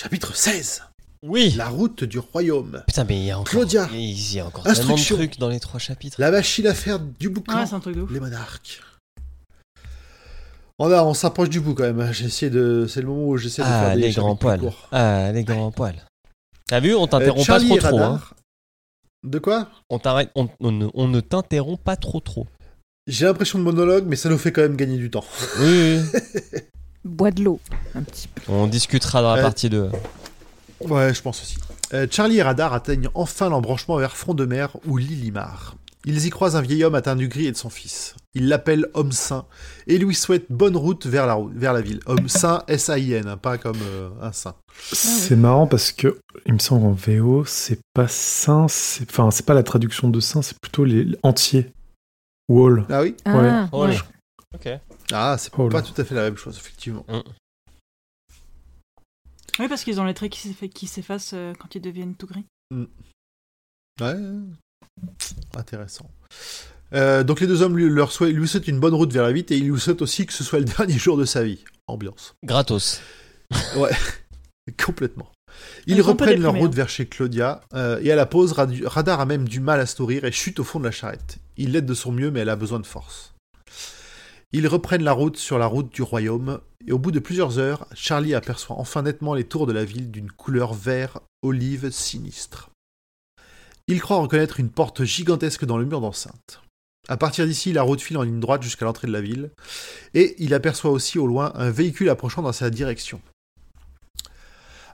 Chapitre 0.00 0.36
16 0.36 0.82
Oui. 1.24 1.54
La 1.56 1.68
route 1.68 2.04
du 2.04 2.20
royaume. 2.20 2.84
Putain, 2.86 3.02
mais 3.02 3.16
il 3.18 3.24
y 3.24 3.30
a 3.32 3.38
encore, 3.40 3.50
Claudia. 3.50 3.88
il 3.92 4.32
y 4.32 4.38
a 4.38 4.46
encore 4.46 4.62
tellement 4.62 4.76
de 4.76 4.80
Instruction. 4.82 5.16
trucs 5.16 5.38
dans 5.40 5.48
les 5.48 5.58
trois 5.58 5.80
chapitres. 5.80 6.20
La 6.20 6.30
machine 6.30 6.68
à 6.68 6.74
faire 6.74 7.00
du 7.00 7.28
boucan. 7.30 7.58
Ouais, 7.58 7.66
c'est 7.66 7.74
un 7.74 7.80
truc 7.80 7.96
de 7.96 8.02
ouf. 8.02 8.10
les 8.12 8.20
monarques. 8.20 8.80
On, 10.78 10.88
a- 10.92 11.02
on 11.02 11.14
s'approche 11.14 11.50
du 11.50 11.58
bout 11.58 11.74
quand 11.74 11.82
même. 11.92 12.12
J'ai 12.12 12.26
essayé 12.26 12.48
de. 12.48 12.86
C'est 12.88 13.00
le 13.00 13.08
moment 13.08 13.24
où 13.26 13.36
j'essaie 13.38 13.62
de 13.62 13.66
Ah, 13.68 13.86
faire 13.86 13.96
des 13.96 14.02
les 14.02 14.12
grands 14.12 14.36
plus 14.36 14.42
poils. 14.46 14.60
courts. 14.60 14.88
Ah, 14.92 15.32
les 15.32 15.42
grands 15.42 15.72
poils. 15.72 16.00
T'as 16.68 16.78
vu, 16.78 16.94
on 16.94 17.02
Euh, 17.02 17.06
t'interrompt 17.08 17.38
pas 17.38 17.44
Charlie 17.54 17.66
trop 17.66 17.76
et 17.76 17.80
trop. 17.80 17.98
Hein. 17.98 18.02
Radar. 18.02 18.34
De 19.24 19.38
quoi? 19.40 19.68
On, 19.90 19.98
t'arrête- 19.98 20.30
on, 20.36 20.48
on 20.60 20.70
ne- 20.70 20.86
on 20.94 21.08
ne 21.08 21.18
t'interrompt 21.18 21.82
pas 21.82 21.96
trop 21.96 22.20
trop. 22.20 22.46
J'ai 23.08 23.24
l'impression 23.26 23.58
de 23.58 23.64
monologue, 23.64 24.04
mais 24.06 24.14
ça 24.14 24.28
nous 24.28 24.38
fait 24.38 24.52
quand 24.52 24.60
même 24.62 24.76
gagner 24.76 24.96
du 24.98 25.10
temps. 25.10 25.24
Oui, 25.58 25.98
oui. 26.14 26.20
Bois 27.08 27.30
de 27.30 27.42
l'eau, 27.42 27.60
un 27.94 28.02
petit 28.02 28.28
peu. 28.28 28.42
on 28.52 28.66
discutera 28.66 29.22
dans 29.22 29.34
la 29.34 29.40
Euh, 29.40 29.42
partie 29.42 29.68
2. 29.70 29.90
Ouais, 30.80 31.12
je 31.14 31.22
pense 31.22 31.42
aussi. 31.42 31.56
Euh, 31.94 32.06
Charlie 32.10 32.38
et 32.38 32.42
Radar 32.42 32.72
atteignent 32.72 33.08
enfin 33.14 33.48
l'embranchement 33.48 33.96
vers 33.96 34.16
Front 34.16 34.34
de 34.34 34.44
Mer 34.44 34.76
ou 34.86 34.96
Lilimar. 34.98 35.74
Ils 36.04 36.26
y 36.26 36.30
croisent 36.30 36.56
un 36.56 36.62
vieil 36.62 36.84
homme 36.84 36.94
atteint 36.94 37.16
du 37.16 37.28
gris 37.28 37.46
et 37.46 37.52
de 37.52 37.56
son 37.56 37.70
fils. 37.70 38.14
Ils 38.34 38.46
l'appellent 38.48 38.86
Homme 38.94 39.10
Saint 39.10 39.46
et 39.88 39.98
lui 39.98 40.14
souhaitent 40.14 40.46
bonne 40.48 40.76
route 40.76 41.06
vers 41.06 41.26
la, 41.26 41.34
route, 41.34 41.52
vers 41.54 41.72
la 41.72 41.80
ville. 41.80 42.00
Homme 42.06 42.28
Saint, 42.28 42.62
S-A-I-N, 42.68 43.26
hein, 43.26 43.36
pas 43.36 43.58
comme 43.58 43.76
euh, 43.82 44.08
un 44.22 44.32
saint. 44.32 44.54
C'est 44.92 45.34
marrant 45.36 45.66
parce 45.66 45.90
que 45.90 46.18
il 46.46 46.54
me 46.54 46.58
semble 46.60 46.86
en 46.86 46.92
VO, 46.92 47.44
c'est 47.44 47.80
pas 47.94 48.06
saint, 48.06 48.68
c'est 48.68 49.10
enfin 49.10 49.30
c'est 49.32 49.44
pas 49.44 49.54
la 49.54 49.64
traduction 49.64 50.08
de 50.08 50.20
saint, 50.20 50.40
c'est 50.40 50.58
plutôt 50.60 50.84
les 50.84 51.08
entiers. 51.24 51.72
Wall. 52.48 52.86
Ah 52.88 53.02
oui 53.02 53.14
Ah, 53.26 53.68
Oh, 53.72 53.86
ouais. 53.86 53.98
Ok. 54.54 54.68
Ah, 55.12 55.36
c'est 55.38 55.50
Oh 55.58 55.68
pas 55.68 55.82
tout 55.82 55.98
à 56.00 56.04
fait 56.04 56.14
la 56.14 56.22
même 56.22 56.36
chose, 56.36 56.56
effectivement. 56.56 57.04
Oui, 59.58 59.68
parce 59.68 59.82
qu'ils 59.84 60.00
ont 60.00 60.04
les 60.04 60.14
traits 60.14 60.32
qui 60.32 60.48
s'effa- 60.48 60.68
qui 60.68 60.86
s'effacent 60.86 61.32
euh, 61.34 61.52
quand 61.58 61.74
ils 61.74 61.80
deviennent 61.82 62.14
tout 62.14 62.26
gris. 62.26 62.44
Ouais. 64.00 64.14
Intéressant. 65.56 66.10
Euh, 66.94 67.22
donc 67.24 67.40
les 67.40 67.46
deux 67.46 67.60
hommes 67.62 67.76
lui, 67.76 67.88
leur 67.90 68.12
souhaitent, 68.12 68.32
lui 68.34 68.48
souhaitent 68.48 68.68
une 68.68 68.80
bonne 68.80 68.94
route 68.94 69.12
vers 69.12 69.24
la 69.24 69.32
ville 69.32 69.44
et 69.50 69.56
ils 69.58 69.68
lui 69.68 69.78
souhaitent 69.80 70.00
aussi 70.00 70.24
que 70.26 70.32
ce 70.32 70.44
soit 70.44 70.60
le 70.60 70.64
dernier 70.76 70.96
jour 70.96 71.16
de 71.16 71.24
sa 71.24 71.42
vie. 71.42 71.64
Ambiance. 71.86 72.34
Gratos. 72.44 73.00
Complètement. 74.84 75.30
Ils 75.86 76.00
reprennent 76.02 76.40
leur 76.40 76.54
route 76.54 76.74
vers 76.74 76.88
chez 76.88 77.06
Claudia 77.06 77.60
euh, 77.74 77.98
et 78.02 78.12
à 78.12 78.16
la 78.16 78.26
pause, 78.26 78.52
Radar 78.52 79.20
a 79.20 79.24
même 79.26 79.48
du 79.48 79.60
mal 79.60 79.80
à 79.80 79.86
se 79.86 80.00
nourrir 80.00 80.24
et 80.24 80.30
chute 80.32 80.60
au 80.60 80.64
fond 80.64 80.78
de 80.78 80.84
la 80.84 80.90
charrette. 80.90 81.38
Il 81.56 81.72
l'aide 81.72 81.86
de 81.86 81.94
son 81.94 82.12
mieux 82.12 82.30
mais 82.30 82.40
elle 82.40 82.48
a 82.50 82.56
besoin 82.56 82.78
de 82.78 82.86
force. 82.86 83.34
Ils 84.52 84.66
reprennent 84.66 85.02
la 85.04 85.12
route 85.12 85.36
sur 85.36 85.58
la 85.58 85.66
route 85.66 85.92
du 85.92 86.02
royaume 86.02 86.60
et 86.86 86.92
au 86.92 86.98
bout 86.98 87.10
de 87.10 87.18
plusieurs 87.18 87.58
heures, 87.58 87.86
Charlie 87.94 88.34
aperçoit 88.34 88.76
enfin 88.78 89.02
nettement 89.02 89.34
les 89.34 89.44
tours 89.44 89.66
de 89.66 89.72
la 89.72 89.84
ville 89.84 90.10
d'une 90.10 90.30
couleur 90.32 90.72
vert 90.72 91.20
olive 91.42 91.90
sinistre. 91.90 92.70
Il 93.88 94.00
croit 94.00 94.18
reconnaître 94.18 94.60
une 94.60 94.70
porte 94.70 95.04
gigantesque 95.04 95.64
dans 95.64 95.76
le 95.78 95.84
mur 95.84 96.00
d'enceinte. 96.00 96.62
À 97.08 97.16
partir 97.16 97.46
d'ici, 97.46 97.72
la 97.72 97.82
route 97.82 98.00
file 98.00 98.18
en 98.18 98.22
ligne 98.22 98.40
droite 98.40 98.62
jusqu'à 98.62 98.84
l'entrée 98.84 99.06
de 99.06 99.12
la 99.12 99.20
ville, 99.22 99.50
et 100.14 100.34
il 100.38 100.52
aperçoit 100.52 100.90
aussi 100.90 101.18
au 101.18 101.26
loin 101.26 101.52
un 101.54 101.70
véhicule 101.70 102.10
approchant 102.10 102.42
dans 102.42 102.52
sa 102.52 102.68
direction. 102.68 103.20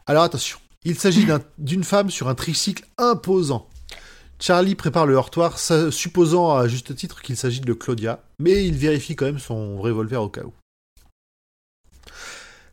Alors 0.06 0.22
attention, 0.22 0.59
il 0.85 0.97
s'agit 0.98 1.24
d'un- 1.24 1.43
d'une 1.59 1.82
femme 1.82 2.10
sur 2.10 2.28
un 2.28 2.35
tricycle 2.35 2.85
imposant. 2.98 3.68
Charlie 4.45 4.75
prépare 4.75 5.07
le 5.07 5.15
heurtoir, 5.15 5.59
sa- 5.59 5.91
supposant 5.91 6.55
à 6.55 6.69
juste 6.69 6.95
titre 6.95 7.23
qu'il 7.23 7.35
s'agit 7.35 7.62
de 7.62 7.73
Claudia, 7.73 8.23
mais 8.39 8.66
il 8.66 8.75
vérifie 8.75 9.16
quand 9.16 9.25
même 9.25 9.39
son 9.39 9.79
revolver 9.81 10.21
au 10.23 10.29
cas 10.29 10.43
où. 10.43 10.53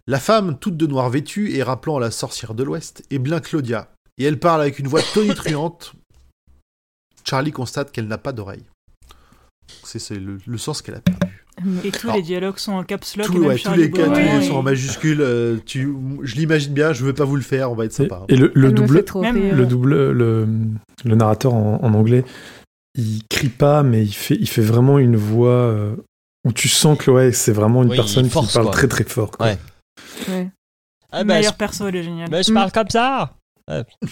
La 0.06 0.19
femme, 0.19 0.60
toute 0.60 0.76
de 0.76 0.85
noir 0.85 1.10
vêtue 1.10 1.53
et 1.56 1.64
rappelant 1.64 1.98
la 1.98 2.11
sorcière 2.11 2.56
de 2.56 2.64
l'Ouest, 2.64 3.03
est 3.10 3.19
bien 3.19 3.39
Claudia, 3.39 3.89
et 4.18 4.26
elle 4.26 4.38
parle 4.38 4.60
avec 4.60 4.80
une 4.80 4.89
voix 4.89 5.02
tonitruante. 5.14 5.93
Charlie 7.23 7.53
constate 7.53 7.93
qu'elle 7.93 8.10
n'a 8.10 8.18
pas 8.18 8.34
d'oreille. 8.34 8.65
C'est 9.85 9.99
c'est 9.99 10.15
le, 10.19 10.39
le 10.45 10.57
sens 10.57 10.81
qu'elle 10.81 10.95
a 10.95 10.99
perdu. 10.99 11.30
Et 11.83 11.91
tous 11.91 12.07
Alors, 12.07 12.15
les 12.17 12.21
dialogues 12.23 12.57
sont 12.57 12.73
en 12.73 12.83
caps 12.83 13.15
lock. 13.17 13.27
Tous, 13.27 13.35
et 13.35 13.39
même 13.39 13.47
ouais, 13.49 13.57
tous 13.57 13.73
les 13.73 13.91
cas 13.91 14.05
tous 14.05 14.11
Beaumont, 14.11 14.38
les 14.39 14.45
il- 14.45 14.49
sont 14.49 14.55
en 14.55 14.61
majuscule. 14.63 15.21
euh, 15.21 15.57
tu, 15.65 15.93
je 16.23 16.35
l'imagine 16.35 16.73
bien, 16.73 16.93
je 16.93 17.03
veux 17.05 17.13
pas 17.13 17.25
vous 17.25 17.35
le 17.35 17.41
faire, 17.41 17.71
on 17.71 17.75
va 17.75 17.85
être 17.85 17.91
Et, 17.91 17.95
sympa. 18.03 18.23
et 18.29 18.35
le, 18.35 18.49
double, 18.71 19.03
Même 19.21 19.55
le 19.55 19.65
double, 19.65 20.11
le, 20.11 20.47
le 21.05 21.15
narrateur 21.15 21.53
en, 21.53 21.79
en 21.83 21.93
anglais, 21.93 22.23
il 22.95 23.21
crie 23.29 23.49
pas, 23.49 23.83
mais 23.83 24.03
il 24.03 24.13
fait, 24.13 24.35
il 24.39 24.47
fait 24.49 24.61
vraiment 24.61 24.99
une 24.99 25.15
voix 25.15 25.49
euh, 25.51 25.95
où 26.45 26.51
tu 26.53 26.67
sens 26.67 26.97
que 26.97 27.11
ouais, 27.11 27.31
c'est 27.31 27.51
vraiment 27.53 27.83
une 27.83 27.89
Oui, 27.89 27.95
personne 27.95 28.25
il 28.25 28.31
force, 28.31 28.47
qui 28.47 28.53
parle 28.53 28.65
quoi. 28.65 28.73
très 28.73 28.88
très 28.88 29.03
fort. 29.03 29.31
quoi. 29.31 29.45
Ouais. 29.47 29.57
Ouais. 30.29 30.49
Ah 31.11 31.21
Le 31.23 31.27
bah, 31.27 31.35
meilleur 31.35 31.53
je, 31.53 31.57
perso, 31.57 31.88
elle 31.88 31.95
est 31.97 32.03
géniale. 32.03 32.29
bah, 32.29 32.41
je 32.41 32.51
Mm. 32.51 32.55
parle 32.55 32.71
comme 32.71 32.89
ça. 32.89 33.33
Ouais, 33.69 33.83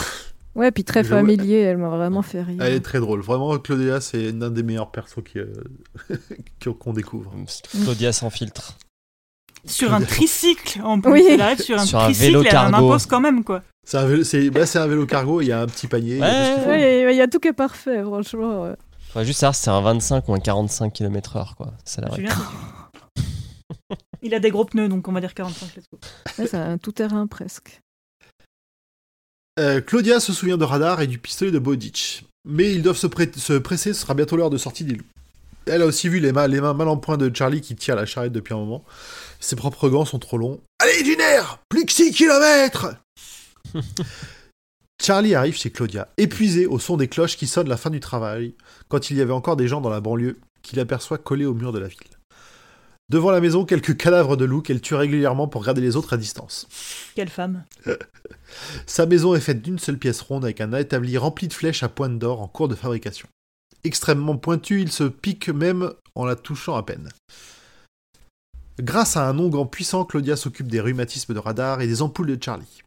puis 0.73 0.83
très 0.83 1.03
familier, 1.03 1.59
elle 1.59 1.77
m'a 1.77 1.89
vraiment 1.89 2.21
fait 2.21 2.41
rire. 2.41 2.61
Elle 2.61 2.73
est 2.73 2.79
très 2.81 2.99
drôle. 2.99 3.21
Vraiment, 3.21 3.57
Claudia, 3.59 4.01
c'est 4.01 4.31
l'un 4.31 4.49
des 4.49 4.63
meilleurs 4.63 4.91
persos 4.91 5.23
qui, 5.23 5.39
euh, 5.39 5.53
qu'on 6.79 6.93
découvre. 6.93 7.31
Claudia 7.83 8.11
sans 8.11 8.29
filtre. 8.29 8.77
Sur 9.65 9.93
un 9.93 10.01
tricycle, 10.01 10.81
en 10.83 11.01
plus. 11.01 11.11
Oui. 11.11 11.25
Elle 11.29 11.41
arrive 11.41 11.59
sur 11.61 11.77
un 11.77 11.85
Sur 11.85 11.99
un 11.99 12.05
tricycle 12.05 12.25
vélo 12.27 12.43
et 12.43 12.47
elle 12.47 12.57
en 12.57 12.71
cargo. 12.71 12.87
impose 12.87 13.05
quand 13.05 13.19
même, 13.19 13.43
quoi. 13.43 13.61
C'est 13.85 13.97
un, 13.97 14.05
vélo- 14.07 14.23
c'est, 14.23 14.49
bah, 14.49 14.65
c'est 14.65 14.79
un 14.79 14.87
vélo 14.87 15.05
cargo, 15.05 15.41
il 15.41 15.47
y 15.47 15.51
a 15.51 15.61
un 15.61 15.65
petit 15.67 15.87
panier. 15.87 16.13
il 16.15 16.19
y 16.19 16.23
a 16.23 16.29
tout 16.29 16.35
ce 16.45 16.53
qu'il 16.55 16.63
faut. 16.63 16.69
Ouais, 16.69 17.13
il 17.13 17.17
y 17.17 17.21
a 17.21 17.27
tout 17.27 17.39
qui 17.39 17.47
est 17.49 17.53
parfait, 17.53 18.01
franchement. 18.03 18.61
ouais. 18.63 18.75
Faudrait 19.09 19.25
juste 19.25 19.39
savoir 19.39 19.55
si 19.55 19.63
c'est 19.63 19.69
un 19.71 19.81
25 19.81 20.27
ou 20.29 20.33
un 20.33 20.39
45 20.39 20.93
km/h, 20.93 21.55
quoi. 21.55 21.73
Ça 21.83 22.01
Il 24.21 24.33
a 24.33 24.39
des 24.39 24.49
gros 24.51 24.65
pneus, 24.65 24.87
donc 24.89 25.07
on 25.07 25.11
va 25.13 25.21
dire 25.21 25.33
45. 25.33 25.75
let's 25.75 25.85
go. 25.91 25.99
Ouais, 26.37 26.47
c'est 26.47 26.57
un 26.57 26.77
tout-terrain 26.77 27.25
presque. 27.27 27.81
Euh, 29.59 29.81
Claudia 29.81 30.21
se 30.21 30.31
souvient 30.31 30.57
de 30.57 30.63
Radar 30.63 31.01
et 31.01 31.07
du 31.07 31.19
pistolet 31.19 31.51
de 31.51 31.59
Bodic. 31.59 32.25
Mais 32.47 32.71
ils 32.73 32.81
doivent 32.81 32.97
se, 32.97 33.07
presser, 33.07 33.93
ce 33.93 34.01
sera 34.01 34.13
bientôt 34.13 34.37
l'heure 34.37 34.49
de 34.49 34.57
sortie 34.57 34.85
des 34.85 34.95
loups. 34.95 35.05
Elle 35.65 35.81
a 35.81 35.85
aussi 35.85 36.07
vu 36.07 36.19
les, 36.19 36.31
mains 36.31 36.47
les 36.47 36.61
mains 36.61 36.73
mal 36.73 36.87
en 36.87 36.95
point 36.95 37.17
de 37.17 37.29
Charlie 37.35 37.59
qui 37.59 37.75
tire 37.75 37.97
la 37.97 38.05
charrette 38.05 38.31
depuis 38.31 38.53
un 38.53 38.57
moment. 38.57 38.85
Ses 39.41 39.57
propres 39.57 39.89
gants 39.89 40.05
sont 40.05 40.17
trop 40.17 40.37
longs. 40.37 40.61
Allez, 40.79 41.03
du 41.03 41.15
nerf 41.17 41.59
Plus 41.67 41.85
que 41.85 41.91
6 41.91 42.13
kilomètres 42.13 42.95
Charlie 45.01 45.35
arrive 45.35 45.57
chez 45.57 45.69
Claudia, 45.69 46.07
épuisé 46.17 46.65
au 46.65 46.79
son 46.79 46.97
des 46.97 47.07
cloches 47.07 47.37
qui 47.37 47.47
sonnent 47.47 47.69
la 47.69 47.77
fin 47.77 47.89
du 47.89 47.99
travail, 47.99 48.53
quand 48.87 49.09
il 49.09 49.17
y 49.17 49.21
avait 49.21 49.33
encore 49.33 49.57
des 49.57 49.67
gens 49.67 49.81
dans 49.81 49.89
la 49.89 50.01
banlieue 50.01 50.39
qu'il 50.61 50.79
aperçoit 50.79 51.17
collés 51.17 51.45
au 51.45 51.53
mur 51.53 51.71
de 51.71 51.79
la 51.79 51.87
ville. 51.87 52.18
Devant 53.09 53.31
la 53.31 53.41
maison, 53.41 53.65
quelques 53.65 53.97
cadavres 53.97 54.37
de 54.37 54.45
loups 54.45 54.61
qu'elle 54.61 54.81
tue 54.81 54.93
régulièrement 54.93 55.47
pour 55.47 55.63
garder 55.63 55.81
les 55.81 55.95
autres 55.95 56.13
à 56.13 56.17
distance. 56.17 56.67
Quelle 57.15 57.29
femme. 57.29 57.63
Sa 58.85 59.07
maison 59.07 59.33
est 59.33 59.39
faite 59.39 59.63
d'une 59.63 59.79
seule 59.79 59.97
pièce 59.97 60.21
ronde 60.21 60.45
avec 60.45 60.61
un 60.61 60.73
établi 60.73 61.17
rempli 61.17 61.47
de 61.47 61.53
flèches 61.53 61.81
à 61.81 61.89
pointe 61.89 62.19
d'or 62.19 62.41
en 62.41 62.47
cours 62.47 62.67
de 62.67 62.75
fabrication. 62.75 63.27
Extrêmement 63.83 64.37
pointu, 64.37 64.81
il 64.81 64.91
se 64.91 65.05
pique 65.05 65.49
même 65.49 65.91
en 66.13 66.25
la 66.25 66.35
touchant 66.35 66.75
à 66.75 66.85
peine. 66.85 67.09
Grâce 68.79 69.17
à 69.17 69.27
un 69.27 69.39
onguent 69.39 69.69
puissant, 69.69 70.05
Claudia 70.05 70.35
s'occupe 70.35 70.67
des 70.67 70.79
rhumatismes 70.79 71.33
de 71.33 71.39
radar 71.39 71.81
et 71.81 71.87
des 71.87 72.01
ampoules 72.01 72.37
de 72.37 72.41
Charlie. 72.41 72.83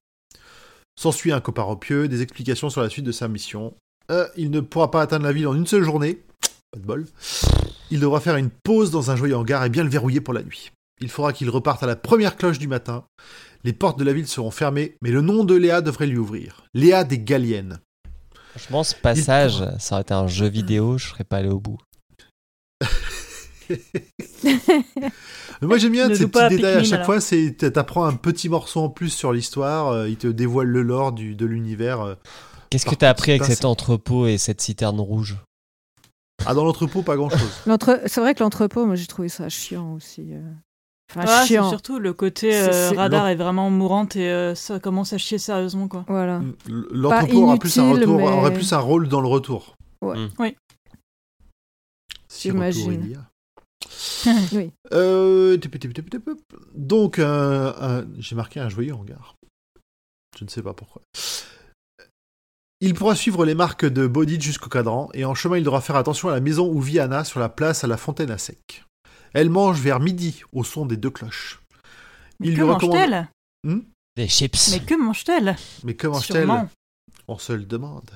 S'ensuit 0.99 1.33
un 1.33 1.41
coparopieux, 1.41 2.07
des 2.07 2.23
explications 2.23 2.71
sur 2.71 2.83
la 2.83 2.91
suite 2.91 3.05
de 3.05 3.13
sa 3.13 3.27
mission. 3.27 3.75
Euh, 4.11 4.29
il 4.37 4.51
ne 4.51 4.61
pourra 4.61 4.91
pas 4.91 5.03
atteindre 5.03 5.25
la 5.25 5.33
ville 5.33 5.49
en 5.49 5.55
une 5.55 5.67
seule 5.67 5.83
journée. 5.83 6.23
Pas 6.73 6.79
de 6.79 6.87
bol. 6.87 7.07
Il 7.91 8.01
devra 8.01 8.21
faire 8.21 8.37
une 8.37 8.49
pause 8.49 8.91
dans 8.91 9.11
un 9.11 9.17
joyeux 9.17 9.37
hangar 9.37 9.65
et 9.65 9.69
bien 9.69 9.85
le 9.85 9.91
verrouiller 9.91 10.23
pour 10.23 10.33
la 10.35 10.43
nuit. 10.43 10.73
Il 11.01 11.11
faudra 11.11 11.33
qu'il 11.33 11.51
reparte 11.51 11.83
à 11.83 11.87
la 11.87 11.97
première 11.97 12.37
cloche 12.37 12.59
du 12.59 12.69
matin. 12.69 13.05
Les 13.65 13.73
portes 13.73 13.99
de 13.99 14.05
la 14.05 14.13
ville 14.13 14.27
seront 14.27 14.51
fermées, 14.51 14.97
mais 15.03 15.11
le 15.11 15.21
nom 15.21 15.45
de 15.45 15.55
Léa 15.55 15.83
devrait 15.83 16.07
lui 16.07 16.19
ouvrir. 16.19 16.65
Léa 16.75 17.05
des 17.05 17.19
Galliennes. 17.19 17.79
Franchement, 18.51 18.85
ce 18.85 18.95
passage, 18.95 19.63
ça 19.79 19.95
aurait 19.97 20.03
été 20.03 20.15
un 20.15 20.27
jeu 20.27 20.47
vidéo, 20.47 20.99
je 20.99 21.09
serais 21.09 21.25
pas 21.25 21.39
allé 21.39 21.49
au 21.49 21.61
bout. 21.61 21.79
Moi 25.63 25.79
j'aime 25.79 25.93
bien 25.93 26.13
ces 26.15 26.27
petits 26.27 26.57
détails 26.57 26.77
à 26.77 26.83
chaque 26.83 26.95
alors. 26.95 27.07
fois, 27.07 27.21
c'est 27.21 27.53
t'apprends 27.73 28.05
un 28.05 28.15
petit 28.15 28.49
morceau 28.49 28.81
en 28.81 28.89
plus 28.89 29.11
sur 29.11 29.33
l'histoire, 29.33 29.89
euh, 29.89 30.09
il 30.09 30.17
te 30.17 30.27
dévoile 30.27 30.67
le 30.67 30.83
lore 30.83 31.13
du, 31.13 31.35
de 31.37 31.47
l'univers. 31.47 32.01
euh. 32.01 32.15
Qu'est-ce 32.71 32.87
que 32.87 32.95
t'as 32.95 33.11
appris 33.11 33.33
avec 33.33 33.45
cet 33.45 33.65
entrepôt 33.65 34.27
et 34.27 34.39
cette 34.39 34.61
citerne 34.61 34.99
rouge? 35.01 35.37
Ah 36.47 36.55
dans 36.55 36.65
l'entrepôt 36.65 37.03
pas 37.03 37.17
grand 37.17 37.31
chose. 37.31 37.51
L'entre- 37.67 38.01
C'est 38.07 38.21
vrai 38.21 38.35
que 38.35 38.43
l'entrepôt, 38.43 38.87
moi 38.87 38.95
j'ai 38.97 39.07
trouvé 39.07 39.29
ça 39.29 39.49
chiant 39.49 39.95
aussi. 39.95 40.33
euh. 40.33 40.41
Enfin, 41.11 41.25
Ah, 41.29 41.45
chiant. 41.47 41.69
surtout 41.69 41.99
le 41.99 42.13
côté 42.15 42.55
euh, 42.57 42.91
radar 42.97 43.29
est 43.29 43.35
vraiment 43.35 43.69
mourante 43.71 44.17
et 44.17 44.31
euh, 44.31 44.55
ça 44.55 44.81
commence 44.81 45.13
à 45.13 45.19
chier 45.19 45.37
sérieusement, 45.39 45.87
quoi. 45.89 46.05
Voilà. 46.09 46.41
L'entrepôt 46.67 47.43
aura 47.45 47.57
plus 47.59 47.79
un 47.79 47.85
inutile, 47.85 48.01
retour, 48.05 48.17
mais- 48.17 48.29
aurait 48.29 48.55
plus 48.55 48.73
un 48.73 48.79
rôle 48.79 49.09
dans 49.09 49.21
le 49.21 49.29
retour. 49.29 49.77
Ouais. 50.01 50.19
Mm. 50.19 50.29
Oui. 50.39 50.57
Si 52.29 52.51
retour 52.51 52.63
J'imagine. 52.73 53.03
il 53.05 53.11
y 53.11 53.15
a. 53.15 53.29
oui. 54.53 54.71
Euh. 54.95 55.59
Donc, 56.75 57.19
euh, 57.19 58.05
j'ai 58.19 58.35
marqué 58.37 58.61
un 58.61 58.69
joyeux 58.71 58.95
hangar. 58.95 59.35
Je 60.39 60.45
ne 60.45 60.49
sais 60.49 60.63
pas 60.63 60.73
pourquoi. 60.73 61.03
Il 62.85 62.95
pourra 62.95 63.15
suivre 63.15 63.45
les 63.45 63.55
marques 63.55 63.85
de 63.87 64.09
Bodhi 64.09 64.41
jusqu'au 64.41 64.69
cadran, 64.69 65.09
et 65.15 65.25
en 65.25 65.37
chemin, 65.37 65.57
il 65.57 65.63
devra 65.63 65.81
faire 65.81 65.95
attention 65.95 66.29
à 66.29 66.33
la 66.33 66.41
maison 66.41 66.69
où 66.69 66.81
vit 66.81 66.99
Anna 66.99 67.23
sur 67.23 67.39
la 67.39 67.49
place 67.49 67.85
à 67.85 67.87
la 67.87 67.97
fontaine 67.97 68.31
à 68.33 68.39
sec. 68.39 68.85
Elle 69.35 69.51
mange 69.51 69.81
vers 69.81 70.01
midi 70.01 70.43
au 70.53 70.65
son 70.65 70.85
des 70.85 70.97
deux 70.97 71.11
cloches. 71.11 71.61
Mais 72.41 72.49
Il 72.49 72.55
que 72.57 72.61
lui 72.63 72.69
recommande- 72.69 72.97
mange-t-elle? 72.99 73.83
Des 74.17 74.27
chips. 74.29 74.71
Mais 74.73 74.81
que 74.85 74.95
mange-t-elle? 74.95 75.57
Mais 75.85 75.95
comment 75.95 76.15
mange-t-elle? 76.17 76.51
On 77.29 77.39
se 77.39 77.53
le 77.53 77.65
demande. 77.65 78.11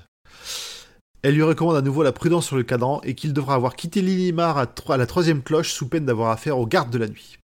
Elle 1.23 1.35
lui 1.37 1.45
recommande 1.45 1.77
à 1.77 1.81
nouveau 1.83 2.03
la 2.03 2.13
prudence 2.13 2.47
sur 2.47 2.57
le 2.57 2.65
cadran 2.65 3.01
et 3.05 3.15
qu'il 3.15 3.33
devra 3.33 3.55
avoir 3.55 3.77
quitté 3.77 4.03
Lilimar 4.03 4.59
à, 4.59 4.67
tro- 4.67 4.93
à 4.93 4.97
la 4.97 5.07
troisième 5.07 5.43
cloche 5.43 5.73
sous 5.73 5.89
peine 5.89 6.05
d'avoir 6.07 6.31
affaire 6.33 6.59
aux 6.59 6.67
gardes 6.67 6.91
de 6.91 6.99
la 6.99 7.07
nuit. 7.09 7.39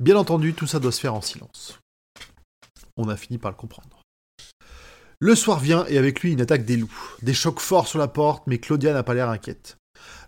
Bien 0.00 0.16
entendu, 0.16 0.52
tout 0.52 0.66
ça 0.66 0.80
doit 0.80 0.90
se 0.92 1.00
faire 1.00 1.14
en 1.14 1.22
silence. 1.22 1.78
On 2.96 3.08
a 3.08 3.16
fini 3.16 3.38
par 3.38 3.52
le 3.52 3.56
comprendre. 3.56 3.93
Le 5.24 5.34
soir 5.34 5.58
vient 5.58 5.86
et 5.86 5.96
avec 5.96 6.20
lui 6.20 6.32
une 6.32 6.42
attaque 6.42 6.66
des 6.66 6.76
loups. 6.76 6.92
Des 7.22 7.32
chocs 7.32 7.58
forts 7.58 7.88
sur 7.88 7.98
la 7.98 8.08
porte, 8.08 8.42
mais 8.46 8.58
Claudia 8.58 8.92
n'a 8.92 9.02
pas 9.02 9.14
l'air 9.14 9.30
inquiète. 9.30 9.78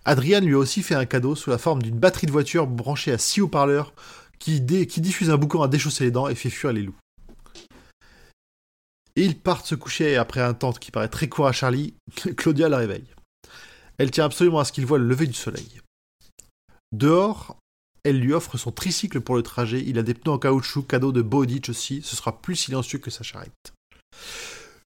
Adrian 0.06 0.40
lui 0.40 0.54
a 0.54 0.58
aussi 0.58 0.82
fait 0.82 0.94
un 0.94 1.04
cadeau 1.04 1.34
sous 1.34 1.50
la 1.50 1.58
forme 1.58 1.82
d'une 1.82 1.98
batterie 1.98 2.26
de 2.26 2.32
voiture 2.32 2.66
branchée 2.66 3.12
à 3.12 3.18
six 3.18 3.42
haut-parleurs 3.42 3.92
qui, 4.38 4.58
diffuse 4.62 5.28
un 5.28 5.36
boucan 5.36 5.60
à 5.60 5.68
déchausser 5.68 6.04
les 6.04 6.10
dents 6.10 6.28
et 6.28 6.34
fait 6.34 6.48
fuir 6.48 6.72
les 6.72 6.80
loups. 6.80 6.96
Et 9.16 9.22
ils 9.26 9.38
partent 9.38 9.66
se 9.66 9.74
coucher 9.74 10.16
après 10.16 10.40
un 10.40 10.54
temps 10.54 10.72
qui 10.72 10.90
paraît 10.90 11.10
très 11.10 11.28
court 11.28 11.46
à 11.46 11.52
Charlie. 11.52 11.92
Claudia 12.38 12.70
la 12.70 12.78
réveille. 12.78 13.14
Elle 13.98 14.10
tient 14.10 14.24
absolument 14.24 14.60
à 14.60 14.64
ce 14.64 14.72
qu'il 14.72 14.86
voit 14.86 14.96
le 14.96 15.06
lever 15.06 15.26
du 15.26 15.34
soleil. 15.34 15.82
Dehors, 16.92 17.58
elle 18.02 18.18
lui 18.18 18.32
offre 18.32 18.56
son 18.56 18.72
tricycle 18.72 19.20
pour 19.20 19.36
le 19.36 19.42
trajet. 19.42 19.84
Il 19.86 19.98
a 19.98 20.02
des 20.02 20.14
pneus 20.14 20.32
en 20.32 20.38
caoutchouc, 20.38 20.84
cadeau 20.84 21.12
de 21.12 21.20
Bowditch 21.20 21.68
aussi. 21.68 22.00
Ce 22.00 22.16
sera 22.16 22.40
plus 22.40 22.56
silencieux 22.56 22.98
que 22.98 23.10
sa 23.10 23.24
charrette. 23.24 23.74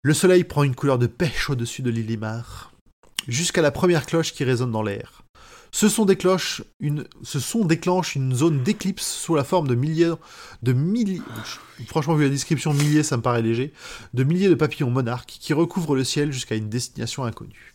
Le 0.04 0.14
soleil 0.14 0.44
prend 0.44 0.64
une 0.64 0.76
couleur 0.76 1.00
de 1.00 1.08
pêche 1.08 1.50
au-dessus 1.50 1.82
de 1.82 1.90
Lilimar, 1.90 2.72
jusqu'à 3.28 3.62
la 3.62 3.72
première 3.72 4.06
cloche 4.06 4.34
qui 4.34 4.44
résonne 4.44 4.72
dans 4.72 4.84
l'air. 4.84 5.24
Ce 5.72 5.90
son 5.90 6.06
déclenche 6.06 6.62
une, 6.80 7.06
zone 8.34 8.64
d'éclipse 8.64 9.06
sous 9.06 9.36
la 9.36 9.44
forme 9.44 9.68
de 9.68 9.76
milliers, 9.76 10.14
de 10.64 10.74
milliers, 10.74 11.22
franchement 11.88 12.16
vu 12.16 12.24
la 12.24 12.30
description 12.30 12.74
milliers, 12.74 13.04
ça 13.04 13.18
me 13.18 13.22
paraît 13.22 13.42
léger, 13.42 13.74
de 14.14 14.24
milliers 14.24 14.50
de 14.50 14.56
papillons 14.56 14.90
monarques 14.90 15.38
qui 15.40 15.54
recouvrent 15.54 15.96
le 15.96 16.04
ciel 16.04 16.32
jusqu'à 16.32 16.56
une 16.56 16.70
destination 16.70 17.26
inconnue. 17.26 17.74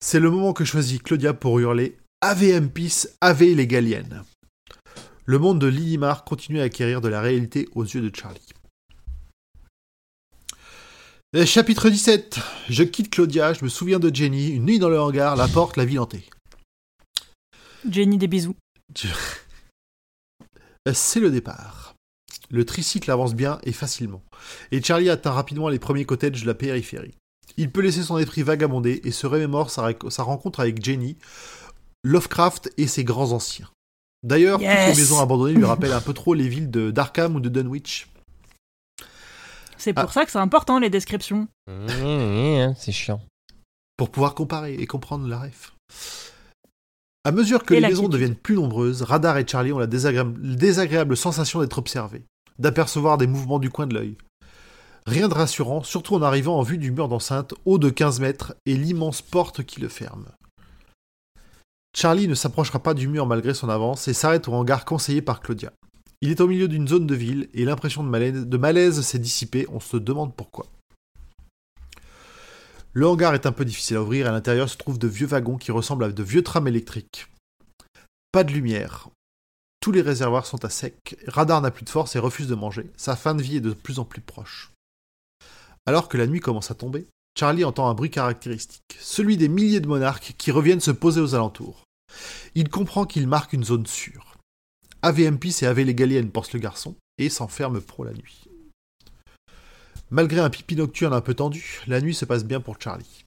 C'est 0.00 0.20
le 0.20 0.30
moment 0.30 0.52
que 0.52 0.64
choisit 0.64 1.02
Claudia 1.02 1.34
pour 1.34 1.58
hurler 1.58 1.96
Ave 2.20 2.68
Peace, 2.68 3.08
Ave 3.20 3.42
les 3.42 3.66
Galliennes. 3.66 4.24
Le 5.24 5.38
monde 5.38 5.60
de 5.60 5.66
Lilimar 5.66 6.24
continue 6.24 6.60
à 6.60 6.64
acquérir 6.64 7.00
de 7.00 7.08
la 7.08 7.20
réalité 7.20 7.68
aux 7.74 7.84
yeux 7.84 8.02
de 8.02 8.14
Charlie. 8.14 8.55
Euh, 11.34 11.44
Chapitre 11.44 11.90
17. 11.90 12.38
Je 12.68 12.82
quitte 12.84 13.10
Claudia, 13.10 13.52
je 13.52 13.64
me 13.64 13.68
souviens 13.68 13.98
de 13.98 14.14
Jenny, 14.14 14.50
une 14.50 14.64
nuit 14.64 14.78
dans 14.78 14.88
le 14.88 15.00
hangar, 15.00 15.34
la 15.34 15.48
porte, 15.48 15.76
la 15.76 15.84
ville 15.84 15.98
hantée. 15.98 16.24
Jenny, 17.90 18.16
des 18.16 18.28
bisous. 18.28 18.54
Euh, 19.04 20.92
C'est 20.94 21.20
le 21.20 21.30
départ. 21.30 21.94
Le 22.48 22.64
tricycle 22.64 23.10
avance 23.10 23.34
bien 23.34 23.58
et 23.64 23.72
facilement, 23.72 24.22
et 24.70 24.80
Charlie 24.80 25.10
atteint 25.10 25.32
rapidement 25.32 25.68
les 25.68 25.80
premiers 25.80 26.04
cottages 26.04 26.42
de 26.42 26.46
la 26.46 26.54
périphérie. 26.54 27.16
Il 27.56 27.72
peut 27.72 27.80
laisser 27.80 28.04
son 28.04 28.18
esprit 28.18 28.42
vagabonder 28.42 29.00
et 29.02 29.10
se 29.10 29.26
remémore 29.26 29.70
sa, 29.70 30.22
rencontre 30.22 30.60
avec 30.60 30.84
Jenny, 30.84 31.16
Lovecraft 32.04 32.70
et 32.76 32.86
ses 32.86 33.02
grands 33.02 33.32
anciens. 33.32 33.68
D'ailleurs, 34.22 34.58
toutes 34.58 34.68
les 34.68 34.94
maisons 34.94 35.20
abandonnées 35.20 35.54
lui 35.54 35.64
rappellent 35.64 35.92
un 35.92 36.00
peu 36.00 36.14
trop 36.14 36.34
les 36.34 36.48
villes 36.48 36.70
de 36.70 36.92
d'Arkham 36.92 37.34
ou 37.34 37.40
de 37.40 37.48
Dunwich. 37.48 38.06
C'est 39.78 39.92
pour 39.92 40.04
Ah. 40.08 40.12
ça 40.12 40.24
que 40.24 40.30
c'est 40.30 40.38
important 40.38 40.78
les 40.78 40.90
descriptions. 40.90 41.48
Mmh, 41.66 42.74
c'est 42.76 42.92
chiant. 42.92 43.20
pour 43.98 44.10
pouvoir 44.10 44.34
comparer 44.34 44.74
et 44.74 44.86
comprendre 44.86 45.26
la 45.26 45.38
ref. 45.40 45.74
À 47.24 47.32
mesure 47.32 47.64
que 47.64 47.72
Et 47.74 47.80
les 47.80 47.88
maisons 47.88 48.08
deviennent 48.08 48.36
plus 48.36 48.54
nombreuses, 48.56 49.00
Radar 49.02 49.38
et 49.38 49.46
Charlie 49.48 49.72
ont 49.72 49.78
la 49.78 49.86
désagréable, 49.86 50.54
désagréable 50.56 51.16
sensation 51.16 51.60
d'être 51.60 51.78
observés, 51.78 52.24
d'apercevoir 52.58 53.16
des 53.16 53.26
mouvements 53.26 53.58
du 53.58 53.70
coin 53.70 53.86
de 53.86 53.94
l'œil. 53.94 54.16
Rien 55.06 55.28
de 55.28 55.34
rassurant, 55.34 55.82
surtout 55.82 56.14
en 56.14 56.20
arrivant 56.22 56.58
en 56.58 56.62
vue 56.62 56.76
du 56.78 56.90
mur 56.90 57.08
d'enceinte, 57.08 57.54
haut 57.64 57.78
de 57.78 57.88
15 57.88 58.20
mètres, 58.20 58.54
et 58.66 58.76
l'immense 58.76 59.22
porte 59.22 59.62
qui 59.64 59.80
le 59.80 59.88
ferme. 59.88 60.26
Charlie 61.96 62.28
ne 62.28 62.34
s'approchera 62.34 62.78
pas 62.82 62.92
du 62.92 63.08
mur 63.08 63.24
malgré 63.26 63.54
son 63.54 63.68
avance 63.70 64.08
et 64.08 64.12
s'arrête 64.12 64.46
au 64.48 64.52
hangar 64.52 64.84
conseillé 64.84 65.22
par 65.22 65.40
Claudia. 65.40 65.72
Il 66.22 66.30
est 66.30 66.40
au 66.40 66.48
milieu 66.48 66.68
d'une 66.68 66.88
zone 66.88 67.06
de 67.06 67.14
ville 67.14 67.48
et 67.52 67.64
l'impression 67.64 68.02
de 68.02 68.56
malaise, 68.56 69.00
s'est 69.02 69.18
dissipée, 69.18 69.66
on 69.70 69.80
se 69.80 69.96
demande 69.96 70.34
pourquoi. 70.34 70.66
Le 72.94 73.06
hangar 73.06 73.34
est 73.34 73.44
un 73.44 73.52
peu 73.52 73.66
difficile 73.66 73.98
à 73.98 74.02
ouvrir, 74.02 74.26
à 74.26 74.32
l'intérieur 74.32 74.70
se 74.70 74.78
trouvent 74.78 74.98
de 74.98 75.08
vieux 75.08 75.26
wagons 75.26 75.58
qui 75.58 75.70
ressemblent 75.70 76.04
à 76.04 76.10
de 76.10 76.22
vieux 76.22 76.42
trams 76.42 76.68
électriques. 76.68 77.26
Pas 78.32 78.44
de 78.44 78.52
lumière. 78.52 79.10
Tous 79.80 79.92
les 79.92 80.00
réservoirs 80.00 80.46
sont 80.46 80.64
à 80.64 80.70
sec, 80.70 81.18
Radar 81.26 81.60
n'a 81.60 81.70
plus 81.70 81.84
de 81.84 81.90
force 81.90 82.16
et 82.16 82.18
refuse 82.18 82.48
de 82.48 82.54
manger, 82.54 82.90
sa 82.96 83.14
fin 83.14 83.34
de 83.34 83.42
vie 83.42 83.56
est 83.56 83.60
de 83.60 83.74
plus 83.74 83.98
en 83.98 84.06
plus 84.06 84.22
proche. 84.22 84.72
Alors 85.84 86.08
que 86.08 86.16
la 86.16 86.26
nuit 86.26 86.40
commence 86.40 86.70
à 86.70 86.74
tomber, 86.74 87.06
Charlie 87.38 87.64
entend 87.64 87.90
un 87.90 87.94
bruit 87.94 88.10
caractéristique, 88.10 88.96
celui 88.98 89.36
des 89.36 89.48
milliers 89.48 89.80
de 89.80 89.86
monarques 89.86 90.34
qui 90.38 90.50
reviennent 90.50 90.80
se 90.80 90.90
poser 90.90 91.20
aux 91.20 91.34
alentours. 91.34 91.84
Il 92.54 92.70
comprend 92.70 93.04
qu'il 93.04 93.28
marque 93.28 93.52
une 93.52 93.64
zone 93.64 93.86
sûre. 93.86 94.35
AVMP 95.06 95.50
c'est 95.52 95.66
AV 95.66 95.82
les 95.82 95.94
Galliennes, 95.94 96.32
pense 96.32 96.52
le 96.52 96.58
garçon, 96.58 96.96
et 97.18 97.28
s'enferme 97.28 97.80
pour 97.80 98.04
la 98.04 98.12
nuit. 98.12 98.42
Malgré 100.10 100.40
un 100.40 100.50
pipi 100.50 100.74
nocturne 100.74 101.12
un 101.12 101.20
peu 101.20 101.34
tendu, 101.34 101.80
la 101.86 102.00
nuit 102.00 102.12
se 102.14 102.24
passe 102.24 102.44
bien 102.44 102.60
pour 102.60 102.80
Charlie. 102.80 103.24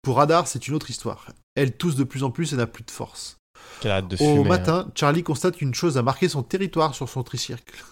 Pour 0.00 0.16
Radar, 0.16 0.48
c'est 0.48 0.68
une 0.68 0.74
autre 0.74 0.88
histoire. 0.88 1.26
Elle 1.54 1.76
tousse 1.76 1.96
de 1.96 2.04
plus 2.04 2.22
en 2.22 2.30
plus 2.30 2.54
et 2.54 2.56
n'a 2.56 2.66
plus 2.66 2.82
de 2.82 2.90
force. 2.90 3.36
Quelle 3.80 3.90
hâte 3.92 4.08
de 4.08 4.14
Au 4.14 4.18
fumer. 4.18 4.38
hein. 4.40 4.44
matin, 4.48 4.90
Charlie 4.94 5.22
constate 5.22 5.60
une 5.60 5.74
chose 5.74 5.98
a 5.98 6.02
marqué 6.02 6.30
son 6.30 6.42
territoire 6.42 6.94
sur 6.94 7.10
son 7.10 7.22
tricycle. 7.22 7.84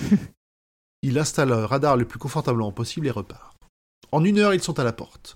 il 1.02 1.18
installe 1.18 1.50
le 1.50 1.64
radar 1.66 1.98
le 1.98 2.06
plus 2.06 2.18
confortablement 2.18 2.72
possible 2.72 3.06
et 3.06 3.10
repart. 3.10 3.49
En 4.12 4.24
une 4.24 4.38
heure, 4.38 4.54
ils 4.54 4.62
sont 4.62 4.78
à 4.78 4.84
la 4.84 4.92
porte. 4.92 5.34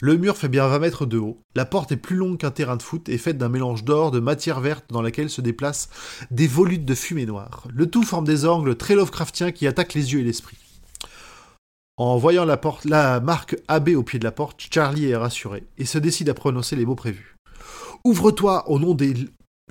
Le 0.00 0.16
mur 0.16 0.36
fait 0.36 0.48
bien 0.48 0.66
20 0.66 0.78
mètres 0.80 1.06
de 1.06 1.18
haut. 1.18 1.38
La 1.54 1.64
porte 1.64 1.92
est 1.92 1.96
plus 1.96 2.16
longue 2.16 2.38
qu'un 2.38 2.50
terrain 2.50 2.76
de 2.76 2.82
foot 2.82 3.08
et 3.08 3.18
faite 3.18 3.38
d'un 3.38 3.48
mélange 3.48 3.84
d'or, 3.84 4.10
de 4.10 4.20
matière 4.20 4.60
verte 4.60 4.86
dans 4.90 5.02
laquelle 5.02 5.30
se 5.30 5.40
déplacent 5.40 5.88
des 6.30 6.46
volutes 6.46 6.84
de 6.84 6.94
fumée 6.94 7.26
noire. 7.26 7.66
Le 7.72 7.88
tout 7.88 8.02
forme 8.02 8.26
des 8.26 8.46
angles 8.46 8.76
très 8.76 8.94
Lovecraftiens 8.94 9.52
qui 9.52 9.66
attaquent 9.66 9.94
les 9.94 10.12
yeux 10.12 10.20
et 10.20 10.24
l'esprit. 10.24 10.56
En 11.98 12.18
voyant 12.18 12.44
la, 12.44 13.20
marque 13.20 13.56
AB 13.68 13.90
au 13.96 14.02
pied 14.02 14.18
de 14.18 14.24
la 14.24 14.32
porte, 14.32 14.60
Charlie 14.70 15.06
est 15.06 15.16
rassuré 15.16 15.64
et 15.78 15.86
se 15.86 15.96
décide 15.96 16.28
à 16.28 16.34
prononcer 16.34 16.76
les 16.76 16.84
mots 16.84 16.94
prévus. 16.94 17.36
Ouvre-toi 18.04 18.68
au 18.68 18.78
nom 18.78 18.94
des. 18.94 19.14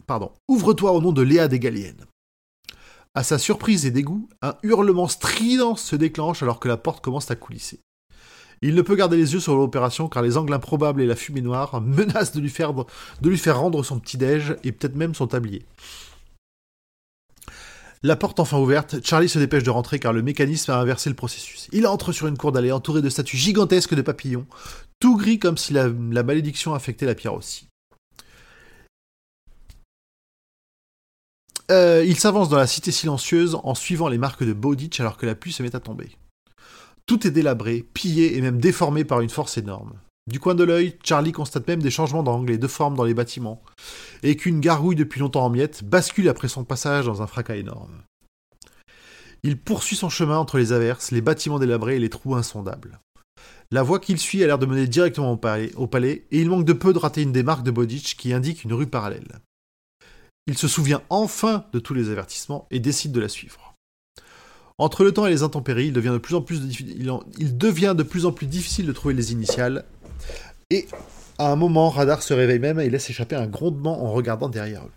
Pardon. 0.08 0.32
Ouvre-toi 0.48 0.92
au 0.92 1.02
nom 1.02 1.12
de 1.12 1.22
Léa 1.22 1.48
des 1.48 1.60
Galliennes. 1.60 2.06
À 3.14 3.24
sa 3.24 3.38
surprise 3.38 3.86
et 3.86 3.92
dégoût, 3.92 4.28
un 4.42 4.56
hurlement 4.64 5.08
strident 5.08 5.76
se 5.76 5.96
déclenche 5.96 6.42
alors 6.42 6.60
que 6.60 6.68
la 6.68 6.78
porte 6.78 7.04
commence 7.04 7.30
à 7.30 7.36
coulisser. 7.36 7.80
Il 8.62 8.76
ne 8.76 8.82
peut 8.82 8.96
garder 8.96 9.18
les 9.18 9.34
yeux 9.34 9.40
sur 9.40 9.56
l'opération 9.56 10.08
car 10.08 10.24
les 10.24 10.38
angles 10.38 10.54
improbables 10.54 11.02
et 11.02 11.06
la 11.06 11.16
fumée 11.16 11.42
noire 11.42 11.82
menacent 11.82 12.34
de 12.34 12.40
lui 12.40 12.50
faire, 12.50 13.60
rendre 13.60 13.84
son 13.84 14.00
petit-déj 14.00 14.56
et 14.64 14.72
peut-être 14.72 14.96
même 14.96 15.16
son 15.16 15.28
tablier. 15.28 15.64
La 18.04 18.16
porte 18.16 18.40
enfin 18.40 18.60
ouverte, 18.60 19.04
Charlie 19.04 19.30
se 19.30 19.40
dépêche 19.40 19.64
de 19.64 19.72
rentrer 19.72 19.98
car 19.98 20.14
le 20.14 20.22
mécanisme 20.22 20.72
a 20.72 20.78
inversé 20.78 21.10
le 21.10 21.16
processus. 21.16 21.68
Il 21.72 21.88
entre 21.88 22.12
sur 22.12 22.28
une 22.28 22.38
cour 22.38 22.52
d'allée 22.52 22.72
entourée 22.72 23.02
de 23.02 23.10
statues 23.10 23.38
gigantesques 23.38 23.96
de 23.96 24.04
papillons, 24.04 24.46
tout 25.00 25.18
gris 25.18 25.40
comme 25.40 25.58
si 25.58 25.74
la, 25.74 25.88
la 25.88 26.24
malédiction 26.24 26.76
affectait 26.76 27.08
la 27.08 27.16
pierre 27.16 27.34
aussi. 27.34 27.68
Euh, 31.72 32.04
il 32.06 32.20
s'avance 32.20 32.50
dans 32.50 32.58
la 32.58 32.68
cité 32.68 32.92
silencieuse 32.92 33.58
en 33.64 33.74
suivant 33.74 34.08
les 34.08 34.20
marques 34.20 34.44
de 34.44 34.54
Bowditch 34.54 35.00
alors 35.00 35.18
que 35.18 35.26
la 35.26 35.34
pluie 35.34 35.52
se 35.52 35.64
met 35.64 35.76
à 35.76 35.80
tomber. 35.80 36.12
Tout 37.06 37.28
est 37.28 37.32
délabré, 37.32 37.86
pillé 37.94 38.38
et 38.38 38.42
même 38.42 38.60
déformé 38.60 39.04
par 39.04 39.22
une 39.22 39.30
force 39.30 39.58
énorme. 39.58 39.94
Du 40.28 40.40
coin 40.40 40.56
de 40.56 40.64
l'œil, 40.64 40.98
Charlie 41.04 41.32
constate 41.32 41.68
même 41.68 41.84
des 41.84 41.92
changements 41.92 42.24
d'angle 42.24 42.52
et 42.52 42.58
de 42.58 42.68
forme 42.68 42.96
dans 42.96 43.04
les 43.04 43.14
bâtiments, 43.14 43.62
et 44.24 44.36
qu'une 44.36 44.60
gargouille 44.60 44.96
depuis 44.96 45.20
longtemps 45.20 45.46
en 45.46 45.52
miettes 45.52 45.84
bascule 45.84 46.30
après 46.30 46.48
son 46.48 46.64
passage 46.64 47.06
dans 47.06 47.22
un 47.22 47.28
fracas 47.28 47.58
énorme. 47.58 48.02
Il 49.44 49.60
poursuit 49.60 49.96
son 49.96 50.10
chemin 50.10 50.40
entre 50.40 50.58
les 50.58 50.72
averses, 50.72 51.12
les 51.12 51.22
bâtiments 51.22 51.60
délabrés 51.60 51.98
et 51.98 52.00
les 52.00 52.10
trous 52.10 52.34
insondables. 52.34 53.00
La 53.72 53.84
voie 53.84 54.00
qu'il 54.00 54.18
suit 54.20 54.44
a 54.44 54.48
l'air 54.48 54.58
de 54.58 54.66
mener 54.66 54.88
directement 54.88 55.32
au 55.32 55.88
palais, 55.88 56.26
et 56.32 56.42
il 56.42 56.50
manque 56.50 56.66
de 56.66 56.74
peu 56.74 56.94
de 56.94 56.98
rater 56.98 57.22
une 57.22 57.32
des 57.32 57.44
marques 57.44 57.64
de 57.64 57.72
Bowditch 57.72 58.16
qui 58.16 58.34
indique 58.34 58.64
une 58.64 58.74
rue 58.74 58.88
parallèle. 58.88 59.40
Il 60.48 60.58
se 60.58 60.68
souvient 60.68 61.02
enfin 61.10 61.66
de 61.74 61.80
tous 61.80 61.94
les 61.94 62.10
avertissements 62.10 62.68
et 62.72 62.80
décide 62.80 63.12
de 63.12 63.20
la 63.20 63.30
suivre. 63.30 63.65
Entre 64.78 65.06
le 65.06 65.14
temps 65.14 65.26
et 65.26 65.30
les 65.30 65.44
intempéries, 65.44 65.88
il 65.88 65.94
devient 65.94 66.10
de 66.10 66.18
plus 66.18 66.36
en 66.36 66.42
plus, 66.42 66.60
difficile 68.48 68.86
de 68.86 68.92
trouver 68.92 69.14
les 69.14 69.32
initiales. 69.32 69.86
Et 70.70 70.88
à 71.38 71.52
un 71.52 71.56
moment, 71.56 71.90
Radar 71.90 72.22
se 72.22 72.34
réveille 72.34 72.60
même 72.60 72.80
et 72.80 72.90
laisse 72.90 73.10
échapper 73.10 73.36
un 73.36 73.48
grondement 73.48 74.04
en 74.04 74.12
regardant 74.12 74.50
derrière 74.50 74.86
eux. 74.86 74.92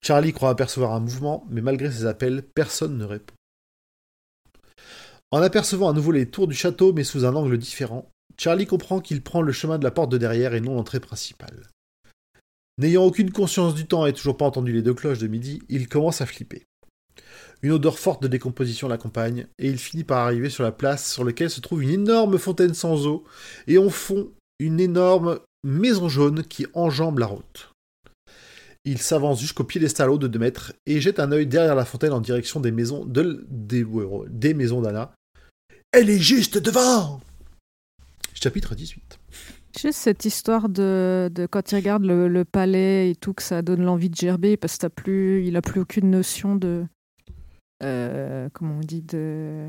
Charlie 0.00 0.32
croit 0.32 0.50
apercevoir 0.50 0.92
un 0.92 1.00
mouvement, 1.00 1.44
mais 1.48 1.60
malgré 1.60 1.90
ses 1.90 2.06
appels, 2.06 2.42
personne 2.42 2.98
ne 2.98 3.04
répond. 3.04 3.34
En 5.30 5.40
apercevant 5.40 5.88
à 5.88 5.92
nouveau 5.92 6.12
les 6.12 6.28
tours 6.28 6.46
du 6.46 6.54
château, 6.54 6.92
mais 6.92 7.04
sous 7.04 7.24
un 7.24 7.34
angle 7.34 7.56
différent, 7.56 8.10
Charlie 8.38 8.66
comprend 8.66 9.00
qu'il 9.00 9.22
prend 9.22 9.42
le 9.42 9.52
chemin 9.52 9.78
de 9.78 9.84
la 9.84 9.90
porte 9.90 10.10
de 10.10 10.18
derrière 10.18 10.54
et 10.54 10.60
non 10.60 10.74
l'entrée 10.74 11.00
principale. 11.00 11.68
N'ayant 12.78 13.04
aucune 13.04 13.30
conscience 13.30 13.74
du 13.74 13.86
temps 13.86 14.06
et 14.06 14.12
toujours 14.12 14.36
pas 14.36 14.44
entendu 14.44 14.72
les 14.72 14.82
deux 14.82 14.94
cloches 14.94 15.18
de 15.18 15.26
midi, 15.26 15.62
il 15.68 15.88
commence 15.88 16.20
à 16.20 16.26
flipper. 16.26 16.66
Une 17.62 17.72
odeur 17.72 17.98
forte 17.98 18.22
de 18.22 18.28
décomposition 18.28 18.88
l'accompagne, 18.88 19.46
et 19.58 19.68
il 19.68 19.78
finit 19.78 20.04
par 20.04 20.26
arriver 20.26 20.50
sur 20.50 20.64
la 20.64 20.72
place 20.72 21.12
sur 21.12 21.24
laquelle 21.24 21.50
se 21.50 21.60
trouve 21.60 21.82
une 21.82 21.90
énorme 21.90 22.38
fontaine 22.38 22.74
sans 22.74 23.06
eau, 23.06 23.24
et 23.66 23.78
au 23.78 23.90
fond, 23.90 24.30
une 24.58 24.80
énorme 24.80 25.38
maison 25.64 26.08
jaune 26.08 26.42
qui 26.42 26.66
enjambe 26.74 27.18
la 27.18 27.26
route. 27.26 27.72
Il 28.84 28.98
s'avance 28.98 29.40
jusqu'au 29.40 29.62
piédestal 29.62 30.10
haut 30.10 30.18
de 30.18 30.26
2 30.26 30.38
mètres 30.40 30.72
et 30.86 31.00
jette 31.00 31.20
un 31.20 31.30
œil 31.30 31.46
derrière 31.46 31.76
la 31.76 31.84
fontaine 31.84 32.12
en 32.12 32.20
direction 32.20 32.58
des 32.58 32.72
maisons 32.72 33.04
de, 33.04 33.46
des, 33.48 34.54
maisons 34.54 34.80
d'Anna. 34.80 35.14
Elle 35.92 36.10
est 36.10 36.18
juste 36.18 36.58
devant 36.58 37.20
Chapitre 38.34 38.74
18. 38.74 39.20
Juste 39.80 39.98
cette 39.98 40.24
histoire 40.24 40.68
de, 40.68 41.30
quand 41.50 41.70
il 41.70 41.76
regarde 41.76 42.04
le, 42.04 42.44
palais 42.44 43.10
et 43.10 43.14
tout, 43.14 43.34
que 43.34 43.42
ça 43.42 43.62
donne 43.62 43.82
l'envie 43.82 44.10
de 44.10 44.16
gerber 44.16 44.56
parce 44.56 44.78
qu'il 44.78 44.90
plus, 44.90 45.46
il 45.46 45.56
a 45.56 45.62
plus 45.62 45.80
aucune 45.80 46.10
notion 46.10 46.56
de. 46.56 46.84
Euh, 47.82 48.48
comment 48.52 48.76
on 48.76 48.80
dit 48.80 49.02
de. 49.02 49.68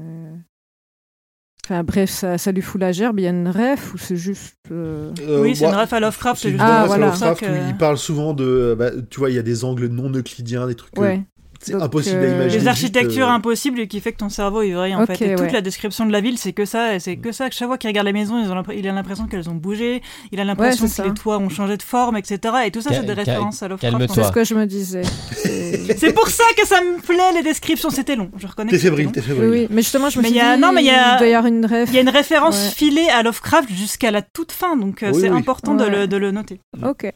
Enfin 1.65 1.83
bref, 1.85 2.09
ça, 2.09 2.37
ça 2.37 2.51
lui 2.51 2.61
fout 2.61 2.79
la 2.81 2.91
gerbe. 2.91 3.19
Il 3.19 3.23
y 3.23 3.27
a 3.27 3.29
une 3.29 3.47
ref 3.47 3.93
ou 3.93 3.97
c'est 3.97 4.17
juste. 4.17 4.57
euh, 4.71 5.13
Euh, 5.21 5.41
oui, 5.41 5.55
c'est 5.55 5.63
une 5.65 5.73
ref 5.73 5.93
à 5.93 5.99
Lovecraft. 6.01 6.41
C'est 6.41 6.49
juste 6.51 6.61
Ah, 6.65 6.83
voilà. 6.87 7.05
Lovecraft 7.07 7.39
Ça 7.39 7.47
que- 7.47 7.51
où 7.51 7.69
il 7.69 7.77
parle 7.77 7.97
souvent 7.97 8.33
de. 8.33 8.75
bah, 8.77 8.91
tu 9.09 9.19
vois, 9.19 9.29
il 9.29 9.35
y 9.35 9.39
a 9.39 9.43
des 9.43 9.63
angles 9.63 9.87
non 9.87 10.09
euclidiens, 10.11 10.67
des 10.67 10.75
trucs. 10.75 10.97
Ouais. 10.99 11.23
C'est 11.65 11.73
impossible 11.75 12.17
euh, 12.17 12.21
à 12.23 12.25
imaginer. 12.27 12.43
Les 12.45 12.49
juste, 12.51 12.67
architectures 12.67 13.27
euh, 13.27 13.31
impossibles 13.31 13.79
et 13.79 13.87
qui 13.87 13.99
fait 13.99 14.11
que 14.11 14.17
ton 14.17 14.29
cerveau 14.29 14.61
est 14.61 14.71
vrai 14.73 14.93
en 14.93 15.05
fait. 15.05 15.21
Et 15.21 15.35
toute 15.35 15.45
ouais. 15.45 15.51
la 15.51 15.61
description 15.61 16.05
de 16.05 16.11
la 16.11 16.21
ville, 16.21 16.37
c'est 16.37 16.53
que 16.53 16.65
ça. 16.65 16.99
C'est 16.99 17.17
que 17.17 17.31
ça. 17.31 17.49
que 17.49 17.55
Chaque 17.55 17.67
fois 17.67 17.77
qu'il 17.77 17.89
regarde 17.89 18.07
les 18.07 18.13
maisons, 18.13 18.41
ils 18.43 18.49
ont 18.51 18.63
il 18.75 18.87
a 18.87 18.91
l'impression 18.91 19.27
qu'elles 19.27 19.49
ont 19.49 19.55
bougé. 19.55 20.01
Il 20.31 20.39
a 20.39 20.43
l'impression 20.43 20.83
Ouais, 20.85 20.89
que 20.89 20.95
ça. 20.95 21.05
les 21.05 21.13
toits 21.13 21.37
ont 21.39 21.49
changé 21.49 21.77
de 21.77 21.83
forme, 21.83 22.17
etc. 22.17 22.39
Et 22.65 22.71
tout 22.71 22.81
ça, 22.81 22.91
c'est 22.93 23.05
des 23.05 23.13
références 23.13 23.63
à 23.63 23.67
Lovecraft. 23.67 24.13
C'est 24.13 24.23
ce 24.23 24.31
que 24.31 24.43
je 24.43 24.55
me 24.55 24.65
disais. 24.65 25.01
C'est- 25.33 26.13
pour 26.13 26.27
ça 26.27 26.43
que 26.57 26.67
ça 26.67 26.79
me 26.81 26.99
plaît 27.01 27.33
les 27.35 27.43
descriptions. 27.43 27.89
C'était 27.89 28.15
long. 28.15 28.29
Je 28.37 28.47
reconnais. 28.47 28.71
T'es 28.71 28.77
fébrile, 28.77 29.11
t'es 29.11 29.19
Oui, 29.21 29.25
fébrile. 29.27 29.49
oui, 29.49 29.67
mais 29.69 29.81
justement, 29.81 30.09
je 30.09 30.17
me 30.17 30.23
Mais 30.23 30.29
suis 30.29 30.37
il 30.37 30.39
y 30.39 30.45
a- 30.45 30.55
dit, 30.55 30.61
non, 30.61 30.71
mais 30.71 30.81
il 30.81 30.87
y 30.87 30.91
a- 30.91 31.17
doit 31.17 31.27
y 31.27 31.33
avoir 31.33 31.51
une 31.51 31.65
ref. 31.65 31.89
Il 31.89 31.95
y 31.95 31.97
a 31.97 32.01
une 32.01 32.09
référence 32.09 32.55
Ouais. 32.55 32.71
filée 32.75 33.07
à 33.09 33.23
Lovecraft 33.23 33.69
jusqu'à 33.71 34.11
la 34.11 34.21
toute 34.21 34.51
fin, 34.51 34.75
donc 34.77 35.03
euh, 35.03 35.11
Oui, 35.13 35.21
c'est 35.21 35.29
oui. 35.29 35.37
important 35.37 35.75
de, 35.75 35.83
Ouais. 35.85 35.89
le, 36.01 36.07
de 36.07 36.17
le 36.17 36.31
noter. 36.31 36.59
Ok. 36.83 37.11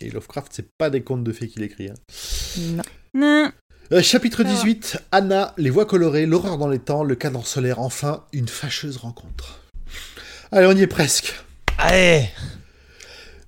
Et 0.00 0.10
Lovecraft, 0.10 0.52
c'est 0.54 0.68
pas 0.78 0.90
des 0.90 1.02
contes 1.02 1.24
de 1.24 1.32
fées 1.32 1.48
qu'il 1.48 1.62
écrit. 1.62 1.88
hein. 1.90 1.94
Non. 2.58 2.82
Non. 3.14 3.52
Euh, 3.92 4.02
chapitre 4.02 4.42
Ça 4.42 4.48
va. 4.48 4.54
18, 4.54 4.98
Anna, 5.12 5.54
les 5.56 5.70
voix 5.70 5.86
colorées, 5.86 6.26
l'horreur 6.26 6.58
dans 6.58 6.68
les 6.68 6.78
temps, 6.78 7.04
le 7.04 7.14
cadran 7.14 7.42
solaire, 7.42 7.80
enfin, 7.80 8.24
une 8.32 8.48
fâcheuse 8.48 8.98
rencontre. 8.98 9.62
Allez, 10.52 10.66
on 10.66 10.76
y 10.76 10.82
est 10.82 10.86
presque. 10.86 11.34
Allez 11.78 12.28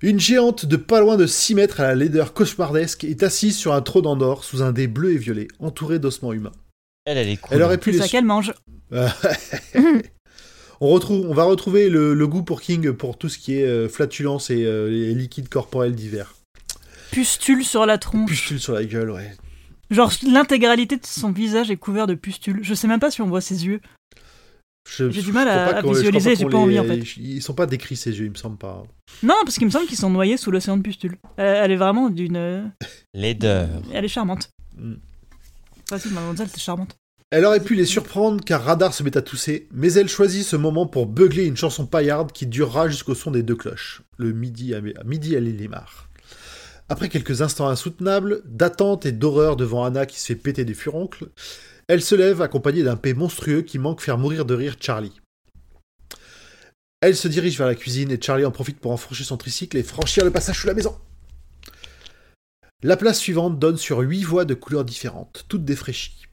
Une 0.01 0.19
géante 0.19 0.65
de 0.65 0.77
pas 0.77 0.99
loin 0.99 1.15
de 1.17 1.27
6 1.27 1.55
mètres 1.55 1.79
à 1.79 1.83
la 1.83 1.95
laideur 1.95 2.33
cauchemardesque 2.33 3.03
est 3.03 3.23
assise 3.23 3.55
sur 3.55 3.73
un 3.73 3.81
trône 3.81 4.07
en 4.07 4.19
or 4.19 4.43
sous 4.43 4.61
un 4.63 4.71
dé 4.71 4.87
bleu 4.87 5.13
et 5.13 5.17
violet, 5.17 5.47
entouré 5.59 5.99
d'ossements 5.99 6.33
humains. 6.33 6.51
Elle, 7.05 7.17
elle 7.17 7.29
est 7.29 7.37
cool. 7.37 7.57
Elle 7.57 7.63
aurait 7.63 7.77
pu 7.77 7.91
C'est 7.91 7.97
les... 7.97 8.03
ça 8.03 8.09
qu'elle 8.09 8.25
mange. 8.25 8.53
on, 10.81 10.89
retrouve, 10.89 11.27
on 11.29 11.33
va 11.33 11.43
retrouver 11.43 11.89
le, 11.89 12.13
le 12.13 12.27
goût 12.27 12.43
pour 12.43 12.61
King 12.61 12.91
pour 12.93 13.17
tout 13.17 13.29
ce 13.29 13.37
qui 13.37 13.57
est 13.59 13.65
euh, 13.65 13.87
flatulence 13.89 14.49
et 14.49 14.65
euh, 14.65 14.89
les 14.89 15.13
liquides 15.13 15.49
corporels 15.49 15.95
divers. 15.95 16.33
Pustule 17.11 17.63
sur 17.63 17.85
la 17.85 17.97
tronche. 17.97 18.29
Pustule 18.29 18.59
sur 18.59 18.73
la 18.73 18.83
gueule, 18.85 19.11
ouais. 19.11 19.31
Genre 19.89 20.11
l'intégralité 20.25 20.95
de 20.97 21.05
son 21.05 21.31
visage 21.31 21.69
est 21.69 21.75
couvert 21.77 22.07
de 22.07 22.13
pustules. 22.15 22.59
Je 22.61 22.73
sais 22.73 22.87
même 22.87 22.99
pas 23.01 23.11
si 23.11 23.21
on 23.21 23.27
voit 23.27 23.41
ses 23.41 23.65
yeux. 23.65 23.81
Je- 24.89 25.09
J'ai 25.11 25.21
du 25.21 25.31
mal 25.31 25.47
à- 25.47 25.81
visualiser, 25.81 26.35
j'ai 26.35 26.45
pas 26.45 26.57
envie, 26.57 26.79
en 26.79 26.83
fait. 26.85 26.97
Ils 27.17 27.41
sont 27.41 27.53
pas 27.53 27.65
décrits 27.67 27.95
ces 27.95 28.17
yeux, 28.17 28.25
il 28.25 28.31
me 28.31 28.35
semble 28.35 28.57
pas. 28.57 28.83
Non, 29.21 29.35
parce 29.43 29.57
qu'il 29.57 29.65
me 29.67 29.71
semble 29.71 29.85
qu'ils 29.85 29.97
sont 29.97 30.09
noyés 30.09 30.37
sous 30.37 30.49
l'océan 30.49 30.77
de 30.77 30.81
pustules. 30.81 31.17
Elle, 31.37 31.57
elle 31.65 31.71
est 31.71 31.75
vraiment 31.77 32.09
d'une. 32.09 32.35
euh, 32.37 32.63
Laideur. 33.13 33.69
Elle 33.93 34.05
est 34.05 34.09
charmante. 34.09 34.49
Mm. 34.77 34.93
Vas-y, 35.89 36.09
mademoiselle, 36.09 36.47
c'est 36.51 36.59
charmante. 36.61 36.95
Elle 37.29 37.45
aurait 37.45 37.63
pu 37.63 37.75
les 37.75 37.85
surprendre 37.85 38.43
car 38.43 38.63
Radar 38.63 38.93
se 38.93 39.03
met 39.03 39.15
à 39.15 39.21
tousser, 39.21 39.67
mais 39.71 39.93
elle 39.93 40.09
choisit 40.09 40.43
ce 40.45 40.55
moment 40.55 40.85
pour 40.87 41.05
beugler 41.05 41.45
une 41.45 41.55
chanson 41.55 41.85
paillarde 41.85 42.31
qui 42.31 42.45
durera 42.45 42.87
jusqu'au 42.89 43.15
son 43.15 43.31
des 43.31 43.43
deux 43.43 43.55
cloches, 43.55 44.01
le 44.17 44.33
midi 44.33 44.73
à, 44.73 44.79
à 44.79 45.03
midi 45.05 45.35
à. 45.37 45.39
Après 46.91 47.07
quelques 47.07 47.41
instants 47.41 47.69
insoutenables, 47.69 48.41
d'attente 48.43 49.05
et 49.05 49.13
d'horreur 49.13 49.55
devant 49.55 49.85
Anna 49.85 50.05
qui 50.05 50.19
se 50.19 50.25
fait 50.25 50.35
péter 50.35 50.65
des 50.65 50.73
furoncles, 50.73 51.29
elle 51.87 52.01
se 52.01 52.15
lève 52.15 52.41
accompagnée 52.41 52.83
d'un 52.83 52.97
paix 52.97 53.13
monstrueux 53.13 53.61
qui 53.61 53.79
manque 53.79 54.01
faire 54.01 54.17
mourir 54.17 54.43
de 54.43 54.53
rire 54.53 54.75
Charlie. 54.77 55.21
Elle 56.99 57.15
se 57.15 57.29
dirige 57.29 57.57
vers 57.57 57.67
la 57.67 57.75
cuisine 57.75 58.11
et 58.11 58.21
Charlie 58.21 58.43
en 58.43 58.51
profite 58.51 58.81
pour 58.81 58.91
enfourcher 58.91 59.23
son 59.23 59.37
tricycle 59.37 59.77
et 59.77 59.83
franchir 59.83 60.25
le 60.25 60.31
passage 60.31 60.59
sous 60.59 60.67
la 60.67 60.73
maison. 60.73 60.99
La 62.83 62.97
place 62.97 63.19
suivante 63.19 63.57
donne 63.57 63.77
sur 63.77 63.99
huit 63.99 64.23
voies 64.23 64.43
de 64.43 64.53
couleurs 64.53 64.83
différentes, 64.83 65.45
toutes 65.47 65.63
défraîchies. 65.63 66.25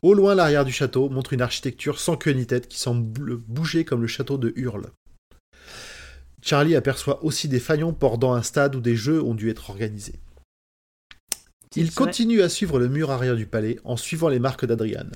Au 0.00 0.14
loin, 0.14 0.34
l'arrière 0.34 0.64
du 0.64 0.72
château 0.72 1.10
montre 1.10 1.34
une 1.34 1.42
architecture 1.42 2.00
sans 2.00 2.16
queue 2.16 2.30
ni 2.30 2.46
tête 2.46 2.68
qui 2.68 2.78
semble 2.78 3.36
bouger 3.36 3.84
comme 3.84 4.00
le 4.00 4.08
château 4.08 4.38
de 4.38 4.54
Hurle. 4.56 4.86
Charlie 6.46 6.76
aperçoit 6.76 7.24
aussi 7.24 7.48
des 7.48 7.58
faillons 7.58 7.90
bordant 7.92 8.32
un 8.34 8.42
stade 8.42 8.76
où 8.76 8.80
des 8.80 8.94
jeux 8.96 9.20
ont 9.22 9.34
dû 9.34 9.50
être 9.50 9.68
organisés. 9.70 10.20
Il 11.74 11.92
continue 11.92 12.40
à 12.40 12.48
suivre 12.48 12.78
le 12.78 12.88
mur 12.88 13.10
arrière 13.10 13.34
du 13.36 13.46
palais 13.46 13.78
en 13.84 13.96
suivant 13.96 14.28
les 14.28 14.38
marques 14.38 14.64
d'Adrian. 14.64 15.08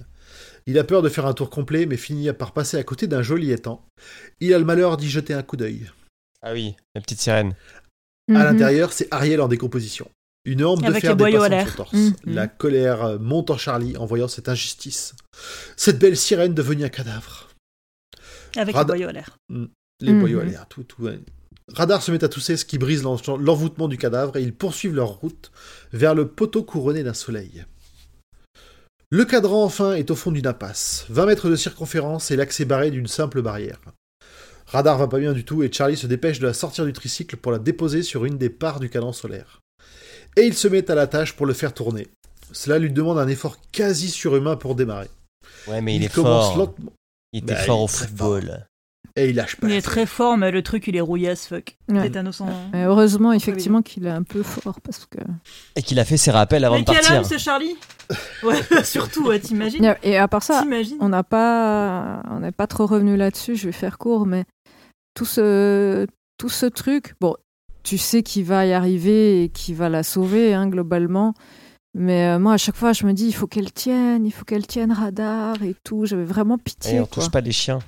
Il 0.66 0.78
a 0.78 0.84
peur 0.84 1.02
de 1.02 1.08
faire 1.08 1.26
un 1.26 1.32
tour 1.32 1.48
complet 1.48 1.86
mais 1.86 1.96
finit 1.96 2.32
par 2.32 2.52
passer 2.52 2.76
à 2.76 2.82
côté 2.82 3.06
d'un 3.06 3.22
joli 3.22 3.50
étang. 3.52 3.86
Il 4.40 4.52
a 4.52 4.58
le 4.58 4.64
malheur 4.64 4.96
d'y 4.96 5.08
jeter 5.08 5.32
un 5.32 5.42
coup 5.42 5.56
d'œil. 5.56 5.90
Ah 6.42 6.52
oui, 6.52 6.74
la 6.94 7.00
petite 7.00 7.20
sirène. 7.20 7.54
À 8.28 8.32
Mhm. 8.32 8.42
l'intérieur, 8.44 8.92
c'est 8.92 9.08
Ariel 9.10 9.40
en 9.40 9.48
décomposition. 9.48 10.10
Une 10.44 10.64
hampe 10.64 10.80
de 10.82 10.86
Avec 10.86 11.02
fer 11.02 11.14
les 11.16 11.24
dépassant 11.24 11.52
à 11.52 11.66
son 11.66 11.76
torse. 11.76 11.92
Mhm. 11.92 12.14
La 12.26 12.48
colère 12.48 13.18
monte 13.20 13.50
en 13.50 13.56
Charlie 13.58 13.96
en 13.96 14.04
voyant 14.06 14.28
cette 14.28 14.48
injustice. 14.48 15.14
Cette 15.76 15.98
belle 15.98 16.16
sirène 16.16 16.54
devenue 16.54 16.84
un 16.84 16.88
cadavre. 16.88 17.48
Avec 18.56 18.74
Rada- 18.74 18.94
le 18.94 18.98
boyau 18.98 19.08
à 19.08 19.12
l'air. 19.12 19.36
Les 20.00 20.12
Mhm. 20.12 20.20
boyaux 20.20 20.40
à 20.40 20.44
l'air, 20.44 20.66
tout, 20.68 20.82
tout. 20.82 21.02
ouais. 21.02 21.18
Radar 21.72 22.02
se 22.02 22.10
met 22.10 22.24
à 22.24 22.28
tousser, 22.28 22.56
ce 22.56 22.64
qui 22.64 22.78
brise 22.78 23.02
l'en- 23.02 23.36
l'envoûtement 23.36 23.86
du 23.88 23.96
cadavre, 23.98 24.36
et 24.36 24.42
ils 24.42 24.54
poursuivent 24.54 24.94
leur 24.94 25.08
route 25.20 25.52
vers 25.92 26.14
le 26.14 26.26
poteau 26.28 26.64
couronné 26.64 27.02
d'un 27.04 27.14
soleil. 27.14 27.64
Le 29.10 29.24
cadran, 29.24 29.64
enfin, 29.64 29.94
est 29.94 30.10
au 30.10 30.16
fond 30.16 30.30
d'une 30.32 30.46
impasse. 30.46 31.06
20 31.08 31.26
mètres 31.26 31.48
de 31.48 31.56
circonférence 31.56 32.30
et 32.30 32.36
l'accès 32.36 32.64
barré 32.64 32.90
d'une 32.90 33.06
simple 33.08 33.42
barrière. 33.42 33.80
Radar 34.66 34.98
va 34.98 35.08
pas 35.08 35.18
bien 35.18 35.32
du 35.32 35.44
tout 35.44 35.62
et 35.64 35.72
Charlie 35.72 35.96
se 35.96 36.06
dépêche 36.06 36.38
de 36.38 36.46
la 36.46 36.54
sortir 36.54 36.84
du 36.84 36.92
tricycle 36.92 37.36
pour 37.36 37.50
la 37.50 37.58
déposer 37.58 38.02
sur 38.04 38.24
une 38.24 38.38
des 38.38 38.50
parts 38.50 38.78
du 38.78 38.88
cadran 38.88 39.12
solaire. 39.12 39.60
Et 40.36 40.42
il 40.42 40.54
se 40.54 40.68
met 40.68 40.88
à 40.90 40.94
la 40.94 41.08
tâche 41.08 41.34
pour 41.34 41.46
le 41.46 41.54
faire 41.54 41.74
tourner. 41.74 42.06
Cela 42.52 42.78
lui 42.78 42.92
demande 42.92 43.18
un 43.18 43.26
effort 43.26 43.56
quasi 43.72 44.08
surhumain 44.10 44.54
pour 44.56 44.76
démarrer. 44.76 45.10
Ouais, 45.66 45.80
mais 45.80 45.96
il, 45.96 46.04
est 46.04 46.12
commence 46.12 46.46
fort. 46.48 46.56
lentement 46.58 46.92
Il 47.32 47.42
était 47.42 47.54
Bah, 47.54 47.60
fort 47.64 47.76
il 47.78 47.80
est 47.80 47.84
au 47.84 47.88
football. 47.88 48.66
Et 49.20 49.30
il 49.30 49.36
lâche 49.36 49.56
pas. 49.56 49.66
Il 49.66 49.70
la 49.70 49.76
est 49.76 49.82
très 49.82 50.06
fort, 50.06 50.36
mais 50.36 50.50
le 50.50 50.62
truc, 50.62 50.86
il 50.86 50.96
est 50.96 51.00
rouillé 51.00 51.30
as 51.30 51.46
fuck. 51.46 51.76
Ouais. 51.88 52.02
Tétanos 52.02 52.40
en. 52.40 52.46
Mais 52.72 52.84
heureusement, 52.84 53.32
effectivement, 53.32 53.82
qu'il 53.82 54.06
est 54.06 54.10
un 54.10 54.22
peu 54.22 54.42
fort 54.42 54.80
parce 54.80 55.06
que. 55.06 55.18
Et 55.76 55.82
qu'il 55.82 55.98
a 55.98 56.04
fait 56.04 56.16
ses 56.16 56.30
rappels 56.30 56.64
avant 56.64 56.76
Mais 56.76 56.82
de 56.82 56.90
quel 56.90 57.00
partir. 57.00 57.26
c'est 57.26 57.38
Charlie 57.38 57.76
Ouais, 58.42 58.60
surtout, 58.84 59.26
ouais, 59.26 59.38
t'imagines 59.38 59.94
Et 60.02 60.16
à 60.16 60.28
part 60.28 60.42
ça, 60.42 60.62
T'imagines 60.62 60.98
on 61.00 61.08
n'a 61.08 61.22
pas, 61.22 62.22
on 62.30 62.40
n'est 62.40 62.52
pas 62.52 62.66
trop 62.66 62.86
revenu 62.86 63.16
là-dessus. 63.16 63.56
Je 63.56 63.66
vais 63.66 63.72
faire 63.72 63.98
court, 63.98 64.26
mais 64.26 64.44
tout 65.14 65.26
ce, 65.26 66.06
tout 66.38 66.48
ce 66.48 66.66
truc, 66.66 67.14
bon, 67.20 67.36
tu 67.82 67.98
sais 67.98 68.22
qu'il 68.22 68.44
va 68.44 68.66
y 68.66 68.72
arriver 68.72 69.44
et 69.44 69.48
qu'il 69.48 69.74
va 69.74 69.88
la 69.88 70.02
sauver, 70.02 70.54
hein, 70.54 70.68
globalement. 70.68 71.34
Mais 71.94 72.28
euh, 72.28 72.38
moi, 72.38 72.54
à 72.54 72.56
chaque 72.56 72.76
fois, 72.76 72.92
je 72.92 73.04
me 73.04 73.12
dis, 73.12 73.26
il 73.26 73.32
faut 73.32 73.46
qu'elle 73.46 73.72
tienne, 73.72 74.24
il 74.24 74.30
faut 74.30 74.44
qu'elle 74.44 74.66
tienne 74.66 74.92
radar 74.92 75.62
et 75.62 75.74
tout. 75.82 76.06
J'avais 76.06 76.24
vraiment 76.24 76.56
pitié. 76.56 76.96
Et 76.96 77.00
on 77.00 77.06
quoi. 77.06 77.22
touche 77.22 77.32
pas 77.32 77.40
les 77.40 77.52
chiens. 77.52 77.80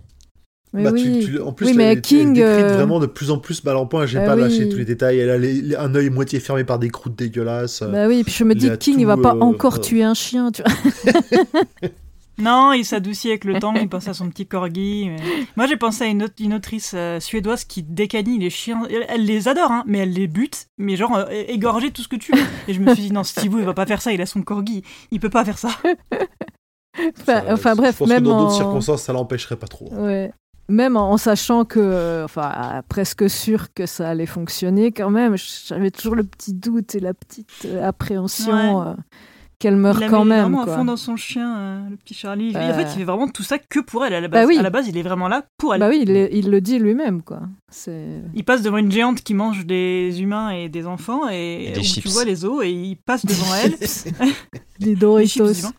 Mais 0.74 0.85
Bah, 0.85 0.93
tu- 0.93 0.97
oui. 1.11 1.24
tu- 1.27 1.39
en 1.40 1.53
plus, 1.53 1.66
Oui, 1.66 1.70
elle- 1.73 1.77
mais 1.77 1.85
elle 1.85 1.99
est 1.99 2.01
King, 2.01 2.40
euh, 2.40 2.74
vraiment 2.77 2.99
de 2.99 3.07
plus 3.07 3.31
en 3.31 3.39
plus 3.39 3.62
mal 3.65 3.77
en 3.77 3.85
point. 3.86 4.07
J'ai 4.07 4.19
bah 4.20 4.24
pas 4.27 4.35
oui. 4.36 4.40
lâché 4.43 4.69
tous 4.70 4.78
les 4.78 4.86
détails. 4.86 5.19
Elle 5.19 5.28
a 5.31 5.36
les- 5.36 5.61
les- 5.61 5.77
un 5.77 5.94
œil 5.94 6.09
moitié 6.09 6.40
fermé 6.40 6.65
par 6.65 6.78
des 6.78 6.89
croûtes 6.89 7.15
dégueulasses. 7.16 7.82
Bah 7.82 8.09
oui, 8.09 8.24
puis 8.24 8.32
je 8.32 8.44
me 8.44 8.55
dis, 8.55 8.70
King, 8.78 8.97
il 8.99 9.07
va 9.07 9.16
tout, 9.16 9.23
pas 9.23 9.35
euh, 9.35 9.40
encore 9.40 9.74
euh. 9.77 9.81
tuer 9.81 10.03
un 10.03 10.15
chien, 10.15 10.51
tu 10.51 10.62
vois. 10.62 10.73
Non, 12.39 12.73
il 12.73 12.85
s'adoucit 12.85 13.28
avec 13.28 13.44
le 13.44 13.59
temps, 13.59 13.74
il 13.74 13.89
pense 13.90 14.09
à 14.09 14.15
son 14.15 14.28
petit 14.31 14.47
corgi. 14.47 15.11
mais- 15.11 15.23
Moi, 15.57 15.66
j'ai 15.66 15.77
pensé 15.77 16.05
à 16.05 16.07
une, 16.07 16.23
autre- 16.24 16.35
une 16.40 16.55
autrice 16.55 16.93
euh, 16.94 17.20
suédoise 17.20 17.65
qui 17.65 17.82
décanille 17.82 18.39
les 18.39 18.49
chiens. 18.49 18.82
Elle, 18.90 19.05
elle 19.09 19.27
les 19.27 19.49
adore, 19.49 19.70
hein, 19.70 19.85
mais 19.86 19.99
elle 19.99 20.12
les 20.15 20.27
bute, 20.28 20.66
mais 20.78 20.97
genre 20.97 21.15
euh, 21.15 21.27
égorger 21.49 21.90
tout 21.90 22.01
ce 22.03 22.09
que 22.09 22.16
tu 22.16 22.32
veux. 22.32 22.43
Et 22.69 22.73
je 22.73 22.81
me 22.81 22.94
suis 22.94 23.03
dit, 23.05 23.12
non, 23.12 23.23
Steve, 23.23 23.55
il 23.59 23.65
va 23.66 23.74
pas 23.74 23.85
faire 23.85 24.01
ça, 24.01 24.12
il 24.12 24.20
a 24.23 24.27
son 24.27 24.40
corgi. 24.43 24.82
Il 25.11 25.20
peut 25.20 25.28
pas 25.31 25.44
faire 25.44 25.59
ça. 25.59 25.69
Enfin, 26.99 27.12
Ça, 27.27 27.44
enfin, 27.53 27.70
je 27.73 27.77
bref, 27.77 27.97
pense 27.99 28.09
même 28.09 28.20
que 28.23 28.24
dans 28.28 28.39
d'autres 28.40 28.53
en- 28.55 28.57
circonstances, 28.57 29.03
ça 29.03 29.12
l'empêcherait 29.12 29.57
pas 29.57 29.69
trop. 29.69 29.93
Ouais. 29.93 30.32
Même 30.69 30.97
en, 30.97 31.11
en 31.13 31.17
sachant 31.17 31.65
que, 31.65 32.23
enfin, 32.25 32.83
presque 32.89 33.29
sûr 33.29 33.73
que 33.75 33.87
ça 33.87 34.09
allait 34.09 34.27
fonctionner, 34.27 34.93
quand 34.93 35.11
même, 35.11 35.37
j'avais 35.67 35.91
toujours 35.91 36.15
le 36.15 36.25
petit 36.25 36.55
doute 36.55 36.95
et 36.95 37.01
la 37.01 37.15
petite 37.15 37.49
euh, 37.67 37.87
appréhension 37.87 38.79
Ouais. 38.81 38.87
euh, 38.89 38.95
qu'elle 39.59 39.77
meure 39.77 40.03
il 40.03 40.09
quand 40.11 40.25
même. 40.25 40.41
vraiment 40.53 40.63
à 40.65 40.67
fond 40.77 40.85
dans 40.85 40.97
son 40.97 41.15
chien, 41.17 41.57
euh, 41.57 41.89
le 41.91 41.97
petit 41.97 42.15
Charlie. 42.15 42.51
Et 42.53 42.57
en 42.57 42.61
Euh. 42.61 42.75
fait, 42.75 42.83
il 42.95 42.99
fait 42.99 43.05
vraiment 43.05 43.29
tout 43.29 43.45
ça 43.45 43.59
que 43.59 43.79
pour 43.79 44.05
elle 44.05 44.13
à 44.15 44.21
la 44.21 44.27
base. 44.29 44.43
Bah 44.43 44.49
oui. 44.49 44.59
À 44.59 44.63
la 44.63 44.71
base, 44.71 44.89
il 44.89 44.97
est 44.97 45.03
vraiment 45.03 45.29
là 45.29 45.45
pour 45.57 45.73
elle. 45.75 45.81
Bah 45.81 45.89
oui, 45.89 46.01
il, 46.05 46.11
il 46.33 46.51
le 46.51 46.61
dit 46.61 46.79
lui-même, 46.81 47.23
quoi. 47.23 47.43
C'est. 47.69 48.09
Il 48.35 48.45
passe 48.45 48.63
devant 48.63 48.79
une 48.79 48.91
géante 48.91 49.23
qui 49.23 49.35
mange 49.35 49.65
des 49.65 50.21
humains 50.21 50.51
et 50.51 50.69
des 50.69 50.87
enfants 50.87 51.29
et, 51.31 51.67
Et 51.69 51.73
des 51.73 51.81
où 51.81 51.83
chips. 51.85 52.03
tu 52.03 52.09
vois 52.09 52.25
les 52.25 52.45
os 52.45 52.65
et 52.65 52.71
il 52.73 52.97
passe 52.97 53.25
devant 53.25 53.55
elle. 53.55 53.75
Les 54.81 54.87
Des 54.87 54.91
chips, 54.95 54.99
Doritos. 54.99 55.47
évidemment. 55.51 55.75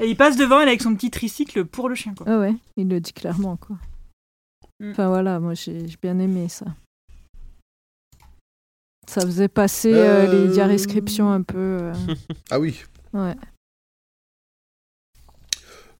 et 0.00 0.08
il 0.08 0.16
passe 0.16 0.36
devant 0.36 0.60
elle 0.60 0.68
avec 0.68 0.82
son 0.82 0.92
petit 0.96 1.10
tricycle 1.10 1.64
pour 1.66 1.88
le 1.88 1.94
chien. 1.94 2.14
Quoi. 2.16 2.26
Ah 2.28 2.38
ouais, 2.40 2.54
il 2.76 2.88
le 2.88 2.98
dit 3.00 3.12
clairement, 3.12 3.56
quoi. 3.56 3.76
Mm. 4.80 4.90
Enfin 4.90 5.08
voilà, 5.08 5.38
moi 5.40 5.54
j'ai 5.54 5.84
bien 6.02 6.18
aimé 6.18 6.48
ça. 6.48 6.66
Ça 9.08 9.22
faisait 9.22 9.48
passer 9.48 9.92
euh, 9.92 10.26
Euh. 10.26 10.46
les 10.46 10.52
diarescriptions 10.52 11.30
un 11.32 11.42
peu. 11.42 11.78
euh, 11.82 11.92
Ah 12.50 12.58
oui. 12.60 12.80
Ouais. 13.12 13.34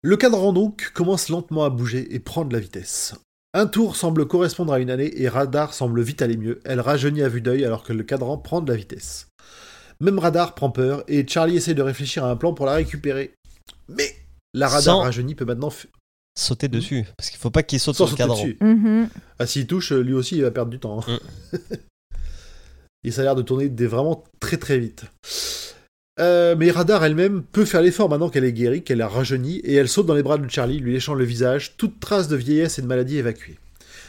Le 0.03 0.17
cadran 0.17 0.53
donc 0.53 0.93
commence 0.95 1.29
lentement 1.29 1.65
à 1.65 1.71
bouger 1.71 2.15
et 2.15 2.21
prendre 2.21 2.49
de 2.49 2.55
la 2.55 2.61
vitesse. 2.61 3.15
Un 3.53 3.67
tour 3.67 3.97
semble 3.97 4.27
correspondre 4.27 4.73
à 4.73 4.79
une 4.79 4.91
année 4.91 5.21
et 5.21 5.29
Radar 5.29 5.75
semble 5.75 6.01
vite 6.03 6.23
aller 6.23 6.37
mieux. 6.37 6.61
Elle 6.65 6.81
rajeunit 6.81 7.23
à 7.23 7.29
vue 7.29 7.41
d'œil 7.43 7.65
alors 7.65 7.83
que 7.83 7.93
le 7.93 8.05
cadran 8.05 8.39
prend 8.39 8.61
de 8.61 8.71
la 8.71 8.77
vitesse. 8.79 9.27
Même 10.01 10.19
Radar 10.19 10.55
prend 10.55 10.71
peur 10.71 11.03
et 11.09 11.27
Charlie 11.27 11.57
essaie 11.57 11.75
de 11.75 11.83
réfléchir 11.83 12.25
à 12.25 12.31
un 12.31 12.37
plan 12.37 12.55
pour 12.55 12.65
la 12.65 12.75
récupérer. 12.75 13.35
Mais 13.89 14.15
la 14.55 14.69
Radar 14.69 14.83
Sans- 14.83 15.01
rajeunie 15.01 15.35
peut 15.35 15.45
maintenant 15.45 15.69
f- 15.69 15.87
Sauter 16.39 16.69
dessus. 16.69 17.05
Parce 17.17 17.31
qu'il 17.31 17.39
faut 17.39 17.51
pas 17.51 17.63
qu'il 17.63 17.81
saute 17.81 17.97
sans 17.97 18.07
sur 18.07 18.15
le 18.15 18.19
cadran. 18.19 18.35
dessus. 18.37 18.57
Mhm. 18.61 19.09
Ah, 19.39 19.47
s'il 19.47 19.67
touche, 19.67 19.93
lui 19.93 20.15
aussi, 20.15 20.37
il 20.37 20.43
va 20.43 20.51
perdre 20.51 20.71
du 20.71 20.79
temps. 20.79 21.01
hein. 21.07 21.19
Mm. 21.53 21.57
et 23.05 23.11
ça 23.11 23.23
a 23.23 23.25
l'air 23.25 23.35
de 23.35 23.43
tourner 23.43 23.69
des 23.69 23.87
vraiment 23.87 24.25
très 24.41 24.57
très 24.57 24.79
vite. 24.79 25.05
Euh, 26.19 26.55
mais 26.59 26.71
Radar 26.71 27.03
elle-même 27.05 27.43
peut 27.43 27.65
faire 27.65 27.81
l'effort 27.81 28.09
maintenant 28.11 28.29
qu'elle 28.29 28.45
est 28.45 28.53
guérie, 28.53 28.83
qu'elle 28.83 29.01
a 29.01 29.09
rajeuni, 29.09 29.57
et 29.59 29.75
elle 29.75 29.89
saute 29.89 30.07
dans 30.07 30.15
les 30.15 30.23
bras 30.23 30.37
de 30.37 30.49
Charlie, 30.51 30.79
lui 30.79 30.93
léchant 30.93 31.15
le 31.15 31.25
visage, 31.25 31.77
toute 31.79 31.99
trace 31.99 32.29
de 32.29 32.37
vieillesse 32.37 32.79
et 32.79 32.83
de 32.83 32.87
maladie 32.87 33.17
évacuée. 33.17 33.59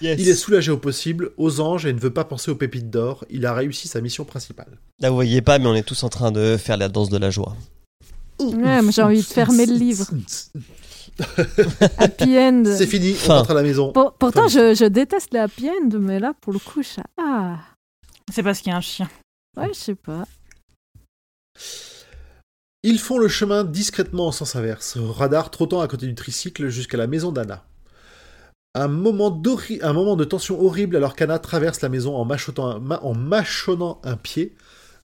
Il 0.01 0.27
est 0.27 0.33
soulagé 0.33 0.71
au 0.71 0.77
possible, 0.77 1.31
aux 1.37 1.59
anges, 1.61 1.85
et 1.85 1.93
ne 1.93 1.99
veut 1.99 2.11
pas 2.11 2.23
penser 2.23 2.49
aux 2.49 2.55
pépites 2.55 2.89
d'or. 2.89 3.23
Il 3.29 3.45
a 3.45 3.53
réussi 3.53 3.87
sa 3.87 4.01
mission 4.01 4.25
principale. 4.25 4.79
Là, 4.99 5.09
vous 5.09 5.15
voyez 5.15 5.41
pas, 5.43 5.59
mais 5.59 5.67
on 5.67 5.75
est 5.75 5.83
tous 5.83 6.03
en 6.03 6.09
train 6.09 6.31
de 6.31 6.57
faire 6.57 6.75
la 6.77 6.89
danse 6.89 7.09
de 7.09 7.17
la 7.19 7.29
joie. 7.29 7.55
Ouais, 8.39 8.79
j'ai 8.91 9.03
envie 9.03 9.19
de 9.19 9.25
fermer 9.25 9.67
le 9.67 9.75
livre. 9.75 10.07
Happy 11.97 12.37
end. 12.37 12.63
C'est 12.65 12.87
fini, 12.87 13.15
on 13.25 13.29
rentre 13.29 13.51
à 13.51 13.53
la 13.55 13.63
maison. 13.63 13.91
Pour- 13.91 14.13
pourtant, 14.13 14.47
je, 14.47 14.73
je 14.75 14.85
déteste 14.85 15.33
les 15.33 15.39
happy 15.39 15.69
end, 15.69 15.89
mais 15.99 16.19
là, 16.19 16.33
pour 16.41 16.53
le 16.53 16.59
coup, 16.59 16.81
je... 16.83 17.01
ah, 17.21 17.59
C'est 18.31 18.43
parce 18.43 18.59
qu'il 18.59 18.71
y 18.71 18.73
a 18.73 18.77
un 18.77 18.81
chien. 18.81 19.09
ouais, 19.57 19.69
je 19.69 19.77
sais 19.79 19.95
pas. 19.95 20.23
Ils 22.83 22.99
font 22.99 23.17
le 23.19 23.27
chemin 23.27 23.63
discrètement 23.63 24.27
en 24.27 24.31
sens 24.31 24.55
inverse, 24.55 24.97
radar 24.97 25.51
trottant 25.51 25.81
à 25.81 25.87
côté 25.87 26.07
du 26.07 26.15
tricycle 26.15 26.69
jusqu'à 26.69 26.97
la 26.97 27.07
maison 27.07 27.31
d'Anna. 27.31 27.63
Un 28.73 28.87
moment, 28.87 29.39
un 29.81 29.93
moment 29.93 30.15
de 30.15 30.23
tension 30.23 30.59
horrible 30.61 30.95
alors 30.95 31.15
qu'Anna 31.15 31.37
traverse 31.39 31.81
la 31.81 31.89
maison 31.89 32.15
en, 32.15 32.27
un- 32.31 32.99
en 33.01 33.13
mâchonnant 33.13 33.99
un 34.03 34.15
pied, 34.15 34.55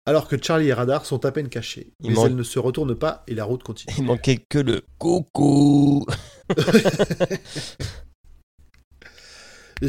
alors 0.07 0.29
que 0.29 0.41
Charlie 0.41 0.69
et 0.69 0.73
Radar 0.73 1.05
sont 1.05 1.25
à 1.25 1.31
peine 1.33 1.49
cachés. 1.49 1.91
Il 1.99 2.09
Mais 2.11 2.15
manque- 2.15 2.27
elle 2.27 2.35
ne 2.37 2.43
se 2.43 2.59
retourne 2.59 2.95
pas 2.95 3.23
et 3.27 3.35
la 3.35 3.43
route 3.43 3.61
continue. 3.61 3.93
Il 3.97 4.05
manquait 4.05 4.37
que 4.49 4.57
le 4.57 4.81
coucou. 4.97 6.05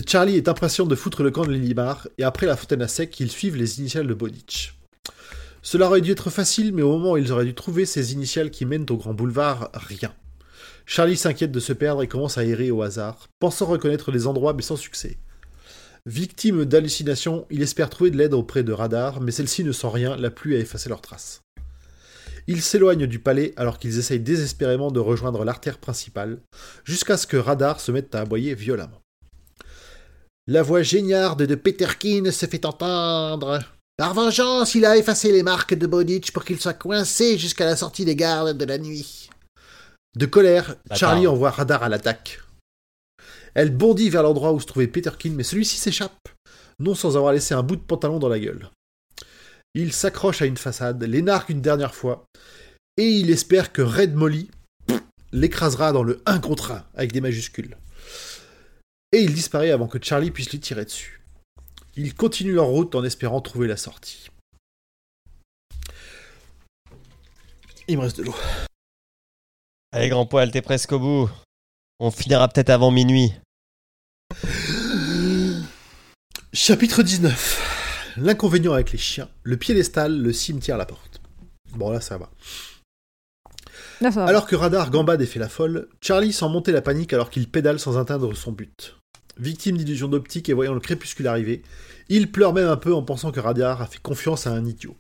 Charlie 0.07 0.37
est 0.37 0.49
impatient 0.49 0.87
de 0.87 0.95
foutre 0.97 1.23
le 1.23 1.31
camp 1.31 1.47
de 1.47 1.53
Lilimar, 1.53 2.09
et 2.19 2.25
après 2.25 2.47
la 2.47 2.57
fontaine 2.57 2.83
à 2.83 2.89
sec, 2.89 3.19
ils 3.21 3.31
suivent 3.31 3.57
les 3.57 3.79
initiales 3.79 4.07
de 4.09 4.13
Bodich. 4.15 4.75
Cela 5.63 5.87
aurait 5.87 6.01
dû 6.01 6.11
être 6.11 6.31
facile, 6.31 6.75
mais 6.75 6.83
au 6.83 6.91
moment 6.91 7.13
où 7.13 7.17
ils 7.17 7.33
auraient 7.33 7.45
dû 7.45 7.55
trouver 7.55 7.87
ces 7.87 8.13
initiales 8.13 8.51
qui 8.51 8.67
mènent 8.67 8.87
au 8.91 8.97
grand 8.97 9.15
boulevard, 9.15 9.71
rien. 9.73 10.13
Charlie 10.85 11.17
s'inquiète 11.17 11.53
de 11.53 11.61
se 11.61 11.73
perdre 11.73 12.03
et 12.03 12.09
commence 12.09 12.39
à 12.39 12.45
errer 12.45 12.71
au 12.71 12.83
hasard, 12.83 13.29
pensant 13.39 13.67
reconnaître 13.67 14.11
les 14.11 14.27
endroits 14.27 14.53
mais 14.53 14.63
sans 14.63 14.77
succès. 14.77 15.19
Victime 16.09 16.65
d'hallucinations, 16.65 17.45
il 17.51 17.61
espère 17.61 17.91
trouver 17.91 18.11
de 18.11 18.17
l'aide 18.17 18.33
auprès 18.33 18.63
de 18.63 18.73
Radar, 18.73 19.21
mais 19.21 19.31
celle-ci 19.31 19.63
ne 19.63 19.73
sent 19.73 19.91
rien, 19.93 20.17
la 20.17 20.31
pluie 20.31 20.57
a 20.57 20.59
effacé 20.59 20.89
leurs 20.89 21.03
traces. 21.03 21.43
Ils 22.47 22.63
s'éloignent 22.63 23.07
du 23.07 23.19
palais 23.19 23.53
alors 23.59 23.79
qu'ils 23.79 23.99
essayent 23.99 24.19
désespérément 24.19 24.91
de 24.91 25.01
rejoindre 25.01 25.45
l'artère 25.45 25.77
principale, 25.77 26.39
jusqu'à 26.83 27.19
ce 27.19 27.27
que 27.27 27.37
Radar 27.37 27.79
se 27.79 27.93
mette 27.93 28.15
à 28.15 28.23
aboyer 28.23 28.55
violemment. 28.55 29.03
La 30.47 30.63
voix 30.63 30.81
géniarde 30.81 31.43
de 31.43 31.55
Peterkin 31.55 32.31
se 32.31 32.47
fait 32.47 32.65
entendre. 32.65 33.59
Par 33.99 34.15
vengeance, 34.15 34.75
il 34.75 34.87
a 34.87 34.97
effacé 34.97 35.31
les 35.31 35.43
marques 35.43 35.75
de 35.75 35.87
Bodich 35.87 36.33
pour 36.33 36.47
qu'il 36.47 36.59
soit 36.59 36.73
coincé 36.73 37.37
jusqu'à 37.37 37.67
la 37.67 37.77
sortie 37.77 38.07
des 38.07 38.17
gardes 38.17 38.57
de 38.57 38.65
la 38.65 38.79
nuit. 38.79 39.29
De 40.17 40.25
colère. 40.25 40.77
Charlie 40.95 41.27
envoie 41.27 41.51
Radar 41.51 41.83
à 41.83 41.91
l'attaque. 41.91 42.41
Elle 43.55 43.77
bondit 43.77 44.11
vers 44.11 44.23
l'endroit 44.23 44.53
où 44.53 44.61
se 44.61 44.67
trouvait 44.67 44.87
Peterkin, 44.87 45.31
mais 45.31 45.43
celui-ci 45.43 45.77
s'échappe, 45.77 46.29
non 46.79 46.95
sans 46.95 47.17
avoir 47.17 47.33
laissé 47.33 47.55
un 47.55 47.63
bout 47.63 47.77
de 47.77 47.83
pantalon 47.83 48.19
dans 48.19 48.29
la 48.29 48.39
gueule. 48.39 48.71
Il 49.75 49.93
s'accroche 49.93 50.43
à 50.43 50.47
une 50.47 50.57
façade, 50.57 51.03
l'énarque 51.03 51.51
une 51.51 51.61
dernière 51.61 51.95
fois, 51.95 52.25
et 52.97 53.09
il 53.09 53.31
espère 53.31 53.73
que 53.73 53.83
Red 53.83 54.15
Molly 54.15 54.51
l'écrasera 55.33 55.93
dans 55.93 56.03
le 56.03 56.23
1 56.27 56.41
contre 56.41 56.73
1 56.73 56.85
avec 56.95 57.13
des 57.13 57.21
majuscules. 57.21 57.77
Et 59.13 59.21
il 59.21 59.35
disparaît 59.35 59.71
avant 59.71 59.89
que 59.89 60.03
Charlie 60.03 60.31
puisse 60.31 60.51
lui 60.51 60.61
tirer 60.61 60.85
dessus. 60.85 61.23
Ils 61.97 62.15
continuent 62.15 62.55
leur 62.55 62.67
route 62.67 62.95
en 62.95 63.05
espérant 63.05 63.41
trouver 63.41 63.67
la 63.67 63.77
sortie. 63.77 64.31
Il 67.89 67.97
me 67.97 68.03
reste 68.03 68.19
de 68.19 68.25
l'eau. 68.25 68.35
Allez, 69.93 70.09
grand 70.11 70.27
poil, 70.27 70.51
t'es 70.51 70.61
presque 70.61 70.93
au 70.93 70.99
bout. 70.99 71.31
On 72.01 72.13
finira 72.13 72.47
peut-être 72.47 72.71
avant 72.71 72.93
minuit. 72.93 73.33
Chapitre 76.53 77.03
19. 77.03 78.15
L'inconvénient 78.19 78.73
avec 78.73 78.93
les 78.93 78.99
chiens. 78.99 79.29
Le 79.43 79.57
piédestal, 79.57 80.17
le 80.17 80.33
cimetière, 80.33 80.77
la 80.77 80.87
porte. 80.87 81.21
Bon 81.75 81.91
là 81.91 82.01
ça 82.01 82.17
va. 82.17 82.31
Là, 84.01 84.13
ça 84.13 84.21
va. 84.21 84.27
Alors 84.27 84.47
que 84.47 84.55
Radar 84.55 84.91
gambade 84.91 85.21
et 85.23 85.27
fait 85.27 85.41
la 85.41 85.49
folle, 85.49 85.89
Charlie 86.01 86.33
sent 86.33 86.49
monter 86.49 86.71
la 86.71 86.83
panique 86.83 87.13
alors 87.13 87.31
qu'il 87.31 87.51
pédale 87.51 87.81
sans 87.81 87.99
atteindre 87.99 88.33
son 88.33 88.53
but. 88.53 88.97
Victime 89.37 89.77
d'illusions 89.77 90.07
d'optique 90.07 90.49
et 90.49 90.53
voyant 90.53 90.75
le 90.75 90.81
crépuscule 90.81 91.27
arriver, 91.27 91.65
il 92.09 92.31
pleure 92.31 92.55
même 92.55 92.69
un 92.69 92.77
peu 92.77 92.95
en 92.95 93.03
pensant 93.03 93.33
que 93.33 93.41
Radar 93.41 93.83
a 93.83 93.87
fait 93.87 94.01
confiance 94.01 94.47
à 94.47 94.53
un 94.53 94.65
idiot. 94.65 94.97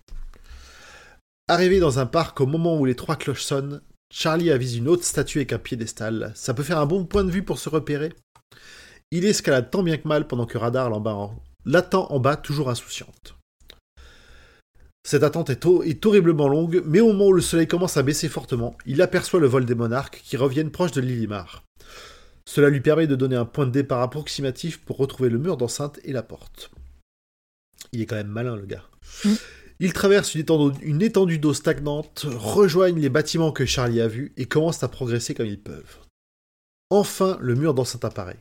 Arrivé 1.46 1.78
dans 1.78 2.00
un 2.00 2.06
parc 2.06 2.40
au 2.40 2.46
moment 2.46 2.76
où 2.76 2.84
les 2.84 2.96
trois 2.96 3.14
cloches 3.14 3.44
sonnent, 3.44 3.80
Charlie 4.10 4.50
avise 4.50 4.76
une 4.76 4.88
haute 4.88 5.04
statue 5.04 5.38
avec 5.38 5.52
un 5.52 5.58
piédestal. 5.58 6.32
Ça 6.34 6.54
peut 6.54 6.62
faire 6.62 6.78
un 6.78 6.86
bon 6.86 7.04
point 7.04 7.24
de 7.24 7.30
vue 7.30 7.42
pour 7.44 7.58
se 7.58 7.68
repérer. 7.68 8.12
Il 9.10 9.24
escalade 9.24 9.70
tant 9.70 9.82
bien 9.82 9.96
que 9.96 10.08
mal 10.08 10.26
pendant 10.26 10.46
que 10.46 10.58
Radar 10.58 10.90
l'attend 11.64 12.10
en 12.10 12.20
bas, 12.20 12.36
toujours 12.36 12.70
insouciante. 12.70 13.36
Cette 15.04 15.22
attente 15.22 15.48
est, 15.48 15.64
ho- 15.64 15.82
est 15.82 16.04
horriblement 16.04 16.48
longue, 16.48 16.82
mais 16.84 17.00
au 17.00 17.08
moment 17.08 17.28
où 17.28 17.32
le 17.32 17.40
soleil 17.40 17.66
commence 17.66 17.96
à 17.96 18.02
baisser 18.02 18.28
fortement, 18.28 18.76
il 18.84 19.00
aperçoit 19.00 19.40
le 19.40 19.46
vol 19.46 19.64
des 19.64 19.74
monarques 19.74 20.20
qui 20.22 20.36
reviennent 20.36 20.70
proche 20.70 20.92
de 20.92 21.00
Lilimar. 21.00 21.64
Cela 22.46 22.68
lui 22.68 22.80
permet 22.80 23.06
de 23.06 23.14
donner 23.16 23.36
un 23.36 23.44
point 23.46 23.66
de 23.66 23.70
départ 23.70 24.02
approximatif 24.02 24.78
pour 24.84 24.98
retrouver 24.98 25.30
le 25.30 25.38
mur 25.38 25.56
d'enceinte 25.56 25.98
et 26.04 26.12
la 26.12 26.22
porte. 26.22 26.70
Il 27.92 28.02
est 28.02 28.06
quand 28.06 28.16
même 28.16 28.28
malin, 28.28 28.56
le 28.56 28.66
gars. 28.66 28.84
Mm. 29.80 29.84
Il 29.84 29.92
traverse 29.92 30.34
une 30.34 31.02
étendue, 31.02 31.38
d'eau 31.38 31.54
stagnante, 31.54 32.26
rejoignent 32.28 33.00
les 33.00 33.08
bâtiments 33.08 33.52
que 33.52 33.66
Charlie 33.66 34.00
a 34.00 34.08
vus 34.08 34.32
et 34.36 34.46
commencent 34.46 34.82
à 34.82 34.88
progresser 34.88 35.34
comme 35.34 35.46
ils 35.46 35.60
peuvent. 35.60 35.98
Enfin, 36.90 37.36
le 37.40 37.54
mur 37.54 37.74
d'enceinte 37.74 38.04
apparaît. 38.04 38.40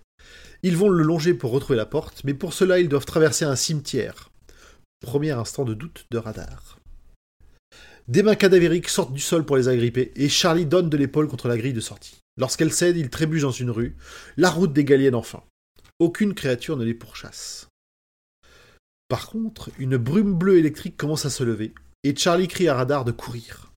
Ils 0.64 0.77
vont 0.77 0.90
le 0.90 1.03
longer 1.03 1.33
pour 1.33 1.51
retrouver 1.51 1.77
la 1.77 1.85
porte, 1.85 2.24
mais 2.24 2.33
pour 2.33 2.53
cela, 2.53 2.80
ils 2.80 2.90
doivent 2.90 3.06
traverser 3.06 3.45
un 3.45 3.56
cimetière. 3.56 4.32
Premier 5.01 5.32
instant 5.32 5.66
de 5.66 5.74
doute 5.74 6.06
de 6.09 6.17
radar. 6.17 6.80
Des 8.07 8.24
mains 8.24 8.35
cadavériques 8.35 8.88
sortent 8.88 9.14
du 9.14 9.19
sol 9.19 9.45
pour 9.45 9.57
les 9.57 9.67
agripper, 9.67 10.14
et 10.16 10.30
Charlie 10.30 10.66
donne 10.66 10.90
de 10.90 10.98
l'épaule 10.98 11.27
contre 11.27 11.49
la 11.49 11.57
grille 11.57 11.74
de 11.74 11.82
sortie. 11.82 12.17
Lorsqu'elle 12.38 12.72
cède, 12.72 12.98
il 12.98 13.09
trébuche 13.09 13.41
dans 13.41 13.51
une 13.51 13.69
rue, 13.69 13.98
la 14.38 14.49
route 14.49 14.72
des 14.72 14.85
Galiennes 14.85 15.16
enfin. 15.16 15.43
Aucune 15.99 16.33
créature 16.33 16.77
ne 16.77 16.85
les 16.85 16.93
pourchasse. 16.93 17.66
Par 19.09 19.29
contre, 19.29 19.69
une 19.79 19.97
brume 19.97 20.33
bleue 20.33 20.57
électrique 20.57 20.97
commence 20.97 21.25
à 21.25 21.29
se 21.29 21.43
lever, 21.43 21.73
et 22.03 22.15
Charlie 22.15 22.47
crie 22.47 22.67
à 22.67 22.75
Radar 22.75 23.05
de 23.05 23.11
courir. 23.11 23.71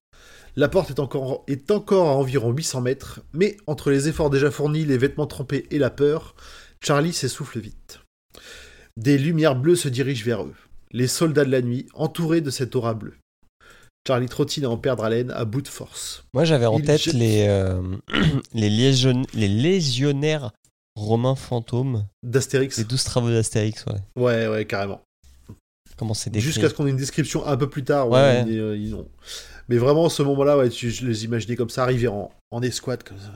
La 0.57 0.67
porte 0.67 0.89
est 0.89 0.99
encore, 0.99 1.45
est 1.47 1.71
encore 1.71 2.09
à 2.09 2.15
environ 2.17 2.51
800 2.51 2.81
mètres, 2.81 3.21
mais 3.33 3.55
entre 3.67 3.89
les 3.91 4.09
efforts 4.09 4.29
déjà 4.29 4.51
fournis, 4.51 4.83
les 4.83 4.97
vêtements 4.97 5.27
trempés 5.27 5.65
et 5.71 5.79
la 5.79 5.89
peur, 5.89 6.35
Charlie 6.83 7.13
s'essouffle 7.13 7.59
vite. 7.59 8.01
Des 8.97 9.17
lumières 9.17 9.55
bleues 9.55 9.77
se 9.77 9.87
dirigent 9.87 10.25
vers 10.25 10.43
eux, 10.43 10.53
les 10.91 11.07
soldats 11.07 11.45
de 11.45 11.51
la 11.51 11.61
nuit, 11.61 11.87
entourés 11.93 12.41
de 12.41 12.49
cette 12.49 12.75
aura 12.75 12.93
bleue. 12.93 13.15
Charlie 14.05 14.27
trottine 14.27 14.65
à 14.65 14.69
en 14.69 14.77
perdre 14.77 15.03
haleine 15.05 15.31
à 15.31 15.45
bout 15.45 15.61
de 15.61 15.67
force. 15.69 16.25
Moi, 16.33 16.43
j'avais 16.43 16.65
en 16.65 16.79
Il 16.79 16.85
tête 16.85 17.01
jette- 17.03 17.13
les, 17.13 17.45
euh, 17.47 17.81
les, 18.53 18.69
légion- 18.69 19.21
les 19.33 19.47
légionnaires 19.47 20.51
Romain 20.97 21.35
Fantôme, 21.35 22.05
d'Astérix. 22.23 22.77
les 22.77 22.83
12 22.83 23.03
travaux 23.05 23.29
d'Astérix, 23.29 23.85
ouais. 23.85 24.01
Ouais, 24.21 24.47
ouais, 24.47 24.65
carrément. 24.65 25.01
Comment 26.01 26.15
c'est 26.15 26.31
décrit 26.31 26.47
Jusqu'à 26.47 26.67
ce 26.67 26.73
qu'on 26.73 26.87
ait 26.87 26.89
une 26.89 26.97
description 26.97 27.45
un 27.45 27.55
peu 27.57 27.69
plus 27.69 27.83
tard. 27.83 28.09
Ouais, 28.09 28.43
euh, 28.49 28.75
ils 28.75 28.95
ont- 28.95 29.07
Mais 29.69 29.77
vraiment, 29.77 30.09
ce 30.09 30.23
moment-là, 30.23 30.57
ouais, 30.57 30.67
tu- 30.69 30.89
je 30.89 31.05
les 31.05 31.25
imaginais 31.25 31.55
comme 31.55 31.69
ça, 31.69 31.83
arriver 31.83 32.07
en, 32.07 32.31
en 32.49 32.61
escouade. 32.63 33.03
Comme 33.03 33.19
ça. 33.19 33.31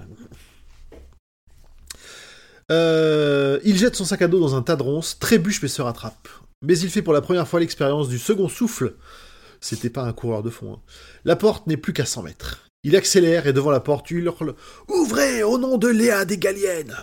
Euh, 2.71 3.59
il 3.63 3.77
jette 3.77 3.95
son 3.95 4.03
sac 4.03 4.23
à 4.23 4.27
dos 4.27 4.39
dans 4.39 4.55
un 4.55 4.63
tas 4.63 4.75
de 4.75 4.81
ronces, 4.81 5.19
trébuche 5.19 5.61
mais 5.61 5.67
se 5.67 5.83
rattrape. 5.83 6.27
Mais 6.63 6.75
il 6.79 6.89
fait 6.89 7.03
pour 7.03 7.13
la 7.13 7.21
première 7.21 7.47
fois 7.47 7.59
l'expérience 7.59 8.09
du 8.09 8.17
second 8.17 8.49
souffle. 8.49 8.95
C'était 9.61 9.91
pas 9.91 10.01
un 10.01 10.13
coureur 10.13 10.41
de 10.41 10.49
fond. 10.49 10.73
hein. 10.73 10.79
La 11.23 11.35
porte 11.35 11.67
n'est 11.67 11.77
plus 11.77 11.93
qu'à 11.93 12.05
100 12.05 12.23
mètres. 12.23 12.65
Il 12.83 12.95
accélère 12.95 13.45
et 13.45 13.53
devant 13.53 13.69
la 13.69 13.79
porte 13.79 14.09
hurle 14.09 14.55
Ouvrez 14.89 15.43
au 15.43 15.59
nom 15.59 15.77
de 15.77 15.87
Léa 15.87 16.25
des 16.25 16.39
Galiennes 16.39 16.95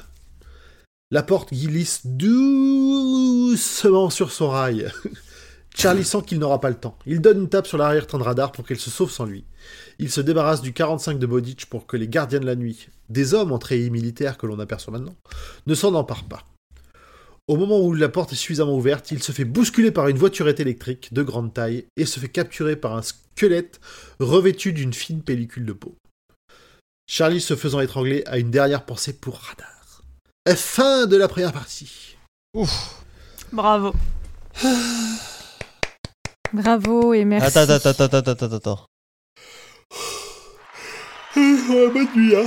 La 1.13 1.23
porte 1.23 1.53
glisse 1.55 2.01
doucement 2.05 4.11
sur 4.11 4.33
son 4.33 4.49
rail. 4.49 4.91
Charlie 5.77 6.05
sent 6.05 6.23
qu'il 6.27 6.39
n'aura 6.39 6.61
pas 6.61 6.71
le 6.71 6.77
temps. 6.77 6.97
Il 7.07 7.21
donne 7.21 7.41
une 7.41 7.49
tape 7.49 7.67
sur 7.67 7.79
l'arrière-train 7.79 8.19
de 8.19 8.23
radar 8.23 8.53
pour 8.53 8.67
qu'elle 8.67 8.79
se 8.79 8.91
sauve 8.91 9.11
sans 9.11 9.25
lui. 9.25 9.45
Il 9.99 10.11
se 10.11 10.21
débarrasse 10.21 10.63
du 10.63 10.73
45 10.73 11.19
de 11.19 11.27
Bodich 11.27 11.67
pour 11.67 11.87
que 11.87 11.97
les 11.97 12.09
gardiens 12.09 12.41
de 12.41 12.47
la 12.47 12.57
nuit, 12.57 12.89
des 13.09 13.35
hommes 13.35 13.53
en 13.53 13.59
treillis 13.59 13.91
militaires 13.91 14.39
que 14.39 14.47
l'on 14.47 14.59
aperçoit 14.59 14.93
maintenant, 14.93 15.17
ne 15.67 15.75
s'en 15.75 15.95
emparent 15.95 16.29
pas. 16.29 16.45
Au 17.49 17.57
moment 17.57 17.81
où 17.81 17.93
la 17.93 18.09
porte 18.09 18.33
est 18.33 18.37
suffisamment 18.37 18.77
ouverte, 18.77 19.11
il 19.11 19.23
se 19.23 19.33
fait 19.33 19.45
bousculer 19.45 19.91
par 19.91 20.09
une 20.09 20.19
voiturette 20.19 20.61
électrique 20.61 21.13
de 21.13 21.23
grande 21.23 21.53
taille 21.53 21.87
et 21.97 22.07
se 22.07 22.21
fait 22.21 22.29
capturer 22.29 22.77
par 22.77 22.95
un 22.97 23.03
squelette 23.03 23.81
revêtu 24.21 24.73
d'une 24.73 24.93
fine 24.93 25.23
pellicule 25.23 25.67
de 25.67 25.73
peau. 25.73 25.97
Charlie, 27.09 27.41
se 27.41 27.57
faisant 27.57 27.81
étrangler, 27.81 28.23
a 28.27 28.39
une 28.39 28.51
dernière 28.51 28.85
pensée 28.85 29.13
pour 29.13 29.39
Radar. 29.39 30.03
Fin 30.57 31.07
de 31.07 31.17
la 31.17 31.29
première 31.29 31.53
partie. 31.53 32.17
Ouf. 32.55 33.03
Bravo. 33.53 33.93
Bravo 36.53 37.15
et 37.15 37.25
merci. 37.25 37.59
Attends, 37.59 37.73
attends, 37.73 37.91
attends, 37.91 38.05
attends, 38.19 38.31
attends, 38.33 38.57
attends. 38.57 38.87
bonne 41.35 42.09
nuit, 42.15 42.35
hein. 42.37 42.47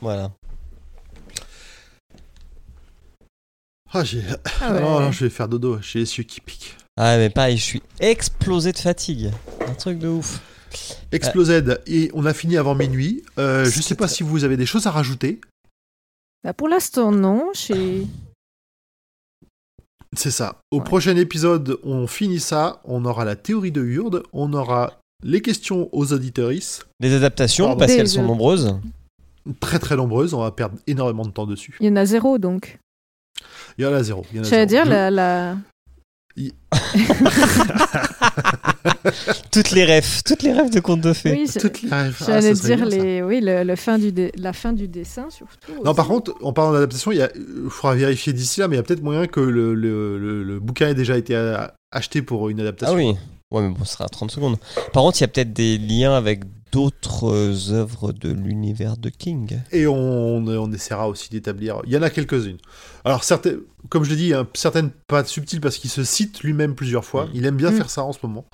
Voilà. 0.00 0.30
Ah, 3.90 4.04
j'ai... 4.04 4.22
Ah 4.60 4.72
ouais. 4.72 4.80
Oh, 4.84 5.00
non, 5.00 5.12
je 5.12 5.24
vais 5.24 5.30
faire 5.30 5.48
dodo, 5.48 5.78
j'ai 5.80 6.00
les 6.00 6.18
yeux 6.18 6.24
qui 6.24 6.40
piquent. 6.40 6.76
Ah, 6.96 7.16
mais 7.16 7.30
pareil, 7.30 7.56
je 7.56 7.62
suis 7.62 7.82
explosé 8.00 8.72
de 8.72 8.78
fatigue. 8.78 9.30
Un 9.66 9.74
truc 9.74 9.98
de 9.98 10.08
ouf. 10.08 10.40
Explosed, 11.12 11.80
et 11.86 12.10
on 12.12 12.26
a 12.26 12.34
fini 12.34 12.56
avant 12.56 12.74
minuit. 12.74 13.22
Euh, 13.38 13.64
je 13.64 13.80
sais 13.80 13.94
pas 13.94 14.08
si 14.08 14.22
vous 14.24 14.44
avez 14.44 14.56
des 14.56 14.66
choses 14.66 14.86
à 14.86 14.90
rajouter. 14.90 15.40
Bah, 16.44 16.52
pour 16.52 16.68
l'instant, 16.68 17.10
non. 17.10 17.50
J'ai- 17.54 18.06
C'est 20.16 20.30
ça. 20.30 20.60
Au 20.70 20.78
Ouais. 20.78 20.84
prochain 20.84 21.16
épisode, 21.16 21.78
on 21.82 22.06
finit 22.06 22.38
ça. 22.38 22.80
On 22.84 23.04
aura 23.04 23.24
la 23.24 23.34
théorie 23.34 23.72
de 23.72 23.82
Hurde. 23.82 24.22
On 24.32 24.52
aura 24.52 25.00
les 25.24 25.42
questions 25.42 25.88
aux 25.92 26.12
auditeuristes. 26.12 26.86
Les 27.00 27.12
adaptations, 27.14 27.64
Pardon. 27.66 27.80
parce 27.80 27.96
qu'elles 27.96 28.08
sont 28.08 28.22
nombreuses. 28.22 28.78
Très 29.60 29.78
très 29.78 29.96
nombreuses. 29.96 30.32
On 30.34 30.40
va 30.40 30.52
perdre 30.52 30.78
énormément 30.86 31.24
de 31.24 31.30
temps 31.30 31.46
dessus. 31.46 31.76
Il 31.80 31.86
y 31.86 31.90
en 31.90 31.96
a 31.96 32.06
zéro 32.06 32.38
donc. 32.38 32.78
Il 33.78 33.84
y 33.84 33.88
en 33.88 33.92
a 33.92 34.02
zéro. 34.02 34.24
J'allais 34.32 34.66
dire 34.66 34.84
Je- 34.84 34.90
la, 34.90 35.10
la... 35.10 35.56
Toutes 39.50 39.70
les 39.70 39.84
rêves, 39.84 40.22
toutes 40.24 40.42
les 40.42 40.52
rêves 40.52 40.70
de 40.70 40.80
contes 40.80 41.00
de 41.00 41.12
fées. 41.12 41.32
Oui, 41.32 41.46
je- 41.52 41.58
Toutes 41.58 41.82
les- 41.82 41.88
Ah, 41.92 42.06
j'allais 42.26 42.52
dire 42.54 42.84
les... 42.84 43.22
oui, 43.22 43.40
le, 43.40 43.62
le 43.64 43.76
fin 43.76 43.98
du 43.98 44.12
dé- 44.12 44.32
la 44.36 44.52
fin 44.52 44.72
du 44.72 44.88
dessin 44.88 45.28
surtout. 45.30 45.72
Non, 45.84 45.90
aussi. 45.90 45.96
par 45.96 46.06
contre, 46.08 46.34
en 46.42 46.52
parlant 46.52 46.72
d'adaptation, 46.72 47.12
il 47.12 47.18
y 47.18 47.22
a... 47.22 47.30
il 47.34 47.70
faudra 47.70 47.94
vérifier 47.94 48.32
d'ici 48.32 48.60
là, 48.60 48.68
mais 48.68 48.74
il 48.76 48.78
y 48.78 48.80
a 48.80 48.82
peut-être 48.82 49.02
moyen 49.02 49.26
que 49.26 49.40
le, 49.40 49.74
le- 49.74 50.18
le- 50.18 50.42
le 50.42 50.60
bouquin 50.60 50.88
ait 50.88 50.94
déjà 50.94 51.16
été 51.16 51.34
euh, 51.34 51.58
acheté 51.92 52.22
pour 52.22 52.48
une 52.48 52.58
Ah 52.60 52.62
adaptation. 52.64 52.94
oui. 52.96 53.14
Ouais, 53.50 53.62
mais 53.62 53.68
bon, 53.74 53.84
ce 53.84 53.92
sera 53.92 54.04
à 54.04 54.08
30 54.08 54.30
secondes. 54.30 54.56
Par 54.92 55.02
contre, 55.04 55.18
il 55.18 55.20
y 55.20 55.24
a 55.24 55.28
peut-être 55.28 55.52
des 55.52 55.78
liens 55.78 56.14
avec 56.14 56.42
d'autres 56.72 57.28
euh, 57.32 57.72
œuvres 57.72 58.12
de 58.12 58.30
l'univers 58.32 58.96
de 58.96 59.08
King. 59.10 59.60
Et 59.70 59.86
on, 59.86 59.94
on 60.46 60.72
essaiera 60.72 61.08
aussi 61.08 61.30
d'établir. 61.30 61.80
Il 61.86 61.92
y 61.92 61.96
en 61.96 62.02
a 62.02 62.10
quelques-unes. 62.10 62.58
Alors, 63.04 63.22
certaines, 63.22 63.60
comme 63.90 64.02
je 64.02 64.10
l'ai 64.10 64.16
dit, 64.16 64.34
hein, 64.34 64.48
certaines 64.54 64.90
pas 65.06 65.22
subtiles 65.24 65.60
parce 65.60 65.76
qu'il 65.76 65.90
se 65.90 66.02
cite 66.02 66.40
lui-même 66.42 66.74
plusieurs 66.74 67.04
fois. 67.04 67.26
Mm. 67.26 67.30
Il 67.34 67.46
aime 67.46 67.56
bien 67.56 67.70
Mm. 67.70 67.76
faire 67.76 67.90
ça 67.90 68.02
en 68.02 68.12
ce 68.12 68.18
moment. 68.24 68.44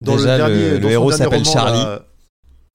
Déjà, 0.00 0.48
le- 0.48 0.54
le 0.54 0.78
dans 0.78 0.82
son 0.88 0.88
héros 0.92 1.10
dernier 1.10 1.24
s'appelle 1.24 1.42
roman, 1.42 1.52
Charlie. 1.52 1.82
là, 1.84 2.02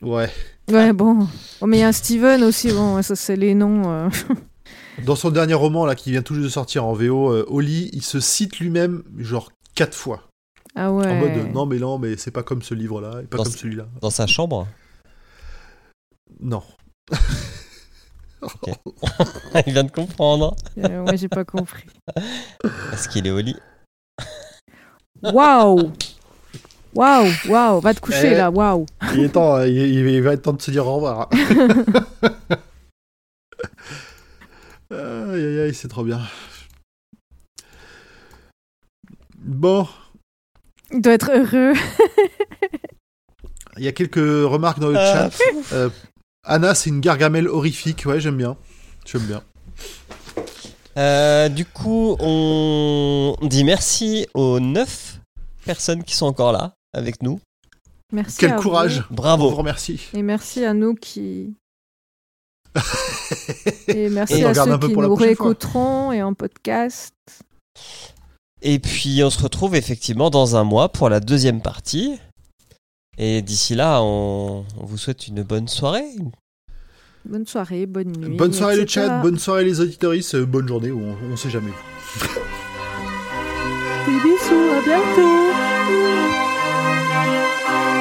Ouais. 0.01 0.29
Ouais, 0.71 0.93
bon. 0.93 1.27
Oh, 1.61 1.67
mais 1.67 1.77
il 1.77 1.79
y 1.81 1.83
a 1.83 1.87
un 1.89 1.91
Steven 1.91 2.43
aussi, 2.43 2.71
bon, 2.71 3.01
ça 3.03 3.15
c'est 3.15 3.35
les 3.35 3.53
noms. 3.53 3.91
euh. 3.91 4.09
Dans 5.05 5.15
son 5.15 5.29
dernier 5.29 5.53
roman, 5.53 5.85
là, 5.85 5.95
qui 5.95 6.11
vient 6.11 6.21
tout 6.21 6.33
juste 6.33 6.45
de 6.45 6.49
sortir 6.51 6.85
en 6.85 6.93
VO, 6.93 7.31
euh, 7.31 7.45
Oli, 7.49 7.89
il 7.93 8.01
se 8.03 8.19
cite 8.19 8.59
lui-même, 8.59 9.03
genre, 9.17 9.51
quatre 9.75 9.93
fois. 9.95 10.27
Ah 10.75 10.91
ouais. 10.91 11.07
En 11.07 11.15
mode, 11.15 11.29
euh, 11.31 11.43
non, 11.53 11.65
mais 11.65 11.77
non, 11.77 11.97
mais 11.99 12.17
c'est 12.17 12.31
pas 12.31 12.43
comme 12.43 12.61
ce 12.61 12.73
livre-là, 12.73 13.21
et 13.21 13.27
pas 13.27 13.37
Dans 13.37 13.43
comme 13.43 13.51
ce- 13.51 13.59
celui-là. 13.59 13.85
Dans 14.01 14.09
sa 14.09 14.25
chambre. 14.27 14.67
Non. 16.39 16.63
il 19.67 19.73
vient 19.73 19.83
de 19.83 19.91
comprendre. 19.91 20.55
Euh, 20.79 21.03
ouais, 21.03 21.17
j'ai 21.17 21.29
pas 21.29 21.45
compris. 21.45 21.85
Parce 22.89 23.07
qu'il 23.07 23.27
est 23.27 23.31
au 23.31 23.39
lit. 23.39 23.55
Waouh 25.21 25.91
Waouh 26.93 27.27
Waouh 27.47 27.79
Va 27.81 27.93
te 27.93 27.99
coucher 28.01 28.31
Eh. 28.33 28.35
là, 28.35 28.49
waouh 28.51 28.85
Il 29.13 29.21
est 29.21 29.29
temps, 29.29 29.55
euh, 29.55 29.67
il, 29.67 29.77
il 29.77 30.21
va 30.21 30.33
être 30.33 30.41
temps 30.43 30.53
de 30.53 30.61
se 30.61 30.71
dire 30.71 30.85
au 30.87 30.95
revoir. 30.95 31.29
aïe, 34.91 34.97
aïe, 35.45 35.59
aïe, 35.61 35.73
c'est 35.73 35.87
trop 35.87 36.03
bien. 36.03 36.19
Bon, 39.37 39.87
Il 40.91 41.01
doit 41.01 41.13
être 41.13 41.31
heureux. 41.31 41.73
il 43.77 43.83
y 43.83 43.87
a 43.87 43.91
quelques 43.91 44.15
remarques 44.17 44.79
dans 44.79 44.89
le 44.89 44.97
Euh, 44.97 45.13
chat. 45.29 45.31
Euh, 45.73 45.89
Anna, 46.43 46.75
c'est 46.75 46.89
une 46.89 46.99
gargamelle 47.01 47.47
horrifique. 47.47 48.03
Ouais, 48.05 48.19
j'aime 48.19 48.37
bien. 48.37 48.57
J'aime 49.05 49.23
bien. 49.23 49.41
Euh, 50.97 51.49
du 51.49 51.65
coup, 51.65 52.15
on 52.19 53.35
dit 53.41 53.63
merci 53.63 54.27
aux 54.33 54.59
9 54.59 55.19
personnes 55.65 56.03
qui 56.03 56.15
sont 56.15 56.25
encore 56.27 56.51
là 56.51 56.73
avec 56.93 57.21
nous. 57.23 57.39
Merci. 58.13 58.37
Quel 58.39 58.51
à 58.51 58.55
vous. 58.57 58.61
courage. 58.63 58.99
On 58.99 59.09
vous 59.09 59.15
Bravo. 59.15 59.49
remercie. 59.49 60.01
Et 60.13 60.21
merci 60.21 60.65
à 60.65 60.73
nous 60.73 60.95
qui. 60.95 61.55
Et 63.87 64.09
merci 64.09 64.35
Et 64.35 64.43
on 64.45 64.47
à 64.47 64.49
regarde 64.49 64.69
ceux 64.69 64.75
un 64.75 64.79
peu 64.79 64.87
qui 64.87 64.93
pour 64.93 65.01
la 65.01 65.07
nous 65.09 65.15
fois. 65.15 65.25
réécouteront 65.25 66.11
et 66.11 66.21
en 66.23 66.33
podcast. 66.33 67.13
Et 68.61 68.79
puis, 68.79 69.21
on 69.23 69.29
se 69.29 69.41
retrouve 69.41 69.75
effectivement 69.75 70.29
dans 70.29 70.55
un 70.55 70.63
mois 70.63 70.89
pour 70.89 71.09
la 71.09 71.19
deuxième 71.19 71.61
partie. 71.61 72.17
Et 73.17 73.41
d'ici 73.41 73.75
là, 73.75 74.01
on, 74.01 74.65
on 74.77 74.85
vous 74.85 74.97
souhaite 74.97 75.27
une 75.27 75.43
bonne 75.43 75.67
soirée. 75.67 76.05
Bonne 77.25 77.45
soirée, 77.45 77.85
bonne 77.85 78.11
nuit. 78.11 78.35
Bonne 78.37 78.53
soirée 78.53 78.75
le 78.77 78.83
etc. 78.83 79.07
chat, 79.07 79.21
bonne 79.21 79.37
soirée 79.37 79.63
les 79.63 79.79
auditoristes, 79.79 80.35
euh, 80.35 80.45
bonne 80.45 80.67
journée, 80.67 80.91
ou 80.91 81.01
on, 81.01 81.17
on 81.31 81.35
sait 81.35 81.49
jamais. 81.51 81.71
Des 84.07 84.19
bisous, 84.23 84.71
à 84.77 84.81
bientôt. 84.83 86.50
Música 87.23 88.00